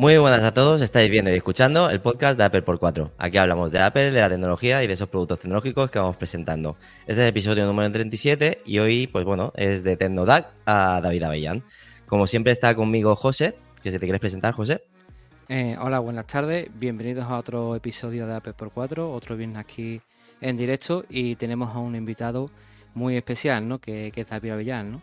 Muy 0.00 0.16
buenas 0.16 0.42
a 0.42 0.54
todos, 0.54 0.80
estáis 0.80 1.10
viendo 1.10 1.30
y 1.30 1.34
escuchando 1.34 1.90
el 1.90 2.00
podcast 2.00 2.38
de 2.38 2.44
Apple 2.44 2.62
por 2.62 2.78
4. 2.78 3.12
Aquí 3.18 3.36
hablamos 3.36 3.70
de 3.70 3.80
Apple, 3.80 4.10
de 4.10 4.20
la 4.22 4.30
tecnología 4.30 4.82
y 4.82 4.86
de 4.86 4.94
esos 4.94 5.10
productos 5.10 5.40
tecnológicos 5.40 5.90
que 5.90 5.98
vamos 5.98 6.16
presentando. 6.16 6.78
Este 7.00 7.12
es 7.12 7.18
el 7.18 7.26
episodio 7.26 7.66
número 7.66 7.92
37 7.92 8.62
y 8.64 8.78
hoy, 8.78 9.08
pues 9.08 9.26
bueno, 9.26 9.52
es 9.56 9.84
de 9.84 9.98
Tecnodac 9.98 10.54
a 10.64 11.02
David 11.02 11.24
Avellán. 11.24 11.64
Como 12.06 12.26
siempre 12.26 12.50
está 12.50 12.74
conmigo 12.74 13.14
José, 13.14 13.58
que 13.82 13.92
si 13.92 13.98
te 13.98 14.06
quieres 14.06 14.20
presentar, 14.20 14.54
José. 14.54 14.82
Eh, 15.52 15.76
hola, 15.80 15.98
buenas 15.98 16.28
tardes, 16.28 16.68
bienvenidos 16.78 17.24
a 17.24 17.36
otro 17.36 17.74
episodio 17.74 18.24
de 18.28 18.34
Apple 18.34 18.52
por 18.52 18.70
4, 18.70 19.10
otro 19.10 19.36
viernes 19.36 19.58
aquí 19.58 20.00
en 20.40 20.56
directo 20.56 21.04
y 21.08 21.34
tenemos 21.34 21.74
a 21.74 21.80
un 21.80 21.96
invitado 21.96 22.50
muy 22.94 23.16
especial, 23.16 23.66
¿no? 23.66 23.80
Que, 23.80 24.12
que 24.14 24.20
es 24.20 24.30
David 24.30 24.52
Avellán, 24.52 24.92
¿no? 24.92 25.02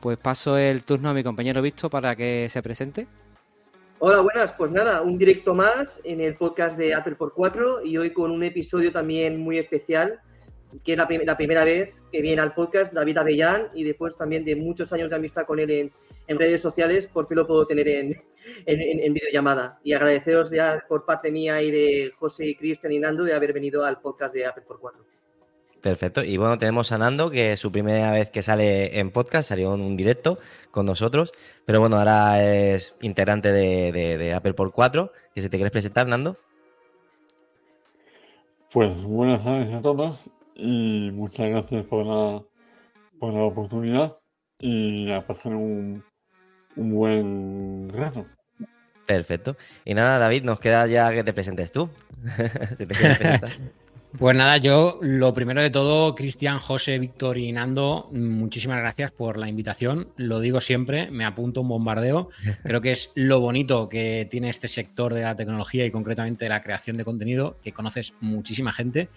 Pues 0.00 0.18
paso 0.18 0.58
el 0.58 0.84
turno 0.84 1.08
a 1.08 1.14
mi 1.14 1.24
compañero 1.24 1.62
Visto 1.62 1.88
para 1.88 2.14
que 2.14 2.48
se 2.50 2.62
presente. 2.62 3.06
Hola, 3.98 4.20
buenas. 4.20 4.52
Pues 4.52 4.72
nada, 4.72 5.00
un 5.00 5.16
directo 5.16 5.54
más 5.54 6.02
en 6.04 6.20
el 6.20 6.36
podcast 6.36 6.76
de 6.76 6.92
Apple 6.92 7.14
por 7.14 7.32
4 7.32 7.82
y 7.82 7.96
hoy 7.96 8.12
con 8.12 8.30
un 8.30 8.42
episodio 8.42 8.92
también 8.92 9.40
muy 9.40 9.56
especial, 9.56 10.20
que 10.84 10.92
es 10.92 10.98
la, 10.98 11.06
prim- 11.08 11.22
la 11.24 11.36
primera 11.36 11.64
vez 11.64 12.00
que 12.12 12.20
viene 12.22 12.42
al 12.42 12.54
podcast 12.54 12.92
David 12.92 13.18
Avellán 13.18 13.68
y 13.74 13.84
después 13.84 14.16
también 14.16 14.44
de 14.44 14.54
muchos 14.56 14.92
años 14.92 15.08
de 15.10 15.16
amistad 15.16 15.44
con 15.46 15.58
él 15.58 15.70
en, 15.70 15.92
en 16.26 16.38
redes 16.38 16.60
sociales, 16.60 17.06
por 17.06 17.26
fin 17.26 17.36
lo 17.38 17.46
puedo 17.46 17.66
tener 17.66 17.88
en, 17.88 18.12
en- 18.66 18.80
en- 18.80 19.00
en 19.00 19.14
videollamada. 19.14 19.78
Y 19.82 19.92
agradeceros 19.94 20.50
ya 20.50 20.84
por 20.88 21.04
parte 21.06 21.32
mía 21.32 21.62
y 21.62 21.70
de 21.70 22.12
José 22.18 22.46
y 22.46 22.54
Cristian 22.54 22.92
y 22.92 22.98
Nando 22.98 23.24
de 23.24 23.32
haber 23.34 23.52
venido 23.52 23.84
al 23.84 24.00
podcast 24.00 24.34
de 24.34 24.46
Apple 24.46 24.64
por 24.66 24.78
4. 24.80 25.00
Perfecto. 25.80 26.24
Y 26.24 26.36
bueno, 26.36 26.58
tenemos 26.58 26.90
a 26.90 26.98
Nando, 26.98 27.30
que 27.30 27.52
es 27.52 27.60
su 27.60 27.70
primera 27.70 28.10
vez 28.10 28.30
que 28.30 28.42
sale 28.42 28.98
en 28.98 29.12
podcast, 29.12 29.48
salió 29.48 29.72
en 29.74 29.80
un 29.80 29.96
directo 29.96 30.38
con 30.72 30.84
nosotros, 30.86 31.32
pero 31.64 31.78
bueno, 31.78 31.98
ahora 31.98 32.42
es 32.44 32.94
integrante 33.00 33.52
de, 33.52 33.92
de- 33.92 34.18
de 34.18 34.34
Apple 34.34 34.54
por 34.54 34.72
4. 34.72 35.12
Que 35.34 35.40
si 35.40 35.48
te 35.48 35.56
quieres 35.56 35.70
presentar, 35.70 36.06
Nando. 36.08 36.36
Pues 38.72 39.00
buenas 39.02 39.42
tardes 39.44 39.72
a 39.74 39.80
todos 39.80 40.24
y 40.58 41.10
muchas 41.12 41.48
gracias 41.48 41.86
por 41.86 42.04
la, 42.04 42.42
por 43.18 43.32
la 43.32 43.42
oportunidad 43.42 44.12
y 44.58 45.10
a 45.12 45.24
pasar 45.24 45.54
un, 45.54 46.04
un 46.76 46.94
buen 46.94 47.88
rato. 47.92 48.26
Perfecto. 49.06 49.56
Y 49.84 49.94
nada, 49.94 50.18
David, 50.18 50.42
nos 50.42 50.60
queda 50.60 50.86
ya 50.86 51.10
que 51.12 51.24
te 51.24 51.32
presentes 51.32 51.72
tú. 51.72 51.88
si 52.76 52.84
te. 52.84 52.94
Pues 54.16 54.34
nada, 54.34 54.56
yo 54.56 54.98
lo 55.02 55.34
primero 55.34 55.60
de 55.60 55.68
todo, 55.68 56.14
Cristian, 56.14 56.58
José, 56.60 56.98
Víctor 56.98 57.36
y 57.36 57.52
Nando, 57.52 58.08
muchísimas 58.10 58.78
gracias 58.78 59.10
por 59.10 59.36
la 59.36 59.50
invitación. 59.50 60.08
Lo 60.16 60.40
digo 60.40 60.62
siempre, 60.62 61.10
me 61.10 61.26
apunto 61.26 61.60
un 61.60 61.68
bombardeo. 61.68 62.30
Creo 62.62 62.80
que 62.80 62.92
es 62.92 63.12
lo 63.14 63.40
bonito 63.40 63.90
que 63.90 64.26
tiene 64.30 64.48
este 64.48 64.66
sector 64.66 65.12
de 65.12 65.22
la 65.22 65.36
tecnología 65.36 65.84
y 65.84 65.90
concretamente 65.90 66.46
de 66.46 66.48
la 66.48 66.62
creación 66.62 66.96
de 66.96 67.04
contenido, 67.04 67.58
que 67.62 67.72
conoces 67.72 68.14
muchísima 68.20 68.72
gente 68.72 69.10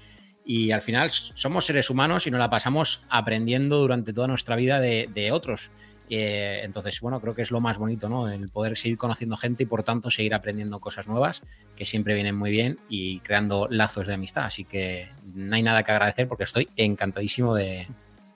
y 0.53 0.71
al 0.71 0.81
final 0.81 1.09
somos 1.09 1.65
seres 1.65 1.89
humanos 1.89 2.27
y 2.27 2.31
nos 2.31 2.39
la 2.39 2.49
pasamos 2.49 3.03
aprendiendo 3.09 3.77
durante 3.79 4.11
toda 4.11 4.27
nuestra 4.27 4.55
vida 4.57 4.79
de, 4.81 5.09
de 5.13 5.31
otros. 5.31 5.71
Eh, 6.09 6.59
entonces, 6.65 6.99
bueno, 6.99 7.21
creo 7.21 7.33
que 7.33 7.41
es 7.41 7.51
lo 7.51 7.61
más 7.61 7.77
bonito, 7.77 8.09
¿no? 8.09 8.27
El 8.27 8.49
poder 8.49 8.75
seguir 8.75 8.97
conociendo 8.97 9.37
gente 9.37 9.63
y 9.63 9.65
por 9.65 9.83
tanto 9.83 10.09
seguir 10.11 10.33
aprendiendo 10.33 10.79
cosas 10.81 11.07
nuevas 11.07 11.41
que 11.77 11.85
siempre 11.85 12.15
vienen 12.15 12.35
muy 12.35 12.51
bien 12.51 12.79
y 12.89 13.19
creando 13.21 13.67
lazos 13.69 14.07
de 14.07 14.15
amistad. 14.15 14.43
Así 14.43 14.65
que 14.65 15.07
no 15.33 15.55
hay 15.55 15.63
nada 15.63 15.83
que 15.83 15.91
agradecer 15.93 16.27
porque 16.27 16.43
estoy 16.43 16.67
encantadísimo 16.75 17.55
de, 17.55 17.87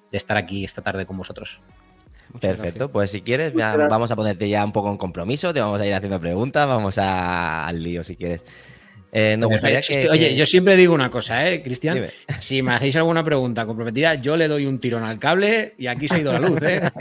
de 0.09 0.17
estar 0.17 0.38
aquí 0.38 0.63
esta 0.63 0.81
tarde 0.81 1.05
con 1.05 1.17
vosotros. 1.17 1.59
Muchas 2.31 2.55
Perfecto, 2.58 2.89
pues 2.92 3.11
si 3.11 3.21
quieres, 3.21 3.54
ya 3.54 3.71
gracias. 3.73 3.89
vamos 3.89 4.11
a 4.11 4.15
ponerte 4.15 4.48
ya 4.48 4.64
un 4.64 4.71
poco 4.71 4.89
en 4.89 4.98
compromiso, 4.98 5.54
te 5.54 5.59
vamos 5.59 5.81
a 5.81 5.86
ir 5.86 5.93
haciendo 5.93 6.20
preguntas, 6.20 6.65
vamos 6.65 6.98
a- 6.98 7.67
al 7.67 7.83
lío 7.83 8.04
si 8.05 8.15
quieres. 8.15 8.45
Eh, 9.17 9.37
nos 9.37 9.49
gustaría 9.49 9.77
Perfecto. 9.77 10.02
que, 10.02 10.09
Oye, 10.09 10.36
yo 10.36 10.45
siempre 10.45 10.76
digo 10.76 10.93
una 10.93 11.09
cosa, 11.09 11.49
¿eh, 11.49 11.64
Cristian? 11.64 11.95
Dime. 11.95 12.09
Si 12.37 12.61
me 12.61 12.73
hacéis 12.73 12.98
alguna 12.98 13.23
pregunta 13.23 13.65
comprometida, 13.65 14.15
yo 14.15 14.36
le 14.36 14.49
doy 14.49 14.65
un 14.65 14.77
tirón 14.77 15.03
al 15.03 15.20
cable 15.20 15.73
y 15.77 15.87
aquí 15.87 16.09
se 16.09 16.15
ha 16.15 16.20
ido 16.20 16.33
la 16.33 16.39
luz, 16.39 16.61
¿eh? 16.64 16.81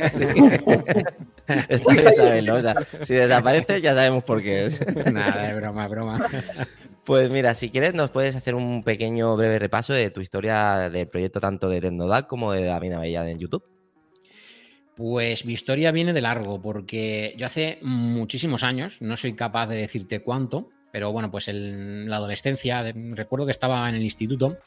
Esto 1.69 1.89
o 1.89 2.61
sea, 2.63 2.87
si 3.03 3.15
desaparece 3.15 3.81
ya 3.81 3.95
sabemos 3.95 4.23
por 4.23 4.41
qué 4.41 4.67
es. 4.67 4.81
Nada, 5.13 5.51
es 5.51 5.57
broma, 5.57 5.89
broma. 5.89 6.29
Pues 7.03 7.29
mira, 7.31 7.53
si 7.55 7.71
quieres 7.71 7.95
nos 7.95 8.11
puedes 8.11 8.37
hacer 8.37 8.55
un 8.55 8.85
pequeño 8.85 9.37
breve 9.37 9.59
repaso 9.59 9.93
de 9.93 10.09
tu 10.11 10.21
historia 10.21 10.89
del 10.89 11.09
proyecto 11.09 11.41
tanto 11.41 11.69
de 11.69 11.81
Tecnodac 11.81 12.29
como 12.29 12.53
de 12.53 12.63
David 12.63 12.93
Avellán 12.93 13.27
en 13.27 13.41
YouTube. 13.41 13.65
Pues 14.95 15.45
mi 15.47 15.53
historia 15.53 15.91
viene 15.91 16.13
de 16.13 16.21
largo, 16.21 16.63
porque 16.63 17.35
yo 17.37 17.47
hace 17.47 17.81
muchísimos 17.83 18.63
años, 18.63 19.03
no 19.03 19.17
soy 19.17 19.33
capaz 19.33 19.67
de 19.67 19.79
decirte 19.79 20.21
cuánto, 20.21 20.71
pero 20.95 21.11
bueno, 21.11 21.29
pues 21.29 21.49
en 21.49 22.09
la 22.09 22.19
adolescencia, 22.19 22.85
recuerdo 23.15 23.47
que 23.47 23.51
estaba 23.51 23.89
en 23.89 23.97
el 23.97 24.03
instituto, 24.05 24.59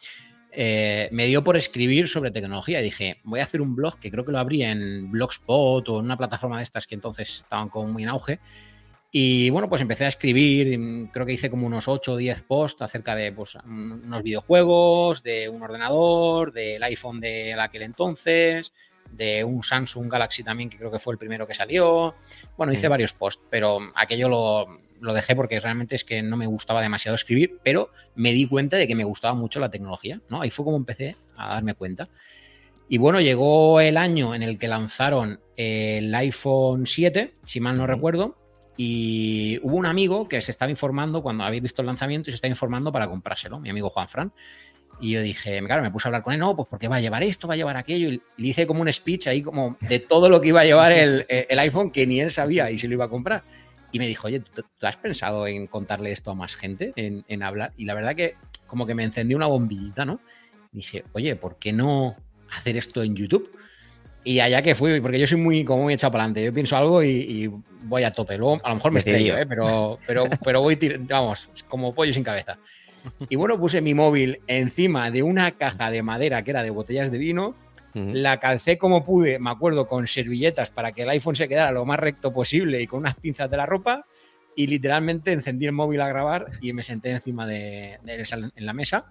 eh, 0.52 1.08
me 1.14 1.26
dio 1.26 1.42
por 1.42 1.56
escribir 1.56 2.10
sobre 2.10 2.32
tecnología. 2.32 2.82
Dije, 2.82 3.22
voy 3.24 3.40
a 3.40 3.44
hacer 3.44 3.62
un 3.62 3.78
blog 3.78 3.98
que 3.98 4.12
creo 4.12 4.26
que 4.26 4.34
lo 4.34 4.38
abrí 4.40 4.62
en 4.62 5.10
Blogspot 5.10 5.88
o 5.88 6.00
en 6.00 6.04
una 6.06 6.18
plataforma 6.18 6.58
de 6.58 6.64
estas 6.64 6.86
que 6.86 6.96
entonces 6.96 7.30
estaban 7.34 7.70
como 7.70 7.88
muy 7.94 8.04
en 8.04 8.10
auge. 8.10 8.40
Y 9.10 9.50
bueno, 9.52 9.70
pues 9.70 9.82
empecé 9.82 10.04
a 10.04 10.10
escribir, 10.10 10.78
mm, 10.78 11.12
creo 11.14 11.26
que 11.26 11.32
hice 11.32 11.50
como 11.50 11.66
unos 11.66 11.88
8 11.88 12.12
o 12.12 12.18
10 12.18 12.42
posts 12.44 12.82
acerca 12.82 13.16
de 13.16 13.32
pues, 13.32 13.56
un- 13.64 14.04
unos 14.04 14.22
videojuegos, 14.22 15.24
de 15.24 15.48
un 15.48 15.64
ordenador, 15.64 16.52
del 16.52 16.84
iPhone 16.84 17.22
de 17.22 17.54
aquel 17.54 17.84
entonces, 17.84 18.74
de 19.12 19.44
un 19.44 19.63
Samsung 19.63 20.12
Galaxy 20.12 20.44
también, 20.44 20.69
que 20.69 20.78
creo 20.78 20.91
que 20.91 21.00
fue 21.00 21.13
el 21.13 21.18
primero 21.18 21.47
que 21.47 21.53
salió. 21.53 22.16
Bueno, 22.57 22.73
hice 22.73 22.88
Mm. 22.88 22.91
varios 22.91 23.13
posts, 23.13 23.45
pero 23.50 23.79
aquello 23.95 24.29
lo, 24.29 24.68
lo 25.00 25.13
dejé 25.13 25.35
porque 25.35 25.59
realmente 25.59 25.95
es 25.95 26.03
que 26.03 26.22
no 26.22 26.38
me 26.38 26.47
gustaba 26.47 26.81
demasiado 26.81 27.16
escribir, 27.16 27.59
pero 27.63 27.90
me 28.16 28.31
di 28.34 28.47
cuenta 28.47 28.78
de 28.78 28.88
que 28.88 28.95
me 28.95 29.03
gustaba 29.03 29.34
mucho 29.34 29.59
la 29.59 29.69
tecnología, 29.69 30.22
¿no? 30.29 30.41
Ahí 30.41 30.50
fue 30.50 30.66
como 30.66 30.78
empecé 30.78 31.16
a 31.35 31.50
darme 31.53 31.73
cuenta. 31.75 32.09
Y 32.90 32.97
bueno, 33.00 33.19
llegó 33.19 33.81
el 33.81 33.97
año 33.97 34.34
en 34.34 34.44
el 34.44 34.57
que 34.57 34.68
lanzaron 34.68 35.39
el 35.57 36.13
iPhone 36.16 36.85
7, 36.85 37.34
si 37.44 37.59
mal 37.59 37.78
no 37.78 37.85
recuerdo, 37.85 38.38
y 38.78 39.59
hubo 39.63 39.75
un 39.75 39.85
amigo 39.88 40.28
que 40.29 40.39
se 40.39 40.51
estaba 40.51 40.69
informando 40.72 41.22
cuando 41.22 41.44
había 41.44 41.59
visto 41.59 41.81
el 41.81 41.88
lanzamiento 41.88 42.29
y 42.29 42.31
se 42.31 42.35
estaba 42.35 42.50
informando 42.51 42.91
para 42.91 43.07
comprárselo, 43.09 43.59
mi 43.59 43.69
amigo 43.69 43.89
Juan 43.89 44.07
Fran. 44.07 44.31
Y 45.00 45.12
yo 45.12 45.22
dije, 45.22 45.62
claro, 45.66 45.81
me 45.81 45.91
puse 45.91 46.08
a 46.08 46.09
hablar 46.09 46.24
con 46.24 46.34
él, 46.34 46.40
no, 46.40 46.56
pues 46.56 46.68
porque 46.69 46.88
va 46.88 46.96
a 46.96 47.02
llevar 47.02 47.24
esto, 47.24 47.47
va 47.47 47.53
a 47.53 47.58
llevar 47.58 47.78
aquello. 47.78 48.09
Y 48.09 48.22
le 48.38 48.47
hice 48.47 48.66
como 48.66 48.81
un 48.81 48.91
speech 48.91 49.28
ahí 49.28 49.41
como 49.41 49.78
de 49.81 50.00
todo 50.00 50.30
lo 50.30 50.41
que 50.41 50.50
iba 50.50 50.62
a 50.62 50.66
llevar 50.66 50.91
el, 50.91 51.25
el 51.30 51.59
iPhone 51.59 51.91
que 51.91 52.08
ni 52.08 52.19
él 52.19 52.31
sabía 52.31 52.72
y 52.72 52.78
se 52.78 52.88
lo 52.88 52.94
iba 52.94 53.06
a 53.06 53.09
comprar. 53.09 53.44
Y 53.91 54.00
me 54.00 54.07
dijo, 54.07 54.28
oye, 54.28 54.40
¿tú, 54.40 54.63
has 54.81 54.97
pensado 54.97 55.47
en 55.47 55.68
contarle 55.68 56.12
esto 56.12 56.31
a 56.31 56.36
más 56.36 56.56
gente, 56.56 56.94
en, 56.96 57.24
en 57.28 57.44
hablar? 57.44 57.74
Y 57.78 57.86
la 57.86 57.94
verdad 57.94 58.16
que 58.16 58.36
como 58.66 58.86
que 58.86 58.96
me 58.96 59.03
encendió 59.03 59.38
una 59.38 59.47
bombillita, 59.47 60.06
¿no? 60.06 60.19
Dije, 60.72 61.06
oye, 61.13 61.36
¿por 61.36 61.57
qué 61.57 61.72
no 61.72 62.16
hacer 62.52 62.78
esto 62.78 63.02
en 63.02 63.16
YouTube? 63.16 63.50
Y 64.28 64.40
allá 64.42 64.62
que 64.62 64.76
fui, 64.76 65.00
porque 65.00 65.20
yo 65.20 65.26
soy 65.28 65.38
muy, 65.40 65.64
como 65.64 65.84
muy 65.84 65.94
echado 65.94 66.12
para 66.12 66.26
adelante. 66.26 66.44
Yo 66.44 66.54
pienso 66.54 66.76
algo 66.76 67.02
y, 67.02 67.10
y 67.10 67.52
voy 67.84 68.04
a 68.04 68.12
tope. 68.12 68.38
Luego, 68.38 68.60
a 68.64 68.70
lo 68.70 68.76
mejor 68.76 68.92
me 68.92 68.98
Decidido. 69.00 69.38
estrello, 69.38 69.42
¿eh? 69.42 69.46
pero, 69.48 70.00
pero, 70.06 70.26
pero 70.44 70.62
voy, 70.62 70.78
vamos, 71.08 71.50
como 71.70 71.94
pollo 71.96 72.12
sin 72.12 72.24
cabeza. 72.24 72.58
Y 73.30 73.38
bueno, 73.38 73.58
puse 73.58 73.80
mi 73.80 73.94
móvil 73.94 74.42
encima 74.48 75.10
de 75.12 75.24
una 75.24 75.52
caja 75.52 75.90
de 75.92 76.04
madera 76.04 76.44
que 76.44 76.52
era 76.52 76.62
de 76.64 76.72
botellas 76.72 77.10
de 77.12 77.18
vino. 77.18 77.56
La 77.94 78.40
calcé 78.40 78.78
como 78.78 79.04
pude, 79.06 79.40
me 79.40 79.50
acuerdo, 79.50 79.88
con 79.88 80.06
servilletas 80.06 80.70
para 80.70 80.92
que 80.92 81.02
el 81.04 81.10
iPhone 81.10 81.36
se 81.36 81.48
quedara 81.48 81.72
lo 81.72 81.84
más 81.86 81.98
recto 82.00 82.32
posible 82.32 82.80
y 82.82 82.86
con 82.86 83.00
unas 83.00 83.16
pinzas 83.16 83.50
de 83.50 83.58
la 83.58 83.66
ropa. 83.66 84.06
Y 84.56 84.68
literalmente 84.68 85.32
encendí 85.32 85.66
el 85.66 85.72
móvil 85.72 86.02
a 86.02 86.08
grabar 86.08 86.48
y 86.62 86.74
me 86.74 86.84
senté 86.84 87.10
encima 87.12 87.48
de, 87.48 87.98
de 88.04 88.22
esa- 88.22 88.36
en 88.56 88.66
la 88.66 88.74
mesa 88.74 89.06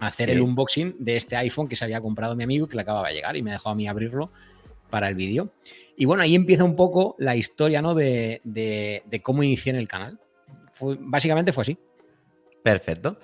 a 0.00 0.06
hacer 0.08 0.26
Sí. 0.26 0.32
el 0.32 0.40
unboxing 0.42 0.96
de 0.98 1.16
este 1.16 1.36
iPhone 1.36 1.68
que 1.68 1.76
se 1.76 1.84
había 1.84 2.00
comprado 2.00 2.34
mi 2.36 2.44
amigo 2.44 2.66
y 2.66 2.68
que 2.68 2.76
le 2.76 2.82
acababa 2.82 3.08
de 3.08 3.14
llegar 3.14 3.36
y 3.36 3.42
me 3.42 3.52
dejó 3.52 3.68
a 3.70 3.74
mí 3.74 3.86
abrirlo 3.86 4.32
para 4.90 5.08
el 5.08 5.14
vídeo. 5.14 5.52
Y 5.96 6.04
bueno, 6.04 6.22
ahí 6.22 6.34
empieza 6.34 6.64
un 6.64 6.76
poco 6.76 7.14
la 7.18 7.36
historia 7.36 7.80
¿no? 7.82 7.94
de, 7.94 8.40
de- 8.44 9.02
de 9.06 9.20
cómo 9.22 9.42
inicié 9.42 9.70
en 9.70 9.78
el 9.78 9.88
canal. 9.88 10.18
Fue- 10.72 10.96
básicamente 10.98 11.52
fue 11.52 11.62
así. 11.62 11.78
Perfecto. 12.62 13.18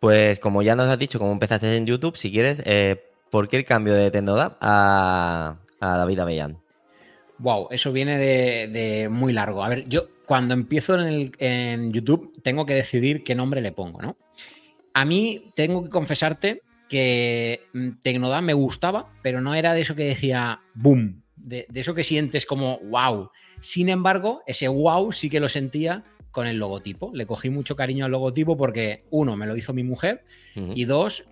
Pues 0.00 0.38
como 0.38 0.62
ya 0.62 0.74
nos 0.74 0.86
has 0.86 0.98
dicho, 0.98 1.18
como 1.18 1.32
empezaste 1.32 1.76
en 1.76 1.86
YouTube, 1.86 2.16
si 2.16 2.32
quieres, 2.32 2.62
eh, 2.64 3.02
¿por 3.30 3.48
qué 3.48 3.56
el 3.58 3.64
cambio 3.64 3.94
de 3.94 4.10
Tecnodap 4.10 4.56
a, 4.60 5.58
a 5.80 5.96
David 5.98 6.20
Avellán? 6.20 6.58
Wow, 7.38 7.68
eso 7.70 7.92
viene 7.92 8.18
de, 8.18 8.68
de 8.68 9.08
muy 9.08 9.32
largo. 9.32 9.64
A 9.64 9.68
ver, 9.68 9.88
yo 9.88 10.08
cuando 10.26 10.54
empiezo 10.54 10.94
en, 10.94 11.00
el- 11.00 11.32
en 11.38 11.92
YouTube 11.92 12.32
tengo 12.42 12.64
que 12.66 12.74
decidir 12.74 13.24
qué 13.24 13.34
nombre 13.34 13.60
le 13.60 13.72
pongo, 13.72 14.00
¿no? 14.00 14.16
A 14.94 15.04
mí 15.04 15.50
tengo 15.54 15.82
que 15.84 15.90
confesarte 15.90 16.62
que 16.90 17.62
mm, 17.72 18.00
Tecnodad 18.02 18.42
me 18.42 18.52
gustaba, 18.52 19.10
pero 19.22 19.40
no 19.40 19.54
era 19.54 19.72
de 19.72 19.80
eso 19.80 19.94
que 19.94 20.04
decía 20.04 20.60
boom, 20.74 21.22
de, 21.36 21.64
de 21.70 21.80
eso 21.80 21.94
que 21.94 22.04
sientes 22.04 22.44
como 22.44 22.80
wow. 22.80 23.30
Sin 23.60 23.88
embargo, 23.88 24.42
ese 24.46 24.68
wow 24.68 25.12
sí 25.12 25.30
que 25.30 25.40
lo 25.40 25.48
sentía 25.48 26.04
con 26.30 26.46
el 26.46 26.58
logotipo. 26.58 27.10
Le 27.14 27.26
cogí 27.26 27.48
mucho 27.48 27.76
cariño 27.76 28.04
al 28.04 28.10
logotipo 28.10 28.56
porque, 28.56 29.04
uno, 29.10 29.36
me 29.36 29.46
lo 29.46 29.56
hizo 29.56 29.72
mi 29.72 29.82
mujer 29.82 30.24
y 30.74 30.84
dos, 30.84 31.24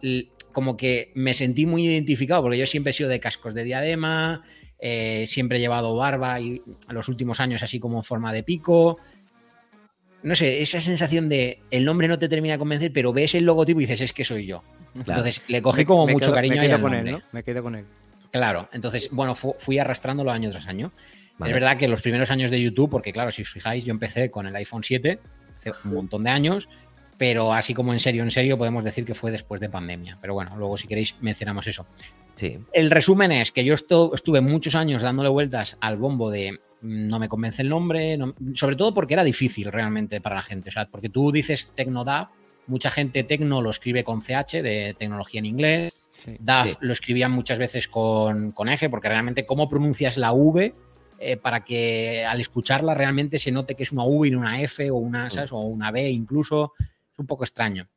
como 0.52 0.76
que 0.76 1.10
me 1.14 1.34
sentí 1.34 1.66
muy 1.66 1.84
identificado 1.84 2.42
porque 2.42 2.58
yo 2.58 2.66
siempre 2.66 2.90
he 2.90 2.94
sido 2.94 3.08
de 3.08 3.20
cascos 3.20 3.52
de 3.52 3.64
diadema, 3.64 4.42
eh, 4.78 5.24
siempre 5.26 5.58
he 5.58 5.60
llevado 5.60 5.96
barba 5.96 6.40
y 6.40 6.62
en 6.88 6.94
los 6.94 7.08
últimos 7.08 7.40
años 7.40 7.64
así 7.64 7.80
como 7.80 7.98
en 7.98 8.04
forma 8.04 8.32
de 8.32 8.44
pico. 8.44 8.98
No 10.22 10.34
sé, 10.34 10.60
esa 10.60 10.80
sensación 10.80 11.28
de 11.28 11.60
el 11.70 11.84
nombre 11.84 12.08
no 12.08 12.18
te 12.18 12.28
termina 12.28 12.54
de 12.54 12.58
convencer, 12.58 12.92
pero 12.92 13.12
ves 13.12 13.34
el 13.34 13.44
logotipo 13.44 13.80
y 13.80 13.84
dices, 13.84 14.00
es 14.00 14.12
que 14.12 14.24
soy 14.24 14.46
yo. 14.46 14.62
Claro. 15.04 15.20
Entonces 15.20 15.42
le 15.48 15.62
cogí 15.62 15.84
como 15.84 16.06
Me 16.06 16.12
mucho 16.12 16.26
quedo- 16.26 16.34
cariño 16.34 16.56
Me 16.56 16.66
quedo 16.68 16.80
con 16.80 16.94
él. 16.94 17.10
¿no? 17.12 17.22
Me 17.32 17.42
quedo 17.42 17.62
con 17.62 17.74
él. 17.76 17.84
Claro, 18.32 18.68
entonces, 18.72 19.08
bueno, 19.12 19.34
fu- 19.34 19.54
fui 19.58 19.78
arrastrándolo 19.78 20.30
año 20.30 20.50
tras 20.50 20.66
año. 20.66 20.92
Vale. 21.38 21.52
Es 21.52 21.54
verdad 21.54 21.76
que 21.76 21.86
los 21.88 22.02
primeros 22.02 22.30
años 22.32 22.50
de 22.50 22.60
YouTube, 22.60 22.90
porque 22.90 23.12
claro, 23.12 23.30
si 23.30 23.42
os 23.42 23.48
fijáis, 23.48 23.84
yo 23.84 23.92
empecé 23.92 24.30
con 24.30 24.46
el 24.46 24.56
iPhone 24.56 24.82
7 24.82 25.20
hace 25.56 25.70
un 25.84 25.94
montón 25.94 26.24
de 26.24 26.30
años, 26.30 26.68
pero 27.16 27.52
así 27.52 27.74
como 27.74 27.92
en 27.92 28.00
serio, 28.00 28.22
en 28.24 28.30
serio, 28.32 28.58
podemos 28.58 28.82
decir 28.84 29.04
que 29.04 29.14
fue 29.14 29.30
después 29.30 29.60
de 29.60 29.68
pandemia. 29.68 30.18
Pero 30.20 30.34
bueno, 30.34 30.56
luego 30.56 30.76
si 30.76 30.88
queréis 30.88 31.14
mencionamos 31.20 31.66
eso. 31.68 31.86
Sí. 32.34 32.58
El 32.72 32.90
resumen 32.90 33.30
es 33.32 33.50
que 33.52 33.64
yo 33.64 33.74
estu- 33.74 34.12
estuve 34.14 34.40
muchos 34.40 34.74
años 34.74 35.02
dándole 35.02 35.28
vueltas 35.28 35.76
al 35.80 35.96
bombo 35.96 36.30
de 36.30 36.60
no 36.82 37.18
me 37.18 37.28
convence 37.28 37.62
el 37.62 37.68
nombre, 37.68 38.16
no- 38.16 38.34
sobre 38.54 38.76
todo 38.76 38.94
porque 38.94 39.14
era 39.14 39.24
difícil 39.24 39.70
realmente 39.72 40.20
para 40.20 40.36
la 40.36 40.42
gente. 40.42 40.68
O 40.68 40.72
sea, 40.72 40.86
porque 40.86 41.08
tú 41.08 41.32
dices 41.32 41.72
Tecnodab, 41.74 42.28
mucha 42.66 42.90
gente 42.90 43.24
Tecno 43.24 43.60
lo 43.62 43.70
escribe 43.70 44.04
con 44.04 44.20
CH, 44.20 44.62
de 44.62 44.94
tecnología 44.98 45.38
en 45.40 45.46
inglés. 45.46 45.92
Sí. 46.10 46.36
DAF 46.40 46.66
Sí. 46.70 46.76
lo 46.80 46.92
escribían 46.92 47.30
muchas 47.32 47.58
veces 47.58 47.86
con, 47.88 48.52
con 48.52 48.68
F, 48.68 48.88
porque 48.90 49.08
realmente 49.08 49.46
cómo 49.46 49.68
pronuncias 49.68 50.16
la 50.16 50.32
V 50.32 50.74
eh, 51.20 51.36
para 51.36 51.64
que 51.64 52.24
al 52.24 52.40
escucharla 52.40 52.94
realmente 52.94 53.38
se 53.38 53.50
note 53.52 53.74
que 53.74 53.82
es 53.84 53.92
una 53.92 54.04
V 54.04 54.28
y 54.28 54.30
no 54.32 54.38
una 54.40 54.60
F 54.62 54.90
o 54.90 54.96
una, 54.96 55.30
¿sabes? 55.30 55.50
o 55.52 55.58
una 55.60 55.90
B 55.90 56.08
incluso. 56.10 56.72
Es 56.78 57.18
un 57.18 57.26
poco 57.26 57.44
extraño. 57.44 57.88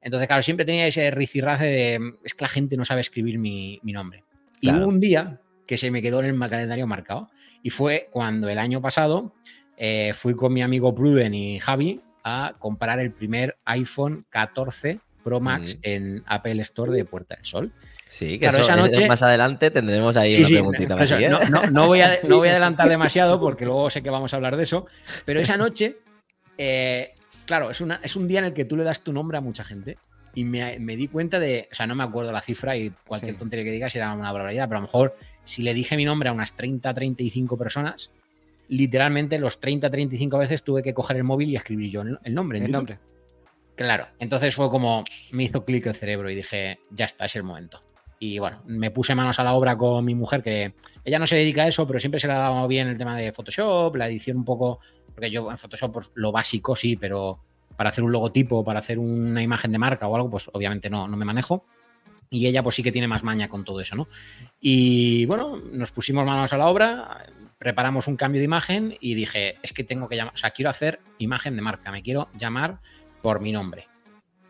Entonces, 0.00 0.26
claro, 0.26 0.42
siempre 0.42 0.64
tenía 0.66 0.86
ese 0.86 1.10
ricirrace 1.10 1.64
de 1.66 2.14
es 2.24 2.34
que 2.34 2.44
la 2.44 2.48
gente 2.48 2.76
no 2.76 2.84
sabe 2.84 3.02
escribir 3.02 3.38
mi, 3.38 3.78
mi 3.82 3.92
nombre. 3.92 4.24
Y 4.60 4.70
hubo 4.70 4.86
un 4.88 5.00
día 5.00 5.40
que 5.72 5.78
se 5.78 5.90
me 5.90 6.02
quedó 6.02 6.20
en 6.22 6.26
el 6.26 6.38
calendario 6.50 6.86
marcado. 6.86 7.30
Y 7.62 7.70
fue 7.70 8.08
cuando 8.10 8.46
el 8.50 8.58
año 8.58 8.82
pasado 8.82 9.32
eh, 9.78 10.12
fui 10.14 10.34
con 10.34 10.52
mi 10.52 10.60
amigo 10.62 10.94
Pruden 10.94 11.32
y 11.32 11.58
Javi 11.60 11.98
a 12.22 12.56
comprar 12.58 13.00
el 13.00 13.10
primer 13.10 13.56
iPhone 13.64 14.26
14 14.28 15.00
Pro 15.24 15.40
Max 15.40 15.76
Mm. 15.76 15.78
en 15.82 16.22
Apple 16.26 16.60
Store 16.60 16.92
de 16.92 17.06
Puerta 17.06 17.36
del 17.36 17.46
Sol. 17.46 17.72
Sí, 18.10 18.32
que 18.32 18.40
Claro, 18.40 18.58
eso- 18.58 18.70
esa 18.70 18.76
noche- 18.76 19.08
más 19.08 19.22
adelante 19.22 19.70
tendremos 19.70 20.14
ahí 20.18 20.28
Sí, 20.28 20.36
una 20.40 20.46
sí, 20.46 20.52
preguntita 20.56 21.02
eso. 21.04 21.16
¿eh? 21.16 21.28
no, 21.30 21.40
no- 21.48 21.62
no 21.70 21.86
voy 21.86 22.02
a, 22.02 22.18
no 22.28 22.36
voy 22.36 22.48
a 22.48 22.50
adelantar 22.56 22.86
demasiado 22.90 23.40
porque 23.40 23.64
luego 23.64 23.88
sé 23.88 24.02
que 24.02 24.10
vamos 24.10 24.34
a 24.34 24.36
hablar 24.36 24.58
de 24.58 24.64
eso, 24.64 24.84
pero 25.24 25.40
esa 25.40 25.56
noche, 25.56 25.96
eh, 26.58 27.14
claro, 27.46 27.70
es, 27.70 27.80
una, 27.80 27.98
es 28.02 28.14
un 28.14 28.28
día 28.28 28.40
en 28.40 28.44
el 28.44 28.52
que 28.52 28.66
tú 28.66 28.76
le 28.76 28.84
das 28.84 29.02
tu 29.02 29.10
nombre 29.14 29.38
a 29.38 29.40
mucha 29.40 29.64
gente 29.64 29.96
y 30.34 30.44
me, 30.44 30.78
me 30.78 30.96
di 30.96 31.08
cuenta 31.08 31.38
de, 31.38 31.68
o 31.70 31.74
sea, 31.74 31.86
no 31.86 31.94
me 31.94 32.04
acuerdo 32.04 32.32
la 32.32 32.40
cifra 32.40 32.76
y 32.76 32.90
cualquier 33.06 33.32
Sí. 33.34 33.38
tontería 33.38 33.64
que 33.64 33.70
digas 33.72 33.94
era 33.96 34.12
una 34.14 34.32
barbaridad, 34.32 34.66
pero 34.68 34.78
a 34.78 34.80
lo 34.80 34.86
mejor 34.86 35.14
si 35.44 35.62
le 35.62 35.74
dije 35.74 35.96
mi 35.96 36.04
nombre 36.04 36.28
a 36.28 36.32
unas 36.32 36.54
30, 36.54 36.92
35 36.94 37.56
personas, 37.58 38.10
literalmente 38.68 39.38
los 39.38 39.60
30, 39.60 39.90
35 39.90 40.38
veces 40.38 40.62
tuve 40.62 40.82
que 40.82 40.94
coger 40.94 41.16
el 41.18 41.24
móvil 41.24 41.50
y 41.50 41.56
escribir 41.56 41.90
yo 41.90 42.02
el 42.02 42.34
nombre. 42.34 42.64
El 42.64 42.70
nombre. 42.70 42.98
Claro, 43.74 44.06
entonces 44.18 44.54
fue 44.54 44.70
como, 44.70 45.04
me 45.32 45.44
hizo 45.44 45.64
clic 45.64 45.86
el 45.86 45.94
cerebro 45.94 46.30
y 46.30 46.34
dije, 46.34 46.78
ya 46.90 47.06
está, 47.06 47.24
es 47.24 47.36
el 47.36 47.42
momento. 47.42 47.82
Y 48.18 48.38
bueno, 48.38 48.62
me 48.66 48.90
puse 48.90 49.14
manos 49.14 49.40
a 49.40 49.44
la 49.44 49.54
obra 49.54 49.76
con 49.76 50.04
mi 50.04 50.14
mujer, 50.14 50.42
que 50.42 50.74
ella 51.04 51.18
no 51.18 51.26
se 51.26 51.36
dedica 51.36 51.64
a 51.64 51.68
eso, 51.68 51.86
pero 51.86 51.98
siempre 51.98 52.20
se 52.20 52.28
le 52.28 52.34
ha 52.34 52.38
dado 52.38 52.68
bien 52.68 52.86
el 52.88 52.96
tema 52.96 53.16
de 53.18 53.32
Photoshop, 53.32 53.96
la 53.96 54.06
edición 54.08 54.36
un 54.36 54.44
poco, 54.44 54.78
porque 55.12 55.30
yo 55.30 55.50
en 55.50 55.58
Photoshop 55.58 55.92
pues, 55.92 56.10
lo 56.14 56.30
básico 56.30 56.76
sí, 56.76 56.96
pero 56.96 57.40
para 57.76 57.90
hacer 57.90 58.04
un 58.04 58.12
logotipo, 58.12 58.64
para 58.64 58.78
hacer 58.78 58.98
una 58.98 59.42
imagen 59.42 59.72
de 59.72 59.78
marca 59.78 60.06
o 60.08 60.16
algo, 60.16 60.30
pues 60.30 60.50
obviamente 60.52 60.88
no, 60.90 61.08
no 61.08 61.16
me 61.16 61.24
manejo. 61.24 61.64
Y 62.30 62.46
ella 62.46 62.62
pues 62.62 62.76
sí 62.76 62.82
que 62.82 62.92
tiene 62.92 63.08
más 63.08 63.22
maña 63.22 63.48
con 63.48 63.62
todo 63.64 63.80
eso, 63.80 63.94
¿no? 63.94 64.08
Y 64.60 65.26
bueno, 65.26 65.56
nos 65.70 65.90
pusimos 65.90 66.24
manos 66.24 66.52
a 66.52 66.56
la 66.56 66.66
obra, 66.68 67.26
preparamos 67.58 68.06
un 68.08 68.16
cambio 68.16 68.38
de 68.40 68.46
imagen 68.46 68.96
y 69.00 69.14
dije, 69.14 69.56
es 69.62 69.72
que 69.72 69.84
tengo 69.84 70.08
que 70.08 70.16
llamar, 70.16 70.32
o 70.34 70.36
sea, 70.36 70.50
quiero 70.50 70.70
hacer 70.70 71.00
imagen 71.18 71.56
de 71.56 71.62
marca, 71.62 71.92
me 71.92 72.02
quiero 72.02 72.28
llamar 72.38 72.78
por 73.20 73.40
mi 73.40 73.52
nombre. 73.52 73.86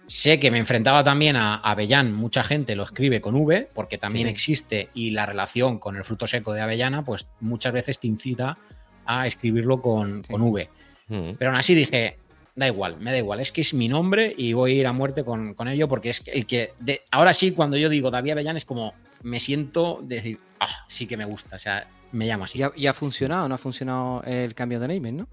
Sé 0.07 0.39
que 0.39 0.51
me 0.51 0.59
enfrentaba 0.59 1.03
también 1.03 1.37
a 1.37 1.57
Avellán, 1.57 2.13
mucha 2.15 2.43
gente 2.43 2.77
lo 2.77 2.85
escribe 2.85 3.21
con 3.21 3.35
V, 3.35 3.69
porque 3.75 3.99
también 3.99 4.27
Sí. 4.29 4.33
existe 4.33 4.89
y 4.95 5.11
la 5.11 5.27
relación 5.27 5.79
con 5.79 5.97
el 5.97 6.05
fruto 6.05 6.27
seco 6.27 6.53
de 6.53 6.61
avellana, 6.61 7.05
pues 7.05 7.29
muchas 7.41 7.73
veces 7.73 7.99
te 7.99 8.07
incita 8.09 8.59
a 9.07 9.27
escribirlo 9.27 9.81
con, 9.81 10.23
Sí. 10.25 10.33
con 10.33 10.43
V. 10.43 10.69
Mm. 11.09 11.31
Pero 11.39 11.51
aún 11.51 11.59
así 11.59 11.75
dije, 11.75 12.19
da 12.55 12.67
igual, 12.67 12.99
me 12.99 13.11
da 13.13 13.19
igual, 13.19 13.41
es 13.41 13.51
que 13.53 13.61
es 13.63 13.73
mi 13.75 13.89
nombre 13.89 14.35
y 14.37 14.53
voy 14.53 14.73
a 14.73 14.75
ir 14.75 14.87
a 14.87 14.93
muerte 14.93 15.25
con, 15.25 15.55
con 15.55 15.69
ello, 15.69 15.89
porque 15.89 16.11
es 16.11 16.21
que 16.21 16.31
el 16.33 16.47
que. 16.47 16.73
de- 16.81 17.03
ahora 17.11 17.33
sí, 17.35 17.53
cuando 17.53 17.77
yo 17.77 17.89
digo 17.89 18.11
David 18.11 18.33
Avellán, 18.33 18.57
es 18.57 18.65
como 18.65 18.95
me 19.23 19.39
siento 19.41 20.01
de 20.03 20.17
decir, 20.17 20.39
ah, 20.61 20.85
sí 20.89 21.07
que 21.07 21.17
me 21.17 21.25
gusta, 21.25 21.57
o 21.57 21.59
sea, 21.59 21.89
me 22.13 22.27
llamo 22.27 22.45
así. 22.45 22.59
¿Y 22.59 22.63
ha, 22.63 22.73
y 22.77 22.87
ha 22.89 22.93
funcionado? 22.93 23.49
¿No 23.49 23.55
ha 23.55 23.59
funcionado 23.59 24.23
el 24.25 24.55
cambio 24.55 24.81
de 24.81 24.89
naming, 24.89 25.17
no? 25.19 25.29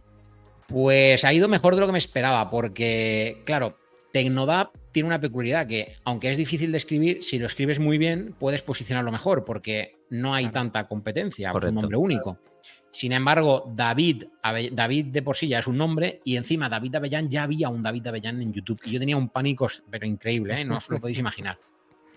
Pues 0.67 1.25
ha 1.25 1.33
ido 1.33 1.47
mejor 1.47 1.73
de 1.75 1.81
lo 1.81 1.87
que 1.87 1.93
me 1.93 1.97
esperaba, 1.97 2.49
porque, 2.51 3.41
claro, 3.45 3.77
Tecnodap 4.13 4.75
tiene 4.91 5.07
una 5.07 5.19
peculiaridad 5.19 5.67
que, 5.67 5.95
aunque 6.03 6.29
es 6.29 6.37
difícil 6.37 6.71
de 6.71 6.77
escribir, 6.77 7.23
si 7.23 7.39
lo 7.39 7.47
escribes 7.47 7.79
muy 7.79 7.97
bien, 7.97 8.35
puedes 8.39 8.61
posicionarlo 8.61 9.11
mejor, 9.11 9.43
porque 9.45 9.95
no 10.11 10.33
hay 10.33 10.45
Claro. 10.45 10.53
tanta 10.53 10.87
competencia, 10.87 11.51
Correcto. 11.51 11.69
un 11.69 11.81
nombre 11.81 11.97
único. 11.97 12.37
Sin 12.91 13.11
embargo, 13.11 13.71
David, 13.75 14.23
David 14.71 15.05
de 15.07 15.21
por 15.21 15.35
sí 15.35 15.47
ya 15.47 15.59
es 15.59 15.67
un 15.67 15.77
nombre, 15.77 16.21
y 16.23 16.35
encima 16.37 16.67
David 16.69 16.95
Avellán 16.95 17.29
ya 17.29 17.43
había 17.43 17.69
un 17.69 17.83
David 17.83 18.07
Avellán 18.07 18.41
en 18.41 18.51
YouTube. 18.51 18.79
Y 18.85 18.91
yo 18.91 18.99
tenía 18.99 19.15
un 19.15 19.29
pánico, 19.29 19.67
pero 19.89 20.05
increíble, 20.07 20.59
¿eh? 20.59 20.65
no 20.65 20.77
os 20.77 20.89
lo 20.89 20.99
podéis 20.99 21.19
imaginar. 21.19 21.57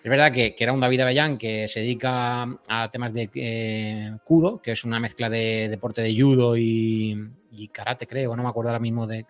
Es 0.03 0.11
verdad 0.11 0.33
que, 0.33 0.55
que 0.55 0.65
era 0.65 0.73
un 0.73 0.81
David 0.81 1.01
Avellán 1.01 1.39
que 1.39 1.69
se 1.69 1.81
dedica 1.81 2.43
a 2.69 2.91
temas 2.91 3.13
de 3.13 3.31
eh, 3.35 4.17
Kudo, 4.25 4.61
que 4.61 4.73
es 4.73 4.83
una 4.85 4.99
mezcla 4.99 5.31
de 5.31 5.69
deporte 5.69 6.01
de 6.03 6.21
judo 6.21 6.57
y, 6.57 7.17
y 7.53 7.69
karate, 7.69 8.07
creo. 8.07 8.35
No 8.35 8.43
me 8.43 8.49
acuerdo 8.49 8.71
ahora 8.71 8.81
mismo 8.81 9.07
de 9.07 9.27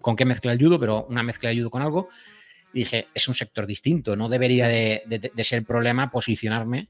con 0.00 0.16
qué 0.16 0.24
mezcla 0.24 0.52
el 0.52 0.58
judo, 0.58 0.78
pero 0.80 1.06
una 1.10 1.22
mezcla 1.22 1.50
de 1.50 1.56
judo 1.56 1.68
con 1.70 1.82
algo. 1.82 2.08
Y 2.72 2.78
dije, 2.80 3.08
es 3.12 3.28
un 3.28 3.34
sector 3.34 3.66
distinto, 3.66 4.16
no 4.16 4.28
debería 4.28 4.66
de, 4.68 5.02
de- 5.06 5.30
de 5.34 5.44
ser 5.44 5.62
problema 5.64 6.10
posicionarme 6.10 6.88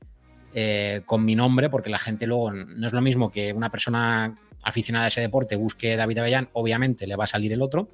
eh, 0.55 1.03
con 1.05 1.25
mi 1.25 1.35
nombre, 1.35 1.69
porque 1.69 1.91
la 1.91 1.99
gente 1.99 2.27
luego 2.27 2.53
no 2.53 2.87
es 2.87 2.93
lo 2.93 3.01
mismo 3.01 3.31
que 3.31 3.53
una 3.53 3.71
persona 3.71 4.39
aficionada 4.63 5.05
a 5.07 5.09
ese 5.09 5.21
deporte 5.21 5.57
busque 5.57 5.97
David 5.97 6.19
Avellán, 6.19 6.49
obviamente 6.55 7.07
le 7.07 7.17
va 7.17 7.25
a 7.25 7.27
salir 7.27 7.53
el 7.53 7.61
otro, 7.61 7.89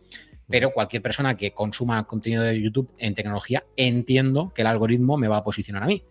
pero 0.48 0.72
cualquier 0.72 1.02
persona 1.02 1.36
que 1.36 1.52
consuma 1.52 2.04
contenido 2.06 2.42
de 2.44 2.60
YouTube 2.60 2.90
en 2.98 3.14
tecnología, 3.14 3.64
entiendo 3.76 4.52
que 4.54 4.62
el 4.62 4.68
algoritmo 4.68 5.16
me 5.16 5.26
va 5.28 5.38
a 5.38 5.44
posicionar 5.44 5.82
a 5.82 5.86
mí. 5.86 6.02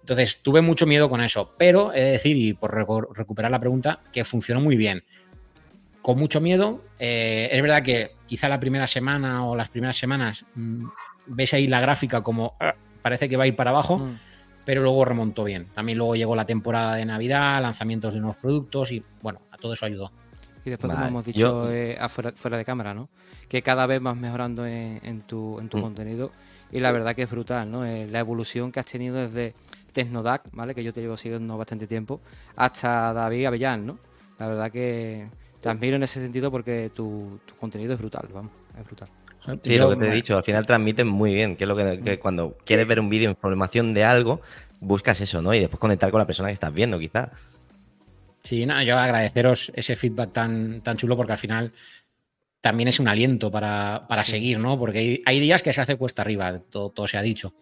Entonces, 0.00 0.38
tuve 0.42 0.62
mucho 0.62 0.86
miedo 0.86 1.10
con 1.10 1.20
eso, 1.20 1.54
pero 1.58 1.92
he 1.92 2.00
de 2.00 2.10
decir, 2.12 2.36
y 2.36 2.54
por 2.54 2.72
recu- 2.72 3.12
recuperar 3.14 3.50
la 3.50 3.60
pregunta, 3.60 4.00
que 4.12 4.24
funcionó 4.24 4.60
muy 4.60 4.76
bien. 4.78 5.02
Con 6.00 6.18
mucho 6.18 6.40
miedo, 6.40 6.82
eh, 6.98 7.48
es 7.52 7.60
verdad 7.60 7.82
que 7.82 8.12
quizá 8.26 8.48
la 8.48 8.58
primera 8.60 8.86
semana 8.86 9.44
o 9.46 9.54
las 9.56 9.68
primeras 9.68 9.96
semanas 9.98 10.46
mm, 10.54 10.86
ves 11.26 11.52
ahí 11.52 11.66
la 11.66 11.80
gráfica 11.82 12.22
como 12.22 12.54
ah, 12.60 12.74
parece 13.02 13.28
que 13.28 13.36
va 13.36 13.44
a 13.44 13.46
ir 13.48 13.56
para 13.56 13.70
abajo, 13.70 13.98
Mm. 13.98 14.14
Pero 14.68 14.82
luego 14.82 15.02
remontó 15.02 15.44
bien. 15.44 15.64
También 15.72 15.96
luego 15.96 16.14
llegó 16.14 16.36
la 16.36 16.44
temporada 16.44 16.96
de 16.96 17.06
Navidad, 17.06 17.62
lanzamientos 17.62 18.12
de 18.12 18.20
nuevos 18.20 18.36
productos 18.36 18.92
y 18.92 19.02
bueno, 19.22 19.40
a 19.50 19.56
todo 19.56 19.72
eso 19.72 19.86
ayudó. 19.86 20.12
Y 20.62 20.68
después, 20.68 20.88
Vale, 20.88 20.98
como 20.98 21.08
hemos 21.08 21.24
dicho 21.24 21.38
yo- 21.38 21.72
eh, 21.72 21.96
afuera- 21.98 22.32
fuera 22.36 22.58
de 22.58 22.66
cámara, 22.66 22.92
¿no? 22.92 23.08
Que 23.48 23.62
cada 23.62 23.86
vez 23.86 23.98
vas 24.02 24.14
mejorando 24.14 24.66
en, 24.66 25.00
en 25.02 25.22
tu, 25.22 25.58
en 25.58 25.70
tu 25.70 25.78
Mm. 25.78 25.80
contenido. 25.80 26.32
Y 26.70 26.80
la 26.80 26.92
verdad 26.92 27.16
que 27.16 27.22
es 27.22 27.30
brutal, 27.30 27.70
¿no? 27.72 27.86
Eh, 27.86 28.08
la 28.10 28.18
evolución 28.18 28.70
que 28.70 28.78
has 28.80 28.84
tenido 28.84 29.16
desde 29.16 29.54
Tecnodac, 29.92 30.42
¿vale? 30.52 30.74
Que 30.74 30.84
yo 30.84 30.92
te 30.92 31.00
llevo 31.00 31.16
siguiendo 31.16 31.56
bastante 31.56 31.86
tiempo, 31.86 32.20
hasta 32.54 33.14
David 33.14 33.46
Avellán, 33.46 33.86
¿no? 33.86 33.98
La 34.38 34.48
verdad 34.48 34.70
que 34.70 35.28
te 35.62 35.68
admiro 35.70 35.96
en 35.96 36.02
ese 36.02 36.20
sentido 36.20 36.50
porque 36.50 36.90
tu, 36.94 37.40
tu 37.46 37.54
contenido 37.54 37.94
es 37.94 37.98
brutal, 37.98 38.28
vamos, 38.34 38.52
es 38.78 38.84
brutal. 38.84 39.08
Sí, 39.62 39.74
Yo- 39.76 39.84
lo 39.84 39.90
que 39.90 39.96
te 39.96 40.08
he 40.10 40.14
dicho, 40.14 40.36
al 40.36 40.44
final 40.44 40.66
transmiten 40.66 41.06
muy 41.08 41.34
bien, 41.34 41.56
que 41.56 41.64
es 41.64 41.68
lo 41.68 41.76
que, 41.76 42.00
que 42.04 42.18
cuando 42.18 42.56
quieres 42.64 42.86
ver 42.86 43.00
un 43.00 43.08
vídeo, 43.08 43.30
información 43.30 43.92
de 43.92 44.04
algo, 44.04 44.40
buscas 44.80 45.20
eso, 45.20 45.40
¿no? 45.42 45.54
Y 45.54 45.60
después 45.60 45.80
conectar 45.80 46.10
con 46.10 46.18
la 46.18 46.26
persona 46.26 46.48
que 46.48 46.54
estás 46.54 46.72
viendo, 46.72 46.98
quizás. 46.98 47.30
Sí, 48.42 48.64
nada, 48.64 48.82
yo 48.84 48.96
agradeceros 48.96 49.72
ese 49.74 49.96
feedback 49.96 50.32
tan, 50.32 50.80
tan 50.82 50.96
chulo 50.96 51.16
porque 51.16 51.32
al 51.32 51.38
final 51.38 51.72
también 52.60 52.88
es 52.88 52.98
un 53.00 53.08
aliento 53.08 53.50
para, 53.50 54.06
para 54.08 54.24
Sí. 54.24 54.32
seguir, 54.32 54.58
¿no? 54.58 54.78
Porque 54.78 54.98
hay, 54.98 55.22
hay 55.26 55.40
días 55.40 55.62
que 55.62 55.72
se 55.72 55.80
hace 55.80 55.96
cuesta 55.96 56.22
arriba, 56.22 56.60
todo, 56.70 56.90
todo 56.90 57.06
se 57.06 57.18
ha 57.18 57.22
dicho. 57.22 57.54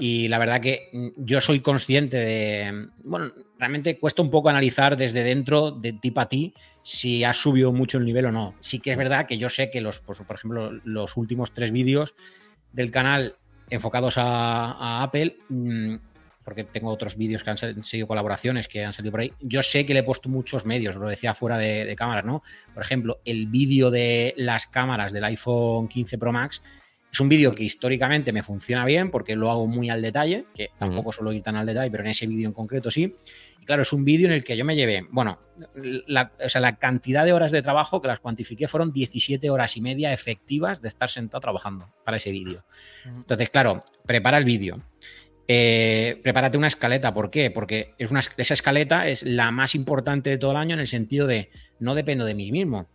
Y 0.00 0.28
la 0.28 0.38
verdad 0.38 0.60
que 0.60 0.90
mm, 0.92 1.08
yo 1.24 1.40
soy 1.40 1.60
consciente 1.60 2.18
de, 2.18 2.88
bueno, 3.04 3.32
realmente 3.58 3.98
cuesta 3.98 4.20
un 4.22 4.30
poco 4.30 4.48
analizar 4.50 4.96
desde 4.96 5.24
dentro, 5.24 5.70
de 5.70 5.94
ti 5.94 6.10
para 6.10 6.28
ti, 6.28 6.52
si 6.88 7.22
has 7.22 7.36
subido 7.36 7.70
mucho 7.70 7.98
el 7.98 8.06
nivel 8.06 8.24
o 8.24 8.32
no. 8.32 8.54
Sí 8.60 8.80
que 8.80 8.92
es 8.92 8.96
verdad 8.96 9.26
que 9.26 9.36
yo 9.36 9.50
sé 9.50 9.70
que 9.70 9.82
los, 9.82 10.00
pues, 10.00 10.20
por 10.20 10.36
ejemplo, 10.36 10.72
los 10.84 11.18
últimos 11.18 11.52
tres 11.52 11.70
vídeos 11.70 12.14
del 12.72 12.90
canal 12.90 13.36
enfocados 13.68 14.16
a, 14.16 14.72
a 14.72 15.02
Apple, 15.02 15.36
mm, 15.50 15.96
porque 16.42 16.64
tengo 16.64 16.88
otros 16.90 17.18
vídeos 17.18 17.44
que 17.44 17.50
han 17.50 17.82
sido 17.82 18.06
colaboraciones 18.06 18.68
que 18.68 18.86
han 18.86 18.94
salido 18.94 19.10
por 19.10 19.20
ahí. 19.20 19.34
Yo 19.38 19.62
sé 19.62 19.84
que 19.84 19.92
le 19.92 20.00
he 20.00 20.02
puesto 20.02 20.30
muchos 20.30 20.64
medios, 20.64 20.96
lo 20.96 21.06
decía 21.10 21.34
fuera 21.34 21.58
de, 21.58 21.84
de 21.84 21.94
cámaras, 21.94 22.24
¿no? 22.24 22.42
Por 22.72 22.82
ejemplo, 22.82 23.20
el 23.26 23.48
vídeo 23.48 23.90
de 23.90 24.32
las 24.38 24.66
cámaras 24.66 25.12
del 25.12 25.24
iPhone 25.24 25.88
15 25.88 26.16
Pro 26.16 26.32
Max 26.32 26.62
es 27.12 27.20
un 27.20 27.28
vídeo 27.28 27.52
que 27.54 27.64
históricamente 27.64 28.32
me 28.32 28.42
funciona 28.42 28.86
bien 28.86 29.10
porque 29.10 29.36
lo 29.36 29.50
hago 29.50 29.66
muy 29.66 29.90
al 29.90 30.00
detalle, 30.00 30.46
que 30.54 30.70
tampoco 30.78 31.12
suelo 31.12 31.32
ir 31.32 31.42
tan 31.42 31.56
al 31.56 31.66
detalle, 31.66 31.90
pero 31.90 32.02
en 32.02 32.10
ese 32.10 32.26
vídeo 32.26 32.48
en 32.48 32.54
concreto 32.54 32.90
sí. 32.90 33.14
Claro, 33.68 33.82
es 33.82 33.92
un 33.92 34.02
vídeo 34.02 34.28
en 34.28 34.32
el 34.32 34.44
que 34.44 34.56
yo 34.56 34.64
me 34.64 34.74
llevé, 34.74 35.04
bueno, 35.10 35.40
la, 36.06 36.32
o 36.42 36.48
sea, 36.48 36.62
la 36.62 36.76
cantidad 36.76 37.26
de 37.26 37.34
horas 37.34 37.50
de 37.52 37.60
trabajo 37.60 38.00
que 38.00 38.08
las 38.08 38.18
cuantifiqué 38.18 38.66
fueron 38.66 38.94
17 38.94 39.50
horas 39.50 39.76
y 39.76 39.82
media 39.82 40.10
efectivas 40.10 40.80
de 40.80 40.88
estar 40.88 41.10
sentado 41.10 41.42
trabajando 41.42 41.92
para 42.02 42.16
ese 42.16 42.30
vídeo. 42.30 42.64
Entonces, 43.04 43.50
claro, 43.50 43.84
prepara 44.06 44.38
el 44.38 44.46
vídeo. 44.46 44.80
Eh, 45.46 46.18
prepárate 46.22 46.56
una 46.56 46.68
escaleta. 46.68 47.12
¿Por 47.12 47.30
qué? 47.30 47.50
Porque 47.50 47.92
es 47.98 48.10
una, 48.10 48.20
esa 48.20 48.54
escaleta 48.54 49.06
es 49.06 49.22
la 49.22 49.50
más 49.50 49.74
importante 49.74 50.30
de 50.30 50.38
todo 50.38 50.52
el 50.52 50.56
año 50.56 50.72
en 50.72 50.80
el 50.80 50.86
sentido 50.86 51.26
de 51.26 51.50
no 51.78 51.94
dependo 51.94 52.24
de 52.24 52.34
mí 52.34 52.50
mismo 52.50 52.88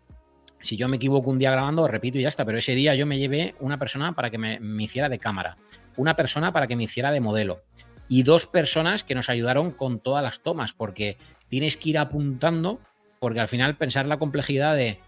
si 0.63 0.77
yo 0.77 0.87
me 0.87 0.95
equivoco 0.95 1.29
un 1.29 1.37
día 1.37 1.51
grabando, 1.51 1.87
repito 1.87 2.17
y 2.17 2.21
ya 2.21 2.29
está, 2.29 2.45
pero 2.45 2.57
ese 2.57 2.73
día 2.73 2.95
yo 2.95 3.05
me 3.05 3.19
llevé 3.19 3.53
una 3.59 3.77
persona 3.77 4.13
para 4.13 4.29
que 4.29 4.37
me, 4.37 4.59
hiciera 4.81 5.09
de 5.09 5.19
cámara, 5.19 5.57
una 5.97 6.15
persona 6.15 6.53
para 6.53 6.67
que 6.67 6.77
me 6.77 6.83
hiciera 6.83 7.11
de 7.11 7.19
modelo 7.19 7.63
y 8.07 8.23
dos 8.23 8.45
personas 8.45 9.03
que 9.03 9.15
nos 9.15 9.29
ayudaron 9.29 9.71
con 9.71 9.99
todas 9.99 10.23
las 10.23 10.41
tomas, 10.41 10.73
porque 10.73 11.17
tienes 11.47 11.77
que 11.77 11.89
ir 11.89 11.97
apuntando, 11.97 12.79
porque 13.19 13.39
al 13.39 13.47
final 13.47 13.77
pensar 13.77 14.05
la 14.05 14.19
complejidad 14.19 14.75
de 14.75 14.99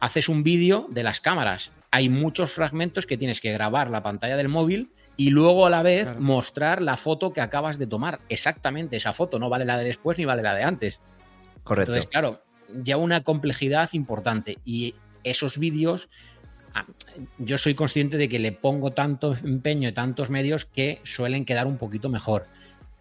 haces 0.00 0.28
un 0.28 0.42
vídeo 0.42 0.86
de 0.90 1.02
las 1.02 1.20
cámaras, 1.20 1.72
hay 1.90 2.08
muchos 2.08 2.52
fragmentos 2.52 3.06
que 3.06 3.16
tienes 3.16 3.40
que 3.40 3.52
grabar 3.52 3.90
la 3.90 4.02
pantalla 4.02 4.36
del 4.36 4.48
móvil 4.48 4.90
y 5.16 5.30
luego 5.30 5.66
a 5.66 5.70
la 5.70 5.82
vez 5.82 6.18
mostrar 6.18 6.80
la 6.80 6.96
foto 6.96 7.32
que 7.32 7.40
acabas 7.40 7.78
de 7.78 7.86
tomar. 7.86 8.20
Exactamente 8.28 8.96
esa 8.96 9.12
foto, 9.12 9.38
no 9.38 9.48
vale 9.48 9.64
la 9.64 9.76
de 9.76 9.84
después 9.84 10.16
ni 10.16 10.24
vale 10.24 10.42
la 10.42 10.54
de 10.54 10.62
antes. 10.62 11.00
Correcto. 11.64 11.92
Entonces, 11.92 12.10
claro, 12.10 12.42
ya 12.72 12.96
una 12.96 13.22
complejidad 13.22 13.90
importante. 13.92 14.58
Y 14.64 14.94
esos 15.24 15.58
vídeos, 15.58 16.08
yo 17.38 17.58
soy 17.58 17.74
consciente 17.74 18.16
de 18.16 18.28
que 18.28 18.38
le 18.38 18.52
pongo 18.52 18.92
tanto 18.92 19.34
empeño 19.34 19.88
y 19.88 19.92
tantos 19.92 20.30
medios 20.30 20.64
que 20.64 21.00
suelen 21.02 21.44
quedar 21.44 21.66
un 21.66 21.78
poquito 21.78 22.08
mejor. 22.08 22.46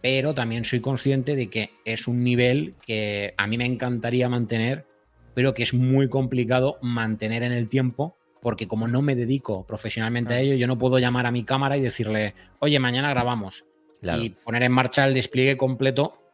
Pero 0.01 0.33
también 0.33 0.65
soy 0.65 0.79
consciente 0.79 1.35
de 1.35 1.49
que 1.49 1.71
es 1.85 2.07
un 2.07 2.23
nivel 2.23 2.75
que 2.85 3.33
a 3.37 3.47
mí 3.47 3.57
me 3.57 3.65
encantaría 3.65 4.29
mantener, 4.29 4.85
pero 5.33 5.53
que 5.53 5.63
es 5.63 5.73
muy 5.73 6.07
complicado 6.09 6.77
mantener 6.81 7.43
en 7.43 7.51
el 7.51 7.67
tiempo, 7.67 8.17
porque 8.41 8.67
como 8.67 8.87
no 8.87 9.01
me 9.01 9.15
dedico 9.15 9.65
profesionalmente 9.65 10.33
a 10.33 10.39
ello, 10.39 10.55
yo 10.55 10.67
no 10.67 10.77
puedo 10.77 10.99
llamar 10.99 11.25
a 11.25 11.31
mi 11.31 11.43
cámara 11.43 11.77
y 11.77 11.81
decirle, 11.81 12.33
oye, 12.59 12.79
mañana 12.79 13.09
grabamos. 13.09 13.65
Y 14.01 14.29
poner 14.29 14.63
en 14.63 14.71
marcha 14.71 15.05
el 15.05 15.13
despliegue 15.13 15.57
completo 15.57 16.28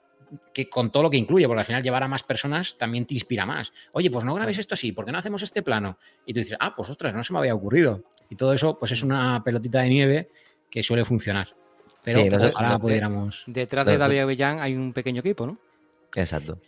que 0.53 0.69
con 0.69 0.91
todo 0.91 1.03
lo 1.03 1.09
que 1.09 1.17
incluye, 1.17 1.47
porque 1.47 1.59
al 1.59 1.65
final 1.65 1.83
llevar 1.83 2.03
a 2.03 2.07
más 2.07 2.23
personas 2.23 2.77
también 2.77 3.05
te 3.05 3.13
inspira 3.13 3.45
más. 3.45 3.73
Oye, 3.93 4.09
pues 4.09 4.25
no 4.25 4.33
grabes 4.33 4.57
esto 4.57 4.73
así, 4.73 4.91
¿por 4.91 5.05
qué 5.05 5.11
no 5.11 5.17
hacemos 5.17 5.41
este 5.41 5.61
plano? 5.61 5.97
Y 6.25 6.33
tú 6.33 6.39
dices, 6.39 6.57
ah, 6.59 6.75
pues 6.75 6.89
ostras, 6.89 7.13
no 7.13 7.23
se 7.23 7.33
me 7.33 7.39
había 7.39 7.55
ocurrido. 7.55 8.03
Y 8.29 8.35
todo 8.35 8.53
eso, 8.53 8.77
pues 8.79 8.91
es 8.91 9.03
una 9.03 9.43
pelotita 9.43 9.81
de 9.81 9.89
nieve 9.89 10.29
que 10.69 10.83
suele 10.83 11.05
funcionar. 11.05 11.49
Pero 12.03 12.21
ahora 12.55 12.77
pudiéramos. 12.77 13.43
Detrás 13.47 13.85
de 13.85 13.97
David 13.97 14.19
Avellán 14.19 14.59
hay 14.59 14.75
un 14.75 14.93
pequeño 14.93 15.21
equipo, 15.21 15.47
¿no? 15.47 15.57
Exacto. 16.15 16.59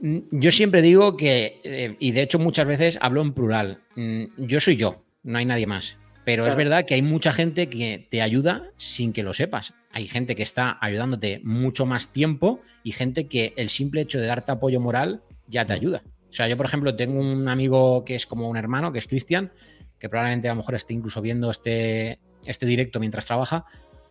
Mm, 0.00 0.18
yo 0.30 0.50
siempre 0.50 0.82
digo 0.82 1.16
que, 1.16 1.60
eh, 1.62 1.96
y 1.98 2.12
de 2.12 2.22
hecho 2.22 2.38
muchas 2.38 2.66
veces 2.66 2.98
hablo 3.00 3.20
en 3.20 3.32
plural, 3.32 3.80
mm, 3.96 4.24
yo 4.38 4.60
soy 4.60 4.76
yo, 4.76 5.02
no 5.22 5.38
hay 5.38 5.44
nadie 5.44 5.66
más. 5.66 5.98
Pero 6.30 6.46
es 6.46 6.54
verdad 6.54 6.84
que 6.84 6.94
hay 6.94 7.02
mucha 7.02 7.32
gente 7.32 7.68
que 7.68 8.06
te 8.08 8.22
ayuda 8.22 8.70
sin 8.76 9.12
que 9.12 9.24
lo 9.24 9.34
sepas. 9.34 9.74
Hay 9.90 10.06
gente 10.06 10.36
que 10.36 10.44
está 10.44 10.78
ayudándote 10.80 11.40
mucho 11.42 11.86
más 11.86 12.12
tiempo 12.12 12.60
y 12.84 12.92
gente 12.92 13.26
que 13.26 13.52
el 13.56 13.68
simple 13.68 14.02
hecho 14.02 14.20
de 14.20 14.28
darte 14.28 14.52
apoyo 14.52 14.78
moral 14.78 15.22
ya 15.48 15.66
te 15.66 15.72
ayuda. 15.72 16.04
O 16.28 16.32
sea, 16.32 16.46
yo, 16.46 16.56
por 16.56 16.66
ejemplo, 16.66 16.94
tengo 16.94 17.18
un 17.18 17.48
amigo 17.48 18.04
que 18.04 18.14
es 18.14 18.28
como 18.28 18.48
un 18.48 18.56
hermano, 18.56 18.92
que 18.92 19.00
es 19.00 19.08
Cristian, 19.08 19.50
que 19.98 20.08
probablemente 20.08 20.48
a 20.48 20.52
lo 20.52 20.58
mejor 20.58 20.76
esté 20.76 20.94
incluso 20.94 21.20
viendo 21.20 21.50
este, 21.50 22.20
este 22.44 22.64
directo 22.64 23.00
mientras 23.00 23.26
trabaja. 23.26 23.64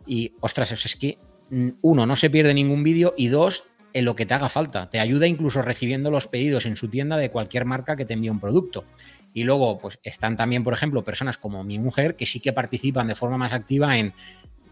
Y, 0.06 0.34
ostras, 0.42 0.74
es 0.74 0.96
que, 0.98 1.18
mm, 1.52 1.70
uno, 1.84 2.06
no 2.06 2.18
se 2.18 2.30
pierde 2.30 2.54
ningún 2.54 2.84
vídeo 2.84 3.14
y 3.16 3.30
dos, 3.30 3.64
en 3.94 4.06
lo 4.06 4.16
que 4.16 4.26
te 4.26 4.34
haga 4.34 4.50
falta. 4.50 4.90
Te 4.90 5.00
ayuda 5.00 5.28
incluso 5.28 5.62
recibiendo 5.62 6.12
los 6.12 6.28
pedidos 6.28 6.66
en 6.66 6.76
su 6.76 6.90
tienda 6.90 7.18
de 7.18 7.32
cualquier 7.32 7.66
marca 7.66 7.96
que 7.96 8.06
te 8.06 8.14
envíe 8.14 8.30
un 8.30 8.40
producto. 8.40 8.84
Y 9.34 9.44
luego, 9.44 9.78
pues 9.78 10.00
están 10.04 10.38
también, 10.38 10.64
por 10.64 10.74
ejemplo, 10.74 11.04
personas 11.04 11.38
como 11.38 11.64
mi 11.64 11.80
mujer 11.80 12.16
que 12.16 12.26
sí 12.26 12.40
que 12.40 12.54
participan 12.54 13.08
de 13.08 13.16
forma 13.16 13.38
más 13.38 13.54
activa 13.54 13.98
en 13.98 14.14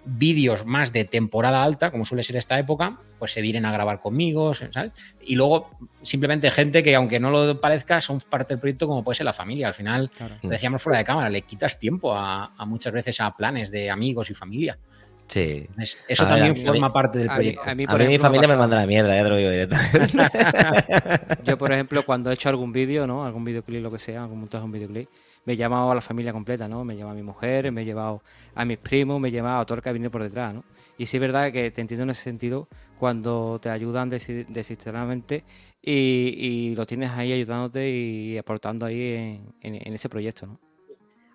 vídeos 0.07 0.65
más 0.65 0.93
de 0.93 1.03
temporada 1.03 1.63
alta, 1.63 1.91
como 1.91 2.05
suele 2.05 2.23
ser 2.23 2.37
esta 2.37 2.57
época, 2.57 2.97
pues 3.19 3.31
se 3.31 3.41
vienen 3.41 3.65
a 3.65 3.71
grabar 3.71 3.99
conmigo, 3.99 4.53
¿sabes? 4.53 4.93
Y 5.21 5.35
luego 5.35 5.69
simplemente 6.01 6.49
gente 6.49 6.81
que 6.81 6.95
aunque 6.95 7.19
no 7.19 7.29
lo 7.29 7.59
parezca, 7.59 7.99
son 7.99 8.19
parte 8.21 8.53
del 8.53 8.61
proyecto 8.61 8.87
como 8.87 9.03
puede 9.03 9.17
ser 9.17 9.25
la 9.25 9.33
familia. 9.33 9.67
Al 9.67 9.73
final, 9.73 10.09
decíamos 10.41 10.81
fuera 10.81 10.99
de 10.99 11.05
cámara, 11.05 11.29
le 11.29 11.41
quitas 11.41 11.77
tiempo 11.77 12.13
a, 12.15 12.51
muchas 12.65 12.93
veces 12.93 13.19
a 13.19 13.35
planes 13.35 13.69
de 13.69 13.89
amigos 13.89 14.29
y 14.29 14.33
familia. 14.33 14.79
Sí. 15.27 15.67
eso 16.07 16.25
también 16.25 16.55
forma 16.55 16.91
parte 16.91 17.19
del 17.19 17.27
proyecto. 17.27 17.61
A 17.65 17.75
mí, 17.75 17.85
mi 17.85 18.17
familia 18.17 18.47
me 18.47 18.55
manda 18.55 18.77
la 18.77 18.87
mierda, 18.87 19.15
ya 19.15 19.23
te 19.23 19.29
lo 19.29 19.37
digo 19.37 19.49
directamente. 19.49 20.17
Yo, 21.43 21.57
por 21.57 21.71
ejemplo, 21.71 22.05
cuando 22.05 22.31
he 22.31 22.33
hecho 22.33 22.49
algún 22.49 22.71
vídeo, 22.71 23.05
¿no? 23.05 23.25
Algún 23.25 23.43
videoclip, 23.43 23.81
lo 23.81 23.91
que 23.91 23.99
sea, 23.99 24.23
algún 24.23 24.39
montaje 24.39 24.63
un 24.63 24.71
videoclip, 24.71 25.09
me 25.45 25.53
he 25.53 25.57
llamado 25.57 25.91
a 25.91 25.95
la 25.95 26.01
familia 26.01 26.31
completa, 26.31 26.67
¿no? 26.67 26.83
Me 26.83 26.93
he 26.93 26.97
llamado 26.97 27.13
a 27.13 27.17
mi 27.17 27.23
mujer, 27.23 27.71
me 27.71 27.81
he 27.81 27.85
llevado 27.85 28.21
a 28.55 28.65
mis 28.65 28.77
primos, 28.77 29.19
me 29.19 29.27
he 29.27 29.31
llevado 29.31 29.59
a 29.59 29.65
todo 29.65 29.75
el 29.77 29.83
que 29.83 29.91
viene 29.91 30.09
por 30.09 30.23
detrás, 30.23 30.53
¿no? 30.53 30.63
Y 30.97 31.05
sí 31.05 31.17
es 31.17 31.21
verdad 31.21 31.51
que 31.51 31.71
te 31.71 31.81
entiendo 31.81 32.03
en 32.03 32.09
ese 32.09 32.23
sentido 32.23 32.67
cuando 32.97 33.59
te 33.61 33.69
ayudan 33.69 34.09
desistidamente 34.09 35.43
y, 35.81 36.35
y 36.39 36.75
lo 36.75 36.85
tienes 36.85 37.11
ahí 37.11 37.33
ayudándote 37.33 37.87
y 37.89 38.37
aportando 38.37 38.85
ahí 38.85 39.39
en 39.61 39.93
ese 39.93 40.09
proyecto, 40.09 40.47
¿no? 40.47 40.66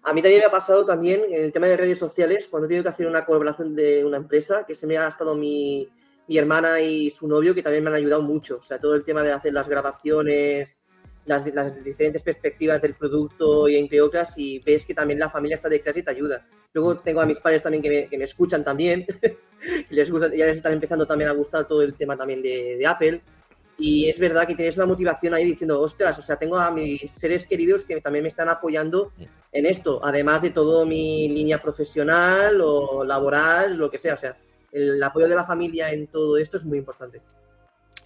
A 0.05 0.13
mí 0.13 0.21
también 0.21 0.41
me 0.41 0.47
ha 0.47 0.51
pasado 0.51 0.85
también 0.85 1.23
en 1.29 1.45
el 1.45 1.53
tema 1.53 1.69
de 1.69 1.77
redes 1.77 1.99
sociales, 1.99 2.49
cuando 2.49 2.67
he 2.67 2.69
tenido 2.69 2.83
que 2.83 2.89
hacer 2.89 3.07
una 3.07 3.25
colaboración 3.25 3.75
de 3.77 4.05
una 4.05 4.17
empresa, 4.17 4.65
que 4.67 4.75
se 4.75 4.87
me 4.87 4.99
ha 4.99 5.07
estado 5.07 5.37
mi, 5.37 5.89
hermana 6.29 6.81
y 6.81 7.11
su 7.11 7.29
novio, 7.29 7.55
que 7.55 7.63
también 7.63 7.85
me 7.85 7.91
han 7.91 7.97
ayudado 7.97 8.23
mucho. 8.23 8.57
O 8.57 8.63
sea, 8.63 8.81
todo 8.81 8.95
el 8.95 9.05
tema 9.05 9.23
de 9.23 9.33
hacer 9.33 9.53
las 9.53 9.69
grabaciones, 9.69 10.79
las, 11.25 11.45
diferentes 11.85 12.23
perspectivas 12.23 12.83
del 12.83 12.95
producto 12.95 13.69
y 13.69 13.77
entre 13.77 14.01
otras, 14.01 14.37
y 14.39 14.59
ves 14.61 14.85
que 14.85 14.95
también 14.95 15.21
la 15.21 15.31
familia 15.31 15.55
está 15.55 15.69
detrás 15.69 15.97
y 15.97 16.03
te 16.03 16.11
ayuda. 16.11 16.49
Luego 16.73 16.99
tengo 16.99 17.21
a 17.21 17.27
mis 17.27 17.39
padres 17.39 17.63
también 17.63 17.83
que 17.83 18.17
me, 18.19 18.25
escuchan 18.25 18.65
también, 18.65 19.07
les 19.91 20.11
gusta, 20.11 20.29
ya 20.35 20.47
les 20.47 20.57
están 20.57 20.73
empezando 20.73 21.07
también 21.07 21.31
a 21.31 21.35
gustar 21.35 21.69
todo 21.69 21.83
el 21.83 21.95
tema 21.95 22.17
también 22.17 22.43
de, 22.43 22.77
de 22.77 22.87
Apple. 22.87 23.23
Y 23.85 24.09
es 24.09 24.21
verdad 24.21 24.47
que 24.47 24.55
tienes 24.55 24.77
una 24.77 24.87
motivación 24.87 25.35
ahí 25.35 25.45
diciendo, 25.45 25.81
ostras, 25.81 26.17
o 26.17 26.23
sea, 26.23 26.37
tengo 26.37 26.57
a 26.57 26.71
mis 26.71 27.11
seres 27.11 27.49
queridos 27.49 27.85
que 27.85 28.01
también 28.01 28.23
me 28.23 28.29
están 28.29 28.49
apoyando 28.49 29.11
en 29.51 29.67
esto, 29.67 30.01
además 30.05 30.41
de 30.43 30.51
todo 30.51 30.87
mi 30.87 31.29
línea 31.29 31.61
profesional 31.61 32.61
o 32.63 33.03
laboral, 33.03 33.77
lo 33.77 33.91
que 33.91 33.99
sea. 33.99 34.15
O 34.15 34.17
sea, 34.17 34.37
el 34.71 35.03
apoyo 35.03 35.27
de 35.27 35.35
la 35.35 35.43
familia 35.43 35.91
en 35.91 36.07
todo 36.07 36.39
esto 36.39 36.59
es 36.59 36.65
muy 36.65 36.79
importante. 36.79 37.21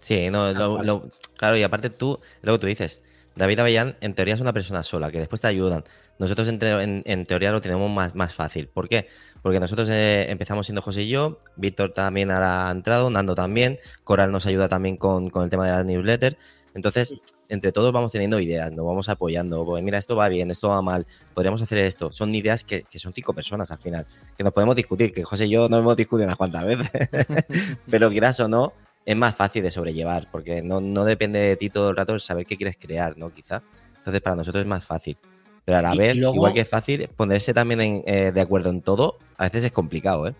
Sí, 0.00 0.30
no, 0.30 1.10
claro, 1.36 1.58
y 1.58 1.62
aparte 1.62 1.90
tú, 1.90 2.20
luego 2.40 2.58
tú 2.58 2.66
dices, 2.66 3.02
David 3.36 3.60
Avellán 3.60 3.96
en 4.00 4.14
teoría 4.14 4.34
es 4.34 4.40
una 4.40 4.54
persona 4.54 4.82
sola, 4.82 5.12
que 5.12 5.18
después 5.18 5.42
te 5.42 5.48
ayudan. 5.48 5.84
Nosotros 6.18 6.48
en, 6.48 7.26
teoría 7.26 7.52
lo 7.52 7.60
tenemos 7.60 7.90
más, 7.90 8.14
más 8.14 8.34
fácil. 8.34 8.68
¿Por 8.68 8.88
qué? 8.88 9.08
Porque 9.42 9.60
nosotros 9.60 9.90
eh, 9.90 10.30
empezamos 10.30 10.66
siendo 10.66 10.80
José 10.80 11.02
y 11.02 11.08
yo, 11.08 11.40
Víctor 11.56 11.92
también 11.92 12.30
ha 12.30 12.70
entrado, 12.70 13.10
Nando 13.10 13.34
también, 13.34 13.78
Coral 14.02 14.32
nos 14.32 14.46
ayuda 14.46 14.68
también 14.68 14.96
con, 14.96 15.30
el 15.34 15.50
tema 15.50 15.66
de 15.66 15.72
las 15.72 15.84
newsletters. 15.84 16.36
Entonces, 16.74 17.14
entre 17.48 17.72
todos 17.72 17.92
vamos 17.92 18.12
teniendo 18.12 18.40
ideas, 18.40 18.72
nos 18.72 18.86
vamos 18.86 19.08
apoyando. 19.10 19.64
Pues 19.64 19.82
mira, 19.82 19.98
esto 19.98 20.16
va 20.16 20.28
bien, 20.28 20.50
esto 20.50 20.68
va 20.68 20.80
mal, 20.80 21.06
podríamos 21.34 21.60
hacer 21.60 21.78
esto. 21.78 22.12
Son 22.12 22.34
ideas 22.34 22.64
que, 22.64 22.86
son 22.96 23.12
cinco 23.12 23.34
personas 23.34 23.70
al 23.70 23.78
final, 23.78 24.06
que 24.36 24.44
nos 24.44 24.52
podemos 24.54 24.76
discutir, 24.76 25.12
que 25.12 25.24
José 25.24 25.46
y 25.46 25.50
yo 25.50 25.68
no 25.68 25.78
hemos 25.78 25.96
discutido 25.96 26.24
unas 26.24 26.36
cuantas 26.36 26.64
veces, 26.64 26.90
pero 27.90 28.10
quieras 28.10 28.40
o 28.40 28.48
no, 28.48 28.72
es 29.06 29.16
más 29.16 29.34
fácil 29.36 29.62
de 29.62 29.70
sobrellevar, 29.70 30.28
porque 30.30 30.60
no, 30.60 30.80
no 30.80 31.04
depende 31.04 31.38
de 31.38 31.56
ti 31.56 31.70
todo 31.70 31.90
el 31.90 31.96
rato 31.96 32.12
el 32.12 32.20
saber 32.20 32.44
qué 32.44 32.56
quieres 32.56 32.76
crear, 32.78 33.16
¿no? 33.16 33.32
Quizá. 33.32 33.62
Entonces, 33.96 34.20
para 34.20 34.36
nosotros 34.36 34.62
es 34.62 34.68
más 34.68 34.84
fácil. 34.84 35.16
Pero 35.64 35.78
a 35.78 35.82
la 35.82 35.94
vez, 35.94 36.16
igual 36.16 36.52
que 36.52 36.60
es 36.60 36.68
fácil, 36.68 37.08
ponerse 37.16 37.54
también 37.54 38.02
eh, 38.06 38.32
de 38.34 38.40
acuerdo 38.40 38.70
en 38.70 38.82
todo, 38.82 39.18
a 39.36 39.44
veces 39.44 39.64
es 39.64 39.72
complicado, 39.72 40.28
¿eh? 40.28 40.34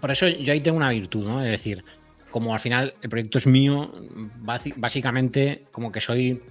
por 0.00 0.10
eso 0.10 0.28
yo 0.28 0.52
ahí 0.52 0.60
tengo 0.60 0.76
una 0.76 0.90
virtud, 0.90 1.24
¿no? 1.24 1.42
Es 1.42 1.50
decir, 1.50 1.84
como 2.30 2.52
al 2.52 2.60
final 2.60 2.94
el 3.02 3.08
proyecto 3.08 3.38
es 3.38 3.46
mío, 3.46 3.92
básicamente 4.76 5.64
como 5.70 5.92
que 5.92 6.00
soy, 6.00 6.42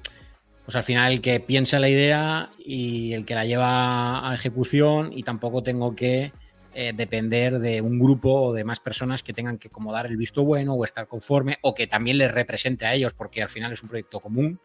pues 0.64 0.76
al 0.76 0.84
final 0.84 1.12
el 1.12 1.22
que 1.22 1.40
piensa 1.40 1.80
la 1.80 1.90
idea 1.90 2.52
y 2.58 3.14
el 3.14 3.26
que 3.26 3.36
la 3.36 3.46
lleva 3.46 4.30
a 4.30 4.34
ejecución 4.34 5.12
y 5.14 5.24
tampoco 5.24 5.62
tengo 5.62 5.96
que 5.96 6.32
eh, 6.78 6.92
depender 6.94 7.60
de 7.60 7.80
un 7.80 7.98
grupo 7.98 8.48
o 8.48 8.54
de 8.54 8.66
más 8.66 8.82
personas 8.82 9.24
que 9.24 9.32
tengan 9.32 9.58
que 9.58 9.70
como 9.70 9.94
dar 9.94 10.08
el 10.08 10.18
visto 10.18 10.44
bueno 10.44 10.74
o 10.74 10.84
estar 10.84 11.08
conforme 11.08 11.58
o 11.62 11.74
que 11.74 11.88
también 11.88 12.18
les 12.18 12.30
represente 12.30 12.86
a 12.86 12.94
ellos, 12.94 13.14
porque 13.14 13.42
al 13.42 13.48
final 13.48 13.72
es 13.72 13.82
un 13.82 13.88
proyecto 13.88 14.20
común. 14.20 14.60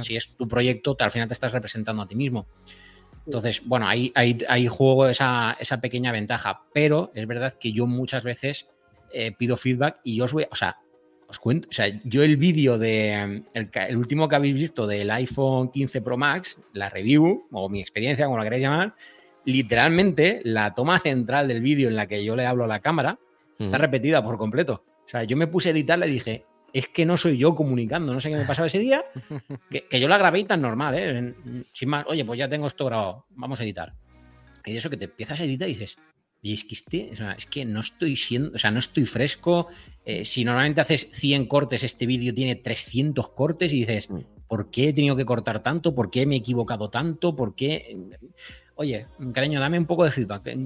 Si 0.00 0.16
es 0.16 0.36
tu 0.36 0.48
proyecto, 0.48 0.96
al 0.98 1.12
final 1.12 1.28
te 1.28 1.34
estás 1.34 1.52
representando 1.52 2.02
a 2.02 2.08
ti 2.08 2.16
mismo. 2.16 2.48
Entonces, 3.24 3.62
bueno, 3.64 3.86
ahí, 3.86 4.10
ahí, 4.16 4.36
ahí 4.48 4.66
juego 4.66 5.06
esa, 5.06 5.56
esa, 5.60 5.80
pequeña 5.80 6.10
ventaja, 6.10 6.62
pero 6.72 7.12
es 7.14 7.24
verdad 7.24 7.54
que 7.54 7.70
yo 7.70 7.86
muchas 7.86 8.24
veces 8.24 8.68
eh, 9.12 9.30
pido 9.38 9.56
feedback 9.56 10.00
y 10.02 10.16
yo 10.16 10.24
os 10.24 10.32
voy, 10.32 10.48
o 10.50 10.56
sea, 10.56 10.78
os 11.28 11.38
cuento, 11.38 11.68
o 11.68 11.72
sea, 11.72 11.86
yo 12.02 12.24
el 12.24 12.36
vídeo 12.36 12.78
de 12.78 13.44
el, 13.54 13.70
el, 13.72 13.96
último 13.96 14.28
que 14.28 14.34
habéis 14.34 14.54
visto 14.54 14.88
del 14.88 15.08
iPhone 15.12 15.70
15 15.70 16.02
Pro 16.02 16.16
Max, 16.16 16.60
la 16.72 16.90
review 16.90 17.46
o 17.52 17.68
mi 17.68 17.80
experiencia, 17.80 18.26
como 18.26 18.38
la 18.38 18.44
queréis 18.44 18.64
llamar, 18.64 18.96
literalmente 19.44 20.40
la 20.44 20.74
toma 20.74 20.98
central 20.98 21.48
del 21.48 21.60
vídeo 21.60 21.88
en 21.88 21.96
la 21.96 22.06
que 22.06 22.24
yo 22.24 22.36
le 22.36 22.46
hablo 22.46 22.64
a 22.64 22.68
la 22.68 22.80
cámara 22.80 23.18
está 23.58 23.78
repetida 23.78 24.22
por 24.22 24.36
completo. 24.36 24.84
O 25.04 25.08
sea, 25.08 25.24
yo 25.24 25.36
me 25.36 25.46
puse 25.46 25.68
a 25.68 25.72
editarla 25.72 26.06
y 26.06 26.12
dije, 26.12 26.44
es 26.72 26.88
que 26.88 27.06
no 27.06 27.16
soy 27.16 27.38
yo 27.38 27.54
comunicando, 27.54 28.12
no 28.12 28.20
sé 28.20 28.30
qué 28.30 28.36
me 28.36 28.44
pasaba 28.44 28.66
ese 28.66 28.78
día, 28.78 29.04
que, 29.70 29.86
que 29.86 30.00
yo 30.00 30.08
la 30.08 30.18
grabé 30.18 30.44
tan 30.44 30.60
normal, 30.60 30.94
¿eh? 30.96 31.34
Sin 31.72 31.88
más, 31.88 32.04
oye, 32.08 32.24
pues 32.24 32.38
ya 32.38 32.48
tengo 32.48 32.66
esto 32.66 32.84
grabado, 32.86 33.26
vamos 33.30 33.60
a 33.60 33.64
editar. 33.64 33.94
Y 34.66 34.72
de 34.72 34.78
eso 34.78 34.90
que 34.90 34.96
te 34.96 35.04
empiezas 35.04 35.40
a 35.40 35.44
editar 35.44 35.68
y 35.68 35.74
dices, 35.74 35.98
y 36.44 36.52
es 36.52 36.62
que, 36.64 36.74
este, 36.74 37.08
o 37.10 37.16
sea, 37.16 37.32
es 37.32 37.46
que 37.46 37.64
no 37.64 37.80
estoy 37.80 38.16
siendo, 38.16 38.50
o 38.54 38.58
sea, 38.58 38.70
no 38.70 38.78
estoy 38.78 39.06
fresco. 39.06 39.68
Eh, 40.04 40.26
si 40.26 40.44
normalmente 40.44 40.82
haces 40.82 41.08
100 41.10 41.46
cortes, 41.46 41.82
este 41.82 42.04
vídeo 42.04 42.34
tiene 42.34 42.54
300 42.54 43.30
cortes 43.30 43.72
y 43.72 43.80
dices, 43.80 44.10
¿por 44.46 44.70
qué 44.70 44.90
he 44.90 44.92
tenido 44.92 45.16
que 45.16 45.24
cortar 45.24 45.62
tanto? 45.62 45.94
¿Por 45.94 46.10
qué 46.10 46.26
me 46.26 46.34
he 46.34 46.38
equivocado 46.38 46.90
tanto? 46.90 47.34
¿Por 47.34 47.54
qué? 47.54 47.96
Oye, 48.76 49.06
cariño, 49.32 49.60
dame 49.60 49.78
un 49.78 49.86
poco 49.86 50.04
de 50.04 50.10
feedback. 50.10 50.56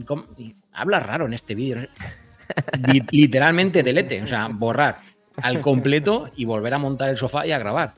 Hablas 0.72 1.06
raro 1.06 1.26
en 1.26 1.34
este 1.34 1.54
vídeo. 1.54 1.86
Literalmente 3.10 3.82
delete, 3.82 4.22
o 4.22 4.26
sea, 4.26 4.48
borrar 4.48 4.98
al 5.42 5.60
completo 5.60 6.30
y 6.36 6.44
volver 6.44 6.74
a 6.74 6.78
montar 6.78 7.10
el 7.10 7.16
sofá 7.16 7.46
y 7.46 7.52
a 7.52 7.58
grabar. 7.58 7.94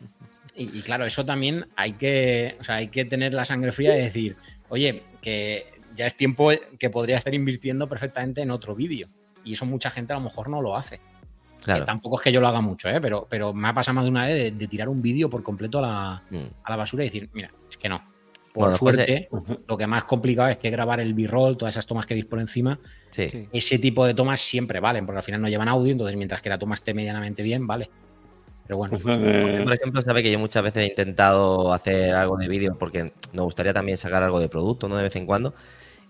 Y, 0.54 0.78
y, 0.78 0.82
claro, 0.82 1.04
eso 1.04 1.24
también 1.24 1.68
hay 1.76 1.92
que, 1.92 2.56
o 2.60 2.64
sea, 2.64 2.76
hay 2.76 2.88
que 2.88 3.04
tener 3.04 3.32
la 3.32 3.44
sangre 3.44 3.72
fría 3.72 3.96
y 3.96 4.02
decir, 4.02 4.36
oye, 4.68 5.04
que 5.22 5.66
ya 5.94 6.06
es 6.06 6.16
tiempo 6.16 6.50
que 6.78 6.90
podría 6.90 7.16
estar 7.16 7.34
invirtiendo 7.34 7.88
perfectamente 7.88 8.42
en 8.42 8.50
otro 8.50 8.74
vídeo. 8.74 9.08
Y 9.44 9.54
eso 9.54 9.64
mucha 9.64 9.90
gente 9.90 10.12
a 10.12 10.16
lo 10.16 10.22
mejor 10.22 10.48
no 10.48 10.60
lo 10.60 10.76
hace. 10.76 11.00
Claro. 11.62 11.80
Que 11.80 11.86
tampoco 11.86 12.16
es 12.16 12.22
que 12.22 12.32
yo 12.32 12.40
lo 12.40 12.48
haga 12.48 12.60
mucho, 12.60 12.88
¿eh? 12.88 13.00
pero, 13.00 13.26
pero 13.28 13.52
me 13.52 13.68
ha 13.68 13.74
pasado 13.74 13.94
más 13.94 14.04
de 14.04 14.10
una 14.10 14.26
vez 14.26 14.34
de, 14.34 14.50
de 14.52 14.66
tirar 14.66 14.88
un 14.88 15.02
vídeo 15.02 15.28
por 15.28 15.42
completo 15.42 15.78
a 15.78 15.82
la, 15.82 16.22
mm. 16.30 16.46
a 16.64 16.70
la, 16.70 16.76
basura 16.76 17.04
y 17.04 17.08
decir, 17.08 17.28
mira, 17.34 17.50
es 17.70 17.76
que 17.76 17.88
no. 17.88 18.00
Por 18.52 18.64
bueno, 18.64 18.78
suerte, 18.78 19.28
pues, 19.30 19.48
eh. 19.48 19.58
lo 19.68 19.76
que 19.76 19.86
más 19.86 20.04
complicado 20.04 20.48
es 20.48 20.58
que 20.58 20.70
grabar 20.70 20.98
el 20.98 21.14
b-roll, 21.14 21.56
todas 21.56 21.74
esas 21.74 21.86
tomas 21.86 22.04
que 22.04 22.14
veis 22.14 22.26
por 22.26 22.40
encima, 22.40 22.80
sí. 23.10 23.48
ese 23.52 23.78
tipo 23.78 24.04
de 24.04 24.14
tomas 24.14 24.40
siempre 24.40 24.80
valen, 24.80 25.06
porque 25.06 25.18
al 25.18 25.22
final 25.22 25.40
no 25.40 25.48
llevan 25.48 25.68
audio, 25.68 25.92
entonces 25.92 26.16
mientras 26.16 26.42
que 26.42 26.48
la 26.48 26.58
toma 26.58 26.74
esté 26.74 26.92
medianamente 26.92 27.42
bien, 27.44 27.66
vale. 27.66 27.90
Pero 28.66 28.78
bueno. 28.78 28.98
Pues, 29.00 29.18
eh... 29.20 29.60
Por 29.62 29.72
ejemplo, 29.72 30.02
sabe 30.02 30.22
que 30.22 30.32
yo 30.32 30.38
muchas 30.38 30.64
veces 30.64 30.82
he 30.82 30.86
intentado 30.86 31.72
hacer 31.72 32.14
algo 32.14 32.36
de 32.36 32.48
vídeo 32.48 32.76
porque 32.76 33.12
me 33.32 33.42
gustaría 33.42 33.72
también 33.72 33.98
sacar 33.98 34.22
algo 34.22 34.40
de 34.40 34.48
producto, 34.48 34.88
¿no? 34.88 34.96
De 34.96 35.04
vez 35.04 35.14
en 35.14 35.26
cuando 35.26 35.54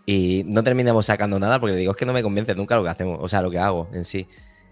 y 0.07 0.43
no 0.47 0.65
terminamos 0.65 1.07
sacando 1.07 1.39
nada 1.39 1.61
porque 1.61 1.77
digo, 1.77 1.93
es 1.93 1.97
que 1.97 2.07
no 2.07 2.13
me 2.13 2.23
convence 2.23 2.55
nunca 2.55 2.77
lo 2.77 2.83
que 2.83 2.89
hacemos, 2.89 3.19
o 3.21 3.29
sea, 3.29 3.43
lo 3.43 3.51
que 3.51 3.59
hago 3.59 3.89
en 3.93 4.05
sí. 4.05 4.27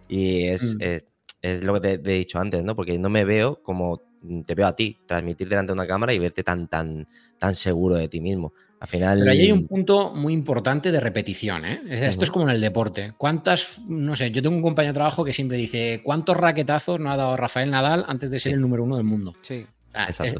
Y 0.08 0.48
es, 0.48 0.76
mm. 0.76 0.82
es, 0.82 1.04
es, 1.42 1.64
lo 1.64 1.74
que 1.74 1.80
te, 1.80 1.98
te, 1.98 2.14
he 2.14 2.18
dicho 2.18 2.40
antes, 2.40 2.64
¿no? 2.64 2.74
Porque 2.74 2.98
no 2.98 3.08
me 3.08 3.24
veo 3.24 3.62
como 3.62 4.02
te 4.44 4.54
veo 4.54 4.66
a 4.66 4.74
ti, 4.74 4.98
transmitir 5.06 5.48
delante 5.48 5.72
de 5.72 5.74
una 5.74 5.86
cámara 5.86 6.12
y 6.12 6.18
verte 6.18 6.42
tan, 6.42 6.68
tan, 6.68 7.06
tan 7.38 7.54
seguro 7.54 7.96
de 7.96 8.08
ti 8.08 8.20
mismo. 8.20 8.52
Al 8.80 8.88
final... 8.88 9.18
Pero 9.18 9.30
ahí 9.32 9.40
hay 9.40 9.52
un 9.52 9.66
punto 9.66 10.14
muy 10.14 10.32
importante 10.32 10.92
de 10.92 11.00
repetición, 11.00 11.64
¿eh? 11.64 11.80
Esto 11.88 12.20
uh 12.20 12.20
-huh. 12.20 12.22
es 12.24 12.30
como 12.30 12.48
en 12.48 12.54
el 12.54 12.60
deporte. 12.60 13.14
¿Cuántas, 13.16 13.80
no 13.88 14.14
sé, 14.14 14.30
yo 14.30 14.40
tengo 14.40 14.56
un 14.56 14.62
compañero 14.62 14.92
de 14.92 14.98
trabajo 14.98 15.24
que 15.24 15.32
siempre 15.32 15.56
dice, 15.56 16.00
¿cuántos 16.04 16.36
raquetazos 16.36 17.00
no 17.00 17.10
ha 17.10 17.16
dado 17.16 17.36
Rafael 17.36 17.70
Nadal 17.70 18.04
antes 18.06 18.30
de 18.30 18.38
ser 18.38 18.50
sí. 18.50 18.54
el 18.54 18.60
número 18.60 18.84
uno 18.84 18.96
del 18.96 19.04
mundo? 19.04 19.34
Sí. 19.42 19.66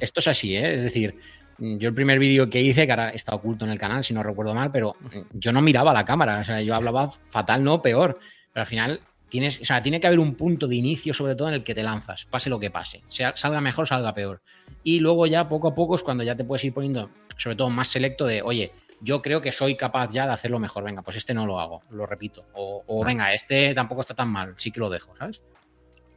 Esto 0.01 0.21
es 0.21 0.29
así, 0.29 0.55
¿eh? 0.55 0.77
Es 0.77 0.83
decir, 0.85 1.17
yo 1.59 1.89
el 1.89 1.95
primer 1.95 2.21
vídeo 2.21 2.49
que 2.49 2.61
hice, 2.61 2.87
que 2.87 2.93
ahora 2.93 3.11
está 3.11 3.35
oculto 3.35 3.65
en 3.65 3.73
el 3.73 3.79
canal, 3.79 4.05
si 4.05 4.15
no 4.15 4.23
recuerdo 4.23 4.55
mal, 4.55 4.71
pero 4.71 4.95
yo 5.33 5.51
no 5.51 5.61
miraba 5.61 5.93
la 5.93 6.05
cámara, 6.05 6.39
o 6.39 6.45
sea, 6.45 6.61
yo 6.61 6.77
hablaba 6.77 7.11
fatal, 7.11 7.65
no 7.65 7.83
peor, 7.83 8.21
pero 8.53 8.61
al 8.61 8.67
final 8.67 9.01
tienes, 9.29 9.61
o 9.61 9.65
sea, 9.65 9.83
tiene 9.83 10.01
que 10.01 10.07
haber 10.07 10.19
un 10.19 10.35
punto 10.35 10.67
de 10.67 10.77
inicio, 10.77 11.13
sobre 11.15 11.35
todo 11.35 11.49
en 11.49 11.55
el 11.55 11.65
que 11.65 11.75
te 11.75 11.83
lanzas, 11.83 12.25
pase 12.27 12.51
lo 12.51 12.59
que 12.59 12.71
pase, 12.71 13.03
sea, 13.09 13.37
salga 13.37 13.61
mejor, 13.61 13.87
salga 13.87 14.15
peor. 14.15 14.41
Y 14.83 15.01
luego 15.01 15.27
ya 15.27 15.49
poco 15.49 15.69
a 15.69 15.75
poco 15.75 15.95
es 15.95 16.03
cuando 16.03 16.25
ya 16.25 16.37
te 16.37 16.45
puedes 16.45 16.65
ir 16.65 16.73
poniendo, 16.73 17.11
sobre 17.37 17.57
todo 17.57 17.71
más 17.71 17.89
selecto 17.89 18.27
de, 18.27 18.43
oye, 18.43 18.73
yo 19.01 19.23
creo 19.23 19.41
que 19.41 19.53
soy 19.53 19.77
capaz 19.77 20.13
ya 20.13 20.27
de 20.27 20.33
hacerlo 20.33 20.59
mejor, 20.59 20.85
venga, 20.85 21.03
pues 21.03 21.17
este 21.17 21.35
no 21.35 21.47
lo 21.47 21.61
hago, 21.61 21.83
lo 21.91 22.07
repito, 22.07 22.47
o, 22.55 22.83
o 22.87 23.05
venga, 23.05 23.33
este 23.33 23.75
tampoco 23.75 24.01
está 24.01 24.15
tan 24.15 24.29
mal, 24.29 24.55
sí 24.57 24.71
que 24.71 24.81
lo 24.81 24.91
dejo, 24.91 25.15
¿sabes? 25.17 25.43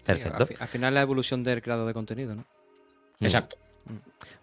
Perfecto. 0.06 0.46
Sí, 0.46 0.54
al, 0.56 0.62
al, 0.64 0.68
final 0.68 0.94
la 0.94 1.02
evolución 1.02 1.44
del 1.44 1.62
creador 1.62 1.88
de 1.88 1.94
contenido, 1.94 2.36
¿no? 2.36 2.46
Exacto. 3.20 3.58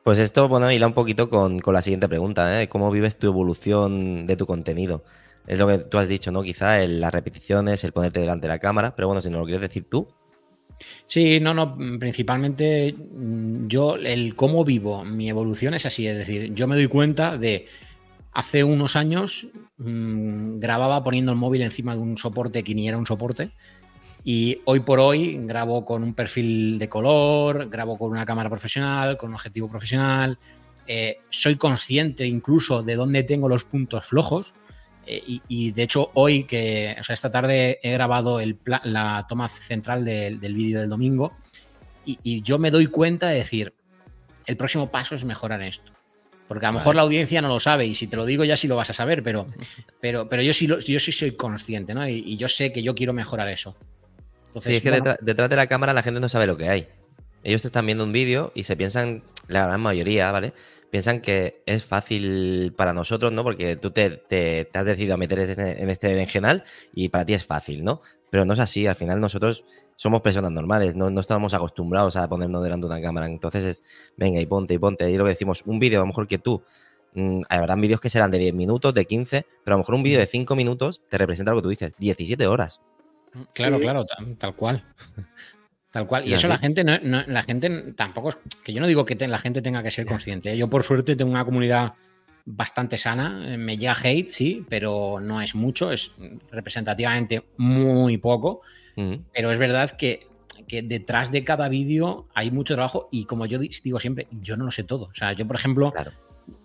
Pues 0.02 0.18
esto, 0.18 0.48
bueno, 0.48 0.70
hila 0.70 0.86
un 0.86 0.94
poquito 0.94 1.28
con, 1.28 1.60
con 1.60 1.74
la 1.74 1.82
siguiente 1.82 2.08
pregunta, 2.08 2.62
¿eh? 2.62 2.68
¿Cómo 2.68 2.90
vives 2.90 3.18
tu 3.18 3.26
evolución 3.26 4.26
de 4.26 4.36
tu 4.36 4.46
contenido? 4.46 5.04
Es 5.48 5.58
lo 5.58 5.66
que 5.66 5.78
tú 5.78 5.96
has 5.96 6.08
dicho, 6.08 6.30
¿no? 6.30 6.42
Quizá 6.42 6.82
el, 6.82 7.00
las 7.00 7.12
repeticiones, 7.12 7.82
el 7.82 7.92
ponerte 7.92 8.20
delante 8.20 8.46
de 8.46 8.52
la 8.52 8.58
cámara, 8.58 8.94
pero 8.94 9.08
bueno, 9.08 9.22
si 9.22 9.30
no 9.30 9.38
lo 9.38 9.44
quieres 9.44 9.62
decir 9.62 9.88
tú. 9.88 10.06
Sí, 11.06 11.40
no, 11.40 11.54
no, 11.54 11.76
principalmente 11.98 12.94
yo, 13.66 13.96
el 13.96 14.36
cómo 14.36 14.64
vivo, 14.64 15.04
mi 15.04 15.28
evolución 15.28 15.74
es 15.74 15.86
así, 15.86 16.06
es 16.06 16.18
decir, 16.18 16.54
yo 16.54 16.68
me 16.68 16.76
doy 16.76 16.86
cuenta 16.86 17.36
de 17.36 17.66
hace 18.32 18.62
unos 18.62 18.94
años 18.94 19.48
mmm, 19.78 20.60
grababa 20.60 21.02
poniendo 21.02 21.32
el 21.32 21.38
móvil 21.38 21.62
encima 21.62 21.96
de 21.96 22.02
un 22.02 22.18
soporte 22.18 22.62
que 22.62 22.74
ni 22.74 22.86
era 22.86 22.98
un 22.98 23.06
soporte, 23.06 23.50
y 24.22 24.60
hoy 24.66 24.80
por 24.80 25.00
hoy 25.00 25.38
grabo 25.46 25.84
con 25.84 26.02
un 26.02 26.12
perfil 26.12 26.78
de 26.78 26.88
color, 26.88 27.70
grabo 27.70 27.96
con 27.96 28.10
una 28.10 28.26
cámara 28.26 28.50
profesional, 28.50 29.16
con 29.16 29.30
un 29.30 29.36
objetivo 29.36 29.68
profesional. 29.68 30.38
Eh, 30.86 31.18
soy 31.30 31.56
consciente 31.56 32.26
incluso 32.26 32.82
de 32.82 32.96
dónde 32.96 33.22
tengo 33.22 33.48
los 33.48 33.64
puntos 33.64 34.04
flojos. 34.04 34.54
Eh, 35.10 35.22
y, 35.26 35.42
y, 35.48 35.70
de 35.70 35.84
hecho, 35.84 36.10
hoy 36.12 36.44
que, 36.44 36.94
o 37.00 37.02
sea, 37.02 37.14
esta 37.14 37.30
tarde 37.30 37.78
he 37.82 37.92
grabado 37.92 38.40
el 38.40 38.58
la 38.84 39.24
toma 39.26 39.48
central 39.48 40.04
del, 40.04 40.38
del 40.38 40.52
vídeo 40.52 40.80
del 40.80 40.90
domingo. 40.90 41.32
Y, 42.04 42.18
y, 42.22 42.42
yo 42.42 42.58
me 42.58 42.70
doy 42.70 42.88
cuenta 42.88 43.28
de 43.28 43.36
decir, 43.36 43.72
el 44.44 44.58
próximo 44.58 44.90
paso 44.90 45.14
es 45.14 45.24
mejorar 45.24 45.62
esto. 45.62 45.92
Porque 46.46 46.66
a 46.66 46.68
lo 46.68 46.74
mejor 46.74 46.88
vale. 46.88 46.96
la 46.96 47.02
audiencia 47.04 47.40
no 47.40 47.48
lo 47.48 47.58
sabe 47.58 47.86
y 47.86 47.94
si 47.94 48.06
te 48.06 48.16
lo 48.16 48.26
digo 48.26 48.44
ya 48.44 48.56
sí 48.56 48.68
lo 48.68 48.76
vas 48.76 48.90
a 48.90 48.92
saber, 48.92 49.22
pero, 49.22 49.46
pero, 50.00 50.28
pero 50.28 50.42
yo, 50.42 50.52
sí 50.52 50.66
lo, 50.66 50.78
yo 50.78 51.00
sí 51.00 51.10
soy 51.10 51.32
consciente, 51.32 51.94
¿no? 51.94 52.06
Y, 52.06 52.22
y 52.26 52.36
yo 52.36 52.48
sé 52.48 52.70
que 52.70 52.82
yo 52.82 52.94
quiero 52.94 53.14
mejorar 53.14 53.48
eso. 53.48 53.76
Entonces, 54.48 54.70
sí, 54.70 54.76
es 54.76 54.82
que 54.82 54.90
bueno, 54.90 55.04
detrás, 55.04 55.18
detrás, 55.22 55.48
de 55.48 55.56
la 55.56 55.66
cámara 55.68 55.94
la 55.94 56.02
gente 56.02 56.20
no 56.20 56.28
sabe 56.28 56.46
lo 56.46 56.58
que 56.58 56.68
hay. 56.68 56.86
Ellos 57.44 57.62
te 57.62 57.68
están 57.68 57.86
viendo 57.86 58.04
un 58.04 58.12
vídeo 58.12 58.52
y 58.54 58.64
se 58.64 58.76
piensan, 58.76 59.22
la 59.46 59.66
gran 59.66 59.80
mayoría, 59.80 60.30
¿vale? 60.32 60.52
Piensan 60.90 61.20
que 61.20 61.62
es 61.66 61.84
fácil 61.84 62.72
para 62.76 62.92
nosotros, 62.92 63.32
¿no? 63.32 63.44
Porque 63.44 63.76
tú 63.76 63.90
te, 63.90 64.10
te, 64.10 64.64
te 64.64 64.78
has 64.78 64.84
decidido 64.84 65.14
a 65.14 65.16
meter 65.18 65.38
en 65.40 65.90
este 65.90 66.08
berenjenal 66.08 66.64
y 66.94 67.10
para 67.10 67.26
ti 67.26 67.34
es 67.34 67.46
fácil, 67.46 67.84
¿no? 67.84 68.00
Pero 68.30 68.44
no 68.44 68.54
es 68.54 68.58
así, 68.58 68.86
al 68.86 68.94
final 68.94 69.20
nosotros 69.20 69.64
somos 69.98 70.20
personas 70.20 70.52
normales, 70.52 70.94
no, 70.94 71.10
no 71.10 71.20
estamos 71.20 71.54
acostumbrados 71.54 72.16
a 72.16 72.28
ponernos 72.28 72.62
delante 72.62 72.86
de 72.86 72.92
una 72.92 73.02
cámara. 73.02 73.26
Entonces 73.26 73.64
es, 73.64 73.84
venga, 74.16 74.40
y 74.40 74.46
ponte, 74.46 74.74
y 74.74 74.78
ponte. 74.78 75.10
Y 75.10 75.16
lo 75.16 75.24
que 75.24 75.30
decimos, 75.30 75.62
un 75.66 75.80
vídeo 75.80 75.98
a 75.98 76.02
lo 76.02 76.06
mejor 76.06 76.28
que 76.28 76.38
tú, 76.38 76.62
mmm, 77.14 77.42
habrán 77.48 77.80
vídeos 77.80 78.00
que 78.00 78.08
serán 78.08 78.30
de 78.30 78.38
10 78.38 78.54
minutos, 78.54 78.94
de 78.94 79.04
15, 79.06 79.44
pero 79.64 79.74
a 79.74 79.76
lo 79.76 79.78
mejor 79.78 79.96
un 79.96 80.04
vídeo 80.04 80.20
de 80.20 80.26
5 80.26 80.54
minutos 80.54 81.02
te 81.08 81.18
representa 81.18 81.50
lo 81.50 81.58
que 81.58 81.62
tú 81.62 81.68
dices, 81.70 81.92
17 81.98 82.46
horas. 82.46 82.80
Claro, 83.54 83.76
sí. 83.76 83.82
claro, 83.82 84.04
tal, 84.04 84.36
tal, 84.36 84.54
cual. 84.54 84.84
Tal 85.90 86.06
cual. 86.06 86.26
Y, 86.26 86.30
y 86.30 86.34
eso 86.34 86.48
la 86.48 86.58
gente, 86.58 86.84
no, 86.84 86.98
no, 87.02 87.24
la 87.26 87.42
gente 87.42 87.92
tampoco 87.96 88.30
es. 88.30 88.38
Que 88.62 88.72
yo 88.72 88.80
no 88.80 88.86
digo 88.86 89.04
que 89.04 89.16
te, 89.16 89.26
la 89.26 89.38
gente 89.38 89.62
tenga 89.62 89.82
que 89.82 89.90
ser 89.90 90.06
consciente. 90.06 90.52
¿eh? 90.52 90.56
Yo, 90.56 90.68
por 90.68 90.82
suerte, 90.82 91.16
tengo 91.16 91.30
una 91.30 91.44
comunidad 91.44 91.94
bastante 92.44 92.98
sana. 92.98 93.56
Me 93.56 93.76
llega 93.78 93.96
hate, 94.02 94.28
sí, 94.28 94.64
pero 94.68 95.18
no 95.20 95.40
es 95.40 95.54
mucho. 95.54 95.90
Es 95.92 96.12
representativamente 96.50 97.44
muy 97.56 98.18
poco. 98.18 98.62
Pero 99.32 99.52
es 99.52 99.58
verdad 99.58 99.92
que, 99.92 100.26
que 100.66 100.82
detrás 100.82 101.30
de 101.30 101.44
cada 101.44 101.68
vídeo 101.68 102.26
hay 102.34 102.50
mucho 102.50 102.74
trabajo. 102.74 103.08
Y 103.12 103.24
como 103.24 103.46
yo 103.46 103.58
digo 103.58 104.00
siempre, 104.00 104.26
yo 104.30 104.56
no 104.56 104.64
lo 104.64 104.70
sé 104.72 104.82
todo. 104.82 105.04
O 105.04 105.14
sea, 105.14 105.32
yo, 105.32 105.46
por 105.46 105.54
ejemplo, 105.56 105.92
claro. 105.92 106.10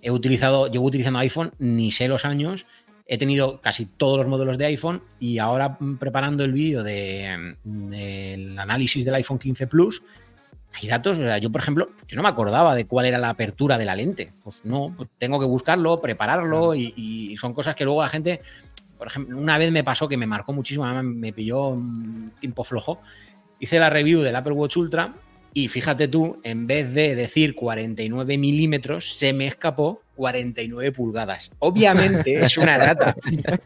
he 0.01 0.09
utilizado, 0.09 0.67
llevo 0.67 0.86
utilizando 0.88 1.19
iPhone, 1.19 1.53
ni 1.59 1.91
sé 1.91 2.07
los 2.07 2.25
años 2.25 2.65
he 3.13 3.17
tenido 3.19 3.62
casi 3.62 3.86
todos 3.86 4.17
los 4.17 4.28
modelos 4.28 4.58
de 4.58 4.65
iPhone 4.65 5.04
y 5.19 5.38
ahora 5.38 5.78
mm, 5.80 5.97
preparando 5.97 6.43
el 6.43 6.52
vídeo 6.52 6.82
del 6.82 7.58
de, 7.63 8.56
análisis 8.58 9.06
del 9.06 9.13
iPhone 9.13 9.38
15 9.38 9.67
Plus, 9.67 10.02
hay 10.73 10.88
datos, 10.89 11.19
o 11.19 11.21
sea, 11.21 11.38
yo 11.38 11.52
por 11.52 11.62
ejemplo, 11.62 11.89
yo 12.08 12.17
no 12.17 12.23
me 12.23 12.30
acordaba 12.30 12.73
de 12.73 12.88
cuál 12.88 13.06
era 13.06 13.19
la 13.19 13.30
apertura 13.30 13.78
de 13.78 13.86
la 13.86 13.95
lente. 13.95 14.34
Pues 14.43 14.62
no, 14.65 14.95
pues 14.97 15.10
tengo 15.19 15.39
que 15.39 15.45
buscarlo, 15.45 16.02
prepararlo 16.02 16.73
y, 16.73 16.91
y, 16.95 17.38
son 17.38 17.54
cosas 17.54 17.76
que 17.76 17.86
luego 17.86 18.02
la 18.02 18.10
gente, 18.10 18.41
por 18.97 19.06
ejemplo, 19.06 19.38
una 19.38 19.60
vez 19.60 19.71
me 19.71 19.84
pasó 19.84 20.08
que 20.08 20.17
me 20.17 20.26
marcó 20.26 20.52
muchísimo, 20.52 20.84
me 21.04 21.34
pilló 21.34 21.67
un 21.67 22.32
tiempo 22.39 22.63
flojo. 22.63 22.99
Hice 23.60 23.78
la 23.78 23.91
review 23.91 24.21
del 24.21 24.36
Apple 24.36 24.54
Watch 24.54 24.78
Ultra 24.78 25.13
y 25.54 25.68
fíjate 25.68 26.08
tú, 26.08 26.39
en 26.44 26.66
vez 26.66 26.94
de 26.94 27.16
decir 27.16 27.54
49 27.56 28.38
milímetros, 28.38 29.13
se 29.13 29.34
me 29.34 29.48
escapó 29.48 30.02
49 30.16 30.92
pulgadas. 30.92 31.52
Obviamente 31.60 32.36
es 32.44 32.58
una 32.58 32.78
rata. 32.78 33.16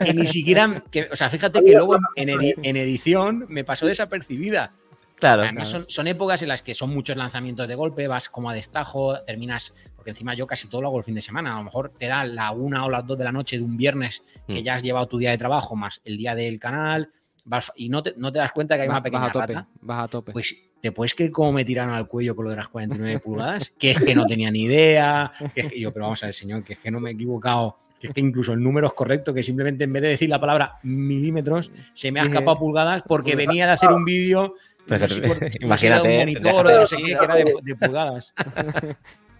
Que 0.03 0.13
ni 0.13 0.27
siquiera. 0.27 0.83
Que, 0.91 1.07
o 1.11 1.15
sea, 1.15 1.29
fíjate 1.29 1.63
que 1.63 1.71
luego 1.71 1.97
en, 2.15 2.29
edi 2.29 2.53
en 2.61 2.77
edición 2.77 3.45
me 3.49 3.63
pasó 3.63 3.85
desapercibida. 3.85 4.73
Claro. 5.15 5.43
Además, 5.43 5.69
claro. 5.69 5.85
Son, 5.85 5.89
son, 5.89 6.07
épocas 6.07 6.41
en 6.41 6.49
las 6.49 6.61
que 6.61 6.73
son 6.73 6.91
muchos 6.91 7.17
lanzamientos 7.17 7.67
de 7.67 7.75
golpe, 7.75 8.07
vas 8.07 8.29
como 8.29 8.49
a 8.49 8.53
destajo, 8.53 9.19
terminas. 9.21 9.73
Porque 9.95 10.11
encima 10.11 10.33
yo 10.33 10.45
casi 10.45 10.67
todo 10.67 10.81
lo 10.81 10.89
hago 10.89 10.99
el 10.99 11.03
fin 11.05 11.15
de 11.15 11.21
semana. 11.21 11.55
A 11.55 11.57
lo 11.57 11.63
mejor 11.63 11.93
te 11.97 12.07
da 12.07 12.25
la 12.25 12.51
una 12.51 12.85
o 12.85 12.89
las 12.89 13.07
dos 13.07 13.17
de 13.17 13.23
la 13.23 13.31
noche 13.31 13.57
de 13.57 13.63
un 13.63 13.77
viernes 13.77 14.23
que 14.47 14.61
mm. 14.61 14.63
ya 14.63 14.75
has 14.75 14.83
llevado 14.83 15.07
tu 15.07 15.17
día 15.17 15.31
de 15.31 15.37
trabajo 15.37 15.75
más 15.75 16.01
el 16.03 16.17
día 16.17 16.35
del 16.35 16.59
canal, 16.59 17.09
vas 17.45 17.71
y 17.75 17.89
no 17.89 18.03
te, 18.03 18.13
no 18.17 18.31
te 18.31 18.39
das 18.39 18.51
cuenta 18.51 18.75
que 18.75 18.83
hay 18.83 18.87
una 18.87 18.95
Vas, 18.95 19.03
pequeña 19.03 19.21
vas 19.21 19.29
a 19.29 19.31
tope, 19.31 19.53
rata, 19.53 19.67
vas 19.81 20.03
a 20.03 20.07
tope. 20.07 20.31
pues 20.33 20.55
te 20.81 20.91
puedes 20.91 21.13
creer 21.15 21.31
cómo 21.31 21.51
me 21.53 21.65
tiraron 21.65 21.93
al 21.93 22.07
cuello 22.07 22.35
con 22.35 22.45
lo 22.45 22.51
de 22.51 22.57
las 22.57 22.67
49 22.69 23.19
pulgadas, 23.19 23.71
que 23.79 23.91
es 23.91 23.99
que 23.99 24.13
no 24.15 24.25
tenía 24.25 24.51
ni 24.51 24.63
idea, 24.63 25.31
que 25.53 25.61
es 25.61 25.69
que 25.71 25.79
yo, 25.79 25.91
pero 25.91 26.05
vamos 26.05 26.21
a 26.23 26.27
ver, 26.27 26.33
señor, 26.35 26.63
que 26.63 26.73
es 26.73 26.79
que 26.79 26.91
no 26.91 26.99
me 26.99 27.09
he 27.09 27.13
equivocado, 27.13 27.77
que 27.99 28.07
es 28.07 28.13
que 28.13 28.21
incluso 28.21 28.53
el 28.53 28.61
número 28.61 28.87
es 28.87 28.93
correcto, 28.93 29.33
que 29.33 29.41
simplemente 29.43 29.83
en 29.85 29.93
vez 29.93 30.03
de 30.03 30.09
decir 30.09 30.29
la 30.29 30.39
palabra 30.39 30.77
milímetros, 30.83 31.71
se 31.93 32.11
me 32.11 32.19
ha 32.19 32.23
Dije, 32.23 32.35
escapado 32.35 32.59
pulgadas 32.59 33.01
porque 33.07 33.35
venía 33.35 33.65
de 33.65 33.71
hacer 33.73 33.91
un 33.91 34.05
vídeo. 34.05 34.53
No 34.87 35.07
sé 35.09 35.51
imagínate, 35.59 36.07
de 36.07 36.13
un 36.13 36.19
monitor 36.19 36.65
o 36.65 36.69
de 36.69 36.75
no 36.75 36.87
sé 36.87 36.95
qué, 36.97 37.03
que 37.03 37.11
era 37.25 37.35
de, 37.35 37.75
pulgadas. 37.75 38.33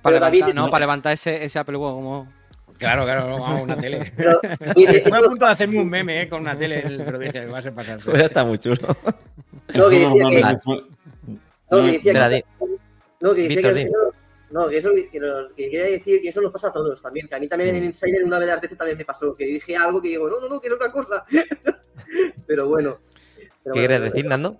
levantar, 0.04 0.56
no- 0.56 0.70
para 0.70 0.80
levantar 0.82 1.14
ese, 1.14 1.44
ese 1.46 1.60
Apple 1.60 1.78
Watch 1.78 1.94
como... 1.94 2.28
Claro, 2.78 3.04
claro, 3.06 3.28
no, 3.28 3.40
vamos, 3.40 3.62
una 3.64 3.76
tele. 3.78 4.12
Pero, 4.18 4.40
Estuve 4.76 5.18
a 5.18 5.22
punto 5.22 5.46
de 5.46 5.52
hacerme 5.52 5.80
un 5.82 5.90
meme 5.90 6.22
eh, 6.22 6.30
con 6.30 6.42
una 6.42 6.58
tele, 6.58 6.84
pero 7.04 7.18
dije, 7.18 7.46
va 7.48 7.58
a 7.58 7.62
ser 7.62 7.74
pasarse. 7.74 8.10
Pues 8.12 8.22
está 8.24 8.46
muy 8.46 8.58
chulo. 8.60 8.78
No, 9.74 9.90
que 9.90 10.00
decía 10.00 10.30
que- 10.30 10.58
suele- 10.58 10.84
no, 11.70 11.84
que 11.84 11.92
decía 11.92 12.14
que- 12.14 12.44
no, 13.20 13.34
que 13.34 13.42
decía 13.48 13.74
que 13.74 13.90
no, 14.50 14.70
que 14.70 14.78
eso 14.78 14.92
que, 15.12 15.20
lo- 15.20 15.48
que 15.50 15.70
quería 15.70 15.84
decir 15.86 16.22
que 16.22 16.30
eso 16.30 16.40
nos 16.40 16.52
pasa 16.54 16.68
a 16.70 16.72
todos 16.72 17.02
también. 17.02 17.28
Que 17.28 17.36
a 17.36 17.40
mí 17.40 17.48
también 17.48 17.76
en 17.76 17.84
Mm. 17.84 17.88
Insider 17.88 18.24
una 18.24 18.40
de 18.40 18.46
las 18.46 18.62
veces 18.62 18.78
también 18.78 18.98
me 18.98 19.04
pasó. 19.06 19.34
Que 19.36 19.46
dije 19.46 19.76
algo 19.76 20.02
que 20.02 20.10
digo, 20.10 20.30
no, 20.30 20.40
no, 20.40 20.48
no, 20.48 20.62
que 20.62 20.68
es 20.68 20.74
otra 20.74 20.92
cosa. 20.92 21.26
pero 22.48 22.68
bueno. 22.70 22.98
Pero 23.36 23.74
¿Qué 23.74 23.80
bueno, 23.82 23.88
quieres 23.88 24.02
decir, 24.02 24.26
Nando? 24.28 24.58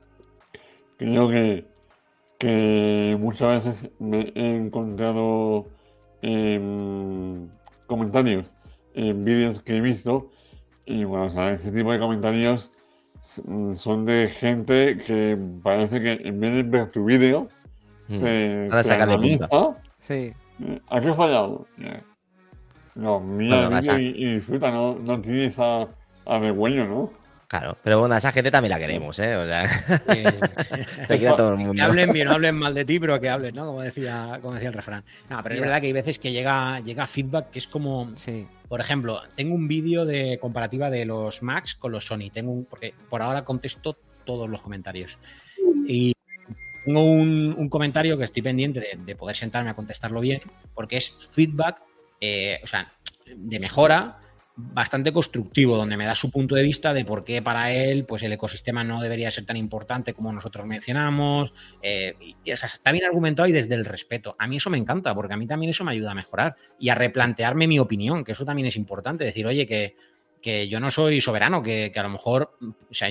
Creo 0.98 1.30
que, 1.30 1.66
que 2.40 3.16
muchas 3.20 3.64
veces 3.64 3.90
me 4.00 4.34
he 4.36 4.50
encontrado 4.50 5.68
comentarios 7.88 8.54
en 8.94 9.26
vídeos 9.26 9.62
que 9.62 9.78
he 9.78 9.82
visto 9.82 10.30
y 10.86 11.04
bueno, 11.04 11.26
o 11.26 11.30
sea, 11.30 11.52
ese 11.52 11.72
tipo 11.72 11.92
de 11.92 12.00
comentarios 12.00 12.72
mm, 13.46 13.74
son 13.76 14.06
de 14.06 14.30
gente 14.30 14.98
que 15.06 15.38
parece 15.64 16.02
que 16.02 16.12
en 16.28 16.40
vez 16.40 16.54
de 16.54 16.64
ver 16.64 16.92
tu 16.92 17.04
vídeo 17.06 17.48
Mm. 18.10 18.20
te, 18.20 18.70
Van 18.70 18.80
a 18.80 18.84
te 18.84 18.94
analiza 18.94 19.50
Sí, 20.00 20.32
eh, 20.64 20.82
¿A 20.90 21.02
qué 21.02 21.10
he 21.10 21.14
fallado? 21.14 21.68
Eh, 21.78 22.02
No, 22.96 23.20
mira 23.20 23.68
Bueno, 23.68 23.78
el 23.78 23.82
vídeo 23.82 24.00
y, 24.00 24.24
y 24.24 24.36
disfruta, 24.36 24.72
no, 24.72 24.96
no 24.96 25.20
tienes 25.20 25.60
a, 25.60 25.88
a 26.26 26.40
vergüenza, 26.40 26.86
¿no? 26.86 27.10
Claro, 27.48 27.78
pero 27.82 28.02
bueno, 28.02 28.14
a 28.14 28.18
esa 28.18 28.34
gente 28.34 28.52
también 28.52 28.72
la 28.72 28.78
queremos, 28.78 29.18
¿eh? 29.20 29.38
O 29.38 29.46
sea, 29.46 29.70
se 31.08 31.18
queda 31.18 31.38
todo 31.38 31.54
el 31.54 31.58
mundo. 31.58 31.74
que 31.76 31.82
hablen 31.82 32.12
bien, 32.12 32.28
no 32.28 32.34
hablen 32.34 32.56
mal 32.56 32.74
de 32.74 32.84
ti, 32.84 33.00
pero 33.00 33.22
que 33.22 33.30
hablen, 33.30 33.56
¿no? 33.56 33.68
Como 33.68 33.82
decía, 33.82 34.38
como 34.42 34.56
decía 34.56 34.68
el 34.68 34.74
refrán. 34.74 35.06
No, 35.30 35.42
pero 35.42 35.56
es 35.56 35.62
verdad 35.62 35.80
que 35.80 35.88
hay 35.88 35.94
veces 35.94 36.20
que 36.20 36.34
llega, 36.34 36.82
llega 36.82 37.08
feedback 37.08 37.50
que 37.52 37.60
es 37.60 37.68
como, 37.68 38.12
sí. 38.16 38.46
por 38.68 38.82
ejemplo, 38.82 39.22
tengo 39.36 39.56
un 39.56 39.70
vídeo 39.70 40.04
de 40.04 40.38
comparativa 40.42 40.90
de 40.90 41.06
los 41.06 41.42
Macs 41.42 41.76
con 41.76 41.94
los 41.94 42.06
Sony. 42.06 42.30
Tengo 42.34 42.52
un, 42.52 42.66
porque 42.66 42.94
por 43.10 43.22
ahora 43.22 43.46
contesto 43.46 43.98
todos 44.26 44.50
los 44.50 44.62
comentarios. 44.62 45.18
Y 45.88 46.12
tengo 46.84 47.02
un, 47.02 47.56
un 47.58 47.70
comentario 47.70 48.18
que 48.18 48.26
estoy 48.26 48.42
pendiente 48.42 48.82
de, 48.82 49.00
de 49.06 49.16
poder 49.16 49.38
sentarme 49.38 49.70
a 49.70 49.74
contestarlo 49.74 50.20
bien, 50.20 50.42
porque 50.74 50.98
es 50.98 51.14
feedback, 51.32 51.82
eh, 52.20 52.60
o 52.62 52.68
sea, 52.68 52.92
de 53.26 53.60
mejora 53.62 54.20
bastante 54.60 55.14
constructivo, 55.14 55.78
donde 55.78 55.98
me 55.98 56.06
da 56.06 56.16
su 56.16 56.32
punto 56.32 56.56
de 56.56 56.64
vista 56.64 56.92
de 56.92 57.06
por 57.06 57.24
qué 57.24 57.44
para 57.44 57.72
él 57.72 58.06
pues 58.06 58.24
el 58.24 58.34
ecosistema 58.34 58.84
no 58.84 59.00
debería 59.02 59.30
ser 59.30 59.46
tan 59.46 59.56
importante 59.56 60.14
como 60.16 60.34
nosotros 60.34 60.66
mencionamos. 60.66 61.54
eh, 61.84 62.16
y, 62.20 62.36
está 62.50 62.92
bien 62.92 63.06
argumentado 63.06 63.48
y 63.48 63.52
desde 63.52 63.76
el 63.76 63.86
respeto. 63.86 64.34
A 64.40 64.48
mí 64.48 64.58
eso 64.58 64.72
me 64.72 64.80
encanta, 64.80 65.14
porque 65.14 65.36
a 65.36 65.38
mí 65.38 65.46
también 65.46 65.70
eso 65.70 65.84
me 65.84 65.92
ayuda 65.92 66.12
a 66.12 66.16
mejorar 66.16 66.56
y 66.80 66.90
a 66.90 66.96
replantearme 66.96 67.68
mi 67.68 67.78
opinión, 67.78 68.24
que 68.24 68.32
eso 68.32 68.46
también 68.46 68.68
es 68.68 68.76
importante. 68.76 69.24
Decir, 69.24 69.46
oye, 69.46 69.68
que, 69.68 69.96
que 70.42 70.68
yo 70.68 70.80
no 70.80 70.90
soy 70.90 71.22
soberano, 71.22 71.62
que, 71.62 71.92
a 71.96 72.04
lo 72.04 72.10
mejor, 72.10 72.58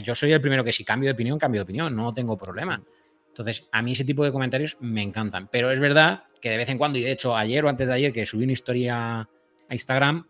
yo 0.03 0.15
soy 0.17 0.33
el 0.33 0.41
primero 0.41 0.65
que 0.65 0.73
si 0.73 0.85
cambio 0.85 1.09
de 1.09 1.15
opinión, 1.15 1.39
cambio 1.39 1.61
de 1.61 1.65
opinión, 1.65 1.95
no 1.95 2.13
tengo 2.13 2.37
problema. 2.37 2.83
Entonces, 3.29 3.69
a 3.71 3.83
mí 3.83 3.93
ese 3.93 4.05
tipo 4.05 4.25
de 4.25 4.33
comentarios 4.33 4.77
me 4.81 5.03
encantan. 5.03 5.49
Pero 5.53 5.71
es 5.71 5.79
verdad 5.79 6.25
que 6.41 6.51
de 6.51 6.57
vez 6.57 6.69
en 6.71 6.79
cuando, 6.79 6.99
y 6.99 7.03
de 7.03 7.13
hecho 7.13 7.37
ayer 7.37 7.65
o 7.65 7.69
antes 7.69 7.87
de 7.87 7.95
ayer 7.95 8.13
que 8.13 8.27
subí 8.27 8.45
una 8.45 8.53
historia 8.53 9.21
a 9.21 9.75
Instagram, 9.75 10.27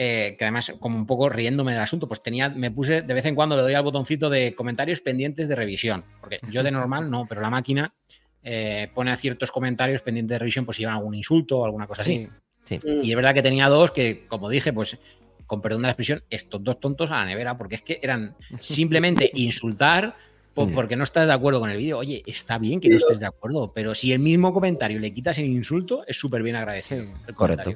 eh, 0.00 0.36
que 0.38 0.44
además 0.44 0.74
como 0.78 0.96
un 0.96 1.06
poco 1.06 1.28
riéndome 1.28 1.72
del 1.72 1.80
asunto, 1.80 2.06
pues 2.06 2.22
tenía, 2.22 2.48
me 2.50 2.70
puse, 2.70 3.02
de 3.02 3.14
vez 3.14 3.26
en 3.26 3.34
cuando 3.34 3.56
le 3.56 3.62
doy 3.62 3.74
al 3.74 3.82
botoncito 3.82 4.30
de 4.30 4.54
comentarios 4.54 5.00
pendientes 5.00 5.48
de 5.48 5.56
revisión. 5.56 6.04
Porque 6.20 6.38
yo 6.52 6.62
de 6.62 6.70
normal 6.70 7.10
no, 7.10 7.26
pero 7.28 7.40
la 7.40 7.50
máquina 7.50 7.92
eh, 8.44 8.88
pone 8.94 9.16
ciertos 9.16 9.50
comentarios 9.50 10.00
pendientes 10.02 10.34
de 10.34 10.38
revisión, 10.38 10.64
pues 10.64 10.76
si 10.76 10.82
llevan 10.82 10.96
algún 10.96 11.14
insulto 11.14 11.58
o 11.58 11.64
alguna 11.64 11.88
cosa 11.88 12.02
así. 12.02 12.28
Sí. 12.64 12.78
Y 13.02 13.10
es 13.10 13.16
verdad 13.16 13.34
que 13.34 13.42
tenía 13.42 13.68
dos 13.68 13.90
que, 13.90 14.26
como 14.28 14.48
dije, 14.48 14.72
pues 14.72 14.98
con 15.46 15.60
perdón 15.60 15.82
de 15.82 15.86
la 15.86 15.92
expresión, 15.92 16.22
estos 16.30 16.62
dos 16.62 16.78
tontos 16.78 17.10
a 17.10 17.16
la 17.16 17.24
nevera, 17.24 17.58
porque 17.58 17.76
es 17.76 17.82
que 17.82 17.98
eran 18.02 18.36
simplemente 18.60 19.30
insultar 19.34 20.14
Mm. 20.66 20.74
porque 20.74 20.96
no 20.96 21.04
estás 21.04 21.26
de 21.26 21.32
acuerdo 21.32 21.60
con 21.60 21.70
el 21.70 21.76
vídeo. 21.76 21.98
Oye, 21.98 22.22
está 22.26 22.58
bien 22.58 22.80
que 22.80 22.88
no 22.88 22.96
estés 22.96 23.20
de 23.20 23.26
acuerdo, 23.26 23.72
pero 23.72 23.94
si 23.94 24.12
el 24.12 24.18
mismo 24.18 24.52
comentario 24.52 24.98
le 24.98 25.12
quitas 25.12 25.38
el 25.38 25.46
insulto, 25.46 26.04
es 26.06 26.16
súper 26.16 26.42
bien 26.42 26.56
agradecido. 26.56 27.04
Sí. 27.04 27.10
el 27.28 27.34
Correcto. 27.34 27.74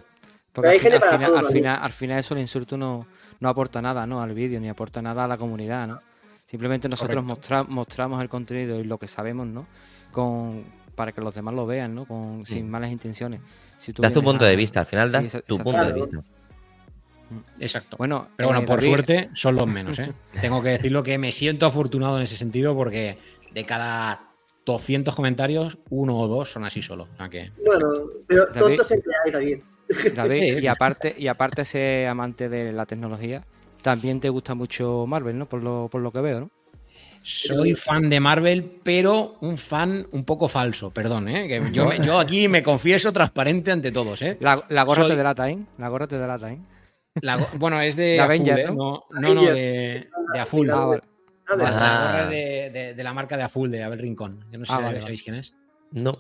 Porque 0.53 0.69
hay 0.71 0.77
al, 0.77 0.83
fin- 0.83 0.93
al 0.93 1.01
para 1.01 1.13
final, 1.13 1.31
todo, 1.31 1.39
al, 1.39 1.47
final, 1.53 1.79
al 1.83 1.93
final 1.93 2.19
eso 2.19 2.35
el 2.35 2.41
insulto 2.41 2.77
no, 2.77 3.07
no 3.41 3.49
aporta 3.49 3.81
nada 3.81 4.07
¿no? 4.07 4.21
al 4.23 4.35
vídeo, 4.35 4.61
ni 4.61 4.69
aporta 4.69 5.01
nada 5.01 5.25
a 5.25 5.29
la 5.29 5.37
comunidad, 5.39 5.87
¿no? 5.89 6.01
Simplemente 6.47 6.89
nosotros 6.89 7.25
mostra- 7.25 7.65
mostramos 7.65 8.21
el 8.21 8.29
contenido 8.29 8.79
y 8.79 8.85
lo 8.85 8.99
que 8.99 9.09
sabemos, 9.09 9.47
¿no? 9.47 9.67
Con, 10.11 10.65
para 10.95 11.13
que 11.13 11.23
los 11.23 11.35
demás 11.35 11.55
lo 11.55 11.67
vean, 11.67 11.95
¿no? 11.95 12.05
Con, 12.05 12.45
sin 12.45 12.67
Mm. 12.67 12.71
malas 12.71 12.91
intenciones. 12.93 13.41
Si 13.79 13.95
tú 13.95 14.03
Das 14.03 14.13
tu 14.13 14.23
punto 14.23 14.45
a- 14.45 14.49
de 14.49 14.57
vista, 14.57 14.81
al 14.81 14.87
final 14.87 15.09
Sí, 15.09 15.13
das 15.15 15.27
esa- 15.27 15.41
tu 15.41 15.57
punto 15.59 15.83
de 15.87 15.93
vista. 15.95 16.19
Exacto. 17.59 17.97
Bueno, 17.97 18.29
Pero 18.37 18.49
bueno, 18.51 18.63
eh, 18.63 18.67
por 18.67 18.77
David, 18.81 18.91
suerte 18.93 19.31
son 19.33 19.57
los 19.57 19.67
menos, 19.67 19.99
¿eh? 19.99 20.13
Tengo 20.43 20.63
que 20.63 20.69
decirlo 20.71 21.03
que 21.03 21.17
me 21.17 21.33
siento 21.33 21.65
afortunado 21.65 22.19
en 22.19 22.25
ese 22.25 22.37
sentido 22.37 22.75
porque 22.77 23.17
de 23.53 23.65
cada 23.65 24.21
200 24.67 25.15
comentarios, 25.17 25.79
uno 25.89 26.19
o 26.19 26.29
dos 26.29 26.53
son 26.53 26.65
así 26.65 26.83
solo. 26.83 27.09
O 27.15 27.17
sea 27.17 27.29
que, 27.31 27.51
Bueno, 27.65 27.89
pero 28.27 28.47
David- 28.47 28.61
tontos 28.61 28.87
siempre 28.89 29.13
hay 29.25 29.33
también. 29.33 29.63
David, 30.15 30.59
y 30.59 30.67
aparte, 30.67 31.15
y 31.17 31.27
aparte 31.29 31.65
ser 31.65 32.07
amante 32.09 32.49
de 32.49 32.73
la 32.73 32.87
tecnología, 32.87 33.45
también 33.83 34.21
te 34.21 34.29
gusta 34.29 34.55
mucho 34.55 35.05
Marvel, 35.07 35.39
¿no? 35.39 35.47
Por 35.47 35.63
lo, 35.63 35.89
por 35.91 36.01
lo 36.01 36.13
que 36.13 36.21
veo, 36.21 36.41
¿no? 36.41 36.51
Soy 37.25 37.75
fan 37.77 38.11
de 38.11 38.19
Marvel, 38.19 38.81
pero 38.83 39.37
un 39.43 39.57
fan 39.57 40.07
un 40.11 40.25
poco 40.25 40.49
falso, 40.49 40.91
perdón, 40.91 41.29
¿eh? 41.29 41.47
Que 41.47 41.63
yo, 41.73 41.87
me- 41.87 42.05
yo 42.05 42.19
aquí 42.19 42.49
me 42.49 42.65
confieso 42.65 43.13
transparente 43.13 43.71
ante 43.71 43.93
todos, 43.93 44.21
¿eh? 44.23 44.37
La, 44.41 44.63
la 44.69 44.83
gorra 44.83 45.03
Soy- 45.03 45.11
te 45.13 45.17
delata, 45.17 45.49
¿eh? 45.49 45.59
La 45.79 45.89
gorra 45.89 46.09
te 46.09 46.19
delata, 46.19 46.51
¿eh? 46.53 46.59
La 47.21 47.37
bueno, 47.59 47.81
es 47.81 47.95
de 47.95 48.19
Aful, 48.19 48.25
Avenger, 48.35 48.59
¿eh? 48.59 48.65
¿no? 48.67 48.75
No, 48.75 49.05
no, 49.11 49.21
no, 49.21 49.29
Avengers. 49.43 49.57
de, 49.61 49.69
de. 49.69 50.09
Ah, 50.41 50.47
vale. 50.87 51.01
A 51.47 51.55
ver, 51.57 51.65
La- 51.65 51.71
La 51.71 51.99
Ah. 51.99 52.07
gorra 52.07 52.23
es 52.25 52.31
de, 52.31 52.71
de- 52.81 52.95
de 52.95 53.05
la 53.05 53.13
marca 53.13 53.37
de 53.37 53.43
Aful, 53.45 53.71
de 53.71 53.83
Abel 53.85 53.99
Rincón. 54.01 54.45
Yo 54.51 54.59
no 54.59 54.65
sé 54.65 54.73
Ah, 54.73 54.79
si 54.79 54.83
vale, 54.83 55.01
sabéis 55.03 55.23
quién 55.23 55.37
es. 55.37 55.55
No. 55.93 56.19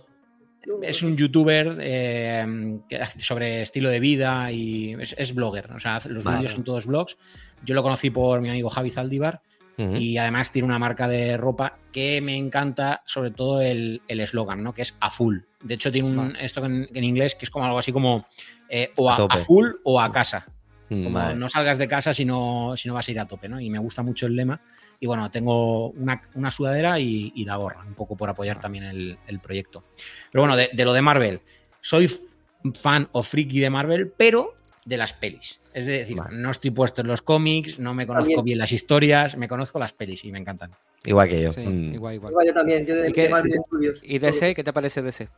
Es 0.83 1.03
un 1.03 1.17
youtuber 1.17 1.79
eh, 1.81 2.79
que 2.89 2.97
hace 2.97 3.21
sobre 3.21 3.63
estilo 3.63 3.89
de 3.91 4.01
vida 4.01 4.51
y 4.53 4.95
es, 5.01 5.15
es 5.19 5.35
blogger. 5.35 5.73
O 5.73 5.81
sea, 5.81 6.01
los 6.09 6.25
Vale. 6.25 6.39
vídeos 6.39 6.53
son 6.53 6.65
todos 6.65 6.87
blogs. 6.87 7.17
Yo 7.65 7.75
lo 7.75 7.83
conocí 7.83 8.11
por 8.11 8.41
mi 8.41 8.49
amigo 8.49 8.71
Javi 8.71 8.91
Zaldívar 8.91 9.41
y 9.79 10.17
además 10.19 10.53
tiene 10.53 10.67
una 10.67 10.79
marca 10.79 11.09
de 11.09 11.37
ropa 11.37 11.79
que 11.91 12.21
me 12.21 12.37
encanta, 12.37 13.03
sobre 13.05 13.33
todo 13.33 13.61
el 13.63 14.01
el 14.07 14.21
eslogan, 14.21 14.63
¿no? 14.63 14.73
Que 14.75 14.83
es 14.83 14.95
a 15.01 15.11
full. 15.11 15.39
De 15.61 15.75
hecho, 15.75 15.91
tiene 15.91 16.09
un, 16.09 16.17
Vale. 16.17 16.45
esto 16.45 16.65
en, 16.65 16.89
en 16.95 17.03
inglés 17.05 17.35
que 17.35 17.47
es 17.47 17.51
como 17.51 17.65
algo 17.65 17.79
así 17.79 17.91
como 17.91 18.27
eh, 18.69 18.93
o 18.97 19.11
A 19.11 19.15
a, 19.15 19.17
tope. 19.17 19.35
a 19.35 19.39
full 19.39 19.67
o 19.83 20.01
a 20.01 20.13
casa. 20.13 20.47
Mm, 20.89 21.05
Como 21.05 21.19
vale. 21.19 21.35
no 21.37 21.49
salgas 21.49 21.79
de 21.79 21.89
casa 21.89 22.13
si 22.13 22.25
no, 22.25 22.75
si 22.77 22.87
no 22.87 22.95
vas 22.95 23.09
a 23.09 23.11
ir 23.11 23.19
a 23.19 23.27
tope, 23.27 23.49
¿no? 23.49 23.59
Y 23.61 23.71
me 23.71 23.79
gusta 23.79 24.03
mucho 24.03 24.27
el 24.27 24.37
lema. 24.37 24.61
Y 25.03 25.07
bueno, 25.09 25.29
tengo 25.33 25.89
una, 25.91 26.23
una 26.35 26.53
sudadera 26.53 27.01
y, 27.01 27.33
y 27.35 27.45
la 27.45 27.57
gorra, 27.57 27.83
un 27.85 27.95
poco 27.95 28.15
por 28.17 28.31
apoyar 28.31 28.61
también 28.61 28.85
el, 28.85 29.19
el 29.27 29.41
proyecto. 29.41 29.83
Pero 30.31 30.43
bueno, 30.43 30.57
de, 30.57 30.71
de 30.73 30.85
lo 30.85 30.93
de 30.93 31.03
Marvel, 31.03 31.41
soy 31.81 32.09
fan 32.75 33.09
o 33.11 33.25
friki 33.25 33.59
de 33.59 33.69
Marvel, 33.69 34.13
pero 34.17 34.55
de 34.85 34.97
las 34.97 35.13
pelis. 35.13 35.61
Es 35.75 35.87
decir, 35.87 36.17
Vale. 36.19 36.37
no 36.37 36.53
estoy 36.53 36.71
puesto 36.71 37.01
en 37.01 37.09
los 37.09 37.21
cómics, 37.21 37.81
no 37.81 37.95
me 37.95 38.07
conozco 38.07 38.29
También. 38.29 38.45
bien 38.45 38.59
las 38.59 38.71
historias, 38.71 39.37
me 39.37 39.49
conozco 39.49 39.81
las 39.81 39.93
pelis 39.93 40.25
y 40.25 40.31
me 40.31 40.39
encantan. 40.39 40.71
Igual 41.05 41.29
que 41.29 41.41
yo. 41.43 41.53
Sí, 41.53 41.67
Mm. 41.67 41.95
igual, 41.95 42.15
igual. 42.15 42.31
Igual 42.31 42.47
yo 42.47 42.55
también, 42.55 42.87
yo 42.87 42.95
de, 42.95 43.11
¿Y 43.11 43.13
qué- 43.13 43.23
de 43.23 43.29
Marvel 43.31 43.59
Studios. 43.67 44.01
¿Y 44.05 44.21
DC? 44.21 44.55
¿Qué 44.55 44.63
te 44.63 44.73
parece 44.73 45.03
DC? 45.03 45.29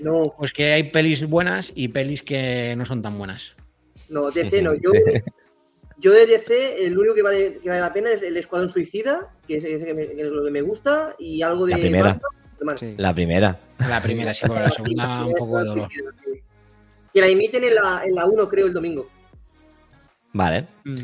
No, 0.00 0.32
Pues 0.38 0.54
que 0.54 0.72
hay 0.72 0.84
pelis 0.84 1.26
buenas 1.28 1.72
y 1.74 1.88
pelis 1.88 2.22
que 2.22 2.74
no 2.74 2.86
son 2.86 3.02
tan 3.02 3.18
buenas. 3.18 3.54
no, 4.08 4.30
DC 4.30 4.62
no. 4.62 4.72
Yo, 4.82 4.92
yo 5.98 6.12
de 6.12 6.26
DC, 6.26 6.84
el 6.84 6.96
único 6.98 7.14
que 7.14 7.22
vale, 7.22 7.58
que 7.62 7.68
vale 7.68 7.80
la 7.80 7.92
pena 7.92 8.10
es 8.10 8.22
el 8.22 8.36
Escuadrón 8.36 8.70
Suicida, 8.70 9.28
que 9.46 9.56
es, 9.56 9.64
ese 9.64 9.84
que, 9.84 9.94
me, 9.94 10.06
que 10.06 10.22
es 10.22 10.28
lo 10.28 10.44
que 10.44 10.50
me 10.50 10.60
gusta, 10.62 11.14
y 11.18 11.42
algo 11.42 11.66
de. 11.66 11.72
La 11.72 11.78
primera. 11.78 12.04
Marvel, 12.04 12.20
de 12.58 12.64
Marvel. 12.64 12.78
Sí. 12.78 12.94
La 12.98 13.14
primera. 13.14 13.58
La 13.88 14.00
primera, 14.00 14.34
sí, 14.34 14.44
porque 14.46 14.62
la 14.62 14.70
segunda 14.70 15.24
un 15.26 15.34
poco 15.34 15.58
de 15.58 15.64
dolor. 15.64 15.88
Suicida, 15.90 16.10
sí. 16.24 16.30
Que 17.12 17.20
la 17.20 17.26
emiten 17.28 17.64
en 17.64 17.74
la, 17.74 18.02
en 18.04 18.14
la 18.14 18.26
1, 18.26 18.48
creo, 18.48 18.66
el 18.66 18.72
domingo. 18.72 19.08
Vale. 20.32 20.66
Mm. 20.84 20.96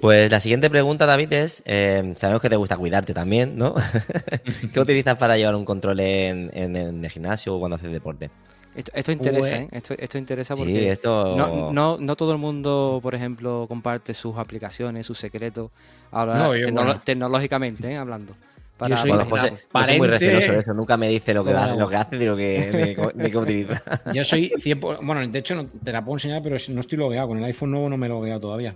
Pues 0.00 0.30
la 0.30 0.38
siguiente 0.38 0.70
pregunta, 0.70 1.06
David, 1.06 1.32
es: 1.32 1.62
eh, 1.66 2.12
sabemos 2.16 2.40
que 2.40 2.48
te 2.48 2.54
gusta 2.56 2.76
cuidarte 2.76 3.12
también, 3.14 3.56
¿no? 3.56 3.74
¿Qué 4.72 4.78
utilizas 4.80 5.16
para 5.16 5.36
llevar 5.36 5.56
un 5.56 5.64
control 5.64 5.98
en, 6.00 6.50
en- 6.54 6.76
en 6.76 7.04
el 7.04 7.10
gimnasio 7.10 7.56
o 7.56 7.58
cuando 7.58 7.74
haces 7.76 7.90
deporte? 7.90 8.30
Esto, 8.74 8.90
esto 8.94 9.12
interesa, 9.12 9.38
Pues- 9.40 9.52
¿eh? 9.52 9.68
Esto, 9.72 9.94
esto 9.98 10.18
interesa 10.18 10.54
Sí, 10.56 10.60
porque 10.62 10.92
esto. 10.92 11.36
no, 11.36 11.72
no, 11.72 11.98
no 12.00 12.16
todo 12.16 12.32
el 12.32 12.38
mundo, 12.38 13.00
por 13.02 13.14
ejemplo, 13.14 13.66
comparte 13.68 14.14
sus 14.14 14.36
aplicaciones, 14.38 15.06
sus 15.06 15.18
secretos, 15.18 15.70
ahora, 16.10 16.36
No, 16.38 16.56
yo, 16.56 16.66
tecnolo- 16.66 16.84
bueno. 16.86 17.00
tecnológicamente, 17.04 17.92
¿eh? 17.92 17.96
hablando. 17.96 18.34
Para 18.78 18.96
soy- 18.96 19.10
Bueno, 19.10 19.26
José, 19.26 19.42
yo 19.42 19.84
soy 19.84 19.98
muy 19.98 20.08
Parente- 20.08 20.08
receloso 20.08 20.52
de 20.52 20.58
eso. 20.60 20.74
Nunca 20.74 20.96
me 20.96 21.08
dice 21.08 21.34
lo 21.34 21.44
que, 21.44 21.52
da- 21.52 21.76
lo 21.76 21.86
que 21.88 21.96
hace 21.96 22.16
ni 22.16 22.24
lo 22.24 22.36
que, 22.36 22.56
ni 22.90 22.94
co- 22.96 23.12
ni 23.14 23.30
que 23.30 23.38
utiliza. 23.38 23.82
Yo 24.12 24.24
soy 24.24 24.50
100%. 24.56 24.98
Bueno, 25.02 25.26
de 25.28 25.38
hecho, 25.38 25.54
no, 25.54 25.66
te 25.66 25.92
la 25.92 26.02
puedo 26.04 26.16
enseñar, 26.16 26.42
pero 26.42 26.56
no 26.70 26.80
estoy 26.80 26.98
logueado. 26.98 27.28
Con 27.28 27.38
el 27.38 27.44
iPhone 27.44 27.70
nuevo 27.70 27.88
no 27.90 27.96
me 27.96 28.06
he 28.06 28.08
logueado 28.08 28.40
todavía. 28.40 28.74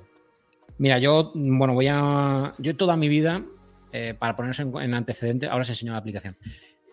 Mira, 0.79 0.99
yo, 0.99 1.33
bueno, 1.35 1.73
voy 1.75 1.89
a. 1.91 2.55
Yo 2.59 2.77
toda 2.77 2.97
mi 2.97 3.09
vida, 3.09 3.43
eh, 3.93 4.15
para 4.17 4.37
ponerse 4.37 4.63
en, 4.63 4.77
en 4.77 4.95
antecedentes, 4.95 5.49
ahora 5.49 5.63
os 5.63 5.71
enseño 5.71 5.93
la 5.93 5.99
aplicación. 5.99 6.37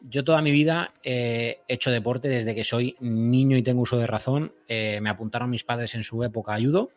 Yo 0.10 0.24
toda 0.24 0.42
mi 0.42 0.52
vida 0.52 0.94
eh, 1.02 1.60
he 1.68 1.74
hecho 1.76 1.90
deporte 1.90 2.28
desde 2.28 2.54
que 2.54 2.64
soy 2.64 2.96
niño 3.00 3.56
y 3.56 3.64
tengo 3.64 3.82
uso 3.82 3.98
de 3.98 4.08
razón. 4.08 4.54
Eh, 4.68 5.00
me 5.02 5.10
apuntaron 5.10 5.50
mis 5.50 5.64
padres 5.64 5.96
en 5.96 6.04
su 6.04 6.24
época 6.24 6.54
a 6.54 6.62
judo 6.62 6.90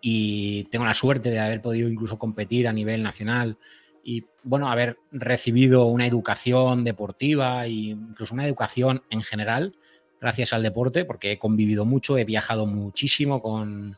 y 0.00 0.64
tengo 0.64 0.84
la 0.84 0.94
suerte 0.94 1.30
de 1.30 1.40
haber 1.40 1.60
podido 1.60 1.88
incluso 1.88 2.16
competir 2.16 2.68
a 2.68 2.72
nivel 2.72 3.02
nacional 3.02 3.56
y 4.04 4.24
bueno, 4.44 4.70
haber 4.70 4.98
recibido 5.10 5.86
una 5.86 6.06
educación 6.06 6.84
deportiva 6.84 7.66
e 7.66 7.70
incluso 7.70 8.34
una 8.34 8.46
educación 8.46 9.02
en 9.10 9.22
general 9.22 9.74
gracias 10.20 10.52
al 10.52 10.62
deporte, 10.62 11.04
porque 11.04 11.32
he 11.32 11.38
convivido 11.38 11.84
mucho, 11.84 12.18
he 12.18 12.24
viajado 12.24 12.66
muchísimo 12.66 13.42
con, 13.42 13.96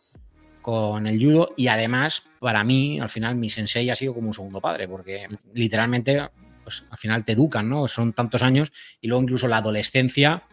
con 0.62 1.06
el 1.06 1.22
judo 1.22 1.52
y 1.56 1.68
además 1.68 2.24
para 2.38 2.64
mí 2.64 3.00
al 3.00 3.10
final 3.10 3.36
mi 3.36 3.50
sensei 3.50 3.90
ha 3.90 3.94
sido 3.94 4.14
como 4.14 4.28
un 4.28 4.34
segundo 4.34 4.60
padre, 4.60 4.88
porque 4.88 5.26
literalmente 5.54 6.28
pues, 6.70 6.85
al 6.88 6.98
final 6.98 7.24
te 7.24 7.33
educan, 7.33 7.68
¿no? 7.68 7.88
Son 7.88 8.12
tantos 8.12 8.44
años 8.44 8.72
y 9.00 9.09
luego 9.09 9.24
incluso 9.24 9.48
la 9.48 9.56
adolescencia 9.56 10.44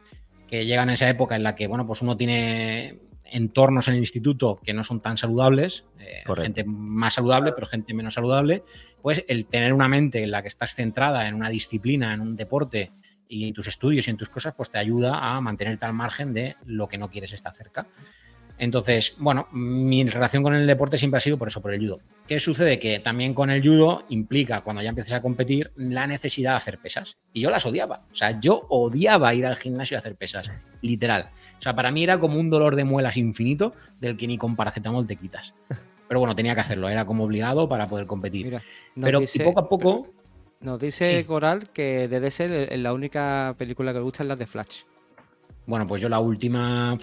que 0.47 0.65
llega 0.65 0.81
en 0.81 0.89
esa 0.89 1.07
época 1.07 1.35
en 1.35 1.43
la 1.43 1.53
que, 1.53 1.67
bueno, 1.67 1.85
pues 1.85 2.01
uno 2.01 2.17
tiene 2.17 2.99
entornos 3.25 3.87
en 3.87 3.95
el 3.95 3.99
instituto 3.99 4.59
que 4.63 4.73
no 4.73 4.83
son 4.83 4.99
tan 4.99 5.17
saludables, 5.17 5.85
eh, 5.99 6.23
gente 6.37 6.63
más 6.63 7.15
saludable, 7.15 7.51
pero 7.51 7.67
gente 7.67 7.93
menos 7.93 8.15
saludable, 8.15 8.63
pues 9.01 9.25
el 9.27 9.45
tener 9.45 9.73
una 9.73 9.87
mente 9.87 10.23
en 10.23 10.31
la 10.31 10.41
que 10.41 10.47
estás 10.47 10.73
centrada 10.73 11.27
en 11.27 11.35
una 11.35 11.49
disciplina, 11.49 12.13
en 12.15 12.21
un 12.21 12.35
deporte 12.35 12.91
y 13.27 13.47
en 13.49 13.53
tus 13.53 13.67
estudios 13.67 14.07
y 14.07 14.09
en 14.09 14.17
tus 14.17 14.29
cosas, 14.29 14.55
pues 14.55 14.71
te 14.71 14.79
ayuda 14.79 15.19
a 15.19 15.39
mantenerte 15.39 15.85
al 15.85 15.93
margen 15.93 16.33
de 16.33 16.55
lo 16.65 16.87
que 16.87 16.97
no 16.97 17.09
quieres 17.09 17.33
estar 17.33 17.53
cerca. 17.53 17.85
Entonces, 18.59 19.13
bueno, 19.19 19.47
mi 19.51 20.03
relación 20.05 20.41
con 20.41 20.55
el 20.55 20.65
deporte 20.65 20.97
siempre 20.97 21.17
ha 21.19 21.21
sido 21.21 21.37
por 21.37 21.47
eso, 21.47 21.61
por 21.61 21.73
el 21.73 21.79
judo. 21.79 21.99
¿Qué 22.27 22.39
sucede? 22.39 22.79
Que 22.79 22.99
también 22.99 23.33
con 23.33 23.49
el 23.51 23.61
judo 23.61 24.03
implica, 24.09 24.61
cuando 24.61 24.81
ya 24.81 24.89
empieces 24.89 25.13
a 25.13 25.21
competir, 25.21 25.71
la 25.75 26.07
necesidad 26.07 26.51
de 26.53 26.57
hacer 26.57 26.79
pesas. 26.79 27.17
Y 27.33 27.41
yo 27.41 27.51
las 27.51 27.65
odiaba. 27.65 28.03
O 28.11 28.15
sea, 28.15 28.39
yo 28.39 28.65
odiaba 28.69 29.33
ir 29.35 29.45
al 29.45 29.57
gimnasio 29.57 29.95
a 29.97 29.99
hacer 29.99 30.15
pesas, 30.15 30.51
literal. 30.81 31.29
O 31.57 31.61
sea, 31.61 31.75
para 31.75 31.91
mí 31.91 32.03
era 32.03 32.19
como 32.19 32.39
un 32.39 32.49
dolor 32.49 32.75
de 32.75 32.83
muelas 32.83 33.15
infinito 33.17 33.73
del 33.99 34.17
que 34.17 34.27
ni 34.27 34.37
con 34.37 34.55
paracetamol 34.55 35.05
te 35.05 35.15
quitas. 35.17 35.53
Pero 36.07 36.19
bueno, 36.19 36.35
tenía 36.35 36.55
que 36.55 36.61
hacerlo, 36.61 36.89
era 36.89 37.05
como 37.05 37.25
obligado 37.25 37.67
para 37.69 37.85
poder 37.85 38.07
competir. 38.07 38.45
Mira, 38.45 38.61
Pero 38.99 39.19
dice- 39.19 39.43
y 39.43 39.45
poco 39.45 39.59
a 39.59 39.69
poco, 39.69 40.07
Nos 40.59 40.79
dice 40.79 41.19
Sí. 41.19 41.23
Coral 41.25 41.69
que 41.69 42.07
debe 42.07 42.31
ser 42.31 42.51
el- 42.51 42.81
la 42.81 42.91
única 42.91 43.53
película 43.59 43.91
que 43.93 43.99
le 43.99 44.03
gusta 44.03 44.23
es 44.23 44.27
la 44.29 44.35
de 44.35 44.47
Flash. 44.47 44.81
bueno, 45.67 45.85
pues 45.85 46.01
yo 46.01 46.09
la 46.09 46.19
última. 46.19 46.97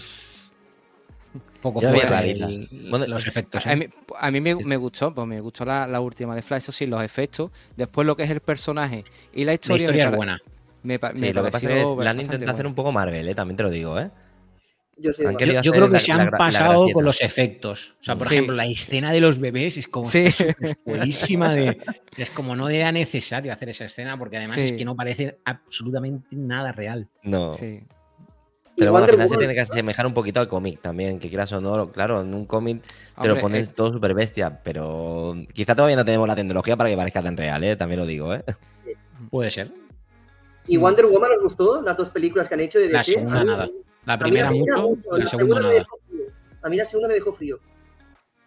Poco 1.60 1.80
la 1.80 1.90
rarita. 1.92 2.46
el- 2.46 2.68
Bueno, 2.90 3.06
los 3.06 3.26
efectos. 3.26 3.66
A 3.66 3.72
¿eh? 3.72 3.76
mí, 3.76 3.86
a 4.18 4.30
mí 4.30 4.40
me, 4.40 4.54
me 4.54 4.76
gustó, 4.76 5.12
pues 5.14 5.26
me 5.26 5.40
gustó 5.40 5.64
la, 5.64 5.86
la 5.86 6.00
última 6.00 6.34
de 6.34 6.42
Flash, 6.42 6.58
eso 6.64 6.72
sí, 6.72 6.86
los 6.86 7.02
efectos. 7.02 7.50
Después 7.76 8.06
lo 8.06 8.16
que 8.16 8.24
es 8.24 8.30
el 8.30 8.40
personaje 8.40 9.04
y 9.32 9.40
la 9.44 9.46
La 9.46 9.54
historia. 9.54 9.84
historia 9.84 10.04
me 10.06 10.10
es 10.12 10.16
buena. 10.16 10.42
Me, 10.82 10.98
Sí, 11.16 11.32
lo 11.32 11.42
que 11.44 11.50
pasa 11.50 11.70
es 11.72 11.88
que 11.88 12.04
la 12.04 12.10
han 12.10 12.20
intentado 12.20 12.52
hacer 12.52 12.66
un 12.66 12.74
poco 12.74 12.92
Marvel, 12.92 13.26
¿eh? 13.28 13.34
también 13.34 13.56
te 13.56 13.62
lo 13.62 13.70
digo. 13.70 13.98
¿eh? 13.98 14.10
Yo 14.96 15.10
creo 15.12 15.36
que 15.36 15.46
la- 15.46 15.62
se 15.98 16.08
la 16.14 16.14
han 16.22 16.30
la 16.30 16.38
pasado 16.38 16.86
con 16.92 17.04
los 17.04 17.20
efectos. 17.22 17.94
O 18.00 18.04
sea, 18.04 18.16
por 18.16 18.28
Sí. 18.28 18.34
ejemplo, 18.34 18.54
la 18.54 18.66
escena 18.66 19.10
de 19.10 19.20
los 19.20 19.40
bebés 19.40 19.76
es 19.78 19.88
como 19.88 20.04
Sí. 20.06 20.30
súper 20.30 20.76
buenísima 20.84 21.52
de. 21.54 21.78
Es 22.16 22.30
como 22.30 22.54
no 22.54 22.68
era 22.68 22.92
necesario 22.92 23.52
hacer 23.52 23.70
esa 23.70 23.86
escena 23.86 24.16
porque 24.18 24.36
además 24.36 24.56
Sí. 24.56 24.64
es 24.66 24.72
que 24.74 24.84
no 24.84 24.94
parece 24.94 25.38
absolutamente 25.44 26.28
nada 26.36 26.70
real. 26.70 27.08
No. 27.24 27.52
Sí. 27.52 27.80
Pero 28.76 28.90
bueno, 28.90 29.04
al 29.04 29.10
Wonder 29.10 29.14
final 29.14 29.28
se 29.28 29.34
Woman- 29.34 29.38
tiene 29.38 29.54
que 29.54 29.60
asemejar 29.60 30.06
un 30.06 30.14
poquito 30.14 30.40
al 30.40 30.48
cómic 30.48 30.80
también, 30.80 31.18
que 31.20 31.28
quieras 31.28 31.52
o 31.52 31.60
no, 31.60 31.90
claro, 31.92 32.22
en 32.22 32.34
un 32.34 32.44
cómic 32.44 32.82
te 33.20 33.28
lo 33.28 33.38
pones 33.38 33.68
eh, 33.68 33.70
todo 33.74 33.92
súper 33.92 34.14
bestia, 34.14 34.60
pero 34.64 35.36
quizá 35.52 35.74
todavía 35.76 35.96
no 35.96 36.04
tenemos 36.04 36.26
la 36.26 36.34
tecnología 36.34 36.76
para 36.76 36.90
que 36.90 36.96
parezca 36.96 37.22
tan 37.22 37.36
real, 37.36 37.62
¿eh? 37.62 37.76
también 37.76 38.00
lo 38.00 38.06
digo. 38.06 38.34
¿eh? 38.34 38.42
Puede 39.30 39.50
ser. 39.52 39.70
¿Y 40.66 40.76
Wonder 40.76 41.06
Woman 41.06 41.30
os 41.36 41.42
gustó? 41.42 41.80
Las 41.82 41.96
dos 41.96 42.10
películas 42.10 42.48
que 42.48 42.54
han 42.54 42.60
hecho 42.60 42.78
de 42.80 42.88
La 42.88 42.98
DC. 42.98 43.14
segunda 43.14 43.40
A 43.40 43.44
mí- 43.44 43.50
nada. 43.50 43.68
La 44.06 44.18
primera 44.18 44.50
mucho, 44.50 44.96
la 45.12 45.18
la 45.18 45.26
segunda 45.26 45.54
me 45.56 45.62
nada. 45.62 45.74
dejó 45.74 45.96
frío. 46.08 46.24
A 46.62 46.68
mí 46.68 46.76
la 46.76 46.84
segunda 46.84 47.08
me 47.08 47.14
dejó 47.14 47.32
frío. 47.32 47.58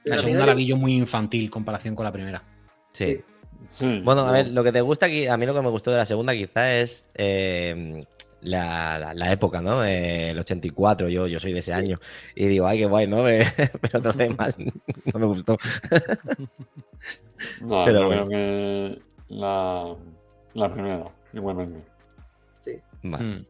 La 0.04 0.18
segunda 0.18 0.46
la 0.46 0.54
vi 0.54 0.66
yo 0.66 0.78
muy 0.78 0.94
infantil 0.94 1.46
en 1.46 1.50
comparación 1.50 1.96
con 1.96 2.04
la 2.06 2.12
primera. 2.12 2.44
Sí. 2.92 3.22
Sí. 3.70 4.02
Bueno, 4.04 4.22
a 4.22 4.32
ver, 4.32 4.50
lo 4.50 4.64
que 4.64 4.72
te 4.72 4.82
gusta 4.82 5.08
aquí, 5.08 5.26
a 5.28 5.36
mí 5.38 5.46
lo 5.46 5.54
que 5.54 5.62
me 5.62 5.70
gustó 5.70 5.92
de 5.92 5.98
la 5.98 6.06
segunda 6.06 6.34
quizá 6.34 6.76
es 6.76 7.06
eh, 7.16 8.06
la, 8.48 8.98
la- 9.00 9.14
la 9.14 9.32
época, 9.32 9.62
¿no? 9.62 9.84
Eh, 9.86 10.32
el 10.32 10.40
84, 10.40 11.10
yo, 11.10 11.28
yo 11.28 11.40
soy 11.40 11.54
de 11.54 11.60
ese 11.60 11.74
año. 11.74 11.98
Y 12.36 12.48
digo, 12.48 12.66
ay, 12.68 12.80
qué 12.80 12.86
guay, 12.86 13.08
¿no? 13.08 13.28
Eh, 13.28 13.46
Pero 13.82 14.02
todo 14.02 14.14
demás 14.14 14.56
no 15.14 15.20
me 15.20 15.26
gustó. 15.26 15.58
No, 17.62 17.84
Pero 17.86 18.02
yo 18.02 18.08
bueno. 18.08 18.26
creo 18.26 18.30
que 18.30 19.00
la, 19.30 19.96
la 20.56 20.74
primera, 20.74 21.04
igualmente. 21.34 21.80
Vale. 23.04 23.24
Mm. 23.24 23.46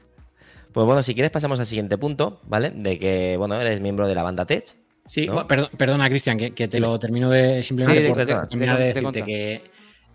Pues 0.73 0.85
bueno, 0.85 1.01
si 1.01 1.13
quieres 1.13 1.31
pasamos 1.31 1.57
al 1.59 1.65
siguiente 1.65 1.97
punto, 1.97 2.41
¿vale? 2.43 2.69
De 2.71 2.99
que, 2.99 3.35
bueno, 3.37 3.55
eres 3.59 3.79
miembro 3.79 4.07
de 4.07 4.13
la 4.13 4.23
banda 4.23 4.45
Tech. 4.45 4.75
Sí, 5.05 5.25
¿no? 5.27 5.47
perdona, 5.47 6.09
Cristian, 6.09 6.37
que, 6.37 6.53
que 6.53 6.67
te 6.67 6.81
lo 6.81 6.99
termino 6.99 7.29
de 7.29 7.63
simplemente 7.63 8.01
Sí, 8.03 8.09
por 8.09 8.17
de- 8.17 8.25
terminar 8.49 8.77
decirte 8.77 9.03
contar. 9.03 9.23
que, 9.25 9.63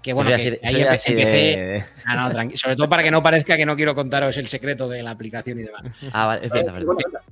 que 0.02 0.12
bueno, 0.12 0.30
Soy 0.30 0.36
que 0.42 0.48
así- 0.48 0.58
ahí 0.64 0.72
soy 0.74 0.82
empe- 0.82 0.88
así 0.88 1.10
empecé. 1.12 1.30
de- 1.30 1.84
Ah, 2.04 2.16
no, 2.16 2.30
tranqui- 2.34 2.56
Sobre 2.56 2.76
todo 2.76 2.88
para 2.88 3.02
que 3.02 3.10
no 3.10 3.22
parezca 3.22 3.56
que 3.56 3.64
no 3.66 3.76
quiero 3.76 3.94
contaros 3.94 4.36
el 4.36 4.48
secreto 4.48 4.88
de 4.88 5.02
la 5.02 5.10
aplicación 5.12 5.60
y 5.60 5.62
demás. 5.62 5.82
Ah, 6.12 6.26
vale. 6.26 6.48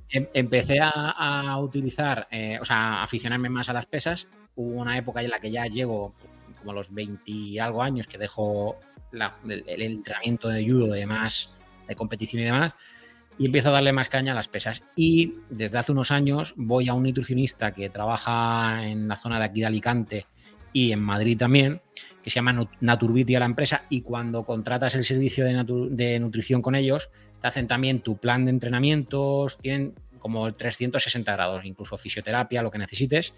Em- 0.09 0.27
empecé 0.33 0.79
a, 0.79 0.89
a 0.89 1.59
utilizar, 1.59 2.27
eh, 2.31 2.57
o 2.61 2.65
sea, 2.65 2.77
a 2.95 3.03
aficionarme 3.03 3.49
más 3.49 3.69
a 3.69 3.73
las 3.73 3.85
pesas. 3.85 4.27
Hubo 4.55 4.79
una 4.81 4.97
época 4.97 5.21
en 5.21 5.29
la 5.29 5.39
que 5.39 5.51
ya 5.51 5.65
llego 5.67 6.13
pues, 6.19 6.37
como 6.59 6.71
a 6.71 6.75
los 6.75 6.93
20 6.93 7.23
y 7.31 7.59
algo 7.59 7.81
años 7.83 8.07
que 8.07 8.17
dejo 8.17 8.77
la- 9.11 9.35
el, 9.47 9.63
el 9.67 9.81
entrenamiento 9.81 10.47
de 10.49 10.63
judo 10.65 10.95
y 10.95 10.99
demás, 10.99 11.51
de 11.87 11.95
competición 11.95 12.41
y 12.41 12.45
demás, 12.45 12.73
y 13.37 13.45
empiezo 13.47 13.69
a 13.69 13.71
darle 13.73 13.91
más 13.93 14.07
caña 14.09 14.33
a 14.33 14.35
las 14.35 14.47
pesas. 14.47 14.83
Y 14.95 15.35
desde 15.49 15.77
hace 15.77 15.91
unos 15.91 16.11
años 16.11 16.53
voy 16.57 16.87
a 16.89 16.93
un 16.93 17.03
nutricionista 17.03 17.71
que 17.73 17.89
trabaja 17.89 18.85
en 18.85 19.07
la 19.07 19.15
zona 19.17 19.39
de 19.39 19.45
aquí 19.45 19.61
de 19.61 19.65
Alicante 19.67 20.25
y 20.73 20.91
en 20.91 21.01
Madrid 21.01 21.37
también, 21.37 21.81
que 22.23 22.29
se 22.29 22.35
llama 22.35 22.67
Naturbiti 22.81 23.33
la 23.33 23.45
empresa, 23.45 23.83
y 23.89 24.01
cuando 24.01 24.43
contratas 24.43 24.95
el 24.95 25.03
servicio 25.03 25.45
de, 25.45 26.19
nutrición 26.19 26.61
con 26.61 26.75
ellos, 26.75 27.09
te 27.39 27.47
hacen 27.47 27.67
también 27.67 28.01
tu 28.01 28.17
plan 28.17 28.45
de 28.45 28.51
entrenamientos, 28.51 29.57
tienen 29.57 29.93
como 30.19 30.53
360 30.53 31.31
grados, 31.33 31.65
incluso 31.65 31.97
fisioterapia, 31.97 32.61
lo 32.61 32.69
que 32.69 32.77
necesites, 32.77 33.33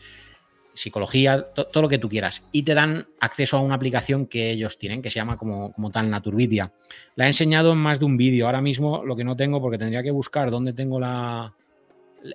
psicología, 0.73 1.43
to- 1.53 1.67
todo 1.67 1.83
lo 1.83 1.87
que 1.89 1.97
tú 1.97 2.09
quieras. 2.09 2.43
Y 2.51 2.63
te 2.63 2.73
dan 2.73 3.07
acceso 3.19 3.57
a 3.57 3.61
una 3.61 3.75
aplicación 3.75 4.25
que 4.25 4.51
ellos 4.51 4.77
tienen, 4.77 5.01
que 5.01 5.09
se 5.09 5.15
llama 5.15 5.37
como, 5.37 5.71
como 5.71 5.91
tal 5.91 6.09
Naturvitia. 6.09 6.73
La 7.15 7.25
he 7.25 7.27
enseñado 7.27 7.71
en 7.71 7.77
más 7.77 7.99
de 7.99 8.05
un 8.05 8.17
vídeo. 8.17 8.47
Ahora 8.47 8.61
mismo 8.61 9.05
lo 9.05 9.15
que 9.15 9.23
no 9.23 9.35
tengo, 9.37 9.61
porque 9.61 9.77
tendría 9.77 10.03
que 10.03 10.11
buscar 10.11 10.51
dónde 10.51 10.73
tengo 10.73 10.99
la 10.99 11.53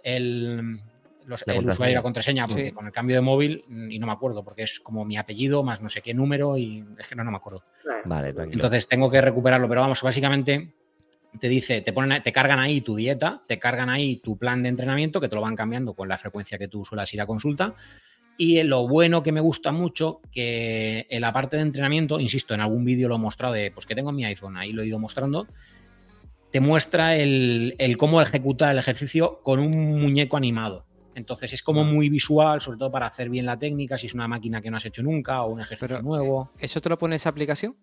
el, 0.05 0.81
los- 1.29 1.43
el 1.43 1.55
contraseña. 1.57 1.73
usuario 1.75 1.93
y 1.93 1.95
la 1.97 2.03
contraseña, 2.03 2.47
porque 2.47 2.65
Sí. 2.67 2.73
con 2.73 2.87
el 2.87 2.93
cambio 2.93 3.17
de 3.17 3.21
móvil 3.23 3.65
mm, 3.69 3.91
y 3.93 3.99
no 3.99 4.07
me 4.07 4.13
acuerdo, 4.13 4.43
porque 4.43 4.63
es 4.65 4.81
como 4.81 5.05
mi 5.05 5.17
apellido 5.17 5.63
más 5.63 5.81
no 5.81 5.89
sé 5.89 6.01
qué 6.03 6.15
número 6.15 6.57
y 6.57 6.85
es 6.99 7.07
que 7.07 7.15
no, 7.15 7.23
no 7.25 7.31
me 7.31 7.37
acuerdo. 7.37 7.63
Vale, 8.05 8.33
tranquilo. 8.33 8.55
Entonces 8.55 8.89
tengo 8.89 9.11
que 9.11 9.21
recuperarlo, 9.21 9.69
pero 9.69 9.83
vamos, 9.83 10.03
básicamente 10.03 10.73
te 11.39 11.49
dice, 11.49 11.83
te 11.83 11.93
ponen, 11.93 12.23
te 12.23 12.33
cargan 12.33 12.59
ahí 12.59 12.81
tu 12.81 12.97
dieta, 12.97 13.43
te 13.47 13.59
cargan 13.59 13.91
ahí 13.91 14.17
tu 14.17 14.37
plan 14.39 14.63
de 14.63 14.71
entrenamiento, 14.71 15.21
que 15.21 15.29
te 15.29 15.37
lo 15.37 15.43
van 15.43 15.55
cambiando 15.55 15.93
con 15.95 16.09
la 16.09 16.17
frecuencia 16.19 16.59
que 16.59 16.67
tú 16.69 16.85
suelas 16.85 17.13
ir 17.15 17.21
a 17.21 17.27
consulta. 17.27 17.75
Y 18.39 18.63
lo 18.63 18.89
bueno 18.89 19.23
que 19.23 19.33
me 19.33 19.41
gusta 19.41 19.71
mucho, 19.73 20.21
que 20.33 21.07
en 21.11 21.21
la 21.21 21.33
parte 21.33 21.57
de 21.57 21.63
entrenamiento, 21.63 22.19
insisto, 22.21 22.55
en 22.55 22.61
algún 22.61 22.85
vídeo 22.85 23.09
lo 23.09 23.17
he 23.17 23.19
mostrado 23.19 23.53
de, 23.53 23.71
pues 23.73 23.85
que 23.85 23.95
tengo 23.95 24.11
en 24.11 24.17
mi 24.17 24.25
iPhone, 24.25 24.57
ahí 24.57 24.73
lo 24.73 24.83
he 24.83 24.87
ido 24.87 24.99
mostrando, 24.99 25.47
te 26.51 26.61
muestra 26.61 27.15
el, 27.17 27.75
el 27.79 27.97
cómo 27.99 28.23
ejecutar 28.23 28.73
el 28.73 28.79
ejercicio 28.79 29.41
con 29.43 29.61
un 29.61 30.01
muñeco 30.01 30.37
animado. 30.39 30.87
Entonces 31.19 31.53
es 31.53 31.63
como 31.63 31.85
muy 31.85 32.09
visual, 32.09 32.61
sobre 32.61 32.79
todo 32.79 32.91
para 32.91 33.07
hacer 33.07 33.29
bien 33.29 33.45
la 33.45 33.59
técnica, 33.59 33.99
si 33.99 34.07
es 34.07 34.15
una 34.15 34.27
máquina 34.27 34.63
que 34.63 34.71
no 34.71 34.79
has 34.79 34.87
hecho 34.87 35.03
nunca 35.03 35.43
o 35.43 35.53
un 35.53 35.61
ejercicio 35.61 35.97
Pero, 35.99 36.03
nuevo. 36.03 36.51
¿Eso 36.59 36.81
te 36.81 36.89
lo 36.89 36.97
pone 36.97 37.17
esa 37.17 37.29
aplicación? 37.29 37.77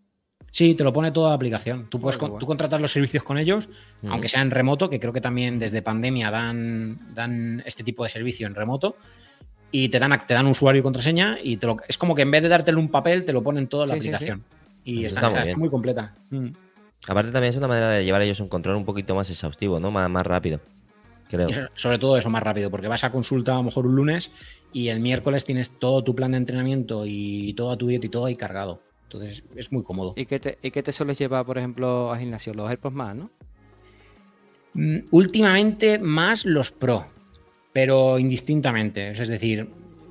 Sí, 0.51 0.73
te 0.73 0.83
lo 0.83 0.91
pone 0.93 1.11
toda 1.11 1.29
la 1.29 1.35
aplicación. 1.35 1.87
Tú, 1.89 1.99
puedes, 1.99 2.17
con- 2.17 2.39
tú 2.39 2.45
contratas 2.45 2.79
los 2.81 2.91
servicios 2.91 3.23
con 3.23 3.37
ellos, 3.37 3.67
aunque 4.07 4.29
sea 4.29 4.41
en 4.41 4.51
remoto, 4.51 4.89
que 4.89 4.99
creo 4.99 5.11
que 5.13 5.21
también 5.21 5.59
desde 5.59 5.81
pandemia 5.81 6.31
dan, 6.31 7.13
dan 7.13 7.61
este 7.65 7.83
tipo 7.83 8.03
de 8.03 8.09
servicio 8.09 8.47
en 8.47 8.55
remoto, 8.55 8.95
y 9.71 9.89
te 9.89 9.99
dan, 9.99 10.17
te 10.25 10.33
dan 10.33 10.47
usuario 10.47 10.79
y 10.79 10.83
contraseña, 10.83 11.37
y 11.43 11.57
te 11.57 11.67
lo- 11.67 11.77
es 11.87 11.97
como 11.97 12.15
que 12.15 12.21
en 12.21 12.31
vez 12.31 12.41
de 12.41 12.47
dártelo 12.49 12.79
un 12.79 12.89
papel, 12.89 13.25
te 13.25 13.33
lo 13.33 13.43
ponen 13.43 13.67
todo 13.67 13.83
en 13.83 13.89
la 13.89 13.95
Sí, 13.95 14.01
sí, 14.01 14.07
sí. 14.07 14.13
aplicación. 14.13 14.43
Y 14.85 15.03
Eso 15.03 15.15
está, 15.15 15.19
está 15.19 15.21
muy 15.21 15.27
está- 15.29 15.41
está 15.41 15.49
bien. 15.49 15.59
muy 15.59 15.69
completa. 15.69 16.13
Mm. 16.29 16.47
Aparte 17.07 17.31
también 17.31 17.49
es 17.51 17.57
una 17.57 17.67
manera 17.67 17.89
de 17.89 18.05
llevar 18.05 18.21
ellos 18.21 18.39
un 18.39 18.47
control 18.47 18.77
un 18.77 18.85
poquito 18.85 19.13
más 19.13 19.29
exhaustivo, 19.29 19.79
¿no? 19.79 19.91
Más, 19.91 20.09
más 20.09 20.25
rápido. 20.25 20.59
Creo. 21.29 21.49
Y 21.49 21.51
eso- 21.51 21.67
sobre 21.75 21.97
todo 21.99 22.17
eso 22.17 22.29
más 22.29 22.43
rápido, 22.43 22.69
porque 22.69 22.87
vas 22.87 23.03
a 23.03 23.11
consulta 23.11 23.53
a 23.53 23.55
lo 23.55 23.63
mejor 23.63 23.85
un 23.87 23.95
lunes 23.95 24.31
y 24.71 24.89
el 24.89 24.99
miércoles 24.99 25.45
tienes 25.45 25.69
todo 25.79 26.03
tu 26.03 26.15
plan 26.15 26.31
de 26.31 26.37
entrenamiento 26.37 27.05
y 27.05 27.53
toda 27.53 27.77
tu 27.77 27.87
dieta 27.87 28.05
y 28.05 28.09
todo 28.09 28.25
ahí 28.25 28.35
cargado. 28.35 28.81
Entonces 29.03 29.43
es 29.55 29.71
muy 29.71 29.83
cómodo. 29.83 30.13
¿Y 30.17 30.25
qué 30.25 30.39
te, 30.39 30.57
y 30.61 30.71
qué 30.71 30.83
te 30.83 30.91
sueles 30.91 31.17
llevar, 31.17 31.45
por 31.45 31.57
ejemplo, 31.57 32.11
al 32.11 32.19
gimnasio? 32.19 32.53
Los 32.53 32.69
AirPods 32.69 32.95
más, 32.95 33.15
¿no? 33.15 33.29
Mm, 34.73 34.97
Últimamente 35.11 35.99
más 35.99 36.45
los 36.45 36.71
pro, 36.71 37.05
pero 37.71 38.19
indistintamente. 38.19 39.11
Es 39.11 39.27
decir, 39.27 39.69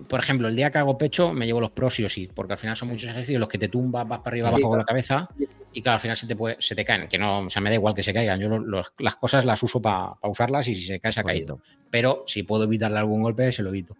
por 0.09 0.21
ejemplo, 0.21 0.49
el 0.49 0.57
día 0.57 0.71
que 0.71 0.79
hago 0.79 0.97
pecho 0.99 1.33
me 1.33 1.47
llevo 1.47 1.61
los 1.61 1.71
pro 1.71 1.89
sí 1.91 2.05
o 2.05 2.09
sí, 2.09 2.29
porque 2.35 2.53
al 2.55 2.59
final 2.59 2.77
son 2.77 2.89
muchos 2.89 3.09
ejercicios 3.11 3.41
los 3.41 3.49
que 3.49 3.59
te 3.59 3.69
tumbas, 3.69 4.07
vas 4.07 4.19
para 4.21 4.31
arriba, 4.31 4.49
abajo 4.49 4.69
con 4.71 4.79
la 4.79 4.85
cabeza 4.85 5.29
y 5.73 5.83
claro, 5.83 5.95
al 5.95 6.01
final 6.01 6.17
se 6.17 6.27
te, 6.27 6.37
puede- 6.37 6.57
se 6.61 6.75
te 6.75 6.85
caen. 6.85 7.09
Que 7.09 7.19
no, 7.19 7.41
o 7.41 7.51
sea, 7.51 7.61
me 7.63 7.71
da 7.71 7.75
igual 7.75 7.95
que 7.95 8.03
se 8.03 8.13
caigan. 8.15 8.39
Yo 8.41 8.49
lo- 8.49 8.59
lo- 8.59 8.85
las 8.99 9.17
cosas 9.17 9.45
las 9.45 9.63
uso 9.63 9.81
para 9.83 10.15
usarlas 10.23 10.69
y 10.69 10.75
si 10.75 10.85
se 10.85 11.01
cae, 11.01 11.11
se 11.13 11.21
ha 11.21 11.25
caído. 11.25 11.59
Pero 11.91 12.25
si 12.27 12.43
puedo 12.43 12.65
evitarle 12.65 12.99
algún 12.99 13.23
golpe, 13.23 13.51
se 13.53 13.63
lo 13.63 13.71
evito. 13.71 13.97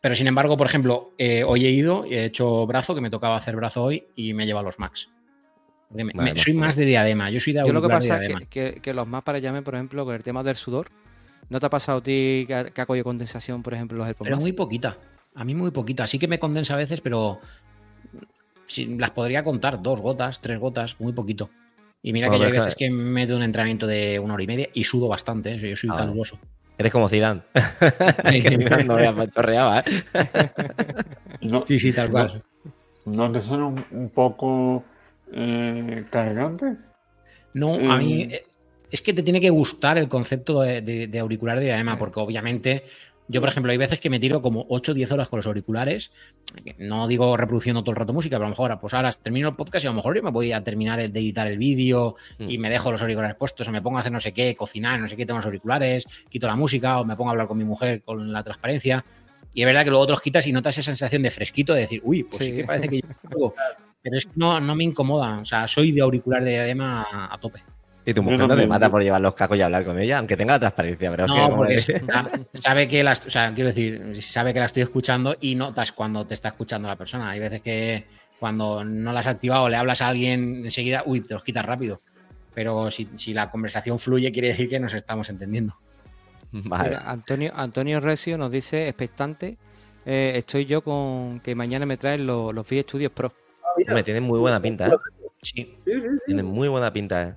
Pero 0.00 0.14
sin 0.14 0.26
embargo, 0.26 0.56
por 0.56 0.66
ejemplo, 0.66 1.12
eh, 1.18 1.42
hoy 1.44 1.66
he 1.66 1.70
ido, 1.70 2.04
he 2.04 2.24
hecho 2.24 2.66
brazo, 2.66 2.94
que 2.94 3.00
me 3.00 3.10
tocaba 3.10 3.36
hacer 3.36 3.56
brazo 3.56 3.82
hoy 3.82 4.06
y 4.14 4.34
me 4.34 4.46
lleva 4.46 4.62
los 4.62 4.78
max. 4.78 5.08
Porque 5.88 6.04
me- 6.04 6.12
Vale, 6.14 6.32
me- 6.34 6.38
soy 6.38 6.54
más 6.54 6.76
de 6.76 6.84
diadema, 6.84 7.30
yo 7.30 7.40
soy 7.40 7.52
de 7.52 7.60
Yo 7.66 7.72
lo 7.72 7.82
que 7.82 7.88
pasa 7.88 8.22
es 8.24 8.34
que, 8.46 8.46
que- 8.74 8.80
que 8.80 8.94
los 8.94 9.06
más 9.06 9.22
para 9.22 9.38
llamen, 9.38 9.64
por 9.64 9.74
ejemplo, 9.74 10.04
con 10.04 10.14
el 10.14 10.22
tema 10.22 10.42
del 10.42 10.56
sudor, 10.56 10.88
¿no 11.48 11.60
te 11.60 11.66
ha 11.66 11.70
pasado 11.70 11.98
a 11.98 12.02
ti 12.02 12.44
que 12.46 12.54
ha, 12.54 12.64
que 12.70 12.80
ha 12.80 12.86
cogido 12.86 13.04
condensación, 13.04 13.62
por 13.62 13.74
ejemplo, 13.74 13.98
los 13.98 14.14
Pero 14.20 14.36
muy 14.38 14.52
poquita. 14.52 14.96
A 15.36 15.44
mí 15.44 15.54
muy 15.54 15.70
poquita. 15.70 16.06
Sí 16.06 16.18
que 16.18 16.28
me 16.28 16.38
condensa 16.38 16.74
a 16.74 16.78
veces, 16.78 17.00
pero 17.00 17.40
las 18.88 19.10
podría 19.10 19.42
contar. 19.44 19.82
Dos 19.82 20.00
gotas, 20.00 20.40
tres 20.40 20.58
gotas, 20.58 20.96
muy 20.98 21.12
poquito. 21.12 21.50
Y 22.02 22.12
mira 22.12 22.28
Bueno, 22.28 22.38
que 22.38 22.42
yo 22.42 22.46
hay 22.46 22.58
veces 22.58 22.74
que 22.76 22.90
me 22.90 23.02
meto 23.04 23.36
un 23.36 23.42
entrenamiento 23.42 23.86
de 23.86 24.18
una 24.18 24.34
hora 24.34 24.42
y 24.42 24.46
media 24.46 24.68
y 24.72 24.84
sudo 24.84 25.08
bastante. 25.08 25.52
¿eh? 25.54 25.58
Yo 25.58 25.76
soy 25.76 25.90
Ah, 25.92 25.96
caluroso. 25.96 26.38
Eres 26.78 26.92
como 26.92 27.08
Zidane. 27.08 27.42
Sí, 28.24 28.42
que 28.42 28.56
Zidane 28.56 28.84
no 28.84 29.26
chorreaba, 29.26 29.80
¿eh? 29.80 29.84
No, 31.40 31.64
sí, 31.66 31.78
sí, 31.78 31.92
tal 31.92 32.10
cual. 32.10 32.42
¿No 33.04 33.30
te 33.30 33.40
suenan 33.40 33.66
un, 33.66 33.86
un 33.90 34.08
poco 34.10 34.84
eh, 35.32 36.04
cargantes? 36.10 36.78
No, 37.54 37.74
a 37.74 37.96
mí 37.98 38.22
eh, 38.22 38.44
es 38.90 39.00
que 39.02 39.12
te 39.12 39.22
tiene 39.22 39.40
que 39.40 39.50
gustar 39.50 39.96
el 39.98 40.08
concepto 40.08 40.60
de, 40.62 40.80
de- 40.82 41.06
de 41.06 41.18
auricular 41.18 41.58
de 41.58 41.66
diadema, 41.66 41.96
porque 41.96 42.20
obviamente 42.20 42.84
yo, 43.28 43.40
por 43.40 43.48
ejemplo, 43.50 43.72
hay 43.72 43.78
veces 43.78 44.00
que 44.00 44.08
me 44.10 44.18
tiro 44.20 44.40
como 44.42 44.66
8 44.68 44.92
o 44.92 44.94
10 44.94 45.12
horas 45.12 45.28
con 45.28 45.38
los 45.38 45.46
auriculares, 45.46 46.12
no 46.78 47.08
digo 47.08 47.36
reproduciendo 47.36 47.82
todo 47.82 47.90
el 47.92 47.96
rato 47.96 48.12
música, 48.12 48.36
pero 48.36 48.44
a 48.44 48.48
lo 48.48 48.50
mejor 48.50 48.78
pues 48.80 48.94
ahora 48.94 49.10
termino 49.12 49.48
el 49.48 49.56
podcast 49.56 49.84
y 49.84 49.88
a 49.88 49.90
lo 49.90 49.96
mejor 49.96 50.16
yo 50.16 50.22
me 50.22 50.30
voy 50.30 50.52
a 50.52 50.62
terminar 50.62 50.98
de 50.98 51.06
editar 51.20 51.46
el 51.46 51.58
vídeo 51.58 52.16
y 52.38 52.58
Mm. 52.58 52.60
me 52.60 52.70
dejo 52.70 52.90
los 52.92 53.02
auriculares 53.02 53.36
puestos 53.36 53.66
o 53.68 53.72
me 53.72 53.82
pongo 53.82 53.96
a 53.96 54.00
hacer 54.00 54.12
no 54.12 54.20
sé 54.20 54.32
qué, 54.32 54.54
cocinar, 54.56 55.00
no 55.00 55.08
sé 55.08 55.16
qué, 55.16 55.26
tengo 55.26 55.38
los 55.38 55.46
auriculares, 55.46 56.06
quito 56.28 56.46
la 56.46 56.56
música 56.56 57.00
o 57.00 57.04
me 57.04 57.16
pongo 57.16 57.30
a 57.30 57.32
hablar 57.32 57.48
con 57.48 57.58
mi 57.58 57.64
mujer 57.64 58.02
con 58.02 58.32
la 58.32 58.42
transparencia. 58.44 59.04
Y 59.54 59.60
es 59.62 59.66
verdad 59.66 59.84
que 59.84 59.90
luego 59.90 60.06
te 60.06 60.12
los 60.12 60.20
quitas 60.20 60.46
y 60.46 60.52
notas 60.52 60.76
esa 60.78 60.84
sensación 60.92 61.22
de 61.22 61.30
fresquito 61.30 61.72
de 61.74 61.80
decir, 61.80 62.00
uy, 62.04 62.24
pues 62.24 62.44
sí, 62.44 62.50
Sí. 62.50 62.56
que 62.58 62.64
parece 62.64 62.88
que 62.88 63.00
yo. 63.00 63.54
Pero 64.02 64.18
es 64.18 64.26
que 64.26 64.32
no, 64.36 64.60
no 64.60 64.74
me 64.76 64.84
incomoda. 64.84 65.38
O 65.40 65.44
sea, 65.44 65.66
soy 65.66 65.90
de 65.92 66.00
auricular 66.02 66.44
de 66.44 66.50
diadema 66.50 67.06
a 67.32 67.38
tope. 67.40 67.60
Y 68.08 68.14
tu 68.14 68.22
mujer 68.22 68.38
no 68.38 68.56
te 68.56 68.66
mata 68.68 68.88
por 68.88 69.02
llevar 69.02 69.20
los 69.20 69.34
cacos 69.34 69.58
y 69.58 69.62
hablar 69.62 69.84
con 69.84 69.98
ella, 69.98 70.18
aunque 70.18 70.36
tenga 70.36 70.54
la 70.54 70.60
transparencia, 70.60 71.10
pero 71.10 71.24
es 71.24 71.32
que 71.32 71.36
No, 71.38 71.56
porque 71.56 71.78
sa- 71.80 72.30
sabe 72.54 72.86
que 72.86 73.02
la, 73.02 73.12
o 73.12 73.30
sea, 73.30 73.52
quiero 73.52 73.68
decir, 73.68 74.22
sabe 74.22 74.54
que 74.54 74.60
la 74.60 74.66
estoy 74.66 74.84
escuchando 74.84 75.36
y 75.40 75.56
notas 75.56 75.90
cuando 75.90 76.24
te 76.24 76.34
está 76.34 76.50
escuchando 76.50 76.86
la 76.86 76.94
persona. 76.94 77.28
Hay 77.30 77.40
veces 77.40 77.60
que 77.62 78.06
cuando 78.38 78.84
no 78.84 79.12
la 79.12 79.20
has 79.20 79.26
activado, 79.26 79.68
le 79.68 79.76
hablas 79.76 80.02
a 80.02 80.08
alguien 80.08 80.64
enseguida, 80.64 81.02
uy, 81.04 81.20
te 81.22 81.34
los 81.34 81.42
quitas 81.42 81.64
rápido. 81.64 82.00
Pero 82.54 82.90
si, 82.92 83.08
si 83.16 83.34
la 83.34 83.50
conversación 83.50 83.98
fluye, 83.98 84.30
quiere 84.30 84.48
decir 84.48 84.68
que 84.68 84.78
nos 84.78 84.94
estamos 84.94 85.28
entendiendo. 85.28 85.74
Vale. 86.52 86.90
Mira, 86.90 87.02
Antonio, 87.10 87.52
Antonio 87.56 88.00
Recio 88.00 88.38
nos 88.38 88.52
dice, 88.52 88.86
expectante, 88.86 89.58
eh, 90.06 90.34
estoy 90.36 90.64
yo 90.64 90.80
con 90.82 91.40
que 91.40 91.56
mañana 91.56 91.84
me 91.86 91.96
traen 91.96 92.24
los, 92.24 92.54
los 92.54 92.64
V 92.70 92.82
Studios 92.82 93.10
Pro. 93.10 93.32
Ah, 93.64 93.66
mira. 93.76 93.90
Hombre, 93.92 94.04
tiene 94.04 94.20
muy 94.20 94.38
buena 94.38 94.60
pinta, 94.62 94.86
¿eh? 94.86 94.92
Sí. 95.42 95.52
Sí, 95.62 95.74
sí, 95.84 96.00
sí. 96.00 96.08
Tiene 96.26 96.44
muy 96.44 96.68
buena 96.68 96.92
pinta, 96.92 97.22
¿eh? 97.22 97.34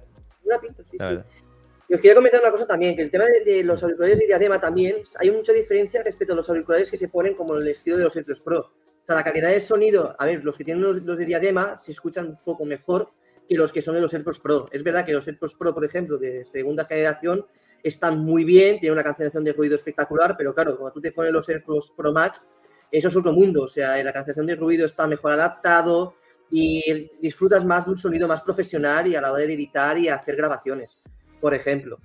Una 0.49 0.59
pinta, 0.59 0.83
sí, 0.83 0.97
sí. 0.99 1.43
Y 1.87 1.95
os 1.95 2.01
quería 2.01 2.15
comentar 2.15 2.41
una 2.41 2.51
cosa 2.51 2.67
también, 2.67 2.95
que 2.95 3.01
el 3.01 3.09
tema 3.09 3.25
de, 3.25 3.43
de 3.43 3.63
los 3.63 3.81
auriculares 3.81 4.19
de 4.19 4.27
diadema 4.27 4.59
también, 4.59 4.97
hay 5.19 5.31
mucha 5.31 5.53
diferencia 5.53 6.03
respecto 6.03 6.33
a 6.33 6.35
los 6.35 6.49
auriculares 6.49 6.91
que 6.91 6.97
se 6.97 7.07
ponen 7.07 7.33
como 7.33 7.55
el 7.55 7.67
estilo 7.67 7.97
de 7.97 8.03
los 8.03 8.15
AirPods 8.15 8.41
Pro. 8.41 8.59
O 8.59 9.05
sea, 9.05 9.15
la 9.15 9.23
calidad 9.23 9.49
del 9.49 9.61
sonido, 9.61 10.15
a 10.17 10.25
ver, 10.25 10.43
los 10.43 10.55
que 10.55 10.63
tienen 10.63 10.83
los, 10.83 10.97
los 10.97 11.17
de 11.17 11.25
diadema 11.25 11.75
se 11.75 11.91
escuchan 11.91 12.27
un 12.27 12.37
poco 12.43 12.63
mejor 12.65 13.09
que 13.47 13.55
los 13.55 13.71
que 13.71 13.81
son 13.81 13.95
de 13.95 14.01
los 14.01 14.13
AirPods 14.13 14.39
Pro. 14.39 14.69
Es 14.71 14.83
verdad 14.83 15.03
que 15.03 15.13
los 15.13 15.27
AirPods 15.27 15.55
Pro, 15.55 15.73
por 15.73 15.83
ejemplo, 15.83 16.19
de 16.19 16.45
segunda 16.45 16.85
generación, 16.85 17.45
están 17.81 18.19
muy 18.19 18.43
bien, 18.43 18.79
tienen 18.79 18.93
una 18.93 19.03
cancelación 19.03 19.43
de 19.43 19.53
ruido 19.53 19.75
espectacular, 19.75 20.35
pero 20.37 20.53
claro, 20.53 20.77
cuando 20.77 20.93
tú 20.93 21.01
te 21.01 21.11
pones 21.11 21.31
los 21.31 21.49
AirPods 21.49 21.93
Pro 21.97 22.11
Max, 22.11 22.47
eso 22.91 23.07
es 23.07 23.15
otro 23.15 23.33
mundo. 23.33 23.63
O 23.63 23.67
sea, 23.67 24.01
la 24.03 24.13
cancelación 24.13 24.45
de 24.45 24.55
ruido 24.55 24.85
está 24.85 25.07
mejor 25.07 25.31
adaptado 25.31 26.15
y 26.51 27.09
disfrutas 27.21 27.65
más 27.65 27.85
de 27.85 27.91
un 27.91 27.97
sonido 27.97 28.27
más 28.27 28.41
profesional 28.41 29.07
y 29.07 29.15
a 29.15 29.21
la 29.21 29.31
hora 29.31 29.45
de 29.45 29.53
editar 29.53 29.97
y 29.97 30.09
hacer 30.09 30.35
grabaciones, 30.35 30.97
por 31.39 31.53
ejemplo. 31.53 31.99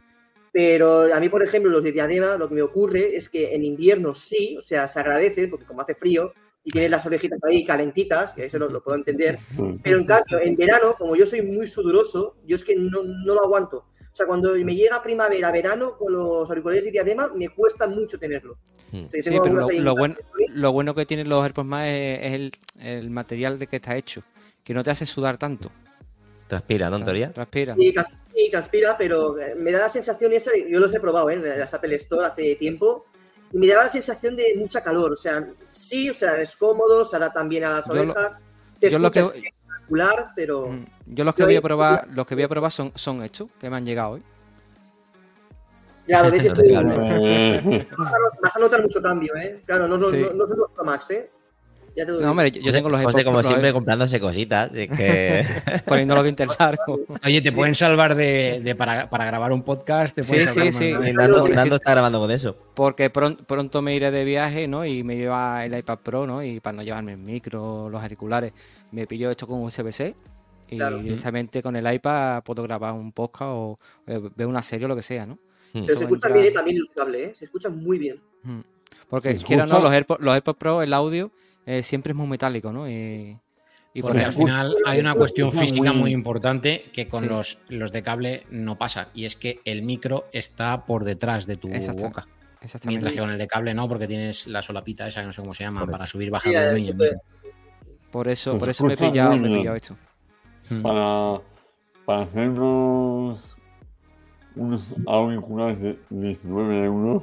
Pero 0.52 1.12
a 1.12 1.18
mí, 1.18 1.28
por 1.28 1.42
ejemplo, 1.42 1.70
los 1.70 1.82
de 1.82 1.92
diadema, 1.92 2.36
lo 2.36 2.48
que 2.48 2.54
me 2.54 2.62
ocurre 2.62 3.16
es 3.16 3.28
que 3.28 3.54
en 3.54 3.64
invierno 3.64 4.14
sí, 4.14 4.56
o 4.56 4.62
sea, 4.62 4.86
se 4.86 5.00
agradece, 5.00 5.48
porque 5.48 5.66
como 5.66 5.80
hace 5.80 5.94
frío 5.94 6.32
y 6.62 6.70
tienes 6.70 6.90
las 6.90 7.04
orejitas 7.04 7.38
ahí 7.42 7.64
calentitas, 7.64 8.32
que 8.32 8.46
eso 8.46 8.58
lo, 8.58 8.68
lo 8.68 8.82
puedo 8.82 8.96
entender, 8.96 9.38
pero 9.82 9.98
en 9.98 10.06
cambio, 10.06 10.38
en 10.40 10.56
verano, 10.56 10.94
como 10.96 11.16
yo 11.16 11.26
soy 11.26 11.42
muy 11.42 11.66
sudoroso, 11.66 12.36
yo 12.46 12.56
es 12.56 12.64
que 12.64 12.74
no, 12.76 13.02
no 13.02 13.34
lo 13.34 13.42
aguanto. 13.42 13.84
O 14.14 14.16
sea, 14.16 14.26
cuando 14.26 14.54
me 14.54 14.76
llega 14.76 15.02
primavera, 15.02 15.50
verano, 15.50 15.98
con 15.98 16.12
los 16.12 16.48
auriculares 16.48 16.84
de 16.84 16.92
diadema, 16.92 17.32
me 17.34 17.48
cuesta 17.48 17.88
mucho 17.88 18.16
tenerlo. 18.16 18.56
Mm. 18.92 19.06
O 19.06 19.10
sea, 19.10 19.22
Sí, 19.24 19.30
pero 19.42 19.54
lo, 19.54 19.68
lo 19.68 19.90
en 19.90 19.96
bueno, 19.96 20.14
lo 20.50 20.72
bueno 20.72 20.94
que 20.94 21.04
tienen 21.04 21.28
los 21.28 21.42
AirPods 21.42 21.66
más 21.66 21.88
es, 21.88 22.20
es 22.22 22.32
el, 22.32 22.52
el 22.78 23.10
material 23.10 23.58
de 23.58 23.66
que 23.66 23.76
está 23.76 23.96
hecho, 23.96 24.22
que 24.64 24.74
no 24.74 24.82
te 24.82 24.90
hace 24.90 25.06
sudar 25.06 25.36
tanto. 25.36 25.70
Transpira, 26.48 26.88
¿no? 26.90 26.96
O 26.96 26.98
sea, 26.98 27.04
teoría. 27.06 27.32
Transpira. 27.32 27.74
Sí, 27.74 27.94
transpira, 28.50 28.96
pero 28.98 29.38
eh, 29.38 29.54
me 29.54 29.70
da 29.70 29.80
la 29.80 29.88
sensación 29.88 30.32
esa, 30.32 30.50
de- 30.50 30.68
yo 30.68 30.80
los 30.80 30.92
he 30.94 30.98
probado 31.00 31.30
¿eh? 31.30 31.34
en 31.34 31.58
las 31.58 31.72
Apple 31.72 31.94
Store 31.96 32.26
hace 32.26 32.56
tiempo, 32.56 33.06
y 33.52 33.58
me 33.58 33.68
daba 33.68 33.84
la 33.84 33.90
sensación 33.90 34.34
de 34.34 34.54
mucha 34.56 34.82
calor. 34.82 35.12
O 35.12 35.16
sea, 35.16 35.46
sí, 35.72 36.10
o 36.10 36.14
sea, 36.14 36.40
es 36.40 36.56
cómodo, 36.56 37.04
se 37.04 37.16
adaptan 37.16 37.48
bien 37.48 37.64
a 37.64 37.70
las 37.70 37.86
Yo 37.86 37.94
lo- 37.94 38.02
orejas, 38.02 38.38
te 38.80 38.90
yo 38.90 38.98
lo 38.98 39.10
que- 39.10 39.20
escuchas 39.20 39.42
espectacular, 39.44 40.30
pero 40.34 40.66
Mm, 40.68 40.84
Yo 41.06 41.24
los 41.24 41.34
que 41.34 41.42
Yo 41.42 41.46
voy 41.46 41.56
a 41.56 41.60
probar, 41.62 42.08
los 42.12 42.26
que 42.26 42.34
voy 42.34 42.44
a 42.44 42.48
probar 42.48 42.72
son, 42.72 42.90
son 42.94 43.22
estos, 43.22 43.48
que 43.60 43.68
me 43.70 43.76
han 43.76 43.84
llegado 43.86 44.12
hoy. 44.12 44.22
ya 46.08 46.22
lo 46.22 46.30
ves, 46.30 46.44
estoy, 46.66 46.72
vas, 46.72 46.84
a, 46.84 48.18
not- 48.18 48.40
vas 48.42 48.56
a 48.56 48.58
notar 48.58 48.82
mucho 48.82 49.00
cambio, 49.00 49.34
¿eh? 49.36 49.60
Claro, 49.64 49.86
no, 49.88 49.96
no, 49.96 50.08
Sí. 50.08 50.26
no, 50.34 50.84
Max, 50.84 51.10
¿eh? 51.12 51.30
Ya 51.96 52.04
No, 52.04 52.30
hombre, 52.30 52.50
yo, 52.50 52.60
yo 52.60 52.72
tengo 52.72 52.88
los 52.88 53.00
José, 53.02 53.24
como 53.24 53.38
Pro, 53.38 53.46
siempre, 53.48 53.72
comprándose 53.72 54.18
cositas. 54.18 54.74
Es 54.74 54.88
que... 54.96 55.46
poniendo 55.84 56.14
los 56.16 56.24
dientes 56.24 56.48
largos. 56.58 57.00
Oye, 57.24 57.40
te 57.40 57.50
Sí. 57.50 57.54
pueden 57.54 57.74
salvar 57.74 58.14
de, 58.16 58.60
de 58.64 58.74
para, 58.74 59.08
para 59.08 59.24
grabar 59.26 59.52
un 59.52 59.62
podcast. 59.62 60.14
Te 60.14 60.22
Sí, 60.24 60.32
pueden 60.32 60.48
sí, 60.48 60.72
salvar 60.72 61.08
sí. 61.08 61.12
Nando, 61.52 61.76
está 61.76 61.90
grabando 61.92 62.18
con 62.20 62.30
eso. 62.32 62.56
Porque 62.74 63.12
pron- 63.12 63.36
pronto 63.46 63.80
me 63.80 63.94
iré 63.94 64.10
de 64.10 64.24
viaje, 64.24 64.66
¿no? 64.66 64.84
Y 64.84 65.04
me 65.04 65.16
lleva 65.16 65.64
el 65.64 65.76
iPad 65.78 65.98
Pro, 66.02 66.26
¿no? 66.26 66.42
Y 66.42 66.58
para 66.60 66.76
no 66.76 66.82
llevarme 66.82 67.12
el 67.12 67.18
micro, 67.18 67.88
los 67.88 68.02
auriculares, 68.02 68.52
me 68.90 69.06
pillo 69.06 69.30
esto 69.30 69.46
con 69.46 69.62
USB-C 69.62 70.16
y 70.70 70.76
Claro. 70.76 70.98
directamente 70.98 71.62
con 71.62 71.76
el 71.76 71.92
iPad 71.94 72.42
puedo 72.42 72.62
grabar 72.64 72.94
un 72.94 73.12
podcast 73.12 73.50
o 73.54 73.78
eh, 74.06 74.20
ver 74.34 74.46
una 74.48 74.62
serie 74.62 74.86
o 74.86 74.88
lo 74.88 74.96
que 74.96 75.02
sea, 75.02 75.26
¿no? 75.26 75.34
Mm. 75.74 75.84
Pero 75.84 75.98
se 75.98 76.04
Esto 76.04 76.08
vendrá- 76.28 76.40
bien 76.40 76.54
también 76.54 76.78
los 76.80 76.88
cables, 76.88 77.28
¿eh? 77.28 77.32
Se 77.36 77.44
escuchan 77.44 77.76
muy 77.76 77.98
bien. 77.98 78.20
Mm. 78.42 78.60
Porque 79.08 79.36
¿Se 79.36 79.44
quiera 79.44 79.64
o 79.64 79.66
no, 79.66 79.74
escucha? 79.74 79.84
los 79.84 79.92
AirPods, 79.92 80.20
los 80.24 80.34
AirPods 80.34 80.58
Pro, 80.58 80.82
el 80.82 80.92
audio 80.92 81.30
eh, 81.66 81.82
siempre 81.82 82.12
es 82.12 82.16
muy 82.16 82.26
metálico, 82.26 82.72
¿no? 82.72 82.88
Y, 82.88 83.38
y 83.94 84.02
por 84.02 84.10
Porque 84.10 84.24
al 84.24 84.32
final 84.32 84.76
hay 84.86 85.00
una 85.00 85.14
cuestión 85.14 85.52
física 85.52 85.92
muy- 85.92 86.10
importante 86.12 86.80
que 86.92 87.06
con 87.06 87.22
Sí. 87.24 87.28
los, 87.28 87.58
los 87.68 87.92
de 87.92 88.02
cable 88.02 88.44
no 88.50 88.76
pasa. 88.76 89.08
Y 89.14 89.24
es 89.24 89.36
que 89.36 89.60
el 89.64 89.82
micro 89.82 90.24
está 90.32 90.84
por 90.84 91.04
detrás 91.04 91.46
de 91.46 91.56
tu 91.56 91.68
Exacto. 91.68 92.04
boca. 92.04 92.26
exactamente. 92.60 92.88
Mientras 92.88 93.14
que 93.14 93.20
con 93.20 93.30
el 93.30 93.38
de 93.38 93.46
cable 93.46 93.72
no, 93.74 93.88
porque 93.88 94.06
tienes 94.08 94.46
la 94.46 94.62
solapita 94.62 95.06
esa 95.06 95.20
que 95.20 95.26
no 95.26 95.32
sé 95.32 95.42
cómo 95.42 95.54
se 95.54 95.64
llama, 95.64 95.86
para 95.86 96.06
subir, 96.06 96.30
bajar 96.30 96.52
Sí, 96.52 96.58
volumen 96.58 96.84
y 96.84 96.88
el 96.88 96.94
micro. 96.96 97.20
Por 98.10 98.28
eso, 98.28 98.58
por 98.58 98.68
eso 98.68 98.84
me 98.84 98.94
he 98.94 98.96
pillado, 98.96 99.36
me 99.36 99.52
he 99.52 99.58
pillado 99.58 99.76
esto. 99.76 99.96
Mm. 100.70 100.82
para, 100.82 101.40
para 102.06 102.22
hacer 102.22 102.48
unos, 102.50 103.54
unos 104.56 104.94
auriculares 105.06 105.80
de 105.80 105.98
19 106.10 106.84
euros. 106.84 107.22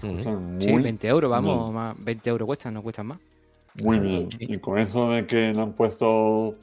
Sí, 0.00 0.08
muy, 0.08 0.82
20 0.82 1.08
euros, 1.08 1.30
vamos, 1.30 1.72
más, 1.72 1.96
20 1.98 2.30
euros 2.30 2.46
cuestan, 2.46 2.74
no 2.74 2.82
cuestan 2.82 3.06
más. 3.08 3.18
muy 3.82 3.98
bien. 3.98 4.30
Sí. 4.30 4.38
Y 4.40 4.58
con 4.58 4.78
eso 4.78 5.10
de 5.10 5.26
que 5.26 5.52
le 5.52 5.60
han 5.60 5.72
puesto 5.72 6.54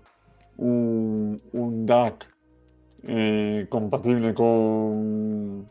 un, 0.57 1.41
un 1.51 1.85
DAC 1.85 2.25
eh, 3.03 3.67
compatible 3.69 4.33
con 4.33 5.69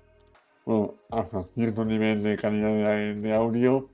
bueno, 0.64 0.94
hasta 1.10 1.42
cierto 1.44 1.84
nivel 1.84 2.22
de 2.22 2.36
calidad 2.36 2.68
de, 2.68 3.14
de 3.16 3.34
audio, 3.34 3.88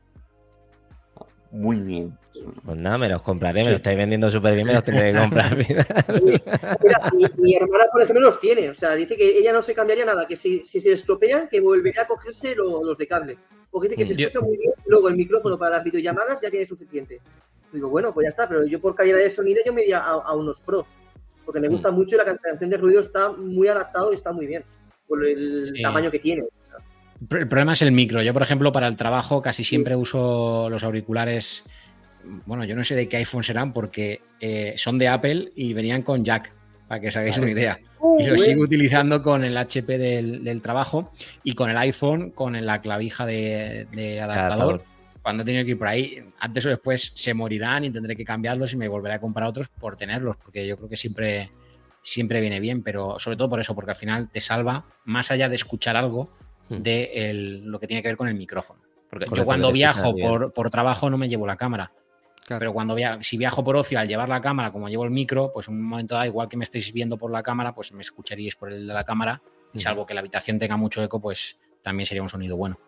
muy 1.50 1.76
bien. 1.76 2.17
Pues 2.64 2.76
nada, 2.78 2.98
me 2.98 3.08
los 3.08 3.22
compraré, 3.22 3.60
me 3.64 3.70
los 3.70 3.76
estáis 3.78 3.96
vendiendo 3.96 4.30
súper 4.30 4.54
bien, 4.54 4.66
me 4.66 4.74
los 4.74 4.84
tendré 4.84 5.12
que 5.12 5.18
comprar. 5.18 5.56
Mira, 6.22 7.10
mi, 7.14 7.24
mi 7.42 7.54
hermana, 7.56 7.84
por 7.92 8.02
ejemplo, 8.02 8.24
los 8.26 8.40
tiene. 8.40 8.70
O 8.70 8.74
sea, 8.74 8.94
dice 8.94 9.16
que 9.16 9.38
ella 9.38 9.52
no 9.52 9.62
se 9.62 9.74
cambiaría 9.74 10.04
nada, 10.04 10.26
que 10.26 10.36
si, 10.36 10.64
si 10.64 10.80
se 10.80 10.92
estropean, 10.92 11.48
que 11.48 11.60
volvería 11.60 12.02
a 12.02 12.06
cogerse 12.06 12.54
lo- 12.54 12.82
los 12.84 12.98
de 12.98 13.06
cable. 13.06 13.38
Porque 13.70 13.88
dice 13.88 13.98
que 13.98 14.06
se 14.06 14.14
Yo- 14.14 14.28
escucha 14.28 14.44
muy 14.44 14.56
bien. 14.56 14.72
Luego 14.86 15.08
el 15.08 15.16
micrófono 15.16 15.58
para 15.58 15.76
las 15.76 15.84
videollamadas 15.84 16.40
ya 16.40 16.50
tiene 16.50 16.66
suficiente. 16.66 17.20
Digo, 17.72 17.88
bueno, 17.88 18.14
pues 18.14 18.24
ya 18.24 18.30
está, 18.30 18.48
pero 18.48 18.64
yo 18.64 18.80
por 18.80 18.94
calidad 18.94 19.18
de 19.18 19.28
sonido 19.30 19.60
yo 19.64 19.72
me 19.72 19.82
iría 19.82 19.98
a, 19.98 20.10
a 20.10 20.34
unos 20.34 20.60
pro. 20.60 20.86
Porque 21.44 21.60
me 21.60 21.68
gusta 21.68 21.90
mucho 21.90 22.14
y 22.14 22.18
la 22.18 22.24
cancelación 22.24 22.70
de 22.70 22.76
ruido 22.76 23.00
está 23.00 23.30
muy 23.32 23.68
adaptado 23.68 24.12
y 24.12 24.14
está 24.14 24.32
muy 24.32 24.46
bien. 24.46 24.64
Por 25.06 25.26
el 25.26 25.64
Sí. 25.66 25.82
tamaño 25.82 26.10
que 26.10 26.18
tiene. 26.18 26.44
El 27.30 27.48
problema 27.48 27.72
es 27.72 27.82
el 27.82 27.90
micro. 27.90 28.22
Yo, 28.22 28.32
por 28.32 28.42
ejemplo, 28.42 28.70
para 28.70 28.86
el 28.86 28.96
trabajo 28.96 29.42
casi 29.42 29.64
siempre 29.64 29.96
uso 29.96 30.68
los 30.70 30.84
auriculares. 30.84 31.64
Bueno, 32.46 32.64
yo 32.64 32.76
no 32.76 32.84
sé 32.84 32.94
de 32.94 33.08
qué 33.08 33.18
iPhone 33.18 33.42
serán 33.42 33.72
porque 33.72 34.20
eh, 34.40 34.74
son 34.76 34.98
de 34.98 35.08
Apple 35.08 35.52
y 35.56 35.72
venían 35.72 36.02
con 36.02 36.24
jack, 36.24 36.52
para 36.86 37.00
que 37.00 37.08
os 37.08 37.16
hagáis 37.16 37.38
una 37.38 37.50
idea. 37.50 37.78
Y 38.18 38.24
los 38.26 38.40
sigo 38.42 38.62
utilizando 38.62 39.22
con 39.22 39.44
el 39.44 39.56
HP 39.56 39.98
del, 39.98 40.44
del 40.44 40.60
trabajo 40.62 41.12
y 41.42 41.54
con 41.54 41.70
el 41.70 41.76
iPhone, 41.78 42.30
con 42.30 42.64
la 42.64 42.80
clavija 42.80 43.26
de, 43.26 43.86
de 43.92 44.20
adaptador. 44.20 44.52
Adaptador. 44.52 44.84
Cuando 45.22 45.42
he 45.42 45.46
tenido 45.46 45.64
que 45.64 45.72
ir 45.72 45.78
por 45.78 45.88
ahí, 45.88 46.22
antes 46.38 46.64
o 46.64 46.68
después 46.70 47.12
se 47.14 47.34
morirán 47.34 47.84
y 47.84 47.90
tendré 47.90 48.16
que 48.16 48.24
cambiarlos 48.24 48.72
y 48.72 48.76
me 48.76 48.88
volveré 48.88 49.14
a 49.16 49.20
comprar 49.20 49.48
otros 49.48 49.68
por 49.68 49.96
tenerlos, 49.96 50.36
porque 50.36 50.66
yo 50.66 50.76
creo 50.76 50.88
que 50.88 50.96
siempre, 50.96 51.50
siempre 52.02 52.40
viene 52.40 52.60
bien, 52.60 52.82
pero 52.82 53.18
sobre 53.18 53.36
todo 53.36 53.50
por 53.50 53.60
eso, 53.60 53.74
porque 53.74 53.90
al 53.90 53.96
final 53.96 54.30
te 54.30 54.40
salva, 54.40 54.84
más 55.04 55.30
allá 55.30 55.48
de 55.48 55.56
escuchar 55.56 55.96
algo, 55.96 56.30
Hmm. 56.70 56.82
de 56.82 57.10
el- 57.30 57.64
lo 57.64 57.80
que 57.80 57.86
tiene 57.86 58.02
que 58.02 58.08
ver 58.08 58.16
con 58.18 58.28
el 58.28 58.34
micrófono. 58.34 58.80
Porque 59.08 59.24
Correcto, 59.24 59.36
yo 59.36 59.44
cuando 59.46 59.72
viajo 59.72 60.14
por, 60.14 60.52
por 60.52 60.68
trabajo 60.70 61.08
no 61.08 61.16
me 61.16 61.26
llevo 61.28 61.46
la 61.46 61.56
cámara. 61.56 61.90
Claro. 62.48 62.60
Pero 62.60 62.72
cuando 62.72 62.94
via 62.94 63.18
si 63.20 63.36
viajo 63.36 63.62
por 63.62 63.76
ocio 63.76 63.98
al 63.98 64.08
llevar 64.08 64.26
la 64.26 64.40
cámara, 64.40 64.72
como 64.72 64.88
llevo 64.88 65.04
el 65.04 65.10
micro, 65.10 65.52
pues 65.52 65.68
en 65.68 65.74
un 65.74 65.82
momento 65.82 66.14
dado, 66.14 66.24
igual 66.24 66.48
que 66.48 66.56
me 66.56 66.64
estáis 66.64 66.90
viendo 66.94 67.18
por 67.18 67.30
la 67.30 67.42
cámara, 67.42 67.74
pues 67.74 67.92
me 67.92 68.00
escucharíais 68.00 68.56
por 68.56 68.72
el 68.72 68.86
de 68.86 68.94
la 68.94 69.04
cámara. 69.04 69.42
Y 69.74 69.80
salvo 69.80 70.06
que 70.06 70.14
la 70.14 70.20
habitación 70.20 70.58
tenga 70.58 70.78
mucho 70.78 71.02
eco, 71.02 71.20
pues 71.20 71.58
también 71.82 72.06
sería 72.06 72.22
un 72.22 72.30
sonido 72.30 72.56
bueno. 72.56 72.78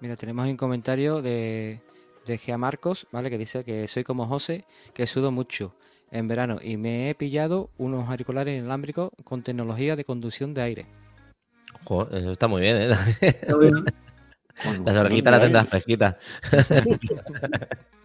Mira, 0.00 0.16
tenemos 0.16 0.44
un 0.44 0.56
comentario 0.56 1.22
de, 1.22 1.80
de 2.26 2.38
Gea 2.38 2.58
Marcos, 2.58 3.06
¿vale? 3.12 3.30
Que 3.30 3.38
dice 3.38 3.62
que 3.62 3.86
soy 3.86 4.02
como 4.02 4.26
José, 4.26 4.64
que 4.92 5.06
sudo 5.06 5.30
mucho 5.30 5.76
en 6.10 6.26
verano 6.26 6.58
y 6.60 6.76
me 6.76 7.10
he 7.10 7.14
pillado 7.14 7.70
unos 7.78 8.10
auriculares 8.10 8.58
inalámbricos 8.58 9.12
con 9.22 9.44
tecnología 9.44 9.94
de 9.94 10.04
conducción 10.04 10.52
de 10.52 10.62
aire. 10.62 10.86
Joder, 11.84 12.18
eso 12.18 12.32
está 12.32 12.48
muy 12.48 12.62
bien, 12.62 12.76
¿eh? 12.76 12.88
Las 14.84 14.96
orejitas 14.96 15.30
las 15.30 15.40
tendrás 15.42 15.68
fresquitas. 15.68 16.16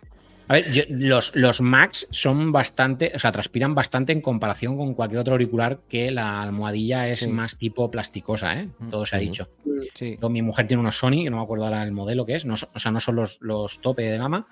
A 0.47 0.53
ver, 0.53 0.71
yo- 0.71 0.83
los, 0.89 1.35
los 1.35 1.61
Max 1.61 2.07
son 2.11 2.51
bastante, 2.51 3.11
o 3.15 3.19
sea, 3.19 3.31
transpiran 3.31 3.73
bastante 3.73 4.13
en 4.13 4.21
comparación 4.21 4.77
con 4.77 4.93
cualquier 4.93 5.19
otro 5.21 5.33
auricular 5.33 5.79
que 5.89 6.11
la 6.11 6.41
almohadilla 6.41 7.07
es 7.07 7.19
Sí. 7.19 7.27
más 7.27 7.57
tipo 7.57 7.89
plasticosa, 7.89 8.59
¿eh? 8.59 8.69
Mm. 8.79 8.89
Todo 8.89 9.05
se 9.05 9.15
ha 9.15 9.19
dicho. 9.19 9.49
Sí, 9.93 10.17
Yo, 10.21 10.29
mi 10.29 10.41
mujer 10.41 10.67
tiene 10.67 10.81
unos 10.81 10.97
Sony, 10.97 11.23
que 11.23 11.29
no 11.29 11.37
me 11.37 11.43
acuerdo 11.43 11.65
ahora 11.65 11.83
el 11.83 11.91
modelo 11.91 12.25
que 12.25 12.35
es, 12.35 12.45
no, 12.45 12.53
o 12.53 12.79
sea, 12.79 12.91
no 12.91 12.99
son 12.99 13.15
los, 13.15 13.39
los 13.41 13.81
tope 13.81 14.03
de 14.03 14.17
gama, 14.17 14.47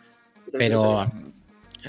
pero 0.51 1.05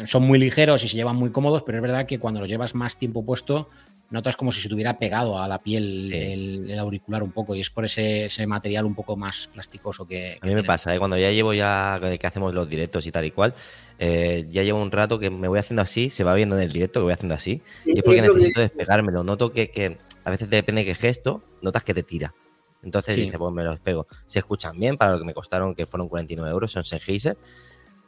son 0.04 0.22
muy 0.24 0.38
ligeros 0.38 0.84
y 0.84 0.88
se 0.88 0.96
llevan 0.96 1.16
muy 1.16 1.30
cómodos, 1.30 1.62
pero 1.64 1.78
es 1.78 1.82
verdad 1.82 2.06
que 2.06 2.18
cuando 2.18 2.40
los 2.40 2.48
llevas 2.48 2.74
más 2.74 2.98
tiempo 2.98 3.24
puesto, 3.24 3.68
notas 4.10 4.36
como 4.36 4.52
si 4.52 4.60
se 4.60 4.68
tuviera 4.68 4.98
pegado 4.98 5.40
a 5.42 5.48
la 5.48 5.58
piel 5.58 6.08
Sí. 6.10 6.16
el, 6.16 6.70
el 6.70 6.78
auricular 6.78 7.22
un 7.22 7.32
poco, 7.32 7.54
y 7.54 7.60
es 7.60 7.70
por 7.70 7.84
ese, 7.84 8.26
ese 8.26 8.46
material 8.46 8.84
un 8.84 8.94
poco 8.94 9.16
más 9.16 9.48
plasticoso 9.52 10.06
que... 10.06 10.30
que 10.30 10.38
A 10.40 10.46
mí 10.46 10.50
me 10.54 10.60
tiene. 10.60 10.64
pasa, 10.64 10.94
¿eh? 10.94 10.98
cuando 10.98 11.16
ya 11.18 11.30
llevo 11.32 11.52
ya 11.54 11.98
que 12.18 12.26
hacemos 12.26 12.54
los 12.54 12.68
directos 12.68 13.06
y 13.06 13.12
tal 13.12 13.24
y 13.24 13.30
cual, 13.30 13.54
eh, 13.98 14.46
ya 14.50 14.62
llevo 14.62 14.80
un 14.82 14.90
rato 14.90 15.18
que 15.18 15.30
me 15.30 15.48
voy 15.48 15.58
haciendo 15.58 15.82
así, 15.82 16.10
se 16.10 16.22
va 16.24 16.34
viendo 16.34 16.56
en 16.56 16.62
el 16.62 16.72
directo 16.72 17.00
que 17.00 17.04
voy 17.04 17.12
haciendo 17.12 17.34
así, 17.34 17.62
y 17.84 17.98
es 17.98 18.02
porque 18.04 18.18
Eso 18.20 18.28
que- 18.28 18.34
necesito 18.34 18.60
despegármelo. 18.60 19.24
Noto 19.24 19.52
que, 19.52 19.70
que 19.70 19.98
a 20.24 20.30
veces 20.30 20.48
depende 20.50 20.82
de 20.82 20.86
qué 20.86 20.94
gesto, 20.94 21.42
notas 21.62 21.82
que 21.84 21.94
te 21.94 22.02
tira. 22.02 22.34
Entonces 22.82 23.14
Sí. 23.14 23.22
dice, 23.22 23.38
pues 23.38 23.52
me 23.54 23.64
los 23.64 23.80
pego. 23.80 24.06
Se 24.26 24.38
escuchan 24.40 24.78
bien 24.78 24.98
para 24.98 25.12
lo 25.12 25.18
que 25.18 25.24
me 25.24 25.32
costaron, 25.32 25.74
que 25.74 25.86
fueron 25.86 26.06
49 26.08 26.50
euros, 26.52 26.70
son 26.70 26.84
Sennheiser. 26.84 27.36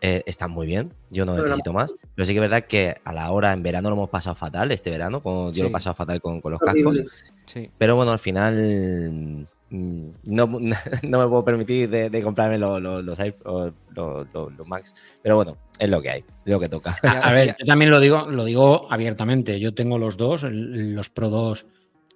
Eh, 0.03 0.23
están 0.27 0.51
muy 0.51 0.67
bien, 0.67 0.93
yo 1.11 1.25
no 1.25 1.33
Pero 1.33 1.45
la- 1.45 1.49
necesito 1.51 1.73
más. 1.73 1.95
Pero 2.15 2.27
sí 2.27 2.33
que 2.33 2.39
es 2.39 2.43
verdad 2.43 2.65
que 2.67 2.97
a 3.05 3.13
la 3.15 3.31
hora, 3.31 3.53
en 3.53 3.63
verano 3.63 3.89
lo 3.89 3.97
hemos 3.97 4.11
pasado 4.11 4.35
fatal, 4.37 4.71
este 4.71 4.91
verano, 4.91 5.23
como 5.23 5.51
yo 5.53 5.63
lo 5.63 5.67
he 5.67 5.71
Sí. 5.71 5.73
pasado 5.73 5.95
fatal 5.95 6.21
con, 6.21 6.41
con 6.41 6.53
los 6.53 6.61
cascos. 6.61 7.01
sí. 7.47 7.71
Pero 7.79 7.97
bueno, 7.97 8.13
al 8.13 8.19
final 8.19 9.47
mm, 9.71 10.09
no, 10.25 10.47
no 11.03 11.19
me 11.19 11.29
puedo 11.29 11.45
permitir 11.45 11.89
de, 11.89 12.11
de 12.11 12.23
comprarme 12.23 12.59
los, 12.59 12.81
los, 12.81 13.03
los, 13.05 13.19
los- 13.19 13.73
los- 14.35 14.53
los 14.57 14.69
Max. 14.69 14.95
Pero 15.23 15.37
bueno, 15.37 15.57
es 15.79 15.89
lo 15.89 16.01
que 16.03 16.11
hay, 16.11 16.21
es 16.21 16.53
lo 16.53 16.61
que 16.61 16.69
toca. 16.69 16.99
A, 17.03 17.09
a 17.31 17.33
ver, 17.33 17.49
Ya- 17.49 17.57
yo 17.59 17.65
también 17.65 17.91
lo 17.91 17.99
digo, 18.01 18.27
lo 18.31 18.45
digo 18.45 18.87
abiertamente. 18.93 19.59
Yo 19.61 19.75
tengo 19.75 19.99
los 19.99 20.17
dos, 20.17 20.43
los 20.51 21.09
Pro 21.09 21.31
2 21.31 21.67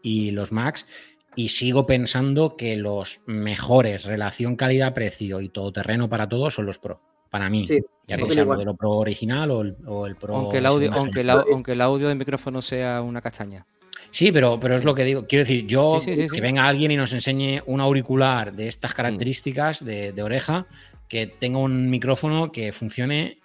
y 0.02 0.30
los 0.32 0.52
Max, 0.52 0.86
y 1.34 1.48
sigo 1.50 1.86
pensando 1.86 2.56
que 2.56 2.76
los 2.76 3.20
mejores 3.26 4.04
relación 4.04 4.56
calidad-precio 4.56 5.40
y 5.40 5.48
todoterreno 5.48 6.08
para 6.08 6.28
todos 6.28 6.54
son 6.54 6.66
los 6.66 6.78
Pro. 6.78 7.00
Para 7.30 7.48
mí, 7.48 7.66
Sí, 7.66 7.80
ya 8.08 8.16
sí, 8.16 8.24
que 8.24 8.30
sea 8.32 8.42
el 8.42 8.48
modelo 8.48 8.74
Pro 8.74 8.90
original 8.90 9.50
o 9.52 9.60
el, 9.62 9.76
o 9.86 10.06
el 10.06 10.16
Pro. 10.16 10.34
Aunque 10.36 10.58
el 10.58 10.66
audio, 10.66 10.92
aunque 10.92 11.20
el, 11.20 11.30
aunque 11.30 11.72
audio 11.80 12.08
del 12.08 12.18
micrófono 12.18 12.60
sea 12.60 13.00
una 13.02 13.20
castaña. 13.20 13.64
Sí, 14.10 14.32
pero, 14.32 14.58
pero 14.58 14.74
es 14.74 14.82
lo 14.84 14.94
que 14.94 15.04
digo. 15.04 15.26
Quiero 15.28 15.44
decir, 15.44 15.66
yo 15.66 16.00
Sí, 16.00 16.10
sí, 16.16 16.22
sí, 16.22 16.28
que 16.28 16.36
sí. 16.36 16.40
venga 16.40 16.66
alguien 16.66 16.90
y 16.90 16.96
nos 16.96 17.12
enseñe 17.12 17.62
un 17.66 17.80
auricular 17.80 18.52
de 18.52 18.66
estas 18.66 18.92
características 18.94 19.84
de, 19.84 20.10
de 20.12 20.22
oreja, 20.22 20.66
que 21.08 21.28
tenga 21.28 21.58
un 21.58 21.88
micrófono 21.88 22.50
que 22.50 22.72
funcione 22.72 23.38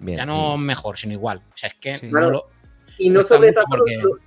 Bien. 0.00 0.18
ya 0.18 0.26
no 0.26 0.56
mejor, 0.58 0.96
sino 0.96 1.12
igual. 1.12 1.38
O 1.54 1.56
sea, 1.56 1.68
es 1.68 1.74
que 1.80 1.96
Sí. 1.96 2.06
no 2.06 2.12
Claro. 2.18 2.30
lo- 2.30 2.46
Y 2.98 3.10
no 3.10 3.22
sobrepasa 3.22 3.66
porque- 3.70 3.96
los- 4.02 4.18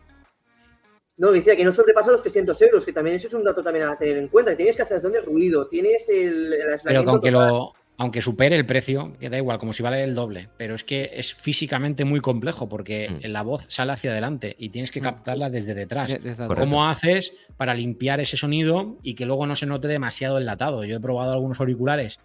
No, 1.17 1.31
decía 1.31 1.55
que 1.57 1.65
no 1.65 1.71
sobrepasa 1.73 2.11
los 2.11 2.21
300 2.21 2.59
euros, 2.61 2.85
que 2.85 2.93
también 2.93 3.17
eso 3.17 3.27
es 3.27 3.33
un 3.33 3.43
dato 3.43 3.61
también 3.61 3.85
a 3.85 3.97
tener 3.97 4.17
en 4.17 4.27
cuenta. 4.29 4.55
Tienes 4.55 4.75
cancelación 4.77 5.11
de 5.11 5.21
ruido, 5.21 5.67
tienes 5.67 6.07
el, 6.09 6.53
el 6.53 6.79
Pero 6.83 7.03
que 7.03 7.09
aunque, 7.09 7.31
total. 7.31 7.49
lo, 7.49 7.73
aunque 7.97 8.21
supere 8.21 8.55
el 8.55 8.65
precio, 8.65 9.13
que 9.19 9.29
da 9.29 9.37
igual, 9.37 9.59
como 9.59 9.73
si 9.73 9.83
vale 9.83 10.03
el 10.03 10.15
doble. 10.15 10.49
Pero 10.57 10.73
es 10.73 10.83
que 10.83 11.11
es 11.13 11.33
físicamente 11.35 12.03
muy 12.03 12.19
complejo 12.19 12.67
porque 12.67 13.09
Mm. 13.09 13.27
la 13.27 13.43
voz 13.43 13.65
sale 13.67 13.91
hacia 13.91 14.11
adelante 14.11 14.55
y 14.57 14.69
tienes 14.69 14.89
que 14.91 15.01
Mm. 15.01 15.03
captarla 15.03 15.49
desde 15.51 15.75
detrás. 15.75 16.11
De- 16.11 16.19
desde 16.19 16.47
Correcto. 16.47 16.69
¿Cómo 16.69 16.87
haces 16.89 17.33
para 17.57 17.73
limpiar 17.75 18.19
ese 18.19 18.37
sonido 18.37 18.97
y 19.03 19.13
que 19.13 19.25
luego 19.25 19.45
no 19.45 19.55
se 19.55 19.65
note 19.67 19.87
demasiado 19.87 20.37
enlatado? 20.39 20.83
Yo 20.83 20.97
he 20.97 20.99
probado 20.99 21.33
algunos 21.33 21.59
auriculares 21.59 22.19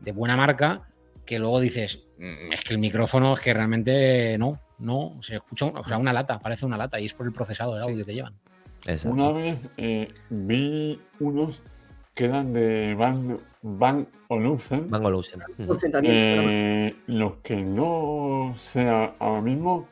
de 0.00 0.12
buena 0.12 0.36
marca 0.36 0.88
que 1.26 1.38
luego 1.38 1.60
dices, 1.60 2.00
"Mm, 2.18 2.52
es 2.52 2.62
que 2.64 2.74
el 2.74 2.80
micrófono 2.80 3.34
es 3.34 3.40
que 3.40 3.54
realmente 3.54 4.36
no, 4.38 4.60
no, 4.80 5.18
se 5.22 5.36
escucha 5.36 5.66
o 5.66 5.84
sea, 5.86 5.98
una 5.98 6.12
lata, 6.12 6.40
parece 6.40 6.66
una 6.66 6.76
lata 6.76 6.98
y 6.98 7.04
es 7.04 7.14
por 7.14 7.26
el 7.26 7.32
procesado 7.32 7.76
de 7.76 7.82
audio 7.82 8.04
que 8.04 8.14
llevan. 8.14 8.34
Exacto. 8.86 9.10
Una 9.14 9.30
vez 9.30 9.68
eh, 9.76 10.08
vi 10.30 10.98
unos 11.20 11.60
que 12.14 12.24
eran 12.24 12.52
de 12.52 12.94
Van, 12.94 13.38
Van 13.62 14.08
Olufsen. 14.28 14.88
Van 14.88 15.04
Olufsen. 15.04 15.40
También, 15.40 15.92
pero- 16.02 16.50
Eh, 16.50 16.96
los 17.08 17.36
que 17.36 17.56
no 17.56 18.54
sé 18.56 18.88
a- 18.88 19.14
ahora 19.18 19.42
mismo, 19.42 19.86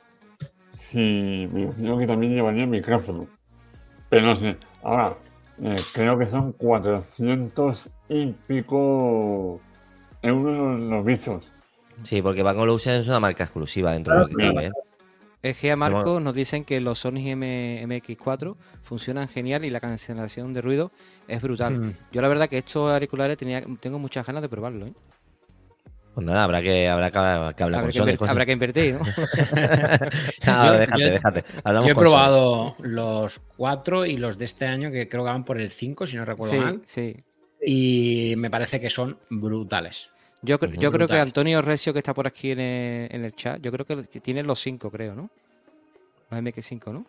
si 0.76 1.48
me 1.52 1.62
imagino 1.62 1.98
que 1.98 2.06
también 2.06 2.32
llevaría 2.34 2.66
micrófono. 2.66 3.26
Pero 4.08 4.26
no 4.26 4.36
sé. 4.36 4.56
Ahora, 4.82 5.16
eh, 5.62 5.76
creo 5.92 6.18
que 6.18 6.26
son 6.26 6.52
400 6.52 7.90
y 8.08 8.32
pico 8.46 9.60
euros 10.22 10.80
los 10.80 11.04
bichos. 11.04 11.52
Sí, 12.04 12.22
porque 12.22 12.42
Van 12.42 12.58
Olufsen 12.58 13.00
es 13.00 13.08
una 13.08 13.20
marca 13.20 13.44
exclusiva 13.44 13.92
dentro 13.92 14.14
de 14.14 14.20
lo 14.20 14.26
que 14.28 14.34
cabe. 14.36 14.66
¿eh? 14.66 14.70
Gea 15.42 15.54
Pero 15.60 15.76
Marcos 15.76 16.04
bueno. 16.04 16.20
nos 16.20 16.34
dicen 16.34 16.64
que 16.64 16.80
los 16.80 16.98
Sony 16.98 17.18
M- 17.28 17.84
MX4 17.86 18.56
funcionan 18.82 19.28
genial 19.28 19.64
y 19.64 19.70
la 19.70 19.80
cancelación 19.80 20.52
de 20.52 20.60
ruido 20.60 20.90
es 21.28 21.40
brutal. 21.40 21.78
Mm. 21.78 21.94
Yo 22.12 22.22
la 22.22 22.28
verdad 22.28 22.48
que 22.48 22.58
estos 22.58 22.90
auriculares 22.92 23.36
tenía, 23.36 23.62
tengo 23.80 23.98
muchas 23.98 24.26
ganas 24.26 24.42
de 24.42 24.48
probarlo. 24.48 24.86
¿eh? 24.86 24.92
Pues 26.14 26.26
nada, 26.26 26.42
habrá 26.42 26.60
que, 26.60 26.88
habrá 26.88 27.06
que, 27.12 27.54
que 27.54 27.62
hablar 27.62 27.80
Habrá, 27.84 27.92
con 27.92 28.06
que 28.06 28.16
Sony. 28.16 28.26
habrá 28.28 28.44
que 28.46 28.52
invertir, 28.52 28.94
¿no? 28.96 29.00
No, 30.46 30.64
Yo- 30.72 30.72
déjate, 30.78 31.00
yo- 31.02 31.10
déjate. 31.10 31.44
Hablamos 31.62 31.86
Yo 31.86 31.92
he 31.92 31.94
con 31.94 32.04
Sony. 32.04 32.10
probado 32.10 32.76
los 32.80 33.40
cuatro 33.56 34.04
y 34.06 34.16
los 34.16 34.38
de 34.38 34.44
este 34.46 34.66
año, 34.66 34.90
que 34.90 35.08
creo 35.08 35.22
que 35.24 35.30
van 35.30 35.44
por 35.44 35.60
el 35.60 35.70
5, 35.70 36.06
si 36.06 36.16
no 36.16 36.24
recuerdo 36.24 36.54
sí, 36.54 36.60
mal, 36.60 36.82
sí. 36.84 37.16
y 37.64 38.34
me 38.36 38.50
parece 38.50 38.80
que 38.80 38.90
son 38.90 39.18
brutales. 39.30 40.10
Yo, 40.42 40.58
yo 40.78 40.92
creo 40.92 41.08
que. 41.08 41.18
Antonio 41.18 41.60
Recio, 41.62 41.92
que 41.92 41.98
está 41.98 42.14
por 42.14 42.26
aquí 42.26 42.52
en 42.52 42.60
el, 42.60 43.08
en 43.14 43.24
el 43.24 43.34
chat, 43.34 43.60
yo 43.60 43.72
creo 43.72 43.84
que 43.84 43.96
tiene 44.20 44.42
los 44.42 44.60
5, 44.60 44.90
creo, 44.90 45.14
¿no? 45.14 45.30
Los 46.30 46.40
MX5, 46.40 46.92
¿no? 46.92 47.06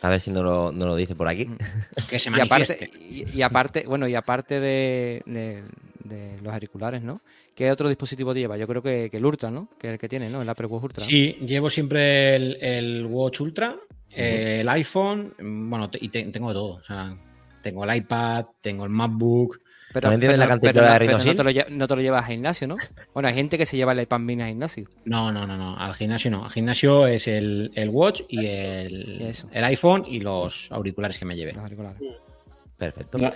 A 0.00 0.08
ver 0.08 0.20
si 0.20 0.32
no 0.32 0.42
lo, 0.42 0.72
no 0.72 0.86
lo 0.86 0.96
dice 0.96 1.14
por 1.14 1.28
aquí. 1.28 1.44
Mm. 1.44 1.56
Que 2.10 2.18
se 2.18 2.30
Y 2.30 2.40
aparte, 2.40 2.90
y, 2.98 3.36
y 3.38 3.42
aparte, 3.42 3.84
bueno, 3.86 4.08
y 4.08 4.14
aparte 4.14 4.58
de, 4.60 5.22
de- 5.26 5.62
de 6.02 6.40
los 6.42 6.52
auriculares, 6.52 7.00
¿no? 7.02 7.20
¿Qué 7.54 7.70
otro 7.70 7.88
dispositivo 7.88 8.34
te 8.34 8.40
lleva? 8.40 8.56
Yo 8.56 8.66
creo 8.66 8.82
que, 8.82 9.08
que 9.08 9.18
el 9.18 9.24
Ultra, 9.24 9.52
¿no? 9.52 9.68
Que 9.78 9.86
es 9.86 9.92
el 9.92 9.98
que 10.00 10.08
tiene, 10.08 10.28
¿no? 10.28 10.42
El 10.42 10.48
Apple 10.48 10.66
Watch 10.66 10.82
Ultra. 10.82 11.04
Sí, 11.04 11.36
llevo 11.46 11.70
siempre 11.70 12.34
el, 12.34 12.58
el 12.60 13.06
Watch 13.06 13.40
Ultra, 13.40 13.76
eh, 14.10 14.58
el 14.62 14.68
iPhone, 14.68 15.32
mm, 15.38 15.70
bueno, 15.70 15.88
y 16.00 16.08
te- 16.08 16.24
tengo 16.32 16.48
de 16.48 16.54
todo. 16.54 16.74
O 16.74 16.82
sea, 16.82 17.16
tengo 17.62 17.84
el 17.84 17.96
iPad, 17.96 18.46
tengo 18.60 18.82
el 18.84 18.90
MacBook, 18.90 19.60
Pero, 19.92 20.08
¿No 20.08 20.14
entiendes 20.14 20.38
la 20.38 20.46
pero 20.46 20.82
de 20.82 21.06
no- 21.06 21.18
te, 21.34 21.44
lo, 21.44 21.50
lle- 21.50 21.68
no 21.68 21.86
te 21.86 21.96
lo 21.96 22.00
llevas 22.02 22.24
al 22.24 22.30
gimnasio, 22.32 22.66
¿no? 22.68 22.76
Bueno, 23.12 23.28
hay 23.28 23.34
gente 23.34 23.58
que 23.58 23.66
se 23.66 23.76
lleva 23.76 23.92
la 23.94 24.02
Ipamina 24.02 24.44
al 24.44 24.50
gimnasio. 24.50 24.88
No, 25.04 25.30
no, 25.30 25.46
no, 25.46 25.56
no. 25.56 25.76
Al 25.78 25.94
gimnasio 25.94 26.30
no. 26.30 26.44
Al 26.44 26.50
gimnasio 26.50 27.06
es 27.06 27.28
el, 27.28 27.70
el 27.74 27.88
Watch 27.90 28.22
y 28.28 28.46
el, 28.46 29.20
eso. 29.22 29.48
el 29.52 29.64
iPhone 29.64 30.04
y 30.06 30.20
los 30.20 30.70
auriculares 30.72 31.18
que 31.18 31.24
me 31.24 31.36
lleve. 31.36 31.52
Los 31.52 31.62
auriculares. 31.64 32.00
Perfecto. 32.78 33.18
Ya. 33.18 33.32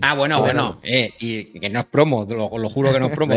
Ah, 0.00 0.14
bueno, 0.14 0.40
Bueno. 0.40 0.78
bueno. 0.78 0.80
Eh, 0.82 1.12
y 1.20 1.44
que 1.60 1.68
no 1.68 1.80
es 1.80 1.86
promo, 1.86 2.26
lo, 2.28 2.56
lo 2.58 2.68
juro 2.70 2.92
que 2.92 2.98
no 2.98 3.06
es 3.06 3.12
promo. 3.12 3.34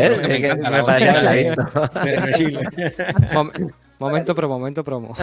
Momento 3.98 4.34
promo, 4.34 4.58
momento 4.58 4.84
promo. 4.84 5.14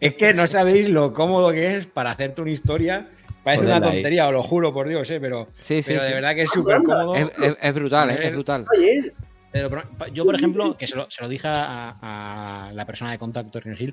Es 0.00 0.14
que 0.14 0.32
no 0.32 0.46
sabéis 0.46 0.88
lo 0.88 1.12
cómodo 1.12 1.52
que 1.52 1.76
es 1.76 1.86
para 1.86 2.12
hacerte 2.12 2.40
una 2.40 2.50
historia. 2.50 3.08
Parece 3.44 3.64
una 3.64 3.76
ahí. 3.76 3.80
tontería, 3.82 4.26
os 4.28 4.32
lo 4.32 4.42
juro 4.42 4.72
por 4.72 4.88
Dios, 4.88 5.08
eh, 5.10 5.18
pero, 5.20 5.48
Sí, 5.58 5.82
sí, 5.82 5.92
pero 5.92 6.02
sí. 6.02 6.08
de 6.08 6.14
verdad 6.14 6.34
que 6.34 6.42
es 6.42 6.50
súper 6.50 6.82
cómodo. 6.82 7.14
Es, 7.16 7.26
es- 7.42 7.56
es 7.60 7.74
brutal, 7.74 8.10
¿eh? 8.10 8.18
Es 8.22 8.32
brutal. 8.32 8.66
Oye, 8.76 9.12
Pero, 9.50 9.82
yo, 10.14 10.24
por 10.24 10.34
ejemplo, 10.34 10.76
que 10.78 10.86
se 10.86 10.96
lo, 10.96 11.10
se 11.10 11.22
lo 11.22 11.28
dije 11.28 11.46
a, 11.48 12.68
a 12.68 12.72
la 12.72 12.86
persona 12.86 13.10
de 13.10 13.18
contacto 13.18 13.58
de 13.60 13.92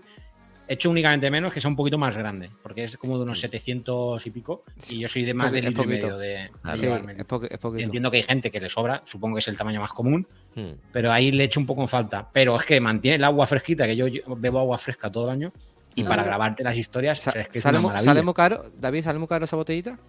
he 0.70 0.74
hecho 0.74 0.91
únicamente 0.91 1.32
menos 1.32 1.52
que 1.52 1.60
sea 1.60 1.68
un 1.70 1.76
poquito 1.76 1.97
más 1.97 2.16
grande, 2.16 2.52
porque 2.62 2.84
es 2.84 2.95
como 2.95 3.18
de 3.18 3.24
unos 3.24 3.39
700 3.39 4.24
y 4.28 4.30
pico, 4.30 4.64
y 4.91 5.00
yo 5.00 5.08
soy 5.08 5.26
de 5.26 5.34
más 5.34 5.52
de 5.52 5.64
litro 5.64 5.84
y 5.84 5.88
medio 5.88 6.16
de, 6.16 6.52
Ah, 6.64 6.78
de 6.78 7.16
es 7.18 7.26
poquito. 7.26 7.70
Entiendo 7.80 8.12
que 8.12 8.18
hay 8.18 8.24
gente 8.24 8.52
que 8.52 8.60
le 8.60 8.70
sobra, 8.70 9.02
supongo 9.04 9.36
que 9.36 9.39
es 9.39 9.47
el 9.47 9.58
tamaño 9.58 9.82
más 9.82 9.91
común, 9.93 10.28
Hmm. 10.56 10.74
pero 10.91 11.12
ahí 11.12 11.32
le 11.32 11.43
echo 11.45 11.60
un 11.60 11.66
poco 11.66 11.82
en 11.82 11.88
falta. 11.88 12.30
Pero 12.32 12.56
es 12.56 12.66
que 12.66 12.80
mantiene 12.80 13.16
el 13.16 13.24
agua 13.24 13.47
fresquita, 13.47 13.88
que 13.88 13.95
yo 13.95 14.06
bebo 14.38 14.60
agua 14.60 14.78
fresca 14.78 15.12
todo 15.12 15.26
el 15.26 15.32
año, 15.32 15.52
y 16.00 16.04
para 16.04 16.24
grabarte 16.24 16.64
las 16.64 16.78
historias, 16.78 17.20
Sa- 17.20 17.30
o 17.30 17.34
sea, 17.34 17.41
es 17.43 17.47
que 17.50 17.58
es 17.58 17.64
¿Sale, 17.64 17.80
muy 18.24 18.34
caro? 18.34 18.66
David, 18.78 19.04
¿sale 19.04 19.20
muy 19.20 19.28
caro 19.28 19.45
esa 19.45 19.56
botellita? 19.56 20.00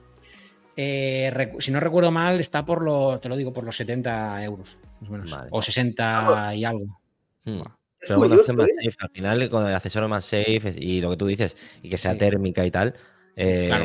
Eh, 0.77 1.53
si 1.59 1.71
no 1.71 1.81
recuerdo 1.81 2.11
mal, 2.11 2.41
está 2.41 2.65
por 2.65 2.83
los, 2.83 3.21
te 3.21 3.29
lo 3.29 3.37
digo, 3.37 3.53
por 3.53 3.65
los 3.65 3.77
70 3.77 4.43
euros, 4.45 4.79
más 5.01 5.11
o 5.11 5.13
menos. 5.13 5.31
Vale. 5.31 5.49
O 5.53 5.61
60 5.61 6.55
y 6.55 6.65
algo. 6.65 6.85
Hmm. 7.45 7.61
es 7.61 8.09
Pero 8.09 8.19
bueno, 8.19 8.37
más 8.37 8.49
¿eh? 8.49 8.53
safe. 8.85 8.97
Al 9.01 9.11
final, 9.11 9.51
con 9.51 9.67
el 9.67 9.75
accesorio 9.75 10.09
más 10.09 10.25
safe 10.25 10.75
y 10.79 11.01
lo 11.01 11.11
que 11.11 11.17
tú 11.17 11.27
dices, 11.27 11.57
y 11.83 11.91
que 11.91 11.99
sea 11.99 12.13
Sí. 12.13 12.19
térmica 12.19 12.65
y 12.65 12.71
tal. 12.71 12.95
eh, 13.37 13.67
Claro. 13.69 13.85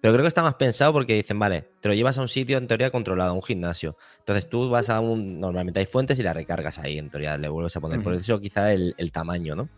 Pero 0.00 0.12
creo 0.14 0.22
que 0.22 0.28
está 0.28 0.42
más 0.42 0.54
pensado 0.54 0.92
porque 0.92 1.14
dicen, 1.14 1.38
vale, 1.38 1.68
te 1.80 1.88
lo 1.88 1.94
llevas 1.94 2.18
a 2.18 2.22
un 2.22 2.28
sitio 2.28 2.58
en 2.58 2.66
teoría 2.66 2.90
controlado, 2.90 3.30
a 3.30 3.34
un 3.34 3.42
gimnasio. 3.42 3.96
Entonces 4.18 4.48
tú 4.48 4.68
vas 4.70 4.90
a 4.90 5.00
un. 5.00 5.40
Normalmente 5.40 5.80
hay 5.80 5.86
fuentes 5.86 6.18
y 6.18 6.22
la 6.22 6.32
recargas 6.34 6.78
ahí, 6.78 6.98
en 6.98 7.10
teoría 7.10 7.36
le 7.38 7.48
vuelves 7.48 7.76
a 7.76 7.80
poner. 7.80 8.02
Por 8.02 8.12
eso 8.14 8.38
quizá 8.40 8.72
el, 8.72 8.94
el 8.98 9.12
tamaño, 9.12 9.54
¿no? 9.56 9.68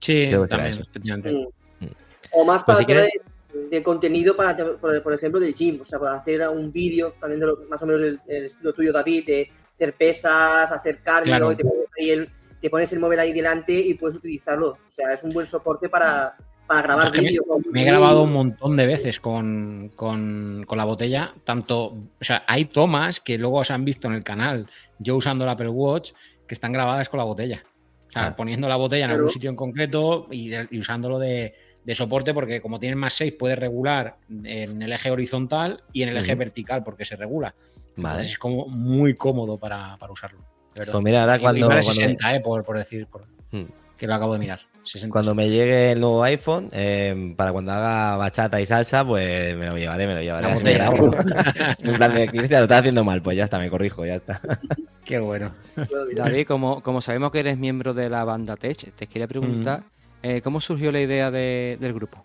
Sí, 0.00 0.26
Creo 0.28 0.42
que 0.42 0.48
será 0.48 0.48
también, 0.48 0.72
eso. 0.72 0.82
efectivamente. 0.82 1.32
Mm. 1.32 1.86
O 2.32 2.44
más 2.44 2.64
Pues 2.64 2.64
para 2.64 2.78
si 2.78 2.84
quieres- 2.86 3.10
de, 3.52 3.68
de 3.68 3.82
contenido, 3.82 4.36
para, 4.36 4.56
por, 4.56 5.02
por 5.02 5.12
ejemplo, 5.12 5.40
del 5.40 5.54
gym. 5.54 5.80
O 5.80 5.84
sea, 5.84 5.98
para 5.98 6.14
hacer 6.14 6.46
un 6.48 6.72
vídeo 6.72 7.14
también 7.20 7.40
de 7.40 7.46
lo- 7.46 7.58
más 7.68 7.82
o 7.82 7.86
menos 7.86 8.02
del, 8.02 8.20
del 8.26 8.44
estilo 8.46 8.72
tuyo, 8.72 8.92
David, 8.92 9.26
de 9.26 9.50
hacer 9.74 9.94
pesas, 9.94 10.70
hacer 10.72 10.98
cardio, 11.02 11.30
Claro. 11.32 11.52
y 11.52 11.56
te, 11.56 11.64
pones 11.64 11.86
ahí 11.98 12.10
el, 12.10 12.28
te 12.60 12.70
pones 12.70 12.92
el 12.92 13.00
móvil 13.00 13.18
ahí 13.18 13.32
delante 13.32 13.72
y 13.72 13.94
puedes 13.94 14.16
utilizarlo. 14.16 14.68
O 14.70 14.78
sea, 14.92 15.12
es 15.12 15.22
un 15.24 15.30
buen 15.30 15.46
soporte 15.48 15.88
para, 15.88 16.36
para 16.66 16.82
grabar 16.82 17.06
Es 17.06 17.10
que 17.12 17.22
me- 17.22 17.28
vídeos. 17.30 17.46
con- 17.48 17.62
Me 17.72 17.82
he 17.82 17.84
grabado 17.84 18.22
un 18.22 18.32
montón 18.32 18.76
de 18.76 18.86
veces 18.86 19.18
con, 19.18 19.90
con- 19.96 20.64
con 20.66 20.78
la 20.78 20.84
botella, 20.84 21.34
tanto, 21.44 21.86
o 21.86 21.98
sea, 22.24 22.44
hay 22.46 22.66
tomas 22.66 23.18
que 23.20 23.36
luego 23.38 23.64
se 23.64 23.72
han 23.72 23.84
visto 23.84 24.06
en 24.06 24.14
el 24.14 24.22
canal, 24.22 24.68
yo 25.00 25.16
usando 25.16 25.42
el 25.44 25.50
Apple 25.50 25.68
Watch, 25.70 26.12
que 26.46 26.54
están 26.54 26.72
grabadas 26.72 27.08
con 27.08 27.18
la 27.18 27.24
botella. 27.24 27.64
O 28.10 28.12
sea, 28.12 28.22
Claro. 28.22 28.36
poniendo 28.36 28.68
la 28.68 28.74
botella 28.74 29.04
en 29.04 29.12
algún 29.12 29.28
sitio 29.30 29.50
en 29.50 29.56
concreto 29.56 30.26
y, 30.32 30.52
y 30.52 30.78
usándolo 30.80 31.20
de, 31.20 31.54
de 31.84 31.94
soporte, 31.94 32.34
porque 32.34 32.60
como 32.60 32.80
tienen 32.80 32.98
más 32.98 33.12
6, 33.14 33.34
puedes 33.38 33.56
regular 33.56 34.16
en 34.28 34.82
el 34.82 34.92
eje 34.92 35.12
horizontal 35.12 35.84
y 35.92 36.02
en 36.02 36.08
el 36.08 36.16
eje 36.16 36.34
vertical, 36.34 36.82
porque 36.82 37.04
se 37.04 37.14
regula. 37.14 37.54
Vale. 37.96 38.14
Entonces 38.14 38.30
es 38.32 38.38
como 38.38 38.66
muy 38.66 39.14
cómodo 39.14 39.58
para, 39.58 39.96
para 39.96 40.12
usarlo. 40.12 40.40
verdad. 40.76 40.92
Pues 40.92 41.04
mira, 41.04 41.20
ahora 41.20 41.36
Y- 41.36 41.38
y 41.38 41.42
cuando, 41.42 41.68
vale 41.68 41.82
cuando, 41.82 42.00
60, 42.02 42.34
eh, 42.34 42.40
por, 42.40 42.64
por 42.64 42.78
decir, 42.78 43.06
por- 43.06 43.26
Hmm. 43.52 43.64
que 43.96 44.06
lo 44.08 44.14
acabo 44.14 44.32
de 44.32 44.38
mirar. 44.40 44.60
60. 44.82 45.12
cuando 45.12 45.34
me 45.34 45.48
llegue 45.48 45.92
el 45.92 46.00
nuevo 46.00 46.22
iPhone, 46.24 46.68
eh, 46.72 47.34
para 47.36 47.52
cuando 47.52 47.72
haga 47.72 48.16
bachata 48.16 48.60
y 48.60 48.66
salsa, 48.66 49.04
pues 49.06 49.56
me 49.56 49.66
lo 49.66 49.76
llevaré, 49.76 50.06
me 50.06 50.14
lo 50.14 50.22
llevaré. 50.22 50.46
Así 50.48 50.64
me 50.64 50.72
grabo. 50.74 51.10
en 51.78 51.94
plan 51.96 52.14
de, 52.14 52.26
Cristian, 52.28 52.60
lo 52.60 52.64
estás 52.64 52.78
haciendo 52.80 53.04
mal, 53.04 53.20
pues 53.22 53.36
ya 53.36 53.44
está, 53.44 53.58
me 53.58 53.68
corrijo, 53.70 54.04
ya 54.06 54.16
está. 54.16 54.40
Qué 55.04 55.18
bueno. 55.18 55.54
David, 56.16 56.46
como, 56.46 56.82
como 56.82 57.00
sabemos 57.00 57.30
que 57.30 57.40
eres 57.40 57.58
miembro 57.58 57.94
de 57.94 58.08
la 58.08 58.24
banda 58.24 58.56
Tech, 58.56 58.92
te 58.94 59.06
quería 59.06 59.26
preguntar, 59.28 59.82
eh, 60.22 60.40
¿cómo 60.42 60.60
surgió 60.60 60.90
la 60.92 61.00
idea 61.00 61.30
de- 61.30 61.76
del 61.80 61.92
grupo? 61.92 62.24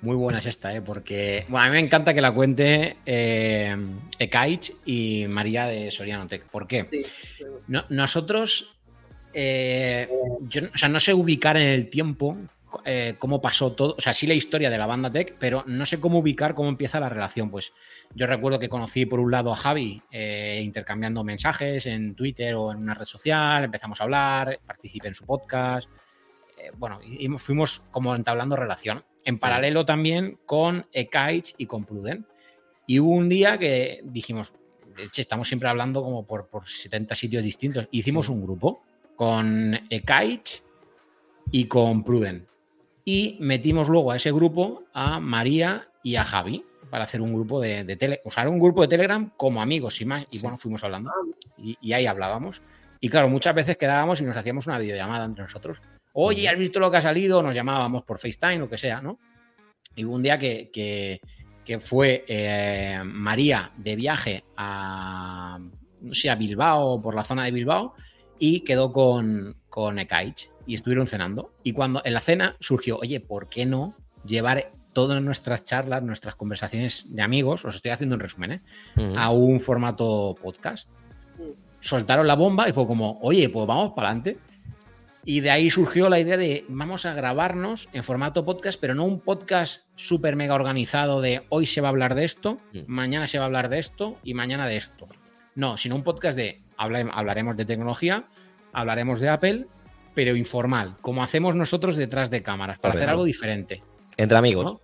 Muy 0.00 0.16
buena 0.16 0.38
es 0.40 0.46
esta, 0.46 0.74
¿eh? 0.74 0.82
porque 0.82 1.46
bueno, 1.48 1.64
a 1.64 1.68
mí 1.68 1.72
me 1.72 1.80
encanta 1.80 2.12
que 2.12 2.20
la 2.20 2.30
cuente 2.32 2.98
eh, 3.06 3.74
Ekaich 4.18 4.74
y 4.84 5.24
María 5.28 5.64
de 5.66 5.90
Soriano 5.90 6.26
Tech. 6.26 6.42
¿Por 6.44 6.66
qué? 6.66 6.86
Sí. 6.90 7.02
No- 7.68 7.84
nosotros, 7.88 8.73
eh, 9.34 10.08
yo, 10.48 10.62
o 10.72 10.76
sea, 10.76 10.88
no 10.88 11.00
sé 11.00 11.12
ubicar 11.14 11.56
en 11.56 11.68
el 11.68 11.88
tiempo 11.88 12.36
eh, 12.84 13.14
cómo 13.18 13.40
pasó 13.40 13.72
todo, 13.72 13.94
o 13.96 14.00
sea, 14.00 14.12
sí 14.12 14.26
la 14.26 14.34
historia 14.34 14.68
de 14.70 14.78
la 14.78 14.86
banda 14.86 15.10
Tech, 15.10 15.36
pero 15.38 15.62
no 15.66 15.86
sé 15.86 16.00
cómo 16.00 16.18
ubicar 16.18 16.54
cómo 16.54 16.68
empieza 16.68 16.98
la 17.00 17.08
relación. 17.08 17.50
Pues 17.50 17.72
yo 18.14 18.26
recuerdo 18.26 18.58
que 18.58 18.68
conocí 18.68 19.06
por 19.06 19.20
un 19.20 19.30
lado 19.30 19.52
a 19.52 19.56
Javi 19.56 20.02
eh, 20.10 20.60
intercambiando 20.64 21.22
mensajes 21.22 21.86
en 21.86 22.14
Twitter 22.14 22.54
o 22.54 22.72
en 22.72 22.78
una 22.78 22.94
red 22.94 23.04
social, 23.04 23.64
empezamos 23.64 24.00
a 24.00 24.04
hablar, 24.04 24.58
participé 24.66 25.08
en 25.08 25.14
su 25.14 25.24
podcast, 25.24 25.88
eh, 26.58 26.70
bueno, 26.76 27.00
y, 27.04 27.26
y 27.26 27.28
fuimos 27.38 27.80
como 27.90 28.14
entablando 28.16 28.56
relación. 28.56 29.04
En 29.24 29.38
paralelo 29.38 29.84
también 29.84 30.38
con 30.44 30.86
Ekaich 30.92 31.54
y 31.58 31.66
con 31.66 31.84
Pruden. 31.84 32.26
Y 32.86 32.98
hubo 32.98 33.10
un 33.12 33.28
día 33.28 33.56
que 33.56 34.00
dijimos, 34.04 34.52
"Che, 35.10 35.22
estamos 35.22 35.48
siempre 35.48 35.68
hablando 35.68 36.02
como 36.02 36.26
por, 36.26 36.48
por 36.48 36.68
70 36.68 37.14
sitios 37.14 37.42
distintos. 37.42 37.88
Hicimos 37.90 38.26
Sí. 38.26 38.32
un 38.32 38.42
grupo 38.42 38.82
con 39.16 39.74
Ekaich 39.90 40.62
y 41.50 41.66
con 41.66 42.02
Pruden. 42.04 42.46
Y 43.04 43.36
metimos 43.40 43.88
luego 43.88 44.12
a 44.12 44.16
ese 44.16 44.32
grupo 44.32 44.84
a 44.94 45.20
María 45.20 45.88
y 46.02 46.16
a 46.16 46.24
Javi 46.24 46.64
para 46.90 47.04
hacer 47.04 47.20
un 47.20 47.34
grupo 47.34 47.60
de, 47.60 47.84
de 47.84 47.96
tele, 47.96 48.20
o 48.24 48.30
sea, 48.30 48.48
un 48.48 48.58
grupo 48.58 48.82
de 48.82 48.88
Telegram 48.88 49.30
como 49.36 49.60
amigos 49.60 50.00
y 50.00 50.04
más. 50.04 50.26
Y 50.30 50.38
Sí. 50.38 50.42
bueno, 50.42 50.58
fuimos 50.58 50.82
hablando 50.84 51.10
y, 51.58 51.76
y 51.80 51.92
ahí 51.92 52.06
hablábamos. 52.06 52.62
Y 53.00 53.08
claro, 53.08 53.28
muchas 53.28 53.54
veces 53.54 53.76
quedábamos 53.76 54.20
y 54.20 54.24
nos 54.24 54.36
hacíamos 54.36 54.66
una 54.66 54.78
videollamada 54.78 55.24
entre 55.26 55.42
nosotros. 55.42 55.80
Oye, 56.14 56.48
¿has 56.48 56.56
visto 56.58 56.80
lo 56.80 56.90
que 56.90 56.96
ha 56.98 57.00
salido? 57.02 57.42
Nos 57.42 57.54
llamábamos 57.54 58.04
por 58.04 58.18
FaceTime, 58.18 58.58
lo 58.58 58.68
que 58.68 58.78
sea, 58.78 59.00
¿no? 59.02 59.18
Y 59.96 60.04
hubo 60.04 60.14
un 60.14 60.22
día 60.22 60.38
que, 60.38 60.70
que- 60.72 61.20
que 61.64 61.80
fue 61.80 62.24
eh, 62.28 63.00
María 63.04 63.72
de 63.76 63.96
viaje 63.96 64.44
a, 64.56 65.58
no 66.02 66.14
sé, 66.14 66.28
a 66.28 66.34
Bilbao, 66.34 67.00
por 67.00 67.14
la 67.14 67.24
zona 67.24 67.44
de 67.46 67.50
Bilbao, 67.52 67.94
y 68.38 68.60
quedó 68.60 68.92
con, 68.92 69.56
con 69.68 69.98
Ekaich 69.98 70.50
y 70.66 70.74
estuvieron 70.74 71.06
cenando. 71.06 71.52
Y 71.62 71.72
cuando 71.72 72.02
en 72.04 72.14
la 72.14 72.20
cena 72.20 72.56
surgió, 72.60 72.98
oye, 72.98 73.20
¿por 73.20 73.48
qué 73.48 73.66
no 73.66 73.94
llevar 74.24 74.72
todas 74.94 75.22
nuestras 75.22 75.64
charlas, 75.64 76.02
nuestras 76.02 76.36
conversaciones 76.36 77.14
de 77.14 77.20
amigos, 77.20 77.66
os 77.66 77.74
estoy 77.74 77.90
haciendo 77.90 78.14
un 78.14 78.20
resumen, 78.20 78.52
¿eh? 78.52 78.60
A 79.16 79.30
un 79.30 79.60
formato 79.60 80.34
podcast. 80.40 80.88
Soltaron 81.80 82.26
la 82.26 82.36
bomba 82.36 82.66
y 82.68 82.72
fue 82.72 82.86
como, 82.86 83.18
oye, 83.20 83.50
pues 83.50 83.66
vamos 83.66 83.92
para 83.92 84.08
adelante. 84.08 84.38
Y 85.26 85.40
de 85.40 85.50
ahí 85.50 85.70
surgió 85.70 86.08
la 86.08 86.20
idea 86.20 86.36
de 86.36 86.64
vamos 86.68 87.06
a 87.06 87.14
grabarnos 87.14 87.88
en 87.92 88.02
formato 88.02 88.44
podcast, 88.44 88.78
pero 88.80 88.94
no 88.94 89.04
un 89.04 89.20
podcast 89.20 89.82
súper 89.94 90.36
mega 90.36 90.54
organizado 90.54 91.20
de 91.20 91.44
hoy 91.48 91.66
se 91.66 91.80
va 91.80 91.88
a 91.88 91.90
hablar 91.90 92.14
de 92.14 92.24
esto, 92.24 92.58
mañana 92.86 93.26
se 93.26 93.38
va 93.38 93.44
a 93.44 93.46
hablar 93.46 93.68
de 93.70 93.78
esto 93.78 94.16
y 94.22 94.34
mañana 94.34 94.66
de 94.66 94.76
esto. 94.76 95.08
No, 95.54 95.76
sino 95.76 95.96
un 95.96 96.02
podcast 96.02 96.36
de 96.36 96.62
hablaremos 96.76 97.56
de 97.56 97.64
tecnología, 97.64 98.26
hablaremos 98.72 99.20
de 99.20 99.28
Apple, 99.28 99.66
pero 100.14 100.36
informal, 100.36 100.96
como 101.00 101.22
hacemos 101.22 101.54
nosotros 101.54 101.96
detrás 101.96 102.30
de 102.30 102.42
cámaras, 102.42 102.78
para 102.78 102.94
hacer 102.94 103.08
algo 103.08 103.24
diferente. 103.24 103.82
Entre 104.16 104.36
amigos. 104.38 104.64
¿no? 104.64 104.80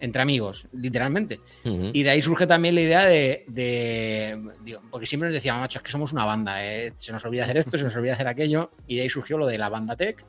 Entre 0.00 0.20
amigos, 0.20 0.66
literalmente. 0.72 1.38
Y 1.64 2.02
de 2.02 2.10
ahí 2.10 2.20
surge 2.20 2.48
también 2.48 2.74
la 2.74 2.80
idea 2.80 3.04
de, 3.06 3.44
de- 3.46 4.50
digo, 4.64 4.80
porque 4.90 5.06
siempre 5.06 5.28
nos 5.28 5.34
decíamos, 5.34 5.60
macho, 5.60 5.78
es 5.78 5.82
que 5.84 5.90
somos 5.92 6.12
una 6.12 6.24
banda, 6.24 6.64
eh, 6.66 6.92
se 6.96 7.12
nos 7.12 7.24
olvida 7.24 7.44
hacer 7.44 7.56
esto, 7.58 7.78
se 7.78 7.84
nos 7.84 7.94
olvida 7.94 8.14
hacer 8.14 8.26
aquello, 8.26 8.72
y 8.88 8.96
de 8.96 9.02
ahí 9.02 9.08
surgió 9.08 9.38
lo 9.38 9.46
de 9.46 9.58
la 9.58 9.68
banda 9.68 9.94
Tech. 9.94 10.24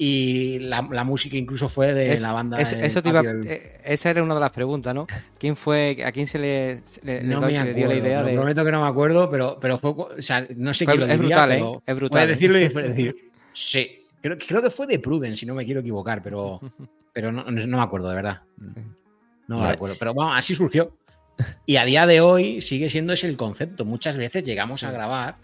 Y 0.00 0.60
la, 0.60 0.86
la 0.92 1.02
música 1.02 1.36
incluso 1.36 1.68
fue 1.68 1.92
de 1.92 2.12
Es- 2.12 2.22
la 2.22 2.32
banda. 2.32 2.56
es- 2.60 2.72
eso 2.72 3.02
te 3.02 3.08
iba- 3.08 3.20
eh, 3.44 3.80
esa 3.84 4.10
era 4.10 4.22
una 4.22 4.34
de 4.34 4.40
las 4.40 4.52
preguntas, 4.52 4.94
¿no? 4.94 5.08
¿Quién 5.40 5.56
fue, 5.56 5.98
a 6.06 6.12
quién 6.12 6.28
se 6.28 6.38
le, 6.38 6.80
se 6.84 7.04
le- 7.04 7.20
le 7.20 7.26
no 7.26 7.40
do- 7.40 7.46
me 7.46 7.52
le 7.52 7.58
acuerdo, 7.58 7.76
dio 7.76 7.88
la 7.88 7.94
idea 7.96 8.22
de... 8.22 8.34
prometo 8.34 8.64
que 8.64 8.70
no 8.70 8.82
me 8.82 8.88
acuerdo, 8.88 9.28
pero, 9.28 9.58
pero 9.60 9.76
fue, 9.76 9.90
o 9.90 10.22
sea, 10.22 10.46
no 10.56 10.72
sé 10.72 10.84
Fue- 10.84 10.94
quién 10.94 11.00
lo 11.08 11.12
es 11.12 11.20
diría, 11.20 11.36
brutal, 11.44 11.52
¿eh? 11.52 11.78
Es 11.84 11.96
brutal, 11.96 12.10
puedes 12.10 12.28
¿eh? 12.28 12.32
decirlo 12.32 12.60
y 12.60 12.68
puedes 12.68 12.90
decir, 12.90 13.16
sí, 13.52 14.04
creo, 14.22 14.38
creo 14.38 14.62
que 14.62 14.70
fue 14.70 14.86
de 14.86 15.00
Pruden, 15.00 15.36
si 15.36 15.46
no 15.46 15.54
me 15.56 15.64
quiero 15.64 15.80
equivocar, 15.80 16.22
pero, 16.22 16.60
pero 17.12 17.32
no, 17.32 17.42
no 17.50 17.76
me 17.76 17.82
acuerdo, 17.82 18.08
de 18.10 18.14
verdad. 18.14 18.42
No 19.48 19.56
me 19.56 19.62
Vale. 19.62 19.74
acuerdo, 19.74 19.96
pero 19.98 20.14
vamos, 20.14 20.34
así 20.36 20.54
surgió. 20.54 20.92
Y 21.66 21.74
a 21.76 21.84
día 21.84 22.06
de 22.06 22.20
hoy 22.20 22.60
sigue 22.62 22.88
siendo 22.88 23.12
ese 23.14 23.28
el 23.28 23.36
concepto. 23.36 23.84
Muchas 23.84 24.16
veces 24.16 24.44
llegamos 24.44 24.84
a 24.84 24.92
grabar 24.92 25.36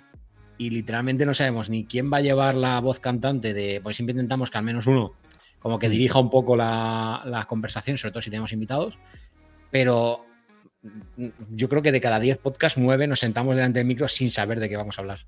y 0.59 0.71
literalmente 0.71 1.27
no 1.27 1.35
sabemos 1.35 1.71
ni 1.71 1.85
quién 1.85 2.13
va 2.13 2.19
a 2.19 2.23
llevar 2.23 2.55
la 2.55 2.81
voz 2.81 3.01
cantante 3.01 3.55
de. 3.55 3.81
Pues 3.83 3.97
siempre 3.97 4.13
intentamos 4.13 4.51
que 4.51 4.59
al 4.59 4.65
menos 4.65 4.87
uno 4.87 5.15
como 5.59 5.79
que 5.79 5.89
dirija 5.89 6.19
un 6.19 6.29
poco 6.29 6.57
la, 6.57 7.23
la 7.25 7.47
conversación, 7.47 7.97
sobre 7.97 8.13
todo 8.13 8.21
si 8.21 8.29
tenemos 8.31 8.53
invitados. 8.53 8.99
Pero 9.71 10.27
yo 11.51 11.69
creo 11.69 11.83
que 11.83 11.93
de 11.93 12.01
cada 12.01 12.21
10 12.21 12.39
podcasts, 12.39 12.79
9 12.79 13.07
nos 13.07 13.21
sentamos 13.21 13.57
delante 13.57 13.79
del 13.79 13.87
micro 13.87 14.07
sin 14.07 14.31
saber 14.31 14.61
de 14.61 14.69
qué 14.69 14.77
vamos 14.77 14.99
a 14.99 15.01
hablar. 15.01 15.21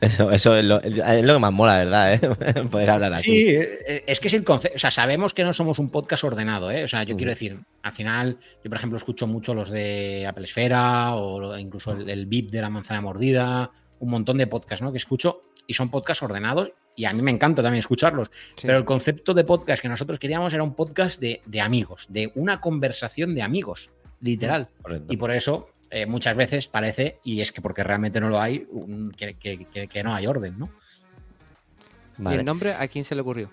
Eso, 0.00 0.30
eso 0.30 0.56
es, 0.56 0.64
lo, 0.64 0.82
es, 0.82 1.24
lo, 1.24 1.34
que 1.34 1.38
más 1.38 1.52
mola, 1.52 1.78
¿verdad? 1.78 2.14
¿eh? 2.14 2.18
Poder 2.70 2.90
hablar 2.90 3.14
así. 3.14 3.48
Sí, 3.48 3.58
es 4.06 4.20
que 4.20 4.28
es 4.28 4.34
el 4.34 4.44
concepto. 4.44 4.76
O 4.76 4.78
sea, 4.78 4.90
sabemos 4.90 5.32
que 5.32 5.42
no 5.42 5.54
somos 5.54 5.78
un 5.78 5.90
podcast 5.90 6.24
ordenado, 6.24 6.70
¿eh? 6.70 6.84
O 6.84 6.88
sea, 6.88 7.02
yo 7.04 7.14
-huh. 7.14 7.16
quiero 7.16 7.32
decir, 7.32 7.58
al 7.82 7.92
final, 7.92 8.38
yo 8.62 8.68
por 8.68 8.76
ejemplo 8.76 8.98
escucho 8.98 9.26
mucho 9.26 9.54
los 9.54 9.70
de 9.70 10.26
Apple 10.26 10.44
Esfera 10.44 11.14
o 11.14 11.56
incluso 11.56 11.92
el, 11.92 12.08
el 12.10 12.26
VIP 12.26 12.50
de 12.50 12.60
la 12.60 12.68
manzana 12.68 13.00
mordida, 13.00 13.70
un 14.00 14.10
montón 14.10 14.38
de 14.38 14.46
podcasts, 14.46 14.82
¿no? 14.82 14.90
Que 14.90 14.98
escucho 14.98 15.42
y 15.66 15.74
son 15.74 15.90
podcasts 15.90 16.22
ordenados 16.22 16.72
y 16.96 17.04
a 17.04 17.12
mí 17.12 17.22
me 17.22 17.30
encanta 17.30 17.62
también 17.62 17.78
escucharlos. 17.78 18.30
Sí. 18.56 18.66
Pero 18.66 18.78
el 18.78 18.84
concepto 18.84 19.32
de 19.34 19.44
podcast 19.44 19.80
que 19.80 19.88
nosotros 19.88 20.18
queríamos 20.18 20.52
era 20.52 20.62
un 20.62 20.74
podcast 20.74 21.20
de, 21.20 21.42
de 21.46 21.60
amigos, 21.60 22.06
de 22.08 22.32
una 22.34 22.60
conversación 22.60 23.34
de 23.34 23.42
amigos, 23.42 23.90
literal. 24.20 24.68
Correcto. 24.82 25.12
Y 25.12 25.16
por 25.16 25.30
eso 25.30 25.68
eh, 25.90 26.06
muchas 26.06 26.36
veces 26.36 26.66
parece, 26.66 27.20
y 27.24 27.40
es 27.40 27.52
que 27.52 27.60
porque 27.60 27.84
realmente 27.84 28.20
no 28.20 28.28
lo 28.28 28.40
hay, 28.40 28.66
un, 28.70 29.12
que, 29.12 29.34
que, 29.34 29.66
que, 29.66 29.88
que, 29.88 30.02
no 30.02 30.14
hay 30.14 30.26
orden, 30.26 30.58
¿no? 30.58 30.70
Vale. 32.18 32.36
¿Y 32.36 32.38
el 32.40 32.44
nombre 32.44 32.74
a 32.74 32.86
quién 32.88 33.04
se 33.04 33.14
le 33.14 33.20
ocurrió? 33.20 33.50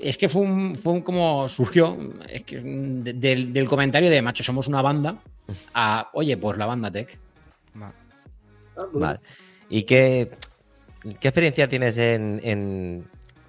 Es 0.00 0.18
que 0.18 0.28
fue 0.28 0.42
un, 0.42 0.76
fue 0.76 0.92
un 0.92 1.02
como 1.02 1.48
surgió 1.48 1.96
es 2.28 2.42
que 2.42 2.60
de, 2.60 3.12
del, 3.14 3.52
del, 3.52 3.66
comentario 3.66 4.10
de 4.10 4.20
macho, 4.20 4.42
somos 4.42 4.68
una 4.68 4.82
banda, 4.82 5.18
a 5.72 6.10
oye, 6.12 6.36
pues 6.36 6.58
la 6.58 6.66
banda 6.66 6.90
tech. 6.90 7.18
Vale. 7.76 7.94
vale. 8.92 9.20
¿Y 9.68 9.82
qué, 9.82 10.30
qué 11.20 11.28
experiencia 11.28 11.68
tienes 11.68 11.96
en, 11.98 12.40
en, 12.42 13.04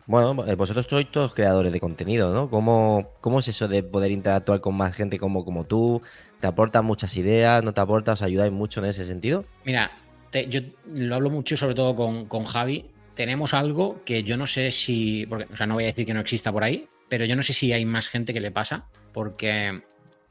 Bueno, 0.05 0.33
vosotros 0.55 0.85
sois 0.89 1.11
todos 1.11 1.33
creadores 1.33 1.71
de 1.71 1.79
contenido, 1.79 2.33
¿no? 2.33 2.49
¿Cómo, 2.49 3.13
¿Cómo, 3.21 3.39
es 3.39 3.47
eso 3.47 3.67
de 3.67 3.83
poder 3.83 4.11
interactuar 4.11 4.61
con 4.61 4.75
más 4.75 4.95
gente 4.95 5.17
como, 5.17 5.45
como 5.45 5.65
tú? 5.65 6.01
¿Te 6.39 6.47
aportan 6.47 6.85
muchas 6.85 7.15
ideas? 7.17 7.63
¿No 7.63 7.73
te 7.73 7.81
aporta? 7.81 8.13
¿Os 8.13 8.21
ayudáis 8.21 8.51
mucho 8.51 8.79
en 8.79 8.87
ese 8.87 9.05
sentido? 9.05 9.45
Mira, 9.65 9.91
te, 10.29 10.47
yo 10.47 10.61
lo 10.85 11.15
hablo 11.15 11.29
mucho 11.29 11.57
sobre 11.57 11.75
todo 11.75 11.95
con, 11.95 12.25
con, 12.27 12.45
Javi. 12.45 12.91
Tenemos 13.15 13.53
algo 13.53 14.03
que 14.05 14.23
yo 14.23 14.37
no 14.37 14.45
sé 14.45 14.71
si... 14.71 15.25
Porque, 15.25 15.47
o 15.51 15.57
sea, 15.57 15.65
no 15.65 15.73
voy 15.73 15.85
a 15.85 15.87
decir 15.87 16.05
que 16.05 16.13
no 16.13 16.19
exista 16.19 16.51
por 16.51 16.63
ahí, 16.63 16.87
pero 17.09 17.25
yo 17.25 17.35
no 17.35 17.43
sé 17.43 17.53
si 17.53 17.73
hay 17.73 17.83
más 17.85 18.07
gente 18.07 18.33
que 18.33 18.39
le 18.39 18.51
pasa, 18.51 18.85
porque 19.11 19.81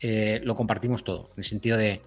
eh, 0.01 0.41
lo 0.45 0.55
compartimos 0.55 1.03
todo, 1.03 1.29
en 1.33 1.39
el 1.39 1.45
sentido 1.45 1.77
de 1.77 2.01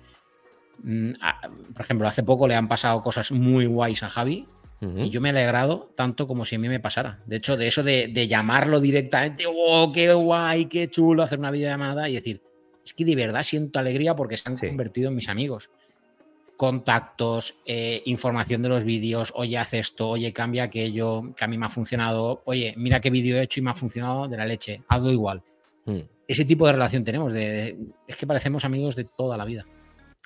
por 1.73 1.81
ejemplo, 1.81 2.07
hace 2.07 2.23
poco 2.23 2.47
le 2.47 2.55
han 2.55 2.67
pasado 2.67 3.01
cosas 3.01 3.31
muy 3.31 3.65
guays 3.65 4.03
a 4.03 4.09
Javi 4.09 4.47
uh 4.81 4.85
-huh. 4.85 5.05
y 5.07 5.09
yo 5.09 5.21
me 5.21 5.29
he 5.29 5.31
alegrado 5.31 5.91
tanto 5.95 6.27
como 6.27 6.45
si 6.45 6.55
a 6.55 6.59
mí 6.59 6.69
me 6.69 6.79
pasara. 6.79 7.19
De 7.25 7.37
hecho, 7.37 7.57
de 7.57 7.67
eso 7.67 7.83
de, 7.83 8.07
de, 8.07 8.27
llamarlo 8.27 8.79
directamente, 8.79 9.45
oh, 9.47 9.91
qué 9.91 10.13
guay, 10.13 10.65
qué 10.65 10.89
chulo, 10.89 11.23
hacer 11.23 11.39
una 11.39 11.51
videollamada 11.51 12.09
y 12.09 12.15
decir, 12.15 12.41
es 12.89 12.93
que 12.93 13.05
de 13.05 13.15
verdad 13.15 13.43
siento 13.43 13.79
alegría 13.79 14.15
porque 14.15 14.37
se 14.37 14.49
han 14.49 14.57
sí. 14.57 14.67
convertido 14.67 15.09
en 15.09 15.15
mis 15.15 15.29
amigos. 15.29 15.69
Contactos, 16.57 17.55
eh, 17.65 18.01
información 18.05 18.61
de 18.61 18.69
los 18.69 18.83
vídeos, 18.83 19.31
oye, 19.35 19.57
haz 19.57 19.73
esto, 19.73 20.09
oye, 20.09 20.33
cambia 20.33 20.63
aquello, 20.63 21.33
que 21.35 21.45
a 21.45 21.47
mí 21.47 21.57
me 21.57 21.67
ha 21.67 21.69
funcionado, 21.69 22.41
oye, 22.45 22.73
mira 22.75 22.99
qué 22.99 23.09
vídeo 23.09 23.37
he 23.37 23.43
hecho 23.43 23.59
y 23.59 23.63
me 23.63 23.71
ha 23.71 23.75
funcionado 23.75 24.27
de 24.27 24.35
la 24.35 24.45
leche, 24.45 24.81
hazlo 24.87 25.11
igual. 25.11 25.41
Mm. 25.85 25.99
Ese 26.27 26.45
tipo 26.45 26.65
de 26.65 26.73
relación 26.73 27.03
tenemos, 27.03 27.31
de, 27.31 27.39
de, 27.39 27.77
es 28.07 28.15
que 28.15 28.27
parecemos 28.27 28.65
amigos 28.65 28.95
de 28.95 29.05
toda 29.05 29.37
la 29.37 29.45
vida. 29.45 29.65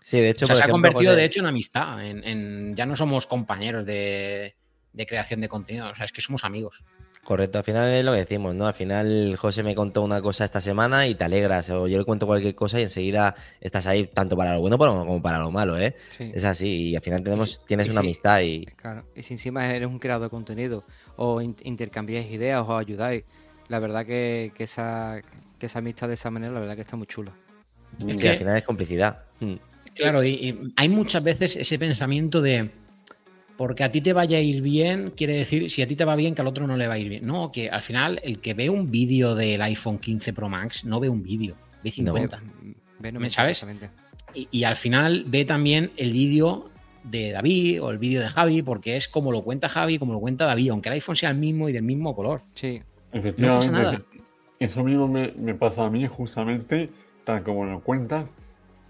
Sí, 0.03 0.19
de 0.19 0.29
hecho. 0.29 0.45
O 0.45 0.47
sea, 0.47 0.57
se 0.57 0.61
ejemplo, 0.61 0.73
ha 0.73 0.75
convertido, 0.75 1.11
José... 1.11 1.21
de 1.21 1.25
hecho, 1.25 1.39
en 1.39 1.45
amistad. 1.47 2.05
En, 2.05 2.23
en, 2.23 2.75
ya 2.75 2.85
no 2.85 2.95
somos 2.95 3.25
compañeros 3.25 3.85
de, 3.85 4.55
de, 4.91 5.05
creación 5.05 5.41
de 5.41 5.47
contenido. 5.47 5.89
O 5.89 5.95
sea, 5.95 6.05
es 6.05 6.11
que 6.11 6.21
somos 6.21 6.43
amigos. 6.43 6.83
Correcto, 7.23 7.57
al 7.57 7.63
final 7.63 7.89
es 7.93 8.03
lo 8.03 8.11
que 8.11 8.17
decimos, 8.17 8.53
¿no? 8.53 8.67
Al 8.67 8.73
final 8.73 9.37
José 9.37 9.63
me 9.63 9.73
contó 9.75 10.01
una 10.01 10.21
cosa 10.21 10.43
esta 10.43 10.59
semana 10.59 11.07
y 11.07 11.15
te 11.15 11.23
alegras. 11.23 11.69
O 11.69 11.87
yo 11.87 11.97
le 11.97 12.03
cuento 12.03 12.27
cualquier 12.27 12.53
cosa 12.53 12.81
y 12.81 12.83
enseguida 12.83 13.33
estás 13.61 13.87
ahí 13.87 14.07
tanto 14.07 14.35
para 14.35 14.55
lo 14.55 14.59
bueno 14.59 14.77
como 14.77 15.21
para 15.21 15.39
lo 15.39 15.49
malo, 15.49 15.79
¿eh? 15.79 15.95
Sí. 16.09 16.33
Es 16.35 16.43
así. 16.43 16.89
Y 16.89 16.95
al 16.97 17.01
final 17.01 17.23
tenemos, 17.23 17.61
y, 17.63 17.65
tienes 17.65 17.87
y 17.87 17.91
una 17.91 18.01
amistad 18.01 18.41
y. 18.41 18.65
Claro. 18.65 19.05
Y 19.15 19.23
si 19.23 19.35
encima 19.35 19.73
eres 19.73 19.87
un 19.87 19.99
creador 19.99 20.25
de 20.25 20.29
contenido, 20.29 20.83
o 21.15 21.41
intercambiáis 21.41 22.29
ideas 22.29 22.65
o 22.67 22.75
ayudáis, 22.75 23.23
la 23.69 23.79
verdad 23.79 24.05
que, 24.05 24.51
que, 24.53 24.65
esa, 24.65 25.21
que 25.57 25.67
esa 25.67 25.79
amistad 25.79 26.09
de 26.09 26.15
esa 26.15 26.29
manera, 26.29 26.51
la 26.51 26.59
verdad 26.59 26.75
que 26.75 26.81
está 26.81 26.97
muy 26.97 27.07
chula. 27.07 27.31
Es 28.05 28.17
que 28.17 28.29
al 28.29 28.37
final 28.37 28.57
es 28.57 28.65
complicidad. 28.65 29.23
Mm. 29.39 29.55
Claro, 29.95 30.23
y, 30.23 30.29
y, 30.29 30.73
hay 30.75 30.89
muchas 30.89 31.23
veces 31.23 31.55
ese 31.55 31.77
pensamiento 31.77 32.41
de 32.41 32.71
porque 33.57 33.83
a 33.83 33.91
ti 33.91 34.01
te 34.01 34.13
vaya 34.13 34.37
a 34.37 34.41
ir 34.41 34.61
bien, 34.61 35.11
quiere 35.11 35.35
decir 35.35 35.69
si 35.69 35.81
a 35.81 35.87
ti 35.87 35.95
te 35.95 36.05
va 36.05 36.15
bien 36.15 36.33
que 36.33 36.41
al 36.41 36.47
otro 36.47 36.67
no 36.67 36.75
le 36.75 36.87
va 36.87 36.95
a 36.95 36.97
ir 36.97 37.09
bien. 37.09 37.25
No, 37.25 37.51
que 37.51 37.69
al 37.69 37.81
final 37.81 38.19
el 38.23 38.39
que 38.39 38.53
ve 38.53 38.69
un 38.69 38.89
vídeo 38.89 39.35
del 39.35 39.61
iPhone 39.61 39.99
15 39.99 40.33
Pro 40.33 40.49
Max 40.49 40.83
no 40.85 40.99
ve 40.99 41.09
un 41.09 41.23
vídeo, 41.23 41.55
ve 41.83 41.91
50. 41.91 42.41
No, 42.41 42.75
ve, 42.99 43.11
no 43.11 43.29
¿Sabes? 43.29 43.65
Y, 44.33 44.47
y, 44.51 44.63
al 44.63 44.75
final 44.75 45.25
ve 45.27 45.45
también 45.45 45.91
el 45.97 46.11
vídeo 46.11 46.71
de 47.03 47.31
David 47.31 47.83
o 47.83 47.91
el 47.91 47.99
vídeo 47.99 48.21
de 48.21 48.29
Javi, 48.29 48.63
porque 48.63 48.97
es 48.97 49.07
como 49.07 49.31
lo 49.31 49.43
cuenta 49.43 49.69
Javi, 49.69 49.99
como 49.99 50.13
lo 50.13 50.19
cuenta 50.19 50.45
David, 50.45 50.71
aunque 50.71 50.89
el 50.89 50.93
iPhone 50.93 51.15
sea 51.15 51.29
el 51.29 51.37
mismo 51.37 51.69
y 51.69 51.73
del 51.73 51.83
mismo 51.83 52.15
color. 52.15 52.41
Sí. 52.55 52.81
Efectivamente. 53.11 53.67
No 53.67 53.73
pasa 53.73 53.91
nada. 53.91 54.05
Eso 54.59 54.83
mismo 54.83 55.07
me, 55.07 55.31
me 55.33 55.53
pasa 55.53 55.85
a 55.85 55.89
mí 55.89 56.07
justamente, 56.07 56.89
tal 57.25 57.43
como 57.43 57.65
lo 57.65 57.81
cuentas, 57.81 58.33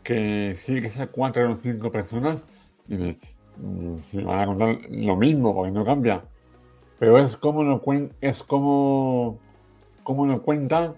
que 0.03 0.55
sí 0.55 0.81
que 0.81 0.89
sea 0.89 1.07
cuatro 1.07 1.51
o 1.51 1.57
cinco 1.57 1.91
personas 1.91 2.45
y 2.87 2.95
me, 2.95 3.19
me, 3.57 4.23
van 4.23 4.39
a 4.39 4.45
contar 4.45 4.77
lo 4.89 5.15
mismo 5.15 5.53
porque 5.55 5.71
no 5.71 5.85
cambia. 5.85 6.23
Pero 6.99 7.17
es 7.17 7.35
como 7.35 7.63
lo, 7.63 7.81
cuen, 7.81 8.13
es 8.21 8.43
como, 8.43 9.39
como 10.03 10.25
lo 10.25 10.41
cuenta 10.41 10.93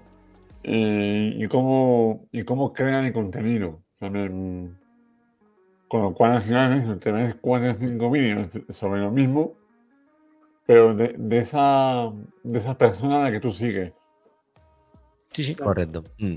eh, 0.63 1.33
y, 1.35 1.47
cómo, 1.47 2.27
y 2.31 2.43
cómo 2.43 2.73
crean 2.73 3.05
el 3.05 3.13
contenido. 3.13 3.81
O 3.95 3.97
sea, 3.99 4.09
me, 4.09 4.75
con 5.87 6.01
lo 6.01 6.13
cual 6.13 6.33
al 6.33 6.41
final 6.41 6.79
eso, 6.79 6.97
te 6.97 7.11
ves 7.11 7.35
cuatro 7.39 7.71
o 7.71 7.75
cinco 7.75 8.11
vídeos 8.11 8.49
sobre 8.69 9.01
lo 9.01 9.11
mismo, 9.11 9.53
pero 10.65 10.95
de, 10.95 11.15
de, 11.17 11.39
esa, 11.39 12.11
de 12.43 12.59
esa 12.59 12.77
persona 12.77 13.21
a 13.21 13.23
la 13.25 13.31
que 13.31 13.39
tú 13.39 13.51
sigues. 13.51 13.93
Sí, 15.31 15.43
sí. 15.43 15.55
Correcto. 15.55 16.03
Mm. 16.17 16.35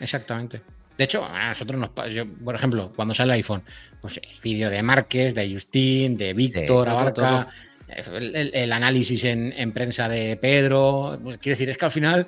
Exactamente. 0.00 0.62
De 1.00 1.04
hecho, 1.04 1.24
a 1.24 1.46
nosotros 1.46 1.80
nos 1.80 2.14
yo, 2.14 2.26
por 2.44 2.54
ejemplo, 2.54 2.92
cuando 2.94 3.14
sale 3.14 3.32
el 3.32 3.36
iPhone, 3.36 3.62
pues 4.02 4.18
el 4.18 4.38
vídeo 4.42 4.68
de 4.68 4.82
Márquez, 4.82 5.34
de 5.34 5.50
Justín, 5.50 6.18
de 6.18 6.34
Víctor, 6.34 6.84
sí, 6.84 6.92
Abarca, 6.92 7.48
el, 7.88 8.36
el, 8.36 8.50
el, 8.52 8.70
análisis 8.70 9.24
en, 9.24 9.50
en, 9.56 9.72
prensa 9.72 10.10
de 10.10 10.36
Pedro. 10.36 11.18
Pues, 11.22 11.38
quiero 11.38 11.54
decir, 11.54 11.70
es 11.70 11.78
que 11.78 11.84
al 11.86 11.90
final. 11.90 12.26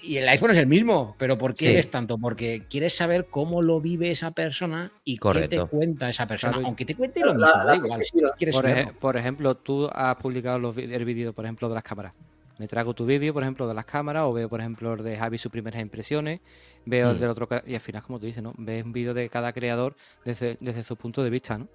Y 0.00 0.16
el 0.16 0.26
iPhone 0.30 0.52
es 0.52 0.56
el 0.56 0.66
mismo, 0.66 1.14
pero 1.18 1.36
¿por 1.36 1.54
qué 1.54 1.72
sí. 1.72 1.76
es 1.76 1.90
tanto? 1.90 2.16
Porque 2.16 2.62
quieres 2.70 2.94
saber 2.94 3.26
cómo 3.26 3.60
lo 3.60 3.82
vive 3.82 4.12
esa 4.12 4.30
persona 4.30 4.90
y 5.04 5.18
Correcto. 5.18 5.50
qué 5.50 5.56
te 5.58 5.66
cuenta 5.66 6.08
esa 6.08 6.26
persona. 6.26 6.54
Claro. 6.54 6.68
Aunque 6.68 6.86
te 6.86 6.94
cuente 6.94 7.20
lo 7.20 7.34
mismo, 7.34 7.52
la, 7.54 7.64
da 7.64 7.76
igual. 7.76 8.02
Por, 8.50 8.66
ej 8.66 8.92
por, 8.98 9.16
ejemplo, 9.18 9.54
tú 9.56 9.90
has 9.92 10.16
publicado 10.16 10.58
los, 10.58 10.78
el 10.78 11.04
vídeo, 11.04 11.34
por 11.34 11.44
ejemplo, 11.44 11.68
de 11.68 11.74
las 11.74 11.84
cámaras 11.84 12.14
me 12.58 12.66
trago 12.66 12.94
tu 12.94 13.06
vídeo, 13.06 13.32
por 13.32 13.42
ejemplo, 13.42 13.66
de 13.66 13.74
las 13.74 13.84
cámaras, 13.84 14.24
o 14.24 14.32
veo, 14.32 14.48
por 14.48 14.60
ejemplo, 14.60 14.94
el 14.94 15.02
de 15.02 15.16
Javi 15.16 15.38
sus 15.38 15.50
primeras 15.50 15.80
impresiones, 15.80 16.40
veo 16.84 17.08
mm. 17.08 17.10
el 17.10 17.20
del 17.20 17.30
otro, 17.30 17.48
y 17.66 17.74
al 17.74 17.80
final, 17.80 18.02
como 18.02 18.18
tú 18.18 18.26
dices, 18.26 18.42
¿no? 18.42 18.52
Ves 18.58 18.84
un 18.84 18.92
vídeo 18.92 19.14
de 19.14 19.28
cada 19.28 19.52
creador 19.52 19.96
desde, 20.24 20.56
desde 20.60 20.82
su 20.82 20.96
punto 20.96 21.22
de 21.22 21.30
vista, 21.30 21.58
¿no? 21.58 21.68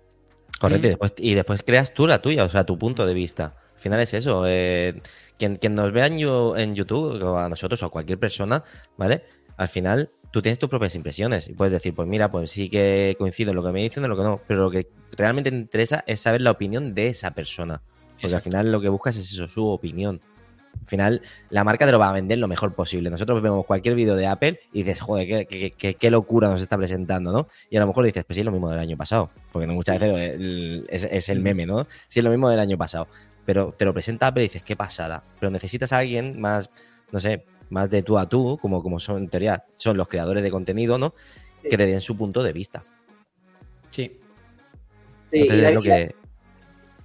Correcto, 0.59 0.83
mm. 0.83 0.85
y, 0.85 0.89
después, 0.89 1.13
y 1.17 1.33
después 1.33 1.63
creas 1.63 1.93
tú 1.93 2.07
la 2.07 2.21
tuya, 2.21 2.43
o 2.43 2.49
sea, 2.49 2.65
tu 2.65 2.77
punto 2.77 3.05
de 3.05 3.13
vista. 3.13 3.55
Al 3.75 3.79
final 3.79 3.99
es 3.99 4.13
eso. 4.13 4.43
Eh, 4.47 5.01
quien, 5.37 5.57
quien, 5.57 5.75
nos 5.75 5.91
vea 5.91 6.07
en, 6.07 6.19
en 6.19 6.75
YouTube, 6.75 7.21
o 7.21 7.37
a 7.37 7.49
nosotros 7.49 7.81
o 7.83 7.87
a 7.87 7.89
cualquier 7.89 8.19
persona, 8.19 8.63
¿vale? 8.97 9.23
Al 9.57 9.67
final 9.67 10.11
tú 10.31 10.41
tienes 10.41 10.57
tus 10.57 10.69
propias 10.69 10.95
impresiones 10.95 11.47
y 11.47 11.53
puedes 11.53 11.71
decir, 11.71 11.93
pues 11.93 12.07
mira, 12.07 12.31
pues 12.31 12.49
sí 12.49 12.67
que 12.67 13.15
coincido 13.19 13.51
en 13.51 13.55
lo 13.55 13.63
que 13.63 13.71
me 13.71 13.83
dicen, 13.83 14.03
en 14.03 14.09
lo 14.09 14.17
que 14.17 14.23
no, 14.23 14.41
pero 14.47 14.63
lo 14.63 14.71
que 14.71 14.89
realmente 15.15 15.51
te 15.51 15.57
interesa 15.57 16.03
es 16.07 16.21
saber 16.21 16.41
la 16.41 16.51
opinión 16.51 16.95
de 16.95 17.07
esa 17.07 17.31
persona. 17.31 17.83
Porque 18.13 18.27
Exacto. 18.27 18.35
al 18.35 18.41
final 18.41 18.71
lo 18.71 18.81
que 18.81 18.89
buscas 18.89 19.15
es 19.15 19.31
eso, 19.31 19.47
su 19.47 19.65
opinión. 19.67 20.21
Al 20.81 20.87
final, 20.87 21.21
la 21.49 21.63
marca 21.63 21.85
te 21.85 21.91
lo 21.91 21.99
va 21.99 22.09
a 22.09 22.11
vender 22.11 22.37
lo 22.37 22.47
mejor 22.47 22.73
posible. 22.73 23.09
Nosotros 23.09 23.41
vemos 23.41 23.65
cualquier 23.65 23.95
vídeo 23.95 24.15
de 24.15 24.27
Apple 24.27 24.59
y 24.73 24.83
dices, 24.83 25.01
joder, 25.01 25.27
qué, 25.27 25.45
qué, 25.45 25.71
qué, 25.71 25.95
qué, 25.95 26.11
locura 26.11 26.49
nos 26.49 26.61
está 26.61 26.77
presentando, 26.77 27.31
¿no? 27.31 27.47
Y 27.69 27.77
a 27.77 27.79
lo 27.79 27.87
mejor 27.87 28.05
dices, 28.05 28.25
pues 28.25 28.35
sí, 28.35 28.41
es 28.41 28.45
lo 28.45 28.51
mismo 28.51 28.69
del 28.69 28.79
año 28.79 28.97
pasado. 28.97 29.29
Porque 29.51 29.65
no 29.65 29.73
muchas 29.73 29.99
veces 29.99 30.85
es, 30.89 31.03
es, 31.09 31.29
el 31.29 31.41
meme, 31.41 31.65
¿no? 31.65 31.87
Sí, 32.09 32.19
es 32.19 32.23
lo 32.23 32.31
mismo 32.31 32.49
del 32.49 32.59
año 32.59 32.77
pasado. 32.77 33.07
Pero 33.45 33.71
te 33.71 33.85
lo 33.85 33.93
presenta 33.93 34.27
Apple 34.27 34.43
y 34.43 34.47
dices, 34.47 34.63
qué 34.63 34.75
pasada. 34.75 35.23
Pero 35.39 35.51
necesitas 35.51 35.93
a 35.93 35.99
alguien 35.99 36.39
más, 36.39 36.69
no 37.11 37.19
sé, 37.19 37.45
más 37.69 37.89
de 37.89 38.03
tú 38.03 38.17
a 38.17 38.27
tú, 38.27 38.57
como, 38.61 38.83
como 38.83 38.99
son 38.99 39.23
en 39.23 39.29
teoría, 39.29 39.63
son 39.77 39.95
los 39.95 40.07
creadores 40.07 40.43
de 40.43 40.51
contenido, 40.51 40.97
¿no? 40.97 41.13
Sí. 41.61 41.69
Que 41.69 41.77
te 41.77 41.85
den 41.85 42.01
su 42.01 42.17
punto 42.17 42.43
de 42.43 42.51
vista. 42.51 42.83
Sí. 43.89 44.19
Sí, 45.31 45.39
Entonces, 45.39 45.65
es 45.65 45.73
lo 45.73 45.81
que 45.81 46.15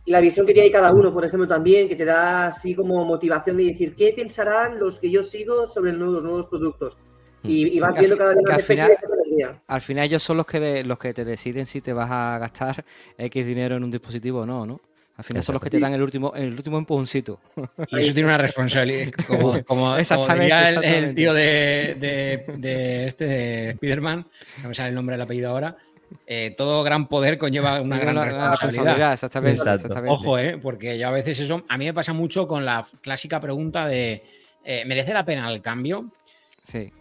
la 0.09 0.21
visión 0.21 0.47
que 0.47 0.53
tiene 0.55 0.71
cada 0.71 0.93
uno, 0.93 1.13
por 1.13 1.25
ejemplo, 1.25 1.47
también, 1.49 1.89
que 1.89 1.97
te 1.97 2.05
da 2.05 2.49
así 2.49 2.75
como 2.75 3.05
motivación 3.05 3.57
de 3.57 3.65
decir 3.65 3.95
qué 3.95 4.13
pensarán 4.15 4.79
los 4.79 4.99
que 4.99 5.11
yo 5.11 5.23
sigo 5.23 5.67
sobre 5.67 5.93
los 5.93 6.01
nuevos, 6.01 6.23
nuevos 6.23 6.47
productos. 6.47 6.97
Y, 7.45 7.77
y 7.77 7.81
vas 7.81 7.97
viendo 7.99 8.17
cada 8.17 8.35
vez 8.35 8.43
más 8.45 8.57
al 8.57 8.63
final, 8.63 8.91
al 9.69 9.81
final 9.81 10.05
ellos 10.05 10.23
son 10.23 10.39
los 10.39 10.47
que, 10.47 10.59
de, 10.59 10.85
los 10.85 10.99
que 10.99 11.15
te 11.15 11.25
deciden 11.25 11.67
si 11.67 11.81
te 11.81 11.93
vas 11.93 12.11
a 12.11 12.37
gastar 12.39 12.85
X 13.17 13.47
dinero 13.47 13.77
en 13.77 13.85
un 13.85 13.91
dispositivo 13.91 14.41
o 14.41 14.47
no, 14.47 14.67
¿no? 14.67 14.81
Al 15.17 15.25
final 15.25 15.43
son 15.43 15.55
los 15.55 15.63
que 15.63 15.69
te 15.71 15.81
dan 15.81 15.93
el 15.93 16.03
último, 16.03 16.33
el 16.37 16.53
último 16.53 16.79
empujoncito. 16.79 17.41
Y 17.91 18.01
eso 18.01 18.15
tiene 18.15 18.29
una 18.29 18.39
responsabilidad. 18.39 19.11
Como, 19.27 19.65
como, 19.65 19.97
Exactamente, 19.97 20.55
como 20.55 20.81
diría 20.81 20.99
el- 21.09 21.15
tío 21.15 21.35
de, 21.35 21.97
de, 21.99 22.55
de 22.57 23.07
este 23.09 23.25
de 23.27 23.71
Spider-Man, 23.71 24.25
no 24.63 24.69
me 24.69 24.75
sale 24.75 24.91
el 24.91 24.95
nombre 24.95 25.15
del 25.15 25.23
apellido 25.23 25.51
ahora. 25.51 25.77
Eh, 26.27 26.55
todo 26.57 26.83
gran 26.83 27.09
poder 27.09 27.39
conlleva 27.39 27.81
una 27.81 27.99
gran 27.99 28.17
responsabilidad. 28.51 29.13
exactamente. 29.13 29.63
Ojo, 30.09 30.39
¿eh? 30.39 30.59
Porque 30.59 30.99
yo 30.99 31.09
a 31.09 31.11
veces 31.11 31.41
eso. 31.41 31.65
A 31.69 31.79
mí 31.79 31.85
me 31.85 31.95
pasa 31.95 32.13
mucho 32.13 32.47
con 32.47 32.65
la 32.65 32.85
clásica 33.01 33.41
pregunta 33.41 33.87
de: 33.87 34.23
eh, 34.65 34.85
¿merece 34.87 35.13
la 35.13 35.25
pena 35.25 35.51
el 35.53 35.63
cambio? 35.63 36.13
Sí. 36.63 36.93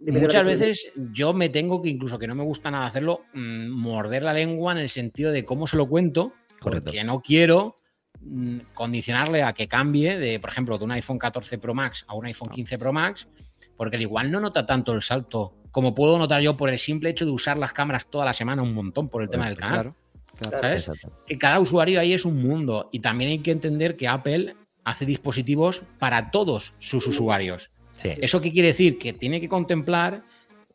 Muchas 0.00 0.44
veces 0.44 0.92
yo 1.12 1.32
me 1.32 1.48
tengo 1.48 1.80
que, 1.80 1.88
incluso 1.88 2.18
que 2.18 2.26
no 2.26 2.34
me 2.34 2.42
gusta 2.42 2.70
nada 2.70 2.86
hacerlo, 2.86 3.22
mm, 3.32 3.70
morder 3.70 4.22
la 4.22 4.34
lengua 4.34 4.72
en 4.72 4.78
el 4.78 4.90
sentido 4.90 5.32
de 5.32 5.44
cómo 5.44 5.66
se 5.66 5.76
lo 5.76 5.88
cuento, 5.88 6.32
Correcto. 6.60 6.86
porque 6.86 7.04
no 7.04 7.22
quiero 7.22 7.78
mm, 8.20 8.58
condicionarle 8.74 9.42
a 9.42 9.54
que 9.54 9.66
cambie 9.66 10.18
de, 10.18 10.40
por 10.40 10.50
ejemplo, 10.50 10.76
de 10.76 10.84
un 10.84 10.92
iPhone 10.92 11.18
14 11.18 11.58
Pro 11.58 11.74
Max 11.74 12.04
a 12.06 12.14
un 12.14 12.26
iPhone 12.26 12.50
15 12.50 12.76
Pro 12.76 12.92
Max, 12.92 13.28
porque 13.76 13.96
al 13.96 14.02
igual 14.02 14.30
no 14.30 14.40
nota 14.40 14.66
tanto 14.66 14.92
el 14.92 15.00
salto 15.00 15.54
como 15.74 15.92
puedo 15.92 16.16
notar 16.18 16.40
yo 16.40 16.56
por 16.56 16.70
el 16.70 16.78
simple 16.78 17.10
hecho 17.10 17.24
de 17.24 17.32
usar 17.32 17.56
las 17.56 17.72
cámaras 17.72 18.06
toda 18.06 18.24
la 18.24 18.32
semana 18.32 18.62
un 18.62 18.72
montón 18.72 19.08
por 19.08 19.24
el 19.24 19.28
tema 19.28 19.48
del 19.48 19.56
canal. 19.56 19.74
Claro. 19.74 19.96
claro. 20.38 20.60
¿Sabes? 20.60 20.92
Que 21.26 21.36
cada 21.36 21.58
usuario 21.58 21.98
ahí 21.98 22.12
es 22.12 22.24
un 22.24 22.40
mundo 22.40 22.88
y 22.92 23.00
también 23.00 23.32
hay 23.32 23.38
que 23.40 23.50
entender 23.50 23.96
que 23.96 24.06
Apple 24.06 24.54
hace 24.84 25.04
dispositivos 25.04 25.82
para 25.98 26.30
todos 26.30 26.74
sus 26.78 27.08
usuarios. 27.08 27.72
Sí. 27.96 28.10
¿Eso 28.20 28.40
qué 28.40 28.52
quiere 28.52 28.68
decir? 28.68 28.98
Que 28.98 29.14
tiene 29.14 29.40
que 29.40 29.48
contemplar 29.48 30.22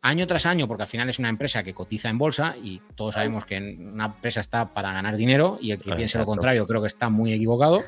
año 0.01 0.27
tras 0.27 0.45
año, 0.45 0.67
porque 0.67 0.83
al 0.83 0.89
final 0.89 1.09
es 1.09 1.17
una 1.17 1.29
empresa 1.29 1.63
que 1.63 1.73
cotiza 1.73 2.09
en 2.09 2.17
bolsa 2.17 2.55
y 2.61 2.81
todos 2.95 3.13
sabemos 3.13 3.45
que 3.45 3.57
una 3.57 4.07
empresa 4.07 4.41
está 4.41 4.65
para 4.65 4.91
ganar 4.91 5.15
dinero 5.15 5.59
y 5.61 5.71
el 5.71 5.79
que 5.79 5.95
piense 5.95 6.19
lo 6.19 6.25
contrario 6.25 6.67
creo 6.67 6.81
que 6.81 6.87
está 6.87 7.07
muy 7.07 7.31
equivocado, 7.31 7.83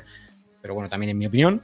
pero 0.62 0.72
bueno, 0.72 0.88
también 0.88 1.10
en 1.10 1.18
mi 1.18 1.26
opinión. 1.26 1.60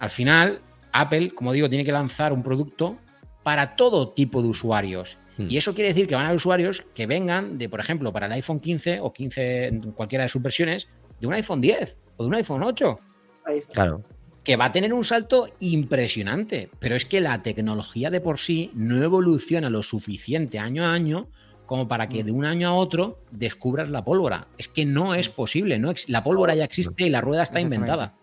Al 0.00 0.10
final, 0.10 0.60
Apple, 0.90 1.30
como 1.36 1.52
digo, 1.52 1.68
tiene 1.68 1.84
que 1.84 1.92
lanzar 1.92 2.32
un 2.32 2.42
producto 2.42 2.98
para 3.42 3.76
todo 3.76 4.10
tipo 4.10 4.42
de 4.42 4.48
usuarios. 4.48 5.18
Hmm. 5.36 5.46
Y 5.48 5.56
eso 5.56 5.74
quiere 5.74 5.88
decir 5.88 6.06
que 6.06 6.14
van 6.14 6.24
a 6.24 6.28
haber 6.28 6.36
usuarios 6.36 6.84
que 6.94 7.06
vengan 7.06 7.58
de, 7.58 7.68
por 7.68 7.80
ejemplo, 7.80 8.12
para 8.12 8.26
el 8.26 8.32
iPhone 8.32 8.60
15 8.60 9.00
o 9.00 9.12
15, 9.12 9.66
en 9.66 9.92
cualquiera 9.92 10.24
de 10.24 10.28
sus 10.28 10.42
versiones, 10.42 10.88
de 11.20 11.26
un 11.26 11.34
iPhone 11.34 11.60
10 11.60 11.96
o 12.16 12.22
de 12.24 12.28
un 12.28 12.34
iPhone 12.34 12.62
8 12.62 12.98
Ahí 13.44 13.58
está. 13.58 13.72
Claro. 13.72 14.02
que 14.44 14.56
va 14.56 14.66
a 14.66 14.72
tener 14.72 14.92
un 14.92 15.04
salto 15.04 15.48
impresionante, 15.60 16.70
pero 16.78 16.94
es 16.94 17.06
que 17.06 17.20
la 17.20 17.42
tecnología 17.42 18.10
de 18.10 18.20
por 18.20 18.38
sí 18.38 18.70
no 18.74 19.02
evoluciona 19.02 19.70
lo 19.70 19.82
suficiente 19.82 20.58
año 20.58 20.84
a 20.84 20.92
año 20.92 21.28
como 21.66 21.88
para 21.88 22.08
que 22.08 22.22
de 22.22 22.32
un 22.32 22.44
año 22.44 22.68
a 22.68 22.74
otro 22.74 23.18
descubras 23.30 23.90
la 23.90 24.04
pólvora. 24.04 24.48
Es 24.58 24.68
que 24.68 24.84
no 24.84 25.14
es 25.14 25.28
posible, 25.28 25.78
no 25.78 25.94
la 26.08 26.22
pólvora 26.22 26.54
ya 26.54 26.64
existe 26.64 27.06
y 27.06 27.10
la 27.10 27.20
rueda 27.20 27.44
está 27.44 27.60
inventada. 27.60 28.14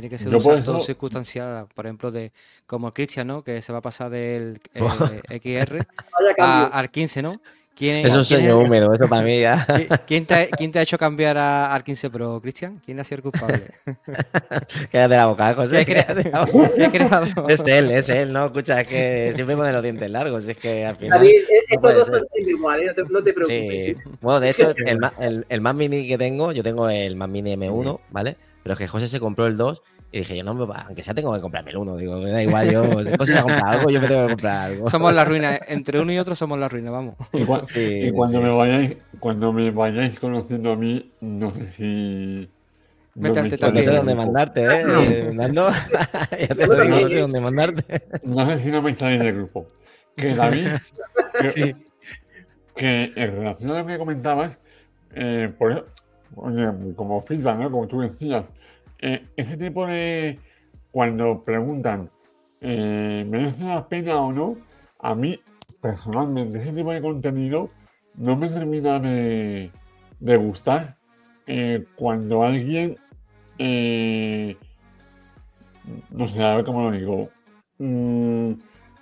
Tiene 0.00 0.08
que 0.08 0.16
ser 0.18 0.30
Yo 0.30 0.38
un 0.38 0.42
por 0.42 0.56
salto 0.56 0.76
eso- 0.78 0.86
circunstancial, 0.86 1.66
por 1.74 1.84
ejemplo, 1.84 2.10
de 2.10 2.32
como 2.66 2.94
Cristian, 2.94 3.26
¿no? 3.26 3.44
Que 3.44 3.60
se 3.60 3.70
va 3.70 3.80
a 3.80 3.82
pasar 3.82 4.08
del 4.10 4.58
eh, 4.74 5.38
XR 5.68 5.86
a- 6.38 6.66
al 6.68 6.90
15, 6.90 7.20
¿no? 7.22 7.38
¿Quién, 7.76 7.98
Es 7.98 8.06
un 8.14 8.24
quién 8.24 8.40
sueño 8.40 8.58
húmedo, 8.58 8.92
eso 8.94 9.08
para 9.08 9.22
mí 9.22 9.40
ya. 9.40 9.66
¿Qui- 9.68 10.00
¿Quién 10.06 10.24
te, 10.26 10.34
ha- 10.34 10.46
quién 10.48 10.72
te 10.72 10.78
ha 10.78 10.82
hecho 10.82 10.96
cambiar 10.96 11.36
a- 11.36 11.72
al 11.74 11.84
15 11.84 12.08
Pro, 12.08 12.40
Cristian? 12.40 12.80
¿Quién 12.84 12.98
ha 13.00 13.04
sido 13.04 13.16
el 13.16 13.22
culpable? 13.24 13.62
Quédate 14.90 15.16
la 15.16 15.26
boca, 15.26 15.54
José. 15.54 15.84
¿Qué 15.84 15.92
cre- 15.96 16.06
quédate 16.06 16.30
la 16.30 16.44
boca. 16.46 16.70
¿Qué 16.74 16.84
ha 16.86 16.90
creado? 16.90 17.48
Es 17.48 17.60
él, 17.66 17.90
es 17.90 18.08
él, 18.08 18.32
¿no? 18.32 18.46
Escucha, 18.46 18.80
es 18.80 18.88
que 18.88 19.32
siempre 19.34 19.56
pone 19.56 19.72
los 19.72 19.82
dientes 19.82 20.10
largos. 20.10 20.46
Es 20.46 20.56
que 20.56 20.84
al 20.86 20.96
final. 20.96 21.18
David, 21.18 21.32
no 21.74 21.80
puede 21.80 21.94
estos 21.94 21.94
dos 21.94 22.06
ser. 22.06 22.14
son 22.20 22.28
siempre 22.28 22.52
iguales, 22.54 22.86
no 22.88 22.94
te, 23.04 23.12
no 23.12 23.22
te 23.22 23.32
preocupes. 23.32 23.84
Sí. 23.84 23.94
Bueno, 24.20 24.40
de 24.40 24.50
hecho, 24.50 24.74
el, 24.76 24.98
el, 25.20 25.46
el 25.48 25.60
Mac 25.60 25.74
Mini 25.76 26.08
que 26.08 26.18
tengo, 26.18 26.52
yo 26.52 26.62
tengo 26.62 26.88
el 26.88 27.16
Mac 27.16 27.28
Mini 27.30 27.54
M1, 27.56 28.00
¿vale? 28.10 28.36
Pero 28.62 28.72
es 28.74 28.78
que 28.78 28.88
José 28.88 29.08
se 29.08 29.20
compró 29.20 29.46
el 29.46 29.56
2 29.56 29.82
y 30.12 30.18
dije, 30.18 30.36
yo 30.36 30.44
no 30.44 30.54
me 30.54 30.66
va, 30.66 30.84
aunque 30.86 31.02
sea 31.02 31.14
tengo 31.14 31.32
que 31.34 31.40
comprarme 31.40 31.70
el 31.70 31.76
1. 31.78 31.96
Digo, 31.96 32.18
me 32.18 32.30
da 32.30 32.42
igual, 32.42 32.70
yo, 32.70 32.82
José 33.16 33.32
se 33.32 33.38
ha 33.38 33.42
comprado 33.42 33.78
algo, 33.78 33.90
yo 33.90 34.00
me 34.00 34.08
tengo 34.08 34.22
que 34.24 34.28
comprar 34.30 34.56
algo. 34.70 34.90
Somos 34.90 35.14
la 35.14 35.24
ruina. 35.24 35.58
Entre 35.68 36.00
uno 36.00 36.12
y 36.12 36.18
otro 36.18 36.34
somos 36.34 36.58
la 36.58 36.68
ruina, 36.68 36.90
vamos. 36.90 37.14
Y, 37.32 37.44
cua- 37.44 37.64
Sí, 37.64 38.08
y 38.08 38.10
cuando 38.12 38.38
sí. 38.38 38.44
me 38.44 38.50
vayáis, 38.50 38.96
cuando 39.20 39.52
me 39.52 39.70
vayáis 39.70 40.18
conociendo 40.18 40.72
a 40.72 40.76
mí, 40.76 41.12
no 41.20 41.52
sé 41.52 41.64
si. 41.64 42.50
no 43.14 43.22
Métete 43.32 43.56
Pues 43.58 43.72
no 43.72 43.82
sé 43.82 43.90
dónde 43.96 44.14
mandarte, 44.14 44.64
¿eh? 44.64 45.32
Nando, 45.32 45.68
ya 46.38 46.48
te 46.48 46.66
lo 46.66 46.80
digo, 46.82 47.00
no 47.00 47.08
sé 47.08 47.20
dónde 47.20 47.40
mandarte. 47.40 48.02
No 48.24 48.50
sé 48.50 48.62
si 48.62 48.70
no 48.70 48.82
me 48.82 48.90
echáis 48.90 49.20
de 49.20 49.32
grupo. 49.32 49.68
Que 50.16 50.34
David, 50.34 50.66
que, 51.54 51.76
que 52.74 53.12
en 53.14 53.30
relación 53.32 53.70
a 53.70 53.78
lo 53.80 53.86
que 53.86 53.96
comentabas, 53.96 54.58
eh, 55.14 55.52
por 55.56 55.72
eso, 55.72 55.86
oye, 56.36 56.94
como 56.96 57.22
feedback, 57.22 57.58
¿no? 57.58 57.70
Como 57.70 57.88
tú 57.88 58.00
decías, 58.00 58.52
eh, 59.00 59.26
ese 59.36 59.56
tipo 59.56 59.86
de. 59.86 60.38
Cuando 60.92 61.44
preguntan, 61.44 62.10
eh, 62.60 63.24
¿merece 63.28 63.64
la 63.64 63.88
pena 63.88 64.20
o 64.20 64.32
no? 64.32 64.56
A 64.98 65.14
mí, 65.14 65.40
personalmente, 65.80 66.58
ese 66.58 66.72
tipo 66.72 66.92
de 66.92 67.00
contenido 67.00 67.70
no 68.16 68.36
me 68.36 68.48
termina 68.48 68.98
de, 68.98 69.70
gustar 70.20 70.96
eh, 71.46 71.84
cuando 71.96 72.42
alguien. 72.42 72.96
no 76.10 76.28
sé, 76.28 76.42
a 76.42 76.56
ver 76.56 76.64
cómo 76.64 76.90
lo 76.90 76.96
digo. 76.96 77.30
Mm, 77.78 78.54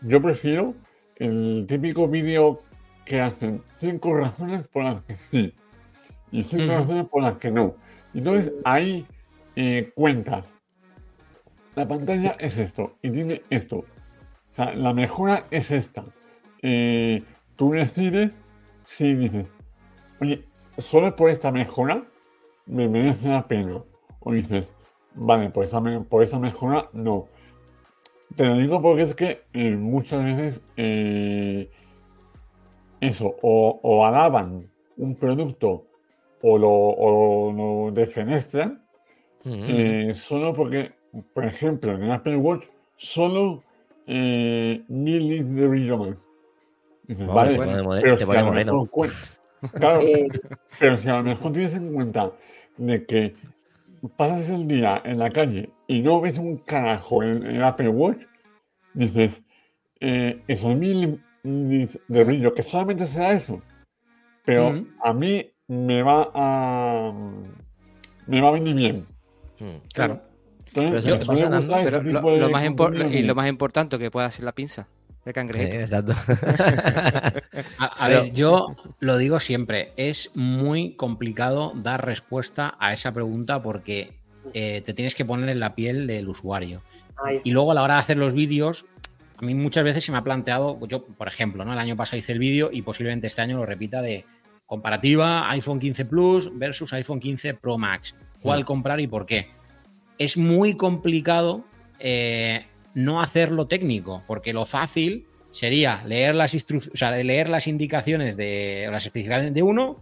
yo 0.02 0.22
prefiero 0.22 0.74
el 1.16 1.64
típico 1.66 2.06
vídeo 2.06 2.62
que 3.04 3.20
hacen 3.20 3.62
cinco 3.78 4.14
razones 4.14 4.68
por 4.68 4.84
las 4.84 5.02
que 5.02 5.16
sí 5.16 5.54
y 6.30 6.44
cinco 6.44 6.64
Ujú. 6.64 6.72
razones 6.72 7.08
por 7.08 7.22
las 7.22 7.36
que 7.38 7.50
no. 7.50 7.74
Entonces 8.14 8.52
ahí 8.64 9.06
eh, 9.56 9.92
cuentas. 9.94 10.56
La 11.74 11.86
pantalla 11.86 12.36
es 12.40 12.58
esto 12.58 12.96
y 13.02 13.10
tiene 13.10 13.42
esto. 13.50 13.78
O 13.78 13.84
sea, 14.52 14.74
la 14.74 14.92
mejora 14.92 15.46
es 15.50 15.70
esta. 15.70 16.04
Eh, 16.62 17.22
tú 17.56 17.70
decides 17.72 18.44
si 18.84 19.14
dices, 19.14 19.52
oye, 20.20 20.44
solo 20.78 21.14
por 21.14 21.30
esta 21.30 21.52
mejora 21.52 22.04
me 22.66 22.88
merece 22.88 23.28
la 23.28 23.46
pena. 23.46 23.82
O 24.20 24.32
dices, 24.32 24.68
vale, 25.14 25.50
por 25.50 25.64
esa, 25.64 25.80
me- 25.80 26.00
por 26.00 26.22
esa 26.24 26.38
mejora 26.38 26.88
no. 26.92 27.28
Te 28.36 28.46
lo 28.46 28.56
digo 28.56 28.82
porque 28.82 29.02
es 29.02 29.14
que 29.14 29.42
eh, 29.52 29.76
muchas 29.76 30.24
veces 30.24 30.60
eh, 30.76 31.70
eso, 33.00 33.36
o, 33.42 33.78
o 33.82 34.04
alaban 34.04 34.70
un 34.96 35.14
producto 35.14 35.86
o 36.42 36.58
lo, 36.58 36.70
o 36.70 37.52
lo 37.52 37.92
defenestran 37.92 38.82
eh, 39.68 40.12
solo 40.14 40.54
porque, 40.54 40.92
por 41.34 41.44
ejemplo, 41.44 41.94
en 41.94 42.10
Apple 42.10 42.36
Watch, 42.36 42.64
solo 42.96 43.62
eh, 44.06 44.82
mil 44.88 45.28
nits 45.28 45.54
de 45.54 45.68
brillo 45.68 45.98
más. 45.98 46.28
Dices, 47.06 47.26
Vale, 47.26 47.56
pone 47.56 47.82
more- 47.82 48.02
pero 48.02 48.18
si 48.18 48.24
mejor 48.44 48.54
Claro, 49.74 50.00
pero 50.78 50.96
si 50.96 51.08
a 51.08 51.16
lo 51.16 51.22
mejor 51.24 51.52
tienes 51.52 51.74
en 51.74 51.92
cuenta 51.92 52.32
de 52.76 53.04
que 53.06 53.34
pasas 54.16 54.48
el 54.50 54.68
día 54.68 55.02
en 55.04 55.18
la 55.18 55.30
calle 55.30 55.70
y 55.86 56.02
no 56.02 56.20
ves 56.20 56.38
un 56.38 56.58
carajo 56.58 57.22
en 57.22 57.44
el 57.44 57.62
Apple 57.64 57.88
Watch, 57.88 58.20
dices, 58.94 59.42
eh, 60.00 60.42
esos 60.46 60.76
mil 60.76 61.20
de 61.42 62.24
brillo, 62.24 62.52
que 62.52 62.62
solamente 62.62 63.06
será 63.06 63.32
eso, 63.32 63.62
pero 64.44 64.70
a 65.02 65.12
mí 65.12 65.50
me 65.68 66.02
va 66.02 66.30
a... 66.34 67.12
me 68.26 68.40
va 68.40 68.48
a 68.48 68.52
venir 68.52 68.74
bien. 68.74 69.06
Mm. 69.60 69.76
Claro. 69.92 70.22
Pero 70.74 71.00
Pero 71.00 72.02
lo, 72.02 72.50
más 72.50 72.64
y 73.10 73.22
lo 73.22 73.34
más 73.34 73.48
importante 73.48 73.98
que 73.98 74.10
pueda 74.10 74.30
ser 74.30 74.44
la 74.44 74.52
pinza 74.52 74.86
de 75.24 75.30
Sí, 75.30 75.34
cangrejito. 75.34 75.76
exacto. 75.78 76.14
A, 77.78 78.08
ver, 78.08 78.32
yo 78.32 78.76
lo 79.00 79.18
digo 79.18 79.40
siempre, 79.40 79.92
es 79.96 80.30
muy 80.34 80.94
complicado 80.94 81.72
dar 81.74 82.04
respuesta 82.04 82.74
a 82.78 82.92
esa 82.92 83.12
pregunta 83.12 83.62
porque 83.62 84.18
eh, 84.54 84.82
te 84.84 84.94
tienes 84.94 85.14
que 85.14 85.24
poner 85.24 85.48
en 85.48 85.60
la 85.60 85.74
piel 85.74 86.06
del 86.06 86.28
usuario. 86.28 86.82
Y 87.44 87.50
luego 87.50 87.72
a 87.72 87.74
la 87.74 87.82
hora 87.82 87.94
de 87.94 88.00
hacer 88.00 88.16
los 88.16 88.32
vídeos, 88.32 88.86
a 89.36 89.44
mí 89.44 89.54
muchas 89.54 89.84
veces 89.84 90.04
se 90.04 90.12
me 90.12 90.18
ha 90.18 90.22
planteado, 90.22 90.78
yo, 90.86 91.04
por 91.04 91.28
ejemplo, 91.28 91.64
¿no? 91.64 91.72
El 91.72 91.78
año 91.78 91.96
pasado 91.96 92.16
hice 92.18 92.32
el 92.32 92.38
vídeo 92.38 92.70
y 92.72 92.82
posiblemente 92.82 93.26
este 93.26 93.42
año 93.42 93.56
lo 93.58 93.66
repita 93.66 94.00
de 94.00 94.24
comparativa 94.68 95.50
iPhone 95.50 95.80
15 95.80 96.04
Plus 96.04 96.50
versus 96.56 96.92
iPhone 96.92 97.18
15 97.18 97.54
Pro 97.54 97.76
Max. 97.78 98.14
¿Cuál 98.40 98.60
Mm. 98.60 98.64
comprar 98.64 99.00
y 99.00 99.08
por 99.08 99.26
qué? 99.26 99.48
Es 100.18 100.36
muy 100.36 100.76
complicado 100.76 101.64
eh, 102.00 102.64
no 102.94 103.20
hacerlo 103.20 103.66
técnico, 103.66 104.22
porque 104.28 104.52
lo 104.52 104.64
fácil 104.66 105.26
sería 105.50 106.04
leer 106.04 106.36
las 106.36 106.54
instru- 106.54 106.90
o 106.92 106.96
sea, 106.96 107.10
leer 107.10 107.48
las 107.48 107.66
indicaciones 107.66 108.36
de 108.36 108.86
las 108.92 109.04
especificaciones 109.04 109.52
de 109.54 109.62
uno 109.62 110.00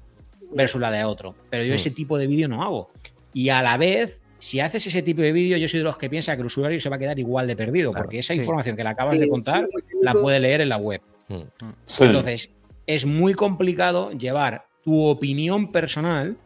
versus 0.53 0.79
la 0.81 0.91
de 0.91 1.05
otro. 1.05 1.35
Pero 1.49 1.65
yo 1.65 1.73
Mm. 1.73 1.77
ese 1.77 1.91
tipo 1.91 2.19
de 2.19 2.27
vídeo 2.27 2.49
no 2.49 2.63
hago. 2.63 2.91
Y 3.33 3.49
a 3.49 3.63
la 3.63 3.79
vez, 3.79 4.21
si 4.39 4.61
haces 4.61 4.87
ese 4.87 5.01
tipo 5.01 5.23
de 5.23 5.33
vídeo, 5.33 5.57
yo 5.57 5.69
soy 5.69 5.79
de 5.79 5.85
los 5.85 5.97
que 5.97 6.11
piensa 6.11 6.35
que 6.35 6.41
el 6.41 6.47
usuario 6.47 6.79
se 6.81 6.89
va 6.91 6.97
a 6.97 6.99
quedar 6.99 7.19
igual 7.19 7.47
de 7.47 7.57
perdido, 7.57 7.93
Claro, 7.93 8.05
porque 8.05 8.19
esa 8.19 8.35
sí. 8.35 8.41
información 8.41 8.77
que 8.77 8.83
le 8.83 8.91
acabas 8.91 9.15
Sí, 9.15 9.21
de 9.21 9.29
contar 9.29 9.67
la 10.03 10.13
puede 10.13 10.39
leer 10.41 10.61
en 10.61 10.69
la 10.69 10.77
web. 10.77 11.01
Mm. 11.29 11.35
Sí. 11.87 12.05
Entonces, 12.05 12.51
es 12.87 13.05
muy 13.05 13.35
complicado 13.35 14.13
llevar 14.13 14.67
tu 14.83 15.05
opinión 15.05 15.73
personal 15.73 16.37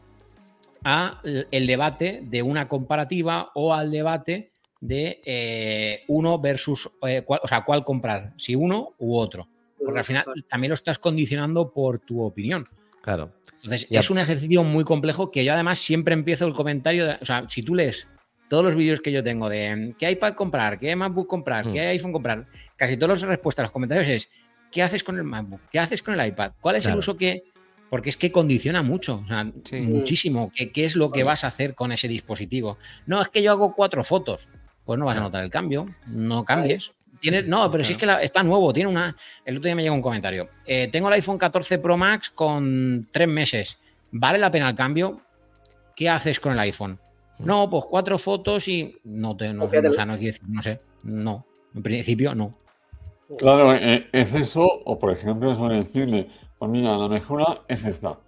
a 0.82 1.20
el 1.22 1.66
debate 1.66 2.20
de 2.24 2.43
una 2.43 2.68
comparativa 2.68 3.51
o 3.55 3.74
al 3.74 3.91
debate 3.91 4.53
de 4.80 5.20
eh, 5.24 6.05
uno 6.09 6.38
versus, 6.38 6.91
eh, 7.07 7.22
cuál, 7.22 7.41
o 7.43 7.49
sea, 7.49 7.64
cuál 7.64 7.84
comprar, 7.84 8.32
si 8.36 8.55
uno 8.55 8.95
u 8.99 9.16
otro. 9.16 9.47
Porque 9.78 9.99
al 9.99 10.05
final 10.05 10.24
también 10.49 10.70
lo 10.70 10.74
estás 10.74 10.99
condicionando 10.99 11.72
por 11.72 11.99
tu 11.99 12.22
opinión. 12.22 12.66
Claro. 13.03 13.32
Entonces, 13.62 13.86
es 13.91 14.11
un 14.11 14.18
ejercicio 14.18 14.62
muy 14.64 14.84
complejo 14.84 15.30
que 15.30 15.45
yo 15.45 15.53
además 15.53 15.78
siempre 15.78 16.14
empiezo 16.14 16.47
el 16.47 16.55
comentario, 16.55 17.07
de, 17.07 17.18
o 17.20 17.24
sea, 17.24 17.45
si 17.49 17.62
tú 17.62 17.74
lees 17.74 18.07
todos 18.49 18.64
los 18.64 18.74
vídeos 18.74 19.01
que 19.01 19.12
yo 19.12 19.22
tengo 19.22 19.49
de 19.49 19.95
qué 19.99 20.11
iPad 20.11 20.34
comprar, 20.34 20.78
qué 20.78 20.97
MacBook 20.97 21.28
comprar, 21.28 21.70
qué 21.72 21.86
mm. 21.86 21.91
iPhone 21.91 22.12
comprar, 22.12 22.47
casi 22.76 22.97
todas 22.97 23.20
las 23.20 23.28
respuestas 23.28 23.62
a 23.62 23.64
los 23.64 23.72
comentarios 23.72 24.09
es 24.09 24.28
¿qué 24.71 24.83
haces 24.83 25.05
con 25.05 25.16
el 25.16 25.25
MacBook? 25.25 25.61
¿Qué 25.71 25.79
haces 25.79 26.03
con 26.03 26.18
el 26.18 26.27
iPad? 26.27 26.53
¿Cuál 26.61 26.77
es 26.77 26.87
el 26.87 26.97
uso 26.97 27.16
que...? 27.16 27.45
Porque 27.89 28.09
es 28.09 28.16
que 28.16 28.31
condiciona 28.31 28.83
mucho, 28.83 29.21
o 29.25 29.27
sea, 29.27 29.45
muchísimo. 29.83 30.53
¿Qué, 30.55 30.71
¿Qué, 30.71 30.85
es 30.85 30.95
lo 30.95 31.11
que 31.11 31.25
vas 31.25 31.43
a 31.43 31.49
hacer 31.49 31.75
con 31.75 31.91
ese 31.91 32.07
dispositivo? 32.07 32.79
No, 33.07 33.21
es 33.21 33.29
que 33.29 33.43
yo 33.43 33.51
hago 33.51 33.75
cuatro 33.75 34.05
fotos. 34.05 34.49
Pues 34.85 34.97
no 34.97 35.07
vas 35.07 35.16
a 35.16 35.21
notar 35.21 35.43
el 35.43 35.51
cambio, 35.51 35.93
no 36.07 36.45
cambies. 36.45 36.93
Tienes, 37.21 37.47
no, 37.47 37.71
pero 37.71 37.83
si 37.83 37.93
es 37.93 37.99
que 37.99 38.07
está 38.23 38.43
nuevo, 38.43 38.73
tiene 38.73 38.89
una... 38.89 39.16
El 39.45 39.57
otro 39.57 39.66
día 39.66 39.75
me 39.75 39.83
llegó 39.83 39.95
un 39.95 40.03
comentario. 40.03 40.49
Eh, 40.64 40.89
tengo 40.89 41.09
el 41.09 41.14
iPhone 41.14 41.37
14 41.37 41.79
Pro 41.79 41.97
Max 41.97 42.31
con 42.31 43.09
tres 43.11 43.29
meses. 43.29 43.79
¿Vale 44.12 44.39
la 44.39 44.51
pena 44.51 44.71
el 44.71 44.75
cambio? 44.77 45.21
¿Qué 45.95 46.09
haces 46.09 46.41
con 46.41 46.53
el 46.53 46.59
iPhone? 46.61 46.99
Mm. 47.39 47.45
No, 47.45 47.68
pues 47.68 47.85
cuatro 47.91 48.18
fotos 48.18 48.68
y 48.68 48.97
no 49.05 49.37
te, 49.37 49.53
no, 49.53 49.64
o 49.64 49.68
sea, 49.68 50.07
no 50.07 50.16
no 50.16 50.62
sé, 50.62 50.81
no. 51.03 51.47
En 51.75 51.83
principio, 51.83 52.35
no. 52.35 52.57
Claro, 53.39 53.74
eh, 53.74 54.09
es 54.12 54.35
eso, 54.35 54.64
o 54.85 54.99
por 54.99 55.12
ejemplo, 55.12 55.53
eso 55.53 55.68
de 55.68 55.76
decirle, 55.76 56.28
pues 56.59 56.70
mira, 56.70 56.97
la 56.97 57.09
mejora 57.09 57.62
es 57.68 57.85
esta. 57.85 58.18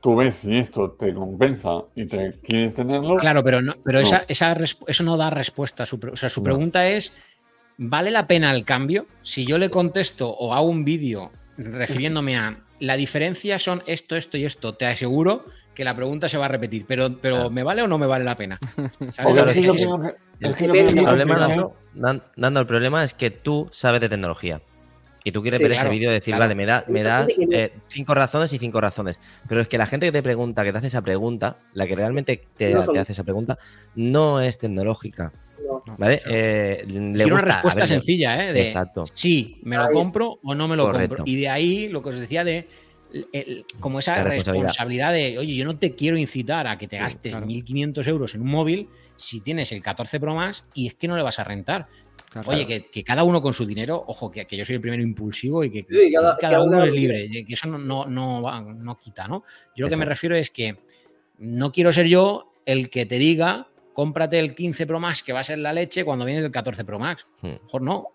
Tú 0.00 0.16
ves 0.16 0.34
si 0.34 0.56
esto 0.58 0.90
te 0.92 1.14
compensa 1.14 1.84
y 1.94 2.06
te 2.06 2.38
quieres 2.42 2.74
tenerlo. 2.74 3.16
Claro, 3.16 3.42
pero 3.42 3.62
no, 3.62 3.74
pero 3.84 4.00
Esa, 4.00 4.24
eso 4.28 5.04
no 5.04 5.16
da 5.16 5.30
respuesta. 5.30 5.86
Su, 5.86 5.98
o 6.12 6.16
sea, 6.16 6.28
su 6.28 6.42
pregunta 6.42 6.86
es: 6.86 7.12
¿vale 7.78 8.10
la 8.10 8.26
pena 8.26 8.50
el 8.52 8.64
cambio? 8.64 9.06
Si 9.22 9.46
yo 9.46 9.56
le 9.56 9.70
contesto 9.70 10.28
o 10.28 10.52
hago 10.52 10.66
un 10.66 10.84
vídeo 10.84 11.30
refiriéndome 11.56 12.36
a 12.36 12.60
la 12.80 12.96
diferencia 12.96 13.58
son 13.58 13.82
esto, 13.86 14.16
esto 14.16 14.36
y 14.36 14.44
esto, 14.44 14.74
te 14.74 14.86
aseguro 14.86 15.46
que 15.74 15.84
la 15.84 15.94
pregunta 15.94 16.28
se 16.28 16.38
va 16.38 16.46
a 16.46 16.48
repetir, 16.48 16.84
pero, 16.86 17.18
pero 17.20 17.50
¿me 17.50 17.62
vale 17.62 17.82
o 17.82 17.86
no 17.86 17.98
me 17.98 18.06
vale 18.06 18.24
la 18.24 18.36
pena? 18.36 18.58
Dando, 22.36 22.60
el 22.60 22.66
problema 22.66 23.04
es 23.04 23.14
que 23.14 23.30
tú 23.30 23.68
sabes 23.72 24.00
de 24.00 24.08
tecnología. 24.08 24.60
Y 25.26 25.32
tú 25.32 25.40
quieres 25.40 25.58
ver 25.58 25.72
ese 25.72 25.88
vídeo 25.88 26.10
y 26.10 26.12
decir, 26.12 26.36
vale, 26.36 26.54
me, 26.54 26.66
da, 26.66 26.84
me 26.86 27.02
das 27.02 27.28
eh, 27.50 27.72
cinco 27.88 28.14
razones 28.14 28.52
y 28.52 28.58
cinco 28.58 28.78
razones. 28.82 29.22
Pero 29.48 29.62
es 29.62 29.68
que 29.68 29.78
la 29.78 29.86
gente 29.86 30.04
que 30.04 30.12
te 30.12 30.22
pregunta, 30.22 30.62
que 30.64 30.72
te 30.72 30.78
hace 30.78 30.88
esa 30.88 31.00
pregunta, 31.00 31.56
la 31.72 31.86
que 31.86 31.96
realmente 31.96 32.46
te, 32.58 32.74
hace 32.74 33.12
esa 33.12 33.24
pregunta, 33.24 33.58
no 33.94 34.42
es 34.42 34.58
tecnológica. 34.58 35.32
¿Vale? 35.96 36.20
Eh, 36.26 36.84
una 36.90 37.40
respuesta 37.40 37.86
sencilla, 37.86 38.44
¿eh? 38.44 38.52
De 38.52 38.66
Exacto. 38.66 39.06
sí, 39.14 39.60
me 39.62 39.78
lo 39.78 39.88
compro 39.88 40.40
o 40.42 40.54
no 40.54 40.68
me 40.68 40.76
lo 40.76 40.92
compro. 40.92 41.24
Y 41.24 41.36
de 41.36 41.48
ahí 41.48 41.88
lo 41.88 42.02
que 42.02 42.10
os 42.10 42.18
decía 42.18 42.44
de 42.44 42.68
como 43.80 43.98
esa 43.98 44.22
responsabilidad. 44.24 45.12
de, 45.12 45.38
oye, 45.38 45.54
yo 45.54 45.64
no 45.64 45.78
te 45.78 45.94
quiero 45.94 46.16
incitar 46.16 46.66
a 46.66 46.78
que 46.78 46.88
te 46.88 46.98
gastes 46.98 47.34
1.500 47.34 48.06
euros 48.08 48.34
en 48.34 48.42
un 48.42 48.50
móvil 48.50 48.88
si 49.16 49.40
tienes 49.40 49.72
el 49.72 49.82
14 49.82 50.18
Pro 50.20 50.34
Max 50.34 50.64
y 50.74 50.86
es 50.86 50.94
que 50.94 51.08
no 51.08 51.16
le 51.16 51.22
vas 51.22 51.38
a 51.38 51.44
rentar. 51.44 51.86
Oye, 52.46 52.88
que, 52.90 53.04
cada 53.04 53.22
uno 53.22 53.40
con 53.40 53.54
su 53.54 53.64
dinero, 53.64 54.02
ojo, 54.06 54.30
que, 54.30 54.46
yo 54.50 54.64
soy 54.64 54.76
el 54.76 54.80
primero 54.80 55.02
impulsivo 55.02 55.62
y 55.62 55.70
que 55.70 55.86
cada, 56.40 56.62
uno 56.62 56.84
es 56.84 56.92
libre, 56.92 57.28
que 57.30 57.52
eso 57.52 57.68
no, 57.68 58.06
no, 58.06 58.98
quita, 58.98 59.28
¿no? 59.28 59.44
Yo 59.76 59.84
lo 59.84 59.88
que 59.88 59.96
me 59.96 60.04
refiero 60.04 60.34
es 60.36 60.50
que 60.50 60.78
no 61.38 61.70
quiero 61.70 61.92
ser 61.92 62.06
yo 62.06 62.52
el 62.66 62.90
que 62.90 63.06
te 63.06 63.18
diga, 63.18 63.68
cómprate 63.92 64.38
el 64.38 64.54
15 64.54 64.86
Pro 64.86 64.98
Max 64.98 65.22
que 65.22 65.32
va 65.32 65.40
a 65.40 65.44
ser 65.44 65.58
la 65.58 65.72
leche 65.72 66.04
cuando 66.04 66.24
vienes 66.24 66.44
el 66.44 66.50
14 66.50 66.84
Pro 66.84 66.98
Max. 66.98 67.26
Hmm. 67.40 67.46
A 67.46 67.50
lo 67.50 67.62
mejor 67.62 67.82
no. 67.82 68.08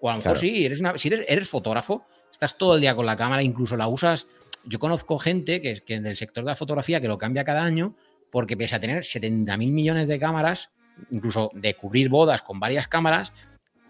O 0.00 0.08
a 0.08 0.12
lo 0.12 0.18
mejor 0.18 0.38
sí, 0.38 0.64
eres 0.64 0.80
una, 0.80 0.96
si 0.96 1.08
eres, 1.08 1.24
eres 1.28 1.48
fotógrafo, 1.48 2.06
estás 2.32 2.56
todo 2.56 2.74
el 2.74 2.80
día 2.80 2.94
con 2.94 3.06
la 3.06 3.16
cámara, 3.16 3.42
incluso 3.42 3.76
la 3.76 3.86
usas 3.86 4.26
yo 4.64 4.78
conozco 4.78 5.18
gente 5.18 5.60
que, 5.60 5.80
que 5.80 5.94
en 5.94 6.06
el 6.06 6.16
sector 6.16 6.44
de 6.44 6.50
la 6.50 6.56
fotografía 6.56 7.00
que 7.00 7.08
lo 7.08 7.18
cambia 7.18 7.44
cada 7.44 7.62
año 7.62 7.96
porque 8.30 8.56
pese 8.56 8.76
a 8.76 8.80
tener 8.80 9.04
70 9.04 9.56
mil 9.56 9.72
millones 9.72 10.08
de 10.08 10.18
cámaras, 10.18 10.70
incluso 11.10 11.50
de 11.54 11.74
cubrir 11.74 12.08
bodas 12.08 12.42
con 12.42 12.60
varias 12.60 12.88
cámaras, 12.88 13.32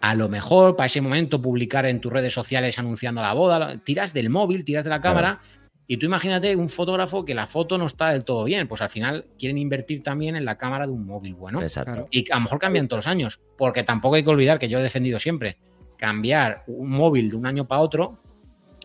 a 0.01 0.15
lo 0.15 0.29
mejor 0.29 0.75
para 0.75 0.87
ese 0.87 0.99
momento 0.99 1.41
publicar 1.41 1.85
en 1.85 2.01
tus 2.01 2.11
redes 2.11 2.33
sociales 2.33 2.79
anunciando 2.79 3.21
la 3.21 3.33
boda, 3.33 3.77
tiras 3.83 4.13
del 4.13 4.29
móvil, 4.29 4.65
tiras 4.65 4.83
de 4.83 4.89
la 4.89 4.99
cámara. 4.99 5.39
Y 5.85 5.97
tú 5.97 6.05
imagínate 6.05 6.55
un 6.55 6.69
fotógrafo 6.69 7.25
que 7.25 7.35
la 7.35 7.47
foto 7.47 7.77
no 7.77 7.85
está 7.85 8.11
del 8.11 8.23
todo 8.23 8.45
bien, 8.45 8.67
pues 8.67 8.81
al 8.81 8.89
final 8.89 9.25
quieren 9.37 9.57
invertir 9.57 10.01
también 10.01 10.35
en 10.35 10.45
la 10.45 10.57
cámara 10.57 10.87
de 10.87 10.93
un 10.93 11.05
móvil 11.05 11.35
bueno. 11.35 11.61
Exacto. 11.61 12.07
Y 12.09 12.31
a 12.31 12.35
lo 12.35 12.41
mejor 12.41 12.59
cambian 12.59 12.87
todos 12.87 13.05
los 13.05 13.11
años, 13.11 13.41
porque 13.57 13.83
tampoco 13.83 14.15
hay 14.15 14.23
que 14.23 14.29
olvidar 14.29 14.57
que 14.57 14.69
yo 14.69 14.79
he 14.79 14.83
defendido 14.83 15.19
siempre, 15.19 15.57
cambiar 15.97 16.63
un 16.65 16.89
móvil 16.89 17.29
de 17.29 17.35
un 17.35 17.45
año 17.45 17.67
para 17.67 17.81
otro 17.81 18.19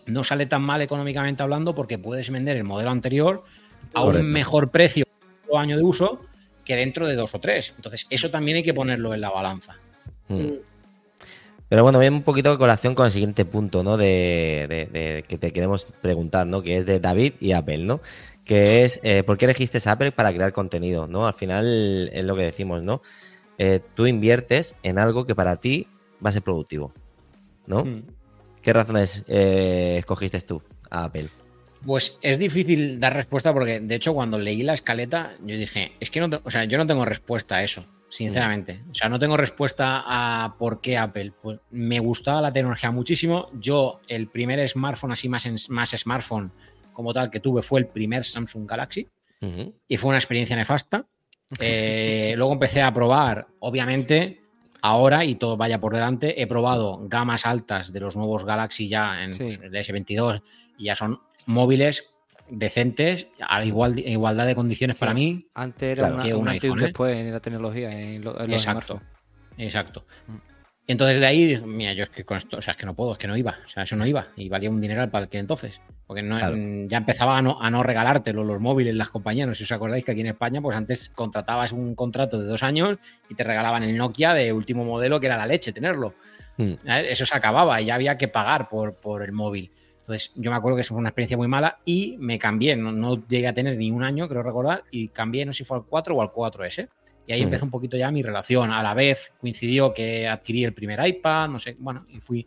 no 0.06 0.24
sale 0.24 0.46
tan 0.46 0.62
mal 0.62 0.80
económicamente 0.82 1.42
hablando 1.42 1.74
porque 1.74 1.98
puedes 1.98 2.30
vender 2.30 2.56
el 2.56 2.64
modelo 2.64 2.90
anterior 2.90 3.44
a 3.94 4.04
un 4.04 4.22
mejor 4.30 4.70
precio 4.70 5.04
o 5.48 5.58
año 5.58 5.76
de 5.76 5.82
uso 5.82 6.20
que 6.64 6.76
dentro 6.76 7.06
de 7.06 7.14
dos 7.14 7.34
o 7.34 7.40
tres. 7.40 7.72
Entonces, 7.76 8.06
eso 8.10 8.30
también 8.30 8.56
hay 8.56 8.62
que 8.62 8.74
ponerlo 8.74 9.14
en 9.14 9.20
la 9.20 9.30
balanza. 9.30 9.76
Hmm. 10.28 10.54
Pero 11.68 11.82
bueno, 11.82 11.98
voy 11.98 12.08
un 12.08 12.22
poquito 12.22 12.52
de 12.52 12.58
colación 12.58 12.94
con 12.94 13.06
el 13.06 13.12
siguiente 13.12 13.44
punto, 13.44 13.82
¿no? 13.82 13.96
De, 13.96 15.24
que 15.26 15.38
te 15.38 15.52
queremos 15.52 15.86
preguntar, 16.00 16.46
¿no? 16.46 16.62
Que 16.62 16.78
es 16.78 16.86
de 16.86 17.00
David 17.00 17.34
y 17.40 17.52
Apple, 17.52 17.78
¿no? 17.78 18.00
Que 18.44 18.84
es, 18.84 19.00
eh, 19.02 19.24
¿por 19.24 19.36
qué 19.36 19.46
elegiste 19.46 19.80
Apple 19.88 20.12
para 20.12 20.32
crear 20.32 20.52
contenido, 20.52 21.08
¿no? 21.08 21.26
Al 21.26 21.34
final 21.34 22.10
es 22.12 22.24
lo 22.24 22.36
que 22.36 22.42
decimos, 22.42 22.82
¿no? 22.82 23.02
Eh, 23.58 23.80
tú 23.94 24.06
inviertes 24.06 24.76
en 24.84 24.98
algo 24.98 25.26
que 25.26 25.34
para 25.34 25.56
ti 25.56 25.88
va 26.24 26.30
a 26.30 26.32
ser 26.32 26.42
productivo, 26.42 26.92
¿no? 27.66 27.84
Hmm. 27.84 28.02
¿Qué 28.66 28.72
razones 28.72 29.22
eh, 29.28 29.94
escogiste 30.00 30.40
tú 30.40 30.60
a 30.90 31.04
Apple? 31.04 31.28
Pues 31.86 32.18
es 32.20 32.36
difícil 32.36 32.98
dar 32.98 33.14
respuesta 33.14 33.52
porque, 33.52 33.78
de 33.78 33.94
hecho, 33.94 34.12
cuando 34.12 34.40
leí 34.40 34.64
la 34.64 34.72
escaleta, 34.72 35.36
yo 35.40 35.56
dije, 35.56 35.92
es 36.00 36.10
que 36.10 36.18
no, 36.18 36.40
o 36.42 36.50
sea, 36.50 36.64
yo 36.64 36.76
no 36.76 36.84
tengo 36.84 37.04
respuesta 37.04 37.58
a 37.58 37.62
eso, 37.62 37.86
sinceramente. 38.08 38.82
O 38.90 38.94
sea, 38.96 39.08
no 39.08 39.20
tengo 39.20 39.36
respuesta 39.36 40.02
a 40.04 40.56
por 40.58 40.80
qué 40.80 40.98
Apple. 40.98 41.32
Pues 41.40 41.60
me 41.70 42.00
gustaba 42.00 42.42
la 42.42 42.50
tecnología 42.50 42.90
muchísimo. 42.90 43.50
Yo, 43.52 44.00
el 44.08 44.26
primer 44.26 44.68
smartphone, 44.68 45.12
así 45.12 45.28
más, 45.28 45.46
más 45.70 45.90
smartphone 45.90 46.50
como 46.92 47.14
tal 47.14 47.30
que 47.30 47.38
tuve, 47.38 47.62
fue 47.62 47.78
el 47.78 47.86
primer 47.86 48.24
Samsung 48.24 48.68
Galaxy. 48.68 49.06
Y 49.86 49.96
fue 49.96 50.08
una 50.08 50.18
experiencia 50.18 50.56
nefasta. 50.56 51.06
Eh, 51.60 52.34
luego 52.36 52.54
empecé 52.54 52.82
a 52.82 52.92
probar, 52.92 53.46
obviamente, 53.60 54.40
ahora, 54.86 55.24
y 55.24 55.34
todo 55.34 55.56
vaya 55.56 55.80
por 55.80 55.94
delante, 55.94 56.40
he 56.40 56.46
probado 56.46 57.00
gamas 57.08 57.44
altas 57.44 57.92
de 57.92 58.00
los 58.00 58.16
nuevos 58.16 58.44
Galaxy 58.44 58.88
ya 58.88 59.24
en 59.24 59.36
pues, 59.36 59.60
el 59.62 59.72
S22 59.72 60.42
y 60.78 60.84
ya 60.84 60.96
son 60.96 61.20
móviles 61.46 62.10
decentes, 62.48 63.26
a 63.40 63.64
igual, 63.64 63.98
igualdad 63.98 64.46
de 64.46 64.54
condiciones 64.54 64.96
para 64.96 65.12
mí. 65.12 65.48
Antes 65.54 65.98
era 65.98 66.08
un 66.08 66.48
antes 66.48 66.64
y 66.64 66.68
un 66.68 66.80
¿eh? 66.80 66.84
después 66.84 67.16
en 67.16 67.32
la 67.32 67.40
tecnología, 67.40 67.90
en, 67.90 68.22
los 68.22 68.40
Exacto. 68.40 69.02
Exacto. 69.58 70.06
Mm. 70.28 70.36
Entonces 70.86 71.18
de 71.18 71.26
ahí, 71.26 71.60
mira, 71.66 71.92
yo 71.92 72.04
es 72.04 72.10
que 72.10 72.24
con 72.24 72.36
esto, 72.36 72.58
o 72.58 72.62
sea, 72.62 72.72
es 72.72 72.78
que 72.78 72.86
no 72.86 72.94
puedo, 72.94 73.12
es 73.12 73.18
que 73.18 73.26
no 73.26 73.36
iba, 73.36 73.58
o 73.64 73.68
sea, 73.68 73.82
eso 73.82 73.96
no 73.96 74.06
iba 74.06 74.28
y 74.36 74.48
valía 74.48 74.70
un 74.70 74.80
dineral 74.80 75.10
para 75.10 75.24
el 75.24 75.28
que 75.28 75.38
entonces, 75.38 75.80
porque 76.06 76.22
no, 76.22 76.38
ya 76.86 76.98
empezaba 76.98 77.36
a 77.36 77.42
no, 77.42 77.60
a 77.60 77.70
no 77.70 77.82
regalártelo 77.82 78.44
los 78.44 78.60
móviles, 78.60 78.94
las 78.94 79.08
compañías, 79.08 79.48
no 79.48 79.54
sé 79.54 79.58
si 79.58 79.64
os 79.64 79.72
acordáis 79.72 80.04
que 80.04 80.12
aquí 80.12 80.20
en 80.20 80.28
España, 80.28 80.60
pues 80.60 80.76
antes 80.76 81.08
contratabas 81.10 81.72
un 81.72 81.94
contrato 81.94 82.38
de 82.38 82.46
dos 82.46 82.62
años 82.62 82.98
y 83.28 83.34
te 83.34 83.42
regalaban 83.42 83.82
el 83.82 83.96
Nokia 83.96 84.32
de 84.32 84.52
último 84.52 84.84
modelo 84.84 85.18
que 85.18 85.26
era 85.26 85.36
la 85.36 85.46
leche 85.46 85.72
tenerlo. 85.72 86.14
Hmm. 86.56 86.74
Eso 86.86 87.26
se 87.26 87.36
acababa 87.36 87.80
y 87.80 87.86
ya 87.86 87.96
había 87.96 88.16
que 88.16 88.28
pagar 88.28 88.68
por, 88.68 88.94
por 88.94 89.22
el 89.22 89.32
móvil. 89.32 89.72
Entonces, 89.98 90.30
yo 90.36 90.52
me 90.52 90.56
acuerdo 90.56 90.76
que 90.76 90.82
eso 90.82 90.94
fue 90.94 91.00
una 91.00 91.08
experiencia 91.08 91.36
muy 91.36 91.48
mala 91.48 91.80
y 91.84 92.16
me 92.20 92.38
cambié, 92.38 92.76
no, 92.76 92.92
no 92.92 93.26
llegué 93.26 93.48
a 93.48 93.52
tener 93.52 93.76
ni 93.76 93.90
un 93.90 94.04
año, 94.04 94.28
creo 94.28 94.44
recordar, 94.44 94.84
y 94.92 95.08
cambié, 95.08 95.44
no 95.44 95.52
sé 95.52 95.58
si 95.58 95.64
fue 95.64 95.78
al 95.78 95.84
4 95.84 96.14
o 96.14 96.22
al 96.22 96.28
4S. 96.28 96.88
Y 97.26 97.32
ahí 97.32 97.42
empezó 97.42 97.64
un 97.64 97.72
poquito 97.72 97.96
ya 97.96 98.08
mi 98.12 98.22
relación. 98.22 98.70
A 98.70 98.84
la 98.84 98.94
vez 98.94 99.34
coincidió 99.40 99.92
que 99.92 100.28
adquirí 100.28 100.64
el 100.64 100.72
primer 100.72 101.04
iPad, 101.04 101.48
no 101.48 101.58
sé, 101.58 101.74
bueno, 101.80 102.06
y 102.08 102.20
fui. 102.20 102.46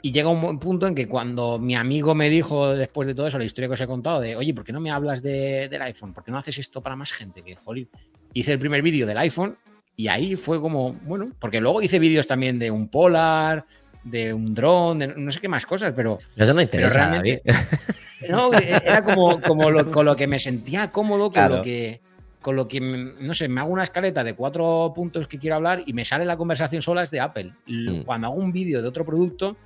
Y 0.00 0.12
llega 0.12 0.28
un 0.28 0.58
punto 0.60 0.86
en 0.86 0.94
que 0.94 1.08
cuando 1.08 1.58
mi 1.58 1.74
amigo 1.74 2.14
me 2.14 2.30
dijo, 2.30 2.74
después 2.74 3.08
de 3.08 3.14
todo 3.14 3.26
eso, 3.26 3.38
la 3.38 3.44
historia 3.44 3.68
que 3.68 3.74
os 3.74 3.80
he 3.80 3.86
contado, 3.86 4.20
de 4.20 4.36
oye, 4.36 4.54
¿por 4.54 4.64
qué 4.64 4.72
no 4.72 4.80
me 4.80 4.90
hablas 4.90 5.22
del 5.22 5.82
iPhone? 5.82 6.14
¿Por 6.14 6.22
qué 6.22 6.30
no 6.30 6.38
haces 6.38 6.58
esto 6.58 6.80
para 6.82 6.94
más 6.94 7.10
gente? 7.12 7.42
Que 7.42 7.56
joder, 7.56 7.88
hice 8.32 8.52
el 8.52 8.58
primer 8.58 8.82
vídeo 8.82 9.06
del 9.06 9.18
iPhone 9.18 9.56
y 9.96 10.06
ahí 10.06 10.36
fue 10.36 10.60
como, 10.60 10.92
bueno, 11.02 11.32
porque 11.40 11.60
luego 11.60 11.82
hice 11.82 11.98
vídeos 11.98 12.28
también 12.28 12.60
de 12.60 12.70
un 12.70 12.88
Polar, 12.88 13.66
de 14.04 14.32
un 14.32 14.54
dron, 14.54 15.00
de 15.00 15.08
no 15.08 15.30
sé 15.32 15.40
qué 15.40 15.48
más 15.48 15.66
cosas, 15.66 15.92
pero. 15.94 16.18
Eso 16.36 16.54
no 16.54 16.62
interesa. 16.62 17.10
realmente, 17.10 17.42
no, 18.28 18.52
era 18.52 19.02
como, 19.02 19.40
como 19.40 19.90
con 19.90 20.06
lo 20.06 20.14
que 20.14 20.28
me 20.28 20.38
sentía 20.38 20.92
cómodo, 20.92 21.32
con 21.32 21.48
lo 21.50 21.62
que 21.62 22.00
con 22.40 22.54
lo 22.54 22.68
que, 22.68 22.80
no 22.80 23.34
sé, 23.34 23.48
me 23.48 23.60
hago 23.60 23.70
una 23.70 23.82
escaleta 23.82 24.22
de 24.22 24.34
cuatro 24.34 24.92
puntos 24.94 25.26
que 25.26 25.38
quiero 25.38 25.56
hablar 25.56 25.82
y 25.86 25.92
me 25.92 26.04
sale 26.04 26.24
la 26.24 26.36
conversación 26.36 26.80
sola 26.80 27.02
es 27.02 27.10
de 27.10 27.20
Apple. 27.20 27.52
Mm. 27.66 28.02
Cuando 28.02 28.28
hago 28.28 28.36
un 28.36 28.52
vídeo 28.52 28.80
de 28.80 28.88
otro 28.88 29.04
producto, 29.04 29.56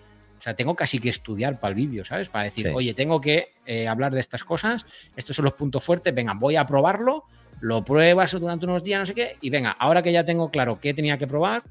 sea, 0.42 0.54
tengo 0.54 0.74
casi 0.74 0.98
que 0.98 1.08
estudiar 1.08 1.58
para 1.60 1.70
el 1.70 1.74
vídeo, 1.76 2.04
¿sabes? 2.04 2.28
Para 2.28 2.44
decir, 2.44 2.66
Sí. 2.66 2.72
oye, 2.74 2.94
tengo 2.94 3.20
que 3.20 3.52
eh, 3.66 3.86
hablar 3.88 4.12
de 4.12 4.20
estas 4.20 4.42
cosas, 4.44 4.84
estos 5.16 5.36
son 5.36 5.44
los 5.44 5.54
puntos 5.54 5.82
fuertes, 5.84 6.14
venga, 6.14 6.34
voy 6.34 6.56
a 6.56 6.66
probarlo, 6.66 7.24
lo 7.60 7.84
pruebas 7.84 8.32
durante 8.32 8.66
unos 8.66 8.82
días, 8.82 9.00
no 9.00 9.06
sé 9.06 9.14
qué, 9.14 9.36
y 9.40 9.50
venga, 9.50 9.70
ahora 9.70 10.02
que 10.02 10.10
ya 10.12 10.24
tengo 10.24 10.50
claro 10.50 10.80
qué 10.80 10.92
tenía 10.94 11.16
que 11.16 11.26
probar, 11.26 11.62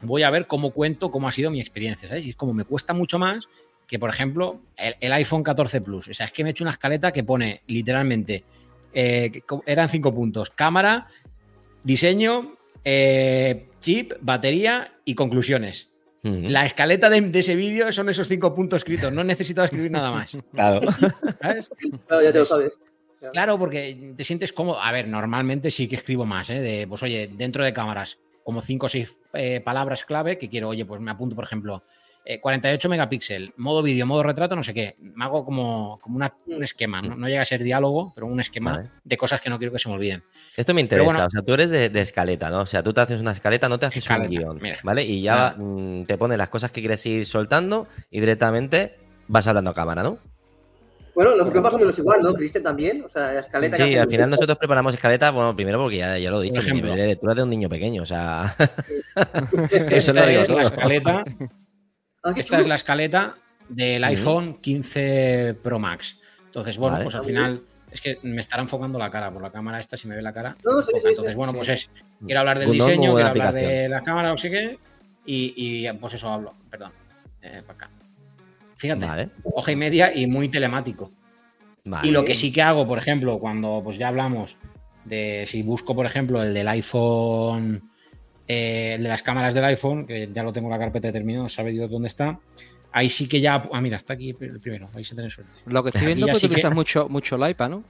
voy 0.00 0.24
a 0.24 0.30
ver 0.30 0.46
cómo 0.48 0.72
cuento, 0.72 1.10
cómo 1.12 1.28
ha 1.28 1.32
sido 1.32 1.50
mi 1.50 1.60
experiencia, 1.60 2.08
¿sabes? 2.08 2.26
Y 2.26 2.30
es 2.30 2.36
como 2.36 2.52
me 2.54 2.64
cuesta 2.64 2.92
mucho 2.92 3.18
más 3.20 3.48
que, 3.86 3.98
por 4.00 4.10
ejemplo, 4.10 4.60
el, 4.76 4.96
el 5.00 5.12
iPhone 5.12 5.42
14 5.44 5.80
Plus. 5.80 6.08
O 6.08 6.14
sea, 6.14 6.26
es 6.26 6.32
que 6.32 6.42
me 6.42 6.50
he 6.50 6.52
hecho 6.52 6.64
una 6.64 6.70
escaleta 6.72 7.12
que 7.12 7.22
pone 7.22 7.62
literalmente, 7.68 8.42
eh, 8.94 9.42
eran 9.66 9.88
cinco 9.88 10.12
puntos, 10.12 10.50
cámara, 10.50 11.06
diseño, 11.84 12.56
eh, 12.84 13.68
chip, 13.80 14.14
batería 14.20 14.92
y 15.04 15.14
conclusiones. 15.14 15.88
La 16.22 16.64
escaleta 16.64 17.10
de, 17.10 17.20
de 17.20 17.38
ese 17.40 17.56
vídeo 17.56 17.90
son 17.90 18.08
esos 18.08 18.28
cinco 18.28 18.54
puntos 18.54 18.78
escritos, 18.78 19.12
no 19.12 19.22
he 19.22 19.24
necesitado 19.24 19.64
escribir 19.64 19.90
nada 19.90 20.12
más. 20.12 20.36
Claro. 20.52 20.80
¿sabes? 21.40 21.70
Claro, 22.06 22.22
ya 22.22 22.32
te 22.32 22.38
lo 22.38 22.44
sabes. 22.44 22.78
Claro, 23.32 23.58
porque 23.58 24.12
te 24.16 24.24
sientes 24.24 24.52
cómodo. 24.52 24.80
A 24.80 24.90
ver, 24.92 25.08
normalmente 25.08 25.70
sí 25.70 25.88
que 25.88 25.96
escribo 25.96 26.24
más, 26.24 26.50
¿eh? 26.50 26.60
De, 26.60 26.86
pues 26.86 27.02
oye, 27.02 27.30
dentro 27.32 27.64
de 27.64 27.72
cámaras, 27.72 28.18
como 28.44 28.62
cinco 28.62 28.86
o 28.86 28.88
seis 28.88 29.20
eh, 29.32 29.60
palabras 29.60 30.04
clave 30.04 30.38
que 30.38 30.48
quiero, 30.48 30.68
oye, 30.68 30.84
pues 30.84 31.00
me 31.00 31.10
apunto, 31.10 31.36
por 31.36 31.44
ejemplo, 31.44 31.84
eh, 32.24 32.40
48 32.40 32.88
megapíxel, 32.88 33.52
modo 33.56 33.82
vídeo, 33.82 34.06
modo 34.06 34.22
retrato, 34.22 34.54
no 34.54 34.62
sé 34.62 34.72
qué. 34.72 34.96
Me 35.00 35.24
hago 35.24 35.44
como, 35.44 35.98
como 36.00 36.16
una- 36.16 36.32
un 36.46 36.62
esquema, 36.62 37.02
¿no? 37.02 37.16
No 37.16 37.28
llega 37.28 37.42
a 37.42 37.44
ser 37.44 37.62
diálogo, 37.62 38.12
pero 38.14 38.26
un 38.26 38.38
esquema 38.40 38.76
Vale. 38.76 38.90
de 39.02 39.16
cosas 39.16 39.40
que 39.40 39.50
no 39.50 39.58
quiero 39.58 39.72
que 39.72 39.78
se 39.78 39.88
me 39.88 39.94
olviden. 39.96 40.22
Esto 40.56 40.72
me 40.74 40.80
interesa, 40.80 41.04
bueno. 41.04 41.26
o 41.26 41.30
sea, 41.30 41.42
tú 41.42 41.54
eres 41.54 41.70
de, 41.70 41.88
de 41.88 42.00
escaleta, 42.00 42.48
¿no? 42.50 42.60
O 42.60 42.66
sea, 42.66 42.82
tú 42.82 42.92
te 42.92 43.00
haces 43.00 43.20
una 43.20 43.32
escaleta, 43.32 43.68
no 43.68 43.78
te 43.78 43.86
haces 43.86 44.02
Escaleta, 44.04 44.28
un 44.28 44.36
guion, 44.36 44.58
mira. 44.62 44.78
¿vale? 44.84 45.04
Y 45.04 45.22
ya 45.22 45.54
mm, 45.58 46.04
te 46.04 46.16
pones 46.16 46.38
las 46.38 46.48
cosas 46.48 46.70
que 46.70 46.80
quieres 46.80 47.04
ir 47.06 47.26
soltando 47.26 47.88
y 48.10 48.20
directamente 48.20 48.96
vas 49.28 49.46
hablando 49.46 49.70
a 49.70 49.74
cámara, 49.74 50.02
¿no? 50.02 50.18
Bueno, 51.14 51.36
nosotros 51.36 51.62
más 51.62 51.74
o 51.74 51.78
menos 51.78 51.98
igual, 51.98 52.22
¿no? 52.22 52.32
Cristian 52.32 52.64
también. 52.64 53.02
O 53.04 53.08
sea, 53.08 53.32
la 53.34 53.40
escaleta 53.40 53.76
que 53.76 53.82
Sí, 53.84 53.96
al 53.96 54.08
final 54.08 54.30
nosotros 54.30 54.56
preparamos 54.56 54.94
escaleta, 54.94 55.30
bueno, 55.30 55.54
primero 55.54 55.78
porque 55.78 55.98
ya, 55.98 56.16
ya 56.16 56.30
lo 56.30 56.40
he 56.40 56.44
dicho, 56.44 56.62
mi 56.62 56.68
ejemplo. 56.68 56.84
nivel 56.86 57.00
de 57.02 57.06
lectura 57.08 57.34
de 57.34 57.42
un 57.42 57.50
niño 57.50 57.68
pequeño, 57.68 58.02
o 58.02 58.06
sea, 58.06 58.56
eso 59.90 60.12
lo 60.14 60.26
digo 60.26 60.40
es 60.42 60.48
la 60.54 60.62
escaleta 60.62 61.24
Ah, 62.22 62.32
Esta 62.36 62.60
es 62.60 62.66
la 62.66 62.76
escaleta 62.76 63.34
del 63.68 64.04
iPhone 64.04 64.58
15 64.60 65.56
Pro 65.62 65.78
Max. 65.78 66.18
Entonces, 66.46 66.76
bueno, 66.78 66.94
Vale. 66.94 67.04
pues 67.04 67.14
al 67.14 67.24
final 67.24 67.62
es 67.90 68.00
que 68.00 68.18
me 68.22 68.40
estará 68.40 68.62
enfocando 68.62 68.98
la 68.98 69.10
cara 69.10 69.30
por 69.32 69.42
la 69.42 69.50
cámara 69.50 69.78
esta, 69.80 69.96
si 69.96 70.06
me 70.08 70.16
ve 70.16 70.22
la 70.22 70.32
cara. 70.32 70.56
No, 70.64 70.82
sí, 70.82 70.92
sí, 71.00 71.08
Entonces, 71.08 71.32
sí, 71.32 71.36
bueno, 71.36 71.52
sí. 71.52 71.58
pues 71.58 71.68
es, 71.70 71.90
quiero 72.24 72.40
hablar 72.40 72.58
del 72.58 72.70
diseño, 72.72 73.14
quiero 73.14 73.28
hablar 73.28 73.54
de 73.54 73.88
la 73.88 74.02
cámara, 74.02 74.28
no 74.28 74.36
sé 74.38 74.50
qué, 74.50 74.78
y, 75.24 75.54
y, 75.86 75.92
pues 75.94 76.14
eso 76.14 76.28
hablo, 76.30 76.54
perdón, 76.70 76.92
eh, 77.42 77.62
para 77.66 77.76
acá. 77.76 77.90
Fíjate, 78.76 79.06
Vale, 79.06 79.28
hoja 79.44 79.72
y 79.72 79.76
media 79.76 80.14
y 80.14 80.26
muy 80.26 80.48
telemático. 80.48 81.10
vale. 81.84 82.08
Y 82.08 82.10
lo 82.10 82.24
que 82.24 82.34
sí 82.34 82.52
que 82.52 82.62
hago, 82.62 82.86
por 82.86 82.98
ejemplo, 82.98 83.38
cuando 83.38 83.80
pues 83.84 83.96
ya 83.96 84.08
hablamos 84.08 84.56
de 85.04 85.44
si 85.46 85.62
busco, 85.62 85.94
por 85.94 86.06
ejemplo, 86.06 86.42
el 86.42 86.52
del 86.54 86.68
iPhone, 86.68 87.90
eh, 88.52 88.94
el 88.94 89.02
de 89.02 89.08
las 89.08 89.22
cámaras 89.22 89.54
del 89.54 89.64
iPhone, 89.64 90.06
que 90.06 90.28
ya 90.32 90.42
lo 90.42 90.52
tengo 90.52 90.68
en 90.68 90.72
la 90.72 90.78
carpeta 90.78 91.08
determinada, 91.08 91.48
sabe 91.48 91.70
Dios 91.70 91.90
dónde 91.90 92.08
está. 92.08 92.38
Ahí 92.92 93.08
sí 93.08 93.26
que 93.26 93.40
ya. 93.40 93.68
Ah, 93.72 93.80
mira, 93.80 93.96
está 93.96 94.12
aquí 94.12 94.36
el 94.38 94.60
primero. 94.60 94.88
Vais 94.92 95.10
a 95.10 95.16
tener 95.16 95.30
suerte. 95.30 95.52
Lo 95.66 95.82
que 95.82 95.88
estoy 95.88 96.06
viendo 96.06 96.26
es 96.28 96.38
que 96.38 96.46
utilizas 96.46 96.74
mucho, 96.74 97.08
mucho 97.08 97.36
el 97.36 97.50
iPad, 97.50 97.70
¿no? 97.70 97.84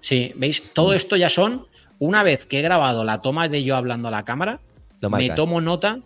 Sí, 0.00 0.32
¿veis? 0.36 0.72
Todo 0.72 0.94
esto 0.94 1.16
ya 1.16 1.28
son. 1.28 1.66
Una 1.98 2.22
vez 2.22 2.46
que 2.46 2.58
he 2.58 2.62
grabado 2.62 3.04
la 3.04 3.20
toma 3.20 3.48
de 3.48 3.62
yo 3.62 3.76
hablando 3.76 4.08
a 4.08 4.10
la 4.10 4.24
cámara, 4.24 4.60
Lo 5.00 5.10
me 5.10 5.18
marcas. 5.18 5.36
tomo 5.36 5.60
nota 5.60 6.00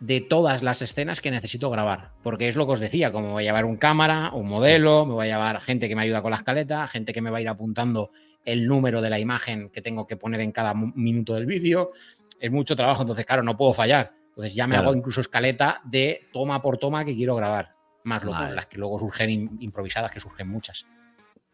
de 0.00 0.20
todas 0.20 0.62
las 0.62 0.82
escenas 0.82 1.20
que 1.20 1.30
necesito 1.30 1.70
grabar. 1.70 2.10
Porque 2.22 2.48
es 2.48 2.56
lo 2.56 2.66
que 2.66 2.72
os 2.72 2.80
decía, 2.80 3.12
como 3.12 3.32
voy 3.32 3.44
a 3.44 3.46
llevar 3.46 3.64
un 3.64 3.76
cámara, 3.76 4.32
un 4.32 4.48
modelo, 4.48 5.06
me 5.06 5.14
voy 5.14 5.28
a 5.28 5.34
llevar 5.34 5.60
gente 5.60 5.88
que 5.88 5.96
me 5.96 6.02
ayuda 6.02 6.22
con 6.22 6.32
la 6.32 6.38
escaleta, 6.38 6.86
gente 6.88 7.12
que 7.12 7.20
me 7.20 7.30
va 7.30 7.38
a 7.38 7.40
ir 7.40 7.48
apuntando 7.48 8.10
el 8.44 8.66
número 8.66 9.00
de 9.00 9.10
la 9.10 9.18
imagen 9.18 9.68
que 9.70 9.80
tengo 9.82 10.06
que 10.06 10.16
poner 10.16 10.40
en 10.40 10.52
cada 10.52 10.74
minuto 10.74 11.34
del 11.34 11.46
vídeo. 11.46 11.92
Es 12.40 12.50
mucho 12.50 12.74
trabajo, 12.74 13.02
entonces, 13.02 13.24
claro, 13.26 13.42
no 13.42 13.56
puedo 13.56 13.72
fallar. 13.74 14.12
Entonces 14.30 14.54
ya 14.54 14.66
me 14.66 14.74
Claro. 14.74 14.88
hago 14.88 14.96
incluso 14.98 15.20
escaleta 15.20 15.80
de 15.84 16.26
toma 16.32 16.60
por 16.62 16.78
toma 16.78 17.04
que 17.04 17.14
quiero 17.14 17.36
grabar. 17.36 17.74
Más 18.04 18.24
lo- 18.24 18.32
Vale. 18.32 18.54
las 18.54 18.66
que 18.66 18.78
luego 18.78 18.98
surgen 18.98 19.28
im- 19.30 19.56
improvisadas, 19.60 20.10
que 20.10 20.20
surgen 20.20 20.48
muchas. 20.48 20.86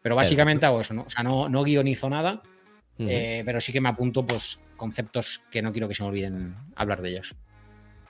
Pero 0.01 0.15
básicamente 0.15 0.65
hago 0.65 0.79
eso, 0.79 0.93
¿no? 0.93 1.01
O 1.03 1.09
sea, 1.09 1.23
no, 1.23 1.49
no 1.49 1.63
guionizo 1.63 2.09
nada, 2.09 2.41
eh, 2.99 3.43
pero 3.45 3.59
sí 3.59 3.73
que 3.73 3.81
me 3.81 3.89
apunto 3.89 4.25
pues 4.25 4.59
conceptos 4.77 5.41
que 5.51 5.61
no 5.61 5.71
quiero 5.73 5.87
que 5.89 5.95
se 5.95 6.03
me 6.03 6.09
olviden 6.09 6.55
hablar 6.75 7.01
de 7.01 7.09
ellos. 7.09 7.35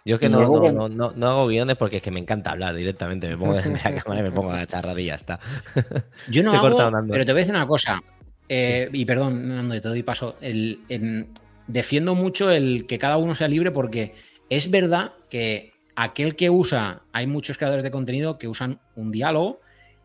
Yo 0.05 0.15
es 0.15 0.21
que 0.21 0.29
no, 0.29 0.41
no, 0.41 0.71
no, 0.71 0.87
no- 0.89 1.11
no 1.15 1.27
hago 1.27 1.47
guiones 1.47 1.75
porque 1.75 1.97
es 1.97 2.03
que 2.03 2.11
me 2.11 2.19
encanta 2.19 2.51
hablar 2.51 2.75
directamente. 2.75 3.27
Me 3.27 3.37
pongo 3.37 3.55
delante 3.55 3.83
de 3.89 3.95
la 3.95 4.01
cámara 4.03 4.19
y 4.21 4.23
me 4.23 4.31
pongo 4.31 4.51
a 4.51 4.65
charrar 4.67 4.97
y 4.99 5.05
ya 5.05 5.15
está. 5.15 5.39
Yo 6.29 6.43
no 6.43 6.53
hago, 6.53 6.77
pero 7.09 7.25
te 7.25 7.31
voy 7.33 7.39
a 7.39 7.43
decir 7.43 7.55
una 7.55 7.67
cosa. 7.67 7.99
eh, 8.47 8.87
y 8.93 9.03
perdón, 9.03 9.47
Nando, 9.49 9.73
te 9.81 9.87
doy 9.89 10.03
paso. 10.03 10.37
El, 10.39 10.81
en- 10.87 11.29
defiendo 11.67 12.15
mucho 12.15 12.51
el 12.51 12.85
que 12.87 12.99
cada 12.99 13.17
uno 13.17 13.35
sea 13.35 13.47
libre 13.47 13.71
porque 13.71 14.13
es 14.49 14.71
verdad 14.71 15.11
que 15.29 15.71
aquel 15.95 16.35
que 16.35 16.49
usa, 16.49 17.01
hay 17.11 17.27
muchos 17.27 17.57
creadores 17.57 17.83
de 17.83 17.91
contenido 17.91 18.37
que 18.37 18.47
usan 18.47 18.79
un 18.95 19.11
diálogo 19.11 19.59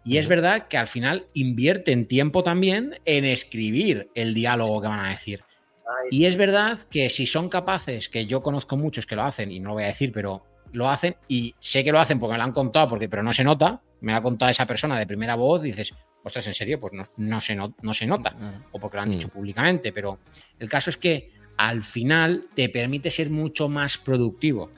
y 0.05 0.17
es 0.17 0.27
verdad 0.27 0.67
que 0.67 0.77
al 0.79 0.89
final 0.89 1.27
invierten 1.33 2.07
tiempo 2.07 2.43
también 2.43 2.99
en 3.05 3.25
escribir 3.25 4.11
el 4.17 4.35
diálogo 4.35 4.81
que 4.81 4.89
van 4.89 5.05
a 5.05 5.11
decir. 5.11 5.45
Ay, 5.87 6.09
Y 6.11 6.25
es 6.25 6.37
verdad 6.37 6.79
que 6.91 7.09
si 7.09 7.27
son 7.27 7.49
capaces, 7.49 8.09
que 8.09 8.27
yo 8.27 8.43
conozco 8.43 8.77
muchos 8.77 9.07
que 9.07 9.15
lo 9.15 9.23
hacen, 9.23 9.53
y 9.53 9.61
no 9.61 9.69
lo 9.69 9.75
voy 9.75 9.85
a 9.85 9.89
decir, 9.89 10.11
pero 10.13 10.45
lo 10.73 10.89
hacen, 10.91 11.15
y 11.29 11.55
sé 11.61 11.85
que 11.85 11.93
lo 11.93 12.01
hacen 12.01 12.19
porque 12.19 12.33
me 12.33 12.39
lo 12.39 12.45
han 12.45 12.53
contado, 12.53 12.89
porque, 12.89 13.09
pero 13.09 13.23
no 13.23 13.33
se 13.33 13.45
nota, 13.45 13.81
me 14.01 14.11
lo 14.13 14.19
ha 14.19 14.23
contado 14.23 14.51
esa 14.51 14.67
persona 14.67 14.99
de 14.99 15.07
primera 15.07 15.37
voz, 15.37 15.63
dices, 15.63 15.95
ostras, 16.25 16.47
¿en 16.49 16.55
serio? 16.55 16.81
Pues 16.81 16.95
no, 16.95 17.05
no 17.19 17.41
se, 17.41 17.55
no, 17.55 17.75
no 17.83 17.95
se 17.95 18.07
nota, 18.07 18.35
o 18.73 18.81
porque 18.81 18.97
lo 18.97 19.03
han 19.03 19.11
Mm. 19.11 19.13
dicho 19.13 19.29
públicamente, 19.29 19.93
pero 19.93 20.19
el 20.59 20.69
caso 20.69 20.91
es 20.91 20.97
que 20.97 21.31
al 21.69 21.83
final 21.83 22.47
te 22.55 22.69
permite 22.69 23.11
ser 23.11 23.31
mucho 23.31 23.69
más 23.69 23.97
productivo, 23.97 24.71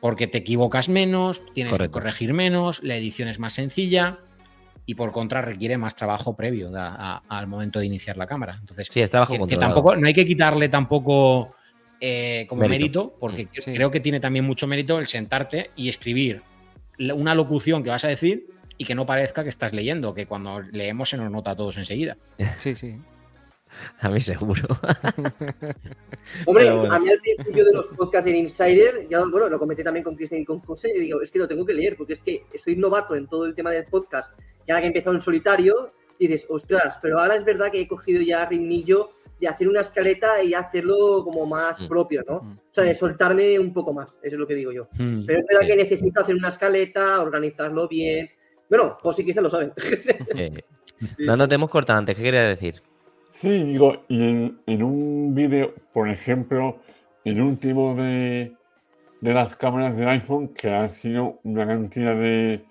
porque 0.00 0.26
te 0.28 0.38
equivocas 0.38 0.88
menos, 0.88 1.42
tienes 1.52 1.72
Correcto. 1.72 1.90
que 1.98 2.00
corregir 2.00 2.32
menos, 2.32 2.82
la 2.82 2.96
edición 2.96 3.28
es 3.28 3.38
más 3.40 3.54
sencilla, 3.54 4.18
y 4.86 4.94
por 4.94 5.10
contra 5.12 5.42
requiere 5.42 5.78
más 5.78 5.96
trabajo 5.96 6.36
previo 6.36 6.70
de- 6.70 6.78
a- 6.80 7.22
al 7.28 7.46
momento 7.46 7.78
de 7.80 7.86
iniciar 7.86 8.16
la 8.16 8.26
cámara. 8.26 8.56
Entonces, 8.60 8.88
Sí, 8.90 9.00
es 9.00 9.10
trabajo 9.10 9.46
que, 9.46 9.56
tampoco 9.56 9.96
no 9.96 10.06
hay 10.06 10.14
que 10.14 10.24
quitarle 10.26 10.68
tampoco 10.68 11.54
eh, 12.04 12.46
como 12.48 12.62
Mérito. 12.62 13.04
mérito, 13.04 13.16
porque 13.20 13.48
Sí. 13.60 13.72
creo 13.74 13.90
que 13.92 14.00
tiene 14.00 14.18
también 14.18 14.44
mucho 14.44 14.66
mérito 14.66 14.98
el 14.98 15.06
sentarte 15.06 15.70
y 15.76 15.88
escribir 15.88 16.42
una 17.14 17.32
locución 17.34 17.84
que 17.84 17.90
vas 17.90 18.04
a 18.04 18.08
decir 18.08 18.46
y 18.76 18.84
que 18.84 18.96
no 18.96 19.06
parezca 19.06 19.44
que 19.44 19.48
estás 19.50 19.72
leyendo, 19.72 20.12
que 20.12 20.26
cuando 20.26 20.60
leemos 20.62 21.10
se 21.10 21.16
nos 21.16 21.30
nota 21.30 21.52
a 21.52 21.56
todos 21.56 21.76
enseguida. 21.76 22.16
Sí, 22.58 22.74
sí. 22.74 22.96
A 24.00 24.08
mí 24.10 24.20
seguro. 24.20 24.62
Hombre, 26.46 26.70
bueno. 26.70 26.92
a 26.92 26.98
mí 26.98 27.08
al 27.10 27.18
principio 27.18 27.64
de 27.64 27.72
los 27.72 27.86
podcasts 27.88 28.28
en 28.30 28.36
Insider, 28.36 29.06
ya 29.08 29.20
bueno, 29.24 29.48
lo 29.48 29.58
comenté 29.58 29.82
también 29.84 30.04
con 30.04 30.14
Cristian 30.14 30.42
y 30.42 30.44
con 30.44 30.60
José, 30.60 30.92
y 30.94 31.00
digo, 31.00 31.20
es 31.22 31.30
que 31.30 31.38
lo 31.38 31.48
tengo 31.48 31.64
que 31.66 31.74
leer, 31.74 31.96
porque 31.96 32.12
es 32.14 32.20
que 32.22 32.44
soy 32.56 32.76
novato 32.76 33.14
en 33.14 33.26
todo 33.26 33.46
el 33.46 33.54
tema 33.54 33.70
del 33.70 33.84
podcast, 33.86 34.32
ya 34.66 34.78
que 34.78 34.84
he 34.84 34.86
empezado 34.88 35.14
en 35.14 35.20
solitario, 35.20 35.92
dices, 36.18 36.46
ostras, 36.48 36.98
pero 37.02 37.18
ahora 37.18 37.34
es 37.34 37.44
verdad 37.44 37.70
que 37.70 37.80
he 37.80 37.88
cogido 37.88 38.20
ya 38.22 38.46
ritmillo 38.46 39.10
de 39.40 39.48
hacer 39.48 39.68
una 39.68 39.80
escaleta 39.80 40.42
y 40.42 40.54
hacerlo 40.54 41.24
como 41.24 41.46
más 41.46 41.80
Mm. 41.80 41.88
propio, 41.88 42.22
¿no? 42.28 42.40
Mm. 42.42 42.52
O 42.52 42.60
sea, 42.70 42.84
de 42.84 42.94
soltarme 42.94 43.58
un 43.58 43.72
poco 43.72 43.92
más, 43.92 44.18
eso 44.22 44.36
es 44.36 44.40
lo 44.40 44.46
que 44.46 44.54
digo 44.54 44.70
yo. 44.70 44.84
Hmm. 44.92 45.24
Pero 45.26 45.40
es 45.40 45.46
verdad 45.48 45.62
Sí. 45.62 45.66
que 45.66 45.76
necesito 45.76 46.20
hacer 46.20 46.36
una 46.36 46.48
escaleta, 46.48 47.20
organizarlo 47.20 47.88
bien. 47.88 48.30
Bueno, 48.68 48.96
José 49.00 49.22
y 49.22 49.24
Cristian 49.24 49.42
lo 49.42 49.50
saben. 49.50 49.72
Eh, 50.36 50.62
no, 51.18 51.36
no 51.36 51.48
te 51.48 51.56
hemos 51.56 51.68
cortado 51.70 51.98
antes. 51.98 52.16
¿Qué 52.16 52.22
querías 52.22 52.48
decir? 52.56 52.80
Sí, 53.32 53.48
digo, 53.64 54.04
y 54.08 54.22
en, 54.22 54.60
en 54.66 54.82
un 54.82 55.34
vídeo, 55.34 55.74
por 55.92 56.08
ejemplo, 56.08 56.78
el 57.24 57.40
último 57.40 57.94
de, 57.94 58.54
de 59.20 59.34
las 59.34 59.56
cámaras 59.56 59.96
del 59.96 60.08
iPhone, 60.08 60.48
que 60.48 60.70
ha 60.70 60.88
sido 60.90 61.40
una 61.42 61.66
cantidad 61.66 62.14
de, 62.14 62.64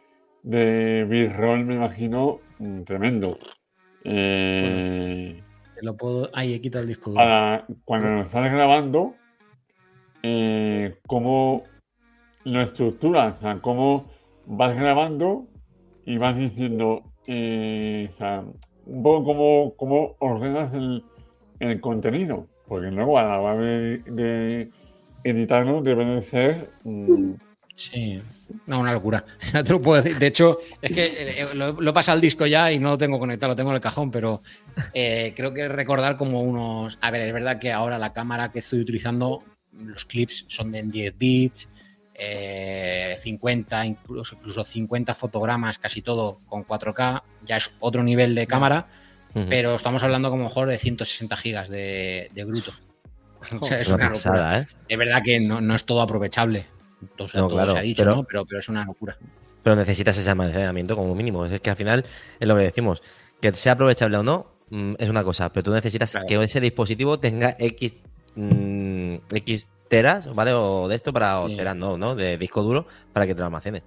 de 0.44 1.06
B-roll, 1.06 1.66
me 1.66 1.76
imagino, 1.76 2.40
mm, 2.60 2.84
tremendo. 2.84 3.40
Eh, 4.04 5.42
Te 5.76 5.84
lo 5.84 5.98
puedo. 5.98 6.30
Ahí 6.34 6.54
he 6.54 6.62
quitado 6.62 6.84
el 6.84 6.90
disco 6.90 7.14
para 7.14 7.66
cuando 7.84 8.10
lo 8.10 8.22
estás 8.22 8.52
grabando, 8.52 9.16
eh, 10.24 10.96
cómo 11.08 11.64
lo 12.44 12.62
estructuras, 12.62 13.40
o 13.40 13.42
sea, 13.42 13.60
cómo 13.62 14.06
vas 14.46 14.76
grabando 14.76 15.48
y 16.06 16.18
vas 16.18 16.38
diciendo, 16.38 17.04
eh, 17.28 18.08
o 18.10 18.14
sea, 18.14 18.44
un 18.86 19.04
poco 19.04 19.24
cómo, 19.26 19.74
cómo 19.76 20.16
ordenas 20.20 20.74
el, 20.74 21.04
el 21.60 21.82
contenido, 21.82 22.48
porque 22.68 22.92
luego 22.92 23.18
a 23.18 23.24
la 23.24 23.40
hora 23.40 23.58
de, 23.58 23.98
de 24.00 24.70
editarlo 25.24 25.82
debe 25.82 26.06
de 26.06 26.22
ser... 26.22 26.70
mm, 26.84 27.34
Sí. 27.74 28.20
No, 28.68 28.80
una 28.82 28.94
locura. 28.94 29.24
Ya 29.54 29.64
te 29.64 29.72
lo 29.72 29.82
puedo 29.82 30.02
decir. 30.02 30.20
De 30.20 30.28
hecho, 30.28 30.60
es 30.82 30.92
que 30.92 31.06
eh, 31.42 31.48
lo, 31.56 31.72
lo 31.72 31.92
he 31.92 31.94
pasado 31.94 32.16
al 32.16 32.22
disco 32.22 32.46
ya 32.46 32.72
y 32.72 32.78
no 32.80 32.90
lo 32.90 32.98
tengo 32.98 33.18
conectado, 33.18 33.54
lo 33.54 33.56
tengo 33.56 33.70
en 33.72 33.76
el 33.78 33.82
cajón, 33.82 34.12
pero 34.12 34.42
eh, 34.94 35.34
creo 35.36 35.54
que 35.54 35.68
recordar 35.68 36.18
como 36.18 36.42
unos. 36.42 36.98
A 37.02 37.10
ver, 37.12 37.22
es 37.22 37.34
verdad 37.34 37.60
que 37.60 37.72
ahora 37.72 37.98
la 37.98 38.14
cámara 38.14 38.52
que 38.52 38.60
estoy 38.60 38.82
utilizando, 38.82 39.44
los 39.84 40.06
clips 40.06 40.46
son 40.48 40.72
de 40.72 40.80
en 40.80 40.92
10 40.92 41.18
bits. 41.18 41.70
50, 42.22 43.86
incluso, 43.86 44.36
incluso 44.36 44.64
50 44.64 45.16
fotogramas, 45.16 45.78
casi 45.78 46.02
todo 46.02 46.40
con 46.48 46.66
4K, 46.66 47.24
ya 47.46 47.58
es 47.58 47.72
otro 47.80 48.04
nivel 48.04 48.36
de 48.36 48.48
cámara, 48.48 48.88
pero 49.50 49.76
estamos 49.76 50.04
hablando 50.04 50.30
como 50.30 50.44
mejor 50.44 50.68
de 50.68 50.78
160 50.78 51.38
gigas 51.38 51.70
de, 51.70 52.30
bruto. 52.46 52.72
O 53.60 53.66
sea, 53.66 53.80
es 53.80 53.90
una, 53.90 54.10
locura. 54.10 54.60
¿eh? 54.60 54.68
Es 54.88 54.98
verdad 55.00 55.24
que 55.26 55.40
no, 55.40 55.74
es 55.74 55.84
todo 55.84 56.04
aprovechable. 56.04 56.68
todo 57.16 57.28
se 57.28 57.40
ha 57.40 57.82
dicho, 57.82 58.06
¿no? 58.06 58.24
pero, 58.24 58.46
pero 58.46 58.60
es 58.60 58.70
una 58.70 58.86
locura. 58.86 59.18
Pero 59.64 59.76
necesitas 59.76 60.18
ese 60.18 60.30
almacenamiento 60.30 60.96
como 60.96 61.16
mínimo. 61.16 61.46
Es 61.46 61.62
que 61.62 61.70
al 61.70 61.76
final 61.76 62.06
es 62.40 62.48
lo 62.48 62.56
que 62.56 62.64
decimos. 62.64 63.02
Que 63.40 63.54
sea 63.54 63.74
aprovechable 63.74 64.18
o 64.18 64.24
no, 64.24 64.48
mm, 64.70 64.94
es 64.98 65.10
una 65.10 65.24
cosa. 65.24 65.52
Pero 65.52 65.64
tú 65.64 65.72
necesitas 65.72 66.16
que 66.28 66.42
ese 66.42 66.62
dispositivo 66.62 67.20
tenga 67.20 67.56
X, 67.60 67.94
mm, 68.36 69.16
X 69.32 69.68
teras, 69.88 70.34
¿vale? 70.34 70.54
O 70.54 70.88
de 70.88 70.96
esto 70.96 71.12
para. 71.12 71.46
teras, 71.48 71.76
no, 71.76 71.98
¿no? 71.98 72.16
De 72.16 72.38
disco 72.38 72.64
duro 72.64 72.88
para 73.14 73.28
que 73.28 73.36
te 73.36 73.40
lo 73.40 73.46
almacene. 73.46 73.84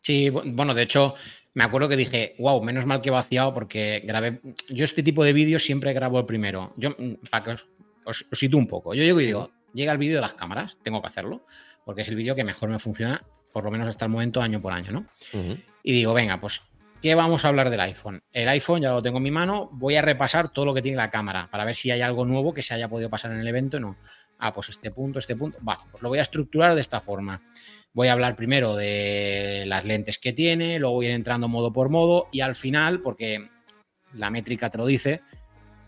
Sí, 0.00 0.30
bueno, 0.30 0.74
de 0.74 0.82
hecho, 0.82 1.14
me 1.54 1.64
acuerdo 1.64 1.88
que 1.88 1.96
dije, 1.96 2.34
wow, 2.38 2.62
menos 2.62 2.86
mal 2.86 3.00
que 3.00 3.08
he 3.08 3.12
vaciado 3.12 3.52
porque 3.52 4.02
grabé. 4.04 4.40
Yo 4.68 4.84
este 4.84 5.02
tipo 5.02 5.24
de 5.24 5.32
vídeos 5.32 5.62
siempre 5.62 5.92
grabo 5.92 6.18
el 6.18 6.26
primero. 6.26 6.72
Yo, 6.76 6.90
mm, 6.90 7.28
para 7.30 7.44
que 7.44 7.50
os, 7.50 7.66
os, 8.04 8.42
un 8.54 8.66
poco. 8.66 8.94
Yo 8.94 9.02
llego 9.02 9.20
y 9.20 9.26
digo, 9.26 9.50
llega 9.74 9.92
el 9.92 9.98
vídeo 9.98 10.16
de 10.16 10.22
las 10.22 10.34
cámaras, 10.34 10.78
tengo 10.82 11.00
que 11.00 11.08
hacerlo, 11.08 11.44
porque 11.84 12.02
es 12.02 12.08
el 12.08 12.16
vídeo 12.16 12.34
que 12.34 12.44
mejor 12.44 12.68
me 12.68 12.78
funciona 12.78 13.22
por 13.52 13.64
lo 13.64 13.70
menos 13.70 13.88
hasta 13.88 14.04
el 14.04 14.10
momento, 14.10 14.40
año 14.40 14.60
por 14.60 14.72
año, 14.72 14.92
¿no? 14.92 15.06
Y 15.82 15.92
digo, 15.92 16.14
venga, 16.14 16.40
pues, 16.40 16.60
¿qué 17.00 17.14
vamos 17.14 17.44
a 17.44 17.48
hablar 17.48 17.70
del 17.70 17.80
iPhone? 17.80 18.22
El 18.32 18.48
iPhone 18.48 18.82
ya 18.82 18.90
lo 18.90 19.02
tengo 19.02 19.18
en 19.18 19.22
mi 19.22 19.30
mano, 19.30 19.68
voy 19.72 19.96
a 19.96 20.02
repasar 20.02 20.50
todo 20.50 20.64
lo 20.64 20.74
que 20.74 20.82
tiene 20.82 20.96
la 20.96 21.10
cámara 21.10 21.48
para 21.50 21.64
ver 21.64 21.74
si 21.74 21.90
hay 21.90 22.00
algo 22.00 22.24
nuevo 22.24 22.52
que 22.52 22.62
se 22.62 22.74
haya 22.74 22.88
podido 22.88 23.10
pasar 23.10 23.32
en 23.32 23.38
el 23.38 23.48
evento 23.48 23.76
o 23.76 23.80
no. 23.80 23.96
Ah, 24.38 24.52
pues 24.52 24.68
este 24.68 24.90
punto, 24.90 25.18
este 25.18 25.36
punto. 25.36 25.58
Vale, 25.60 25.80
pues 25.90 26.02
lo 26.02 26.08
voy 26.08 26.18
a 26.18 26.22
estructurar 26.22 26.74
de 26.74 26.80
esta 26.80 27.00
forma. 27.00 27.42
Voy 27.92 28.08
a 28.08 28.12
hablar 28.12 28.36
primero 28.36 28.76
de 28.76 29.64
las 29.66 29.84
lentes 29.84 30.18
que 30.18 30.32
tiene, 30.32 30.78
luego 30.78 30.96
voy 30.96 31.06
a 31.06 31.08
ir 31.10 31.14
entrando 31.14 31.48
modo 31.48 31.72
por 31.72 31.88
modo 31.88 32.28
y 32.30 32.40
al 32.40 32.54
final, 32.54 33.00
porque 33.00 33.48
la 34.12 34.30
métrica 34.30 34.70
te 34.70 34.78
lo 34.78 34.86
dice, 34.86 35.22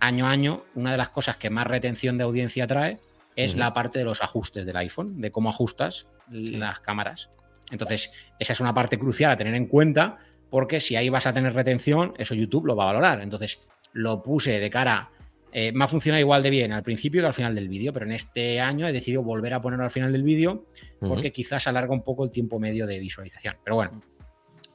año 0.01 0.27
a 0.27 0.31
año, 0.31 0.65
una 0.75 0.93
de 0.93 0.97
las 0.97 1.11
cosas 1.11 1.37
que 1.37 1.51
más 1.51 1.67
retención 1.67 2.19
de 2.19 2.25
audiencia 2.25 2.67
trae 2.67 2.99
es 3.37 3.55
la 3.55 3.73
parte 3.73 4.01
de 4.01 4.05
los 4.05 4.23
ajustes 4.23 4.67
del 4.67 4.77
iPhone, 4.77 5.21
de 5.21 5.31
cómo 5.31 5.49
ajustas 5.49 6.07
las 6.29 6.81
cámaras. 6.81 7.31
Entonces, 7.71 8.11
esa 8.39 8.53
es 8.53 8.61
una 8.61 8.75
parte 8.75 8.99
crucial 8.99 9.31
a 9.31 9.37
tener 9.37 9.55
en 9.55 9.67
cuenta 9.67 10.19
porque 10.51 10.81
si 10.81 10.97
ahí 10.97 11.09
vas 11.09 11.27
a 11.27 11.33
tener 11.33 11.55
retención, 11.55 12.15
eso 12.19 12.35
YouTube 12.35 12.67
lo 12.67 12.77
va 12.77 12.85
a 12.85 12.87
valorar. 12.87 13.23
Entonces, 13.23 13.61
lo 13.93 14.23
puse 14.23 14.59
de 14.59 14.71
cara, 14.71 15.11
eh, 15.53 15.73
me 15.73 15.85
ha 15.85 15.89
funcionado 15.89 16.21
igual 16.21 16.43
de 16.43 16.51
bien 16.51 16.73
al 16.73 16.83
principio 16.83 17.21
que 17.23 17.27
al 17.27 17.35
final 17.35 17.55
del 17.55 17.69
vídeo, 17.69 17.93
pero 17.93 18.07
en 18.07 18.13
este 18.13 18.61
año 18.61 18.87
he 18.87 18.93
decidido 18.93 19.23
volver 19.23 19.55
a 19.55 19.61
ponerlo 19.61 19.85
al 19.85 19.91
final 19.91 20.13
del 20.13 20.23
vídeo 20.23 20.67
porque 21.01 21.33
quizás 21.33 21.67
alarga 21.67 21.93
un 21.93 22.03
poco 22.03 22.25
el 22.25 22.31
tiempo 22.31 22.61
medio 22.61 22.87
de 22.87 22.99
visualización. 22.99 23.57
Pero 23.65 23.77
bueno, 23.77 24.03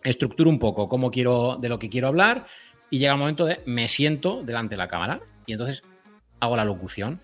estructuro 0.03 0.49
un 0.49 0.59
poco 0.59 0.89
cómo 0.89 1.11
quiero, 1.11 1.57
de 1.59 1.69
lo 1.69 1.79
que 1.79 1.89
quiero 1.89 2.07
hablar 2.07 2.45
y 2.89 2.99
llega 2.99 3.13
el 3.13 3.19
momento 3.19 3.45
de 3.45 3.61
me 3.65 3.87
siento 3.87 4.43
delante 4.43 4.73
de 4.73 4.77
la 4.77 4.87
cámara 4.87 5.21
y 5.45 5.53
entonces 5.53 5.83
hago 6.39 6.57
la 6.57 6.65
locución. 6.65 7.21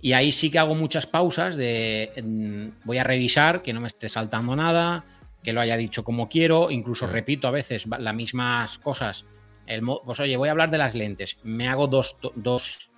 Y 0.00 0.14
ahí 0.14 0.32
sí 0.32 0.50
que 0.50 0.58
hago 0.58 0.74
muchas 0.74 1.06
pausas 1.06 1.56
de 1.56 2.12
mm, 2.22 2.86
voy 2.86 2.98
a 2.98 3.04
revisar 3.04 3.62
que 3.62 3.72
no 3.72 3.80
me 3.80 3.86
esté 3.86 4.08
saltando 4.08 4.56
nada, 4.56 5.04
que 5.42 5.52
lo 5.52 5.60
haya 5.60 5.76
dicho 5.76 6.04
como 6.04 6.28
quiero, 6.28 6.70
incluso 6.70 7.06
repito 7.06 7.48
a 7.48 7.50
veces 7.50 7.86
las 7.86 8.14
mismas 8.14 8.78
cosas. 8.78 9.26
El, 9.66 9.82
pues 10.04 10.20
oye, 10.20 10.36
voy 10.36 10.48
a 10.48 10.52
hablar 10.52 10.70
de 10.70 10.78
las 10.78 10.94
lentes. 10.94 11.38
Me 11.42 11.68
hago 11.68 11.86
dos, 11.86 12.16
dos, 12.34 12.90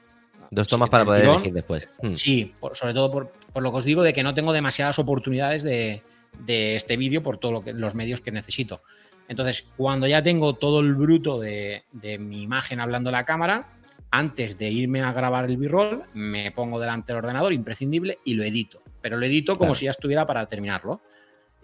dos 0.51 0.69
tomas 0.69 0.91
para 0.91 1.05
poder 1.05 1.25
elegir 1.25 1.53
después. 1.53 1.89
Hmm. 2.03 2.15
Sí, 2.15 2.55
sobre 2.73 2.95
todo 2.95 3.11
por, 3.11 3.63
lo 3.63 3.71
que 3.71 3.79
os 3.79 3.85
digo 3.85 4.03
de 4.03 4.13
que 4.13 4.23
no 4.23 4.35
tengo 4.35 4.53
demasiadas 4.53 4.99
oportunidades 4.99 5.63
de, 5.63 6.03
este 6.47 6.97
vídeo 6.97 7.23
por 7.23 7.39
todos 7.39 7.65
los 7.67 7.95
medios 7.95 8.21
que 8.21 8.33
necesito. 8.33 8.83
Entonces, 9.29 9.65
cuando 9.77 10.07
ya 10.07 10.23
tengo 10.23 10.55
todo 10.55 10.81
el 10.81 10.95
bruto 10.95 11.41
de, 11.41 11.85
de 11.93 12.19
mi 12.19 12.43
imagen 12.43 12.81
hablando 12.81 13.09
a 13.09 13.13
la 13.13 13.25
cámara, 13.25 13.69
antes 14.11 14.59
de 14.59 14.71
irme 14.71 15.03
a 15.03 15.13
grabar 15.13 15.47
el 15.47 15.57
b-roll, 15.57 16.05
me 16.13 16.53
pongo 16.53 16.79
delante 16.79 17.13
del 17.13 17.25
ordenador, 17.25 17.53
imprescindible, 17.53 18.21
y 18.25 18.35
lo 18.35 18.45
edito. 18.45 18.81
Pero 19.01 19.17
lo 19.17 19.27
edito 19.27 19.59
como 19.59 19.75
si 19.75 19.87
ya 19.87 19.91
estuviera 19.91 20.25
para 20.27 20.47
terminarlo. 20.47 21.01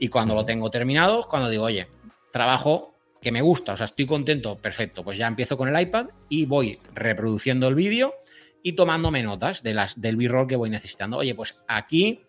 Y 0.00 0.08
cuando 0.08 0.34
lo 0.34 0.44
tengo 0.44 0.70
terminado, 0.70 1.22
cuando 1.22 1.48
digo, 1.48 1.64
oye, 1.64 1.86
trabajo 2.32 2.94
que 3.20 3.30
me 3.30 3.42
gusta, 3.42 3.74
o 3.74 3.76
sea, 3.76 3.84
estoy 3.84 4.06
contento, 4.06 4.56
perfecto, 4.56 5.04
pues 5.04 5.18
ya 5.18 5.26
empiezo 5.26 5.58
con 5.58 5.68
el 5.68 5.78
iPad 5.78 6.06
y 6.30 6.46
voy 6.46 6.80
reproduciendo 6.94 7.68
el 7.68 7.74
vídeo 7.74 8.14
y 8.62 8.72
tomándome 8.72 9.22
notas 9.22 9.62
de 9.62 9.74
las, 9.74 10.00
del 10.00 10.16
b-roll 10.16 10.46
que 10.46 10.56
voy 10.56 10.70
necesitando. 10.70 11.18
Oye, 11.18 11.34
pues 11.34 11.60
aquí 11.68 12.22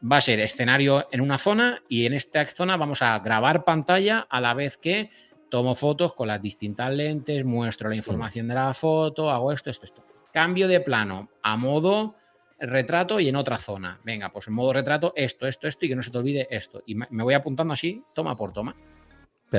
va 0.00 0.18
a 0.18 0.20
ser 0.20 0.40
escenario 0.40 1.08
en 1.10 1.22
una 1.22 1.38
zona 1.38 1.82
y 1.88 2.04
en 2.04 2.12
esta 2.12 2.44
zona 2.44 2.76
vamos 2.76 3.00
a 3.00 3.18
grabar 3.20 3.64
pantalla 3.64 4.26
a 4.28 4.40
la 4.42 4.52
vez 4.52 4.76
que 4.76 5.08
tomo 5.50 5.74
fotos 5.74 6.12
con 6.12 6.28
las 6.28 6.42
distintas 6.42 6.92
lentes, 6.92 7.44
muestro 7.46 7.88
la 7.88 7.96
información 7.96 8.46
de 8.48 8.54
la 8.54 8.74
foto, 8.74 9.30
hago 9.30 9.52
esto, 9.52 9.70
esto, 9.70 9.86
esto. 9.86 10.04
Cambio 10.32 10.68
de 10.68 10.80
plano 10.80 11.30
a 11.42 11.56
modo 11.56 12.14
retrato 12.58 13.20
y 13.20 13.28
en 13.28 13.36
otra 13.36 13.58
zona. 13.58 14.00
Venga, 14.04 14.30
pues 14.32 14.48
en 14.48 14.54
modo 14.54 14.72
retrato 14.72 15.12
esto, 15.16 15.46
esto, 15.46 15.66
esto 15.66 15.86
y 15.86 15.88
que 15.88 15.96
no 15.96 16.02
se 16.02 16.10
te 16.10 16.18
olvide 16.18 16.46
esto. 16.50 16.82
Y 16.86 16.94
me 16.94 17.22
voy 17.22 17.34
apuntando 17.34 17.74
así, 17.74 18.02
toma 18.14 18.36
por 18.36 18.52
toma. 18.52 18.74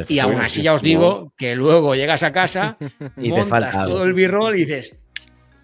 Y 0.08 0.20
aún 0.20 0.36
así 0.36 0.62
ya 0.62 0.74
os 0.74 0.82
digo 0.82 1.34
que 1.38 1.56
luego 1.56 1.96
llegas 1.96 2.24
a 2.24 2.34
casa, 2.34 2.78
y 3.18 3.30
montas 3.30 3.74
todo 3.74 4.04
el 4.04 4.14
b-roll 4.14 4.56
y 4.56 4.66
dices, 4.66 4.96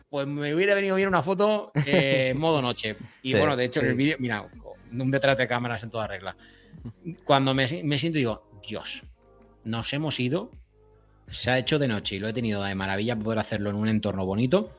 pues 0.09 0.27
me 0.27 0.53
hubiera 0.53 0.75
venido 0.75 0.95
bien 0.95 1.07
una 1.07 1.21
foto 1.21 1.71
en 1.85 2.37
modo 2.37 2.61
noche. 2.61 2.95
Y 3.21 3.33
bueno, 3.33 3.55
de 3.55 3.65
hecho 3.65 3.81
en 3.81 3.87
el 3.87 3.95
vídeo, 3.95 4.15
mira, 4.19 4.47
un 4.91 5.11
detrás 5.11 5.37
de 5.37 5.47
cámaras 5.47 5.83
en 5.83 5.89
toda 5.89 6.07
regla. 6.07 6.35
Cuando 7.25 7.53
me, 7.53 7.67
me 7.83 7.99
siento 7.99 8.17
digo, 8.17 8.61
Dios, 8.67 9.03
nos 9.63 9.91
hemos 9.93 10.19
ido, 10.19 10.51
se 11.29 11.51
ha 11.51 11.57
hecho 11.57 11.79
de 11.79 11.87
noche 11.87 12.15
y 12.15 12.19
lo 12.19 12.27
he 12.27 12.33
tenido 12.33 12.63
de 12.63 12.75
maravilla 12.75 13.17
poder 13.17 13.39
hacerlo 13.39 13.69
en 13.69 13.75
un 13.75 13.87
entorno 13.89 14.25
bonito 14.25 14.71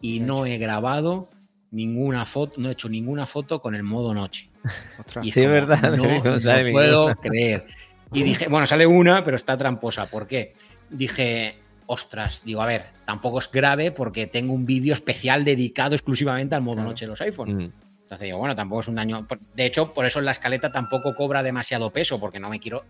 y 0.00 0.20
no 0.20 0.46
he 0.46 0.58
grabado 0.58 1.28
ninguna 1.72 2.24
foto, 2.24 2.60
no 2.60 2.68
he 2.68 2.72
hecho 2.72 2.88
ninguna 2.88 3.26
foto 3.26 3.60
con 3.60 3.74
el 3.74 3.82
modo 3.82 4.14
noche. 4.14 4.48
Y 5.22 5.32
sí, 5.32 5.40
es 5.40 5.48
verdad. 5.48 5.96
No, 5.96 6.72
puedo 6.72 7.16
creer. 7.16 7.66
Y 8.12 8.22
dije, 8.22 8.46
bueno, 8.48 8.66
sale 8.66 8.86
una, 8.86 9.24
pero 9.24 9.36
está 9.36 9.56
tramposa. 9.56 10.06
¿Por 10.06 10.26
qué? 10.26 10.52
Dije, 10.90 11.56
ostras, 11.86 12.42
digo, 12.44 12.62
a 12.62 12.66
ver, 12.66 12.86
tampoco 13.04 13.38
es 13.38 13.50
grave 13.50 13.90
porque 13.90 14.26
tengo 14.26 14.52
un 14.52 14.66
vídeo 14.66 14.92
especial 14.92 15.44
dedicado 15.44 15.94
exclusivamente 15.94 16.54
al 16.54 16.62
modo 16.62 16.82
noche 16.82 17.06
de 17.06 17.10
los 17.10 17.20
iPhones. 17.20 17.54
Mm. 17.54 17.72
Entonces 18.02 18.26
digo, 18.26 18.38
bueno, 18.38 18.54
tampoco 18.54 18.80
es 18.80 18.88
un 18.88 18.96
daño. 18.96 19.26
De 19.54 19.66
hecho, 19.66 19.94
por 19.94 20.04
eso 20.04 20.18
en 20.18 20.26
la 20.26 20.32
escaleta 20.32 20.70
tampoco 20.70 21.14
cobra 21.14 21.42
demasiado 21.42 21.90
peso, 21.90 22.20
porque 22.20 22.38
no 22.38 22.50
me 22.50 22.60
quiero 22.60 22.84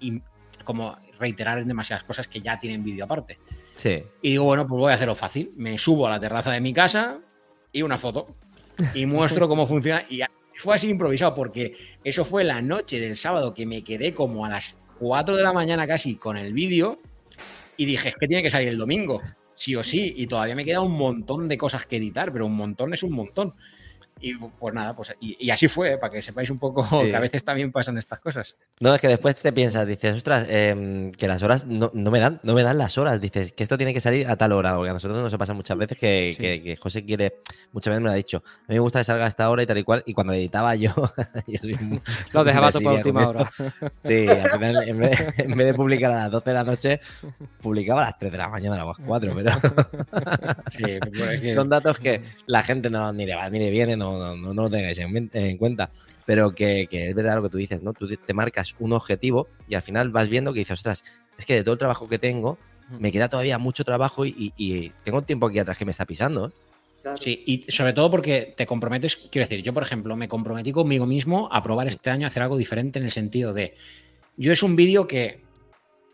como 0.64 0.96
reiterar 1.18 1.58
en 1.58 1.68
demasiadas 1.68 2.04
cosas 2.04 2.28
que 2.28 2.40
ya 2.40 2.58
tienen 2.58 2.82
vídeo 2.82 3.04
aparte. 3.04 3.38
Sí. 3.76 4.02
Y 4.20 4.30
digo, 4.30 4.44
bueno, 4.44 4.66
pues 4.66 4.78
voy 4.78 4.90
a 4.90 4.96
hacerlo 4.96 5.14
fácil. 5.14 5.52
Me 5.56 5.78
subo 5.78 6.06
a 6.08 6.10
la 6.10 6.20
terraza 6.20 6.50
de 6.50 6.60
mi 6.60 6.72
casa 6.72 7.18
y 7.70 7.82
una 7.82 7.98
foto. 7.98 8.34
Y 8.94 9.06
muestro 9.06 9.48
cómo 9.48 9.66
funciona. 9.66 10.04
Y 10.08 10.22
fue 10.56 10.74
así 10.74 10.88
improvisado, 10.88 11.34
porque 11.34 11.76
eso 12.04 12.24
fue 12.24 12.44
la 12.44 12.60
noche 12.62 13.00
del 13.00 13.16
sábado 13.16 13.54
que 13.54 13.66
me 13.66 13.82
quedé 13.82 14.14
como 14.14 14.44
a 14.44 14.48
las 14.48 14.78
4 14.98 15.36
de 15.36 15.42
la 15.42 15.52
mañana 15.52 15.86
casi 15.86 16.16
con 16.16 16.36
el 16.36 16.52
vídeo. 16.52 17.00
Y 17.76 17.84
dije, 17.84 18.10
es 18.10 18.16
que 18.16 18.26
tiene 18.26 18.42
que 18.42 18.50
salir 18.50 18.68
el 18.68 18.78
domingo, 18.78 19.20
sí 19.54 19.74
o 19.74 19.82
sí. 19.82 20.14
Y 20.16 20.26
todavía 20.26 20.54
me 20.54 20.64
queda 20.64 20.80
un 20.80 20.92
montón 20.92 21.48
de 21.48 21.58
cosas 21.58 21.86
que 21.86 21.96
editar, 21.96 22.32
pero 22.32 22.46
un 22.46 22.56
montón 22.56 22.92
es 22.92 23.02
un 23.02 23.12
montón. 23.12 23.54
Y 24.24 24.36
pues 24.36 24.72
nada, 24.72 24.94
pues 24.94 25.14
y, 25.20 25.50
así 25.50 25.66
fue, 25.66 25.98
para 25.98 26.12
que 26.12 26.22
sepáis 26.22 26.48
un 26.48 26.60
poco 26.60 26.86
que 27.02 27.14
a 27.14 27.18
veces 27.18 27.44
también 27.44 27.72
pasan 27.72 27.98
estas 27.98 28.20
cosas. 28.20 28.54
No, 28.78 28.94
es 28.94 29.00
que 29.00 29.08
después 29.08 29.34
te 29.34 29.52
piensas, 29.52 29.84
dices, 29.84 30.16
ostras, 30.16 30.46
em, 30.48 31.10
que 31.10 31.26
las 31.26 31.42
horas 31.42 31.66
no, 31.66 31.90
me 31.92 32.20
dan, 32.20 32.38
no 32.44 32.54
me 32.54 32.62
dan 32.62 32.78
las 32.78 32.96
horas. 32.98 33.20
Dices 33.20 33.52
que 33.52 33.64
esto 33.64 33.76
tiene 33.76 33.92
que 33.92 34.00
salir 34.00 34.28
a 34.28 34.36
tal 34.36 34.52
hora, 34.52 34.76
porque 34.76 34.90
a 34.90 34.92
nosotros 34.92 35.20
nos 35.20 35.36
pasa 35.36 35.54
muchas 35.54 35.76
veces 35.76 35.98
que, 35.98 36.78
José 36.80 37.04
quiere, 37.04 37.40
muchas 37.72 37.90
veces 37.90 38.00
me 38.00 38.06
lo 38.06 38.12
ha 38.12 38.16
dicho, 38.16 38.44
a 38.46 38.68
mí 38.68 38.76
me 38.76 38.78
gusta 38.78 39.00
que 39.00 39.04
salga 39.04 39.24
a 39.24 39.28
esta 39.28 39.50
hora 39.50 39.64
y 39.64 39.66
tal 39.66 39.78
y 39.78 39.82
cual, 39.82 40.04
y 40.06 40.14
cuando 40.14 40.34
editaba 40.34 40.76
yo, 40.76 40.94
lo 42.32 42.44
dejaba 42.44 42.70
todo 42.70 42.84
para 42.84 42.96
última 42.96 43.26
hora. 43.26 43.50
Sí, 44.02 44.28
al 44.28 44.52
final, 44.52 44.88
en 44.88 44.98
vez, 44.98 45.66
de 45.66 45.74
publicar 45.74 46.12
a 46.12 46.14
las 46.14 46.30
12 46.30 46.50
de 46.50 46.54
la 46.54 46.64
noche, 46.64 47.00
publicaba 47.60 48.02
a 48.02 48.04
las 48.10 48.18
3 48.20 48.30
de 48.30 48.38
la 48.38 48.48
mañana, 48.48 48.80
a 48.80 48.84
las 48.84 48.98
4, 49.04 49.34
pero 49.34 49.50
sí, 50.68 51.50
son 51.54 51.68
datos 51.68 51.98
que 51.98 52.22
la 52.46 52.62
gente 52.62 52.88
no 52.88 53.12
ni 53.12 53.26
le 53.26 53.34
va 53.34 53.50
ni 53.50 53.58
le 53.58 53.70
viene, 53.70 53.96
no 53.96 54.11
no, 54.18 54.54
lo 54.54 54.70
tengáis 54.70 54.98
en, 54.98 55.56
cuenta. 55.58 55.90
Pero 56.26 56.54
que, 56.54 56.88
es 56.90 57.14
verdad 57.14 57.36
lo 57.36 57.42
que 57.44 57.48
tú 57.48 57.58
dices, 57.58 57.82
¿no? 57.82 57.92
Tú 57.92 58.08
te 58.08 58.34
marcas 58.34 58.74
un 58.78 58.92
objetivo 58.92 59.48
y 59.68 59.74
al 59.74 59.82
final 59.82 60.10
vas 60.10 60.28
viendo 60.28 60.52
que 60.52 60.60
dices, 60.60 60.78
ostras, 60.78 61.04
es 61.38 61.46
que 61.46 61.54
de 61.54 61.62
todo 61.62 61.72
el 61.72 61.78
trabajo 61.78 62.08
que 62.08 62.18
tengo, 62.18 62.58
me 62.98 63.12
queda 63.12 63.28
todavía 63.28 63.58
mucho 63.58 63.84
trabajo 63.84 64.26
y, 64.26 64.92
tengo 65.04 65.18
un 65.18 65.24
tiempo 65.24 65.46
aquí 65.46 65.58
atrás 65.58 65.76
que 65.76 65.84
me 65.84 65.90
está 65.90 66.04
pisando. 66.04 66.48
¿eh? 66.48 66.50
Sí, 67.20 67.42
y 67.46 67.70
sobre 67.70 67.92
todo 67.92 68.10
porque 68.10 68.54
te 68.56 68.66
comprometes, 68.66 69.16
quiero 69.16 69.48
decir, 69.48 69.62
yo 69.62 69.72
por 69.72 69.82
ejemplo 69.82 70.16
me 70.16 70.28
comprometí 70.28 70.72
conmigo 70.72 71.06
mismo 71.06 71.48
a 71.50 71.62
probar 71.62 71.88
este 71.88 72.10
año 72.10 72.26
a 72.26 72.28
hacer 72.28 72.42
algo 72.42 72.56
diferente 72.56 72.98
en 72.98 73.04
el 73.04 73.10
sentido 73.10 73.52
de, 73.52 73.74
yo 74.36 74.52
es 74.52 74.62
un 74.62 74.76
vídeo 74.76 75.06
que 75.06 75.40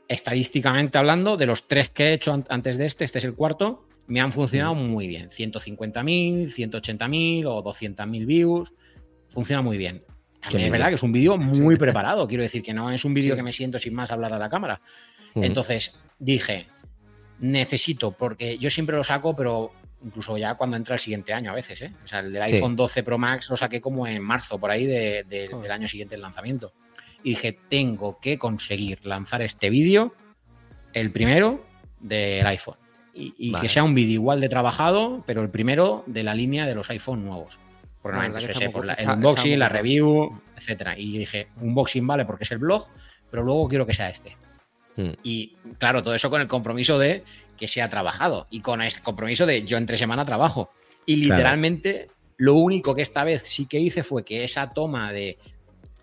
estadísticamente 0.08 0.96
hablando, 0.96 1.36
de 1.36 1.46
los 1.46 1.68
tres 1.68 1.90
que 1.90 2.04
he 2.04 2.12
hecho 2.14 2.44
antes 2.48 2.78
de 2.78 2.86
este, 2.86 3.04
este 3.04 3.18
es 3.18 3.24
el 3.24 3.34
cuarto, 3.34 3.84
me 4.08 4.20
han 4.20 4.32
funcionado 4.32 4.74
muy 4.74 5.06
bien. 5.06 5.28
150.000, 5.28 6.46
180.000 6.48 7.44
o 7.46 7.62
200.000 7.62 8.26
views. 8.26 8.74
Funciona 9.28 9.62
muy 9.62 9.78
bien. 9.78 10.02
También 10.40 10.66
es 10.66 10.72
verdad 10.72 10.88
que 10.88 10.94
es 10.94 11.02
un 11.02 11.12
vídeo 11.12 11.36
muy 11.36 11.76
preparado. 11.76 12.26
Quiero 12.26 12.42
decir 12.42 12.62
que 12.62 12.72
no 12.72 12.90
es 12.90 13.04
un 13.04 13.12
vídeo 13.12 13.36
que 13.36 13.42
me 13.42 13.52
siento 13.52 13.78
sin 13.78 13.94
más 13.94 14.10
hablar 14.10 14.32
a 14.32 14.38
la 14.38 14.48
cámara. 14.48 14.80
Entonces 15.34 15.94
dije, 16.18 16.66
necesito, 17.38 18.12
porque 18.12 18.58
yo 18.58 18.70
siempre 18.70 18.96
lo 18.96 19.04
saco, 19.04 19.36
pero 19.36 19.72
incluso 20.02 20.38
ya 20.38 20.54
cuando 20.54 20.76
entra 20.76 20.94
el 20.94 21.00
siguiente 21.00 21.34
año 21.34 21.50
a 21.50 21.54
veces, 21.54 21.82
¿eh? 21.82 21.92
O 22.02 22.06
sea, 22.06 22.20
el 22.20 22.32
del 22.32 22.42
iPhone 22.42 22.76
12 22.76 23.02
Pro 23.02 23.18
Max 23.18 23.50
lo 23.50 23.56
saqué 23.56 23.80
como 23.80 24.06
en 24.06 24.22
marzo, 24.22 24.58
por 24.58 24.70
ahí 24.70 24.86
del 24.86 25.70
año 25.70 25.86
siguiente 25.86 26.14
del 26.14 26.22
lanzamiento. 26.22 26.72
Y 27.22 27.30
dije, 27.30 27.58
tengo 27.68 28.18
que 28.20 28.38
conseguir 28.38 29.04
lanzar 29.04 29.42
este 29.42 29.70
vídeo, 29.70 30.14
el 30.94 31.10
primero 31.10 31.66
del 32.00 32.46
iPhone. 32.46 32.76
Y, 33.20 33.52
que 33.60 33.68
sea 33.68 33.82
un 33.82 33.94
vídeo 33.94 34.14
igual 34.14 34.40
de 34.40 34.48
trabajado, 34.48 35.24
pero 35.26 35.42
el 35.42 35.50
primero 35.50 36.04
de 36.06 36.22
la 36.22 36.34
línea 36.34 36.66
de 36.66 36.74
los 36.74 36.88
iPhone 36.90 37.24
nuevos. 37.24 37.58
Por, 38.00 38.14
el 38.14 38.32
unboxing, 39.10 39.58
la 39.58 39.68
review, 39.68 40.40
etcétera. 40.56 40.96
Y 40.96 41.18
dije, 41.18 41.48
unboxing 41.60 42.06
vale 42.06 42.24
porque 42.24 42.44
es 42.44 42.52
el 42.52 42.58
blog, 42.58 42.86
pero 43.30 43.42
luego 43.42 43.68
quiero 43.68 43.86
que 43.86 43.92
sea 43.92 44.08
este. 44.08 44.36
Hmm. 44.96 45.12
Y 45.22 45.56
claro, 45.78 46.02
todo 46.02 46.14
eso 46.14 46.30
con 46.30 46.40
el 46.40 46.46
compromiso 46.46 46.98
de 46.98 47.24
que 47.56 47.66
sea 47.66 47.88
trabajado 47.88 48.46
y 48.50 48.60
con 48.60 48.80
el 48.82 49.00
compromiso 49.02 49.46
de 49.46 49.64
yo 49.64 49.76
entre 49.76 49.98
semana 49.98 50.24
trabajo. 50.24 50.70
Y 51.04 51.16
literalmente 51.16 52.08
lo 52.36 52.54
único 52.54 52.94
que 52.94 53.02
esta 53.02 53.24
vez 53.24 53.42
sí 53.42 53.66
que 53.66 53.80
hice 53.80 54.02
fue 54.02 54.24
que 54.24 54.44
esa 54.44 54.72
toma 54.72 55.12
de 55.12 55.38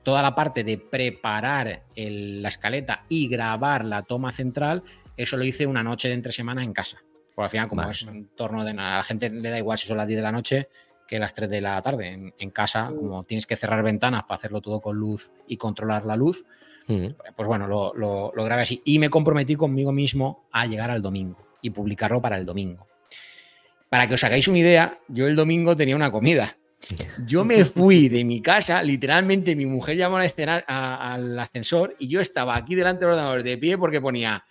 toda 0.04 0.22
la 0.22 0.36
parte 0.36 0.64
de 0.64 0.78
preparar 0.78 1.84
la 1.96 2.50
escaleta 2.50 3.04
y 3.10 3.28
grabar 3.28 3.84
la 3.86 4.04
toma 4.04 4.32
central, 4.32 4.84
eso 5.18 5.38
lo 5.38 5.44
hice 5.44 5.66
una 5.66 5.84
noche 5.84 6.08
de 6.08 6.14
entre 6.14 6.32
semana 6.32 6.64
en 6.64 6.74
casa. 6.74 7.02
Por 7.34 7.44
al 7.44 7.50
final, 7.50 7.68
como 7.68 7.90
es 7.90 8.02
un 8.04 8.30
torno 8.30 8.64
de 8.64 8.74
nada, 8.74 8.94
a 8.94 8.98
la 8.98 9.04
gente 9.04 9.30
le 9.30 9.50
da 9.50 9.58
igual 9.58 9.78
si 9.78 9.88
son 9.88 9.98
las 9.98 10.08
10 10.08 10.18
de 10.18 10.24
la 10.24 10.32
noche 10.32 10.70
que 11.08 11.20
las 11.20 11.34
3 11.34 11.50
de 11.50 11.62
la 11.62 11.82
tarde. 11.82 12.34
En, 12.38 12.50
casa, 12.52 12.92
como 12.96 13.24
tienes 13.24 13.46
que 13.46 13.56
cerrar 13.56 13.84
ventanas 13.84 14.24
para 14.24 14.38
hacerlo 14.38 14.62
todo 14.62 14.80
con 14.80 14.96
luz 14.96 15.32
y 15.48 15.58
controlar 15.58 16.06
la 16.06 16.16
luz, 16.16 16.46
pues 16.88 17.48
bueno, 17.48 17.68
lo, 17.68 17.94
lo, 17.94 18.32
lo 18.34 18.44
grabé 18.44 18.64
así. 18.64 18.82
Y 18.86 19.00
me 19.00 19.10
comprometí 19.10 19.56
conmigo 19.56 19.92
mismo 19.92 20.48
a 20.52 20.66
llegar 20.66 20.90
al 20.90 21.02
domingo 21.02 21.38
y 21.62 21.72
publicarlo 21.72 22.22
para 22.22 22.38
el 22.38 22.46
domingo. 22.46 22.88
Para 23.90 24.08
que 24.08 24.16
os 24.16 24.24
hagáis 24.24 24.48
una 24.48 24.60
idea, 24.60 25.00
yo 25.08 25.28
el 25.28 25.36
domingo 25.36 25.76
tenía 25.76 25.96
una 25.96 26.12
comida. 26.12 26.58
Yo 27.26 27.46
me 27.46 27.66
fui 27.66 28.10
de 28.10 28.24
mi 28.24 28.42
casa, 28.42 28.84
literalmente 28.84 29.56
mi 29.56 29.66
mujer 29.66 29.98
llamó 29.98 30.18
al, 30.18 30.26
escenar, 30.26 30.64
al 30.68 31.38
ascensor 31.40 31.96
y 32.00 32.08
yo 32.08 32.22
estaba 32.22 32.56
aquí 32.56 32.76
delante 32.76 33.06
del 33.06 33.14
ordenador 33.14 33.44
de 33.44 33.58
pie 33.58 33.78
porque 33.78 34.02
ponía 34.02 34.46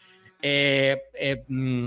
eh, 0.47 1.05
eh, 1.15 1.43
mm, 1.49 1.87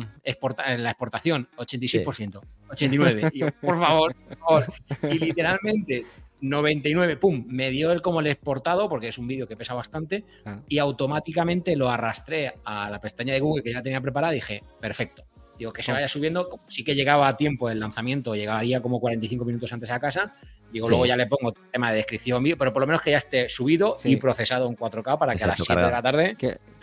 la 0.80 0.90
exportación 0.90 1.48
86%, 1.58 2.42
89%. 2.70 3.30
Y 3.32 3.42
por 3.64 3.80
favor, 3.80 4.16
por 4.16 4.38
favor. 4.40 4.66
Y 5.14 5.20
literalmente 5.20 6.06
99, 6.42 7.18
pum, 7.18 7.46
me 7.48 7.70
dio 7.70 7.92
el 7.92 8.02
como 8.02 8.20
el 8.20 8.26
exportado, 8.26 8.90
porque 8.90 9.10
es 9.10 9.20
un 9.20 9.28
vídeo 9.28 9.48
que 9.48 9.56
pesa 9.56 9.76
bastante, 9.76 10.24
ah. 10.46 10.60
y 10.68 10.80
automáticamente 10.80 11.76
lo 11.76 11.92
arrastré 11.92 12.56
a 12.66 12.90
la 12.90 13.00
pestaña 13.00 13.36
de 13.36 13.42
Google 13.42 13.62
que 13.62 13.74
ya 13.74 13.84
tenía 13.84 14.02
preparada 14.02 14.34
y 14.34 14.38
dije, 14.38 14.64
perfecto. 14.82 15.24
Digo, 15.60 15.72
que 15.72 15.84
se 15.84 15.92
vaya 15.92 16.08
subiendo, 16.08 16.60
sí 16.68 16.84
que 16.84 16.96
llegaba 16.96 17.28
a 17.28 17.38
tiempo 17.38 17.70
del 17.70 17.80
lanzamiento, 17.80 18.36
llegaría 18.36 18.82
como 18.82 19.00
45 19.00 19.46
minutos 19.46 19.72
antes 19.72 19.90
a 19.90 20.00
casa. 20.00 20.34
Digo, 20.72 20.90
luego 20.90 21.06
ya 21.06 21.16
le 21.16 21.28
pongo 21.28 21.54
tema 21.72 21.92
de 21.92 21.98
descripción 21.98 22.44
pero 22.58 22.74
por 22.74 22.82
lo 22.82 22.88
menos 22.88 23.02
que 23.02 23.12
ya 23.12 23.18
esté 23.18 23.50
subido 23.50 23.96
y 24.04 24.18
procesado 24.18 24.68
en 24.68 24.76
4K 24.76 25.18
para 25.18 25.36
que 25.36 25.44
a 25.44 25.48
las 25.48 25.60
7 25.60 25.82
de 25.82 25.92
la 25.92 26.02
tarde. 26.02 26.36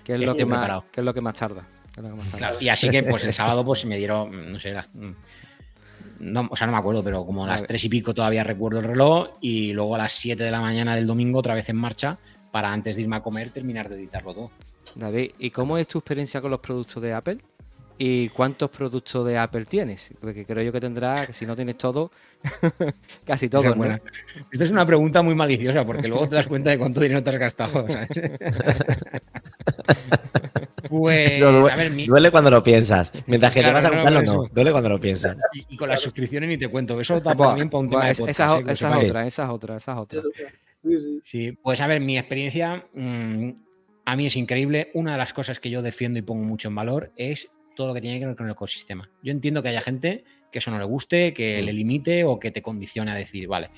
¿Qué, 0.04 0.14
es 0.14 0.20
lo 0.20 0.34
que 0.34 0.44
más, 0.44 0.82
es 0.94 1.04
lo 1.04 1.14
que 1.14 1.20
más 1.20 1.34
tarda? 1.34 1.66
y 2.60 2.68
así 2.68 2.90
que 2.90 3.02
pues 3.04 3.24
el 3.24 3.32
sábado 3.32 3.64
pues 3.64 3.84
me 3.86 3.96
dieron, 3.96 4.52
no 4.52 4.60
sé, 4.60 4.72
las, 4.72 4.90
no, 6.18 6.48
o 6.50 6.56
sea, 6.56 6.66
no 6.66 6.72
me 6.72 6.78
acuerdo, 6.78 7.02
pero 7.02 7.24
como 7.24 7.44
a 7.44 7.48
las 7.48 7.66
tres 7.66 7.84
y 7.84 7.88
pico 7.88 8.14
todavía 8.14 8.44
recuerdo 8.44 8.80
el 8.80 8.84
reloj 8.84 9.28
y 9.40 9.72
luego 9.72 9.94
a 9.94 9.98
las 9.98 10.12
7 10.12 10.42
de 10.42 10.50
la 10.50 10.60
mañana 10.60 10.96
del 10.96 11.06
domingo 11.06 11.38
otra 11.38 11.54
vez 11.54 11.68
en 11.68 11.76
marcha 11.76 12.18
para 12.50 12.72
antes 12.72 12.96
de 12.96 13.02
irme 13.02 13.16
a 13.16 13.22
comer 13.22 13.50
terminar 13.50 13.88
de 13.88 13.96
editarlo 13.96 14.34
todo. 14.34 14.50
David, 14.94 15.32
¿y 15.38 15.50
cómo 15.50 15.78
es 15.78 15.88
tu 15.88 15.98
experiencia 15.98 16.40
con 16.40 16.50
los 16.50 16.60
productos 16.60 17.02
de 17.02 17.12
Apple? 17.12 17.38
¿Y 17.96 18.28
cuántos 18.30 18.70
productos 18.70 19.24
de 19.24 19.38
Apple 19.38 19.64
tienes? 19.66 20.12
Porque 20.20 20.44
creo 20.44 20.64
yo 20.64 20.72
que 20.72 20.80
tendrás, 20.80 21.34
si 21.34 21.46
no 21.46 21.54
tienes 21.54 21.78
todo, 21.78 22.10
casi 23.24 23.48
todo. 23.48 23.74
¿no? 23.74 23.98
Esta 24.50 24.64
es 24.64 24.70
una 24.70 24.84
pregunta 24.84 25.22
muy 25.22 25.34
maliciosa 25.34 25.86
porque 25.86 26.08
luego 26.08 26.28
te 26.28 26.34
das 26.34 26.48
cuenta 26.48 26.70
de 26.70 26.78
cuánto 26.78 27.00
dinero 27.00 27.22
te 27.22 27.30
has 27.30 27.38
gastado. 27.38 27.86
Pues, 30.88 31.40
duele, 31.40 32.30
cuando 32.30 32.50
lo 32.50 32.62
piensas. 32.62 33.10
Mientras 33.26 33.52
que 33.52 33.62
te 33.62 33.72
vas 33.72 33.84
a 33.84 33.90
comprarlo, 33.90 34.22
no, 34.22 34.48
Duele 34.52 34.70
cuando 34.70 34.90
lo 34.90 35.00
piensas. 35.00 35.36
Y, 35.68 35.76
con 35.76 35.88
las 35.88 36.00
suscripciones 36.00 36.48
ni 36.48 36.58
te 36.58 36.68
cuento. 36.68 37.00
Eso 37.00 37.20
también 37.22 37.68
para 37.70 37.80
un 37.80 37.90
tema 37.90 38.04
de 38.04 38.12
esa, 38.12 38.30
esa, 38.30 38.58
es 38.58 38.82
otra, 38.82 39.26
esa 39.26 39.44
es 39.44 39.50
otra, 39.50 39.76
esa 39.76 39.92
es 39.92 39.98
otra. 39.98 40.22
Sí, 41.22 41.52
pues 41.52 41.80
a 41.80 41.86
ver, 41.86 42.00
mi 42.00 42.18
experiencia 42.18 42.86
mm, 42.92 43.50
a 44.04 44.16
mí 44.16 44.26
es 44.26 44.36
increíble. 44.36 44.90
Una 44.94 45.12
de 45.12 45.18
las 45.18 45.32
cosas 45.32 45.58
que 45.58 45.70
yo 45.70 45.82
defiendo 45.82 46.18
y 46.18 46.22
pongo 46.22 46.44
mucho 46.44 46.68
en 46.68 46.74
valor 46.74 47.12
es 47.16 47.50
todo 47.74 47.88
lo 47.88 47.94
que 47.94 48.00
tiene 48.00 48.18
que 48.18 48.26
ver 48.26 48.36
con 48.36 48.46
el 48.46 48.52
ecosistema. 48.52 49.08
Yo 49.22 49.32
entiendo 49.32 49.62
que 49.62 49.68
haya 49.68 49.80
gente 49.80 50.24
que 50.50 50.58
eso 50.58 50.70
no 50.70 50.78
le 50.78 50.84
guste, 50.84 51.34
que 51.34 51.62
le 51.62 51.72
limite 51.72 52.24
o 52.24 52.38
que 52.38 52.50
te 52.50 52.62
condicione 52.62 53.10
a 53.10 53.14
decir, 53.14 53.48
vale. 53.48 53.70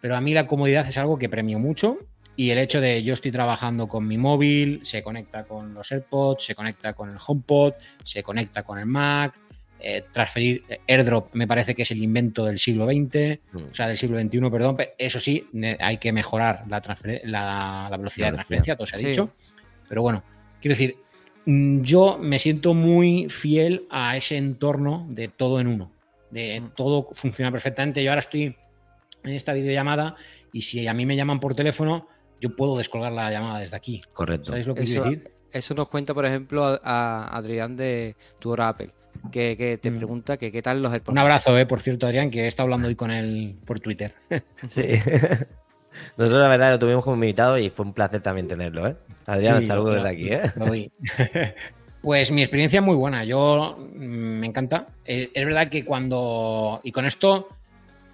Pero 0.00 0.16
a 0.16 0.20
mí 0.20 0.32
la 0.34 0.46
comodidad 0.46 0.88
es 0.88 0.96
algo 0.96 1.18
que 1.18 1.28
premio 1.28 1.58
mucho 1.58 1.98
y 2.36 2.50
el 2.50 2.58
hecho 2.58 2.80
de 2.80 3.02
yo 3.02 3.14
estoy 3.14 3.30
trabajando 3.30 3.88
con 3.88 4.06
mi 4.06 4.18
móvil, 4.18 4.80
se 4.82 5.02
conecta 5.02 5.44
con 5.44 5.74
los 5.74 5.90
AirPods, 5.90 6.44
se 6.44 6.54
conecta 6.54 6.92
con 6.92 7.10
el 7.10 7.16
HomePod, 7.24 7.74
se 8.02 8.22
conecta 8.22 8.62
con 8.62 8.78
el 8.78 8.86
Mac, 8.86 9.38
eh, 9.86 10.06
transferir 10.10 10.64
eh, 10.68 10.80
AirDrop 10.88 11.34
me 11.34 11.46
parece 11.46 11.74
que 11.74 11.82
es 11.82 11.90
el 11.90 12.02
invento 12.02 12.44
del 12.44 12.58
siglo 12.58 12.86
XX, 12.86 13.38
mm. 13.52 13.64
o 13.70 13.74
sea, 13.74 13.86
del 13.86 13.98
siglo 13.98 14.18
XXI, 14.18 14.50
perdón. 14.50 14.76
Eso 14.96 15.20
sí, 15.20 15.46
hay 15.78 15.98
que 15.98 16.10
mejorar 16.10 16.64
la, 16.68 16.80
la, 17.90 17.96
velocidad 17.96 18.28
de 18.28 18.32
transferencia, 18.32 18.76
todo 18.76 18.86
se 18.86 18.96
ha 18.96 18.98
dicho. 18.98 19.30
Pero 19.88 20.00
bueno, 20.00 20.22
quiero 20.60 20.72
decir, 20.72 20.96
mm, 20.96 21.13
yo 21.46 22.18
me 22.18 22.38
siento 22.38 22.74
muy 22.74 23.28
fiel 23.28 23.86
a 23.90 24.16
ese 24.16 24.36
entorno 24.36 25.06
de 25.10 25.28
todo 25.28 25.60
en 25.60 25.66
uno, 25.66 25.92
de 26.30 26.60
mm. 26.60 26.70
todo 26.74 27.08
funciona 27.12 27.50
perfectamente. 27.50 28.02
Yo 28.02 28.10
ahora 28.10 28.20
estoy 28.20 28.56
en 29.22 29.32
esta 29.32 29.52
videollamada 29.52 30.16
y 30.52 30.62
si 30.62 30.86
a 30.86 30.94
mí 30.94 31.06
me 31.06 31.16
llaman 31.16 31.40
por 31.40 31.54
teléfono, 31.54 32.08
yo 32.40 32.56
puedo 32.56 32.76
descolgar 32.76 33.12
la 33.12 33.30
llamada 33.30 33.60
desde 33.60 33.76
aquí. 33.76 34.02
Correcto. 34.12 34.48
¿Sabéis 34.48 34.66
lo 34.66 34.74
que 34.74 34.82
eso, 34.82 35.02
quiero 35.02 35.10
decir? 35.10 35.32
Eso 35.52 35.74
nos 35.74 35.88
cuenta, 35.88 36.14
por 36.14 36.26
ejemplo, 36.26 36.80
a, 36.82 37.36
Adrián 37.36 37.76
de 37.76 38.16
Tu 38.38 38.50
Hora 38.50 38.68
Apple, 38.68 38.90
que, 39.30 39.78
te 39.80 39.90
mm. 39.90 39.96
pregunta 39.96 40.36
que 40.36 40.50
qué 40.50 40.62
tal 40.62 40.82
los 40.82 40.92
Un 41.06 41.18
abrazo, 41.18 41.58
eh, 41.58 41.66
por 41.66 41.80
cierto, 41.80 42.06
Adrián, 42.06 42.30
que 42.30 42.42
he 42.42 42.46
estado 42.46 42.64
hablando 42.64 42.88
hoy 42.88 42.94
con 42.94 43.10
él 43.10 43.56
por 43.64 43.80
Twitter. 43.80 44.14
sí. 44.68 44.82
Nosotros, 46.16 46.42
la 46.42 46.48
verdad, 46.48 46.72
lo 46.72 46.78
tuvimos 46.78 47.04
como 47.04 47.16
invitado 47.16 47.58
y 47.58 47.70
fue 47.70 47.86
un 47.86 47.92
placer 47.92 48.20
también 48.20 48.48
tenerlo, 48.48 48.86
¿eh? 48.86 48.96
Adrián, 49.26 49.58
un 49.58 49.66
saludo 49.66 49.92
desde 49.92 50.08
aquí, 50.08 50.28
¿eh? 50.32 51.54
Pues 52.04 52.30
mi 52.30 52.42
experiencia 52.42 52.80
es 52.80 52.84
muy 52.84 52.96
buena, 52.96 53.24
yo 53.24 53.78
mm, 53.78 53.96
me 53.96 54.46
encanta. 54.46 54.88
Eh, 55.06 55.30
es 55.32 55.44
verdad 55.46 55.68
que 55.68 55.86
cuando. 55.86 56.78
Y 56.84 56.92
con 56.92 57.06
esto 57.06 57.48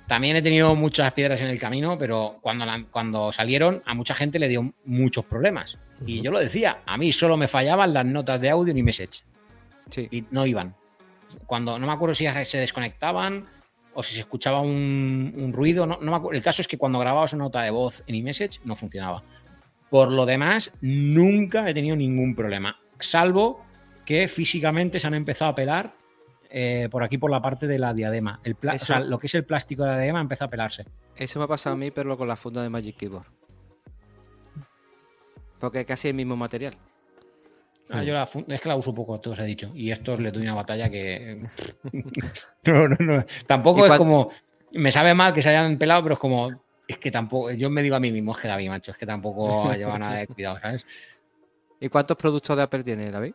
también 0.07 0.37
he 0.37 0.43
tenido 0.43 0.77
muchas 0.77 1.13
piedras 1.13 1.41
en 1.41 1.49
el 1.49 1.59
camino, 1.59 1.99
pero 1.99 2.39
cuando, 2.41 2.65
cuando 2.93 3.33
salieron 3.33 3.83
a 3.87 3.95
mucha 3.95 4.15
gente 4.15 4.39
le 4.39 4.47
dio 4.47 4.73
muchos 4.85 5.25
problemas. 5.25 5.77
Y 6.07 6.23
yo 6.23 6.31
lo 6.31 6.39
decía, 6.39 6.79
a 6.87 6.97
mí 6.97 7.13
solo 7.13 7.37
me 7.37 7.49
fallaban 7.49 7.93
las 7.93 8.07
notas 8.07 8.41
de 8.41 8.51
audio 8.51 8.77
y 8.77 8.83
message. 8.83 9.25
Sí. 9.91 10.07
Y 10.11 10.25
no 10.31 10.47
iban. 10.47 10.75
Cuando 11.47 11.77
no 11.77 11.87
me 11.87 11.93
acuerdo 11.93 12.15
si 12.15 12.27
se 12.45 12.59
desconectaban 12.59 13.47
o 13.95 14.03
si 14.03 14.15
se 14.15 14.21
escuchaba 14.21 14.61
un, 14.61 15.51
ruido. 15.53 15.87
No, 15.87 15.99
no 16.01 16.31
El 16.31 16.43
caso 16.43 16.63
es 16.63 16.69
que 16.69 16.79
cuando 16.79 16.99
grababas 16.99 17.33
una 17.33 17.45
nota 17.45 17.63
de 17.63 17.71
voz 17.71 18.03
en 18.07 18.15
iMessage 18.15 18.61
no 18.65 18.77
funcionaba. 18.77 19.23
Por 19.91 20.11
lo 20.11 20.25
demás, 20.25 20.73
nunca 20.81 21.69
he 21.69 21.75
tenido 21.75 21.97
ningún 21.97 22.35
problema. 22.35 22.79
Salvo 22.99 23.65
que 24.05 24.29
físicamente 24.29 25.01
se 25.01 25.07
han 25.07 25.15
empezado 25.15 25.51
a 25.51 25.55
pelar 25.55 25.95
eh, 26.49 26.89
por 26.91 27.03
aquí 27.05 27.19
por 27.19 27.31
la 27.31 27.41
parte 27.41 27.67
de 27.67 27.79
la 27.79 27.95
diadema. 27.95 28.41
El 28.43 28.57
lo 29.09 29.19
que 29.19 29.27
es 29.27 29.35
el 29.35 29.45
plástico 29.45 29.83
de 29.83 29.91
la 29.91 29.97
diadema 29.97 30.21
empezó 30.21 30.45
a 30.45 30.49
pelarse. 30.49 30.85
Eso 31.17 31.39
me 31.39 31.45
ha 31.45 31.49
pasado 31.49 31.75
a 31.75 31.79
mí, 31.79 31.91
pero 31.91 32.17
con 32.17 32.29
la 32.29 32.37
funda 32.37 32.63
de 32.63 32.69
Magic 32.69 32.97
Keyboard. 32.97 33.27
Porque 35.59 35.81
es 35.81 35.87
casi 35.87 36.09
el 36.09 36.15
mismo 36.15 36.37
material. 36.37 36.77
Ah, 37.93 38.05
yo 38.05 38.17
es 38.23 38.61
que 38.61 38.69
la 38.69 38.77
uso 38.77 38.95
poco, 38.95 39.21
todo 39.21 39.35
se 39.35 39.43
ha 39.43 39.45
dicho. 39.45 39.73
Y 39.75 39.91
esto 39.91 40.17
le 40.17 40.31
doy 40.31 40.43
una 40.43 40.55
batalla 40.55 40.89
que. 40.89 41.43
no, 42.65 42.89
no, 42.89 42.97
no. 42.99 43.25
Tampoco 43.47 43.87
es 43.87 43.93
como. 43.99 44.31
Me 44.73 44.93
sabe 44.93 45.15
mal 45.15 45.33
que 45.33 45.43
se 45.43 45.49
hayan 45.49 45.77
pelado, 45.77 46.03
pero 46.03 46.15
es 46.15 46.21
como. 46.21 46.51
Es 46.87 46.99
que 46.99 47.11
tampoco. 47.11 47.51
Yo 47.53 47.69
me 47.71 47.83
digo 47.83 47.97
a 47.97 48.01
mí 48.01 48.13
mismo, 48.13 48.33
es 48.33 48.39
que 48.39 48.49
David, 48.49 48.69
macho, 48.69 48.93
es 48.93 48.99
que 48.99 49.07
tampoco 49.07 49.73
lleva 49.75 49.99
nada 49.99 50.19
de 50.19 50.27
cuidado, 50.29 50.59
¿sabes? 50.61 50.87
¿Y 51.81 51.89
cuántos 51.89 52.17
productos 52.17 52.57
de 52.57 52.63
Apple 52.63 52.85
tiene, 52.85 53.11
David? 53.11 53.35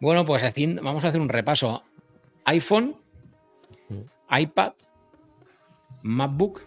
Bueno, 0.00 0.24
pues 0.24 0.42
vamos 0.80 1.04
a 1.04 1.08
hacer 1.08 1.20
un 1.20 1.28
repaso. 1.28 1.82
iPhone, 2.44 2.96
iPad, 4.30 4.72
MacBook, 6.02 6.62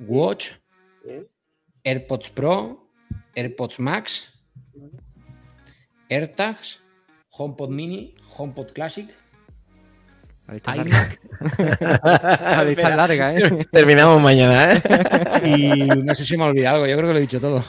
Watch, 0.00 0.52
AirPods 1.84 2.30
Pro, 2.30 2.88
AirPods 3.34 3.80
Max, 3.80 4.31
AirTags, 6.12 6.80
HomePod 7.30 7.70
Mini, 7.70 8.14
HomePod 8.36 8.72
Classic, 8.72 9.08
La 10.46 10.54
lista 10.54 10.72
es 10.72 10.76
larga. 10.78 11.18
La 12.40 12.64
lista 12.68 12.88
es 12.90 12.96
larga, 12.96 13.34
¿eh? 13.38 13.66
Terminamos 13.72 14.20
mañana, 14.20 14.74
¿eh? 14.74 14.82
Y 15.44 15.88
no 15.88 16.14
sé 16.14 16.24
si 16.24 16.36
me 16.36 16.44
ha 16.44 16.46
olvidado 16.48 16.76
algo, 16.76 16.86
yo 16.86 16.96
creo 16.96 17.08
que 17.08 17.12
lo 17.14 17.18
he 17.18 17.22
dicho 17.22 17.40
todo. 17.40 17.64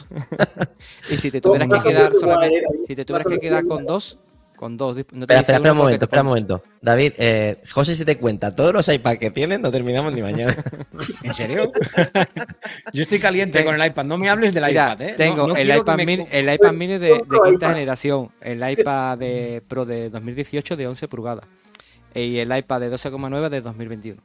Y 1.09 1.17
si 1.17 1.31
te 1.31 1.39
tuvieras 1.39 1.67
que 1.67 1.89
quedar 1.89 2.11
solamente, 2.11 2.65
si 2.85 2.95
te 2.95 3.05
tuvieras 3.05 3.27
que 3.27 3.39
quedar 3.39 3.65
con 3.65 3.85
dos, 3.85 4.19
con 4.55 4.77
dos, 4.77 4.95
no 4.95 5.03
te 5.03 5.09
Espera, 5.33 5.39
espera, 5.41 5.57
espera 5.57 5.71
un 5.73 5.77
momento, 5.77 6.05
espera 6.05 6.21
un 6.21 6.27
momento. 6.29 6.63
David, 6.81 7.13
eh, 7.17 7.61
José, 7.71 7.95
si 7.95 8.05
te 8.05 8.17
cuenta 8.17 8.55
todos 8.55 8.73
los 8.73 8.87
iPads 8.87 9.19
que 9.19 9.31
tienen, 9.31 9.61
no 9.61 9.71
terminamos 9.71 10.13
ni 10.13 10.21
mañana. 10.21 10.55
¿En 11.23 11.33
serio? 11.33 11.71
Yo 12.93 13.01
estoy 13.01 13.19
caliente 13.19 13.57
Ten- 13.59 13.65
con 13.65 13.79
el 13.79 13.85
iPad. 13.87 14.05
No 14.05 14.17
me 14.17 14.29
hables 14.29 14.53
del 14.53 14.63
Mira, 14.65 14.93
iPad, 14.93 15.01
¿eh? 15.01 15.13
tengo 15.17 15.35
No- 15.37 15.47
no 15.47 15.55
el, 15.55 15.75
iPad 15.75 15.97
me- 15.97 16.05
mini, 16.05 16.25
el 16.31 16.53
iPad 16.53 16.73
mini 16.73 16.97
de, 16.97 17.09
quinta 17.29 17.49
iPad. 17.49 17.73
generación, 17.73 18.31
el 18.41 18.69
iPad 18.69 19.17
de 19.17 19.61
Pro 19.67 19.85
de 19.85 20.09
2018 20.09 20.75
de 20.77 20.87
11 20.87 21.07
pulgadas 21.07 21.45
y 22.15 22.37
el 22.37 22.55
iPad 22.55 22.79
de 22.81 22.91
12,9 22.91 23.49
de 23.49 23.61
2021. 23.61 24.21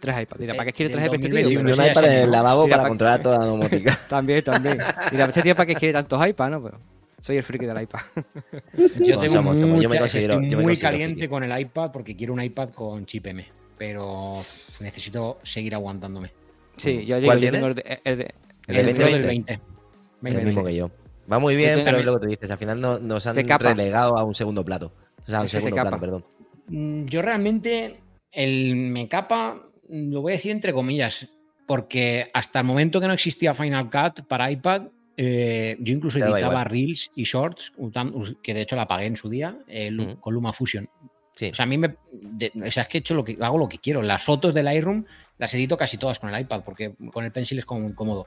Tres 0.00 0.20
iPads. 0.22 0.40
Mira, 0.40 0.54
¿para 0.54 0.64
qué 0.66 0.72
quiere 0.72 0.88
Del 0.88 0.98
tres 0.98 1.06
iPads 1.06 1.24
este 1.24 1.42
2021, 1.42 1.74
tío? 1.74 1.84
Un 1.84 1.90
iPad 1.90 2.22
en 2.24 2.30
lavabo 2.30 2.64
Mira, 2.64 2.76
para 2.76 2.82
pa- 2.84 2.88
controlar 2.88 3.22
toda 3.22 3.38
la 3.38 3.44
domótica. 3.44 3.98
También, 4.08 4.42
también. 4.42 4.78
Mira, 5.12 5.26
este 5.26 5.42
tío, 5.42 5.54
¿para 5.54 5.66
qué 5.66 5.74
quiere 5.76 5.92
tantos 5.92 6.26
iPads, 6.26 6.50
no? 6.50 6.62
Pero 6.62 6.78
soy 7.22 7.36
el 7.38 7.42
friki 7.42 7.64
del 7.66 7.80
iPad. 7.82 8.00
Yo 9.00 9.18
tengo 9.18 9.32
somos, 9.32 9.56
somos. 9.58 9.82
Yo 9.82 9.88
me 9.88 9.98
considero- 9.98 10.34
estoy 10.34 10.50
yo 10.50 10.58
me 10.58 10.64
muy 10.64 10.76
caliente 10.76 11.14
friki. 11.20 11.28
con 11.28 11.42
el 11.44 11.58
iPad 11.60 11.90
porque 11.92 12.16
quiero 12.16 12.32
un 12.32 12.42
iPad 12.42 12.70
con 12.70 13.06
chip 13.06 13.26
M. 13.28 13.46
Pero 13.78 14.30
necesito 14.80 15.38
seguir 15.42 15.74
aguantándome. 15.74 16.30
Sí, 16.76 17.04
yo 17.06 17.20
¿Cuál 17.22 17.40
yo 17.40 17.50
tengo 17.50 17.66
el 17.68 17.74
de, 17.74 18.00
el 18.04 18.18
de- 18.18 18.34
El 18.68 18.76
El, 18.76 18.86
de 18.86 18.94
Pro 18.94 19.04
2020. 19.04 19.12
del 19.12 19.26
20. 19.26 19.52
El 19.52 19.58
2020. 20.20 20.44
mismo 20.46 20.64
que 20.64 20.74
yo. 20.76 20.90
Va 21.32 21.38
muy 21.38 21.56
bien, 21.56 21.70
tengo 21.76 21.84
pero 21.84 21.98
es 21.98 22.04
lo 22.04 22.14
que 22.14 22.24
tú 22.26 22.30
dices. 22.30 22.50
Al 22.50 22.58
final 22.58 22.80
no- 22.80 22.98
nos 22.98 23.26
han 23.26 23.34
relegado 23.36 24.16
a 24.18 24.24
un 24.24 24.34
segundo 24.34 24.64
plato. 24.64 24.92
O 25.20 25.24
sea, 25.24 25.38
a 25.38 25.40
un 25.40 25.46
Es 25.46 25.52
que 25.52 25.58
te 25.58 25.64
segundo 25.64 25.76
capa. 25.76 25.98
plano, 25.98 26.00
perdón. 26.00 26.24
Mm, 26.68 27.04
Yo 27.06 27.22
realmente 27.22 27.96
el 28.30 28.74
me 28.76 29.08
capa 29.08 29.62
lo 29.88 30.22
voy 30.22 30.32
a 30.32 30.36
decir 30.36 30.52
entre 30.52 30.72
comillas, 30.72 31.28
porque 31.66 32.30
hasta 32.34 32.60
el 32.60 32.64
momento 32.66 33.00
que 33.00 33.06
no 33.06 33.12
existía 33.12 33.52
Final 33.54 33.90
Cut 33.90 34.26
para 34.26 34.50
iPad, 34.50 34.82
eh, 35.24 35.76
yo 35.80 35.92
incluso 35.92 36.18
Te 36.18 36.24
editaba. 36.24 36.64
Reels 36.64 37.10
y 37.14 37.22
Shorts, 37.24 37.72
que 38.42 38.54
de 38.54 38.62
hecho 38.62 38.74
la 38.76 38.86
pagué 38.86 39.06
en 39.06 39.16
su 39.16 39.28
día, 39.28 39.56
eh, 39.68 39.90
con 40.20 40.34
Luma 40.34 40.52
Fusion. 40.52 40.88
Sí. 41.34 41.50
O 41.50 41.54
sea, 41.54 41.62
a 41.62 41.66
mí 41.66 41.78
me. 41.78 41.94
de- 42.12 42.52
o 42.66 42.70
sea, 42.70 42.82
es 42.82 42.88
que 42.88 42.98
he 42.98 43.00
hecho 43.00 43.14
lo 43.14 43.24
que 43.24 43.38
hago 43.40 43.56
lo 43.56 43.68
que 43.68 43.78
quiero. 43.78 44.02
Las 44.02 44.22
fotos 44.22 44.52
del 44.52 44.64
Lightroom 44.66 45.04
las 45.38 45.54
edito 45.54 45.76
casi 45.76 45.96
todas 45.96 46.18
con 46.18 46.32
el 46.34 46.40
iPad, 46.40 46.62
porque 46.64 46.94
con 47.12 47.24
el 47.24 47.32
Pencil 47.32 47.58
es 47.58 47.64
como 47.64 47.80
muy 47.82 47.94
cómodo. 47.94 48.26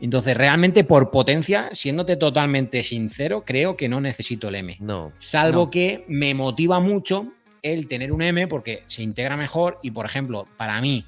Entonces, 0.00 0.36
realmente 0.36 0.84
por 0.84 1.10
potencia, 1.10 1.70
siéndote 1.72 2.16
totalmente 2.16 2.82
sincero, 2.82 3.44
creo 3.46 3.76
que 3.76 3.88
no 3.88 4.00
necesito 4.00 4.48
el 4.48 4.56
M. 4.56 4.76
No. 4.80 5.12
Salvo 5.18 5.64
No. 5.66 5.70
que 5.70 6.04
me 6.08 6.34
motiva 6.34 6.80
mucho 6.80 7.32
el 7.62 7.86
tener 7.88 8.12
un 8.12 8.20
M 8.20 8.46
porque 8.48 8.82
se 8.88 9.02
integra 9.02 9.36
mejor 9.36 9.78
y, 9.82 9.92
por 9.92 10.04
ejemplo, 10.04 10.46
para 10.58 10.80
mí, 10.80 11.06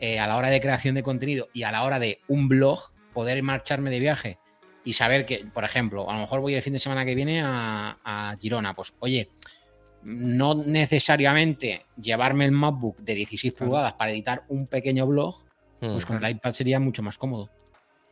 eh, 0.00 0.18
a 0.18 0.26
la 0.26 0.36
hora 0.36 0.48
de 0.50 0.60
creación 0.60 0.94
de 0.96 1.02
contenido 1.04 1.48
y 1.52 1.62
a 1.62 1.70
la 1.70 1.84
hora 1.84 2.00
de 2.00 2.20
un 2.26 2.48
blog, 2.48 2.80
poder 3.12 3.40
marcharme 3.42 3.90
de 3.90 4.00
viaje 4.00 4.38
y 4.84 4.92
saber 4.92 5.24
que, 5.26 5.44
por 5.52 5.64
ejemplo, 5.64 6.08
a 6.10 6.14
lo 6.14 6.20
mejor 6.20 6.40
voy 6.40 6.54
el 6.54 6.62
fin 6.62 6.72
de 6.72 6.78
semana 6.78 7.04
que 7.04 7.14
viene 7.14 7.40
a, 7.42 7.98
a 8.04 8.36
Girona, 8.40 8.74
pues 8.74 8.92
oye, 9.00 9.28
no 10.04 10.54
necesariamente 10.54 11.82
llevarme 12.00 12.44
el 12.44 12.52
MacBook 12.52 12.98
de 12.98 13.14
16 13.14 13.52
Claro. 13.54 13.66
pulgadas 13.70 13.92
para 13.94 14.10
editar 14.10 14.42
un 14.48 14.66
pequeño 14.66 15.06
blog, 15.06 15.36
pues 15.80 16.04
Mm. 16.04 16.06
con 16.06 16.24
el 16.24 16.30
iPad 16.32 16.52
sería 16.52 16.80
mucho 16.80 17.02
más 17.02 17.18
cómodo. 17.18 17.50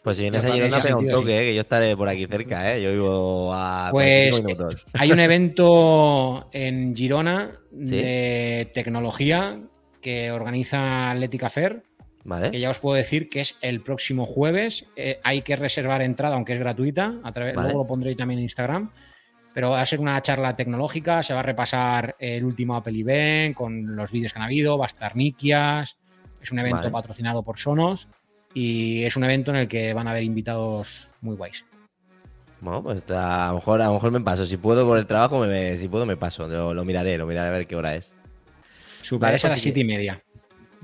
Pues 0.02 0.16
si 0.16 0.22
vienes 0.22 0.42
Yo 0.44 0.48
a 0.50 0.52
Girona, 0.54 0.80
pega 0.80 0.96
un 0.96 1.10
toque, 1.10 1.38
eh, 1.38 1.42
que 1.42 1.54
yo 1.54 1.60
estaré 1.60 1.94
por 1.96 2.08
aquí 2.08 2.26
cerca, 2.26 2.72
¿eh? 2.74 2.82
Yo 2.82 2.90
vivo 2.92 3.52
a 3.52 3.88
Pues, 3.90 4.30
45 4.40 4.48
minutos. 4.64 4.86
Hay 4.94 5.12
un 5.12 5.20
evento 5.20 6.48
en 6.52 6.96
Girona 6.96 7.58
Sí. 7.84 7.96
de 7.96 8.70
tecnología 8.72 9.60
que 10.00 10.30
organiza 10.32 11.10
Atlética 11.10 11.50
Fair, 11.50 11.82
que 12.50 12.60
ya 12.60 12.70
os 12.70 12.78
puedo 12.78 12.96
decir 12.96 13.28
que 13.28 13.40
es 13.40 13.56
el 13.62 13.80
próximo 13.80 14.26
jueves. 14.26 14.86
Eh, 14.96 15.20
hay 15.22 15.42
que 15.42 15.56
reservar 15.56 16.02
entrada, 16.02 16.34
aunque 16.34 16.52
es 16.52 16.58
gratuita. 16.58 17.14
A 17.22 17.32
través, 17.32 17.54
Vale. 17.54 17.68
Luego 17.68 17.84
lo 17.84 17.88
pondré 17.88 18.14
también 18.14 18.38
en 18.38 18.44
Instagram. 18.44 18.90
Pero 19.52 19.70
va 19.70 19.80
a 19.80 19.86
ser 19.86 20.00
una 20.00 20.20
charla 20.22 20.54
tecnológica. 20.54 21.22
Se 21.22 21.34
va 21.34 21.40
a 21.40 21.42
repasar 21.42 22.14
el 22.18 22.44
último 22.44 22.76
Apple 22.76 22.98
Event 22.98 23.56
con 23.56 23.96
los 23.96 24.12
vídeos 24.12 24.32
que 24.32 24.38
han 24.38 24.44
habido. 24.44 24.78
Va 24.78 24.84
a 24.84 24.86
estar 24.86 25.16
Nikias. 25.16 25.96
Es 26.40 26.52
un 26.52 26.58
evento 26.58 26.78
Vale. 26.78 26.90
patrocinado 26.90 27.42
por 27.42 27.58
Sonos. 27.58 28.08
Y 28.54 29.04
es 29.04 29.16
un 29.16 29.24
evento 29.24 29.50
en 29.50 29.56
el 29.58 29.68
que 29.68 29.92
van 29.94 30.06
a 30.06 30.10
haber 30.10 30.22
invitados 30.22 31.10
muy 31.20 31.36
guays. 31.36 31.64
Bueno, 32.60 32.82
pues 32.82 33.02
a 33.10 33.48
lo 33.48 33.54
mejor, 33.54 33.80
a 33.80 33.86
lo 33.86 33.94
mejor 33.94 34.10
me 34.12 34.20
paso. 34.20 34.44
Si 34.44 34.56
puedo 34.56 34.86
por 34.86 34.98
el 34.98 35.06
trabajo, 35.06 35.40
me, 35.40 35.76
si 35.76 35.88
puedo 35.88 36.04
me 36.04 36.16
paso. 36.16 36.46
Lo, 36.46 36.74
lo 36.74 36.84
miraré, 36.84 37.16
lo 37.16 37.26
miraré 37.26 37.48
a 37.48 37.52
ver 37.52 37.66
qué 37.66 37.74
hora 37.74 37.94
es. 37.96 38.14
Super 39.02 39.28
Vale, 39.28 39.36
es 39.36 39.44
a 39.44 39.48
pues 39.48 39.56
las 39.56 39.62
siete 39.62 39.80
y 39.80 39.84
media. 39.84 40.22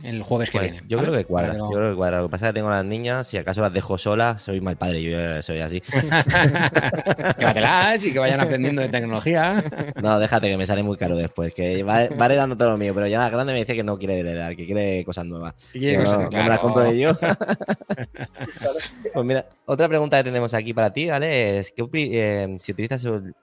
El 0.03 0.23
jueves 0.23 0.51
que 0.51 0.59
Pues, 0.59 0.71
viene. 0.73 0.87
yo 0.89 0.99
¿vale? 0.99 1.09
creo 1.09 1.19
que 1.21 1.25
cuadra. 1.25 1.49
Yo 1.49 1.53
que 1.55 1.59
lo- 1.59 1.71
creo 1.71 1.91
que 1.91 1.97
cuadra. 1.97 2.19
Lo 2.19 2.25
que 2.27 2.31
pasa 2.31 2.47
es 2.47 2.51
que 2.51 2.55
tengo 2.55 2.69
a 2.69 2.77
las 2.77 2.85
niñas, 2.85 3.27
si 3.27 3.39
acaso 3.39 3.63
las 3.63 3.73
dejo 3.73 3.97
solas, 3.97 4.43
soy 4.43 4.61
mal 4.61 4.77
padre, 4.77 5.03
yo 5.03 5.11
ya 5.11 5.41
soy 5.43 5.61
así. 5.61 5.83
Llévatelas 7.39 8.05
y 8.05 8.13
que 8.13 8.19
vayan 8.19 8.41
aprendiendo 8.41 8.83
de 8.83 8.89
tecnología. 8.89 9.65
No, 10.03 10.19
déjate 10.19 10.49
que 10.49 10.57
me 10.57 10.67
sale 10.67 10.83
muy 10.83 10.97
caro 10.97 11.17
después, 11.17 11.55
que 11.55 11.83
va, 11.83 12.07
va 12.09 12.27
heredando 12.27 12.57
todo 12.57 12.71
lo 12.71 12.79
mío, 12.79 12.93
pero 12.95 13.07
ya 13.07 13.19
la 13.21 13.31
grande 13.31 13.53
me 13.53 13.61
dice 13.61 13.75
que 13.75 13.83
no 13.83 13.99
quiere 13.99 14.19
heredar, 14.21 14.55
que 14.55 14.67
quiere 14.67 15.05
cosas 15.05 15.27
nuevas. 15.27 15.55
Y 15.73 15.81
quiere 15.81 15.99
Que 15.99 16.05
cosas- 16.05 16.19
no, 16.25 16.31
no 16.31 16.43
me 16.43 16.49
las 16.49 16.59
compro 16.61 16.93
ni 16.93 17.01
yo. 17.01 17.11
pues 19.15 19.27
mira, 19.27 19.47
otra 19.65 19.89
pregunta 19.89 20.19
que 20.19 20.25
tenemos 20.25 20.53
aquí 20.55 20.75
para 20.75 20.93
ti, 20.93 21.09
¿vale? 21.09 21.59
Es 21.59 21.73
¿qué 21.73 21.83
opi- 21.83 22.11
eh, 22.13 22.57
si 22.61 22.73
utilizas 22.73 23.05
el- 23.05 23.35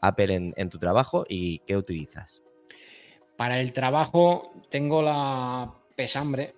Apple 0.00 0.34
en, 0.34 0.54
en 0.56 0.70
tu 0.70 0.78
trabajo 0.78 1.24
y 1.28 1.58
qué 1.66 1.76
utilizas. 1.76 2.42
Para 3.42 3.58
el 3.58 3.72
trabajo 3.72 4.52
tengo 4.70 5.02
la 5.02 5.68
pesambre, 5.96 6.54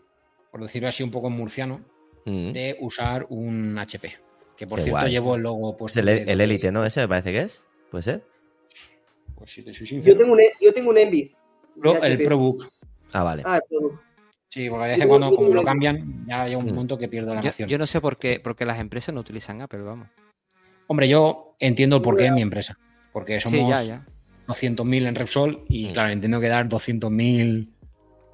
por 0.50 0.60
decirlo 0.60 0.86
así 0.88 1.02
un 1.02 1.10
poco 1.10 1.28
en 1.28 1.32
murciano, 1.32 1.80
Mm. 2.26 2.52
de 2.52 2.76
usar 2.78 3.24
un 3.30 3.78
HP. 3.78 4.12
Que 4.54 4.66
por 4.66 4.76
Qué 4.80 4.82
cierto 4.84 5.00
guay. 5.00 5.10
llevo 5.10 5.34
el 5.36 5.42
logo 5.44 5.70
Es 5.70 5.76
puesto. 5.78 6.00
el, 6.00 6.08
Elite, 6.42 6.70
¿no? 6.70 6.84
Ese 6.84 7.00
me 7.00 7.08
parece 7.08 7.32
que 7.32 7.40
es. 7.40 7.62
¿Puede 7.90 8.02
ser? 8.02 8.22
Pues 9.34 9.50
si 9.50 9.62
te 9.62 9.72
soy 9.72 9.98
Yo 10.02 10.14
tengo 10.14 10.34
un, 10.34 10.40
E- 10.40 10.52
yo 10.60 10.74
tengo 10.74 10.90
un 10.90 10.98
Envy. 10.98 11.34
Pro- 11.80 12.02
el. 12.02 12.22
ProBook. 12.22 12.68
Ah, 13.14 13.22
vale. 13.22 13.42
Ah, 13.46 13.56
el 13.56 13.62
ProBook. 13.66 14.00
Sí, 14.50 14.68
porque 14.68 14.84
de 14.84 14.92
vez 14.92 15.00
en 15.00 15.08
cuando, 15.08 15.34
como 15.34 15.54
lo 15.54 15.62
cambian, 15.64 16.26
ya 16.28 16.44
llega 16.46 16.58
un 16.58 16.66
Mm. 16.70 16.74
punto 16.74 16.98
que 16.98 17.08
pierdo 17.08 17.34
la 17.34 17.40
Yo, 17.40 17.48
noción. 17.48 17.66
yo 17.66 17.78
no 17.78 17.86
sé 17.86 18.02
por 18.02 18.18
qué, 18.18 18.40
porque 18.44 18.66
las 18.66 18.78
empresas 18.78 19.14
no 19.14 19.22
utilizan 19.22 19.62
Apple, 19.62 19.80
vamos. 19.80 20.08
Hombre, 20.86 21.08
yo 21.08 21.56
entiendo 21.58 21.96
el 21.96 22.02
porqué 22.02 22.26
en 22.26 22.34
mi 22.34 22.42
empresa. 22.42 22.78
Porque 23.10 23.40
somos 23.40 23.58
Sí, 23.58 23.66
ya, 23.68 23.82
ya. 23.82 24.06
200.000 24.46 25.06
en 25.06 25.14
Repsol 25.14 25.64
y 25.68 25.86
Mm. 25.86 25.92
claro, 25.92 26.10
entiendo 26.10 26.40
que 26.40 26.48
dar 26.48 26.68
200.000 26.68 27.68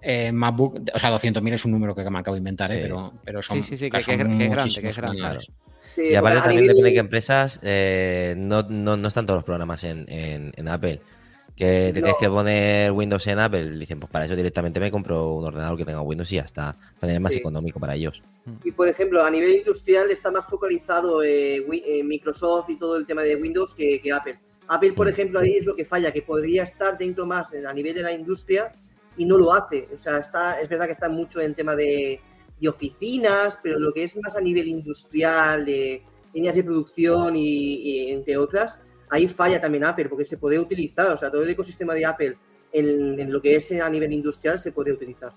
eh, 0.03 0.32
MacBook, 0.32 0.81
o 0.95 0.99
sea, 0.99 1.11
200.000 1.11 1.53
es 1.55 1.65
un 1.65 1.73
número 1.73 1.95
que 1.95 2.09
me 2.09 2.19
acabo 2.19 2.35
de 2.35 2.39
inventar, 2.39 2.73
eh, 2.73 2.78
pero, 2.82 3.12
pero 3.24 3.43
son, 3.43 3.59
Sí, 3.59 3.62
sí, 3.62 3.77
sí, 3.77 3.91
claro, 3.91 4.05
que- 4.07 4.12
que- 4.12 4.16
que 4.39 4.45
es 4.45 4.51
grande, 4.51 4.81
que 4.81 4.89
es 4.89 4.97
grande. 4.97 5.39
Sí, 5.95 6.03
Y 6.11 6.15
aparte 6.15 6.39
a 6.39 6.43
también 6.43 6.62
nivel- 6.62 6.69
depende 6.69 6.89
de 6.91 6.95
qué 6.95 7.01
empresas, 7.01 7.61
eh, 7.62 8.35
no, 8.39 8.62
no, 8.62 8.97
no 8.97 9.09
están 9.09 9.27
todos 9.27 9.39
los 9.39 9.45
programas 9.45 9.85
en, 9.85 10.07
en- 10.09 10.53
en 10.57 10.69
Apple. 10.69 11.01
Que 11.57 11.91
te 11.93 12.01
tienes 12.01 12.15
que 12.19 12.28
poner 12.31 12.91
Windows 12.93 13.27
en 13.27 13.39
Apple, 13.39 13.73
dicen, 13.77 14.01
pues 14.01 14.11
para 14.11 14.24
eso 14.24 14.35
directamente 14.35 14.81
me 14.81 14.91
compro 14.91 15.35
un 15.35 15.45
ordenador 15.45 15.77
que 15.77 15.85
tenga 15.85 16.01
Windows 16.01 16.32
y 16.32 16.37
ya 16.37 16.43
está. 16.43 16.74
Para 16.99 17.12
es 17.12 17.20
más 17.20 17.35
Sí. 17.35 17.41
económico 17.41 17.78
para 17.78 17.95
ellos. 17.97 18.23
Y 18.65 18.70
por 18.70 18.89
ejemplo, 18.89 19.23
a 19.23 19.31
nivel 19.31 19.57
industrial 19.57 20.11
está 20.11 20.31
más 20.31 20.47
focalizado 20.47 21.23
eh, 21.23 21.57
eh, 21.87 22.03
Microsoft 22.03 22.70
y 22.70 22.78
todo 22.78 22.97
el 22.97 23.05
tema 23.05 23.23
de 23.23 23.37
Windows 23.37 23.74
que, 23.74 24.01
que 24.01 24.11
Apple. 24.11 24.39
Apple, 24.73 24.93
por 24.93 25.07
Mm. 25.07 25.11
ejemplo, 25.11 25.41
ahí 25.41 25.57
es 25.57 25.67
lo 25.67 25.75
que 25.75 25.85
falla, 25.85 26.13
que 26.13 26.23
podría 26.23 26.63
estar 26.63 26.97
dentro 26.97 27.27
más 27.27 27.53
a 27.53 27.73
nivel 27.73 27.95
de 27.95 28.03
la 28.03 28.13
industria 28.13 28.71
y 29.17 29.25
no 29.25 29.37
lo 29.37 29.53
hace. 29.53 29.89
O 29.93 29.97
sea, 29.97 30.19
está, 30.19 30.61
es 30.61 30.69
verdad 30.69 30.87
que 30.87 30.93
está 30.93 31.09
mucho 31.09 31.41
en 31.41 31.55
tema 31.55 31.75
de, 31.77 32.21
de 32.61 32.69
oficinas, 32.69 33.59
pero 33.63 33.79
lo 33.79 33.93
que 33.93 34.05
es 34.05 34.17
más 34.23 34.37
a 34.37 34.41
nivel 34.41 34.69
industrial, 34.69 35.65
de 35.65 36.03
líneas 36.33 36.55
de 36.55 36.65
producción 36.65 37.35
y, 37.37 37.75
y 38.07 38.11
entre 38.13 38.37
otras, 38.37 38.79
ahí 39.09 39.27
falla 39.27 39.61
también 39.61 39.85
Apple, 39.85 40.09
porque 40.09 40.25
se 40.25 40.37
puede 40.39 40.59
utilizar, 40.59 41.11
o 41.11 41.17
sea, 41.17 41.31
todo 41.31 41.43
el 41.43 41.51
ecosistema 41.51 41.95
de 41.95 42.07
Apple 42.07 42.37
en, 42.73 43.19
en 43.19 43.33
lo 43.33 43.43
que 43.43 43.57
es 43.57 43.73
a 43.73 43.91
nivel 43.91 44.13
industrial 44.13 44.59
se 44.59 44.71
puede 44.73 44.93
utilizar 44.93 45.33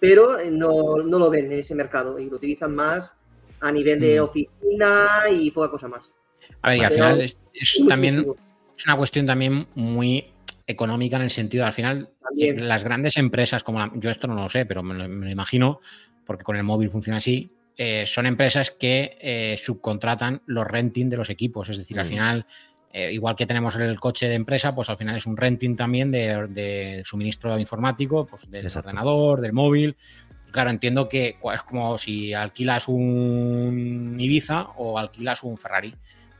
pero 0.00 0.38
eh, 0.38 0.50
no, 0.50 0.96
no 0.98 1.18
lo 1.18 1.30
ven 1.30 1.46
en 1.46 1.60
ese 1.60 1.74
mercado 1.74 2.18
y 2.18 2.28
lo 2.28 2.36
utilizan 2.36 2.74
más 2.74 3.10
a 3.60 3.72
nivel 3.72 3.98
de 4.00 4.20
Mm. 4.20 4.24
oficina 4.24 4.98
y 5.30 5.50
poca 5.50 5.70
cosa 5.70 5.88
más. 5.88 6.12
A 6.60 6.70
ver, 6.70 6.78
y 6.78 6.84
al 6.84 6.92
final 6.92 7.20
es, 7.22 7.38
también. 7.88 8.26
Es 8.76 8.86
una 8.86 8.96
cuestión 8.96 9.26
también 9.26 9.66
muy 9.74 10.24
económica 10.66 11.16
en 11.16 11.22
el 11.22 11.30
sentido, 11.30 11.66
al 11.66 11.72
final, 11.72 12.10
También. 12.20 12.66
las 12.66 12.84
grandes 12.84 13.16
empresas 13.16 13.62
como 13.62 13.78
la- 13.78 13.92
yo 13.96 14.10
esto 14.10 14.26
no 14.26 14.34
lo 14.34 14.48
sé, 14.48 14.64
pero 14.66 14.82
me 14.82 14.94
lo, 14.94 15.08
me 15.08 15.26
lo 15.26 15.30
imagino, 15.32 15.80
porque 16.24 16.42
con 16.44 16.56
el 16.56 16.62
móvil 16.62 16.90
funciona 16.90 17.18
así, 17.18 17.50
eh, 17.76 18.04
son 18.06 18.26
empresas 18.26 18.70
que 18.70 19.18
eh, 19.20 19.56
subcontratan 19.58 20.42
los 20.46 20.66
renting 20.66 21.08
de 21.10 21.16
los 21.18 21.28
equipos, 21.28 21.68
es 21.68 21.76
decir, 21.78 21.98
al 21.98 22.06
Mm. 22.06 22.08
final, 22.08 22.46
eh, 22.92 23.12
igual 23.12 23.34
que 23.36 23.46
tenemos 23.46 23.74
el 23.76 23.98
coche 24.00 24.28
de 24.28 24.34
empresa, 24.34 24.74
pues 24.74 24.88
al 24.88 24.96
final 24.96 25.16
es 25.16 25.26
un 25.26 25.36
renting 25.36 25.74
también 25.76 26.10
de, 26.12 26.46
de 26.48 27.02
suministro 27.04 27.58
informático, 27.58 28.24
pues 28.26 28.48
del 28.50 28.64
Exacto. 28.66 28.88
ordenador, 28.88 29.40
del 29.40 29.52
móvil. 29.52 29.96
Claro, 30.52 30.70
entiendo 30.70 31.08
que 31.08 31.36
es 31.52 31.62
como 31.64 31.98
si 31.98 32.32
alquilas 32.32 32.86
un 32.86 34.16
Ibiza 34.20 34.68
o 34.76 34.96
alquilas 34.98 35.42
un 35.42 35.58
Ferrari. 35.58 35.92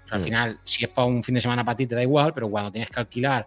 O 0.04 0.08
sea, 0.08 0.16
al 0.16 0.20
Mm. 0.20 0.24
final, 0.24 0.60
si 0.64 0.84
es 0.84 0.90
para 0.90 1.06
un 1.06 1.22
fin 1.22 1.34
de 1.36 1.40
semana 1.40 1.64
para 1.64 1.76
ti, 1.76 1.86
te 1.86 1.94
da 1.94 2.02
igual, 2.02 2.32
pero 2.34 2.48
cuando 2.50 2.70
tienes 2.70 2.90
que 2.90 3.00
alquilar 3.00 3.46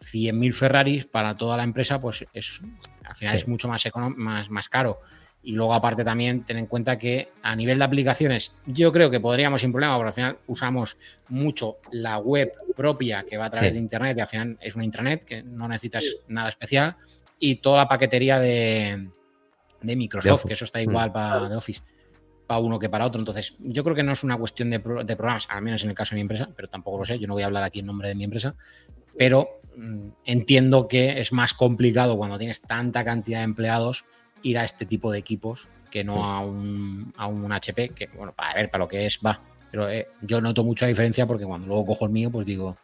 100.000 0.00 0.52
Ferraris 0.52 1.06
para 1.06 1.36
toda 1.36 1.56
la 1.56 1.62
empresa, 1.62 2.00
pues 2.00 2.24
es, 2.32 2.60
al 3.04 3.14
final 3.14 3.32
Sí. 3.32 3.36
es 3.42 3.48
mucho 3.48 3.68
más, 3.68 3.84
más, 4.16 4.50
más 4.50 4.68
caro. 4.68 5.00
Y 5.44 5.52
luego, 5.56 5.74
aparte, 5.74 6.04
también 6.04 6.44
ten 6.44 6.56
en 6.58 6.66
cuenta 6.66 6.96
que 6.98 7.30
a 7.42 7.54
nivel 7.56 7.78
de 7.78 7.84
aplicaciones, 7.84 8.54
yo 8.66 8.92
creo 8.92 9.10
que 9.10 9.18
podríamos 9.20 9.60
sin 9.60 9.72
problema, 9.72 9.96
porque 9.96 10.08
al 10.08 10.12
final 10.12 10.38
usamos 10.46 10.96
mucho 11.28 11.76
la 11.90 12.18
web 12.18 12.52
propia 12.76 13.24
que 13.28 13.36
va 13.36 13.46
a 13.46 13.50
través 13.50 13.70
Sí. 13.70 13.74
de 13.74 13.80
Internet 13.80 14.16
y 14.16 14.20
al 14.20 14.28
final 14.28 14.58
es 14.60 14.74
una 14.76 14.84
intranet 14.84 15.24
que 15.24 15.42
no 15.42 15.66
necesitas 15.68 16.04
nada 16.28 16.48
especial. 16.48 16.96
Y 17.40 17.56
toda 17.56 17.78
la 17.78 17.88
paquetería 17.88 18.38
de, 18.38 19.08
de 19.80 19.96
Microsoft, 19.96 20.44
que 20.46 20.52
eso 20.52 20.64
está 20.64 20.78
Mm. 20.78 20.82
igual 20.82 21.12
para 21.12 21.48
de 21.48 21.56
Office, 21.56 21.82
para 22.52 22.60
uno 22.60 22.78
que 22.78 22.90
para 22.90 23.06
otro. 23.06 23.18
Entonces, 23.20 23.54
yo 23.60 23.82
creo 23.82 23.96
que 23.96 24.02
no 24.02 24.12
es 24.12 24.22
una 24.24 24.36
cuestión 24.36 24.68
de, 24.68 24.78
pro- 24.80 25.02
de 25.04 25.16
programas, 25.16 25.46
al 25.48 25.62
menos 25.62 25.82
en 25.84 25.88
el 25.90 25.96
caso 25.96 26.10
de 26.10 26.16
mi 26.16 26.20
empresa, 26.22 26.48
pero 26.54 26.68
tampoco 26.68 26.98
lo 26.98 27.04
sé. 27.06 27.18
Yo 27.18 27.26
no 27.26 27.32
voy 27.34 27.42
a 27.42 27.46
hablar 27.46 27.62
aquí 27.64 27.78
en 27.80 27.86
nombre 27.86 28.08
de 28.08 28.14
mi 28.14 28.24
empresa, 28.24 28.54
pero 29.16 29.48
mm, 29.76 30.08
entiendo 30.26 30.86
que 30.88 31.18
es 31.20 31.32
más 31.32 31.54
complicado 31.54 32.16
cuando 32.18 32.36
tienes 32.38 32.60
tanta 32.60 33.04
cantidad 33.04 33.38
de 33.38 33.44
empleados 33.44 34.04
ir 34.42 34.58
a 34.58 34.64
este 34.64 34.84
tipo 34.84 35.10
de 35.10 35.18
equipos 35.18 35.68
que 35.90 36.04
no 36.04 36.24
a 36.26 36.40
un, 36.40 37.12
a 37.16 37.26
un 37.26 37.50
HP, 37.52 37.90
que 37.90 38.06
bueno, 38.08 38.32
para 38.32 38.54
ver, 38.54 38.70
para 38.70 38.84
lo 38.84 38.88
que 38.88 39.06
es, 39.06 39.18
va. 39.24 39.40
Pero 39.70 39.88
eh, 39.88 40.08
yo 40.20 40.40
noto 40.42 40.64
mucha 40.64 40.86
diferencia 40.86 41.26
porque 41.26 41.44
cuando 41.46 41.66
luego 41.66 41.86
cojo 41.86 42.04
el 42.06 42.12
mío, 42.12 42.30
pues 42.30 42.44
digo, 42.46 42.76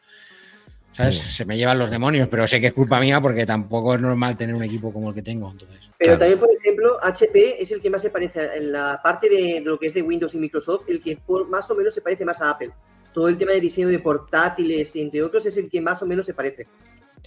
¿sabes? 0.98 1.18
Mm. 1.20 1.28
Se 1.28 1.44
me 1.44 1.56
llevan 1.56 1.78
los 1.78 1.90
demonios, 1.90 2.28
pero 2.28 2.46
sé 2.46 2.60
que 2.60 2.66
es 2.68 2.72
culpa 2.72 2.98
mía 3.00 3.20
porque 3.20 3.46
tampoco 3.46 3.94
es 3.94 4.00
normal 4.00 4.36
tener 4.36 4.54
un 4.54 4.62
equipo 4.64 4.92
como 4.92 5.10
el 5.10 5.14
que 5.14 5.22
tengo. 5.22 5.50
Entonces, 5.50 5.78
Pero 5.96 6.16
Claro. 6.16 6.18
también, 6.18 6.38
por 6.40 6.50
ejemplo, 6.54 6.98
HP 7.02 7.62
es 7.62 7.70
el 7.70 7.80
que 7.80 7.88
más 7.90 8.02
se 8.02 8.10
parece 8.10 8.48
en 8.56 8.72
la 8.72 9.00
parte 9.02 9.28
de, 9.28 9.36
de 9.54 9.60
lo 9.62 9.78
que 9.78 9.86
es 9.86 9.94
de 9.94 10.02
Windows 10.02 10.34
y 10.34 10.38
Microsoft, 10.38 10.88
el 10.90 11.00
que 11.00 11.16
por- 11.16 11.48
más 11.48 11.70
o 11.70 11.74
menos 11.76 11.94
se 11.94 12.00
parece 12.02 12.24
más 12.24 12.40
a 12.40 12.50
Apple. 12.50 12.70
Todo 13.14 13.28
el 13.28 13.38
tema 13.38 13.52
de 13.52 13.60
diseño 13.60 13.88
de 13.88 13.98
portátiles, 14.00 14.94
entre 14.96 15.22
otros, 15.22 15.46
es 15.46 15.56
el 15.56 15.68
que 15.70 15.80
más 15.80 16.02
o 16.02 16.06
menos 16.06 16.26
se 16.26 16.34
parece. 16.34 16.66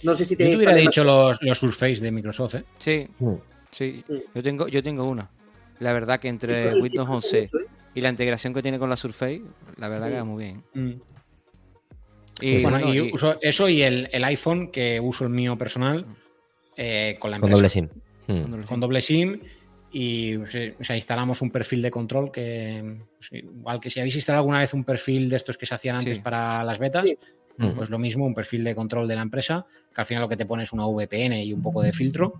No 0.02 0.14
sé 0.14 0.24
si 0.24 0.34
yo 0.34 0.38
te 0.38 0.44
tenéis 0.44 0.58
hubiera 0.58 0.72
problemas- 0.72 0.90
dicho 0.90 1.04
los, 1.04 1.42
los 1.42 1.58
Surface 1.58 2.00
de 2.00 2.10
Microsoft, 2.12 2.54
¿eh? 2.56 2.64
Sí, 2.78 3.08
Mm. 3.18 3.34
sí. 3.70 4.04
Sí. 4.06 4.24
Yo 4.34 4.42
tengo, 4.42 4.68
yo 4.68 4.82
tengo 4.82 5.04
una. 5.04 5.28
La 5.80 5.92
verdad 5.92 6.20
que 6.20 6.28
entre 6.28 6.74
Windows 6.74 6.90
sí, 6.90 6.98
11 6.98 7.40
mucho, 7.42 7.58
¿eh? 7.58 7.66
y 7.94 8.00
la 8.00 8.08
integración 8.10 8.54
que 8.54 8.62
tiene 8.62 8.78
con 8.78 8.88
la 8.88 8.96
Surface, 8.96 9.42
la 9.78 9.88
verdad 9.88 10.06
que 10.06 10.12
Sí. 10.12 10.18
va 10.18 10.24
muy 10.24 10.44
bien. 10.44 11.02
Mm. 12.42 12.58
Y, 12.58 12.62
bueno, 12.62 12.78
bueno, 12.80 12.94
y 12.94 12.98
y- 13.08 13.12
uso 13.12 13.38
eso 13.40 13.68
y 13.68 13.82
el, 13.82 14.08
el 14.12 14.24
iPhone 14.24 14.70
que 14.70 14.98
uso 15.00 15.24
el 15.24 15.30
mío 15.30 15.56
personal 15.56 16.04
eh, 16.76 17.16
con 17.18 17.30
la 17.30 17.38
Con 17.38 17.50
empresa. 17.52 17.56
doble 17.56 17.68
SIM. 17.68 17.84
Mm. 18.26 18.38
cuando 18.40 18.56
lo 18.58 18.66
Con 18.66 18.80
doble 18.80 19.00
SIM 19.00 19.40
y 19.92 20.36
o 20.36 20.46
sea, 20.46 20.72
o 20.80 20.84
sea, 20.84 20.96
instalamos 20.96 21.42
un 21.42 21.50
perfil 21.50 21.82
de 21.82 21.90
control 21.90 22.32
que, 22.32 22.96
pues, 23.18 23.32
igual 23.44 23.78
que 23.80 23.90
si 23.90 24.00
habéis 24.00 24.16
instalado 24.16 24.40
alguna 24.40 24.58
vez 24.58 24.72
un 24.74 24.84
perfil 24.84 25.28
de 25.28 25.36
estos 25.36 25.58
que 25.58 25.66
se 25.66 25.74
hacían 25.74 25.96
antes 25.96 26.16
Sí. 26.18 26.22
para 26.22 26.64
las 26.64 26.78
betas, 26.78 27.06
Sí. 27.06 27.18
Mm. 27.58 27.68
pues 27.72 27.90
lo 27.90 27.98
mismo, 27.98 28.24
un 28.24 28.34
perfil 28.34 28.64
de 28.64 28.74
control 28.74 29.06
de 29.06 29.14
la 29.16 29.20
empresa, 29.22 29.66
que 29.94 30.00
al 30.00 30.06
final 30.06 30.22
lo 30.22 30.28
que 30.28 30.36
te 30.38 30.46
pone 30.46 30.62
es 30.62 30.72
una 30.72 30.86
VPN 30.86 31.42
y 31.44 31.52
un 31.52 31.60
poco 31.62 31.82
de 31.82 31.92
filtro. 31.92 32.34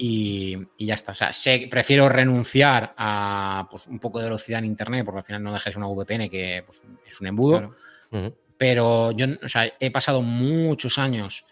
Y, 0.00 0.56
y 0.76 0.86
ya 0.86 0.94
está. 0.94 1.10
O 1.10 1.14
sea, 1.16 1.32
sé- 1.32 1.66
prefiero 1.68 2.08
renunciar 2.08 2.94
a 2.96 3.66
pues, 3.68 3.88
un 3.88 3.98
poco 3.98 4.18
de 4.20 4.26
velocidad 4.26 4.60
en 4.60 4.66
internet, 4.66 5.04
porque 5.04 5.18
al 5.18 5.24
final 5.24 5.42
no 5.42 5.52
dejes 5.52 5.74
una 5.74 5.88
VPN 5.88 6.30
que 6.30 6.62
pues, 6.64 6.84
es 7.06 7.20
un 7.20 7.26
embudo. 7.26 7.58
claro. 7.58 8.26
Mm. 8.28 8.32
Pero 8.58 9.12
yo 9.12 9.26
o 9.42 9.48
sea, 9.48 9.72
he 9.78 9.90
pasado 9.90 10.20
muchos 10.20 10.98
años 10.98 11.44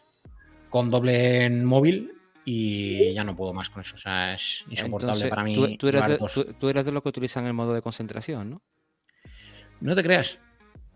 con 0.68 0.90
doble 0.90 1.44
en 1.46 1.64
móvil 1.64 2.12
y 2.44 3.12
ya 3.14 3.24
no 3.24 3.34
puedo 3.36 3.54
más 3.54 3.70
con 3.70 3.80
eso. 3.80 3.94
O 3.94 3.98
sea, 3.98 4.34
es 4.34 4.64
insoportable 4.68 5.12
Entonces, 5.14 5.30
para 5.30 5.44
mí. 5.44 5.54
Tú, 5.54 5.76
tú 5.78 5.88
eres 5.88 6.06
de, 6.08 6.18
tú- 6.18 6.54
tú 6.58 6.68
eres 6.68 6.84
de 6.84 6.92
los 6.92 7.02
que 7.02 7.08
utilizan 7.08 7.46
el 7.46 7.52
modo 7.52 7.72
de 7.74 7.82
concentración, 7.82 8.50
¿no? 8.50 8.62
No 9.80 9.94
te 9.94 10.02
creas. 10.02 10.38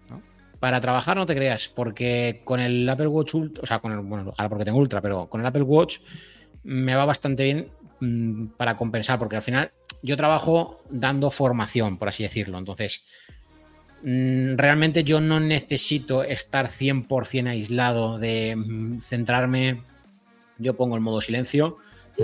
¿No? 0.08 0.22
Para 0.58 0.80
trabajar 0.80 1.16
no 1.16 1.26
te 1.26 1.34
creas, 1.34 1.68
porque 1.68 2.42
con 2.44 2.60
el 2.60 2.88
Apple 2.88 3.06
Watch 3.06 3.34
Ultra, 3.34 3.62
o 3.62 3.66
sea, 3.66 3.78
con 3.78 3.92
el, 3.92 4.00
bueno, 4.00 4.32
ahora 4.36 4.48
porque 4.48 4.64
tengo 4.64 4.78
Ultra, 4.78 5.00
pero 5.00 5.28
con 5.28 5.40
el 5.40 5.46
Apple 5.46 5.62
Watch 5.62 5.98
me 6.64 6.94
va 6.94 7.04
bastante 7.04 7.44
bien 7.44 7.70
mm, 8.00 8.46
para 8.56 8.76
compensar, 8.76 9.18
porque 9.18 9.36
al 9.36 9.42
final 9.42 9.70
yo 10.02 10.16
trabajo 10.16 10.82
dando 10.90 11.30
formación, 11.30 11.98
por 11.98 12.08
así 12.08 12.22
decirlo. 12.22 12.58
Entonces, 12.58 13.04
realmente 14.02 15.04
yo 15.04 15.20
no 15.20 15.40
necesito 15.40 16.22
estar 16.22 16.68
100% 16.68 17.48
aislado 17.48 18.18
de 18.18 18.56
mm, 18.56 19.00
centrarme. 19.00 19.82
Yo 20.58 20.74
pongo 20.74 20.96
el 20.96 21.00
modo 21.00 21.20
silencio. 21.20 21.78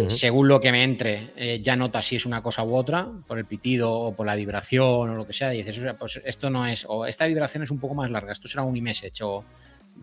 Según 0.08 0.46
lo 0.46 0.60
que 0.60 0.72
me 0.72 0.82
entre, 0.82 1.32
eh, 1.36 1.60
ya 1.62 1.74
notas 1.74 2.04
si 2.04 2.16
es 2.16 2.26
una 2.26 2.42
cosa 2.42 2.62
u 2.62 2.74
otra, 2.74 3.08
por 3.26 3.38
el 3.38 3.46
pitido 3.46 3.90
o 3.92 4.14
por 4.14 4.26
la 4.26 4.34
vibración 4.34 5.08
o 5.08 5.14
lo 5.14 5.26
que 5.26 5.32
sea. 5.32 5.54
Y 5.54 5.58
dices, 5.58 5.78
o 5.78 5.80
sea, 5.80 5.96
pues 5.96 6.20
esto 6.22 6.50
no 6.50 6.66
es, 6.66 6.84
o 6.86 7.06
esta 7.06 7.24
vibración 7.24 7.62
es 7.62 7.70
un 7.70 7.78
poco 7.78 7.94
más 7.94 8.10
larga, 8.10 8.32
esto 8.32 8.46
será 8.46 8.62
un 8.62 8.76
iMessage, 8.76 9.22
o, 9.22 9.42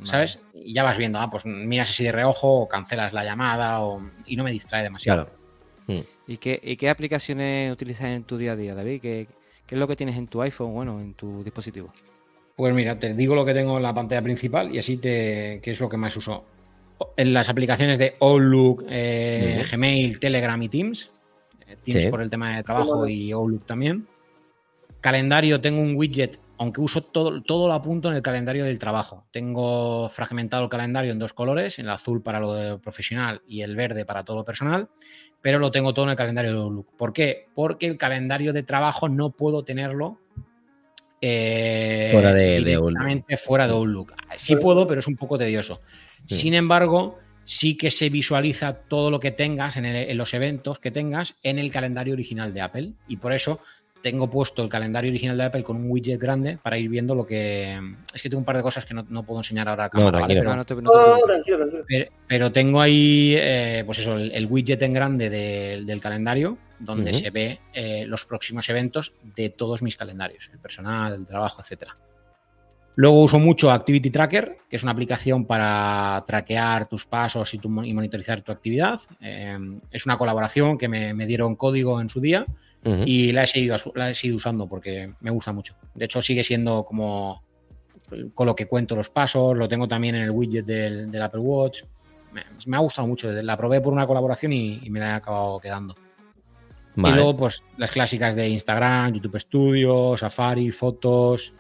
¿sabes? 0.02 0.40
Y 0.56 0.74
ya 0.74 0.82
vas 0.82 0.98
viendo, 0.98 1.20
ah, 1.20 1.30
pues 1.30 1.45
miras 1.45 1.91
así 1.91 2.04
de 2.04 2.12
reojo, 2.12 2.62
o 2.62 2.68
cancelas 2.68 3.14
la 3.14 3.24
llamada, 3.24 3.82
o, 3.82 4.02
y 4.26 4.36
no 4.36 4.44
me 4.44 4.52
distrae 4.52 4.82
demasiado. 4.82 5.30
Claro. 5.86 6.04
¿Y 6.26 6.38
qué, 6.38 6.60
y 6.64 6.76
qué 6.76 6.90
aplicaciones 6.90 7.72
utilizas 7.72 8.08
en 8.08 8.24
tu 8.24 8.38
día 8.38 8.54
a 8.54 8.56
día, 8.56 8.74
David? 8.74 9.00
¿Qué, 9.00 9.28
qué 9.74 9.78
es 9.78 9.80
lo 9.80 9.88
que 9.88 9.95
tienes 9.95 10.18
en 10.18 10.28
tu 10.28 10.40
iPhone, 10.40 10.72
bueno, 10.72 11.00
en 11.02 11.16
tu 11.16 11.44
dispositivo? 11.44 11.91
Pues 12.56 12.76
mira, 12.76 13.00
te 13.00 13.16
digo 13.16 13.34
lo 13.34 13.44
que 13.44 13.56
tengo 13.56 13.76
en 13.78 13.82
la 13.82 13.91
pantalla 13.91 14.22
principal 14.22 14.74
y 14.74 14.78
así 14.78 14.98
te. 14.98 15.60
qué 15.64 15.72
es 15.72 15.80
lo 15.80 15.90
que 15.90 15.98
más 15.98 16.16
uso. 16.16 16.45
En 17.18 17.34
las 17.34 17.50
aplicaciones 17.50 17.98
de 17.98 18.14
Outlook, 18.20 18.86
eh. 18.88 19.64
Gmail, 19.72 20.20
Telegram 20.20 20.62
y 20.62 20.70
Teams. 20.70 21.12
Eh, 21.68 21.78
Teams 21.84 22.04
Sí. 22.04 22.10
por 22.12 22.22
el 22.22 22.30
tema 22.30 22.56
de 22.56 22.62
trabajo 22.62 23.08
y 23.08 23.32
Outlook 23.32 23.66
también. 23.66 24.06
Calendario, 25.02 25.60
tengo 25.60 25.82
un 25.82 25.95
widget, 25.95 26.40
aunque 26.60 26.80
uso 26.80 27.02
todo, 27.02 27.41
todo 27.41 27.68
lo 27.68 27.74
apunto 27.74 28.10
en 28.10 28.16
el 28.16 28.22
calendario 28.22 28.66
del 28.66 28.78
trabajo. 28.78 29.26
Tengo 29.32 30.08
fragmentado 30.10 30.62
el 30.66 30.70
calendario 30.70 31.12
en 31.12 31.18
dos 31.18 31.34
colores, 31.34 31.80
el 31.80 31.90
azul 31.90 32.22
para 32.22 32.40
lo 32.40 32.54
de 32.54 32.78
profesional 32.78 33.41
y 33.48 33.62
el 33.62 33.76
verde 33.76 34.06
para 34.06 34.24
todo 34.24 34.38
lo 34.38 34.45
personal, 34.45 34.90
pero 35.44 35.60
lo 35.60 35.70
tengo 35.70 35.94
todo 35.94 36.06
en 36.06 36.11
el 36.11 36.18
calendario 36.18 36.52
de 36.53 36.57
Outlook. 36.57 36.88
¿Por 36.98 37.14
qué? 37.14 37.48
Porque 37.53 37.86
el 37.86 37.98
calendario 37.98 38.52
de 38.53 38.64
trabajo 38.64 39.07
no 39.10 39.30
puedo 39.30 39.64
tenerlo 39.64 40.18
eh, 41.22 42.10
Fuera 42.11 42.34
de- 42.34 42.60
directamente 42.64 43.38
fuera 43.38 43.68
de 43.68 43.74
Outlook. 43.74 44.14
Sí 44.36 44.56
puedo, 44.56 44.88
pero 44.88 44.99
es 44.99 45.07
un 45.07 45.15
poco 45.15 45.38
tedioso. 45.38 45.82
Sí. 46.28 46.36
Sin 46.36 46.53
embargo, 46.53 47.20
sí 47.44 47.78
que 47.78 47.91
se 47.91 48.10
visualiza 48.10 48.74
todo 48.74 49.11
lo 49.11 49.20
que 49.20 49.32
tengas 49.32 49.78
en, 49.78 49.86
el- 49.86 50.10
en 50.10 50.18
los 50.18 50.34
eventos 50.34 50.80
que 50.80 50.91
tengas 50.91 51.36
en 51.44 51.60
el 51.60 51.72
calendario 51.72 52.14
original 52.14 52.53
de 52.53 52.61
Apple. 52.61 52.94
Y 53.07 53.18
por 53.18 53.34
eso 53.34 53.61
tengo 54.03 54.30
puesto 54.30 54.61
el 54.61 54.67
calendario 54.69 55.09
original 55.09 55.38
de 55.38 55.43
Apple 55.45 55.63
con 55.63 55.77
un 55.77 55.89
widget 55.89 56.19
grande 56.19 56.59
para 56.61 56.77
ir 56.77 56.89
viendo 56.89 57.15
lo 57.15 57.25
que. 57.25 57.80
Es 58.13 58.21
que 58.21 58.30
tengo 58.30 58.39
un 58.39 58.45
par 58.45 58.57
de 58.57 58.61
cosas 58.61 58.85
que 58.85 58.93
no, 58.93 59.03
no 59.09 59.23
puedo 59.23 59.39
enseñar 59.39 59.67
ahora. 59.69 59.89
Pero- 59.89 60.11
No, 60.11 60.55
no 60.57 60.65
te, 60.65 60.75
no 60.75 60.81
te 60.81 60.84
No, 60.84 60.91
preocupes. 60.91 61.23
tranquilo, 61.25 61.57
tranquilo. 61.57 61.84
pero, 61.88 62.11
pero 62.27 62.51
tengo 62.51 62.81
ahí, 62.81 63.34
eh, 63.38 63.84
pues 63.85 63.99
eso, 63.99 64.17
el, 64.17 64.31
el 64.34 64.45
widget 64.45 64.81
en 64.84 64.93
grande 64.93 65.30
del- 65.30 65.85
del 65.85 65.99
calendario, 66.01 66.57
donde 66.80 67.13
se 67.13 67.30
ve 67.31 67.59
eh, 67.73 68.03
los 68.05 68.25
próximos 68.25 68.67
eventos 68.69 69.13
de 69.23 69.49
todos 69.49 69.81
mis 69.81 69.95
calendarios, 69.95 70.49
el 70.51 70.59
personal, 70.59 71.13
el 71.13 71.25
trabajo, 71.25 71.61
etcétera. 71.61 71.95
Luego 72.95 73.24
uso 73.24 73.40
mucho 73.40 73.72
Activity 73.72 74.10
Tracker, 74.11 74.57
que 74.70 74.76
es 74.76 74.84
una 74.84 74.91
aplicación 74.91 75.45
para 75.45 76.24
traquear 76.28 76.88
tus 76.88 77.06
pasos 77.06 77.52
y, 77.53 77.57
tu 77.57 77.70
mon- 77.70 77.86
y 77.86 77.94
monitorizar 77.94 78.41
tu 78.41 78.52
actividad. 78.52 78.99
Eh, 79.20 79.57
es 79.90 80.06
una 80.06 80.18
colaboración 80.18 80.78
que 80.78 80.88
me, 80.88 81.14
me 81.14 81.26
dieron 81.26 81.56
código 81.56 81.99
en 81.99 82.10
su 82.10 82.20
día 82.22 82.45
y 83.06 83.32
la 83.32 83.44
he, 83.44 83.48
seguido, 83.48 83.78
la 83.95 84.10
he 84.10 84.14
seguido 84.14 84.36
usando 84.36 84.68
porque 84.68 85.14
me 85.22 85.32
gusta 85.32 85.53
mucho. 85.53 85.74
De 85.95 86.06
hecho, 86.06 86.22
sigue 86.22 86.44
siendo 86.44 86.84
como 86.84 87.41
con 88.36 88.45
lo 88.45 88.56
que 88.56 88.68
cuento 88.68 88.95
los 88.95 89.10
pasos, 89.10 89.57
lo 89.57 89.68
tengo 89.68 89.88
también 89.88 90.15
en 90.15 90.24
el 90.24 90.32
widget 90.32 90.65
del, 90.65 91.10
del 91.10 91.22
Apple 91.22 91.40
Watch. 91.40 91.84
Me, 92.34 92.44
me 92.68 92.76
ha 92.78 92.80
gustado 92.82 93.07
mucho, 93.07 93.32
la 93.32 93.56
probé 93.57 93.80
por 93.80 93.94
una 93.94 94.06
colaboración 94.06 94.53
y, 94.53 94.82
y 94.84 94.90
me 94.90 94.99
la 94.99 95.11
he 95.11 95.14
acabado 95.14 95.60
quedando. 95.60 95.95
Vale. 96.95 97.14
Y 97.14 97.15
luego, 97.15 97.36
pues 97.38 97.64
las 97.78 97.90
clásicas 97.90 98.36
de 98.36 98.49
Instagram, 98.49 99.14
YouTube 99.14 99.40
Studio, 99.40 100.15
Safari, 100.18 100.70
fotos, 100.70 101.53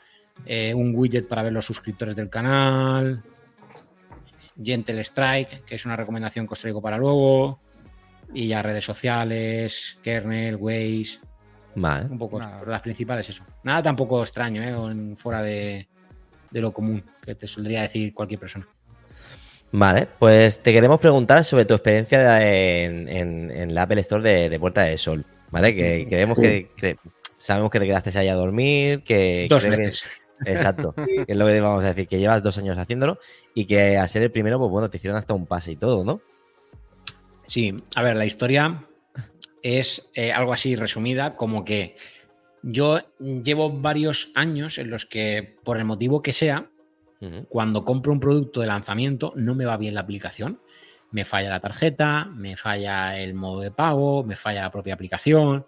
eh, 0.45 0.73
un 0.73 0.93
widget 0.95 1.27
para 1.27 1.43
ver 1.43 1.53
los 1.53 1.65
suscriptores 1.65 2.15
del 2.15 2.29
canal, 2.29 3.23
Gentle 4.61 5.01
Strike, 5.03 5.63
que 5.65 5.75
es 5.75 5.85
una 5.85 5.95
recomendación 5.95 6.47
que 6.47 6.53
os 6.53 6.59
traigo 6.59 6.81
para 6.81 6.97
luego, 6.97 7.59
y 8.33 8.47
ya 8.47 8.61
redes 8.61 8.85
sociales, 8.85 9.97
kernel, 10.03 10.55
Waze, 10.57 11.19
Vale. 11.75 12.05
un 12.09 12.17
poco, 12.17 12.39
Nada. 12.39 12.61
las 12.67 12.81
principales 12.81 13.27
eso. 13.29 13.43
Nada 13.63 13.81
tampoco 13.83 14.21
extraño, 14.21 14.61
¿eh? 14.63 14.73
O 14.75 14.91
en- 14.91 15.17
fuera 15.17 15.41
de, 15.41 15.87
de 16.51 16.61
lo 16.61 16.71
común, 16.71 17.03
que 17.23 17.35
te 17.35 17.47
soldría 17.47 17.81
decir 17.81 18.13
cualquier 18.13 18.39
persona. 18.39 18.67
Vale, 19.71 20.07
pues 20.19 20.59
te 20.61 20.71
queremos 20.71 20.99
preguntar 20.99 21.43
sobre 21.43 21.65
tu 21.65 21.73
experiencia 21.73 22.41
en, 22.47 23.09
en- 23.09 23.49
en 23.49 23.71
el 23.71 23.77
Apple 23.77 24.01
Store 24.01 24.21
de, 24.23 24.49
de 24.49 24.59
Puerta 24.59 24.81
de 24.83 24.97
Sol, 24.99 25.25
¿vale? 25.49 25.73
Que 25.75 26.05
creemos 26.07 26.37
que, 26.37 26.69
que- 26.77 26.97
sabemos 27.39 27.71
que 27.71 27.79
te 27.79 27.87
quedaste 27.87 28.17
ahí 28.19 28.27
a 28.29 28.35
dormir, 28.35 29.01
que 29.03 29.47
Dos 29.49 29.63
que- 29.63 29.69
veces. 29.71 30.03
Exacto, 30.45 30.93
que 31.25 31.25
es 31.27 31.37
lo 31.37 31.45
que 31.45 31.61
vamos 31.61 31.83
a 31.83 31.87
decir, 31.87 32.07
que 32.07 32.19
llevas 32.19 32.43
dos 32.43 32.57
años 32.57 32.77
haciéndolo 32.77 33.19
y 33.53 33.65
que 33.65 33.97
a 33.97 34.07
ser 34.07 34.23
el 34.23 34.31
primero, 34.31 34.59
pues 34.59 34.71
bueno, 34.71 34.89
te 34.89 34.97
hicieron 34.97 35.17
hasta 35.17 35.33
un 35.33 35.45
pase 35.45 35.71
y 35.71 35.75
todo, 35.75 36.03
¿no? 36.03 36.21
Sí, 37.45 37.75
a 37.95 38.01
ver, 38.01 38.15
la 38.15 38.25
historia 38.25 38.87
es 39.61 40.09
eh, 40.13 40.31
algo 40.31 40.53
así 40.53 40.75
resumida, 40.75 41.35
como 41.35 41.63
que 41.65 41.95
yo 42.63 42.99
llevo 43.19 43.71
varios 43.71 44.31
años 44.35 44.77
en 44.77 44.89
los 44.89 45.05
que, 45.05 45.57
por 45.63 45.77
el 45.77 45.85
motivo 45.85 46.21
que 46.21 46.33
sea. 46.33 46.69
Cuando 47.47 47.85
compro 47.85 48.11
un 48.11 48.19
producto 48.19 48.59
de 48.59 48.67
lanzamiento, 48.67 49.31
no 49.37 49.55
me 49.55 49.63
va 49.63 49.77
bien 49.77 49.93
la 49.93 50.01
aplicación. 50.01 50.59
Me 51.11 51.23
falla 51.23 51.49
la 51.49 51.61
tarjeta, 51.61 52.25
me 52.25 52.57
falla 52.57 53.17
el 53.17 53.33
modo 53.33 53.61
de 53.61 53.71
pago, 53.71 54.25
me 54.25 54.35
falla 54.35 54.63
la 54.63 54.71
propia 54.71 54.95
aplicación. 54.95 55.65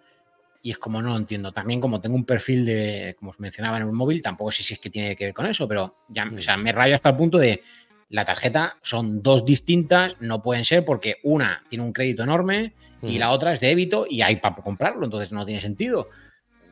Y 0.65 0.71
es 0.71 0.79
como 0.79 0.99
no 0.99 1.09
lo 1.09 1.17
entiendo. 1.17 1.51
También 1.51 1.79
como 1.79 2.01
tengo 2.01 2.15
un 2.15 2.25
perfil 2.25 2.65
de, 2.65 3.15
como 3.19 3.29
os 3.29 3.39
mencionaba 3.39 3.77
en 3.77 3.83
el 3.83 3.91
móvil, 3.91 4.19
tampoco 4.23 4.49
sé 4.49 4.63
si 4.63 4.73
es 4.73 4.79
que 4.79 4.89
tiene 4.89 5.15
que 5.15 5.25
ver 5.25 5.33
con 5.35 5.45
eso, 5.45 5.67
pero 5.67 5.97
ya, 6.09 6.25
o 6.35 6.41
sea, 6.41 6.57
me 6.57 6.71
rayo 6.71 6.95
hasta 6.95 7.09
el 7.09 7.15
punto 7.15 7.37
de 7.37 7.61
la 8.09 8.25
tarjeta 8.25 8.75
son 8.81 9.21
dos 9.21 9.45
distintas, 9.45 10.15
no 10.21 10.41
pueden 10.41 10.65
ser 10.65 10.83
porque 10.83 11.17
una 11.21 11.63
tiene 11.69 11.85
un 11.85 11.93
crédito 11.93 12.23
enorme 12.23 12.73
y 13.03 13.19
la 13.19 13.29
otra 13.29 13.51
es 13.51 13.59
débito 13.59 14.07
y 14.09 14.23
hay 14.23 14.37
para 14.37 14.55
comprarlo, 14.55 15.05
entonces 15.05 15.31
no 15.31 15.45
tiene 15.45 15.61
sentido. 15.61 16.09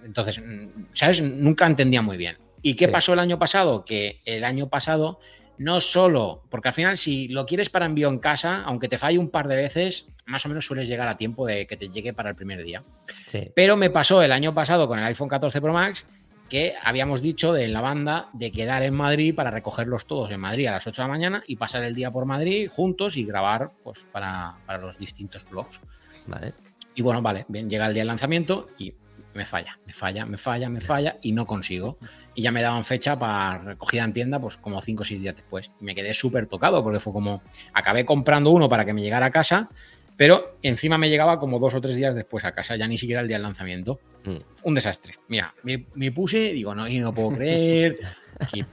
Entonces, 0.03 0.40
mm, 0.44 0.86
¿sabes? 0.94 1.22
Nunca 1.22 1.68
entendía 1.68 2.02
muy 2.02 2.18
bien. 2.18 2.38
¿Y 2.64 2.74
qué 2.74 2.86
Sí. 2.88 2.91
pasó 2.91 3.14
el 3.14 3.20
año 3.20 3.38
pasado? 3.38 3.86
Que 3.86 4.22
el 4.26 4.44
año 4.44 4.70
pasado 4.70 5.20
no 5.57 5.80
solo, 5.80 6.43
porque 6.49 6.69
al 6.69 6.73
final 6.73 6.97
si 6.97 7.27
lo 7.27 7.45
quieres 7.45 7.69
para 7.69 7.85
envío 7.85 8.09
en 8.09 8.19
casa, 8.19 8.63
aunque 8.63 8.88
te 8.88 8.97
falle 8.97 9.17
un 9.17 9.30
par 9.30 9.47
de 9.47 9.55
veces, 9.55 10.07
más 10.25 10.45
o 10.45 10.49
menos 10.49 10.65
sueles 10.65 10.88
llegar 10.88 11.07
a 11.07 11.17
tiempo 11.17 11.45
de 11.45 11.67
que 11.67 11.77
te 11.77 11.89
llegue 11.89 12.13
para 12.13 12.30
el 12.30 12.35
primer 12.35 12.63
día. 12.63 12.84
Sí. 13.27 13.49
Pero 13.55 13.77
me 13.77 13.89
pasó 13.89 14.21
el 14.21 14.31
año 14.31 14.53
pasado 14.53 14.88
con 14.88 14.99
el 14.99 15.05
iPhone 15.05 15.30
14 15.30 15.61
Pro 15.61 15.73
Max 15.73 16.05
que 16.49 16.75
habíamos 16.84 17.21
dicho 17.21 17.51
de 17.51 17.67
la 17.67 17.81
banda 17.81 18.30
de 18.34 18.51
quedar 18.51 18.84
en 18.84 18.93
Madrid 18.93 19.34
para 19.34 19.49
recogerlos 19.49 20.05
todos 20.05 20.30
en 20.30 20.39
Madrid 20.39 20.67
a 20.67 20.73
las 20.73 20.85
8 20.85 21.01
de 21.01 21.07
la 21.07 21.11
mañana 21.11 21.43
y 21.47 21.55
pasar 21.55 21.84
el 21.84 21.95
día 21.95 22.11
por 22.11 22.25
Madrid 22.25 22.69
juntos 22.71 23.17
y 23.17 23.25
grabar 23.25 23.71
pues, 23.84 24.05
para, 24.11 24.57
para 24.67 24.77
los 24.77 24.99
distintos 24.99 25.49
blogs. 25.49 25.81
Vale. 26.27 26.53
Y 26.95 27.01
bueno, 27.01 27.21
vale, 27.21 27.45
bien, 27.47 27.69
llega 27.69 27.88
el 27.88 27.93
día 27.93 28.01
del 28.01 28.07
lanzamiento 28.07 28.67
y 28.77 28.93
me 29.34 29.45
falla, 29.45 29.80
me 29.85 29.93
falla, 29.93 30.26
me 30.26 30.38
falla, 30.38 30.69
me 30.69 30.81
falla 30.81 31.18
y 31.22 31.31
no 31.31 31.45
consigo. 31.45 31.97
Y 32.35 32.41
ya 32.41 32.51
me 32.51 32.61
daban 32.61 32.84
fecha 32.84 33.18
para 33.18 33.57
recogida 33.60 34.03
en 34.03 34.14
tienda, 34.14 34.39
pues 34.39 34.57
como 34.57 34.81
5 34.81 35.01
o 35.01 35.05
6 35.05 35.22
días 35.22 35.35
después. 35.35 35.72
Me 35.80 35.95
quedé 35.95 36.14
súper 36.14 36.45
tocado 36.45 36.84
porque 36.84 36.99
fue 36.99 37.14
como, 37.14 37.41
acabé 37.73 38.05
comprando 38.05 38.51
uno 38.51 38.69
para 38.69 38.85
que 38.85 38.93
me 38.93 39.01
llegara 39.01 39.27
a 39.27 39.31
casa, 39.31 39.69
pero 40.18 40.57
encima 40.61 40.98
me 40.98 41.10
llegaba 41.10 41.40
como 41.40 41.60
dos 41.60 41.73
o 41.73 41.81
tres 41.81 41.95
días 41.95 42.15
después 42.15 42.45
a 42.45 42.52
casa, 42.52 42.76
ya 42.76 42.88
ni 42.88 42.98
siquiera 42.98 43.22
el 43.22 43.27
día 43.27 43.38
del 43.38 43.44
lanzamiento. 43.44 43.99
Mm. 44.26 44.38
Un 44.64 44.76
desastre. 44.76 45.15
Mira, 45.27 45.53
me, 45.64 45.88
me 45.95 46.11
puse, 46.11 46.53
digo, 46.53 46.73
no, 46.73 46.88
y 46.88 46.99
no 46.99 47.14
puedo 47.14 47.31
creer. 47.31 47.98
Que 48.44 48.65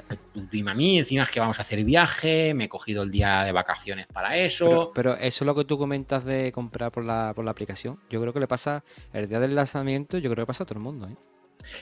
a 0.66 0.74
mí, 0.74 0.98
encima 0.98 1.22
es 1.22 1.30
que 1.30 1.38
vamos 1.38 1.58
a 1.58 1.62
hacer 1.62 1.84
viaje, 1.84 2.54
me 2.54 2.64
he 2.64 2.68
cogido 2.68 3.02
el 3.02 3.10
día 3.10 3.44
de 3.44 3.52
vacaciones 3.52 4.06
para 4.06 4.36
eso. 4.36 4.66
Pero, 4.66 4.92
pero 4.94 5.14
eso 5.16 5.44
es 5.44 5.46
lo 5.46 5.54
que 5.54 5.64
tú 5.64 5.78
comentas 5.78 6.24
de 6.24 6.50
comprar 6.50 6.90
por 6.90 7.04
la, 7.04 7.32
por 7.36 7.44
la 7.44 7.50
aplicación. 7.50 8.00
Yo 8.08 8.20
creo 8.20 8.32
que 8.32 8.40
le 8.40 8.48
pasa 8.48 8.82
el 9.12 9.28
día 9.28 9.38
del 9.38 9.54
lanzamiento, 9.54 10.16
yo 10.16 10.30
creo 10.30 10.44
que 10.44 10.48
pasa 10.48 10.64
a 10.64 10.66
todo 10.66 10.78
el 10.78 10.84
mundo. 10.84 11.08
¿eh? 11.08 11.16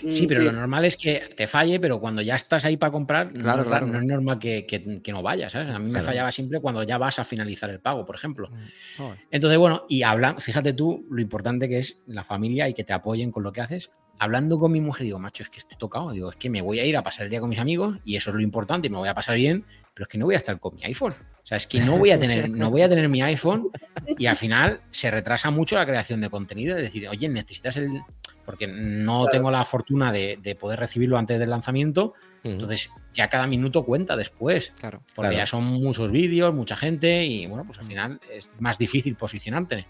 Sí, 0.09 0.25
Mm, 0.25 0.29
pero 0.29 0.43
lo 0.43 0.53
normal 0.53 0.85
es 0.85 0.97
que 0.97 1.31
te 1.37 1.47
falle, 1.47 1.81
pero 1.81 1.99
cuando 2.01 2.23
ya 2.23 2.35
estás 2.37 2.65
ahí 2.65 2.77
para 2.77 2.93
comprar, 2.93 3.33
no, 3.35 3.41
Claro, 3.43 3.63
es, 3.63 3.69
claro. 3.69 3.87
no 3.87 3.99
es 3.99 4.05
normal 4.05 4.39
que, 4.39 4.67
que- 4.67 5.01
que 5.03 5.13
no 5.13 5.23
vayas. 5.23 5.53
¿sabes? 5.53 5.69
A 5.75 5.79
mí 5.79 5.91
me 5.91 6.03
fallaba 6.03 6.31
siempre 6.31 6.61
cuando 6.61 6.83
ya 6.83 6.99
vas 6.99 7.19
a 7.19 7.25
finalizar 7.25 7.71
el 7.71 7.81
pago, 7.81 8.05
por 8.05 8.15
ejemplo. 8.17 8.51
Joder. 8.97 9.19
Entonces, 9.31 9.59
bueno, 9.59 9.85
y 9.89 10.03
habla, 10.03 10.37
fíjate 10.39 10.73
tú 10.73 11.07
lo 11.11 11.21
importante 11.21 11.69
que 11.69 11.79
es 11.79 11.99
la 12.07 12.25
familia 12.25 12.69
y 12.69 12.75
que 12.75 12.85
te 12.85 12.93
apoyen 12.93 13.31
con 13.31 13.43
lo 13.43 13.53
que 13.53 13.61
haces. 13.61 13.91
Hablando 14.21 14.59
con 14.59 14.73
mi 14.73 14.81
mujer, 14.81 15.05
digo, 15.05 15.19
macho, 15.21 15.45
es 15.45 15.49
que 15.49 15.59
estoy 15.59 15.79
tocado. 15.79 16.11
Digo, 16.11 16.31
es 16.31 16.37
que 16.37 16.51
me 16.51 16.61
voy 16.61 16.81
a 16.81 16.85
ir 16.85 16.97
a 16.97 17.03
pasar 17.03 17.25
el 17.25 17.31
día 17.31 17.41
con 17.41 17.49
mis 17.49 17.59
amigos 17.61 17.99
y 18.05 18.17
eso 18.17 18.31
es 18.31 18.37
lo 18.37 18.43
importante 18.43 18.89
y 18.89 18.91
me 18.91 18.97
voy 18.99 19.09
a 19.09 19.15
pasar 19.15 19.37
bien, 19.37 19.65
pero 19.99 20.05
es 20.05 20.09
que 20.13 20.19
no 20.19 20.27
voy 20.27 20.35
a 20.35 20.39
estar 20.39 20.61
con 20.61 20.77
mi 20.77 20.85
iPhone. 20.85 21.13
O 21.13 21.47
sea, 21.49 21.57
es 21.57 21.67
que 21.67 21.81
no 21.81 21.99
voy 21.99 22.13
a 22.13 22.21
tener, 22.21 22.49
no 22.49 22.71
voy 22.71 22.83
a 22.83 22.89
tener 22.89 23.09
mi 23.09 23.21
iPhone 23.21 23.69
y 24.17 24.27
al 24.27 24.37
final 24.37 24.81
se 24.91 25.11
retrasa 25.11 25.51
mucho 25.51 25.75
la 25.75 25.85
creación 25.85 26.21
de 26.21 26.31
contenido. 26.31 26.77
Es 26.77 26.83
decir, 26.83 27.09
oye, 27.09 27.29
necesitas 27.29 27.77
el. 27.79 28.01
Porque 28.47 28.69
no 28.69 29.23
Claro. 29.23 29.31
tengo 29.33 29.51
la 29.51 29.65
fortuna 29.65 30.13
de, 30.13 30.39
de 30.41 30.55
poder 30.55 30.79
recibirlo 30.79 31.19
antes 31.19 31.39
del 31.41 31.51
lanzamiento. 31.51 32.15
Entonces, 32.45 32.91
ya 33.13 33.29
cada 33.29 33.47
minuto 33.49 33.85
cuenta 33.85 34.17
después. 34.17 34.71
Claro. 34.79 34.99
Porque 35.17 35.31
Claro. 35.31 35.37
ya 35.37 35.47
son 35.47 35.65
muchos 35.65 36.13
vídeos, 36.13 36.55
mucha 36.55 36.77
gente 36.77 37.25
y 37.25 37.47
bueno, 37.49 37.65
pues 37.67 37.79
al 37.81 37.87
final 37.87 38.21
es 38.31 38.51
más 38.61 38.79
difícil 38.79 39.17
posicionarte. 39.17 39.87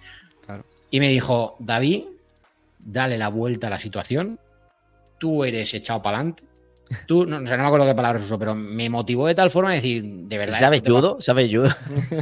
Claro. 0.46 0.64
Y 0.90 1.00
me 1.00 1.08
dijo, 1.10 1.54
David, 1.58 2.04
dale 2.78 3.18
la 3.18 3.28
vuelta 3.28 3.66
a 3.66 3.70
la 3.70 3.78
situación. 3.78 4.40
Tú 5.18 5.44
eres 5.44 5.74
echado 5.74 6.00
para 6.02 6.18
adelante. 6.18 6.44
Tú, 7.06 7.26
no, 7.26 7.38
o 7.42 7.46
sea, 7.46 7.56
no 7.56 7.62
me 7.64 7.66
acuerdo 7.68 7.86
qué 7.86 7.94
palabras 7.94 8.22
usó, 8.24 8.38
pero 8.38 8.54
me 8.54 8.88
motivó 8.88 9.26
de 9.26 9.34
tal 9.34 9.50
forma 9.50 9.70
de 9.70 9.76
decir, 9.76 10.02
de 10.04 10.38
verdad. 10.38 10.58
¿Sabes 10.58 10.82
va- 10.82 10.86
judo? 10.90 11.16
¿Sabes 11.20 11.50
judo? 11.50 11.68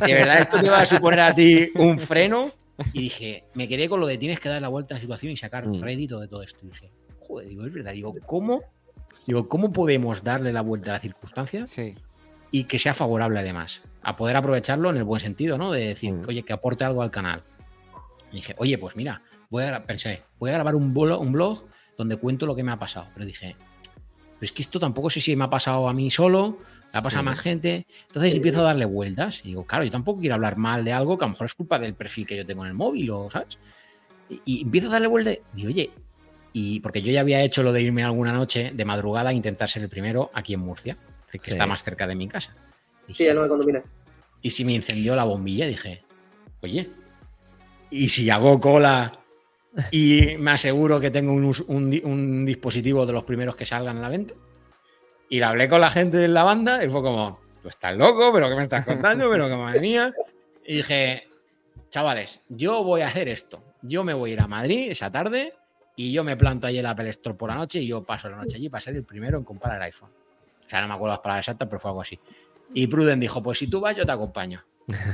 de 0.06 0.14
verdad 0.14 0.40
esto 0.40 0.60
te 0.60 0.70
va 0.70 0.80
a 0.80 0.86
suponer 0.86 1.20
a 1.20 1.34
ti 1.34 1.68
un 1.76 1.98
freno. 1.98 2.50
Y 2.92 3.00
dije, 3.00 3.44
me 3.54 3.68
quedé 3.68 3.88
con 3.88 4.00
lo 4.00 4.06
de 4.06 4.18
tienes 4.18 4.38
que 4.40 4.48
dar 4.50 4.60
la 4.60 4.68
vuelta 4.68 4.94
a 4.94 4.96
la 4.96 5.00
situación 5.00 5.32
y 5.32 5.36
sacar 5.36 5.66
Mm. 5.66 5.80
rédito 5.82 6.20
de 6.20 6.28
todo 6.28 6.42
esto. 6.42 6.60
Y 6.64 6.68
dije, 6.68 6.90
joder, 7.20 7.48
digo, 7.48 7.64
es 7.64 7.72
verdad. 7.72 7.92
Digo, 7.92 8.14
¿cómo? 8.26 8.62
Digo, 9.26 9.48
¿cómo 9.48 9.72
podemos 9.72 10.22
darle 10.24 10.52
la 10.52 10.60
vuelta 10.62 10.90
a 10.90 10.94
las 10.94 11.02
circunstancias 11.02 11.70
Sí, 11.70 11.94
y 12.50 12.64
que 12.64 12.78
sea 12.78 12.92
favorable 12.92 13.38
además? 13.40 13.82
A 14.02 14.16
poder 14.16 14.36
aprovecharlo 14.36 14.90
en 14.90 14.96
el 14.96 15.04
buen 15.04 15.20
sentido, 15.20 15.56
¿no? 15.58 15.72
De 15.72 15.86
decir, 15.86 16.12
Mm. 16.12 16.24
oye, 16.28 16.42
que 16.42 16.52
aporte 16.52 16.84
algo 16.84 17.02
al 17.02 17.10
canal. 17.10 17.42
Y 18.32 18.36
dije, 18.36 18.54
oye, 18.58 18.76
pues 18.78 18.94
mira, 18.96 19.22
voy 19.48 19.62
a, 19.64 19.84
pensé, 19.86 20.22
voy 20.38 20.50
a 20.50 20.54
grabar 20.54 20.74
un 20.74 20.92
blog, 20.92 21.20
un 21.20 21.32
blog 21.32 21.64
donde 21.96 22.16
cuento 22.18 22.44
lo 22.44 22.54
que 22.54 22.62
me 22.62 22.72
ha 22.72 22.78
pasado. 22.78 23.08
Pero 23.14 23.24
dije, 23.24 23.56
pero 24.38 24.46
es 24.46 24.52
que 24.52 24.62
esto 24.62 24.78
tampoco 24.78 25.10
sé 25.10 25.20
si 25.20 25.34
me 25.36 25.44
ha 25.44 25.50
pasado 25.50 25.88
a 25.88 25.92
mí 25.92 26.10
solo, 26.10 26.58
le 26.92 26.98
ha 26.98 27.02
pasado 27.02 27.22
Sí. 27.22 27.28
a 27.28 27.30
más 27.30 27.40
gente. 27.40 27.86
Entonces 28.08 28.34
empiezo 28.34 28.60
a 28.60 28.64
darle 28.64 28.84
vueltas 28.84 29.40
y 29.44 29.48
digo, 29.48 29.64
claro, 29.66 29.84
yo 29.84 29.90
tampoco 29.90 30.20
quiero 30.20 30.34
hablar 30.34 30.56
mal 30.56 30.84
de 30.84 30.92
algo 30.92 31.16
que 31.18 31.24
a 31.24 31.28
lo 31.28 31.32
mejor 31.32 31.46
es 31.46 31.54
culpa 31.54 31.78
del 31.78 31.94
perfil 31.94 32.26
que 32.26 32.36
yo 32.36 32.46
tengo 32.46 32.62
en 32.64 32.68
el 32.68 32.74
móvil, 32.74 33.10
o 33.10 33.30
¿sabes? 33.30 33.58
Y, 34.28 34.40
y 34.44 34.62
empiezo 34.62 34.88
a 34.88 34.92
darle 34.92 35.08
vueltas 35.08 35.38
y 35.52 35.56
digo, 35.56 35.68
oye, 35.68 35.90
y 36.52 36.80
porque 36.80 37.02
yo 37.02 37.12
ya 37.12 37.20
había 37.20 37.42
hecho 37.42 37.62
lo 37.62 37.72
de 37.72 37.82
irme 37.82 38.02
alguna 38.02 38.32
noche 38.32 38.72
de 38.74 38.84
madrugada 38.84 39.30
a 39.30 39.32
intentar 39.32 39.68
ser 39.68 39.82
el 39.82 39.88
primero 39.88 40.30
aquí 40.34 40.54
en 40.54 40.60
Murcia, 40.60 40.96
que 41.30 41.38
Sí. 41.42 41.50
está 41.50 41.66
más 41.66 41.82
cerca 41.84 42.06
de 42.06 42.14
mi 42.14 42.28
casa. 42.28 42.54
Y 43.08 43.12
Sí, 43.12 43.24
ya 43.24 43.34
no 43.34 43.42
me 43.42 43.48
condomina. 43.48 43.82
y 44.42 44.50
si 44.50 44.64
me 44.64 44.72
incendió 44.72 45.14
la 45.16 45.24
bombilla, 45.24 45.66
dije, 45.66 46.02
oye, 46.62 46.88
¿y 47.90 48.08
si 48.08 48.30
hago 48.30 48.58
cola 48.60 49.12
y 49.90 50.36
me 50.38 50.52
aseguro 50.52 50.98
que 51.00 51.10
tengo 51.10 51.32
un, 51.32 51.52
un 51.68 51.90
di- 51.90 52.02
un 52.04 52.44
dispositivo 52.46 53.04
de 53.06 53.12
los 53.12 53.24
primeros 53.24 53.56
que 53.56 53.66
salgan 53.66 53.98
a 53.98 54.00
la 54.00 54.08
venta? 54.08 54.34
Y 55.28 55.38
le 55.38 55.44
hablé 55.44 55.68
con 55.68 55.80
la 55.80 55.90
gente 55.90 56.16
de 56.16 56.28
la 56.28 56.44
banda 56.44 56.84
y 56.84 56.88
fue 56.88 57.02
como, 57.02 57.40
tú 57.62 57.68
estás 57.68 57.96
loco, 57.96 58.32
pero 58.32 58.48
¿qué 58.48 58.54
me 58.54 58.62
estás 58.62 58.84
contando? 58.86 59.28
Pero 59.30 59.48
que 59.48 59.56
madre 59.56 59.80
mía. 59.80 60.12
Y 60.64 60.76
dije, 60.76 61.28
chavales, 61.90 62.40
yo 62.48 62.82
voy 62.84 63.00
a 63.02 63.08
hacer 63.08 63.28
esto. 63.28 63.62
Yo 63.82 64.04
me 64.04 64.14
voy 64.14 64.30
a 64.30 64.32
ir 64.34 64.40
a 64.40 64.46
Madrid 64.46 64.90
esa 64.90 65.10
tarde 65.10 65.54
y 65.96 66.12
yo 66.12 66.24
me 66.24 66.36
planto 66.36 66.68
en 66.68 66.76
el 66.76 66.86
Apple 66.86 67.08
Store 67.10 67.36
por 67.36 67.50
la 67.50 67.56
noche 67.56 67.80
y 67.80 67.86
yo 67.86 68.02
paso 68.04 68.28
la 68.30 68.36
noche 68.36 68.56
allí 68.56 68.68
para 68.68 68.80
ser 68.80 68.96
el 68.96 69.04
primero 69.04 69.38
en 69.38 69.44
comprar 69.44 69.76
el 69.76 69.82
iPhone. 69.82 70.10
O 70.64 70.68
sea, 70.68 70.80
no 70.80 70.88
me 70.88 70.94
acuerdo 70.94 71.12
las 71.14 71.20
palabras 71.20 71.44
exactas, 71.46 71.68
pero 71.68 71.78
fue 71.80 71.90
algo 71.90 72.00
así. 72.00 72.18
Y 72.74 72.86
Pruden 72.88 73.20
dijo, 73.20 73.42
pues 73.42 73.58
si 73.58 73.68
tú 73.68 73.80
vas, 73.80 73.96
yo 73.96 74.04
te 74.04 74.12
acompaño. 74.12 74.64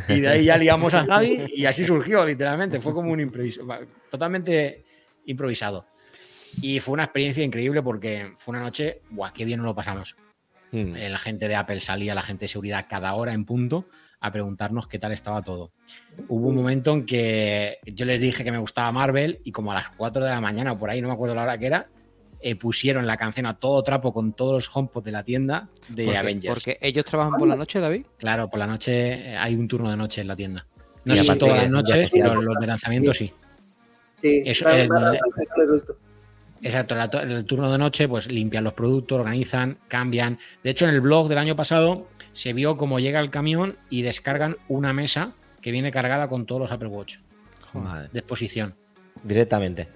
Y 0.08 0.20
de 0.20 0.28
ahí 0.28 0.44
ya 0.44 0.56
liamos 0.56 0.92
a 0.94 1.04
Javi 1.04 1.46
y 1.54 1.64
así 1.64 1.84
surgió, 1.84 2.24
literalmente. 2.24 2.80
Fue 2.80 2.92
como 2.92 3.10
un 3.10 3.20
improviso, 3.20 3.66
totalmente 4.10 4.84
improvisado. 5.26 5.86
Y 6.60 6.80
fue 6.80 6.92
una 6.94 7.04
experiencia 7.04 7.42
increíble 7.42 7.82
porque 7.82 8.32
fue 8.36 8.52
una 8.52 8.62
noche, 8.62 9.00
¡buah, 9.10 9.32
qué 9.32 9.44
bien 9.44 9.58
nos 9.58 9.66
lo 9.66 9.74
pasamos! 9.74 10.16
Mm. 10.72 10.94
La 10.94 11.18
gente 11.18 11.48
de 11.48 11.54
Apple 11.54 11.80
salía, 11.80 12.14
la 12.14 12.22
gente 12.22 12.44
de 12.44 12.48
seguridad, 12.48 12.86
cada 12.88 13.14
hora 13.14 13.32
en 13.32 13.44
punto 13.44 13.86
a 14.20 14.30
preguntarnos 14.30 14.86
qué 14.86 14.98
tal 14.98 15.12
estaba 15.12 15.42
todo. 15.42 15.72
Hubo 16.28 16.48
un 16.48 16.54
momento 16.54 16.92
en 16.92 17.04
que 17.04 17.78
yo 17.84 18.04
les 18.04 18.20
dije 18.20 18.44
que 18.44 18.52
me 18.52 18.58
gustaba 18.58 18.92
Marvel 18.92 19.40
y 19.44 19.52
como 19.52 19.72
a 19.72 19.74
las 19.74 19.90
4 19.90 20.22
de 20.22 20.30
la 20.30 20.40
mañana 20.40 20.72
o 20.72 20.78
por 20.78 20.90
ahí, 20.90 21.00
no 21.02 21.08
me 21.08 21.14
acuerdo 21.14 21.34
la 21.34 21.42
hora 21.42 21.58
que 21.58 21.66
era, 21.66 21.88
eh, 22.43 22.56
pusieron 22.56 23.06
la 23.06 23.16
canción 23.16 23.47
a 23.47 23.55
todo 23.59 23.82
trapo 23.82 24.12
con 24.12 24.32
todos 24.32 24.52
los 24.55 24.77
HomePod 24.77 25.05
de 25.05 25.12
la 25.12 25.23
tienda 25.23 25.69
de 25.89 26.05
porque, 26.05 26.19
Avengers. 26.19 26.55
porque 26.55 26.78
ellos 26.81 27.05
trabajan 27.05 27.39
por 27.39 27.47
la 27.48 27.56
noche, 27.56 27.78
David. 27.81 28.06
Claro, 28.19 28.51
por 28.51 28.59
la 28.59 28.66
noche 28.66 29.31
eh, 29.32 29.36
hay 29.36 29.55
un 29.55 29.69
turno 29.69 29.90
de 29.90 29.97
noche 29.97 30.20
en 30.20 30.28
la 30.28 30.36
tienda. 30.36 30.66
No 31.05 31.14
Y 31.14 31.16
sé 31.16 31.24
si 31.24 31.39
todas 31.39 31.62
las 31.62 31.73
noches, 31.73 32.10
pero 32.12 32.40
los 32.43 32.56
de 32.59 32.66
lanzamiento 32.66 33.12
sí. 33.14 33.32
Sí, 34.20 34.43
Eso, 34.47 34.66
van- 34.66 34.74
el-. 34.78 34.89
Exacto, 36.64 36.94
el 37.20 37.44
turno 37.44 37.73
de 37.73 37.78
noche, 37.78 38.06
pues 38.06 38.28
limpian 38.31 38.62
los 38.62 38.73
productos, 38.73 39.19
organizan, 39.19 39.78
cambian. 39.89 40.39
De 40.62 40.70
hecho, 40.70 40.86
en 40.89 40.94
el 40.94 41.01
blog 41.01 41.28
del 41.28 41.39
año 41.39 41.56
pasado 41.56 42.06
se 42.32 42.52
vio 42.52 42.77
cómo 42.77 43.01
llega 43.01 43.19
el 43.19 43.31
camión 43.31 43.77
y 43.90 44.02
descargan 44.02 44.56
una 44.69 44.93
mesa 44.93 45.32
que 45.60 45.73
viene 45.73 45.90
cargada 45.90 46.28
con 46.28 46.47
todos 46.47 46.60
los 46.60 46.73
Apple 46.73 46.89
Watch 46.89 47.16
Vale. 47.74 48.09
de 48.12 48.19
exposición 48.20 48.74
Directamente. 49.24 49.89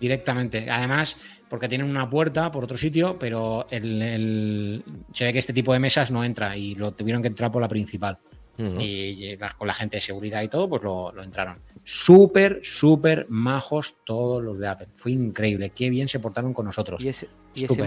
directamente. 0.00 0.70
Además, 0.70 1.16
porque 1.54 1.68
tienen 1.68 1.88
una 1.88 2.10
puerta 2.10 2.50
por 2.50 2.64
otro 2.64 2.76
sitio, 2.76 3.16
pero 3.16 3.64
el, 3.70 4.02
el- 4.02 4.84
se 5.12 5.24
ve 5.26 5.32
que 5.32 5.38
este 5.38 5.52
tipo 5.52 5.72
de 5.72 5.78
mesas 5.78 6.10
no 6.10 6.24
entra 6.24 6.56
y 6.56 6.74
lo 6.74 6.90
tuvieron 6.90 7.22
que 7.22 7.28
entrar 7.28 7.52
por 7.52 7.62
la 7.62 7.68
principal. 7.68 8.18
Y 8.56 9.14
llegas 9.16 9.54
con 9.54 9.66
la 9.68 9.74
gente 9.74 9.96
de 9.98 10.00
seguridad 10.00 10.42
y 10.42 10.48
todo, 10.48 10.68
pues 10.68 10.82
lo, 10.82 11.12
lo 11.12 11.22
entraron. 11.22 11.58
Súper, 11.84 12.58
súper 12.64 13.26
majos 13.28 13.94
todos 14.04 14.42
los 14.42 14.58
de 14.58 14.66
Apple. 14.66 14.88
Fue 14.96 15.12
increíble. 15.12 15.70
Qué 15.70 15.90
bien 15.90 16.08
se 16.08 16.18
portaron 16.18 16.52
con 16.54 16.64
nosotros. 16.66 17.00
Y 17.02 17.08
ese, 17.08 17.28
y 17.54 17.64
ese 17.64 17.84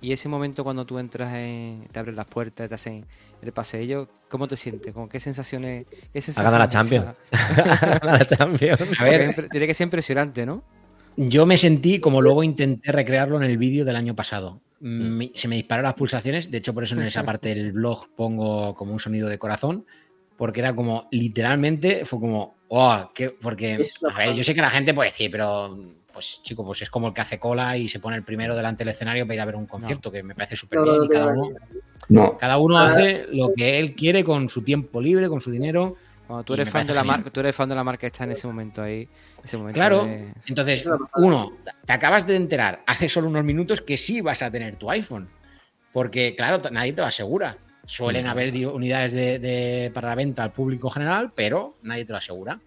y 0.00 0.12
ese 0.12 0.28
momento 0.30 0.64
cuando 0.64 0.86
tú 0.86 0.98
entras 0.98 1.34
en, 1.34 1.86
te 1.92 1.98
abres 1.98 2.14
las 2.14 2.26
puertas, 2.26 2.66
te 2.68 2.74
hacen 2.74 3.04
el 3.42 3.52
paseillo, 3.52 4.08
¿cómo 4.30 4.46
te 4.48 4.56
sientes? 4.56 4.92
¿Con 4.94 5.08
qué 5.08 5.20
sensaciones? 5.20 5.84
Qué 6.12 6.18
Ha 6.36 6.42
ganado 6.42 6.58
la 6.58 6.70
sensaciones 6.70 6.70
Champions. 6.70 7.16
esa- 7.30 8.00
la 8.18 8.26
Champions. 8.26 8.80
A 8.98 9.04
ver, 9.04 9.48
Tiene 9.50 9.66
que 9.66 9.74
ser 9.74 9.84
impresionante, 9.86 10.46
¿no? 10.46 10.62
Yo 11.16 11.46
me 11.46 11.56
sentí 11.56 11.98
como 12.00 12.20
luego 12.22 12.42
intenté 12.42 12.92
recrearlo 12.92 13.36
en 13.36 13.44
el 13.44 13.58
vídeo 13.58 13.84
del 13.84 13.96
año 13.96 14.14
pasado. 14.14 14.60
Me- 14.80 15.30
se 15.34 15.46
me 15.46 15.54
dispararon 15.56 15.84
las 15.88 15.94
pulsaciones, 15.94 16.50
de 16.50 16.58
hecho 16.58 16.74
por 16.74 16.82
eso 16.82 16.94
en 16.96 17.02
esa 17.02 17.22
parte 17.24 17.50
del 17.54 17.72
blog 17.72 18.08
pongo 18.16 18.74
como 18.74 18.92
un 18.92 18.98
sonido 18.98 19.28
de 19.28 19.38
corazón, 19.38 19.84
porque 20.36 20.60
era 20.60 20.74
como 20.74 21.06
literalmente 21.12 22.04
fue 22.04 22.18
como, 22.18 22.56
oh, 22.68 23.08
qué- 23.14 23.30
porque 23.40 23.78
a 24.12 24.18
ver, 24.18 24.34
yo 24.34 24.42
sé 24.42 24.54
que 24.54 24.60
la 24.60 24.70
gente 24.70 24.92
puede 24.94 25.10
decir, 25.10 25.30
pero 25.30 25.78
pues 26.12 26.40
chico, 26.42 26.64
pues 26.64 26.82
es 26.82 26.90
como 26.90 27.08
el 27.08 27.14
que 27.14 27.20
hace 27.22 27.38
cola 27.38 27.76
y 27.78 27.88
se 27.88 27.98
pone 28.00 28.16
el 28.16 28.22
primero 28.24 28.54
delante 28.56 28.84
del 28.84 28.92
escenario 28.92 29.24
para 29.24 29.34
ir 29.36 29.40
a 29.40 29.44
ver 29.46 29.56
un 29.56 29.66
concierto, 29.66 30.10
que 30.10 30.22
me 30.22 30.34
parece 30.34 30.56
súper 30.56 30.80
No, 30.80 30.84
bien 30.84 30.96
no, 30.98 31.04
y 31.04 31.08
cada 31.08 31.34
no, 31.34 31.42
uno, 31.42 31.56
No, 32.08 32.36
cada 32.36 32.58
uno 32.58 32.78
Ah. 32.78 32.86
hace 32.88 33.26
lo 33.30 33.52
que 33.56 33.78
él 33.78 33.94
quiere 33.94 34.22
con 34.24 34.48
su 34.50 34.62
tiempo 34.62 35.00
libre, 35.00 35.28
con 35.28 35.40
su 35.40 35.50
dinero. 35.50 35.96
Cuando 36.32 36.44
tú 36.44 36.54
eres 36.54 36.70
fan 36.70 36.86
de 36.86 36.94
la 36.94 37.04
marca, 37.04 37.30
tú 37.30 37.40
eres 37.40 37.54
fan 37.54 37.68
de 37.68 37.74
la 37.74 37.84
marca 37.84 38.06
está 38.06 38.24
en 38.24 38.30
ese 38.32 38.46
momento 38.46 38.82
ahí, 38.82 39.06
ese 39.44 39.58
momento 39.58 39.74
Claro, 39.74 40.04
de- 40.06 40.32
entonces, 40.46 40.82
uno, 41.16 41.52
te 41.84 41.92
acabas 41.92 42.26
de 42.26 42.36
enterar 42.36 42.82
hace 42.86 43.06
solo 43.10 43.28
unos 43.28 43.44
minutos 43.44 43.82
que 43.82 43.98
sí 43.98 44.22
vas 44.22 44.40
a 44.40 44.50
tener 44.50 44.76
tu 44.76 44.90
iPhone. 44.90 45.28
Porque, 45.92 46.34
claro, 46.34 46.58
nadie 46.70 46.94
te 46.94 47.02
lo 47.02 47.06
asegura. 47.06 47.58
Suelen 47.84 48.26
haber 48.26 48.50
di- 48.50 48.64
unidades 48.64 49.12
de, 49.12 49.38
de- 49.40 49.90
para 49.92 50.08
la 50.08 50.14
venta 50.14 50.42
al 50.42 50.52
público 50.52 50.88
general, 50.88 51.32
pero 51.34 51.76
nadie 51.82 52.06
te 52.06 52.12
lo 52.12 52.16
asegura. 52.18 52.58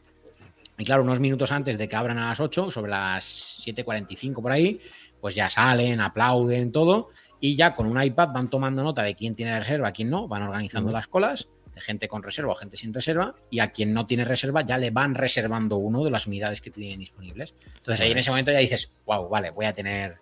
Y 0.77 0.85
claro, 0.85 1.01
unos 1.01 1.19
minutos 1.19 1.51
antes 1.51 1.75
de 1.79 1.87
que 1.89 1.95
abran 1.95 2.19
a 2.19 2.27
las 2.29 2.39
8, 2.39 2.69
sobre 2.69 2.91
las 2.91 3.63
7.45 3.65 4.43
por 4.43 4.51
ahí, 4.51 4.79
pues 5.19 5.33
ya 5.33 5.49
salen, 5.49 6.01
aplauden, 6.01 6.71
todo. 6.71 7.09
Y 7.39 7.55
ya 7.55 7.73
con 7.73 7.87
un 7.87 7.99
iPad 7.99 8.29
van 8.31 8.47
tomando 8.47 8.83
nota 8.83 9.01
de 9.01 9.15
quién 9.15 9.33
tiene 9.33 9.57
reserva, 9.57 9.91
quién 9.91 10.11
no, 10.11 10.27
van 10.27 10.43
organizando 10.43 10.91
las 10.91 11.07
colas 11.07 11.47
de 11.75 11.81
gente 11.81 12.07
con 12.07 12.23
reserva 12.23 12.51
o 12.51 12.55
gente 12.55 12.77
sin 12.77 12.93
reserva. 12.93 13.35
Y 13.49 13.59
a 13.59 13.71
quien 13.71 13.93
no 13.93 14.07
tiene 14.07 14.25
reserva 14.25 14.61
ya 14.61 14.77
le 14.77 14.91
van 14.91 15.13
reservando 15.13 15.77
uno 15.77 16.03
de 16.03 16.11
las 16.11 16.25
unidades 16.25 16.61
que 16.61 16.71
tienen 16.71 16.99
disponibles. 16.99 17.53
Entonces 17.75 18.01
ahí 18.01 18.11
en 18.11 18.17
ese 18.17 18.31
momento 18.31 18.51
ya 18.51 18.59
dices, 18.59 18.91
wow, 19.05 19.29
vale, 19.29 19.51
voy 19.51 19.65
a 19.65 19.73
tener 19.73 20.17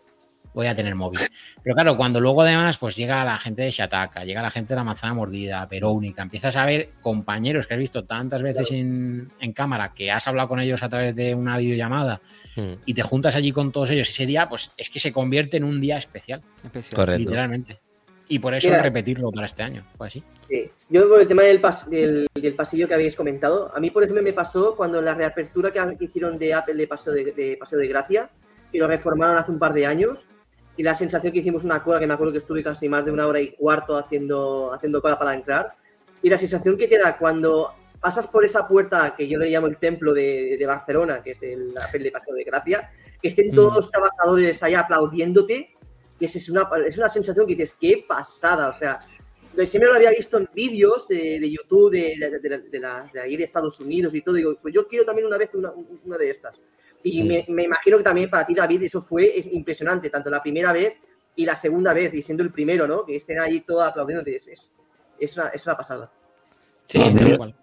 voy 0.54 0.68
a 0.68 0.76
tener 0.76 0.94
móvil. 0.94 1.20
Pero 1.64 1.74
claro, 1.74 1.98
cuando 1.98 2.20
luego 2.20 2.44
además 2.44 2.78
pues 2.78 2.96
llega 2.96 3.26
la 3.26 3.40
gente 3.40 3.64
de 3.64 3.72
Shataka, 3.72 4.24
llega 4.24 4.42
la 4.42 4.52
gente 4.52 4.74
de 4.74 4.76
la 4.76 4.84
manzana 4.84 5.16
mordida, 5.16 5.66
Verónica, 5.66 6.22
empiezas 6.22 6.56
a 6.56 6.66
ver 6.66 6.92
compañeros 7.02 7.66
que 7.66 7.74
has 7.74 7.80
visto 7.80 8.04
tantas 8.04 8.44
veces 8.44 8.70
en, 8.72 9.32
en 9.40 9.54
cámara, 9.54 9.94
que 9.96 10.12
has 10.12 10.28
hablado 10.28 10.50
con 10.50 10.60
ellos 10.60 10.84
a 10.84 10.90
través 10.90 11.16
de 11.16 11.34
una 11.34 11.58
videollamada 11.58 12.22
Mm, 12.56 12.74
y 12.86 12.94
te 12.94 13.02
juntas 13.02 13.36
allí 13.36 13.52
con 13.52 13.72
todos 13.72 13.90
ellos 13.90 14.10
ese 14.10 14.26
día, 14.26 14.48
pues 14.48 14.72
es 14.78 14.90
que 14.90 15.00
se 15.00 15.12
convierte 15.12 15.58
en 15.58 15.64
un 15.64 15.82
día 15.82 15.98
especial, 15.98 16.42
especial. 16.64 16.96
Correcto. 16.96 17.20
literalmente. 17.20 17.80
Y 18.28 18.40
por 18.40 18.54
eso 18.54 18.70
Mira. 18.70 18.82
repetirlo 18.82 19.32
para 19.32 19.46
este 19.46 19.64
año, 19.64 19.84
fue 19.98 20.08
así. 20.08 20.24
Sí. 20.48 20.72
Yo 20.90 21.10
con 21.10 21.20
el 21.20 21.28
tema 21.28 21.44
del, 21.44 21.62
pas- 21.62 21.86
del, 21.88 22.28
del 22.34 22.56
pasillo 22.56 22.88
que 22.88 22.94
habéis 22.94 23.16
comentado, 23.16 23.72
a 23.76 23.80
mí 23.80 23.90
por 23.92 24.04
ejemplo 24.04 24.24
me 24.24 24.34
pasó 24.34 24.76
cuando 24.76 25.02
la 25.02 25.14
reapertura 25.14 25.72
que 25.72 25.80
que 25.98 26.06
hicieron 26.06 26.38
de 26.40 26.54
Apple 26.54 26.76
de 26.76 26.88
Paseo 26.88 27.14
de, 27.14 27.32
de 27.32 27.58
Paseo 27.60 27.80
de 27.80 27.88
Gracia, 27.88 28.30
que 28.72 28.78
lo 28.80 28.88
reformaron 28.88 29.38
hace 29.38 29.52
un 29.52 29.60
par 29.60 29.74
de 29.74 29.86
años, 29.86 30.26
y 30.78 30.84
la 30.84 30.96
sensación 30.96 31.32
que 31.34 31.40
hicimos 31.40 31.64
una 31.64 31.84
cola, 31.84 32.00
que 32.00 32.08
me 32.08 32.14
acuerdo 32.14 32.32
que 32.32 32.40
estuve 32.40 32.64
casi 32.64 32.88
más 32.90 33.06
de 33.06 33.12
una 33.12 33.28
hora 33.28 33.40
y 33.42 33.52
cuarto 33.52 33.96
haciendo, 33.98 34.74
haciendo 34.74 35.02
cola 35.02 35.20
para 35.20 35.34
entrar, 35.36 35.76
y 36.22 36.30
la 36.30 36.38
sensación 36.38 36.78
que 36.78 36.88
te 36.88 36.98
da 36.98 37.18
cuando 37.18 37.74
pasas 38.00 38.28
por 38.28 38.44
esa 38.44 38.68
puerta 38.68 39.14
que 39.16 39.28
yo 39.28 39.38
le 39.40 39.50
llamo 39.50 39.68
el 39.68 39.78
templo 39.78 40.14
de, 40.14 40.56
de 40.58 40.66
Barcelona, 40.66 41.22
que 41.24 41.32
es 41.32 41.44
el 41.44 41.74
Apple 41.78 42.00
de 42.04 42.12
Paseo 42.12 42.34
de 42.34 42.44
Gracia, 42.44 42.90
que 43.22 43.28
estén 43.28 43.50
Mm. 43.52 43.56
todos 43.56 43.76
los 43.76 43.92
trabajadores 43.92 44.62
ahí 44.64 44.74
aplaudiéndote, 44.74 45.73
que 46.24 46.28
es, 46.28 46.36
es 46.38 46.50
una, 46.50 46.70
es 46.86 46.98
una 46.98 47.10
sensación 47.10 47.46
que 47.46 47.54
dices, 47.54 47.76
qué 47.78 48.06
pasada, 48.08 48.70
o 48.70 48.74
sea, 48.74 48.98
lo- 49.56 49.66
siempre 49.66 49.90
lo 49.90 49.96
había 49.98 50.10
visto 50.12 50.38
en 50.38 50.48
vídeos 50.56 51.06
de, 51.10 51.38
de 51.38 51.52
YouTube, 51.52 51.92
de, 51.92 52.16
de, 52.18 52.40
de, 52.40 52.60
de 52.70 52.80
las- 52.80 53.12
de 53.12 53.20
ahí 53.20 53.36
de 53.36 53.44
Estados 53.44 53.78
Unidos 53.82 54.16
y 54.16 54.22
todo. 54.22 54.36
Digo, 54.36 54.56
pues 54.62 54.74
yo 54.74 54.88
quiero 54.88 55.04
también 55.06 55.28
una 55.28 55.38
vez 55.38 55.50
una, 55.54 55.74
una 56.06 56.18
de 56.18 56.30
estas. 56.30 56.62
Y 57.04 57.22
Mm. 57.24 57.28
me, 57.28 57.46
me 57.50 57.64
imagino 57.64 57.98
que 57.98 58.04
también 58.06 58.30
para 58.30 58.46
ti, 58.46 58.56
David, 58.56 58.84
eso 58.84 59.02
fue 59.02 59.34
impresionante, 59.52 60.10
tanto 60.10 60.30
la 60.30 60.42
primera 60.42 60.72
vez 60.72 60.94
y 61.36 61.46
la 61.46 61.58
segunda 61.58 61.94
vez, 61.94 62.14
y 62.14 62.22
siendo 62.22 62.42
el 62.42 62.52
primero, 62.54 62.88
¿no? 62.88 63.04
Que 63.06 63.18
estén 63.18 63.40
ahí 63.42 63.60
todos 63.62 63.84
aplaudiendo, 63.84 64.24
es, 64.32 64.48
es, 64.48 64.72
es, 65.20 65.36
una, 65.38 65.48
es 65.50 65.66
una 65.66 65.76
pasada. 65.76 66.10
Sí, 66.88 67.00
cual. 67.38 67.54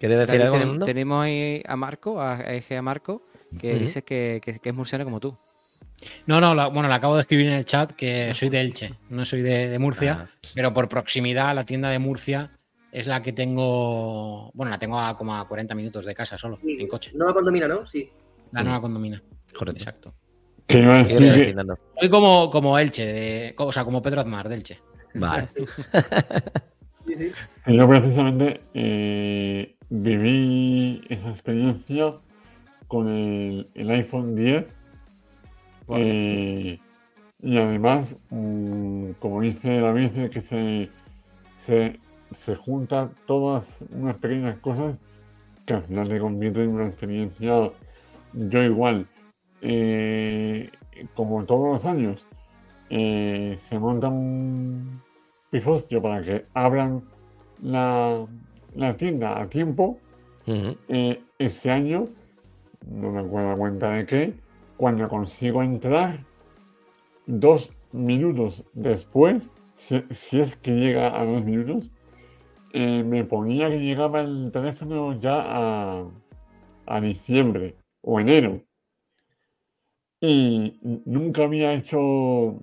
¿Quieres 0.00 0.26
decir 0.26 0.42
algo, 0.42 0.84
tenemos 0.84 1.22
ahí 1.24 1.62
a 1.64 1.76
Marco, 1.76 2.20
a 2.20 2.40
Eje 2.54 2.76
a 2.76 2.82
Marco, 2.82 3.22
que 3.60 3.70
Ujú. 3.74 3.78
dice 3.78 4.02
que, 4.02 4.40
que- 4.44 4.58
que 4.58 4.68
es 4.70 4.74
murciano 4.74 5.04
como 5.04 5.20
tú. 5.20 5.36
No, 6.26 6.40
no, 6.40 6.54
la- 6.54 6.68
bueno, 6.68 6.88
le 6.88 6.94
acabo 6.94 7.14
de 7.16 7.22
escribir 7.22 7.46
en 7.46 7.52
el 7.54 7.64
chat 7.64 7.92
que 7.92 8.32
soy 8.34 8.48
de 8.48 8.60
Elche, 8.60 8.94
no 9.10 9.24
soy 9.24 9.42
de, 9.42 9.68
de 9.68 9.78
Murcia, 9.78 10.28
Ah. 10.28 10.50
pero 10.54 10.72
por 10.72 10.88
proximidad 10.88 11.54
la 11.54 11.64
tienda 11.64 11.90
de 11.90 11.98
Murcia 11.98 12.50
es 12.92 13.06
la 13.06 13.22
que 13.22 13.32
tengo, 13.32 14.50
bueno, 14.54 14.70
la 14.70 14.78
tengo 14.78 14.98
a 14.98 15.16
como 15.16 15.36
a 15.36 15.46
40 15.46 15.74
minutos 15.74 16.04
de 16.04 16.14
casa 16.14 16.36
solo, 16.38 16.58
en 16.64 16.88
coche, 16.88 17.12
No 17.14 17.26
la 17.26 17.32
condomina, 17.34 17.68
¿no? 17.68 17.86
Sí. 17.86 18.10
la 18.52 18.62
nueva 18.62 18.80
condomina. 18.80 19.22
Correcto. 19.56 19.78
Exacto. 19.78 20.14
que 20.66 20.78
a 20.84 21.04
¿Qué 21.04 21.14
decir 21.14 21.32
quieres 21.34 21.54
que-? 21.56 22.00
Soy 22.00 22.08
como, 22.08 22.48
como 22.50 22.78
Elche, 22.78 23.04
de- 23.06 23.54
o 23.58 23.72
sea, 23.72 23.84
como 23.84 24.00
Pedro 24.02 24.20
Azmar 24.22 24.48
de 24.48 24.54
Elche. 24.56 24.78
Vale. 25.14 25.48
Sí, 27.06 27.14
sí. 27.14 27.32
que 27.64 27.76
yo 27.76 27.88
precisamente 27.88 28.60
eh, 28.74 29.76
viví 29.88 31.02
esa 31.08 31.28
experiencia 31.28 32.12
con 32.86 33.08
el, 33.08 33.68
el 33.74 33.90
iPhone 33.90 34.34
10 34.36 34.72
eh, 35.96 36.78
y 37.42 37.58
además, 37.58 38.16
mm, 38.30 39.12
como 39.18 39.40
dice 39.40 39.80
la 39.80 39.94
dice 39.94 40.30
que 40.30 40.40
se, 40.40 40.90
se, 41.58 41.98
se 42.30 42.56
juntan 42.56 43.12
todas 43.26 43.84
unas 43.90 44.18
pequeñas 44.18 44.58
cosas 44.58 44.98
que 45.66 45.74
al 45.74 45.82
final 45.82 46.08
te 46.08 46.18
convierten 46.18 46.62
en 46.64 46.70
una 46.70 46.86
experiencia 46.86 47.70
yo 48.32 48.62
igual 48.62 49.06
eh, 49.62 50.70
como 51.14 51.44
todos 51.44 51.72
los 51.72 51.86
años 51.86 52.26
eh, 52.90 53.56
se 53.58 53.78
monta 53.78 54.08
un 54.08 55.02
pifostio 55.50 56.02
para 56.02 56.22
que 56.22 56.46
abran 56.54 57.02
la, 57.62 58.26
la 58.74 58.96
tienda 58.96 59.40
a 59.40 59.46
tiempo 59.48 59.98
eh, 60.88 61.22
este 61.38 61.70
año, 61.70 62.06
no 62.86 63.12
me 63.12 63.20
acuerdo 63.20 63.56
cuenta 63.56 63.92
de 63.92 64.06
qué, 64.06 64.34
cuando 64.80 65.10
consigo 65.10 65.62
entrar, 65.62 66.24
dos 67.26 67.70
minutos 67.92 68.64
después, 68.72 69.54
si, 69.74 70.40
es 70.40 70.56
que 70.56 70.70
llega 70.70 71.20
a 71.20 71.22
dos 71.26 71.44
minutos, 71.44 71.90
eh, 72.72 73.04
me 73.04 73.24
ponía 73.24 73.68
que 73.68 73.78
llegaba 73.78 74.22
el 74.22 74.50
teléfono 74.50 75.12
ya 75.20 76.06
a, 76.86 77.00
diciembre 77.02 77.76
o 78.00 78.20
enero. 78.20 78.62
Y 80.18 80.78
nunca 81.04 81.44
había 81.44 81.74
hecho 81.74 82.58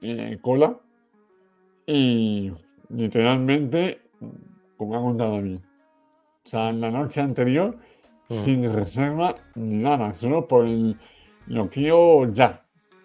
eh, 0.00 0.38
cola 0.40 0.80
y 1.86 2.52
literalmente, 2.88 4.00
como 4.78 4.96
ha 4.96 5.02
contado 5.02 5.34
a 5.34 5.40
mí, 5.42 5.56
o 5.56 6.48
sea, 6.48 6.70
en 6.70 6.80
la 6.80 6.90
noche 6.90 7.20
anterior. 7.20 7.76
Sin 8.28 8.72
reserva 8.72 9.34
ni 9.54 9.76
nada, 9.82 10.12
solo 10.12 10.46
por 10.48 10.66
el, 10.66 10.96
lo 11.46 11.68
quiero 11.70 12.30
ya, 12.32 12.62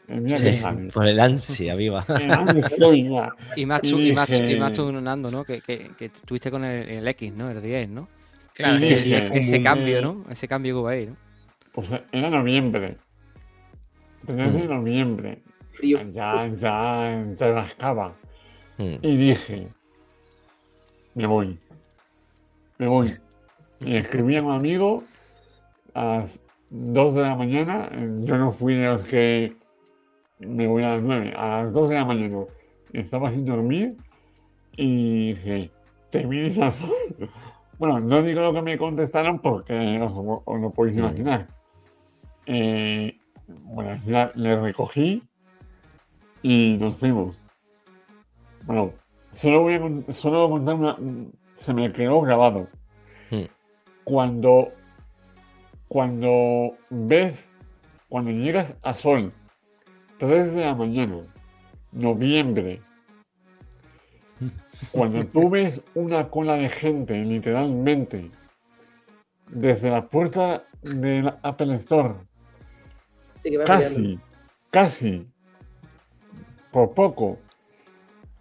el 0.07 0.25
día 0.25 0.37
que 0.37 0.53
Sí, 0.53 0.59
sale. 0.59 0.89
por 0.91 1.05
el 1.07 1.19
ansia, 1.19 1.75
viva. 1.75 2.03
El 2.19 2.31
ansia 2.31 2.93
ya. 2.93 3.29
Y 3.55 3.65
más 3.65 3.81
Y 3.83 3.91
tú, 3.91 3.99
y 3.99 4.11
más, 4.13 4.27
tú- 4.27 4.33
y 4.33 4.41
dije- 4.41 4.59
más 4.59 4.73
tú, 4.73 4.91
Nando, 4.91 5.31
¿no? 5.31 5.43
Que, 5.45 5.61
que, 5.61 5.91
que 5.97 6.05
estuviste 6.05 6.49
con 6.51 6.63
el, 6.65 6.89
el 6.89 7.07
X, 7.09 7.33
¿no? 7.33 7.49
El 7.49 7.61
10, 7.61 7.89
¿no? 7.89 8.07
Claro, 8.53 8.75
ese, 8.83 9.63
cambio, 9.63 10.01
¿no? 10.01 10.25
Ese 10.29 10.47
cambio 10.47 10.73
que 10.75 10.79
hubo 10.79 10.87
ahí, 10.89 11.05
¿no? 11.07 11.15
Pues 11.73 11.91
era 12.11 12.29
noviembre. 12.29 12.97
3 14.25 14.53
de 14.53 14.63
Mm. 14.63 14.69
noviembre. 14.69 15.41
Frío. 15.71 15.99
Ya, 16.11 16.47
ya, 16.59 17.23
ya 17.39 17.51
rascaba. 17.53 18.13
Mm. 18.77 18.95
Y 19.01 19.17
dije, 19.17 19.67
me 21.15 21.25
voy. 21.25 21.57
Me 22.77 22.87
voy. 22.87 23.15
Y 23.79 23.95
escribí 23.95 24.35
a 24.35 24.43
un 24.43 24.51
amigo 24.51 25.03
a 25.93 26.03
las 26.05 26.41
2 26.69 27.15
de 27.15 27.21
la 27.21 27.35
mañana. 27.35 27.89
Yo 28.23 28.37
no 28.37 28.51
fui 28.51 28.75
de 28.75 28.87
los 28.87 29.03
que 29.03 29.55
me 30.39 30.67
voy 30.67 30.83
a 30.83 30.95
las 30.95 31.03
9. 31.03 31.33
A 31.35 31.63
las 31.63 31.73
2 31.73 31.89
de 31.89 31.95
la 31.95 32.05
mañana 32.05 32.45
estaba 32.93 33.31
sin 33.31 33.45
dormir 33.45 33.95
y 34.75 35.33
dije, 35.33 35.71
te 36.09 36.25
vienes 36.25 36.57
a 36.59 36.73
Bueno, 37.77 37.99
no 37.99 38.21
digo 38.21 38.41
lo 38.41 38.53
que 38.53 38.61
me 38.61 38.77
contestaron 38.77 39.39
porque 39.39 39.99
os, 40.01 40.13
os 40.17 40.59
lo 40.59 40.69
podéis 40.71 40.97
imaginar. 40.97 41.47
Eh, 42.45 43.17
bueno, 43.47 43.91
al 43.91 44.31
le 44.35 44.61
recogí 44.61 45.23
y 46.41 46.77
nos 46.79 46.95
fuimos. 46.95 47.41
Bueno, 48.65 48.93
solo 49.31 49.61
voy 49.61 49.75
a, 49.75 50.11
solo 50.11 50.47
voy 50.47 50.61
a 50.61 50.65
contar 50.65 50.75
una. 50.75 50.97
Se 51.55 51.73
me 51.73 51.91
quedó 51.91 52.21
grabado. 52.21 52.67
Mm. 53.29 53.45
Cuando. 54.03 54.71
Cuando 55.95 56.77
ves. 56.89 57.49
Cuando 58.07 58.31
llegas 58.31 58.73
a 58.81 58.93
Sol, 58.93 59.33
3 60.19 60.53
de 60.53 60.61
la 60.65 60.73
mañana, 60.73 61.17
noviembre, 61.91 62.81
cuando 64.93 65.25
tú 65.25 65.49
ves 65.49 65.81
una 65.95 66.29
cola 66.29 66.53
de 66.55 66.69
gente, 66.69 67.17
literalmente, 67.25 68.31
desde 69.49 69.89
la 69.89 70.07
puerta 70.07 70.63
del 70.81 71.33
Apple 71.43 71.75
Store 71.75 72.13
Sí, 73.43 73.51
que 73.51 73.57
va 73.57 73.65
peleando. 73.65 73.85
casi, 73.89 74.19
casi, 74.69 75.27
por 76.71 76.93
poco, 76.93 77.37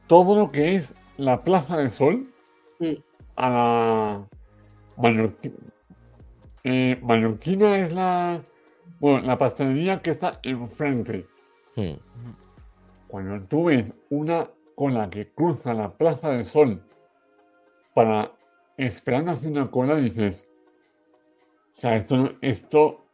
todo 0.07 0.37
lo 0.39 0.53
que 0.53 0.77
es 0.77 0.95
la 1.17 1.43
Plaza 1.43 1.77
del 1.79 1.91
Sol 1.91 2.33
Mm. 2.79 2.95
a 3.37 3.51
la 3.51 4.27
Mallorquina 7.03 7.79
es 7.79 7.93
la, 7.95 8.43
bueno, 8.99 9.27
la 9.27 9.39
pastelería 9.39 10.01
que 10.03 10.11
está 10.11 10.41
enfrente. 10.43 11.27
Hmm. 11.77 12.33
Cuando 13.09 13.47
tú 13.47 13.65
ves 13.65 13.93
una 14.11 14.49
cola 14.75 15.09
que 15.11 15.29
cruza 15.33 15.75
la 15.75 15.91
Plaza 15.97 16.31
del 16.31 16.45
Sol 16.45 16.83
para 17.95 18.33
esperando 18.77 19.33
hacer 19.33 19.51
una 19.51 19.71
cola, 19.71 19.97
dices, 19.97 20.49
o 21.77 21.81
sea, 21.81 21.97
esto, 21.97 22.35
esto 22.41 23.05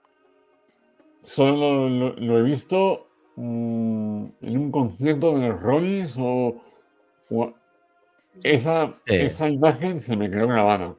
solo 1.21 1.89
lo, 1.89 1.89
lo- 1.89 2.17
lo 2.17 2.39
he 2.39 2.43
visto 2.43 3.09
mm, 3.37 4.25
en 4.43 4.59
un 4.59 4.71
concierto 4.71 5.39
de 5.39 5.49
los 5.49 5.61
Rollins 5.63 6.17
o, 6.19 6.61
o- 7.31 7.55
esa, 8.43 8.95
esa 9.07 9.49
imagen 9.49 10.01
se 10.01 10.17
me 10.17 10.31
quedó 10.31 10.47
grabada. 10.49 10.95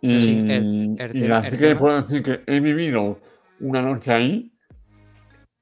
Y, 0.00 0.20
Sí, 0.22 0.38
el- 0.50 0.96
el 0.98 1.16
y 1.16 1.30
así 1.30 1.46
el 1.48 1.58
que 1.58 1.66
tema- 1.68 1.80
puedo 1.80 1.96
decir 2.02 2.22
que 2.22 2.40
he 2.46 2.60
vivido 2.60 3.18
una 3.60 3.82
noche 3.82 4.12
ahí 4.12 4.52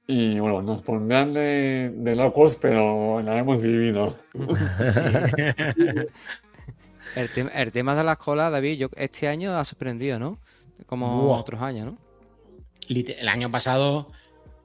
y 0.06 0.38
bueno, 0.38 0.62
nos 0.62 0.82
pondrán 0.82 1.32
de, 1.32 1.92
de 1.96 2.14
locos, 2.14 2.56
pero 2.60 3.20
la 3.22 3.38
hemos 3.38 3.60
vivido. 3.62 4.16
El, 7.14 7.30
tema- 7.30 7.50
el 7.54 7.72
tema 7.72 7.94
de 7.94 8.04
las 8.04 8.18
colas, 8.18 8.52
David, 8.52 8.76
yo 8.78 8.88
este 8.96 9.26
año 9.28 9.56
ha 9.56 9.64
sorprendido, 9.64 10.18
¿no? 10.18 10.38
Como 10.86 11.32
otros 11.32 11.62
años, 11.62 11.86
¿no? 11.86 11.98
El 12.88 13.28
año 13.28 13.50
pasado, 13.50 14.10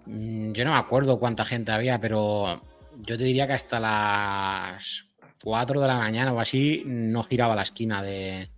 mm, 0.06 0.52
yo 0.52 0.66
no 0.66 0.72
me 0.72 0.78
acuerdo 0.78 1.18
cuánta 1.20 1.46
gente 1.46 1.72
había, 1.72 2.00
pero 2.02 2.62
yo 3.08 3.18
te 3.18 3.24
diría 3.24 3.48
que 3.48 3.54
hasta 3.54 3.80
las 3.80 5.06
4 5.44 5.80
de 5.80 5.88
la 5.88 5.98
mañana 5.98 6.34
o 6.34 6.40
así 6.40 6.84
no 6.86 7.24
giraba 7.24 7.56
la 7.56 7.62
esquina 7.62 8.04
de, 8.04 8.50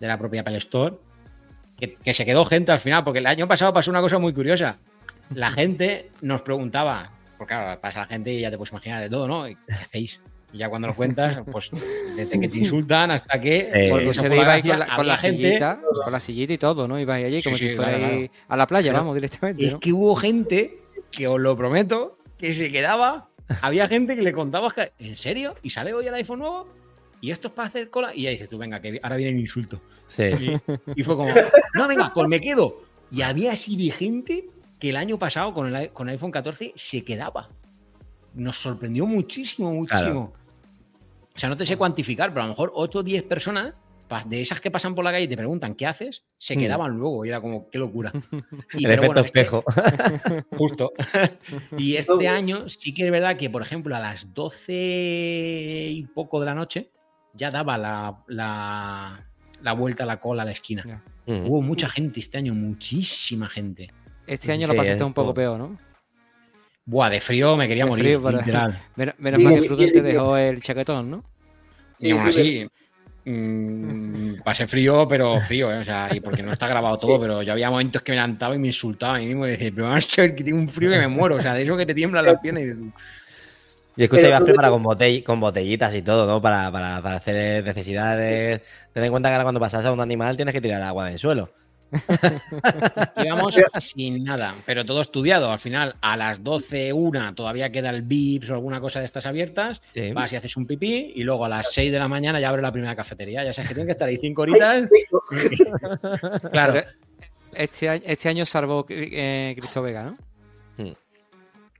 de 0.00 0.06
la 0.06 0.18
propia 0.18 0.40
Apple 0.42 0.56
Store. 0.58 0.94
Que, 1.78 1.94
que 1.96 2.14
se 2.14 2.24
quedó 2.24 2.44
gente 2.46 2.72
al 2.72 2.78
final, 2.78 3.04
porque 3.04 3.18
el 3.18 3.26
año 3.26 3.46
pasado 3.46 3.72
pasó 3.74 3.90
una 3.90 4.00
cosa 4.00 4.18
muy 4.18 4.32
curiosa. 4.32 4.78
La 5.34 5.50
gente 5.50 6.10
nos 6.22 6.40
preguntaba, 6.40 7.10
porque 7.36 7.52
claro, 7.52 7.80
pasa 7.80 8.00
la 8.00 8.06
gente 8.06 8.32
y 8.32 8.40
ya 8.40 8.50
te 8.50 8.56
puedes 8.56 8.72
imaginar 8.72 9.02
de 9.02 9.10
todo, 9.10 9.28
¿no? 9.28 9.44
¿Qué 9.44 9.56
hacéis? 9.74 10.20
Y 10.52 10.58
ya 10.58 10.70
cuando 10.70 10.88
lo 10.88 10.94
cuentas, 10.94 11.38
pues 11.52 11.70
desde 12.16 12.40
que 12.40 12.48
te 12.48 12.56
insultan 12.56 13.10
hasta 13.10 13.38
que. 13.40 13.64
Sí. 13.66 13.90
por 13.90 14.04
Porque 14.04 14.20
por 14.28 14.32
ibais 14.38 14.62
gracia, 14.64 14.70
con 14.70 14.78
la, 14.78 14.96
con 14.96 15.06
la 15.06 15.16
gente- 15.18 15.42
sillita, 15.42 15.80
con 16.04 16.12
la 16.12 16.20
sillita 16.20 16.52
y 16.54 16.58
todo, 16.58 16.88
¿no? 16.88 16.98
Ibais 16.98 17.26
allí 17.26 17.38
Sí, 17.40 17.44
como 17.44 17.56
sí, 17.56 17.70
si 17.70 17.76
claro. 17.76 18.06
a 18.48 18.56
la 18.56 18.66
playa, 18.66 18.92
Pero 18.92 18.98
vamos, 19.02 19.14
directamente, 19.16 19.66
Es 19.66 19.72
¿no? 19.72 19.80
que 19.80 19.92
hubo 19.92 20.16
gente 20.16 20.78
que 21.10 21.28
os 21.28 21.38
lo 21.40 21.56
prometo 21.56 22.16
que 22.38 22.54
se 22.54 22.70
quedaba. 22.72 23.28
Había 23.60 23.86
gente 23.86 24.16
que 24.16 24.22
le 24.22 24.32
contaba 24.32 24.70
que, 24.70 24.92
¿en 24.98 25.16
serio? 25.16 25.56
¿Y 25.62 25.70
sale 25.70 25.92
hoy 25.92 26.06
el 26.06 26.14
iPhone 26.14 26.38
nuevo? 26.38 26.68
¿Y 27.26 27.32
esto 27.32 27.48
es 27.48 27.54
para 27.54 27.66
hacer 27.66 27.90
cola? 27.90 28.14
Y 28.14 28.22
ya 28.22 28.30
dices 28.30 28.48
tú, 28.48 28.56
venga, 28.56 28.80
que 28.80 29.00
ahora 29.02 29.16
viene 29.16 29.32
el 29.32 29.40
insulto. 29.40 29.80
Sí. 30.06 30.30
Y 30.94 31.02
fue 31.02 31.16
como, 31.16 31.34
no, 31.74 31.88
venga, 31.88 32.12
pues 32.14 32.28
me 32.28 32.40
quedo. 32.40 32.84
Y 33.10 33.22
había 33.22 33.50
así 33.50 33.76
de 33.76 33.90
gente 33.90 34.46
que 34.78 34.90
el 34.90 34.96
año 34.96 35.18
pasado 35.18 35.52
con 35.52 35.74
el, 35.74 35.90
con 35.90 36.08
el 36.08 36.12
iPhone 36.12 36.30
14 36.30 36.72
se 36.76 37.02
quedaba. 37.04 37.48
Nos 38.32 38.58
sorprendió 38.58 39.06
muchísimo, 39.06 39.72
muchísimo. 39.72 40.34
O 41.34 41.38
sea, 41.38 41.48
no 41.48 41.56
te 41.56 41.66
sé 41.66 41.76
cuantificar, 41.76 42.30
pero 42.30 42.42
a 42.42 42.44
lo 42.44 42.50
mejor 42.50 42.70
8 42.76 43.00
o 43.00 43.02
10 43.02 43.24
personas 43.24 43.74
de 44.26 44.40
esas 44.40 44.60
que 44.60 44.70
pasan 44.70 44.94
por 44.94 45.04
la 45.04 45.10
calle 45.10 45.24
y 45.24 45.28
te 45.28 45.36
preguntan 45.36 45.74
qué 45.74 45.84
haces, 45.84 46.22
se 46.38 46.54
Hmm. 46.54 46.60
quedaban 46.60 46.96
luego 46.96 47.24
y 47.24 47.28
era 47.30 47.40
como, 47.40 47.68
qué 47.70 47.78
locura. 47.78 48.12
Y, 48.74 48.84
El 48.84 48.90
pero 48.90 49.02
efecto 49.02 49.06
bueno, 49.06 49.20
este- 49.22 49.40
espejo. 49.40 49.64
Justo. 50.56 50.92
y 51.76 51.96
este 51.96 52.28
año 52.28 52.68
sí 52.68 52.94
que 52.94 53.04
es 53.06 53.10
verdad 53.10 53.36
que, 53.36 53.50
por 53.50 53.62
ejemplo, 53.62 53.96
a 53.96 53.98
las 53.98 54.32
12 54.32 55.88
y 55.92 56.02
poco 56.14 56.38
de 56.38 56.46
la 56.46 56.54
noche 56.54 56.92
ya 57.36 57.50
daba 57.50 57.76
la, 57.78 58.16
la- 58.28 59.24
la 59.62 59.72
vuelta 59.72 60.04
a 60.04 60.06
la 60.06 60.18
cola 60.20 60.42
a 60.42 60.44
la 60.46 60.52
esquina. 60.52 60.82
Hmm. 61.26 61.46
Hubo 61.46 61.60
mucha 61.62 61.88
gente 61.88 62.20
este 62.20 62.38
año, 62.38 62.54
muchísima 62.54 63.48
gente. 63.48 63.88
Este 64.26 64.52
año 64.52 64.66
Sí, 64.66 64.72
lo 64.72 64.76
pasaste 64.76 64.96
es 65.02 65.06
un 65.06 65.12
poco 65.14 65.34
peor, 65.34 65.58
¿no? 65.58 65.78
Buah, 66.84 67.10
de 67.10 67.20
frío 67.20 67.56
me 67.56 67.66
quería 67.66 67.84
De 67.84 67.90
morir, 67.90 68.04
frío, 68.04 68.22
pero- 68.22 68.38
literal. 68.38 68.78
Menos, 68.96 69.14
menos 69.18 69.40
mal 69.42 69.54
que 69.54 69.64
y- 69.64 69.68
Pruden 69.68 69.88
y- 69.88 69.92
te 69.92 70.02
dejó 70.02 70.36
el 70.36 70.60
chaquetón, 70.60 71.10
¿no? 71.10 71.24
Y 71.98 72.10
aún 72.10 72.30
sí, 72.32 72.40
así, 73.24 73.30
mm, 73.30 74.42
pasé 74.44 74.66
frío, 74.66 75.06
pero 75.08 75.40
frío, 75.40 75.72
¿eh? 75.72 75.78
O 75.78 75.84
sea, 75.84 76.08
y 76.14 76.20
porque 76.20 76.42
no 76.42 76.52
está 76.52 76.68
grabado 76.68 76.98
todo, 76.98 77.18
pero 77.20 77.42
yo 77.42 77.52
había 77.52 77.70
momentos 77.70 78.02
que 78.02 78.12
me 78.12 78.16
levantaba 78.16 78.54
y 78.54 78.58
me 78.58 78.68
insultaba 78.68 79.16
a 79.16 79.18
mí 79.18 79.26
mismo 79.26 79.46
y 79.46 79.50
decía, 79.50 79.70
pero 79.74 79.88
vamos 79.88 80.18
a 80.18 80.22
ver 80.22 80.34
que 80.34 80.44
tengo 80.44 80.58
un 80.58 80.68
frío 80.68 80.90
que 80.90 80.98
me 80.98 81.08
muero, 81.08 81.36
o 81.36 81.40
sea, 81.40 81.54
de 81.54 81.62
eso 81.62 81.76
que 81.76 81.86
te 81.86 81.94
tiemblan 81.94 82.24
las 82.24 82.38
piernas 82.40 82.62
y 82.62 82.66
dices 82.66 82.78
tú, 82.80 82.92
Y 83.96 84.04
escucha, 84.04 84.28
ibas 84.28 84.42
preparado 84.42 84.74
con, 84.74 84.84
botell- 84.84 85.22
con 85.24 85.40
botellitas 85.40 85.94
y 85.94 86.02
todo, 86.02 86.26
¿no? 86.26 86.40
Para, 86.42 86.70
para, 86.70 87.00
para 87.02 87.16
hacer 87.16 87.64
necesidades. 87.64 88.60
Ten 88.92 89.04
en 89.04 89.10
cuenta 89.10 89.28
que 89.30 89.34
ahora 89.34 89.44
cuando 89.44 89.60
pasas 89.60 89.84
a 89.84 89.92
un 89.92 90.00
animal 90.00 90.36
tienes 90.36 90.52
que 90.52 90.60
tirar 90.60 90.82
agua 90.82 91.06
del 91.06 91.18
suelo. 91.18 91.50
Íbamos 93.24 93.56
sin 93.78 94.24
nada, 94.24 94.54
pero 94.66 94.84
todo 94.84 95.00
estudiado. 95.00 95.50
Al 95.50 95.58
final, 95.58 95.94
a 96.00 96.16
las 96.16 96.42
12, 96.42 96.92
una, 96.92 97.34
todavía 97.34 97.70
queda 97.70 97.90
el 97.90 98.02
VIPS 98.02 98.50
o 98.50 98.54
alguna 98.54 98.80
cosa 98.80 98.98
de 99.00 99.06
estas 99.06 99.24
abiertas. 99.26 99.80
Sí. 99.94 100.12
Vas 100.12 100.32
y 100.32 100.36
haces 100.36 100.56
un 100.56 100.66
pipí 100.66 101.12
y 101.14 101.22
luego 101.22 101.44
a 101.44 101.48
las 101.48 101.72
6 101.72 101.92
de 101.92 101.98
la 101.98 102.08
mañana 102.08 102.40
ya 102.40 102.48
abre 102.48 102.62
la 102.62 102.72
primera 102.72 102.96
cafetería. 102.96 103.44
Ya 103.44 103.52
sabes 103.52 103.68
que 103.68 103.74
tienes 103.74 103.86
que 103.88 103.92
estar 103.92 104.08
ahí 104.08 104.16
5 104.16 104.42
Ay, 104.42 104.50
horitas. 104.50 104.90
Claro. 106.50 106.80
Este 107.52 107.88
año, 107.88 108.02
este 108.04 108.28
año 108.28 108.44
salvó 108.44 108.84
eh, 108.90 109.54
Cristo 109.56 109.80
Vega, 109.80 110.02
¿no? 110.04 110.18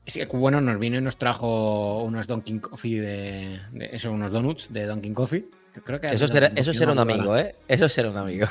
Sí, 0.06 0.20
bueno, 0.32 0.60
nos 0.60 0.78
vino 0.78 0.98
y 0.98 1.00
nos 1.00 1.16
trajo 1.16 2.02
unos 2.04 2.26
Donkey 2.26 2.58
Coffee 2.60 3.00
de, 3.00 3.60
de- 3.72 3.90
eso, 3.92 4.12
unos 4.12 4.30
donuts 4.30 4.72
de 4.72 4.84
Donkey 4.86 5.12
Coffee. 5.12 5.44
Creo 5.84 6.00
que 6.00 6.06
Eso 6.06 6.26
será, 6.26 6.46
Donkey 6.48 6.62
eso 6.62 6.72
será 6.72 6.92
un 6.92 6.98
amigo, 7.00 7.36
¿eh? 7.36 7.54
Eso 7.68 7.86
será 7.88 8.10
un 8.10 8.16
amigo. 8.16 8.46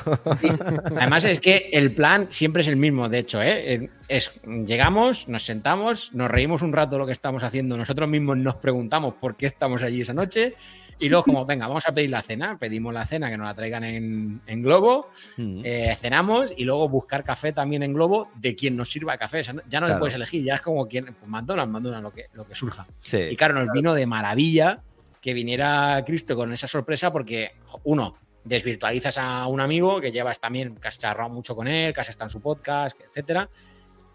Además 0.96 1.24
es 1.24 1.40
que 1.40 1.70
el 1.72 1.90
plan 1.92 2.26
siempre 2.30 2.62
es 2.62 2.68
el 2.68 2.76
mismo, 2.76 3.08
de 3.08 3.18
hecho, 3.18 3.42
¿eh? 3.42 3.74
Eh, 3.74 3.90
es 4.08 4.32
llegamos, 4.44 5.28
nos 5.28 5.44
sentamos, 5.44 6.12
nos 6.14 6.30
reímos 6.30 6.62
un 6.62 6.72
rato 6.72 6.92
de 6.94 6.98
lo 7.00 7.06
que 7.06 7.12
estamos 7.12 7.42
haciendo, 7.42 7.76
nosotros 7.76 8.08
mismos 8.08 8.36
nos 8.36 8.56
preguntamos 8.56 9.14
por 9.14 9.36
qué 9.36 9.46
estamos 9.46 9.82
allí 9.82 10.02
esa 10.02 10.12
noche 10.14 10.54
y 10.98 11.08
luego 11.08 11.24
como, 11.24 11.44
venga, 11.44 11.66
vamos 11.68 11.86
a 11.88 11.92
pedir 11.92 12.10
la 12.10 12.22
cena, 12.22 12.56
pedimos 12.58 12.92
la 12.94 13.04
cena 13.04 13.28
que 13.30 13.36
nos 13.36 13.46
la 13.46 13.54
traigan 13.54 13.84
en, 13.84 14.40
en 14.46 14.62
globo, 14.62 15.10
Mm. 15.36 15.60
eh, 15.64 15.96
cenamos 15.98 16.52
y 16.56 16.64
luego 16.64 16.88
buscar 16.88 17.22
café 17.24 17.52
también 17.52 17.82
en 17.82 17.92
globo 17.92 18.30
de 18.34 18.54
quien 18.56 18.76
nos 18.76 18.90
sirva 18.90 19.18
café, 19.18 19.40
O 19.40 19.44
sea, 19.44 19.54
no- 19.54 19.62
ya 19.68 19.80
no 19.80 19.86
le 19.86 19.90
Claro. 19.90 20.00
puedes 20.00 20.14
elegir, 20.14 20.42
ya 20.44 20.54
es 20.54 20.62
como 20.62 20.86
quien, 20.88 21.04
pues 21.06 21.26
McDonald's, 21.28 21.70
McDonald's, 21.72 22.02
lo 22.04 22.12
que, 22.12 22.26
lo 22.32 22.46
que 22.46 22.54
surja. 22.54 22.86
Sí. 22.96 23.18
Y 23.30 23.36
claro, 23.36 23.54
nos 23.62 23.72
vino 23.72 23.92
de 23.94 24.06
maravilla 24.06 24.80
que 25.20 25.34
viniera 25.34 26.02
Cristo 26.06 26.34
con 26.36 26.52
esa 26.52 26.66
sorpresa 26.66 27.12
porque, 27.12 27.52
uno, 27.84 28.16
desvirtualizas 28.44 29.18
a 29.18 29.46
un 29.48 29.60
amigo 29.60 30.00
que 30.00 30.12
llevas 30.12 30.38
también, 30.40 30.76
que 30.76 30.86
has 30.88 30.98
mucho 31.30 31.56
con 31.56 31.66
él, 31.66 31.92
que 31.92 32.00
has 32.00 32.08
estado 32.08 32.26
en 32.26 32.30
su 32.30 32.40
podcast, 32.40 32.96
etcétera. 33.00 33.48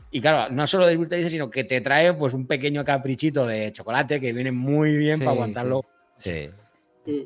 Y 0.10 0.20
claro, 0.22 0.53
no 0.53 0.66
solo 0.68 0.88
desvirtualizas, 0.88 1.32
sino 1.32 1.49
que 1.49 1.64
te 1.66 1.82
trae 1.82 2.14
pues 2.14 2.34
un 2.34 2.48
pequeño 2.48 2.84
caprichito 2.84 3.45
de 3.45 3.72
chocolate 3.72 4.20
que 4.20 4.34
viene 4.34 4.52
muy 4.52 4.95
bien 4.98 5.16
Sí, 5.18 5.20
para 5.20 5.32
aguantarlo. 5.32 5.86
Sí. 6.18 6.49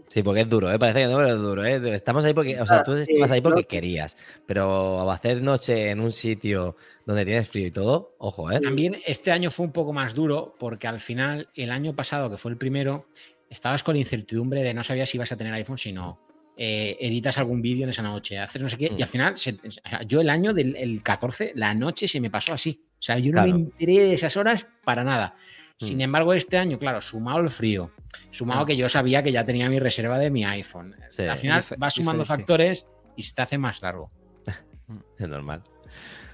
Sí, 0.08 0.24
porque 0.24 0.42
es 0.42 0.50
duro, 0.50 0.72
¿eh? 0.72 0.80
Parece 0.80 1.00
que 1.00 1.06
no, 1.08 1.18
pero 1.18 1.28
es 1.30 1.38
duro, 1.38 1.66
¿eh? 1.66 1.96
Estamos 1.96 2.24
ahí 2.24 2.34
porque, 2.34 2.60
o 2.62 2.66
sea, 2.66 2.84
tú 2.84 2.92
Ah, 2.94 2.96
sí, 2.98 3.02
estabas 3.12 3.32
ahí 3.32 3.42
porque 3.42 3.66
querías, 3.66 4.16
pero 4.46 5.10
hacer 5.12 5.42
noche 5.42 5.90
en 5.90 6.00
un 6.00 6.12
sitio 6.12 6.78
donde 7.06 7.26
tienes 7.26 7.48
frío 7.50 7.68
y 7.68 7.72
todo, 7.72 8.16
ojo, 8.20 8.52
¿eh? 8.52 8.60
También 8.62 8.98
este 9.06 9.32
año 9.32 9.52
fue 9.52 9.66
un 9.66 9.72
poco 9.74 9.92
más 9.92 10.14
duro 10.16 10.56
porque 10.58 10.88
al 10.88 11.02
final, 11.02 11.50
el 11.56 11.72
año 11.72 11.94
pasado, 11.96 12.30
que 12.30 12.38
fue 12.38 12.52
el 12.52 12.58
primero, 12.58 13.08
estabas 13.50 13.84
con 13.84 13.96
incertidumbre 13.96 14.64
de 14.64 14.74
no 14.74 14.84
sabías 14.84 15.10
si 15.10 15.18
ibas 15.18 15.32
a 15.32 15.36
tener 15.38 15.54
iPhone, 15.54 15.78
si 15.78 15.92
no. 15.92 16.20
Eh, 16.58 16.96
editas 17.02 17.38
algún 17.38 17.62
vídeo 17.62 17.84
en 17.84 17.90
esa 17.90 18.02
noche, 18.02 18.40
haces 18.40 18.62
no 18.62 18.70
sé 18.70 18.78
qué, 18.78 18.90
y 18.98 19.02
al 19.02 19.08
final, 19.10 19.38
se- 19.38 19.60
o 19.68 19.72
sea, 19.72 20.04
yo 20.04 20.22
el 20.22 20.30
año 20.30 20.54
del 20.54 20.78
el 20.78 21.04
14, 21.04 21.52
la 21.54 21.74
noche 21.74 22.08
se 22.08 22.22
me 22.22 22.30
pasó 22.30 22.54
así. 22.54 22.80
O 22.98 23.02
sea, 23.02 23.18
yo 23.20 23.34
no 23.34 23.42
Claro. 23.44 23.54
me 23.56 23.60
enteré 23.66 24.00
de 24.00 24.14
esas 24.14 24.38
horas 24.38 24.66
para 24.86 25.04
nada. 25.04 25.36
Sin 25.78 25.98
Mm. 25.98 26.02
embargo, 26.02 26.34
este 26.34 26.58
año, 26.58 26.80
claro, 26.80 27.02
sumado 27.02 27.40
el 27.40 27.50
frío, 27.50 27.92
sumado 28.30 28.60
Claro. 28.60 28.66
que 28.68 28.78
yo 28.78 28.88
sabía 28.90 29.22
que 29.24 29.32
ya 29.32 29.44
tenía 29.44 29.70
mi 29.70 29.80
reserva 29.80 30.18
de 30.18 30.30
mi 30.32 30.46
iPhone. 30.46 30.96
Sí. 31.10 31.24
Al 31.24 31.38
final 31.38 31.64
vas 31.78 31.94
sumando 31.94 32.24
diferente. 32.24 32.42
factores 32.44 32.88
y 33.18 33.24
se 33.24 33.36
te 33.36 33.42
hace 33.42 33.58
más 33.58 33.82
largo. 33.82 34.10
Es 35.20 35.28
normal. 35.28 35.64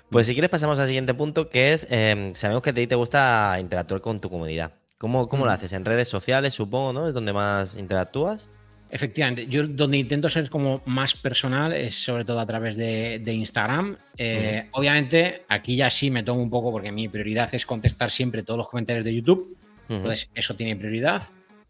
Pues 0.10 0.28
si 0.28 0.34
quieres 0.34 0.50
pasamos 0.52 0.78
al 0.78 0.88
siguiente 0.88 1.14
punto, 1.14 1.50
que 1.50 1.74
es, 1.74 1.88
eh, 1.90 2.32
sabemos 2.36 2.62
que 2.62 2.72
a 2.72 2.74
ti 2.74 2.86
te 2.86 2.96
gusta 2.96 3.58
interactuar 3.60 4.02
con 4.02 4.20
tu 4.20 4.30
comunidad. 4.30 4.74
¿Cómo, 5.00 5.28
cómo 5.30 5.46
lo 5.46 5.52
Mm. 5.52 5.56
haces? 5.56 5.74
En 5.74 5.86
redes 5.86 6.10
sociales, 6.10 6.54
supongo, 6.54 6.94
¿no? 6.94 7.08
Es 7.08 7.14
donde 7.14 7.34
más 7.34 7.74
interactúas. 7.76 8.50
Efectivamente, 8.94 9.48
yo 9.48 9.66
donde 9.66 9.98
intento 9.98 10.28
ser 10.28 10.50
como 10.50 10.82
más 10.86 11.16
personal 11.16 11.72
es 11.72 11.96
sobre 11.96 12.26
todo 12.26 12.42
a 12.42 12.46
través 12.46 12.76
de, 12.76 13.20
de 13.24 13.34
Instagram. 13.34 13.96
Eh, 14.18 14.68
Obviamente, 14.72 15.46
aquí 15.48 15.78
ya 15.78 15.90
sí 15.90 16.12
me 16.12 16.24
tomo 16.24 16.42
un 16.42 16.50
poco 16.50 16.72
porque 16.72 16.92
mi 16.92 17.08
prioridad 17.08 17.50
es 17.56 17.66
contestar 17.66 18.12
siempre 18.12 18.44
todos 18.44 18.58
los 18.58 18.68
comentarios 18.68 19.06
de 19.06 19.16
YouTube. 19.16 19.58
Ujú. 19.86 19.94
Entonces, 19.94 20.30
eso 20.36 20.56
tiene 20.56 20.76
prioridad. 20.76 21.24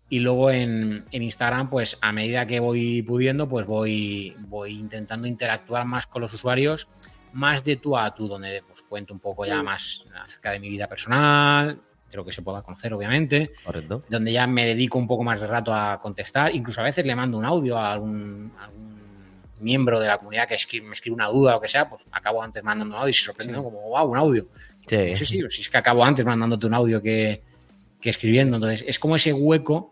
Y 0.09 0.19
luego 0.19 0.49
en, 0.49 1.05
en 1.11 1.23
Instagram, 1.23 1.69
pues 1.69 1.97
a 2.01 2.11
medida 2.11 2.47
que 2.47 2.59
voy 2.59 3.03
pudiendo, 3.03 3.47
pues 3.47 3.67
voy, 3.67 4.35
voy 4.39 4.79
intentando 4.79 5.27
interactuar 5.27 5.85
más 5.85 6.07
con 6.07 6.23
los 6.23 6.33
usuarios 6.33 6.87
más 7.33 7.63
de 7.63 7.77
tú 7.77 7.97
a 7.97 8.13
tú, 8.13 8.27
donde 8.27 8.63
pues, 8.67 8.81
cuento 8.81 9.13
un 9.13 9.19
poco 9.19 9.45
ya 9.45 9.61
más 9.63 10.03
acerca 10.21 10.51
de 10.51 10.59
mi 10.59 10.69
vida 10.69 10.87
personal, 10.87 11.79
de 12.11 12.17
lo 12.17 12.25
que 12.25 12.31
se 12.31 12.41
pueda 12.41 12.61
conocer, 12.61 12.93
obviamente. 12.93 13.51
Correcto. 13.63 14.03
Donde 14.09 14.31
ya 14.31 14.45
me 14.45 14.65
dedico 14.65 14.97
un 14.97 15.07
poco 15.07 15.23
más 15.23 15.41
de 15.41 15.47
rato 15.47 15.73
a 15.73 15.99
contestar. 16.01 16.53
Incluso 16.53 16.81
a 16.81 16.83
veces 16.83 17.05
le 17.05 17.15
mando 17.15 17.37
un 17.37 17.45
audio 17.45 17.77
a 17.77 17.93
algún, 17.93 18.51
a 18.59 18.65
algún 18.65 18.99
miembro 19.59 19.99
de 19.99 20.07
la 20.07 20.17
comunidad 20.17 20.47
que 20.47 20.55
escribe, 20.55 20.87
me 20.87 20.93
escribe 20.93 21.15
una 21.15 21.27
duda 21.27 21.51
o 21.51 21.55
lo 21.55 21.61
que 21.61 21.67
sea, 21.67 21.89
pues 21.89 22.05
acabo 22.11 22.43
antes 22.43 22.63
mandando 22.63 22.95
un 22.95 23.01
audio 23.01 23.09
y 23.09 23.13
se 23.13 23.25
sorprende, 23.25 23.53
¿no? 23.53 23.63
como, 23.63 23.81
wow, 23.81 24.11
un 24.11 24.17
audio. 24.17 24.47
Sí. 24.85 25.15
Sí, 25.15 25.25
sí, 25.25 25.39
sí, 25.47 25.61
es 25.61 25.69
que 25.69 25.77
acabo 25.77 26.03
antes 26.03 26.25
mandándote 26.25 26.67
un 26.67 26.73
audio 26.73 27.01
que, 27.01 27.41
que 28.01 28.09
escribiendo. 28.09 28.57
Entonces, 28.57 28.83
es 28.87 28.99
como 28.99 29.15
ese 29.15 29.31
hueco 29.31 29.91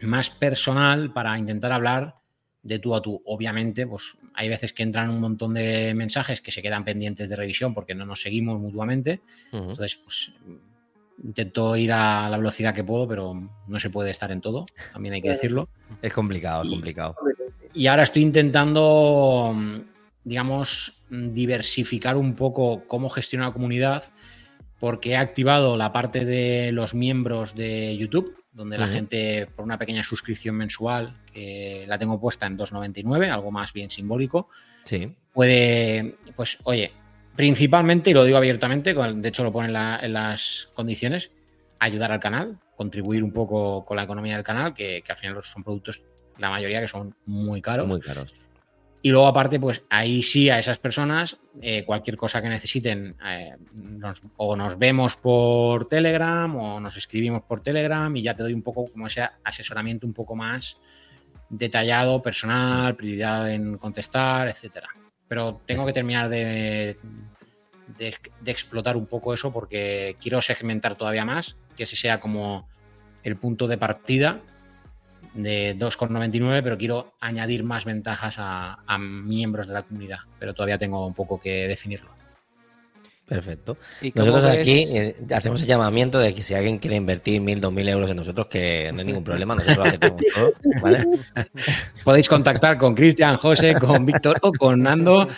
más 0.00 0.30
personal 0.30 1.12
para 1.12 1.38
intentar 1.38 1.72
hablar 1.72 2.16
de 2.62 2.78
tú 2.78 2.94
a 2.94 3.02
tú. 3.02 3.22
Obviamente, 3.24 3.86
pues 3.86 4.16
hay 4.34 4.48
veces 4.48 4.72
que 4.72 4.82
entran 4.82 5.10
un 5.10 5.20
montón 5.20 5.54
de 5.54 5.94
mensajes 5.94 6.40
que 6.40 6.50
se 6.50 6.62
quedan 6.62 6.84
pendientes 6.84 7.28
de 7.28 7.36
revisión 7.36 7.72
porque 7.72 7.94
no 7.94 8.04
nos 8.04 8.20
seguimos 8.20 8.60
mutuamente. 8.60 9.20
Entonces, 9.52 9.96
pues 9.96 10.32
intento 11.22 11.76
ir 11.76 11.92
a 11.92 12.28
la 12.30 12.36
velocidad 12.36 12.74
que 12.74 12.84
puedo, 12.84 13.08
pero 13.08 13.34
no 13.66 13.80
se 13.80 13.90
puede 13.90 14.10
estar 14.10 14.30
en 14.32 14.40
todo, 14.40 14.66
también 14.92 15.14
hay 15.14 15.22
que 15.22 15.30
decirlo. 15.30 15.68
Es 16.02 16.12
complicado, 16.12 16.62
es 16.64 16.70
complicado. 16.70 17.16
Y 17.72 17.86
ahora 17.88 18.02
estoy 18.04 18.22
intentando, 18.22 19.52
mm, 19.54 19.76
digamos, 20.24 21.04
diversificar 21.10 22.16
un 22.16 22.34
poco 22.34 22.84
cómo 22.86 23.08
gestionar 23.08 23.48
la 23.48 23.52
comunidad, 23.52 24.04
porque 24.80 25.10
he 25.10 25.16
activado 25.16 25.76
la 25.76 25.92
parte 25.92 26.24
de 26.24 26.72
los 26.72 26.94
miembros 26.94 27.54
de 27.54 27.96
YouTube, 27.96 28.36
donde 28.52 28.78
la 28.78 28.86
gente, 28.86 29.46
por 29.54 29.64
una 29.64 29.78
pequeña 29.78 30.02
suscripción 30.02 30.54
mensual, 30.56 31.14
que 31.32 31.84
la 31.86 31.98
tengo 31.98 32.18
puesta 32.18 32.46
en 32.46 32.56
2,99, 32.56 33.30
algo 33.30 33.50
más 33.50 33.72
bien 33.72 33.90
simbólico, 33.90 34.48
Sí. 34.84 35.14
puede, 35.32 36.16
pues, 36.34 36.58
oye, 36.64 36.92
principalmente, 37.36 38.10
y 38.10 38.14
lo 38.14 38.24
digo 38.24 38.38
abiertamente, 38.38 38.94
de 38.94 39.28
hecho 39.28 39.44
lo 39.44 39.52
pone 39.52 39.66
en, 39.68 39.72
la- 39.74 40.00
en 40.02 40.12
las 40.12 40.68
condiciones, 40.74 41.30
ayudar 41.78 42.10
al 42.12 42.20
canal, 42.20 42.58
contribuir 42.76 43.22
un 43.22 43.32
poco 43.32 43.84
con 43.84 43.96
la 43.96 44.04
economía 44.04 44.34
del 44.34 44.44
canal, 44.44 44.74
que, 44.74 45.02
que 45.04 45.12
al 45.12 45.18
final 45.18 45.42
son 45.42 45.62
productos, 45.62 46.02
la 46.38 46.50
mayoría 46.50 46.80
que 46.80 46.88
son 46.88 47.14
muy 47.26 47.60
caros. 47.62 47.86
Muy 47.86 48.00
caros. 48.00 48.32
Y 49.02 49.10
luego, 49.10 49.28
aparte, 49.28 49.60
pues 49.60 49.84
ahí 49.88 50.22
sí 50.22 50.50
a 50.50 50.58
esas 50.58 50.78
personas, 50.78 51.38
eh, 51.60 51.84
cualquier 51.84 52.16
cosa 52.16 52.42
que 52.42 52.48
necesiten, 52.48 53.14
eh, 53.24 53.54
nos- 53.72 54.20
o 54.36 54.56
nos 54.56 54.76
vemos 54.78 55.16
por 55.16 55.86
Telegram 55.88 56.54
o 56.56 56.80
nos 56.80 56.96
escribimos 56.96 57.42
por 57.42 57.60
Telegram 57.62 58.14
y 58.16 58.22
ya 58.22 58.34
te 58.34 58.42
doy 58.42 58.52
un 58.52 58.62
poco 58.62 58.88
como 58.90 59.06
ese 59.06 59.28
asesoramiento 59.44 60.06
un 60.06 60.12
poco 60.12 60.34
más 60.34 60.78
detallado, 61.48 62.20
personal, 62.20 62.96
prioridad 62.96 63.50
en 63.52 63.76
contestar, 63.78 64.48
etcétera. 64.48 64.88
Pero 65.28 65.60
tengo 65.66 65.84
que 65.84 65.92
terminar 65.92 66.28
de, 66.28 66.96
de, 67.98 68.14
de 68.40 68.50
explotar 68.50 68.96
un 68.96 69.06
poco 69.06 69.34
eso 69.34 69.52
porque 69.52 70.16
quiero 70.20 70.40
segmentar 70.40 70.96
todavía 70.96 71.24
más, 71.24 71.56
que 71.76 71.82
ese 71.82 71.96
sea 71.96 72.20
como 72.20 72.68
el 73.22 73.36
punto 73.36 73.66
de 73.66 73.78
partida 73.78 74.40
de 75.34 75.76
2,99, 75.76 76.62
pero 76.62 76.78
quiero 76.78 77.12
añadir 77.20 77.62
más 77.64 77.84
ventajas 77.84 78.36
a, 78.38 78.78
a 78.86 78.98
miembros 78.98 79.66
de 79.66 79.74
la 79.74 79.82
comunidad, 79.82 80.20
pero 80.38 80.54
todavía 80.54 80.78
tengo 80.78 81.06
un 81.06 81.14
poco 81.14 81.40
que 81.40 81.68
definirlo. 81.68 82.15
Perfecto. 83.26 83.76
¿Y 84.00 84.12
cómo 84.12 84.26
Nosotros 84.26 84.52
ves- 84.52 84.60
aquí 84.60 84.84
eh, 84.96 85.16
hacemos 85.34 85.60
el 85.60 85.66
llamamiento 85.66 86.18
de 86.20 86.32
que 86.32 86.42
si 86.44 86.54
alguien 86.54 86.78
quiere 86.78 86.94
invertir 86.96 87.40
mil, 87.40 87.60
dos 87.60 87.72
mil 87.72 87.88
euros 87.88 88.08
en 88.08 88.16
nosotros, 88.18 88.46
que 88.46 88.90
no 88.94 89.00
hay 89.00 89.04
ningún 89.06 89.24
problema, 89.24 89.54
nosotros 89.54 89.78
lo 89.78 89.84
aceptamos 89.84 90.22
todo, 90.34 90.52
¿vale? 90.80 91.04
Podéis 92.04 92.28
contactar 92.28 92.78
con 92.78 92.94
Cristian, 92.94 93.36
José, 93.36 93.74
con 93.74 94.06
Víctor 94.06 94.38
o 94.42 94.52
con 94.52 94.78
Nando. 94.80 95.28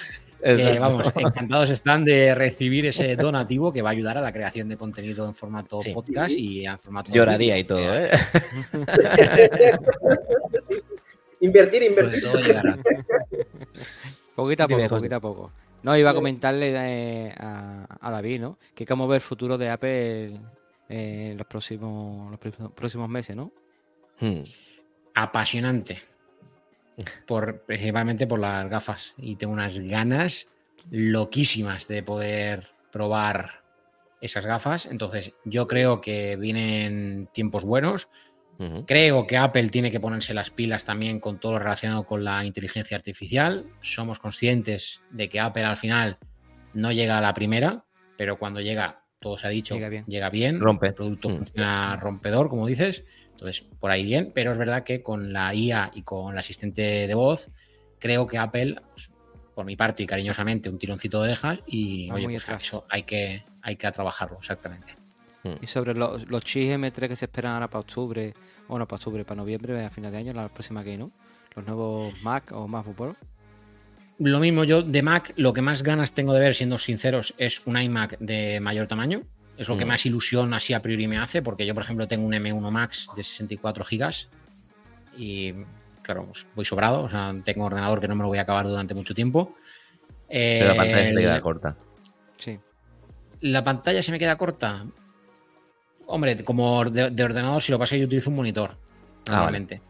vamos, 0.79 1.11
encantados 1.17 1.71
están 1.71 2.05
de 2.05 2.35
recibir 2.35 2.85
ese 2.87 3.17
donativo 3.17 3.73
que 3.73 3.81
va 3.83 3.89
a 3.89 3.93
ayudar 3.93 4.19
a 4.19 4.21
la 4.21 4.33
creación 4.33 4.69
de 4.69 4.77
contenido 4.77 5.27
en 5.27 5.35
formato 5.35 5.81
Sí. 5.81 5.93
podcast 5.95 6.35
y 6.37 6.67
en 6.67 6.79
formato. 6.79 7.11
Lloraría 7.13 7.57
y 7.59 7.65
todo, 7.65 7.97
¿eh? 7.99 8.11
Invertir, 11.41 11.83
Sobre 11.83 11.87
invertir. 11.87 12.23
todo 12.23 12.41
llegará. 12.41 12.77
Poquito 14.35 14.63
a 14.65 14.69
poco, 14.69 14.89
poquito 14.89 15.17
a 15.17 15.21
poco. 15.21 15.53
No, 15.83 15.97
iba 15.97 16.11
a 16.11 16.15
comentarle 16.15 16.73
eh, 16.75 17.35
a, 17.39 17.87
a 18.01 18.11
David, 18.11 18.41
¿no? 18.41 18.59
Que 18.75 18.85
cómo 18.85 19.07
ve 19.09 19.17
el 19.17 19.23
futuro 19.23 19.57
de 19.57 19.71
Apple 19.71 20.35
eh, 20.89 21.31
en 21.33 21.39
los 21.39 21.47
próximos, 21.47 22.31
los 22.31 22.39
próximos- 22.41 22.73
próximos 22.73 23.09
meses, 23.09 23.37
¿no? 23.37 23.53
Hmm. 24.21 24.43
apasionante. 25.15 26.03
Por, 27.27 27.61
principalmente 27.61 28.27
por 28.27 28.41
las 28.41 28.69
gafas. 28.69 29.15
Y 29.17 29.37
tengo 29.37 29.53
unas 29.53 29.79
ganas 29.79 30.49
loquísimas 30.91 31.87
de 31.87 32.03
poder 32.03 32.69
probar 32.91 33.63
esas 34.21 34.45
gafas. 34.47 34.87
Entonces, 34.87 35.33
yo 35.45 35.69
creo 35.69 36.01
que 36.01 36.35
vienen 36.37 37.29
tiempos 37.33 37.65
buenos. 37.65 38.09
Creo 38.87 39.27
que 39.27 39.37
Apple 39.37 39.69
tiene 39.69 39.91
que 39.91 40.01
ponerse 40.01 40.35
las 40.35 40.51
pilas 40.51 40.85
también 40.85 41.21
con 41.21 41.39
todo 41.39 41.53
lo 41.53 41.59
relacionado 41.61 42.05
con 42.05 42.25
la 42.25 42.45
inteligencia 42.45 42.97
artificial. 42.97 43.65
Somos 43.81 44.19
conscientes 44.19 45.01
de 45.11 45.29
que 45.29 45.39
Apple 45.41 45.65
al 45.65 45.77
final 45.77 46.19
no 46.75 46.91
llega 46.91 47.19
a 47.19 47.21
la 47.21 47.35
primera, 47.35 47.85
pero 48.17 48.39
cuando 48.39 48.61
llega, 48.61 49.05
todo 49.21 49.37
se 49.37 49.47
ha 49.47 49.51
dicho, 49.51 49.75
Llega 49.75 49.89
bien. 49.89 50.05
llega 50.07 50.31
bien. 50.31 50.61
Rompe. 50.61 50.89
El 50.89 50.95
producto 50.95 51.29
Mm. 51.29 51.37
funciona 51.37 51.97
rompedor, 51.97 52.49
como 52.49 52.67
dices. 52.67 53.05
Entonces, 53.31 53.61
por 53.79 53.91
ahí 53.93 54.03
bien, 54.03 54.33
pero 54.35 54.51
es 54.53 54.59
verdad 54.59 54.83
que 54.83 55.03
con 55.03 55.33
la 55.33 55.55
IA 55.55 55.93
y 55.95 56.03
con 56.03 56.33
el 56.33 56.39
asistente 56.39 57.07
de 57.07 57.15
voz, 57.15 57.51
creo 58.01 58.27
que 58.27 58.39
Apple, 58.39 58.77
pues, 58.93 59.15
por 59.55 59.65
mi 59.65 59.77
parte 59.77 60.03
y 60.03 60.07
cariñosamente, 60.07 60.69
un 60.69 60.79
tironcito 60.79 61.19
de 61.23 61.29
orejas 61.29 61.61
y 61.67 62.11
oye, 62.11 62.27
pues 62.27 62.49
eso 62.49 62.87
hay 62.89 63.05
que, 63.05 63.45
hay 63.63 63.77
que 63.77 63.91
trabajarlo, 63.93 64.39
exactamente. 64.39 64.95
Y 65.61 65.67
sobre 65.67 65.95
los, 65.95 66.29
los 66.31 66.45
chips 66.45 66.77
M3 66.79 67.09
que 67.09 67.17
se 67.17 67.25
esperan 67.27 67.55
ahora 67.55 67.69
para 67.69 67.81
octubre, 67.81 68.35
bueno, 68.69 68.87
para 68.87 68.97
octubre, 68.97 69.25
para 69.25 69.37
noviembre, 69.39 69.85
a 69.85 69.91
final 69.91 70.13
de 70.13 70.19
año, 70.19 70.33
la 70.33 70.49
próxima 70.49 70.83
que 70.85 70.97
¿no? 70.99 71.11
Los 71.55 71.67
nuevos 71.67 72.15
Mac 72.23 72.53
o 72.53 72.69
MacBook 72.69 72.97
Pro. 72.97 73.17
Lo 74.19 74.41
mismo, 74.41 74.65
yo 74.65 74.83
de 74.83 75.03
Mac, 75.03 75.33
lo 75.37 75.53
que 75.53 75.63
más 75.63 75.83
ganas 75.83 76.13
tengo 76.13 76.33
de 76.35 76.41
ver, 76.41 76.55
siendo 76.55 76.77
sinceros, 76.79 77.35
es 77.39 77.63
un 77.67 77.77
iMac 77.81 78.19
de 78.19 78.59
mayor 78.61 78.87
tamaño. 78.89 79.23
Es 79.57 79.69
lo 79.69 79.77
que 79.77 79.85
Mm. 79.85 79.89
más 79.89 80.07
ilusión 80.07 80.55
así 80.55 80.73
a 80.75 80.83
priori 80.83 81.07
me 81.09 81.19
hace, 81.19 81.43
porque 81.43 81.67
yo, 81.67 81.75
por 81.75 81.83
ejemplo, 81.85 82.07
tengo 82.09 82.27
un 82.27 82.33
M1 82.35 82.71
Max 82.71 83.09
de 83.17 83.23
64 83.25 83.85
gigas 83.85 84.29
y, 85.17 85.53
claro, 86.03 86.27
pues 86.27 86.47
voy 86.55 86.65
sobrado. 86.65 87.03
O 87.03 87.09
sea, 87.09 87.35
tengo 87.45 87.61
un 87.63 87.67
ordenador 87.73 88.01
que 88.01 88.09
no 88.09 88.15
me 88.15 88.23
lo 88.23 88.29
voy 88.29 88.39
a 88.39 88.43
acabar 88.43 88.67
durante 88.67 88.95
mucho 88.95 89.15
tiempo. 89.15 89.55
Pero 90.29 90.69
la 90.69 90.75
pantalla 90.77 91.03
se 91.05 91.09
El- 91.11 91.19
queda 91.19 91.41
corta. 91.41 91.77
Sí. 92.37 92.59
la 93.41 93.63
pantalla 93.65 94.03
se 94.03 94.11
me 94.13 94.19
queda 94.19 94.37
corta. 94.37 94.85
Hombre, 96.11 96.43
como 96.45 96.85
de, 96.87 97.11
de 97.11 97.23
ordenador, 97.23 97.63
si 97.63 97.71
lo 97.71 97.79
pasa, 97.79 97.97
yo 97.97 98.07
utilizo 98.07 98.31
un 98.31 98.37
monitor, 98.37 98.71
Ah, 99.29 99.33
normalmente. 99.33 99.83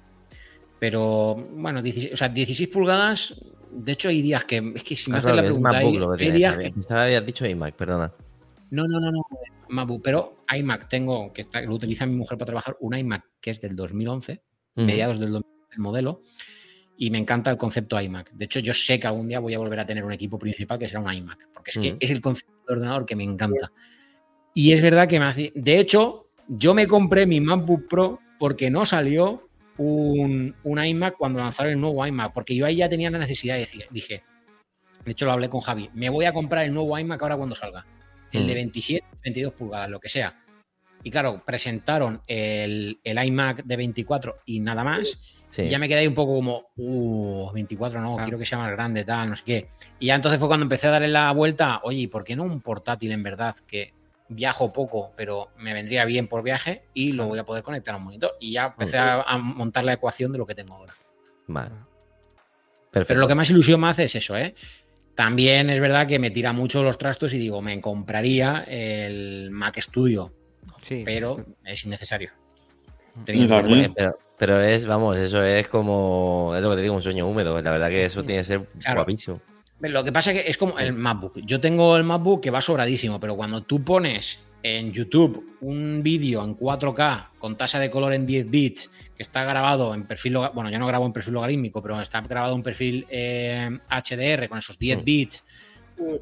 Pero, 0.78 1.34
bueno, 1.34 1.82
16, 1.82 2.12
o 2.12 2.16
sea, 2.16 2.28
16 2.28 2.68
pulgadas. 2.68 3.34
De 3.70 3.92
hecho, 3.92 4.08
hay 4.08 4.22
días 4.22 4.44
que. 4.44 4.72
Es 4.74 4.82
que 4.82 4.96
si 4.96 5.10
me 5.10 5.16
Ah, 5.16 5.20
haces 5.20 5.34
la 5.34 5.42
pregunta. 5.42 5.78
Hay, 5.78 5.96
lo 5.96 6.12
que 6.16 6.24
hay 6.24 6.30
días 6.32 6.56
que. 6.58 6.72
Habías 6.90 7.26
dicho 7.26 7.46
iMac, 7.46 7.74
perdona. 7.74 8.12
No, 8.70 8.84
no, 8.86 9.00
no, 9.00 9.10
no. 9.10 9.22
MacBook. 9.68 10.02
Pero 10.02 10.44
iMac 10.56 10.88
tengo, 10.88 11.32
que 11.32 11.42
está, 11.42 11.60
lo 11.62 11.74
utiliza 11.74 12.06
mi 12.06 12.16
mujer 12.16 12.38
para 12.38 12.46
trabajar, 12.46 12.76
un 12.80 12.96
iMac 12.96 13.24
que 13.40 13.50
es 13.50 13.60
del 13.60 13.76
2011, 13.76 14.42
Ujú. 14.76 14.86
mediados 14.86 15.18
del 15.18 15.32
2011 15.32 15.74
el 15.74 15.78
modelo. 15.80 16.22
Y 16.96 17.10
me 17.10 17.18
encanta 17.18 17.50
el 17.50 17.56
concepto 17.58 18.00
iMac. 18.00 18.32
De 18.32 18.46
hecho, 18.46 18.58
yo 18.60 18.72
sé 18.72 18.98
que 18.98 19.06
algún 19.06 19.28
día 19.28 19.38
voy 19.40 19.54
a 19.54 19.58
volver 19.58 19.78
a 19.80 19.86
tener 19.86 20.04
un 20.04 20.12
equipo 20.12 20.38
principal 20.38 20.78
que 20.78 20.88
será 20.88 21.00
un 21.00 21.12
iMac, 21.12 21.48
porque 21.54 21.70
es 21.70 21.78
que 21.78 21.92
Mm. 21.92 21.96
es 22.00 22.10
el 22.10 22.20
concepto 22.20 22.52
de 22.66 22.74
ordenador 22.74 23.06
que 23.06 23.14
me 23.14 23.22
encanta. 23.24 23.70
Y 24.58 24.72
es 24.72 24.82
verdad 24.82 25.06
que 25.06 25.20
me 25.20 25.26
hace. 25.26 25.52
De 25.54 25.78
hecho, 25.78 26.26
yo 26.48 26.74
me 26.74 26.88
compré 26.88 27.26
mi 27.26 27.40
MacBook 27.40 27.86
Pro 27.88 28.18
porque 28.40 28.70
no 28.70 28.84
salió 28.84 29.48
un, 29.76 30.52
un 30.64 30.84
iMac 30.84 31.16
cuando 31.16 31.38
lanzaron 31.38 31.72
el 31.74 31.80
nuevo 31.80 32.04
iMac, 32.04 32.32
porque 32.32 32.56
yo 32.56 32.66
ahí 32.66 32.74
ya 32.76 32.88
tenía 32.88 33.08
la 33.08 33.18
necesidad 33.18 33.56
y 33.56 33.60
dije- 33.60 33.86
dije, 33.90 34.22
de 35.04 35.12
hecho 35.12 35.26
lo 35.26 35.30
hablé 35.32 35.48
con 35.48 35.60
Javi, 35.60 35.88
me 35.94 36.08
voy 36.08 36.24
a 36.24 36.32
comprar 36.32 36.64
el 36.64 36.74
nuevo 36.74 36.98
iMac 36.98 37.22
ahora 37.22 37.36
cuando 37.36 37.54
salga, 37.54 37.86
el 38.32 38.48
de 38.48 38.52
Mm. 38.52 38.56
27, 38.56 39.06
22 39.22 39.52
pulgadas, 39.52 39.90
lo 39.90 40.00
que 40.00 40.08
sea. 40.08 40.44
Y 41.04 41.10
claro, 41.12 41.40
presentaron 41.46 42.22
el, 42.26 42.98
el 43.04 43.24
iMac 43.26 43.62
de 43.64 43.76
24 43.76 44.38
y 44.46 44.58
nada 44.58 44.82
más. 44.82 45.20
Sí. 45.48 45.62
Y 45.62 45.68
ya 45.68 45.78
me 45.78 45.88
quedé 45.88 46.00
ahí 46.00 46.06
un 46.08 46.14
poco 46.16 46.34
como, 46.34 46.64
uh, 46.76 47.52
24 47.52 48.00
no, 48.00 48.18
Ah. 48.18 48.22
quiero 48.24 48.38
que 48.38 48.44
sea 48.44 48.58
más 48.58 48.72
grande, 48.72 49.04
tal, 49.04 49.28
no 49.30 49.36
sé 49.36 49.44
qué. 49.46 49.68
Y 50.00 50.06
ya 50.06 50.16
entonces 50.16 50.40
fue 50.40 50.48
cuando 50.48 50.64
empecé 50.64 50.88
a 50.88 50.90
darle 50.90 51.06
la 51.08 51.30
vuelta, 51.30 51.80
oye, 51.84 52.00
¿y 52.00 52.06
por 52.08 52.24
qué 52.24 52.34
no 52.34 52.42
un 52.42 52.60
portátil 52.60 53.12
en 53.12 53.22
verdad? 53.22 53.54
Que 53.66 53.94
viajo 54.28 54.72
poco, 54.72 55.12
pero 55.16 55.48
me 55.58 55.72
vendría 55.74 56.04
bien 56.04 56.28
por 56.28 56.42
viaje 56.42 56.84
y 56.94 57.12
lo 57.12 57.26
voy 57.26 57.38
a 57.38 57.44
poder 57.44 57.62
conectar 57.62 57.94
a 57.94 57.98
un 57.98 58.04
monitor. 58.04 58.32
Y 58.40 58.52
ya 58.52 58.66
empecé 58.66 58.98
a, 58.98 59.22
a 59.22 59.38
montar 59.38 59.84
la 59.84 59.94
ecuación 59.94 60.32
de 60.32 60.38
lo 60.38 60.46
que 60.46 60.54
tengo 60.54 60.74
ahora. 60.74 60.92
Vale. 61.46 61.70
Perfecto. 62.90 63.08
Pero 63.08 63.20
lo 63.20 63.28
que 63.28 63.34
más 63.34 63.50
ilusión 63.50 63.80
me 63.80 63.88
hace 63.88 64.04
es 64.04 64.14
eso, 64.14 64.36
¿eh? 64.36 64.54
También 65.14 65.68
es 65.70 65.80
verdad 65.80 66.06
que 66.06 66.18
me 66.18 66.30
tira 66.30 66.52
mucho 66.52 66.82
los 66.82 66.96
trastos 66.96 67.34
y 67.34 67.38
digo, 67.38 67.60
me 67.60 67.80
compraría 67.80 68.64
el 68.68 69.50
Mac 69.50 69.78
Studio, 69.80 70.32
Sí. 70.80 71.02
pero 71.04 71.44
es 71.64 71.84
innecesario. 71.84 72.30
Pero 74.38 74.60
es, 74.62 74.86
vamos, 74.86 75.18
eso 75.18 75.42
es 75.42 75.66
como, 75.66 76.52
es 76.54 76.62
lo 76.62 76.70
que 76.70 76.76
te 76.76 76.82
digo, 76.82 76.94
un 76.94 77.02
sueño 77.02 77.26
húmedo. 77.26 77.60
La 77.60 77.72
verdad 77.72 77.88
que 77.88 78.04
eso 78.04 78.22
tiene 78.22 78.40
que 78.40 78.44
ser 78.44 78.60
Claro. 78.78 79.00
guapísimo. 79.00 79.40
Lo 79.80 80.02
que 80.02 80.12
pasa 80.12 80.32
es 80.32 80.42
que 80.42 80.50
es 80.50 80.58
como 80.58 80.78
el 80.78 80.92
MacBook. 80.92 81.40
Yo 81.44 81.60
tengo 81.60 81.96
el 81.96 82.04
MacBook 82.04 82.42
que 82.42 82.50
va 82.50 82.60
sobradísimo, 82.60 83.20
pero 83.20 83.36
cuando 83.36 83.62
tú 83.62 83.84
pones 83.84 84.40
en 84.62 84.92
YouTube 84.92 85.56
un 85.60 86.02
vídeo 86.02 86.44
en 86.44 86.56
4K 86.56 87.28
con 87.38 87.56
tasa 87.56 87.78
de 87.78 87.90
color 87.90 88.12
en 88.12 88.26
10 88.26 88.50
bits 88.50 88.90
que 89.16 89.22
está 89.22 89.44
grabado 89.44 89.94
en 89.94 90.04
perfil, 90.04 90.38
bueno, 90.52 90.70
yo 90.70 90.78
no 90.78 90.86
grabo 90.86 91.06
en 91.06 91.12
perfil 91.12 91.34
logarítmico, 91.34 91.80
pero 91.80 92.00
está 92.00 92.20
grabado 92.22 92.56
en 92.56 92.62
perfil 92.62 93.06
HDR 93.06 94.44
eh, 94.44 94.48
con 94.48 94.58
esos 94.58 94.78
10 94.78 94.98
mm. 94.98 95.04
bits, 95.04 95.44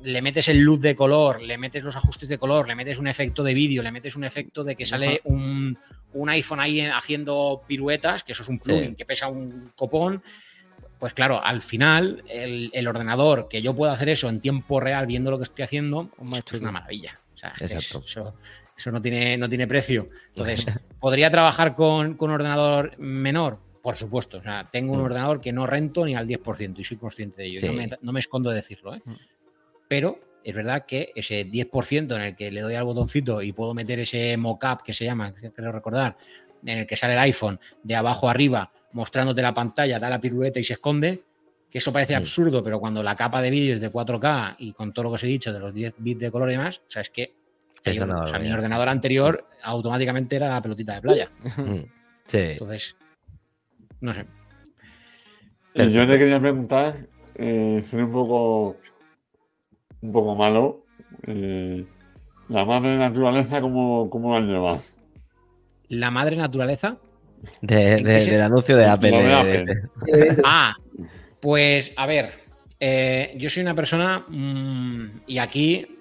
le 0.02 0.22
metes 0.22 0.48
el 0.48 0.58
luz 0.58 0.80
de 0.80 0.94
color, 0.94 1.42
le 1.42 1.58
metes 1.58 1.82
los 1.82 1.96
ajustes 1.96 2.28
de 2.28 2.38
color, 2.38 2.66
le 2.66 2.74
metes 2.74 2.98
un 2.98 3.06
efecto 3.06 3.42
de 3.42 3.54
vídeo, 3.54 3.82
le 3.82 3.92
metes 3.92 4.16
un 4.16 4.24
efecto 4.24 4.64
de 4.64 4.76
que 4.76 4.86
sale 4.86 5.20
un, 5.24 5.78
iPhone 6.28 6.60
ahí 6.60 6.80
haciendo 6.80 7.62
piruetas, 7.66 8.24
que 8.24 8.32
eso 8.32 8.42
es 8.42 8.48
un 8.48 8.58
plugin 8.58 8.94
que 8.94 9.04
pesa 9.04 9.28
un 9.28 9.72
copón. 9.76 10.22
Pues 10.98 11.12
claro, 11.12 11.42
al 11.44 11.60
final 11.60 12.22
el, 12.28 12.88
ordenador, 12.88 13.48
que 13.48 13.60
yo 13.60 13.74
pueda 13.74 13.92
hacer 13.92 14.08
eso 14.08 14.28
en 14.28 14.40
tiempo 14.40 14.80
real 14.80 15.06
viendo 15.06 15.30
lo 15.30 15.36
que 15.38 15.44
estoy 15.44 15.64
haciendo, 15.64 16.10
es 16.32 16.60
una 16.60 16.72
maravilla. 16.72 17.20
Exacto. 17.60 18.02
eso, 18.76 18.90
no, 18.90 19.02
tiene, 19.02 19.36
no 19.36 19.48
tiene 19.48 19.66
precio. 19.66 20.08
Entonces, 20.28 20.66
¿podría 21.00 21.30
trabajar 21.30 21.74
con, 21.74 22.16
un 22.18 22.30
ordenador 22.30 22.98
menor? 22.98 23.58
Por 23.82 23.94
supuesto. 23.94 24.38
O 24.38 24.42
sea, 24.42 24.68
tengo 24.70 24.94
un 24.94 25.00
mm. 25.00 25.04
ordenador 25.04 25.40
que 25.40 25.52
no 25.52 25.66
rento 25.66 26.04
ni 26.04 26.16
al 26.16 26.26
10% 26.26 26.78
y 26.78 26.84
soy 26.84 26.96
consciente 26.96 27.42
de 27.42 27.48
ello. 27.48 27.96
No, 28.00 28.12
me, 28.12 28.20
escondo 28.20 28.50
de 28.50 28.56
decirlo. 28.56 28.94
¿eh? 28.94 29.02
Mm. 29.04 29.12
Pero 29.86 30.18
es 30.42 30.54
verdad 30.54 30.86
que 30.86 31.12
ese 31.14 31.46
10% 31.46 32.16
en 32.16 32.22
el 32.22 32.36
que 32.36 32.50
le 32.50 32.62
doy 32.62 32.74
al 32.74 32.84
botoncito 32.84 33.42
y 33.42 33.52
puedo 33.52 33.74
meter 33.74 34.00
ese 34.00 34.36
mockup 34.36 34.82
que 34.82 34.92
se 34.92 35.04
llama, 35.04 35.34
quiero 35.34 35.72
recordar, 35.72 36.16
en 36.64 36.78
el 36.78 36.86
que 36.86 36.96
sale 36.96 37.12
el 37.12 37.18
iPhone 37.20 37.60
de 37.82 37.94
abajo 37.94 38.28
arriba 38.28 38.72
mostrándote 38.96 39.42
la 39.42 39.52
pantalla, 39.52 39.98
da 39.98 40.08
la 40.08 40.18
pirueta 40.18 40.58
y 40.58 40.64
se 40.64 40.72
esconde, 40.72 41.22
que 41.70 41.78
eso 41.78 41.92
parece 41.92 42.16
absurdo, 42.16 42.64
pero 42.64 42.80
cuando 42.80 43.02
la 43.02 43.14
capa 43.14 43.42
de 43.42 43.50
vídeo 43.50 43.74
es 43.74 43.80
de 43.80 43.92
4K 43.92 44.56
y 44.58 44.72
con 44.72 44.94
todo 44.94 45.02
lo 45.04 45.10
que 45.10 45.14
os 45.16 45.24
he 45.24 45.26
dicho 45.26 45.52
de 45.52 45.60
los 45.60 45.74
10 45.74 45.96
bits 45.98 46.20
de 46.20 46.30
color 46.30 46.48
y 46.48 46.52
demás, 46.52 46.78
o 46.78 46.90
sea, 46.90 47.02
es 47.02 47.10
que 47.10 47.34
mi 47.84 48.50
ordenador 48.50 48.88
anterior 48.88 49.46
automáticamente 49.62 50.36
era 50.36 50.48
la 50.48 50.62
pelotita 50.62 50.94
de 50.94 51.00
playa. 51.02 51.30
Mm. 51.58 51.80
Sí. 52.26 52.38
Entonces, 52.38 52.96
no 54.00 54.12
sé. 54.12 54.26
Yo 55.76 56.08
te 56.08 56.18
quería 56.18 56.40
preguntar, 56.40 57.06
eh, 57.36 57.84
soy 57.88 58.00
un 58.00 58.10
poco, 58.10 58.76
un 60.00 60.12
poco 60.12 60.34
malo. 60.34 60.86
Eh, 61.24 61.86
la 62.48 62.64
madre 62.64 62.96
naturaleza, 62.96 63.60
¿cómo, 63.60 64.10
cómo 64.10 64.34
la 64.34 64.44
llevas? 64.44 64.98
¿La 65.86 66.10
madre 66.10 66.34
naturaleza? 66.34 66.98
Del 67.60 68.40
anuncio 68.40 68.76
de 68.76 68.86
Apple. 68.86 69.66
ah, 70.44 70.74
pues 71.40 71.92
a 71.96 72.06
ver, 72.06 72.32
eh, 72.78 73.34
yo 73.38 73.48
soy 73.48 73.62
una 73.62 73.74
persona 73.74 74.24
mm, 74.28 75.22
y 75.26 75.38
aquí 75.38 75.96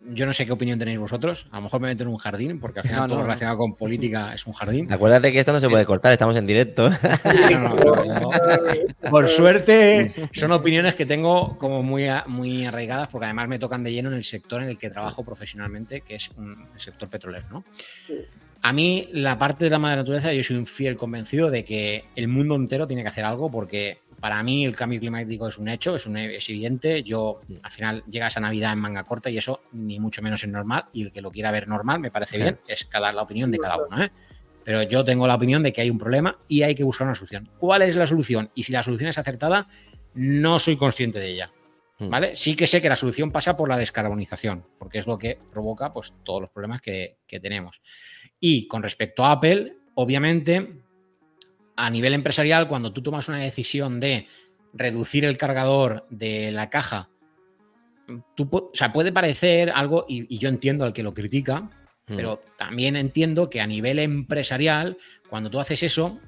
yo 0.00 0.26
no 0.26 0.32
sé 0.32 0.46
qué 0.46 0.52
opinión 0.52 0.78
tenéis 0.78 0.98
vosotros. 0.98 1.46
A 1.50 1.56
lo 1.56 1.62
mejor 1.62 1.80
me 1.80 1.88
meto 1.88 2.02
en 2.02 2.08
un 2.08 2.16
jardín, 2.16 2.60
porque 2.60 2.80
al 2.80 2.88
final 2.88 3.08
todo 3.08 3.22
relacionado 3.22 3.58
con 3.58 3.74
política 3.74 4.32
es 4.32 4.46
un 4.46 4.52
jardín. 4.52 4.92
Acuérdate 4.92 5.32
que 5.32 5.40
esto 5.40 5.52
no 5.52 5.60
se 5.60 5.68
puede 5.68 5.84
cortar, 5.84 6.12
estamos 6.12 6.36
en 6.36 6.46
directo. 6.46 6.90
por 9.10 9.28
suerte, 9.28 10.12
son 10.32 10.52
opiniones 10.52 10.94
que 10.94 11.06
tengo 11.06 11.58
como 11.58 11.82
muy, 11.82 12.06
muy 12.26 12.66
arraigadas, 12.66 13.08
porque 13.08 13.26
además 13.26 13.48
me 13.48 13.58
tocan 13.58 13.84
de 13.84 13.92
lleno 13.92 14.10
en 14.10 14.16
el 14.16 14.24
sector 14.24 14.62
en 14.62 14.68
el 14.68 14.78
que 14.78 14.90
trabajo 14.90 15.24
profesionalmente, 15.24 16.00
que 16.00 16.16
es 16.16 16.30
el 16.36 16.80
sector 16.80 17.08
petrolero, 17.08 17.46
¿no? 17.50 17.64
A 18.62 18.72
mí, 18.72 19.08
la 19.12 19.38
parte 19.38 19.64
de 19.64 19.70
la 19.70 19.78
madre 19.78 19.98
naturaleza, 19.98 20.32
yo 20.32 20.42
soy 20.42 20.56
un 20.56 20.66
fiel 20.66 20.96
convencido 20.96 21.50
de 21.50 21.64
que 21.64 22.04
el 22.16 22.28
mundo 22.28 22.56
entero 22.56 22.86
tiene 22.86 23.02
que 23.02 23.08
hacer 23.08 23.24
algo 23.24 23.50
porque 23.50 24.00
para 24.20 24.42
mí 24.42 24.64
el 24.64 24.74
cambio 24.74 24.98
climático 24.98 25.46
es 25.46 25.58
un 25.58 25.68
hecho, 25.68 25.96
es, 25.96 26.06
un, 26.06 26.16
es 26.16 26.48
evidente. 26.48 27.02
Yo 27.02 27.40
al 27.62 27.70
final 27.70 28.02
llega 28.10 28.26
esa 28.26 28.40
Navidad 28.40 28.72
en 28.72 28.78
manga 28.78 29.04
corta 29.04 29.30
y 29.30 29.38
eso 29.38 29.60
ni 29.72 30.00
mucho 30.00 30.22
menos 30.22 30.42
es 30.42 30.50
normal. 30.50 30.86
Y 30.92 31.02
el 31.02 31.12
que 31.12 31.20
lo 31.20 31.30
quiera 31.30 31.50
ver 31.50 31.68
normal 31.68 32.00
me 32.00 32.10
parece 32.10 32.38
bien, 32.38 32.58
es 32.66 32.84
cada 32.86 33.12
la 33.12 33.22
opinión 33.22 33.50
de 33.50 33.58
cada 33.58 33.76
uno. 33.76 34.02
¿eh? 34.02 34.10
Pero 34.64 34.82
yo 34.82 35.04
tengo 35.04 35.26
la 35.26 35.36
opinión 35.36 35.62
de 35.62 35.72
que 35.72 35.82
hay 35.82 35.90
un 35.90 35.98
problema 35.98 36.38
y 36.48 36.62
hay 36.62 36.74
que 36.74 36.82
buscar 36.82 37.06
una 37.06 37.14
solución. 37.14 37.48
¿Cuál 37.58 37.82
es 37.82 37.94
la 37.94 38.06
solución? 38.06 38.50
Y 38.54 38.64
si 38.64 38.72
la 38.72 38.82
solución 38.82 39.10
es 39.10 39.18
acertada, 39.18 39.68
no 40.14 40.58
soy 40.58 40.76
consciente 40.76 41.20
de 41.20 41.30
ella. 41.30 41.52
Hmm. 41.98 42.10
¿Vale? 42.10 42.36
Sí 42.36 42.54
que 42.54 42.66
sé 42.66 42.82
que 42.82 42.88
la 42.88 42.96
solución 42.96 43.30
pasa 43.30 43.56
por 43.56 43.68
la 43.68 43.78
descarbonización, 43.78 44.64
porque 44.78 44.98
es 44.98 45.06
lo 45.06 45.18
que 45.18 45.38
provoca 45.50 45.92
pues, 45.92 46.12
todos 46.24 46.42
los 46.42 46.50
problemas 46.50 46.82
que, 46.82 47.18
que 47.26 47.40
tenemos. 47.40 47.80
Y 48.38 48.68
con 48.68 48.82
respecto 48.82 49.24
a 49.24 49.32
Apple, 49.32 49.76
obviamente, 49.94 50.82
a 51.76 51.90
nivel 51.90 52.14
empresarial, 52.14 52.68
cuando 52.68 52.92
tú 52.92 53.02
tomas 53.02 53.28
una 53.28 53.38
decisión 53.38 53.98
de 54.00 54.26
reducir 54.74 55.24
el 55.24 55.38
cargador 55.38 56.06
de 56.10 56.50
la 56.52 56.68
caja, 56.68 57.08
tú, 58.34 58.48
o 58.52 58.70
sea, 58.74 58.92
puede 58.92 59.12
parecer 59.12 59.70
algo, 59.70 60.04
y, 60.08 60.38
yo 60.38 60.48
entiendo 60.48 60.84
al 60.84 60.92
que 60.92 61.02
lo 61.02 61.14
critica, 61.14 61.60
hmm. 61.60 62.16
pero 62.16 62.42
también 62.58 62.96
entiendo 62.96 63.48
que 63.48 63.60
a 63.60 63.66
nivel 63.66 63.98
empresarial, 63.98 64.98
cuando 65.30 65.50
tú 65.50 65.60
haces 65.60 65.82
eso, 65.82 66.20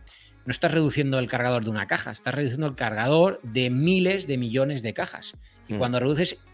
no 0.46 0.50
estás 0.50 0.72
reduciendo 0.72 1.18
el 1.18 1.28
cargador 1.28 1.64
de 1.64 1.70
una 1.70 1.86
caja, 1.86 2.10
estás 2.10 2.34
reduciendo 2.34 2.66
el 2.66 2.74
cargador 2.74 3.38
de 3.42 3.68
miles 3.68 4.26
de 4.26 4.38
millones 4.38 4.82
de 4.82 4.94
cajas. 4.94 5.34
Y 5.68 5.74
hmm. 5.74 5.78
cuando 5.78 6.00
reduces 6.00 6.44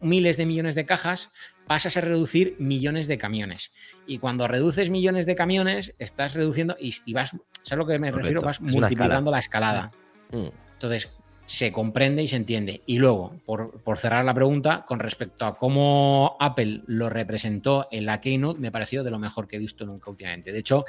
miles 0.00 0.36
de 0.36 0.46
millones 0.46 0.74
de 0.74 0.84
cajas, 0.84 1.30
pasas 1.66 1.96
a 1.96 2.00
reducir 2.00 2.56
millones 2.58 3.06
de 3.06 3.18
camiones. 3.18 3.72
Y 4.06 4.18
cuando 4.18 4.48
reduces 4.48 4.90
millones 4.90 5.26
de 5.26 5.34
camiones, 5.34 5.94
estás 5.98 6.34
reduciendo 6.34 6.76
y, 6.78 7.12
vas, 7.12 7.36
¿sabes 7.62 7.78
lo 7.78 7.86
que 7.86 7.98
me 7.98 8.10
refiero? 8.10 8.40
Vas 8.40 8.60
multiplicando 8.60 9.30
la 9.30 9.38
escalada. 9.38 9.92
Mm. 10.30 10.48
Entonces, 10.72 11.10
se 11.46 11.72
comprende 11.72 12.22
y 12.22 12.28
se 12.28 12.36
entiende. 12.36 12.82
Y 12.86 12.98
luego, 12.98 13.36
por, 13.44 13.98
cerrar 13.98 14.24
la 14.24 14.34
pregunta, 14.34 14.84
con 14.86 14.98
respecto 14.98 15.46
a 15.46 15.56
cómo 15.56 16.36
Apple 16.40 16.82
lo 16.86 17.10
representó 17.10 17.88
en 17.90 18.06
la 18.06 18.20
Keynote, 18.20 18.60
me 18.60 18.72
pareció 18.72 19.04
de 19.04 19.10
lo 19.10 19.18
mejor 19.18 19.46
que 19.46 19.56
he 19.56 19.58
visto 19.58 19.84
nunca 19.84 20.10
últimamente. 20.10 20.52
De 20.52 20.58
hecho, 20.58 20.84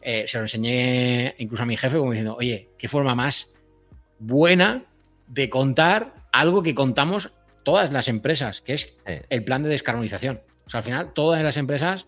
eh, 0.00 0.24
se 0.26 0.38
lo 0.38 0.44
enseñé 0.44 1.34
incluso 1.38 1.64
a 1.64 1.66
mi 1.66 1.76
jefe 1.76 1.98
como 1.98 2.12
diciendo, 2.12 2.36
oye, 2.36 2.70
qué 2.78 2.88
forma 2.88 3.14
más 3.14 3.52
buena 4.18 4.84
de 5.26 5.50
contar 5.50 6.15
algo 6.32 6.62
que 6.62 6.74
contamos 6.74 7.32
todas 7.62 7.92
las 7.92 8.08
empresas, 8.08 8.60
que 8.60 8.74
es 8.74 8.96
el 9.04 9.44
plan 9.44 9.62
de 9.62 9.68
descarbonización. 9.68 10.40
O 10.66 10.70
sea, 10.70 10.78
al 10.78 10.84
final, 10.84 11.12
todas 11.12 11.42
las 11.42 11.56
empresas, 11.56 12.06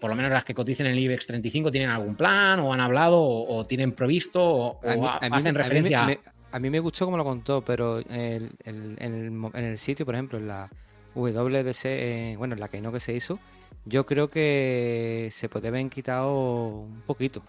por 0.00 0.10
lo 0.10 0.16
menos 0.16 0.30
las 0.30 0.44
que 0.44 0.54
coticen 0.54 0.86
en 0.86 0.92
el 0.92 0.98
IBEX 0.98 1.26
35, 1.26 1.70
tienen 1.70 1.90
algún 1.90 2.14
plan, 2.14 2.60
o 2.60 2.72
han 2.72 2.80
habldo, 2.80 3.22
o, 3.22 3.66
tienen 3.66 3.92
previsto, 3.92 4.42
o, 4.42 4.80
hacen 5.08 5.54
referencia 5.54 6.04
a... 6.04 6.16
a 6.52 6.58
mí 6.58 6.70
me 6.70 6.80
gustó 6.80 7.04
como 7.04 7.16
lo 7.16 7.24
contó, 7.24 7.62
pero 7.62 8.00
en, 8.08 8.56
el, 8.64 9.78
sitio, 9.78 10.06
por 10.06 10.14
ejemplo, 10.14 10.38
en 10.38 10.48
la 10.48 10.70
WDC, 11.14 11.84
eh, 11.84 12.34
bueno, 12.38 12.54
en 12.54 12.60
la 12.60 12.68
que 12.68 12.80
no 12.80 12.92
que 12.92 13.00
se 13.00 13.14
hizo, 13.14 13.38
yo 13.84 14.04
creo 14.04 14.28
que 14.28 15.28
se 15.30 15.48
puede 15.48 15.68
haber 15.68 15.88
quitado 15.88 16.34
un 16.34 17.02
poquito. 17.06 17.42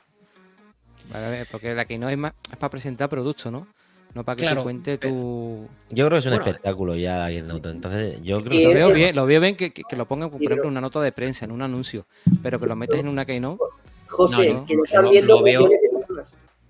Porque 1.52 1.74
la 1.74 1.86
que 1.86 1.98
no 1.98 2.10
es 2.10 2.18
más 2.18 2.34
es 2.52 2.58
para 2.58 2.70
presentar 2.70 3.10
productos, 3.10 3.52
¿no? 3.52 3.68
No 4.14 4.24
para 4.24 4.36
que 4.36 4.48
te 4.48 4.64
cuente 4.64 4.98
tu. 4.98 5.68
Yo 5.90 6.08
creo 6.08 6.16
que 6.16 6.20
es 6.20 6.26
un 6.26 6.34
espectáculo 6.34 6.96
ya 6.96 7.26
ahí 7.26 7.38
en 7.38 7.52
auto. 7.52 7.70
Entonces, 7.70 8.20
yo 8.24 8.42
creo 8.42 8.52
que. 8.52 8.64
Lo 8.64 8.74
veo 8.74 8.92
bien, 8.94 9.16
lo 9.16 9.26
veo 9.26 9.42
bien 9.42 9.56
que, 9.56 9.72
lo 9.96 10.08
pongan, 10.08 10.30
por 10.30 10.42
ejemplo, 10.42 10.64
en 10.64 10.72
una 10.72 10.82
nota 10.82 11.02
de 11.02 11.12
prensa, 11.12 11.46
en 11.46 11.52
un 11.52 11.62
anuncio, 11.62 12.08
pero 12.42 12.60
que 12.60 12.68
lo 12.68 12.76
metes 12.76 13.00
en 13.00 13.08
una 13.08 13.26
keynote. 13.26 13.64
José, 14.08 14.64
que 14.68 14.76
lo 14.76 14.84
están 14.84 15.10
viendo 15.10 15.44
veo... 15.44 15.70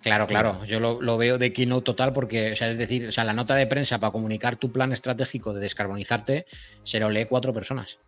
Claro, 0.02 0.28
claro, 0.28 0.64
yo 0.64 0.80
lo, 0.80 1.18
veo 1.18 1.38
de 1.38 1.52
keynote 1.52 1.84
total 1.84 2.14
porque, 2.14 2.52
o 2.52 2.56
sea, 2.56 2.70
es 2.70 2.78
decir, 2.78 3.08
o 3.08 3.12
sea, 3.12 3.24
la 3.24 3.34
nota 3.34 3.56
de 3.56 3.68
prensa 3.68 4.00
para 4.00 4.12
comunicar 4.12 4.56
tu 4.56 4.72
plan 4.72 4.94
estratégico 4.94 5.54
de 5.54 5.60
descarbonizarte 5.60 6.46
se 6.84 7.00
lo 7.00 7.10
lee 7.10 7.26
cuatro 7.26 7.54
personas. 7.54 8.00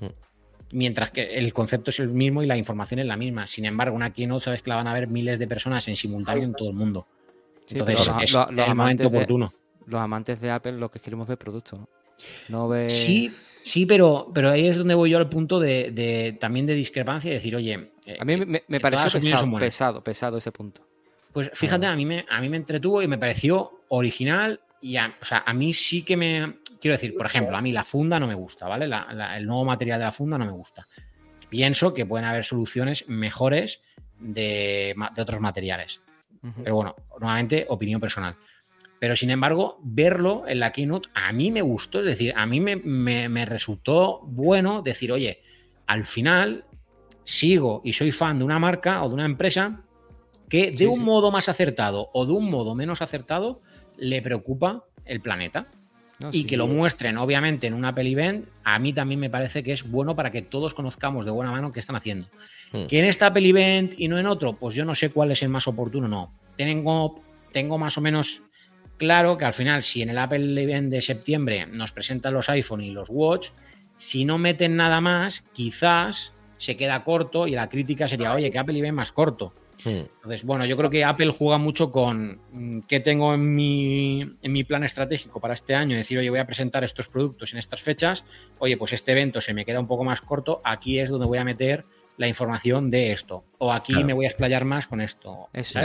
Hmm. 0.00 0.08
Mientras 0.70 1.10
que 1.10 1.38
el 1.38 1.52
concepto 1.52 1.90
es 1.90 1.98
el 1.98 2.08
mismo 2.08 2.42
y 2.42 2.46
la 2.46 2.56
información 2.56 3.00
es 3.00 3.06
la 3.06 3.16
misma. 3.16 3.46
Sin 3.46 3.64
embargo, 3.66 3.94
una 3.94 4.12
keynote 4.12 4.44
sabes 4.44 4.62
que 4.62 4.70
la 4.70 4.76
van 4.76 4.86
a 4.86 4.94
ver 4.94 5.08
miles 5.08 5.38
de 5.38 5.46
personas 5.46 5.86
en 5.88 5.96
simultáneo 5.96 6.44
en 6.44 6.54
todo 6.54 6.70
el 6.70 6.76
mundo. 6.76 7.06
Entonces, 7.70 8.08
es 8.22 8.34
el 8.34 8.74
momento 8.74 9.08
oportuno. 9.08 9.52
los 9.86 10.00
amantes 10.00 10.40
de 10.40 10.50
Apple 10.50 10.72
lo 10.72 10.90
que 10.90 11.00
queremos 11.00 11.26
ver 11.26 11.38
productos, 11.38 11.78
¿no? 11.78 11.88
No 12.48 12.70
Sí, 12.88 13.30
sí, 13.62 13.86
pero, 13.86 14.30
pero 14.32 14.50
ahí 14.50 14.66
es 14.66 14.76
donde 14.76 14.94
voy 14.94 15.10
yo 15.10 15.18
al 15.18 15.28
punto 15.28 15.58
de, 15.60 16.36
también 16.40 16.66
de 16.66 16.74
discrepancia 16.74 17.30
y 17.30 17.34
decir, 17.34 17.56
oye. 17.56 17.90
Eh, 18.06 18.16
a 18.18 18.24
mí 18.24 18.36
me, 18.36 18.62
me 18.66 18.80
pareció 18.80 19.20
pesado, 19.20 19.58
pesado, 19.58 20.04
pesado, 20.04 20.38
ese 20.38 20.52
punto. 20.52 20.82
Pues 21.32 21.50
fíjate, 21.54 21.86
a 21.86 21.96
mí, 21.96 22.04
me, 22.04 22.26
a 22.28 22.40
mí 22.40 22.48
me 22.48 22.58
entretuvo 22.58 23.00
y 23.02 23.08
me 23.08 23.18
pareció 23.18 23.80
original. 23.88 24.60
Y 24.80 24.96
a, 24.96 25.16
o 25.20 25.24
sea, 25.24 25.44
a 25.46 25.54
mí 25.54 25.72
sí 25.72 26.02
que 26.02 26.16
me. 26.16 26.58
Quiero 26.80 26.96
decir, 26.96 27.14
por 27.16 27.26
ejemplo, 27.26 27.56
a 27.56 27.62
mí 27.62 27.72
la 27.72 27.84
funda 27.84 28.18
no 28.18 28.26
me 28.26 28.34
gusta, 28.34 28.66
¿vale? 28.66 28.86
el 29.36 29.46
nuevo 29.46 29.64
material 29.64 30.00
de 30.00 30.04
la 30.06 30.12
funda 30.12 30.36
no 30.36 30.44
me 30.44 30.52
gusta. 30.52 30.88
Pienso 31.48 31.94
que 31.94 32.04
pueden 32.04 32.26
haber 32.26 32.42
soluciones 32.42 33.08
mejores 33.08 33.80
de, 34.18 34.94
de 35.14 35.22
otros 35.22 35.40
materiales. 35.40 36.00
Pero 36.64 36.74
bueno, 36.74 36.96
nuevamente, 37.20 37.66
opinión 37.68 38.00
personal. 38.00 38.36
Pero 39.02 39.16
sin 39.16 39.30
embargo, 39.30 39.80
verlo 39.82 40.44
en 40.46 40.60
la 40.60 40.70
keynote 40.70 41.08
a 41.14 41.32
mí 41.32 41.50
me 41.50 41.60
gustó, 41.60 41.98
es 41.98 42.06
decir, 42.06 42.32
a 42.36 42.46
mí 42.46 42.60
me, 42.60 43.46
resultó 43.46 44.20
bueno 44.22 44.80
decir, 44.80 45.10
oye, 45.10 45.42
al 45.88 46.04
final 46.04 46.66
sigo 47.24 47.80
y 47.84 47.94
soy 47.94 48.12
fan 48.12 48.38
de 48.38 48.44
una 48.44 48.60
marca 48.60 49.02
o 49.02 49.08
de 49.08 49.14
una 49.14 49.24
empresa 49.24 49.82
que 50.48 50.70
de 50.70 50.86
un 50.86 51.00
modo 51.00 51.32
más 51.32 51.48
acertado 51.48 52.10
o 52.12 52.26
de 52.26 52.32
un 52.32 52.48
modo 52.48 52.76
menos 52.76 53.02
acertado 53.02 53.58
le 53.96 54.22
preocupa 54.22 54.84
el 55.04 55.20
planeta. 55.20 55.66
Y 56.30 56.44
que 56.44 56.56
lo 56.56 56.66
muestren, 56.66 57.16
obviamente, 57.16 57.66
en 57.66 57.74
un 57.74 57.84
Apple 57.84 58.10
Event, 58.10 58.46
a 58.64 58.78
mí 58.78 58.92
también 58.92 59.18
me 59.20 59.30
parece 59.30 59.62
que 59.62 59.72
es 59.72 59.88
bueno 59.88 60.14
para 60.14 60.30
que 60.30 60.42
todos 60.42 60.74
conozcamos 60.74 61.24
de 61.24 61.30
buena 61.30 61.50
mano 61.50 61.72
qué 61.72 61.80
están 61.80 61.96
haciendo. 61.96 62.26
Hmm. 62.72 62.86
Que 62.86 62.98
en 62.98 63.06
este 63.06 63.24
Apple 63.24 63.48
Event 63.48 63.94
y 63.96 64.08
no 64.08 64.18
en 64.18 64.26
otro, 64.26 64.54
pues 64.54 64.74
yo 64.74 64.84
no 64.84 64.94
sé 64.94 65.10
cuál 65.10 65.32
es 65.32 65.42
el 65.42 65.48
más 65.48 65.66
oportuno, 65.66 66.08
no. 66.08 66.32
Tengo, 66.56 67.20
tengo 67.52 67.78
más 67.78 67.98
o 67.98 68.00
menos 68.00 68.42
claro 68.96 69.36
que 69.36 69.44
al 69.44 69.54
final, 69.54 69.82
si 69.82 70.02
en 70.02 70.10
el 70.10 70.18
Apple 70.18 70.62
Event 70.62 70.90
de 70.90 71.02
septiembre 71.02 71.66
nos 71.66 71.92
presentan 71.92 72.34
los 72.34 72.48
iPhone 72.48 72.82
y 72.82 72.90
los 72.90 73.08
Watch, 73.10 73.48
si 73.96 74.24
no 74.24 74.38
meten 74.38 74.76
nada 74.76 75.00
más, 75.00 75.44
quizás 75.52 76.32
se 76.58 76.76
queda 76.76 77.02
corto 77.02 77.48
y 77.48 77.52
la 77.52 77.68
crítica 77.68 78.06
sería, 78.06 78.32
oye, 78.32 78.50
que 78.50 78.58
Apple 78.58 78.78
Event 78.78 78.94
más 78.94 79.10
corto. 79.12 79.52
Hmm. 79.84 80.06
Entonces, 80.14 80.44
bueno, 80.44 80.64
yo 80.64 80.76
creo 80.76 80.90
que 80.90 81.04
Apple 81.04 81.32
juega 81.36 81.58
mucho 81.58 81.90
con 81.90 82.40
mm, 82.52 82.80
qué 82.82 83.00
tengo 83.00 83.34
en 83.34 83.54
mi, 83.54 84.20
en 84.20 84.52
mi 84.52 84.64
plan 84.64 84.84
estratégico 84.84 85.40
para 85.40 85.54
este 85.54 85.74
año, 85.74 85.96
decir, 85.96 86.18
oye, 86.18 86.30
voy 86.30 86.38
a 86.38 86.46
presentar 86.46 86.84
estos 86.84 87.08
productos 87.08 87.52
en 87.52 87.58
estas 87.58 87.82
fechas, 87.82 88.24
oye, 88.58 88.76
pues 88.76 88.92
este 88.92 89.12
evento 89.12 89.40
se 89.40 89.54
me 89.54 89.64
queda 89.64 89.80
un 89.80 89.88
poco 89.88 90.04
más 90.04 90.20
corto, 90.20 90.60
aquí 90.64 90.98
es 90.98 91.10
donde 91.10 91.26
voy 91.26 91.38
a 91.38 91.44
meter 91.44 91.84
la 92.18 92.28
información 92.28 92.90
de 92.90 93.12
esto, 93.12 93.44
o 93.58 93.72
aquí 93.72 94.04
me 94.04 94.12
voy 94.12 94.26
a 94.26 94.28
explayar 94.28 94.64
más 94.64 94.86
con 94.86 95.00
esto. 95.00 95.48
Es, 95.52 95.72
yo 95.72 95.80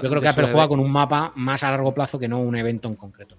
creo 0.00 0.20
que 0.20 0.28
Apple 0.28 0.46
juega 0.46 0.68
con 0.68 0.80
un 0.80 0.90
mapa 0.90 1.32
más 1.34 1.62
a 1.64 1.70
largo 1.70 1.92
plazo 1.92 2.18
que 2.18 2.28
no 2.28 2.40
un 2.40 2.56
evento 2.56 2.88
en 2.88 2.94
concreto. 2.94 3.36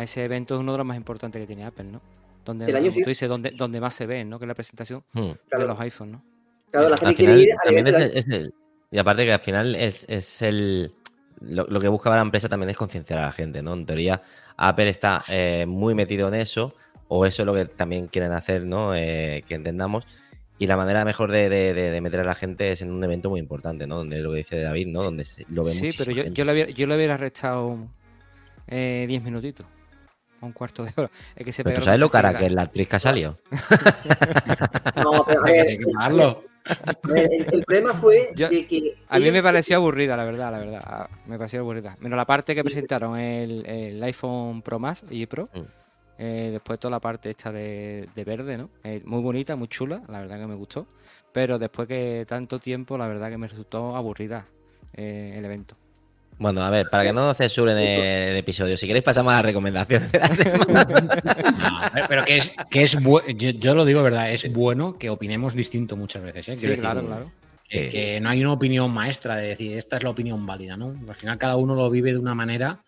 Ese 0.00 0.24
evento 0.24 0.54
es 0.54 0.60
uno 0.60 0.72
de 0.72 0.78
los 0.78 0.86
más 0.86 0.96
importantes 0.96 1.40
que 1.40 1.46
tiene 1.46 1.64
Apple, 1.64 1.84
¿no? 1.84 2.00
Donde, 2.44 2.64
El 2.66 2.76
año 2.76 2.90
tú 2.92 3.08
dices, 3.08 3.28
donde, 3.28 3.50
donde 3.50 3.80
más 3.80 3.94
se 3.94 4.06
ve, 4.06 4.24
¿no? 4.24 4.38
Que 4.38 4.44
es 4.44 4.48
la 4.48 4.54
presentación 4.54 5.04
hmm. 5.12 5.30
de 5.58 5.66
los 5.66 5.80
iPhones, 5.80 6.12
¿no? 6.12 6.24
Claro, 6.70 6.88
la 6.88 6.96
gente 6.96 7.14
quiere 7.14 7.40
ir 7.42 7.52
a 7.52 7.56
y 8.90 8.98
aparte 8.98 9.24
que 9.24 9.32
al 9.32 9.40
final 9.40 9.74
es, 9.74 10.42
el... 10.42 10.92
Lo, 11.40 11.80
que 11.80 11.88
busca 11.88 12.08
la 12.10 12.22
empresa 12.22 12.48
también 12.48 12.70
es 12.70 12.76
concienciar 12.76 13.18
a 13.18 13.26
la 13.26 13.32
gente, 13.32 13.62
¿no? 13.62 13.74
En 13.74 13.84
teoría, 13.84 14.22
Apple 14.56 14.88
está 14.88 15.22
eh, 15.28 15.66
muy 15.66 15.94
metido 15.94 16.28
en 16.28 16.34
eso, 16.34 16.74
o 17.08 17.26
eso 17.26 17.42
es 17.42 17.46
lo 17.46 17.54
que 17.54 17.66
también 17.66 18.08
quieren 18.08 18.32
hacer, 18.32 18.64
¿no? 18.64 18.94
Eh, 18.94 19.44
que 19.46 19.54
entendamos. 19.54 20.06
Y 20.58 20.66
la 20.66 20.78
manera 20.78 21.04
mejor 21.04 21.30
de, 21.30 21.98
meter 22.02 22.20
a 22.20 22.24
la 22.24 22.34
gente 22.34 22.72
es 22.72 22.80
en 22.80 22.90
un 22.90 23.04
evento 23.04 23.28
muy 23.28 23.40
importante, 23.40 23.86
¿no? 23.86 23.98
Donde 23.98 24.20
lo 24.20 24.30
que 24.30 24.38
dice 24.38 24.60
David, 24.60 24.86
¿no? 24.86 25.02
Donde 25.02 25.26
lo 25.50 25.62
ve 25.62 25.72
Sí, 25.72 25.90
pero 25.98 26.12
yo, 26.12 26.24
yo, 26.24 26.44
le 26.46 26.52
hubiera, 26.52 26.70
yo 26.70 26.86
le 26.86 26.96
hubiera 26.96 27.16
restado 27.18 27.76
10 27.76 27.88
eh, 28.68 29.20
minutitos. 29.22 29.66
Un 30.40 30.52
cuarto 30.52 30.84
de 30.84 30.92
hora. 30.96 31.10
Es 31.34 31.44
que 31.44 31.52
se 31.52 31.64
pero 31.64 31.78
¿Tú 31.78 31.84
sabes 31.84 32.00
lo 32.00 32.08
cara 32.08 32.36
que 32.36 32.46
es 32.46 32.52
la 32.52 32.62
actriz 32.62 32.88
que 32.88 32.96
ha 32.96 33.00
salido? 33.00 33.38
no, 34.96 35.24
pero 35.26 35.40
a 35.42 35.44
ver, 35.44 35.78
el, 37.14 37.64
problema 37.64 37.94
fue 37.94 38.30
de 38.34 38.66
que. 38.66 38.96
A 39.08 39.18
mí 39.18 39.30
me 39.30 39.42
pareció 39.42 39.76
aburrida, 39.76 40.16
la 40.16 40.24
verdad, 40.24 40.52
la 40.52 40.58
verdad. 40.58 40.82
Ah, 40.84 41.08
me 41.26 41.38
pareció 41.38 41.60
aburrida. 41.60 41.96
Menos 42.00 42.16
la 42.16 42.26
parte 42.26 42.54
que 42.54 42.64
presentaron 42.64 43.18
el, 43.18 44.02
iPhone 44.02 44.62
Pro 44.62 44.78
Max 44.78 45.04
y 45.10 45.26
Pro. 45.26 45.48
Mm. 45.54 45.60
Eh, 46.18 46.48
después 46.52 46.78
toda 46.78 46.92
la 46.92 47.00
parte 47.00 47.28
hecha 47.28 47.52
de, 47.52 48.08
verde, 48.14 48.56
¿no? 48.56 48.70
Eh, 48.84 49.02
muy 49.04 49.20
bonita, 49.20 49.54
muy 49.54 49.68
chula, 49.68 50.02
la 50.08 50.20
verdad 50.20 50.40
que 50.40 50.46
me 50.46 50.54
gustó. 50.54 50.86
Pero 51.32 51.58
después 51.58 51.86
que 51.86 52.24
tanto 52.26 52.58
tiempo, 52.58 52.96
la 52.96 53.06
verdad 53.06 53.30
que 53.30 53.38
me 53.38 53.48
resultó 53.48 53.94
aburrida 53.94 54.46
eh, 54.94 55.34
el 55.36 55.44
evento. 55.44 55.76
Bueno, 56.38 56.62
a 56.62 56.70
ver, 56.70 56.88
para 56.90 57.02
que 57.02 57.12
no 57.12 57.26
nos 57.26 57.36
censuren 57.36 57.78
el 57.78 58.36
episodio, 58.36 58.76
si 58.76 58.86
queréis 58.86 59.04
pasamos 59.04 59.32
a 59.32 59.36
las 59.36 59.44
recomendaciones 59.46 60.12
de 60.12 60.18
la 60.18 60.28
semana. 60.28 60.86
pero 62.08 62.24
que 62.24 62.36
es, 62.36 62.52
que 62.70 62.82
es 62.82 62.98
yo, 63.36 63.74
lo 63.74 63.84
digo 63.86 64.02
verdad, 64.02 64.30
es 64.30 64.52
bueno 64.52 64.98
que 64.98 65.08
opinemos 65.08 65.54
distinto 65.54 65.96
muchas 65.96 66.22
veces. 66.22 66.48
¿eh? 66.50 66.56
Sí, 66.56 66.76
claro, 66.76 67.06
claro. 67.06 67.32
Que, 67.68 68.20
no 68.20 68.28
hay 68.28 68.42
una 68.42 68.52
opinión 68.52 68.92
maestra 68.92 69.36
de 69.36 69.48
decir 69.48 69.76
esta 69.76 69.96
es 69.96 70.04
la 70.04 70.10
opinión 70.10 70.46
válida, 70.46 70.76
¿no? 70.76 70.94
Al 71.08 71.14
final 71.14 71.38
cada 71.38 71.56
uno 71.56 71.74
lo 71.74 71.90
vive 71.90 72.12
de 72.12 72.18
una 72.18 72.34
manera 72.34 72.80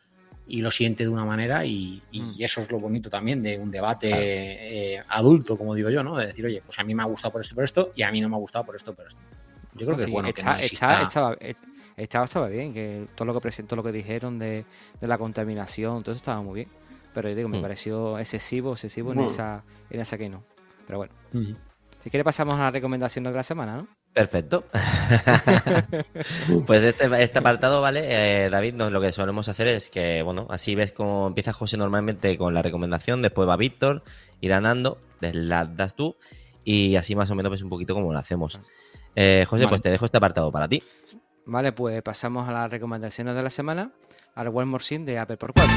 y 0.46 0.60
lo 0.60 0.70
siente 0.70 1.02
de 1.02 1.08
una 1.08 1.24
manera 1.24 1.64
y, 1.64 2.02
mm. 2.12 2.34
eso 2.38 2.60
es 2.60 2.70
lo 2.70 2.78
bonito 2.78 3.10
también 3.10 3.42
de 3.42 3.58
un 3.58 3.70
debate 3.70 4.10
eh, 4.12 5.02
adulto, 5.08 5.56
como 5.56 5.74
digo 5.74 5.90
yo, 5.90 6.02
¿no? 6.02 6.16
De 6.16 6.26
decir, 6.26 6.46
oye, 6.46 6.62
pues 6.64 6.78
a 6.78 6.84
mí 6.84 6.94
me 6.94 7.02
ha 7.02 7.06
gustado 7.06 7.32
por 7.32 7.40
esto 7.40 7.54
por 7.54 7.64
esto 7.64 7.92
y 7.96 8.02
a 8.02 8.12
mí 8.12 8.20
no 8.20 8.28
me 8.28 8.36
ha 8.36 8.38
gustado 8.38 8.64
por 8.64 8.76
esto 8.76 8.94
por 8.94 9.06
esto. 9.06 9.20
Yo 9.74 9.86
creo 9.86 9.96
que 9.96 10.04
es 10.04 10.10
bueno 10.10 10.28
está, 10.28 10.58
que 10.58 10.66
estaba, 10.66 11.36
estaba, 11.98 12.24
estaba 12.24 12.48
bien, 12.48 12.72
que 12.72 13.06
todo 13.14 13.26
lo 13.26 13.34
que 13.34 13.40
presentó, 13.40 13.76
lo 13.76 13.82
que 13.82 13.92
dijeron 13.92 14.38
de, 14.38 14.64
la 15.00 15.18
contaminación, 15.18 16.02
todo 16.02 16.12
eso 16.12 16.20
estaba 16.20 16.40
muy 16.42 16.54
bien. 16.54 16.68
Pero 17.14 17.28
yo 17.28 17.34
digo, 17.34 17.48
me 17.48 17.58
mm. 17.58 17.62
pareció 17.62 18.18
excesivo, 18.18 18.72
excesivo 18.72 19.12
en, 19.12 19.20
esa, 19.20 19.64
en 19.90 20.00
esa 20.00 20.16
que 20.16 20.28
no. 20.28 20.44
Pero 20.86 20.98
bueno. 20.98 21.12
Si 21.98 22.10
quiere 22.10 22.22
pasamos 22.22 22.54
a 22.54 22.58
la 22.58 22.70
recomendación 22.70 23.24
de 23.24 23.32
la 23.32 23.42
semana, 23.42 23.76
¿no? 23.76 23.88
Perfecto. 24.12 24.64
pues 26.66 26.82
este, 26.82 27.22
este, 27.22 27.38
apartado, 27.38 27.80
¿vale? 27.80 28.44
Eh, 28.44 28.50
David, 28.50 28.74
lo 28.74 29.00
que 29.00 29.12
solemos 29.12 29.48
hacer 29.48 29.68
es 29.68 29.90
que, 29.90 30.22
bueno, 30.22 30.46
así 30.50 30.74
ves 30.74 30.92
cómo 30.92 31.26
empieza 31.26 31.52
José 31.52 31.76
normalmente 31.76 32.36
con 32.38 32.54
la 32.54 32.62
recomendación, 32.62 33.22
después 33.22 33.48
va 33.48 33.56
Víctor, 33.56 34.02
irá 34.40 34.60
Nando, 34.60 34.98
la 35.20 35.66
das 35.66 35.94
tú, 35.94 36.16
y 36.64 36.96
así 36.96 37.14
más 37.14 37.30
o 37.30 37.34
menos 37.34 37.50
ves 37.50 37.62
un 37.62 37.70
poquito 37.70 37.94
cómo 37.94 38.12
lo 38.12 38.18
hacemos. 38.18 38.58
Eh, 39.14 39.44
José, 39.48 39.68
pues 39.68 39.82
te 39.82 39.90
dejo 39.90 40.04
este 40.04 40.18
apartado 40.18 40.50
para 40.50 40.68
ti. 40.68 40.82
Vale, 41.50 41.72
pues 41.72 42.02
pasamos 42.02 42.46
a 42.46 42.52
las 42.52 42.70
recomendaciones 42.70 43.34
de 43.34 43.42
la 43.42 43.48
semana, 43.48 43.90
al 44.34 44.48
One 44.48 44.66
More 44.66 44.84
Scene 44.84 45.06
de 45.06 45.18
Apple 45.18 45.38
por 45.38 45.54
4. 45.54 45.74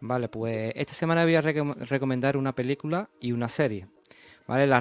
Vale, 0.00 0.28
pues 0.28 0.72
esta 0.76 0.94
semana 0.94 1.24
voy 1.24 1.34
a 1.34 1.40
recomendar 1.40 2.36
una 2.36 2.54
película 2.54 3.10
y 3.18 3.32
una 3.32 3.48
serie. 3.48 3.88
Vale, 4.46 4.68
la, 4.68 4.80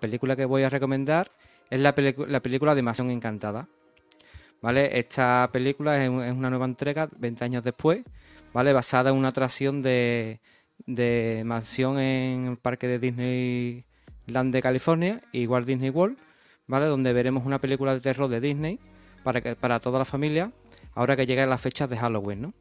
película 0.00 0.34
que 0.34 0.46
voy 0.46 0.62
a 0.62 0.70
recomendar 0.70 1.30
es 1.68 1.78
la, 1.78 1.94
la 2.26 2.40
película 2.40 2.74
de 2.74 2.80
Encantada. 3.10 3.68
Vale, 4.62 4.98
esta 4.98 5.50
película 5.52 6.02
es, 6.02 6.08
una 6.08 6.48
nueva 6.48 6.64
entrega 6.64 7.10
20 7.18 7.44
años 7.44 7.62
después, 7.62 8.00
vale, 8.54 8.72
basada 8.72 9.10
en 9.10 9.16
una 9.16 9.28
atracción 9.28 9.82
de, 9.82 10.40
de 10.86 11.42
mansión 11.44 11.98
en 11.98 12.46
el 12.46 12.56
parque 12.56 12.88
de 12.88 12.98
Disneyland 12.98 14.52
de 14.52 14.62
California 14.62 15.20
y 15.32 15.46
Walt 15.46 15.66
Disney 15.66 15.90
World, 15.90 16.18
¿vale? 16.66 16.86
Donde 16.86 17.12
veremos 17.12 17.46
una 17.46 17.60
película 17.60 17.94
de 17.94 18.00
terror 18.00 18.28
de 18.28 18.40
Disney 18.40 18.78
para, 19.22 19.40
que, 19.40 19.56
para 19.56 19.80
toda 19.80 19.98
la 19.98 20.04
familia, 20.04 20.52
ahora 20.94 21.16
que 21.16 21.26
llegan 21.26 21.50
las 21.50 21.60
fechas 21.60 21.88
de 21.88 21.96
Halloween, 21.96 22.42
¿no? 22.42 22.54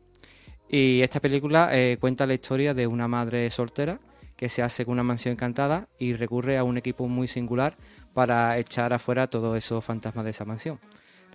Y 0.69 1.01
esta 1.01 1.19
película 1.19 1.69
eh, 1.73 1.97
cuenta 1.99 2.25
la 2.25 2.33
historia 2.33 2.73
de 2.73 2.87
una 2.87 3.07
madre 3.07 3.49
soltera 3.51 3.99
que 4.37 4.49
se 4.49 4.63
hace 4.63 4.85
con 4.85 4.93
una 4.93 5.03
mansión 5.03 5.33
encantada 5.33 5.89
y 5.99 6.13
recurre 6.13 6.57
a 6.57 6.63
un 6.63 6.77
equipo 6.77 7.07
muy 7.07 7.27
singular 7.27 7.75
para 8.13 8.57
echar 8.57 8.93
afuera 8.93 9.29
todos 9.29 9.57
esos 9.57 9.83
fantasmas 9.83 10.23
de 10.25 10.31
esa 10.31 10.45
mansión. 10.45 10.79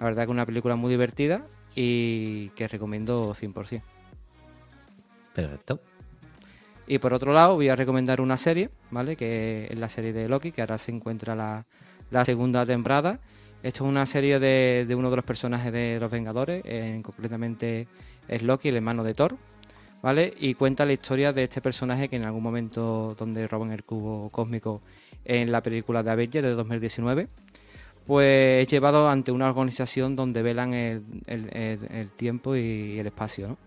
La 0.00 0.06
verdad 0.06 0.22
que 0.22 0.30
es 0.30 0.34
una 0.34 0.46
película 0.46 0.74
muy 0.74 0.90
divertida 0.90 1.46
y 1.74 2.48
que 2.50 2.66
recomiendo 2.66 3.34
100%. 3.34 3.82
Perfecto. 5.34 5.80
Y 6.86 6.98
por 6.98 7.12
otro 7.12 7.32
lado, 7.32 7.54
voy 7.54 7.68
a 7.68 7.76
recomendar 7.76 8.20
una 8.20 8.36
serie, 8.36 8.70
¿vale? 8.90 9.16
Que 9.16 9.66
es 9.70 9.78
la 9.78 9.88
serie 9.88 10.12
de 10.12 10.28
Loki, 10.28 10.52
que 10.52 10.60
ahora 10.60 10.78
se 10.78 10.92
encuentra 10.92 11.34
la, 11.34 12.24
segunda 12.24 12.64
temporada. 12.64 13.18
Esto 13.62 13.84
es 13.84 13.90
una 13.90 14.06
serie 14.06 14.38
de, 14.38 14.86
uno 14.96 15.10
de 15.10 15.16
los 15.16 15.24
personajes 15.24 15.72
de 15.72 15.98
los 16.00 16.10
Vengadores, 16.10 16.62
concretamente 17.02 17.88
es 18.28 18.42
Loki, 18.42 18.68
el 18.68 18.76
hermano 18.76 19.02
de 19.02 19.14
Thor, 19.14 19.36
¿vale? 20.02 20.32
Y 20.38 20.54
cuenta 20.54 20.86
la 20.86 20.92
historia 20.92 21.32
de 21.32 21.44
este 21.44 21.60
personaje 21.60 22.08
que 22.08 22.16
en 22.16 22.24
algún 22.24 22.42
momento 22.42 23.16
donde 23.18 23.48
roban 23.48 23.72
el 23.72 23.82
cubo 23.82 24.30
cósmico 24.30 24.82
en 25.24 25.50
la 25.50 25.62
película 25.62 26.04
de 26.04 26.10
Avengers 26.12 26.46
de 26.46 26.54
2019, 26.54 27.28
pues 28.06 28.62
es 28.62 28.68
llevado 28.68 29.08
ante 29.08 29.32
una 29.32 29.48
organización 29.48 30.14
donde 30.14 30.42
velan 30.42 30.72
el, 30.72 31.02
tiempo 32.16 32.54
y 32.54 33.00
el 33.00 33.08
espacio, 33.08 33.48
¿no? 33.48 33.65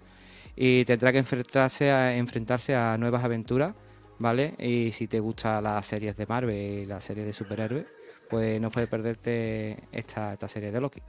Y 0.61 0.83
tendrá 0.83 1.13
que 1.13 1.19
enfrentarse 1.19 1.89
a, 1.89 2.17
enfrentarse 2.17 2.75
a 2.75 2.97
nuevas 2.97 3.23
aventuras, 3.23 3.73
¿vale? 4.17 4.55
Y 4.59 4.91
si 4.91 5.07
te 5.07 5.21
gustan 5.21 5.63
las 5.63 5.87
series 5.87 6.17
de 6.17 6.25
Marvel 6.27 6.81
y 6.81 6.85
las 6.85 7.05
series 7.05 7.25
de 7.25 7.31
superhéroes, 7.31 7.85
pues 8.29 8.59
no 8.59 8.69
puedes 8.69 8.89
perderte 8.89 9.77
esta, 9.89 10.33
esta 10.33 10.49
serie 10.49 10.73
de 10.73 10.81
Loki. 10.81 11.01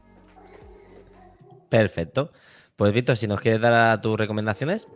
Perfecto. 1.68 2.31
Pues 2.77 2.93
Víctor, 2.93 3.16
si 3.16 3.27
nos 3.27 3.40
quieres 3.40 3.60
dar 3.60 4.01
tus 4.01 4.16
recomendaciones. 4.16 4.86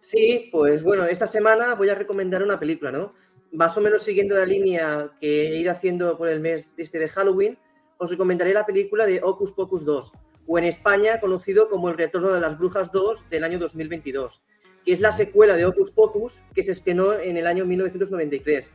Sí, 0.00 0.48
pues 0.50 0.82
bueno, 0.82 1.04
esta 1.04 1.26
semana 1.26 1.74
voy 1.74 1.90
a 1.90 1.94
recomendar 1.94 2.42
una 2.42 2.58
película, 2.58 2.90
¿no? 2.90 3.12
Más 3.52 3.76
o 3.76 3.82
menos 3.82 4.00
siguiendo 4.00 4.34
la 4.34 4.46
línea 4.46 5.10
que 5.20 5.48
he 5.48 5.58
ido 5.58 5.70
haciendo 5.70 6.16
por 6.16 6.30
el 6.30 6.40
mes 6.40 6.72
este 6.78 6.98
de 6.98 7.10
Halloween, 7.10 7.58
os 7.98 8.10
recomendaré 8.10 8.54
la 8.54 8.64
película 8.64 9.04
de 9.04 9.20
Ocus 9.22 9.52
Pocus 9.52 9.84
2 9.84 10.10
o 10.46 10.58
en 10.58 10.64
España 10.64 11.20
conocido 11.20 11.68
como 11.68 11.88
El 11.88 11.96
Retorno 11.96 12.32
de 12.32 12.40
las 12.40 12.58
Brujas 12.58 12.90
2 12.92 13.28
del 13.30 13.44
año 13.44 13.58
2022, 13.58 14.42
que 14.84 14.92
es 14.92 15.00
la 15.00 15.12
secuela 15.12 15.56
de 15.56 15.64
Ocus 15.64 15.90
Pocus 15.90 16.40
que 16.54 16.62
se 16.62 16.72
estrenó 16.72 17.14
en 17.14 17.36
el 17.36 17.46
año 17.46 17.64
1993 17.64 18.70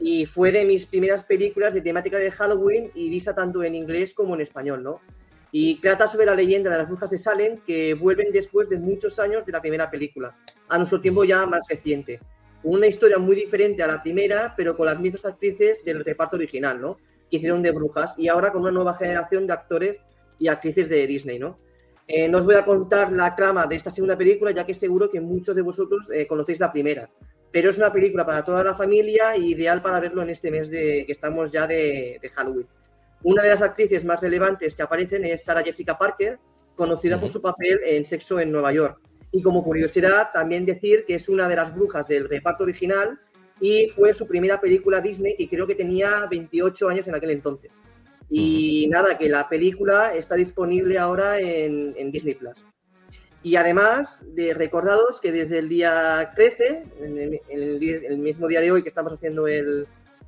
y 0.00 0.26
fue 0.26 0.52
de 0.52 0.64
mis 0.64 0.86
primeras 0.86 1.22
películas 1.22 1.74
de 1.74 1.80
temática 1.80 2.18
de 2.18 2.30
Halloween 2.30 2.90
y 2.94 3.10
vista 3.10 3.34
tanto 3.34 3.62
en 3.62 3.74
inglés 3.74 4.12
como 4.12 4.34
en 4.34 4.40
español, 4.40 4.82
¿no? 4.82 5.00
Y 5.52 5.80
trata 5.80 6.08
sobre 6.08 6.26
la 6.26 6.34
leyenda 6.34 6.70
de 6.70 6.78
las 6.78 6.88
brujas 6.88 7.10
de 7.10 7.18
Salem 7.18 7.60
que 7.64 7.94
vuelven 7.94 8.32
después 8.32 8.68
de 8.68 8.76
muchos 8.76 9.20
años 9.20 9.46
de 9.46 9.52
la 9.52 9.60
primera 9.60 9.88
película, 9.90 10.36
a 10.68 10.78
nuestro 10.78 11.00
tiempo 11.00 11.24
ya 11.24 11.46
más 11.46 11.66
reciente. 11.68 12.18
Una 12.64 12.88
historia 12.88 13.18
muy 13.18 13.36
diferente 13.36 13.82
a 13.82 13.86
la 13.86 14.02
primera, 14.02 14.54
pero 14.56 14.76
con 14.76 14.86
las 14.86 14.98
mismas 14.98 15.24
actrices 15.26 15.84
del 15.84 16.04
reparto 16.04 16.36
original, 16.36 16.80
¿no? 16.80 16.98
que 17.30 17.36
hicieron 17.36 17.62
de 17.62 17.70
brujas 17.70 18.14
y 18.18 18.28
ahora 18.28 18.52
con 18.52 18.62
una 18.62 18.70
nueva 18.70 18.94
generación 18.94 19.46
de 19.46 19.52
actores 19.52 20.02
y 20.38 20.48
actrices 20.48 20.88
de 20.88 21.06
Disney, 21.06 21.38
¿no? 21.38 21.58
Eh, 22.06 22.28
no 22.28 22.38
os 22.38 22.44
voy 22.44 22.54
a 22.54 22.64
contar 22.64 23.12
la 23.12 23.34
trama 23.34 23.66
de 23.66 23.76
esta 23.76 23.90
segunda 23.90 24.16
película, 24.16 24.50
ya 24.50 24.64
que 24.64 24.74
seguro 24.74 25.10
que 25.10 25.20
muchos 25.20 25.56
de 25.56 25.62
vosotros 25.62 26.10
eh, 26.10 26.26
conocéis 26.26 26.60
la 26.60 26.70
primera. 26.70 27.08
Pero 27.50 27.70
es 27.70 27.78
una 27.78 27.92
película 27.92 28.26
para 28.26 28.44
toda 28.44 28.62
la 28.62 28.74
familia 28.74 29.36
y 29.36 29.52
ideal 29.52 29.80
para 29.80 30.00
verlo 30.00 30.22
en 30.22 30.30
este 30.30 30.50
mes 30.50 30.68
de 30.68 31.04
que 31.06 31.12
estamos 31.12 31.50
ya 31.50 31.66
de, 31.66 32.20
Halloween. 32.34 32.66
Una 33.22 33.42
de 33.42 33.50
las 33.50 33.62
actrices 33.62 34.04
más 34.04 34.20
relevantes 34.20 34.74
que 34.74 34.82
aparecen 34.82 35.24
es 35.24 35.44
Sarah 35.44 35.62
Jessica 35.62 35.96
Parker, 35.96 36.38
conocida 36.76 37.18
por 37.18 37.30
su 37.30 37.40
papel 37.40 37.80
en 37.84 38.04
Sexo 38.04 38.38
en 38.38 38.52
Nueva 38.52 38.72
York. 38.72 39.00
Y 39.32 39.40
como 39.40 39.64
curiosidad, 39.64 40.30
también 40.32 40.66
decir 40.66 41.04
que 41.06 41.14
es 41.14 41.28
una 41.28 41.48
de 41.48 41.56
las 41.56 41.74
brujas 41.74 42.06
del 42.06 42.28
reparto 42.28 42.64
original 42.64 43.18
y 43.60 43.88
fue 43.88 44.12
su 44.12 44.26
primera 44.26 44.60
película 44.60 45.00
Disney 45.00 45.36
y 45.38 45.48
creo 45.48 45.66
que 45.66 45.74
tenía 45.74 46.26
28 46.30 46.88
años 46.88 47.08
en 47.08 47.14
aquel 47.14 47.30
entonces. 47.30 47.72
Y 48.30 48.86
nada, 48.88 49.16
que 49.18 49.28
la 49.28 49.48
película 49.48 50.14
está 50.14 50.34
disponible 50.34 50.98
ahora 50.98 51.38
en, 51.40 52.10
Disney 52.10 52.34
Plus. 52.34 52.64
Y 53.42 53.56
además, 53.56 54.22
de 54.34 54.54
recordados 54.54 55.20
que 55.20 55.30
desde 55.30 55.58
el 55.58 55.68
día 55.68 56.32
13, 56.34 56.84
en 57.00 57.40
el, 57.50 58.18
mismo 58.18 58.48
día 58.48 58.60
de 58.60 58.72
hoy 58.72 58.82
que 58.82 58.88
estamos 58.88 59.12
haciendo 59.12 59.46
el, 59.46 59.86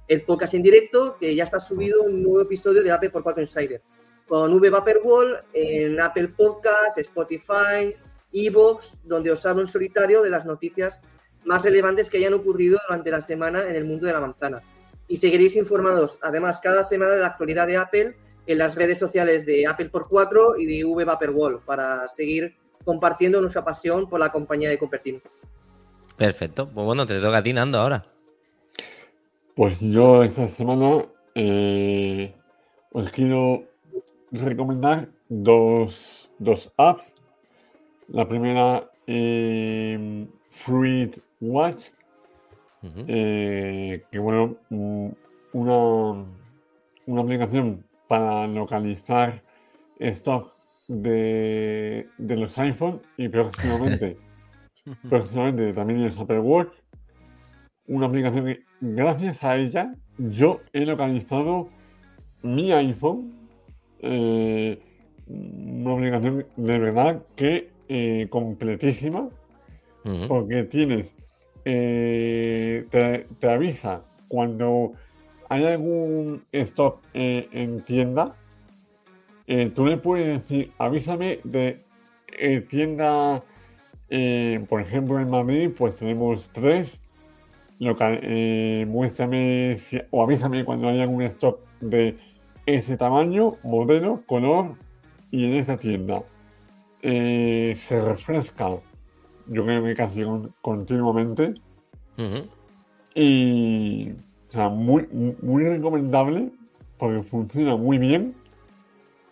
el, 0.09 0.23
podcast 0.23 0.55
en 0.55 0.62
directo, 0.62 1.16
que 1.18 1.35
ya 1.35 1.44
está 1.44 1.59
subido 1.59 2.02
un 2.02 2.23
nuevo 2.23 2.43
episodio 2.43 2.82
de 2.82 2.93
Apple 2.93 3.10
por 3.10 3.23
4 3.23 3.40
Insider, 3.40 3.81
con 4.28 4.52
V 4.52 4.70
Wall 5.02 5.39
en 5.55 5.98
Apple 6.01 6.28
Podcast, 6.28 6.98
Spotify, 6.98 7.97
Evox, 8.32 8.98
donde 9.05 9.31
os 9.31 9.47
hablo 9.47 9.62
en 9.62 9.68
solitario 9.68 10.23
de 10.23 10.31
las 10.31 10.44
noticias 10.44 11.01
más 11.44 11.62
relevantes 11.62 12.10
que 12.10 12.18
hayan 12.18 12.35
ocurrido 12.35 12.78
durante 12.86 13.10
la 13.10 13.23
semana 13.23 13.62
en 13.62 13.77
el 13.77 13.85
mundo 13.85 14.06
de 14.06 14.12
la 14.12 14.20
manzana 14.20 14.62
y 15.09 15.16
seguiréis 15.16 15.57
informados 15.57 16.19
además 16.23 16.61
cada 16.61 16.83
semana 16.83 17.12
de 17.12 17.20
la 17.20 17.28
actualidad 17.28 17.66
de 17.66 17.77
Apple 17.77 18.16
en 18.47 18.59
las 18.59 18.74
redes 18.74 18.99
sociales 18.99 19.45
de 19.45 19.66
Apple 19.66 19.91
por 19.91 20.09
4 20.09 20.59
y 20.59 20.66
de 20.66 20.85
V 20.85 21.28
Wall 21.31 21.61
para 21.65 22.07
seguir 22.09 22.55
compartiendo 22.85 23.41
nuestra 23.41 23.65
pasión 23.65 24.09
por 24.09 24.20
la 24.20 24.31
compañía 24.31 24.70
de 24.70 24.78
Cupertino. 24.78 25.20
Perfecto. 26.16 26.69
Pues 26.69 26.87
bueno, 26.87 27.05
te 27.05 27.20
toca 27.20 27.39
a 27.39 27.43
ti, 27.43 27.53
Nando, 27.53 27.81
ahora. 27.81 28.07
Pues 29.55 29.78
yo 29.81 30.23
esta 30.23 30.49
semana 30.49 31.05
eh, 31.35 32.35
os 32.93 33.11
quiero 33.11 33.65
recomendar 34.31 35.09
dos, 35.28 36.31
apps. 36.77 37.15
La 38.09 38.28
primera, 38.28 38.91
eh, 39.07 40.27
Fruit 40.49 41.19
Watch, 41.41 41.85
eh, 42.82 44.05
que 44.11 44.19
bueno, 44.19 44.57
mm, 44.70 45.09
una, 45.53 46.24
una 47.07 47.20
aplicación 47.23 47.85
para 48.09 48.47
localizar 48.47 49.43
stock 49.98 50.53
de, 50.89 52.07
de 52.19 52.36
los 52.36 52.57
iPhone 52.59 53.01
y 53.16 53.28
próximamente, 53.28 54.16
próximamente 55.09 55.73
también 55.73 56.03
en 56.03 56.19
Apple 56.19 56.40
Watch. 56.40 56.73
Una 57.89 58.07
aplicación 58.07 58.47
que 58.47 58.61
gracias 58.81 59.44
a 59.44 59.57
ella 59.57 59.94
yo 60.19 60.61
he 60.73 60.85
localizado 60.86 61.69
mi 62.43 62.73
iPhone. 62.73 63.32
Eh, 64.01 64.81
una 65.28 65.94
aplicación 65.94 66.47
de 66.57 66.78
verdad 66.78 67.23
que 67.35 67.70
eh, 67.89 68.27
completísima 68.31 69.28
porque 70.28 70.62
tienes 70.62 71.15
eh, 71.68 72.86
te, 73.40 73.48
avisa 73.48 74.02
cuando 74.28 74.93
hay 75.48 75.64
algún 75.64 76.44
stock 76.52 77.01
eh, 77.12 77.48
en 77.51 77.80
tienda, 77.80 78.36
eh, 79.48 79.72
tú 79.74 79.84
le 79.84 79.97
puedes 79.97 80.28
decir, 80.28 80.70
avísame 80.78 81.40
de 81.43 81.82
tienda, 82.68 83.43
por 84.68 84.80
ejemplo 84.80 85.18
en 85.18 85.28
Madrid, 85.28 85.72
pues 85.76 85.97
tenemos 85.97 86.48
tres, 86.52 87.01
muéstrame 87.80 89.76
o 90.10 90.22
avísame 90.22 90.64
cuando 90.64 90.88
hay 90.88 91.01
algún 91.01 91.22
stock 91.22 91.59
de 91.80 92.16
ese 92.66 92.97
tamaño, 92.97 93.56
modelo, 93.64 94.22
color 94.26 94.76
y 95.32 95.47
en 95.47 95.55
esa 95.55 95.76
tienda. 95.78 96.22
se 97.02 98.01
refresca 98.05 98.76
yo 99.48 99.64
creo 99.64 99.85
que 99.85 99.94
casi 99.94 100.24
continuamente. 100.60 101.55
Y, 103.14 104.10
o 104.48 104.52
sea, 104.52 104.68
muy, 104.68 105.06
muy 105.43 105.64
recomendable 105.64 106.51
porque 106.98 107.23
funciona 107.23 107.77
muy 107.77 107.98
bien 107.98 108.35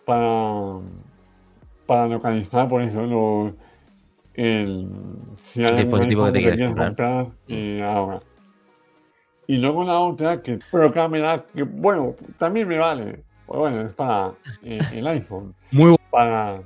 para, 0.05 0.79
para 1.85 2.07
localizar 2.07 2.67
por 2.67 2.81
eso 2.81 3.01
los, 3.05 3.53
el, 4.35 4.87
si 5.41 5.63
hay 5.63 5.75
dispositivo 5.75 6.25
que 6.25 6.31
te 6.31 6.41
quieres 6.41 6.75
comprar, 6.75 7.27
eh, 7.47 7.81
ahora. 7.83 8.21
Y 9.47 9.57
luego 9.57 9.83
la 9.83 9.99
otra, 9.99 10.41
que 10.41 10.59
pero 10.71 10.91
cámara, 10.91 11.45
que 11.53 11.63
bueno, 11.63 12.15
también 12.37 12.67
me 12.67 12.77
vale. 12.77 13.23
Pues 13.45 13.59
bueno, 13.59 13.81
es 13.81 13.93
para 13.93 14.33
eh, 14.63 14.79
el 14.91 15.05
iPhone. 15.07 15.53
Muy 15.71 15.95
para, 16.09 16.61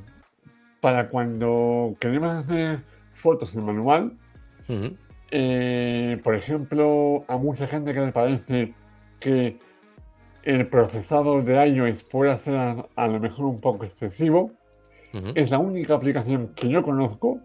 para 0.79 1.09
cuando 1.09 1.95
queremos 1.99 2.35
hacer 2.35 2.79
fotos 3.19 3.53
en 3.55 3.65
manual. 3.65 4.17
Eh, 5.31 6.19
por 6.23 6.35
ejemplo, 6.35 7.23
a 7.27 7.37
mucha 7.37 7.67
gente 7.67 7.93
que 7.93 7.99
le 7.99 8.11
parece 8.11 8.73
que 9.19 9.59
el 10.43 10.67
procesador 10.67 11.43
de 11.43 11.67
iOS 11.67 12.03
puede 12.05 12.35
ser 12.37 12.55
a, 12.55 13.07
lo 13.07 13.19
mejor 13.19 13.45
un 13.45 13.61
poco 13.61 13.83
excesivo. 13.83 14.51
Es 15.33 15.49
la 15.49 15.57
única 15.57 15.95
aplicación 15.95 16.53
que 16.53 16.69
yo 16.69 16.83
conozco 16.83 17.39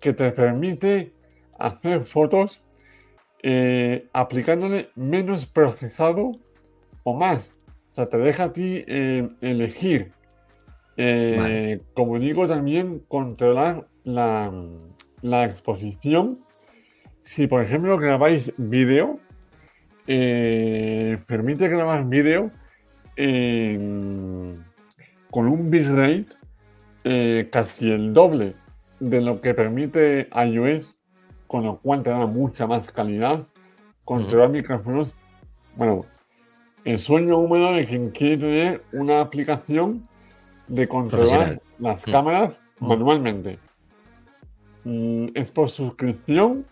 que 0.00 0.14
te 0.14 0.30
permite 0.32 1.12
hacer 1.58 2.00
fotos 2.00 2.62
eh, 3.42 4.08
aplicándole 4.14 4.88
menos 4.94 5.44
procesado 5.44 6.32
o 7.02 7.14
más. 7.14 7.52
O 7.92 7.94
sea, 7.94 8.08
te 8.08 8.16
deja 8.16 8.44
a 8.44 8.52
ti 8.52 8.84
eh, 8.86 9.28
elegir. 9.42 10.12
Como 11.94 12.18
digo, 12.18 12.48
también 12.48 13.00
controlar 13.08 13.86
la, 14.04 14.50
la 15.24 15.46
exposición, 15.46 16.38
si 17.22 17.46
por 17.46 17.62
ejemplo 17.62 17.96
grabáis 17.96 18.52
vídeo, 18.58 19.18
eh, 20.06 21.16
permite 21.26 21.66
grabar 21.68 22.04
vídeo 22.04 22.50
con 25.30 25.48
un 25.48 25.70
bitrate 25.70 26.26
eh, 27.04 27.48
casi 27.50 27.90
el 27.90 28.12
doble 28.12 28.54
de 29.00 29.22
lo 29.22 29.40
que 29.40 29.54
permite 29.54 30.28
iOS, 30.34 30.94
con 31.46 31.64
lo 31.64 31.78
cual 31.78 32.02
te 32.02 32.10
da 32.10 32.26
mucha 32.26 32.66
más 32.66 32.92
calidad. 32.92 33.46
Controlar 34.04 34.50
micrófonos, 34.50 35.16
bueno, 35.76 36.04
el 36.84 36.98
sueño 36.98 37.38
húmedo 37.38 37.72
de 37.72 37.86
quien 37.86 38.10
quiere 38.10 38.36
tener 38.36 38.84
una 38.92 39.22
aplicación 39.22 40.06
de 40.68 40.86
controlar 40.86 41.62
las 41.78 42.04
cámaras 42.04 42.60
manualmente. 42.78 43.58
Mm, 44.84 45.28
es 45.34 45.50
por 45.50 45.70
suscripción, 45.70 46.66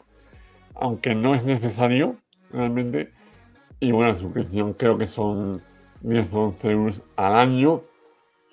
aunque 0.75 1.15
no 1.15 1.35
es 1.35 1.45
necesario 1.45 2.17
realmente. 2.51 3.13
Y 3.81 3.91
bueno, 3.91 4.13
la 4.13 4.15
suscripción 4.15 4.75
creo 4.75 4.97
que 4.99 5.09
son 5.09 5.63
10 6.03 6.33
o 6.33 6.41
11 6.45 6.71
euros 6.71 7.03
al 7.17 7.35
año, 7.35 7.83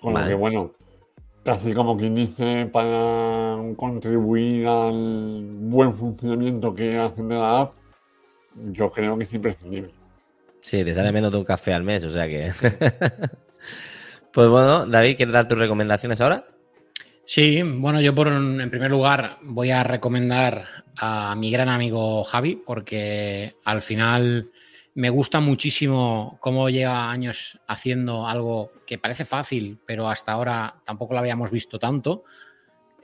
con 0.01 0.13
lo 0.13 0.25
que 0.25 0.33
bueno, 0.33 0.71
casi 1.43 1.73
como 1.73 1.97
quien 1.97 2.15
dice, 2.15 2.69
para 2.71 3.57
contribuir 3.75 4.67
al 4.67 5.45
buen 5.61 5.93
funcionamiento 5.93 6.73
que 6.73 6.97
hacen 6.97 7.27
de 7.27 7.35
la 7.35 7.61
app, 7.61 7.73
yo 8.71 8.91
creo 8.91 9.17
que 9.17 9.23
es 9.23 9.33
imprescindible. 9.33 9.93
Sí, 10.61 10.83
te 10.83 10.93
sale 10.93 11.11
menos 11.11 11.31
de 11.31 11.37
un 11.37 11.45
café 11.45 11.73
al 11.73 11.83
mes, 11.83 12.03
o 12.03 12.09
sea 12.09 12.27
que... 12.27 12.51
pues 14.33 14.49
bueno, 14.49 14.85
David, 14.85 15.17
¿quieres 15.17 15.33
dar 15.33 15.47
tus 15.47 15.57
recomendaciones 15.57 16.19
ahora? 16.21 16.45
Sí, 17.31 17.61
bueno, 17.61 18.01
yo 18.01 18.15
por 18.15 18.27
en 18.27 18.71
primer 18.71 18.89
lugar 18.89 19.37
voy 19.43 19.69
a 19.69 19.83
recomendar 19.83 20.65
a 20.97 21.35
mi 21.35 21.51
gran 21.51 21.69
amigo 21.69 22.23
Javi, 22.23 22.55
porque 22.55 23.55
al 23.65 23.83
final 23.83 24.49
me 24.95 25.11
gusta 25.11 25.39
muchísimo 25.39 26.39
cómo 26.39 26.71
lleva 26.71 27.11
años 27.11 27.59
haciendo 27.67 28.27
algo 28.27 28.71
que 28.87 28.97
parece 28.97 29.25
fácil, 29.25 29.77
pero 29.85 30.09
hasta 30.09 30.31
ahora 30.31 30.81
tampoco 30.83 31.13
lo 31.13 31.19
habíamos 31.19 31.51
visto 31.51 31.77
tanto, 31.77 32.23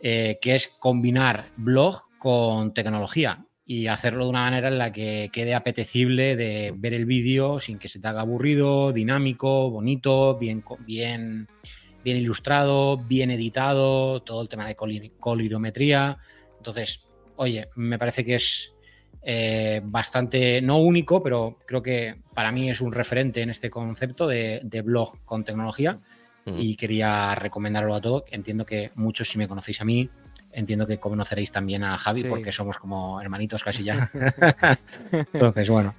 eh, 0.02 0.40
que 0.42 0.56
es 0.56 0.70
combinar 0.80 1.50
blog 1.56 2.02
con 2.18 2.74
tecnología 2.74 3.46
y 3.64 3.86
hacerlo 3.86 4.24
de 4.24 4.32
una 4.32 4.46
manera 4.46 4.70
en 4.70 4.80
la 4.80 4.92
que 4.92 5.30
quede 5.32 5.54
apetecible 5.54 6.36
de 6.36 6.74
ver 6.76 6.96
el 6.96 7.06
vídeo 7.06 7.60
sin 7.60 7.78
que 7.78 7.90
se 7.90 8.00
te 8.00 8.08
haga 8.08 8.22
aburrido, 8.22 8.92
dinámico, 8.92 9.70
bonito, 9.70 10.36
bien, 10.36 10.64
bien 10.80 11.48
bien 12.06 12.18
ilustrado, 12.18 12.98
bien 12.98 13.32
editado, 13.32 14.22
todo 14.22 14.44
el 14.44 14.48
tema 14.48 14.68
de 14.68 14.76
colirometría. 15.19 16.19
Entonces, 16.57 17.03
oye, 17.36 17.68
me 17.76 17.98
parece 17.98 18.23
que 18.23 18.36
es 18.36 18.73
eh, 19.23 19.82
bastante, 19.84 20.61
no 20.61 20.77
único, 20.77 21.23
pero 21.23 21.57
creo 21.65 21.82
que 21.82 22.15
para 22.36 22.52
mí 22.52 22.69
es 22.69 22.80
un 22.80 22.94
referente 22.94 23.41
en 23.41 23.49
este 23.49 23.72
concepto 23.72 24.27
de, 24.27 24.61
blog 24.86 25.18
con 25.26 25.44
tecnología 25.44 25.99
y 26.45 26.76
quería 26.76 27.34
recomendarlo 27.34 27.95
a 27.95 28.02
todos. 28.02 28.23
Entiendo 28.30 28.68
que 28.68 28.91
muchos, 28.94 29.27
si 29.27 29.40
me 29.40 29.48
conocéis 29.48 29.82
a 29.82 29.86
mí, 29.86 30.07
entiendo 30.52 30.86
que 30.86 30.99
conoceréis 30.99 31.52
también 31.52 31.84
a 31.84 31.98
Javi 31.98 32.23
porque 32.26 32.52
somos 32.52 32.77
como 32.77 33.19
hermanitos 33.19 33.64
casi 33.64 33.84
ya. 33.84 34.11
Entonces, 35.34 35.68
bueno, 35.69 35.95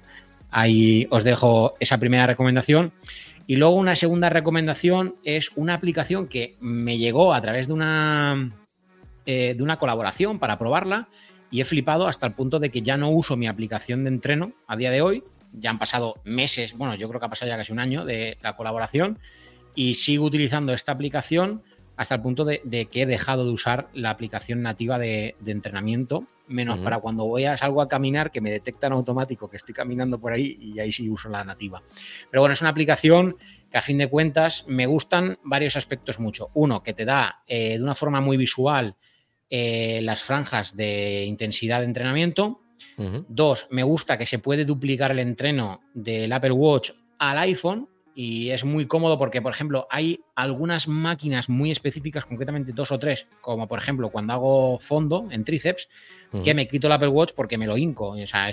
ahí 0.51 1.05
os 1.09 1.25
dejo 1.25 1.75
esa 1.81 1.97
primera 1.97 2.27
recomendación. 2.27 2.93
Y 3.47 3.55
luego 3.55 3.75
una 3.75 3.95
segunda 3.95 4.29
recomendación 4.29 5.15
es 5.23 5.51
una 5.55 5.73
aplicación 5.73 6.27
que 6.27 6.57
me 6.59 6.97
llegó 6.97 7.33
a 7.33 7.41
través 7.41 7.67
de 7.67 7.73
una, 7.73 8.51
eh, 9.25 9.55
de 9.55 9.63
una 9.63 9.79
colaboración 9.79 10.37
para 10.37 10.59
probarla 10.59 11.07
y 11.49 11.61
he 11.61 11.65
flipado 11.65 12.07
hasta 12.07 12.27
el 12.27 12.33
punto 12.33 12.59
de 12.59 12.69
que 12.69 12.81
ya 12.81 12.97
no 12.97 13.09
uso 13.09 13.37
mi 13.37 13.47
aplicación 13.47 14.03
de 14.03 14.09
entreno 14.09 14.51
a 14.67 14.75
día 14.75 14.91
de 14.91 15.01
hoy. 15.01 15.23
Ya 15.53 15.69
han 15.69 15.79
pasado 15.79 16.15
meses, 16.25 16.73
bueno, 16.77 16.95
yo 16.95 17.07
creo 17.07 17.21
que 17.21 17.25
ha 17.25 17.29
pasado 17.29 17.49
ya 17.49 17.57
casi 17.57 17.71
un 17.71 17.79
año 17.79 18.03
de 18.03 18.37
la 18.41 18.57
colaboración 18.57 19.17
y 19.73 19.95
sigo 19.95 20.25
utilizando 20.25 20.73
esta 20.73 20.91
aplicación 20.91 21.63
hasta 21.97 22.15
el 22.15 22.21
punto 22.21 22.45
de, 22.45 22.87
que 22.91 23.01
he 23.01 23.05
dejado 23.05 23.43
de 23.43 23.51
usar 23.51 23.89
la 23.93 24.11
aplicación 24.11 24.61
nativa 24.61 24.99
de, 24.99 25.35
entrenamiento, 25.45 26.25
menos 26.47 26.79
para 26.79 26.99
cuando 26.99 27.25
voy 27.25 27.43
a 27.43 27.57
salgo 27.57 27.81
a 27.81 27.89
caminar 27.89 28.31
que 28.31 28.39
me 28.39 28.51
detectan 28.51 28.93
automático 28.93 29.49
que 29.49 29.57
estoy 29.57 29.73
caminando 29.73 30.19
por 30.19 30.31
ahí 30.31 30.57
y 30.61 30.79
ahí 30.79 30.91
sí 30.91 31.09
uso 31.09 31.27
la 31.27 31.43
nativa. 31.43 31.81
Pero 32.31 32.41
bueno, 32.41 32.53
es 32.53 32.61
una 32.61 32.69
aplicación 32.69 33.35
que 33.69 33.77
a 33.77 33.81
fin 33.81 33.97
de 33.97 34.07
cuentas 34.07 34.63
me 34.67 34.85
gustan 34.85 35.39
varios 35.43 35.75
aspectos 35.75 36.19
mucho. 36.19 36.51
Uno, 36.53 36.83
que 36.83 36.93
te 36.93 37.03
da 37.03 37.43
eh, 37.47 37.77
de 37.77 37.83
una 37.83 37.95
forma 37.95 38.21
muy 38.21 38.37
visual 38.37 38.95
eh, 39.49 39.99
las 40.03 40.21
franjas 40.21 40.77
de 40.77 41.25
intensidad 41.25 41.79
de 41.79 41.85
entrenamiento. 41.85 42.61
Dos, 43.27 43.67
me 43.71 43.83
gusta 43.83 44.17
que 44.17 44.25
se 44.25 44.39
puede 44.39 44.65
duplicar 44.65 45.11
el 45.11 45.19
entreno 45.19 45.81
del 45.93 46.31
Apple 46.31 46.51
Watch 46.51 46.91
al 47.17 47.37
iPhone 47.39 47.89
y 48.19 48.49
es 48.49 48.65
muy 48.65 48.87
cómodo 48.87 49.19
porque, 49.19 49.43
por 49.43 49.51
ejemplo, 49.51 49.85
hay 49.91 50.21
algunas 50.33 50.87
máquinas 50.87 51.49
muy 51.49 51.69
específicas, 51.69 52.25
concretamente 52.25 52.71
dos 52.71 52.91
o 52.91 52.97
tres, 52.97 53.27
como 53.41 53.67
por 53.67 53.77
ejemplo 53.77 54.09
cuando 54.09 54.33
hago 54.33 54.79
fondo 54.79 55.27
en 55.29 55.43
tríceps, 55.43 55.87
que 56.43 56.55
me 56.55 56.67
quito 56.67 56.87
el 56.87 56.93
Apple 56.93 57.09
Watch 57.09 57.33
porque 57.35 57.59
me 57.59 57.67
lo 57.67 57.77
hinco. 57.77 58.17
O 58.19 58.25
sea, 58.25 58.49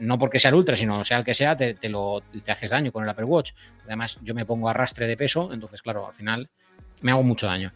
no 0.00 0.18
porque 0.18 0.38
sea 0.38 0.48
el 0.48 0.54
ultra, 0.54 0.76
sino 0.76 1.04
sea 1.04 1.18
el 1.18 1.24
que 1.24 1.34
sea, 1.34 1.54
te, 1.54 1.76
lo, 1.90 2.22
te 2.42 2.52
haces 2.52 2.70
daño 2.70 2.90
con 2.90 3.04
el 3.04 3.10
Apple 3.10 3.26
Watch. 3.26 3.52
Además, 3.84 4.18
yo 4.22 4.34
me 4.34 4.46
pongo 4.46 4.70
arrastre 4.70 5.06
de 5.06 5.14
peso, 5.18 5.52
entonces, 5.52 5.82
claro, 5.82 6.06
al 6.06 6.14
final 6.14 6.48
me 7.02 7.10
hago 7.10 7.22
mucho 7.22 7.46
daño. 7.46 7.70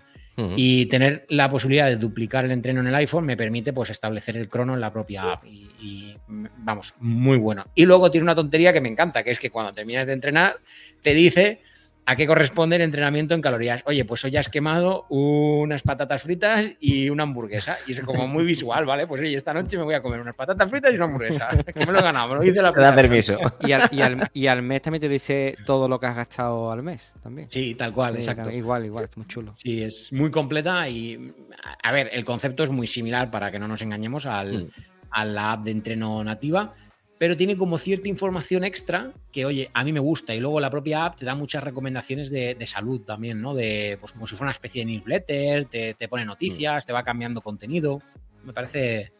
Y 0.55 0.87
tener 0.87 1.25
la 1.31 1.49
posibilidad 1.49 1.87
de 1.87 1.97
duplicar 1.97 2.45
el 2.45 2.51
entreno 2.51 2.81
en 2.81 2.89
el 2.89 2.95
iPhone 2.95 3.25
me 3.25 3.39
permite 3.39 3.73
pues 3.73 3.89
establecer 3.89 4.37
el 4.37 4.51
crono 4.51 4.75
en 4.75 4.81
la 4.81 4.93
propia 4.93 5.33
app. 5.33 5.45
Y, 5.47 6.15
vamos, 6.59 6.95
muy 7.01 7.39
bueno. 7.39 7.65
Y 7.75 7.87
luego 7.87 8.11
tiene 8.11 8.25
una 8.25 8.35
tontería 8.35 8.73
que 8.73 8.81
me 8.81 8.89
encanta, 8.89 9.23
que 9.23 9.31
es 9.31 9.41
que 9.41 9.51
cuando 9.51 9.73
terminas 9.73 10.07
de 10.07 10.13
entrenar, 10.13 10.59
te 11.01 11.15
dice 11.15 11.61
¿A 12.09 12.15
qué 12.15 12.25
corresponde 12.25 12.77
el 12.77 12.83
entrenamiento 12.83 13.35
en 13.35 13.41
calorías? 13.41 13.83
Oye, 13.85 14.05
pues 14.05 14.25
hoy 14.25 14.37
has 14.37 14.49
quemado 14.49 15.07
unas 15.09 15.83
patatas 15.83 16.23
fritas 16.23 16.65
y 16.79 17.11
una 17.11 17.25
hamburguesa. 17.25 17.79
Y 17.89 17.91
es 17.91 18.01
como 18.03 18.29
muy 18.29 18.45
visual, 18.45 18.87
¿vale? 18.87 19.09
Pues 19.09 19.23
oye, 19.23 19.35
esta 19.35 19.53
noche 19.53 19.77
me 19.77 19.83
voy 19.83 19.95
a 19.95 20.01
comer 20.01 20.21
unas 20.21 20.37
patatas 20.37 20.71
fritas 20.71 20.93
y 20.93 20.95
una 20.95 21.07
hamburguesa. 21.07 21.49
Que 21.77 21.85
me 21.85 21.93
lo 21.93 21.99
he 21.99 22.03
ganado, 22.03 22.29
me 22.29 22.35
lo 22.37 22.41
dice 22.43 22.63
la 22.63 22.71
da 22.71 22.95
permiso. 22.95 23.37
Y 23.67 23.73
al, 23.73 24.31
y, 24.33 24.47
al, 24.47 24.63
mes 24.63 24.83
también 24.83 25.01
te 25.01 25.09
dice 25.09 25.57
todo 25.67 25.89
lo 25.89 25.99
que 25.99 26.07
has 26.07 26.15
gastado 26.15 26.71
al 26.71 26.83
mes 26.83 27.15
también. 27.21 27.51
Sí, 27.51 27.75
tal 27.75 27.93
cual, 27.93 28.17
exacto. 28.17 28.51
Igual, 28.51 28.85
igual, 28.85 29.07
es 29.11 29.17
muy 29.17 29.27
chulo. 29.27 29.53
Sí, 29.57 29.83
es 29.83 30.13
muy 30.13 30.31
completa 30.31 30.89
y, 30.89 31.35
a 31.83 31.91
ver, 31.91 32.09
el 32.13 32.25
concepto 32.25 32.63
es 32.63 32.71
muy 32.71 32.87
similar 32.87 33.33
para 33.33 33.51
que 33.51 33.59
no 33.59 33.67
nos 33.67 33.83
engañemos 33.83 34.27
al, 34.27 34.65
mm. 34.65 34.71
a 35.11 35.25
la 35.25 35.53
app 35.53 35.65
de 35.65 35.73
entreno 35.73 36.23
nativa 36.23 36.73
pero 37.19 37.37
tiene 37.37 37.57
como 37.57 37.79
cierta 37.79 38.09
información 38.09 38.65
extra 38.65 39.13
que, 39.33 39.47
oye, 39.47 39.71
a 39.73 39.85
mí 39.85 39.93
me 39.93 40.01
gusta. 40.01 40.35
Y 40.35 40.41
luego 40.41 40.61
la 40.61 40.71
propia 40.71 41.07
app 41.07 41.17
te 41.17 41.25
da 41.25 41.35
muchas 41.35 41.65
recomendaciones 41.65 42.31
de, 42.31 42.57
salud 42.67 43.01
también, 43.03 43.41
¿no? 43.41 43.55
De, 43.55 43.97
pues 43.99 44.13
como 44.13 44.27
si 44.27 44.35
fuera 44.35 44.49
una 44.49 44.53
especie 44.53 44.85
de 44.85 44.93
newsletter, 44.93 45.65
te, 45.67 45.95
te 45.95 46.09
pone 46.09 46.25
noticias, 46.25 46.85
te 46.85 46.93
va 46.93 47.03
cambiando 47.03 47.41
contenido. 47.41 48.03
Me 48.45 48.53
parece 48.53 49.13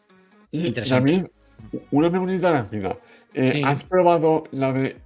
interesante. 0.51 1.11
También, 1.11 1.31
una 1.91 2.09
preguntita 2.09 2.53
rápida. 2.53 2.97
Eh, 3.33 3.61
¿Has 3.65 3.83
probado 3.83 4.43
la 4.51 4.73
de 4.73 4.97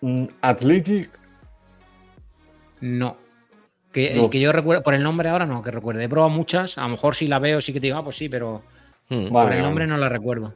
mm, 0.00 0.24
Athletic? 0.40 1.10
No. 2.80 3.16
Que, 3.92 4.28
que 4.30 4.40
yo 4.40 4.52
recuerdo, 4.52 4.82
por 4.82 4.94
el 4.94 5.02
nombre 5.02 5.28
ahora 5.28 5.46
no, 5.46 5.62
que 5.62 5.70
recuerde. 5.70 6.04
He 6.04 6.08
probado 6.08 6.30
muchas, 6.30 6.78
a 6.78 6.82
lo 6.82 6.90
mejor 6.90 7.14
si 7.14 7.26
la 7.28 7.38
veo 7.38 7.60
sí 7.60 7.72
que 7.72 7.80
te 7.80 7.86
digo, 7.86 7.98
ah, 7.98 8.04
pues 8.04 8.16
sí, 8.16 8.28
pero 8.28 8.62
hmm. 9.08 9.28
por 9.28 9.52
el 9.52 9.62
nombre 9.62 9.86
no 9.86 9.96
la 9.96 10.08
recuerdo. 10.08 10.54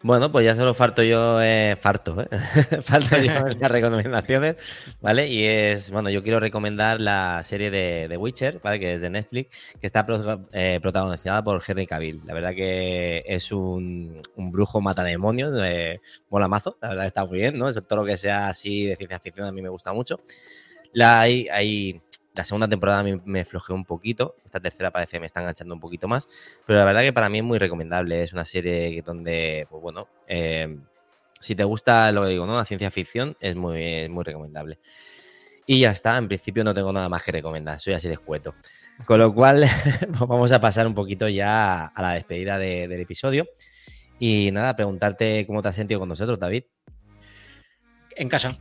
Bueno, 0.00 0.30
pues 0.30 0.46
ya 0.46 0.54
solo 0.54 0.74
falto 0.74 1.02
yo, 1.02 1.42
eh, 1.42 1.76
farto, 1.80 2.20
¿eh? 2.20 2.28
falto 2.82 3.18
yo 3.18 3.48
las 3.48 3.70
recomendaciones, 3.70 4.54
¿vale? 5.00 5.26
Y 5.26 5.44
es, 5.44 5.90
bueno, 5.90 6.08
yo 6.08 6.22
quiero 6.22 6.38
recomendar 6.38 7.00
la 7.00 7.42
serie 7.42 7.68
de, 7.68 8.06
The 8.08 8.16
Witcher, 8.16 8.60
¿vale? 8.62 8.78
Que 8.78 8.94
es 8.94 9.00
de 9.00 9.10
Netflix, 9.10 9.56
que 9.80 9.88
está 9.88 10.06
eh, 10.52 10.78
protagonizada 10.80 11.42
por 11.42 11.60
Henry 11.66 11.84
Cavill. 11.84 12.22
La 12.24 12.32
verdad 12.32 12.54
que 12.54 13.24
es 13.26 13.50
un, 13.50 14.20
brujo 14.36 14.80
mata 14.80 15.02
demonios, 15.02 15.52
eh, 15.60 16.00
mola 16.30 16.46
mazo, 16.46 16.78
la 16.80 16.90
verdad 16.90 17.06
está 17.06 17.26
muy 17.26 17.40
bien, 17.40 17.58
¿no? 17.58 17.72
todo 17.72 18.02
lo 18.02 18.04
que 18.04 18.16
sea 18.16 18.48
así 18.48 18.86
de 18.86 18.94
ciencia 18.94 19.18
ficción 19.18 19.48
a 19.48 19.52
mí 19.52 19.62
me 19.62 19.68
gusta 19.68 19.92
mucho. 19.92 20.20
La, 20.92 21.20
hay, 21.20 21.48
hay 21.48 22.00
la 22.38 22.44
segunda 22.44 22.68
temporada 22.68 23.02
me, 23.02 23.20
me 23.24 23.44
flojeó 23.44 23.74
un 23.74 23.84
poquito. 23.84 24.36
Esta 24.44 24.60
tercera 24.60 24.92
parece 24.92 25.12
que 25.12 25.20
me 25.20 25.26
está 25.26 25.40
enganchando 25.40 25.74
un 25.74 25.80
poquito 25.80 26.06
más. 26.06 26.28
Pero 26.64 26.78
la 26.78 26.84
verdad 26.84 27.02
que 27.02 27.12
para 27.12 27.28
mí 27.28 27.38
es 27.38 27.44
muy 27.44 27.58
recomendable. 27.58 28.22
Es 28.22 28.32
una 28.32 28.44
serie 28.44 29.02
donde, 29.02 29.66
pues 29.68 29.82
bueno, 29.82 30.06
eh, 30.28 30.78
si 31.40 31.56
te 31.56 31.64
gusta 31.64 32.12
lo 32.12 32.22
que 32.22 32.28
digo, 32.28 32.46
¿no? 32.46 32.56
La 32.56 32.64
ciencia 32.64 32.92
ficción 32.92 33.36
es 33.40 33.56
muy, 33.56 34.08
muy 34.08 34.22
recomendable. 34.22 34.78
Y 35.66 35.80
ya 35.80 35.90
está, 35.90 36.16
en 36.16 36.28
principio 36.28 36.62
no 36.62 36.72
tengo 36.72 36.92
nada 36.92 37.08
más 37.08 37.24
que 37.24 37.32
recomendar, 37.32 37.78
soy 37.80 37.92
así 37.92 38.06
de 38.06 38.14
escueto. 38.14 38.54
Con 39.04 39.18
lo 39.18 39.34
cual, 39.34 39.66
pues 40.16 40.20
vamos 40.20 40.52
a 40.52 40.60
pasar 40.60 40.86
un 40.86 40.94
poquito 40.94 41.28
ya 41.28 41.86
a 41.86 42.02
la 42.02 42.12
despedida 42.12 42.56
del 42.56 42.92
episodio. 42.92 43.48
Y 44.20 44.50
nada, 44.52 44.76
preguntarte 44.76 45.44
cómo 45.44 45.60
te 45.60 45.68
has 45.68 45.76
sentido 45.76 45.98
con 45.98 46.08
nosotros, 46.08 46.38
David. 46.38 46.64
En 48.16 48.28
casa. 48.28 48.56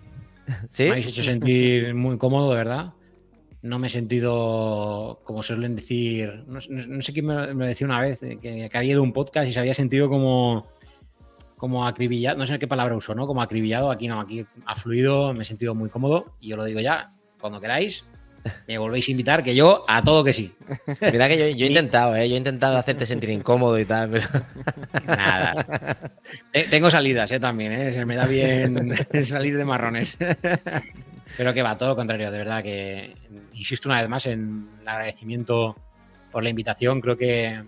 ¿Sí? 0.67 0.85
Me 0.85 0.91
habéis 0.91 1.07
hecho 1.09 1.23
sentir 1.23 1.93
muy 1.93 2.17
cómodo, 2.17 2.49
de 2.49 2.57
verdad 2.57 2.96
no 3.67 3.79
me 3.79 3.87
he 3.87 3.89
sentido, 3.89 5.21
como 5.23 5.43
suelen 5.43 5.75
decir, 5.75 6.43
no, 6.47 6.59
sé 6.59 7.13
quién 7.13 7.25
me, 7.25 7.67
decía 7.67 7.85
una 7.85 8.01
vez, 8.01 8.19
que, 8.19 8.39
que, 8.39 8.69
había 8.73 8.93
ido 8.93 9.03
un 9.03 9.13
podcast 9.13 9.47
y 9.47 9.53
se 9.53 9.59
había 9.59 9.73
sentido 9.73 10.09
como, 10.09 10.67
como 11.57 11.87
acribillado, 11.87 12.37
no 12.37 12.45
sé 12.45 12.59
qué 12.59 12.67
palabra 12.67 12.95
uso, 12.95 13.15
¿no? 13.15 13.27
Como 13.27 13.41
acribillado, 13.41 13.91
aquí 13.91 14.07
no, 14.07 14.19
aquí 14.19 14.45
ha 14.65 14.75
fluido, 14.75 15.33
me 15.33 15.41
he 15.41 15.45
sentido 15.45 15.75
muy 15.75 15.89
cómodo 15.89 16.35
y 16.39 16.49
yo 16.49 16.57
lo 16.57 16.63
digo 16.63 16.79
ya, 16.79 17.11
cuando 17.39 17.59
queráis, 17.59 18.05
me 18.67 18.77
volvéis 18.77 19.07
a 19.07 19.11
invitar, 19.11 19.43
que 19.43 19.55
yo 19.55 19.83
a 19.87 20.01
todo 20.03 20.23
que 20.23 20.33
sí. 20.33 20.53
Mira 21.11 21.27
que 21.27 21.55
yo, 21.55 21.65
he 21.65 21.69
intentado, 21.69 22.15
¿eh? 22.15 22.29
Yo 22.29 22.35
he 22.35 22.37
intentado 22.37 22.77
hacerte 22.77 23.05
sentir 23.05 23.29
incómodo 23.29 23.77
y 23.79 23.85
tal, 23.85 24.09
pero... 24.09 24.27
Nada. 25.05 25.65
Tengo 26.69 26.89
salidas, 26.89 27.31
¿eh? 27.31 27.39
También, 27.39 27.71
¿eh? 27.71 27.91
Se 27.91 28.05
me 28.05 28.15
da 28.15 28.25
bien 28.25 28.95
salir 29.23 29.57
de 29.57 29.65
marrones. 29.65 30.17
Pero 31.35 31.53
que 31.53 31.61
va, 31.61 31.77
todo 31.77 31.89
lo 31.89 31.95
contrario, 31.95 32.31
de 32.31 32.37
verdad 32.37 32.63
que 32.63 33.15
insisto 33.53 33.89
una 33.89 33.99
vez 33.99 34.09
más 34.09 34.25
en 34.25 34.69
el 34.81 34.87
agradecimiento 34.87 35.75
por 36.31 36.43
la 36.43 36.49
invitación. 36.49 37.01
Creo 37.01 37.17
que 37.17 37.63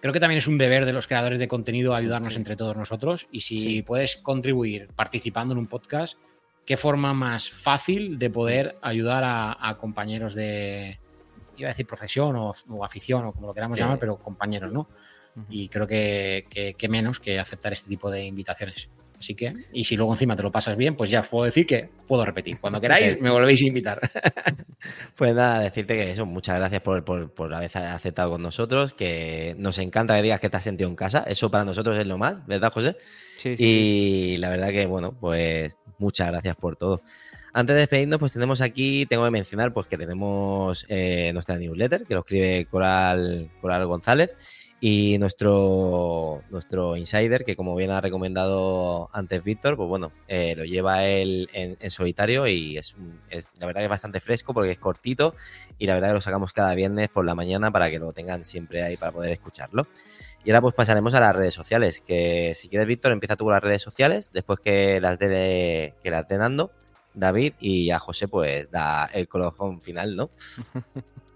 creo 0.00 0.12
que 0.12 0.20
también 0.20 0.38
es 0.38 0.46
un 0.46 0.58
deber 0.58 0.86
de 0.86 0.92
los 0.92 1.06
creadores 1.06 1.38
de 1.38 1.48
contenido 1.48 1.94
ayudarnos 1.94 2.36
entre 2.36 2.56
todos 2.56 2.76
nosotros. 2.76 3.28
Y 3.30 3.40
si 3.40 3.82
puedes 3.82 4.16
contribuir 4.16 4.88
participando 4.94 5.52
en 5.52 5.58
un 5.58 5.66
podcast, 5.66 6.18
qué 6.64 6.76
forma 6.76 7.14
más 7.14 7.50
fácil 7.50 8.18
de 8.18 8.30
poder 8.30 8.78
ayudar 8.82 9.22
a, 9.24 9.76
compañeros 9.78 10.34
de, 10.34 10.98
iba 11.56 11.68
a 11.68 11.72
decir 11.72 11.86
profesión 11.86 12.36
o, 12.36 12.84
afición 12.84 13.26
o 13.26 13.32
como 13.32 13.48
lo 13.48 13.54
queramos 13.54 13.78
llamar, 13.78 13.98
pero 13.98 14.16
compañeros, 14.16 14.72
¿no? 14.72 14.88
Y 15.48 15.68
creo 15.68 15.86
que, 15.86 16.74
que 16.76 16.88
menos 16.88 17.20
que 17.20 17.38
aceptar 17.38 17.72
este 17.72 17.88
tipo 17.88 18.10
de 18.10 18.24
invitaciones. 18.24 18.88
Así 19.20 19.34
que, 19.34 19.52
y 19.74 19.84
si 19.84 19.98
luego 19.98 20.14
encima 20.14 20.34
te 20.34 20.42
lo 20.42 20.50
pasas 20.50 20.78
bien, 20.78 20.96
pues 20.96 21.10
ya 21.10 21.22
puedo 21.22 21.44
decir 21.44 21.66
que 21.66 21.90
puedo 22.06 22.24
repetir. 22.24 22.58
Cuando 22.58 22.80
queráis, 22.80 23.20
me 23.20 23.28
volvéis 23.28 23.60
a 23.60 23.66
invitar. 23.66 24.00
pues 25.14 25.34
nada, 25.34 25.60
decirte 25.60 25.94
que 25.94 26.10
eso, 26.10 26.24
muchas 26.24 26.56
gracias 26.56 26.80
por, 26.80 27.04
por, 27.04 27.52
haber 27.52 27.70
aceptado 27.76 28.30
con 28.30 28.42
nosotros, 28.42 28.94
que 28.94 29.54
nos 29.58 29.78
encanta 29.78 30.16
que 30.16 30.22
digas 30.22 30.40
que 30.40 30.48
te 30.48 30.56
has 30.56 30.64
sentido 30.64 30.88
en 30.88 30.96
casa. 30.96 31.22
Eso 31.26 31.50
para 31.50 31.66
nosotros 31.66 31.98
es 31.98 32.06
lo 32.06 32.16
más, 32.16 32.46
¿verdad, 32.46 32.72
José? 32.72 32.96
Sí, 33.36 33.58
sí. 33.58 33.64
Y 33.64 34.36
la 34.38 34.48
verdad 34.48 34.70
que, 34.70 34.86
bueno, 34.86 35.12
pues 35.12 35.76
muchas 35.98 36.28
gracias 36.28 36.56
por 36.56 36.76
todo. 36.76 37.02
Antes 37.52 37.74
de 37.74 37.80
despedirnos, 37.80 38.20
pues 38.20 38.32
tenemos 38.32 38.62
aquí, 38.62 39.04
tengo 39.04 39.24
que 39.24 39.30
mencionar, 39.30 39.74
pues 39.74 39.86
que 39.86 39.98
tenemos 39.98 40.86
eh, 40.88 41.30
nuestra 41.34 41.58
newsletter, 41.58 42.06
que 42.06 42.14
lo 42.14 42.20
escribe 42.20 42.64
Coral, 42.70 43.50
Coral 43.60 43.86
González. 43.86 44.30
Y 44.82 45.18
nuestro, 45.18 46.42
nuestro 46.48 46.96
insider, 46.96 47.44
que 47.44 47.54
como 47.54 47.76
bien 47.76 47.90
ha 47.90 48.00
recomendado 48.00 49.10
antes 49.12 49.44
Víctor, 49.44 49.76
pues 49.76 49.86
bueno, 49.90 50.10
eh, 50.26 50.54
lo 50.56 50.64
lleva 50.64 51.06
él 51.06 51.50
en, 51.52 51.90
solitario 51.90 52.46
y 52.46 52.78
es, 52.78 52.96
la 53.58 53.66
verdad 53.66 53.82
que 53.82 53.84
es 53.84 53.90
bastante 53.90 54.20
fresco 54.20 54.54
porque 54.54 54.70
es 54.70 54.78
cortito 54.78 55.34
y 55.78 55.86
la 55.86 55.92
verdad 55.92 56.08
que 56.08 56.14
lo 56.14 56.20
sacamos 56.22 56.54
cada 56.54 56.74
viernes 56.74 57.10
por 57.10 57.26
la 57.26 57.34
mañana 57.34 57.70
para 57.70 57.90
que 57.90 57.98
lo 57.98 58.10
tengan 58.12 58.46
siempre 58.46 58.82
ahí 58.82 58.96
para 58.96 59.12
poder 59.12 59.32
escucharlo. 59.32 59.86
Y 60.44 60.50
ahora 60.50 60.62
pues 60.62 60.74
pasaremos 60.74 61.12
a 61.12 61.20
las 61.20 61.36
redes 61.36 61.52
sociales, 61.52 62.00
que 62.00 62.54
si 62.54 62.70
quieres, 62.70 62.88
Víctor, 62.88 63.12
empieza 63.12 63.36
tú 63.36 63.44
con 63.44 63.52
las 63.52 63.62
redes 63.62 63.82
sociales, 63.82 64.30
después 64.32 64.60
que 64.60 64.98
las 64.98 65.18
dé 65.18 65.92
que 66.02 66.10
las 66.10 66.26
dé 66.26 66.38
Nando, 66.38 66.70
David, 67.12 67.52
y 67.60 67.90
a 67.90 67.98
José 67.98 68.28
pues 68.28 68.70
da 68.70 69.04
el 69.12 69.28
colofón 69.28 69.82
final, 69.82 70.16
¿no? 70.16 70.30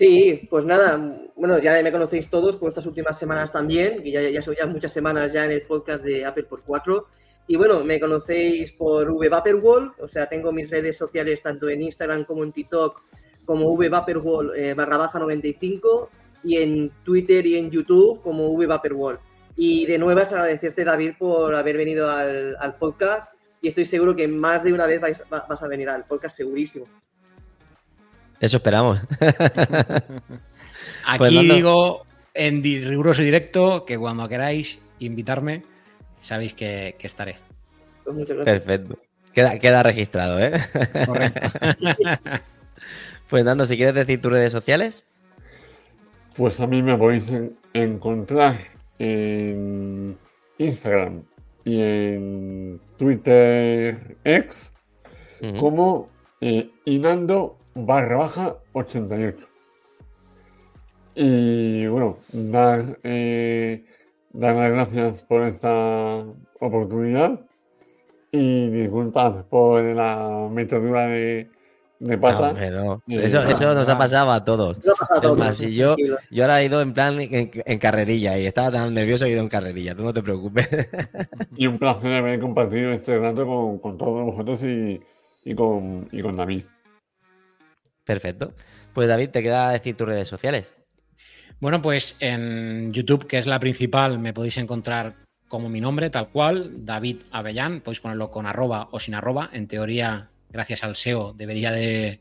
Sí, 0.00 0.48
pues 0.48 0.64
nada, 0.64 0.96
bueno, 1.36 1.58
ya 1.58 1.82
me 1.82 1.92
conocéis 1.92 2.30
todos 2.30 2.56
por 2.56 2.70
estas 2.70 2.86
últimas 2.86 3.18
semanas 3.18 3.52
también, 3.52 4.02
que 4.02 4.10
ya, 4.10 4.30
ya 4.30 4.40
son 4.40 4.54
ya 4.54 4.64
muchas 4.64 4.94
semanas 4.94 5.34
ya 5.34 5.44
en 5.44 5.50
el 5.50 5.60
podcast 5.60 6.02
de 6.02 6.24
Apple 6.24 6.44
por 6.44 6.62
4. 6.62 7.06
Y 7.48 7.56
bueno, 7.56 7.84
me 7.84 8.00
conocéis 8.00 8.72
por 8.72 9.12
VVaporWall, 9.12 9.92
o 9.98 10.08
sea, 10.08 10.26
tengo 10.26 10.52
mis 10.52 10.70
redes 10.70 10.96
sociales 10.96 11.42
tanto 11.42 11.68
en 11.68 11.82
Instagram 11.82 12.24
como 12.24 12.44
en 12.44 12.52
TikTok 12.52 13.02
como 13.44 13.76
VVaporWall 13.76 14.56
eh, 14.56 14.72
barra 14.72 14.96
baja 14.96 15.18
95 15.18 16.08
y 16.44 16.56
en 16.56 16.90
Twitter 17.04 17.44
y 17.44 17.58
en 17.58 17.70
YouTube 17.70 18.22
como 18.22 18.56
VVaporWall. 18.56 19.18
Y 19.54 19.84
de 19.84 19.98
nuevo 19.98 20.18
es 20.18 20.32
agradecerte, 20.32 20.82
David, 20.82 21.12
por 21.18 21.54
haber 21.54 21.76
venido 21.76 22.08
al, 22.10 22.56
podcast 22.78 23.34
y 23.60 23.68
estoy 23.68 23.84
seguro 23.84 24.16
que 24.16 24.26
más 24.26 24.64
de 24.64 24.72
una 24.72 24.86
vez 24.86 25.02
vas 25.28 25.62
a 25.62 25.68
venir 25.68 25.90
al 25.90 26.06
podcast, 26.06 26.38
segurísimo. 26.38 26.86
Eso 28.40 28.56
esperamos. 28.56 29.00
Aquí 31.06 31.18
pues 31.18 31.30
digo 31.30 32.06
en 32.34 32.62
riguroso 32.62 33.22
directo 33.22 33.84
que 33.84 33.98
cuando 33.98 34.28
queráis 34.28 34.80
invitarme, 34.98 35.62
sabéis 36.20 36.54
que, 36.54 36.96
estaré. 37.00 37.36
Pues 38.04 38.16
muchas 38.16 38.38
gracias. 38.38 38.62
Perfecto. 38.62 38.98
Queda, 39.32 39.82
registrado, 39.82 40.40
¿eh? 40.40 40.52
Correcto. 41.06 41.40
pues 43.28 43.44
Nando, 43.44 43.66
si 43.66 43.76
quieres 43.76 43.94
decir 43.94 44.20
tus 44.20 44.32
redes 44.32 44.52
sociales. 44.52 45.04
Pues 46.36 46.58
a 46.60 46.66
mí 46.66 46.82
me 46.82 46.96
podéis 46.96 47.26
encontrar 47.74 48.58
en 48.98 50.16
Instagram 50.58 51.22
y 51.64 51.80
en 51.80 52.80
Twitter 52.96 54.16
X 54.24 54.72
como 55.58 56.08
eh, 56.40 56.70
Inando 56.86 57.59
barra 57.74 58.16
baja 58.16 58.56
88. 58.72 59.46
Y 61.14 61.86
bueno, 61.86 62.18
dar, 62.32 62.98
eh, 63.02 63.84
dar 64.32 64.56
las 64.56 64.70
gracias 64.70 65.24
por 65.24 65.42
esta 65.42 66.24
oportunidad 66.60 67.40
y 68.32 68.70
disculpad 68.70 69.44
por 69.46 69.82
la 69.82 70.48
metodura 70.50 71.08
de, 71.08 71.50
de 71.98 72.18
pata. 72.18 72.54
Eso, 73.08 73.42
eso, 73.42 73.74
nos 73.74 73.88
ha 73.88 73.98
pasado 73.98 74.30
a 74.30 74.44
todos. 74.44 74.78
yo, 75.70 75.96
yo 76.30 76.44
ahora 76.44 76.62
he 76.62 76.66
ido 76.66 76.80
en 76.80 76.94
plan 76.94 77.18
en, 77.20 77.78
carrerilla 77.78 78.38
y 78.38 78.46
estaba 78.46 78.70
tan 78.70 78.94
nervioso 78.94 79.24
que 79.24 79.32
he 79.32 79.34
ido 79.34 79.42
en 79.42 79.48
carrerilla, 79.48 79.94
tú 79.94 80.04
no 80.04 80.14
te 80.14 80.22
preocupes. 80.22 80.68
Y 81.56 81.66
un 81.66 81.78
placer 81.78 82.14
haber 82.14 82.40
compartido 82.40 82.92
este 82.92 83.18
rato 83.18 83.44
con, 83.44 83.78
con 83.78 83.98
todos 83.98 84.24
vosotros 84.24 84.62
y, 84.62 85.00
y, 85.44 85.54
con, 85.54 86.08
y 86.12 86.22
con 86.22 86.36
David. 86.36 86.64
Perfecto. 88.10 88.54
Pues 88.92 89.06
David, 89.06 89.28
te 89.28 89.40
queda 89.40 89.70
decir 89.70 89.96
tus 89.96 90.08
redes 90.08 90.26
sociales. 90.26 90.74
Bueno, 91.60 91.80
pues 91.80 92.16
en 92.18 92.92
YouTube, 92.92 93.28
que 93.28 93.38
es 93.38 93.46
la 93.46 93.60
principal, 93.60 94.18
me 94.18 94.32
podéis 94.32 94.58
encontrar 94.58 95.14
como 95.46 95.68
mi 95.68 95.80
nombre, 95.80 96.10
tal 96.10 96.30
cual, 96.30 96.84
David 96.84 97.18
Avellán, 97.30 97.82
podéis 97.82 98.00
ponerlo 98.00 98.32
con 98.32 98.46
arroba 98.46 98.88
o 98.90 98.98
sin 98.98 99.14
arroba. 99.14 99.48
En 99.52 99.68
teoría, 99.68 100.28
gracias 100.48 100.82
al 100.82 100.96
SEO, 100.96 101.34
debería 101.34 101.70
de, 101.70 102.18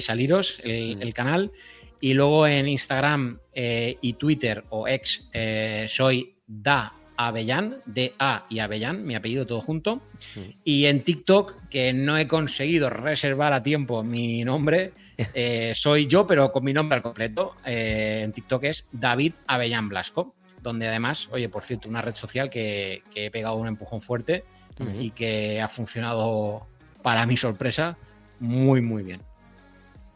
saliros 0.00 0.60
mm. 0.64 1.00
el, 1.00 1.14
canal. 1.14 1.52
Y 2.00 2.14
luego 2.14 2.48
en 2.48 2.66
Instagram 2.66 3.38
eh, 3.52 3.98
y 4.00 4.14
Twitter 4.14 4.64
o 4.70 4.88
ex 4.88 5.28
eh, 5.32 5.86
soy 5.88 6.34
Da 6.44 6.92
Avellán, 7.26 7.82
D-A 7.84 8.46
y 8.48 8.60
Avellán, 8.60 9.04
mi 9.04 9.14
apellido 9.14 9.46
todo 9.46 9.60
junto. 9.60 10.00
Y 10.64 10.86
en 10.86 11.04
TikTok, 11.04 11.68
que 11.68 11.92
no 11.92 12.16
he 12.16 12.26
conseguido 12.26 12.88
reservar 12.88 13.52
a 13.52 13.62
tiempo 13.62 14.02
mi 14.02 14.42
nombre, 14.42 14.92
eh, 15.34 15.72
soy 15.74 16.06
yo, 16.06 16.26
pero 16.26 16.50
con 16.50 16.64
mi 16.64 16.72
nombre 16.72 16.96
al 16.96 17.02
completo. 17.02 17.56
Eh, 17.66 18.22
en 18.24 18.32
TikTok 18.32 18.64
es 18.64 18.86
David 18.90 19.34
Avellán 19.46 19.90
Blasco, 19.90 20.34
donde 20.62 20.88
además, 20.88 21.28
oye, 21.30 21.50
por 21.50 21.62
cierto, 21.62 21.90
una 21.90 22.00
red 22.00 22.14
social 22.14 22.48
que, 22.48 23.02
he 23.14 23.30
pegado 23.30 23.56
un 23.56 23.68
empujón 23.68 24.00
fuerte 24.00 24.44
y 24.98 25.10
que 25.10 25.60
ha 25.60 25.68
funcionado, 25.68 26.66
para 27.02 27.26
mi 27.26 27.36
sorpresa, 27.36 27.98
muy, 28.38 28.80
muy 28.80 29.02
bien. 29.02 29.20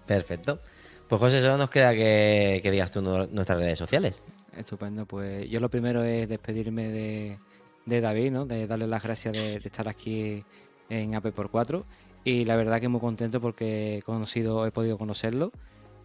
Perfecto. 0.07 0.59
Pues 1.07 1.21
José, 1.21 1.43
solo 1.43 1.59
nos 1.59 1.69
queda 1.69 1.93
que, 1.93 2.63
digas 2.65 2.91
tú 2.91 3.03
nuestras 3.03 3.59
redes 3.59 3.79
sociales. 3.79 4.23
Estupendo, 4.57 5.07
pues 5.07 5.49
yo 5.49 5.61
lo 5.61 5.69
primero 5.69 6.03
es 6.03 6.29
despedirme 6.29 6.89
de, 6.89 8.01
David, 8.01 8.31
¿no? 8.31 8.47
De 8.47 8.67
darle 8.67 8.87
las 8.87 9.03
gracias 9.03 9.35
de, 9.35 9.57
estar 9.57 9.89
aquí 9.89 10.45
en 10.89 11.15
AP 11.15 11.33
por 11.33 11.51
4 11.51 11.85
y 12.25 12.45
la 12.45 12.57
verdad 12.57 12.81
que 12.81 12.89
muy 12.89 13.01
contento 13.01 13.41
porque 13.41 13.99
he 13.99 14.03
conocido, 14.03 14.67
he 14.67 14.71
podido 14.71 14.97
conocerlo 14.97 15.53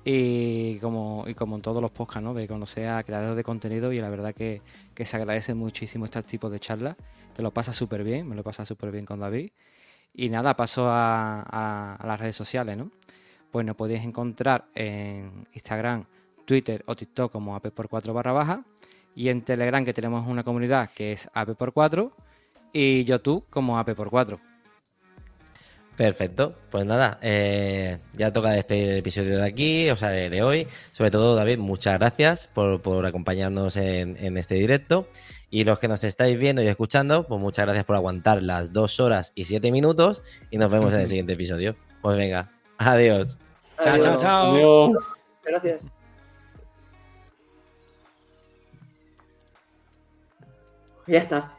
y 0.04 0.80
como, 0.80 1.26
y 1.28 1.34
como 1.34 1.56
en 1.56 1.62
todos 1.62 1.82
los 1.82 1.92
podcasts, 1.92 2.24
¿no? 2.24 2.34
de 2.34 2.48
conocer 2.48 2.88
a 2.88 3.04
creadores 3.04 3.36
de 3.36 3.44
contenido 3.44 3.92
y 3.94 4.00
la 4.00 4.10
verdad 4.10 4.34
que, 4.34 4.62
se 4.98 5.18
agradece 5.18 5.54
muchísimo 5.54 6.06
este 6.06 6.24
tipo 6.24 6.50
de 6.50 6.60
charlas, 6.60 6.96
te 7.34 7.42
lo 7.42 7.52
pasa 7.52 7.74
súper 7.74 8.04
bien, 8.04 8.28
me 8.28 8.36
lo 8.36 8.44
pasa 8.44 8.66
súper 8.66 8.92
bien 8.92 9.06
con 9.06 9.20
David 9.20 9.52
y 10.14 10.30
nada, 10.30 10.56
paso 10.56 10.88
a, 10.90 11.98
las 12.04 12.20
redes 12.20 12.36
sociales, 12.36 12.78
¿no? 12.78 12.92
Pues 13.52 13.66
nos 13.66 13.76
podéis 13.76 14.04
encontrar 14.04 14.66
en 14.76 15.46
Instagram, 15.54 16.06
Twitter 16.50 16.82
o 16.88 16.96
TikTok 16.96 17.32
como 17.32 17.56
AP 17.56 17.70
por 17.70 17.88
4 17.88 18.12
barra 18.12 18.32
baja 18.32 18.64
y 19.14 19.30
en 19.30 19.44
Telegram 19.44 19.86
que 19.86 19.94
tenemos 19.94 20.28
una 20.28 20.44
comunidad 20.44 20.90
que 20.90 21.12
es 21.12 21.30
AP 21.36 21.56
por 21.56 21.74
4 21.74 22.12
y 22.74 23.04
YouTube 23.04 23.46
como 23.52 23.78
AP 23.78 23.94
por 23.94 24.10
4. 24.10 24.40
Perfecto, 25.96 26.56
pues 26.72 26.86
nada, 26.86 27.20
eh, 27.22 28.00
ya 28.14 28.34
toca 28.34 28.50
despedir 28.50 28.88
el 28.88 28.98
episodio 28.98 29.38
de 29.38 29.46
aquí, 29.46 29.90
o 29.92 29.96
sea, 29.96 30.10
de, 30.10 30.42
hoy. 30.42 30.66
Sobre 30.92 31.12
todo, 31.12 31.36
David, 31.36 31.60
muchas 31.60 32.00
gracias 32.00 32.48
por, 32.48 33.06
acompañarnos 33.06 33.76
en, 33.78 34.38
este 34.38 34.56
directo. 34.56 35.08
Y 35.52 35.66
los 35.66 35.78
que 35.78 35.88
nos 35.88 36.04
estáis 36.04 36.40
viendo 36.40 36.64
y 36.64 36.68
escuchando, 36.68 37.28
pues 37.28 37.40
muchas 37.40 37.66
gracias 37.66 37.86
por 37.86 37.96
aguantar 37.98 38.42
las 38.42 38.72
dos 38.72 39.00
horas 39.00 39.34
y 39.36 39.44
siete 39.44 39.72
minutos. 39.72 40.24
Y 40.50 40.58
nos 40.58 40.72
vemos 40.72 40.94
en 40.94 41.02
el 41.02 41.08
siguiente 41.08 41.34
episodio. 41.34 41.76
Pues 42.02 42.18
venga, 42.18 42.50
adiós. 42.78 43.38
Chao, 43.84 44.00
chao, 44.00 44.18
chao. 44.18 44.54
Adiós. 44.56 45.04
Gracias. 45.44 45.99
Ya 51.10 51.18
está. 51.18 51.59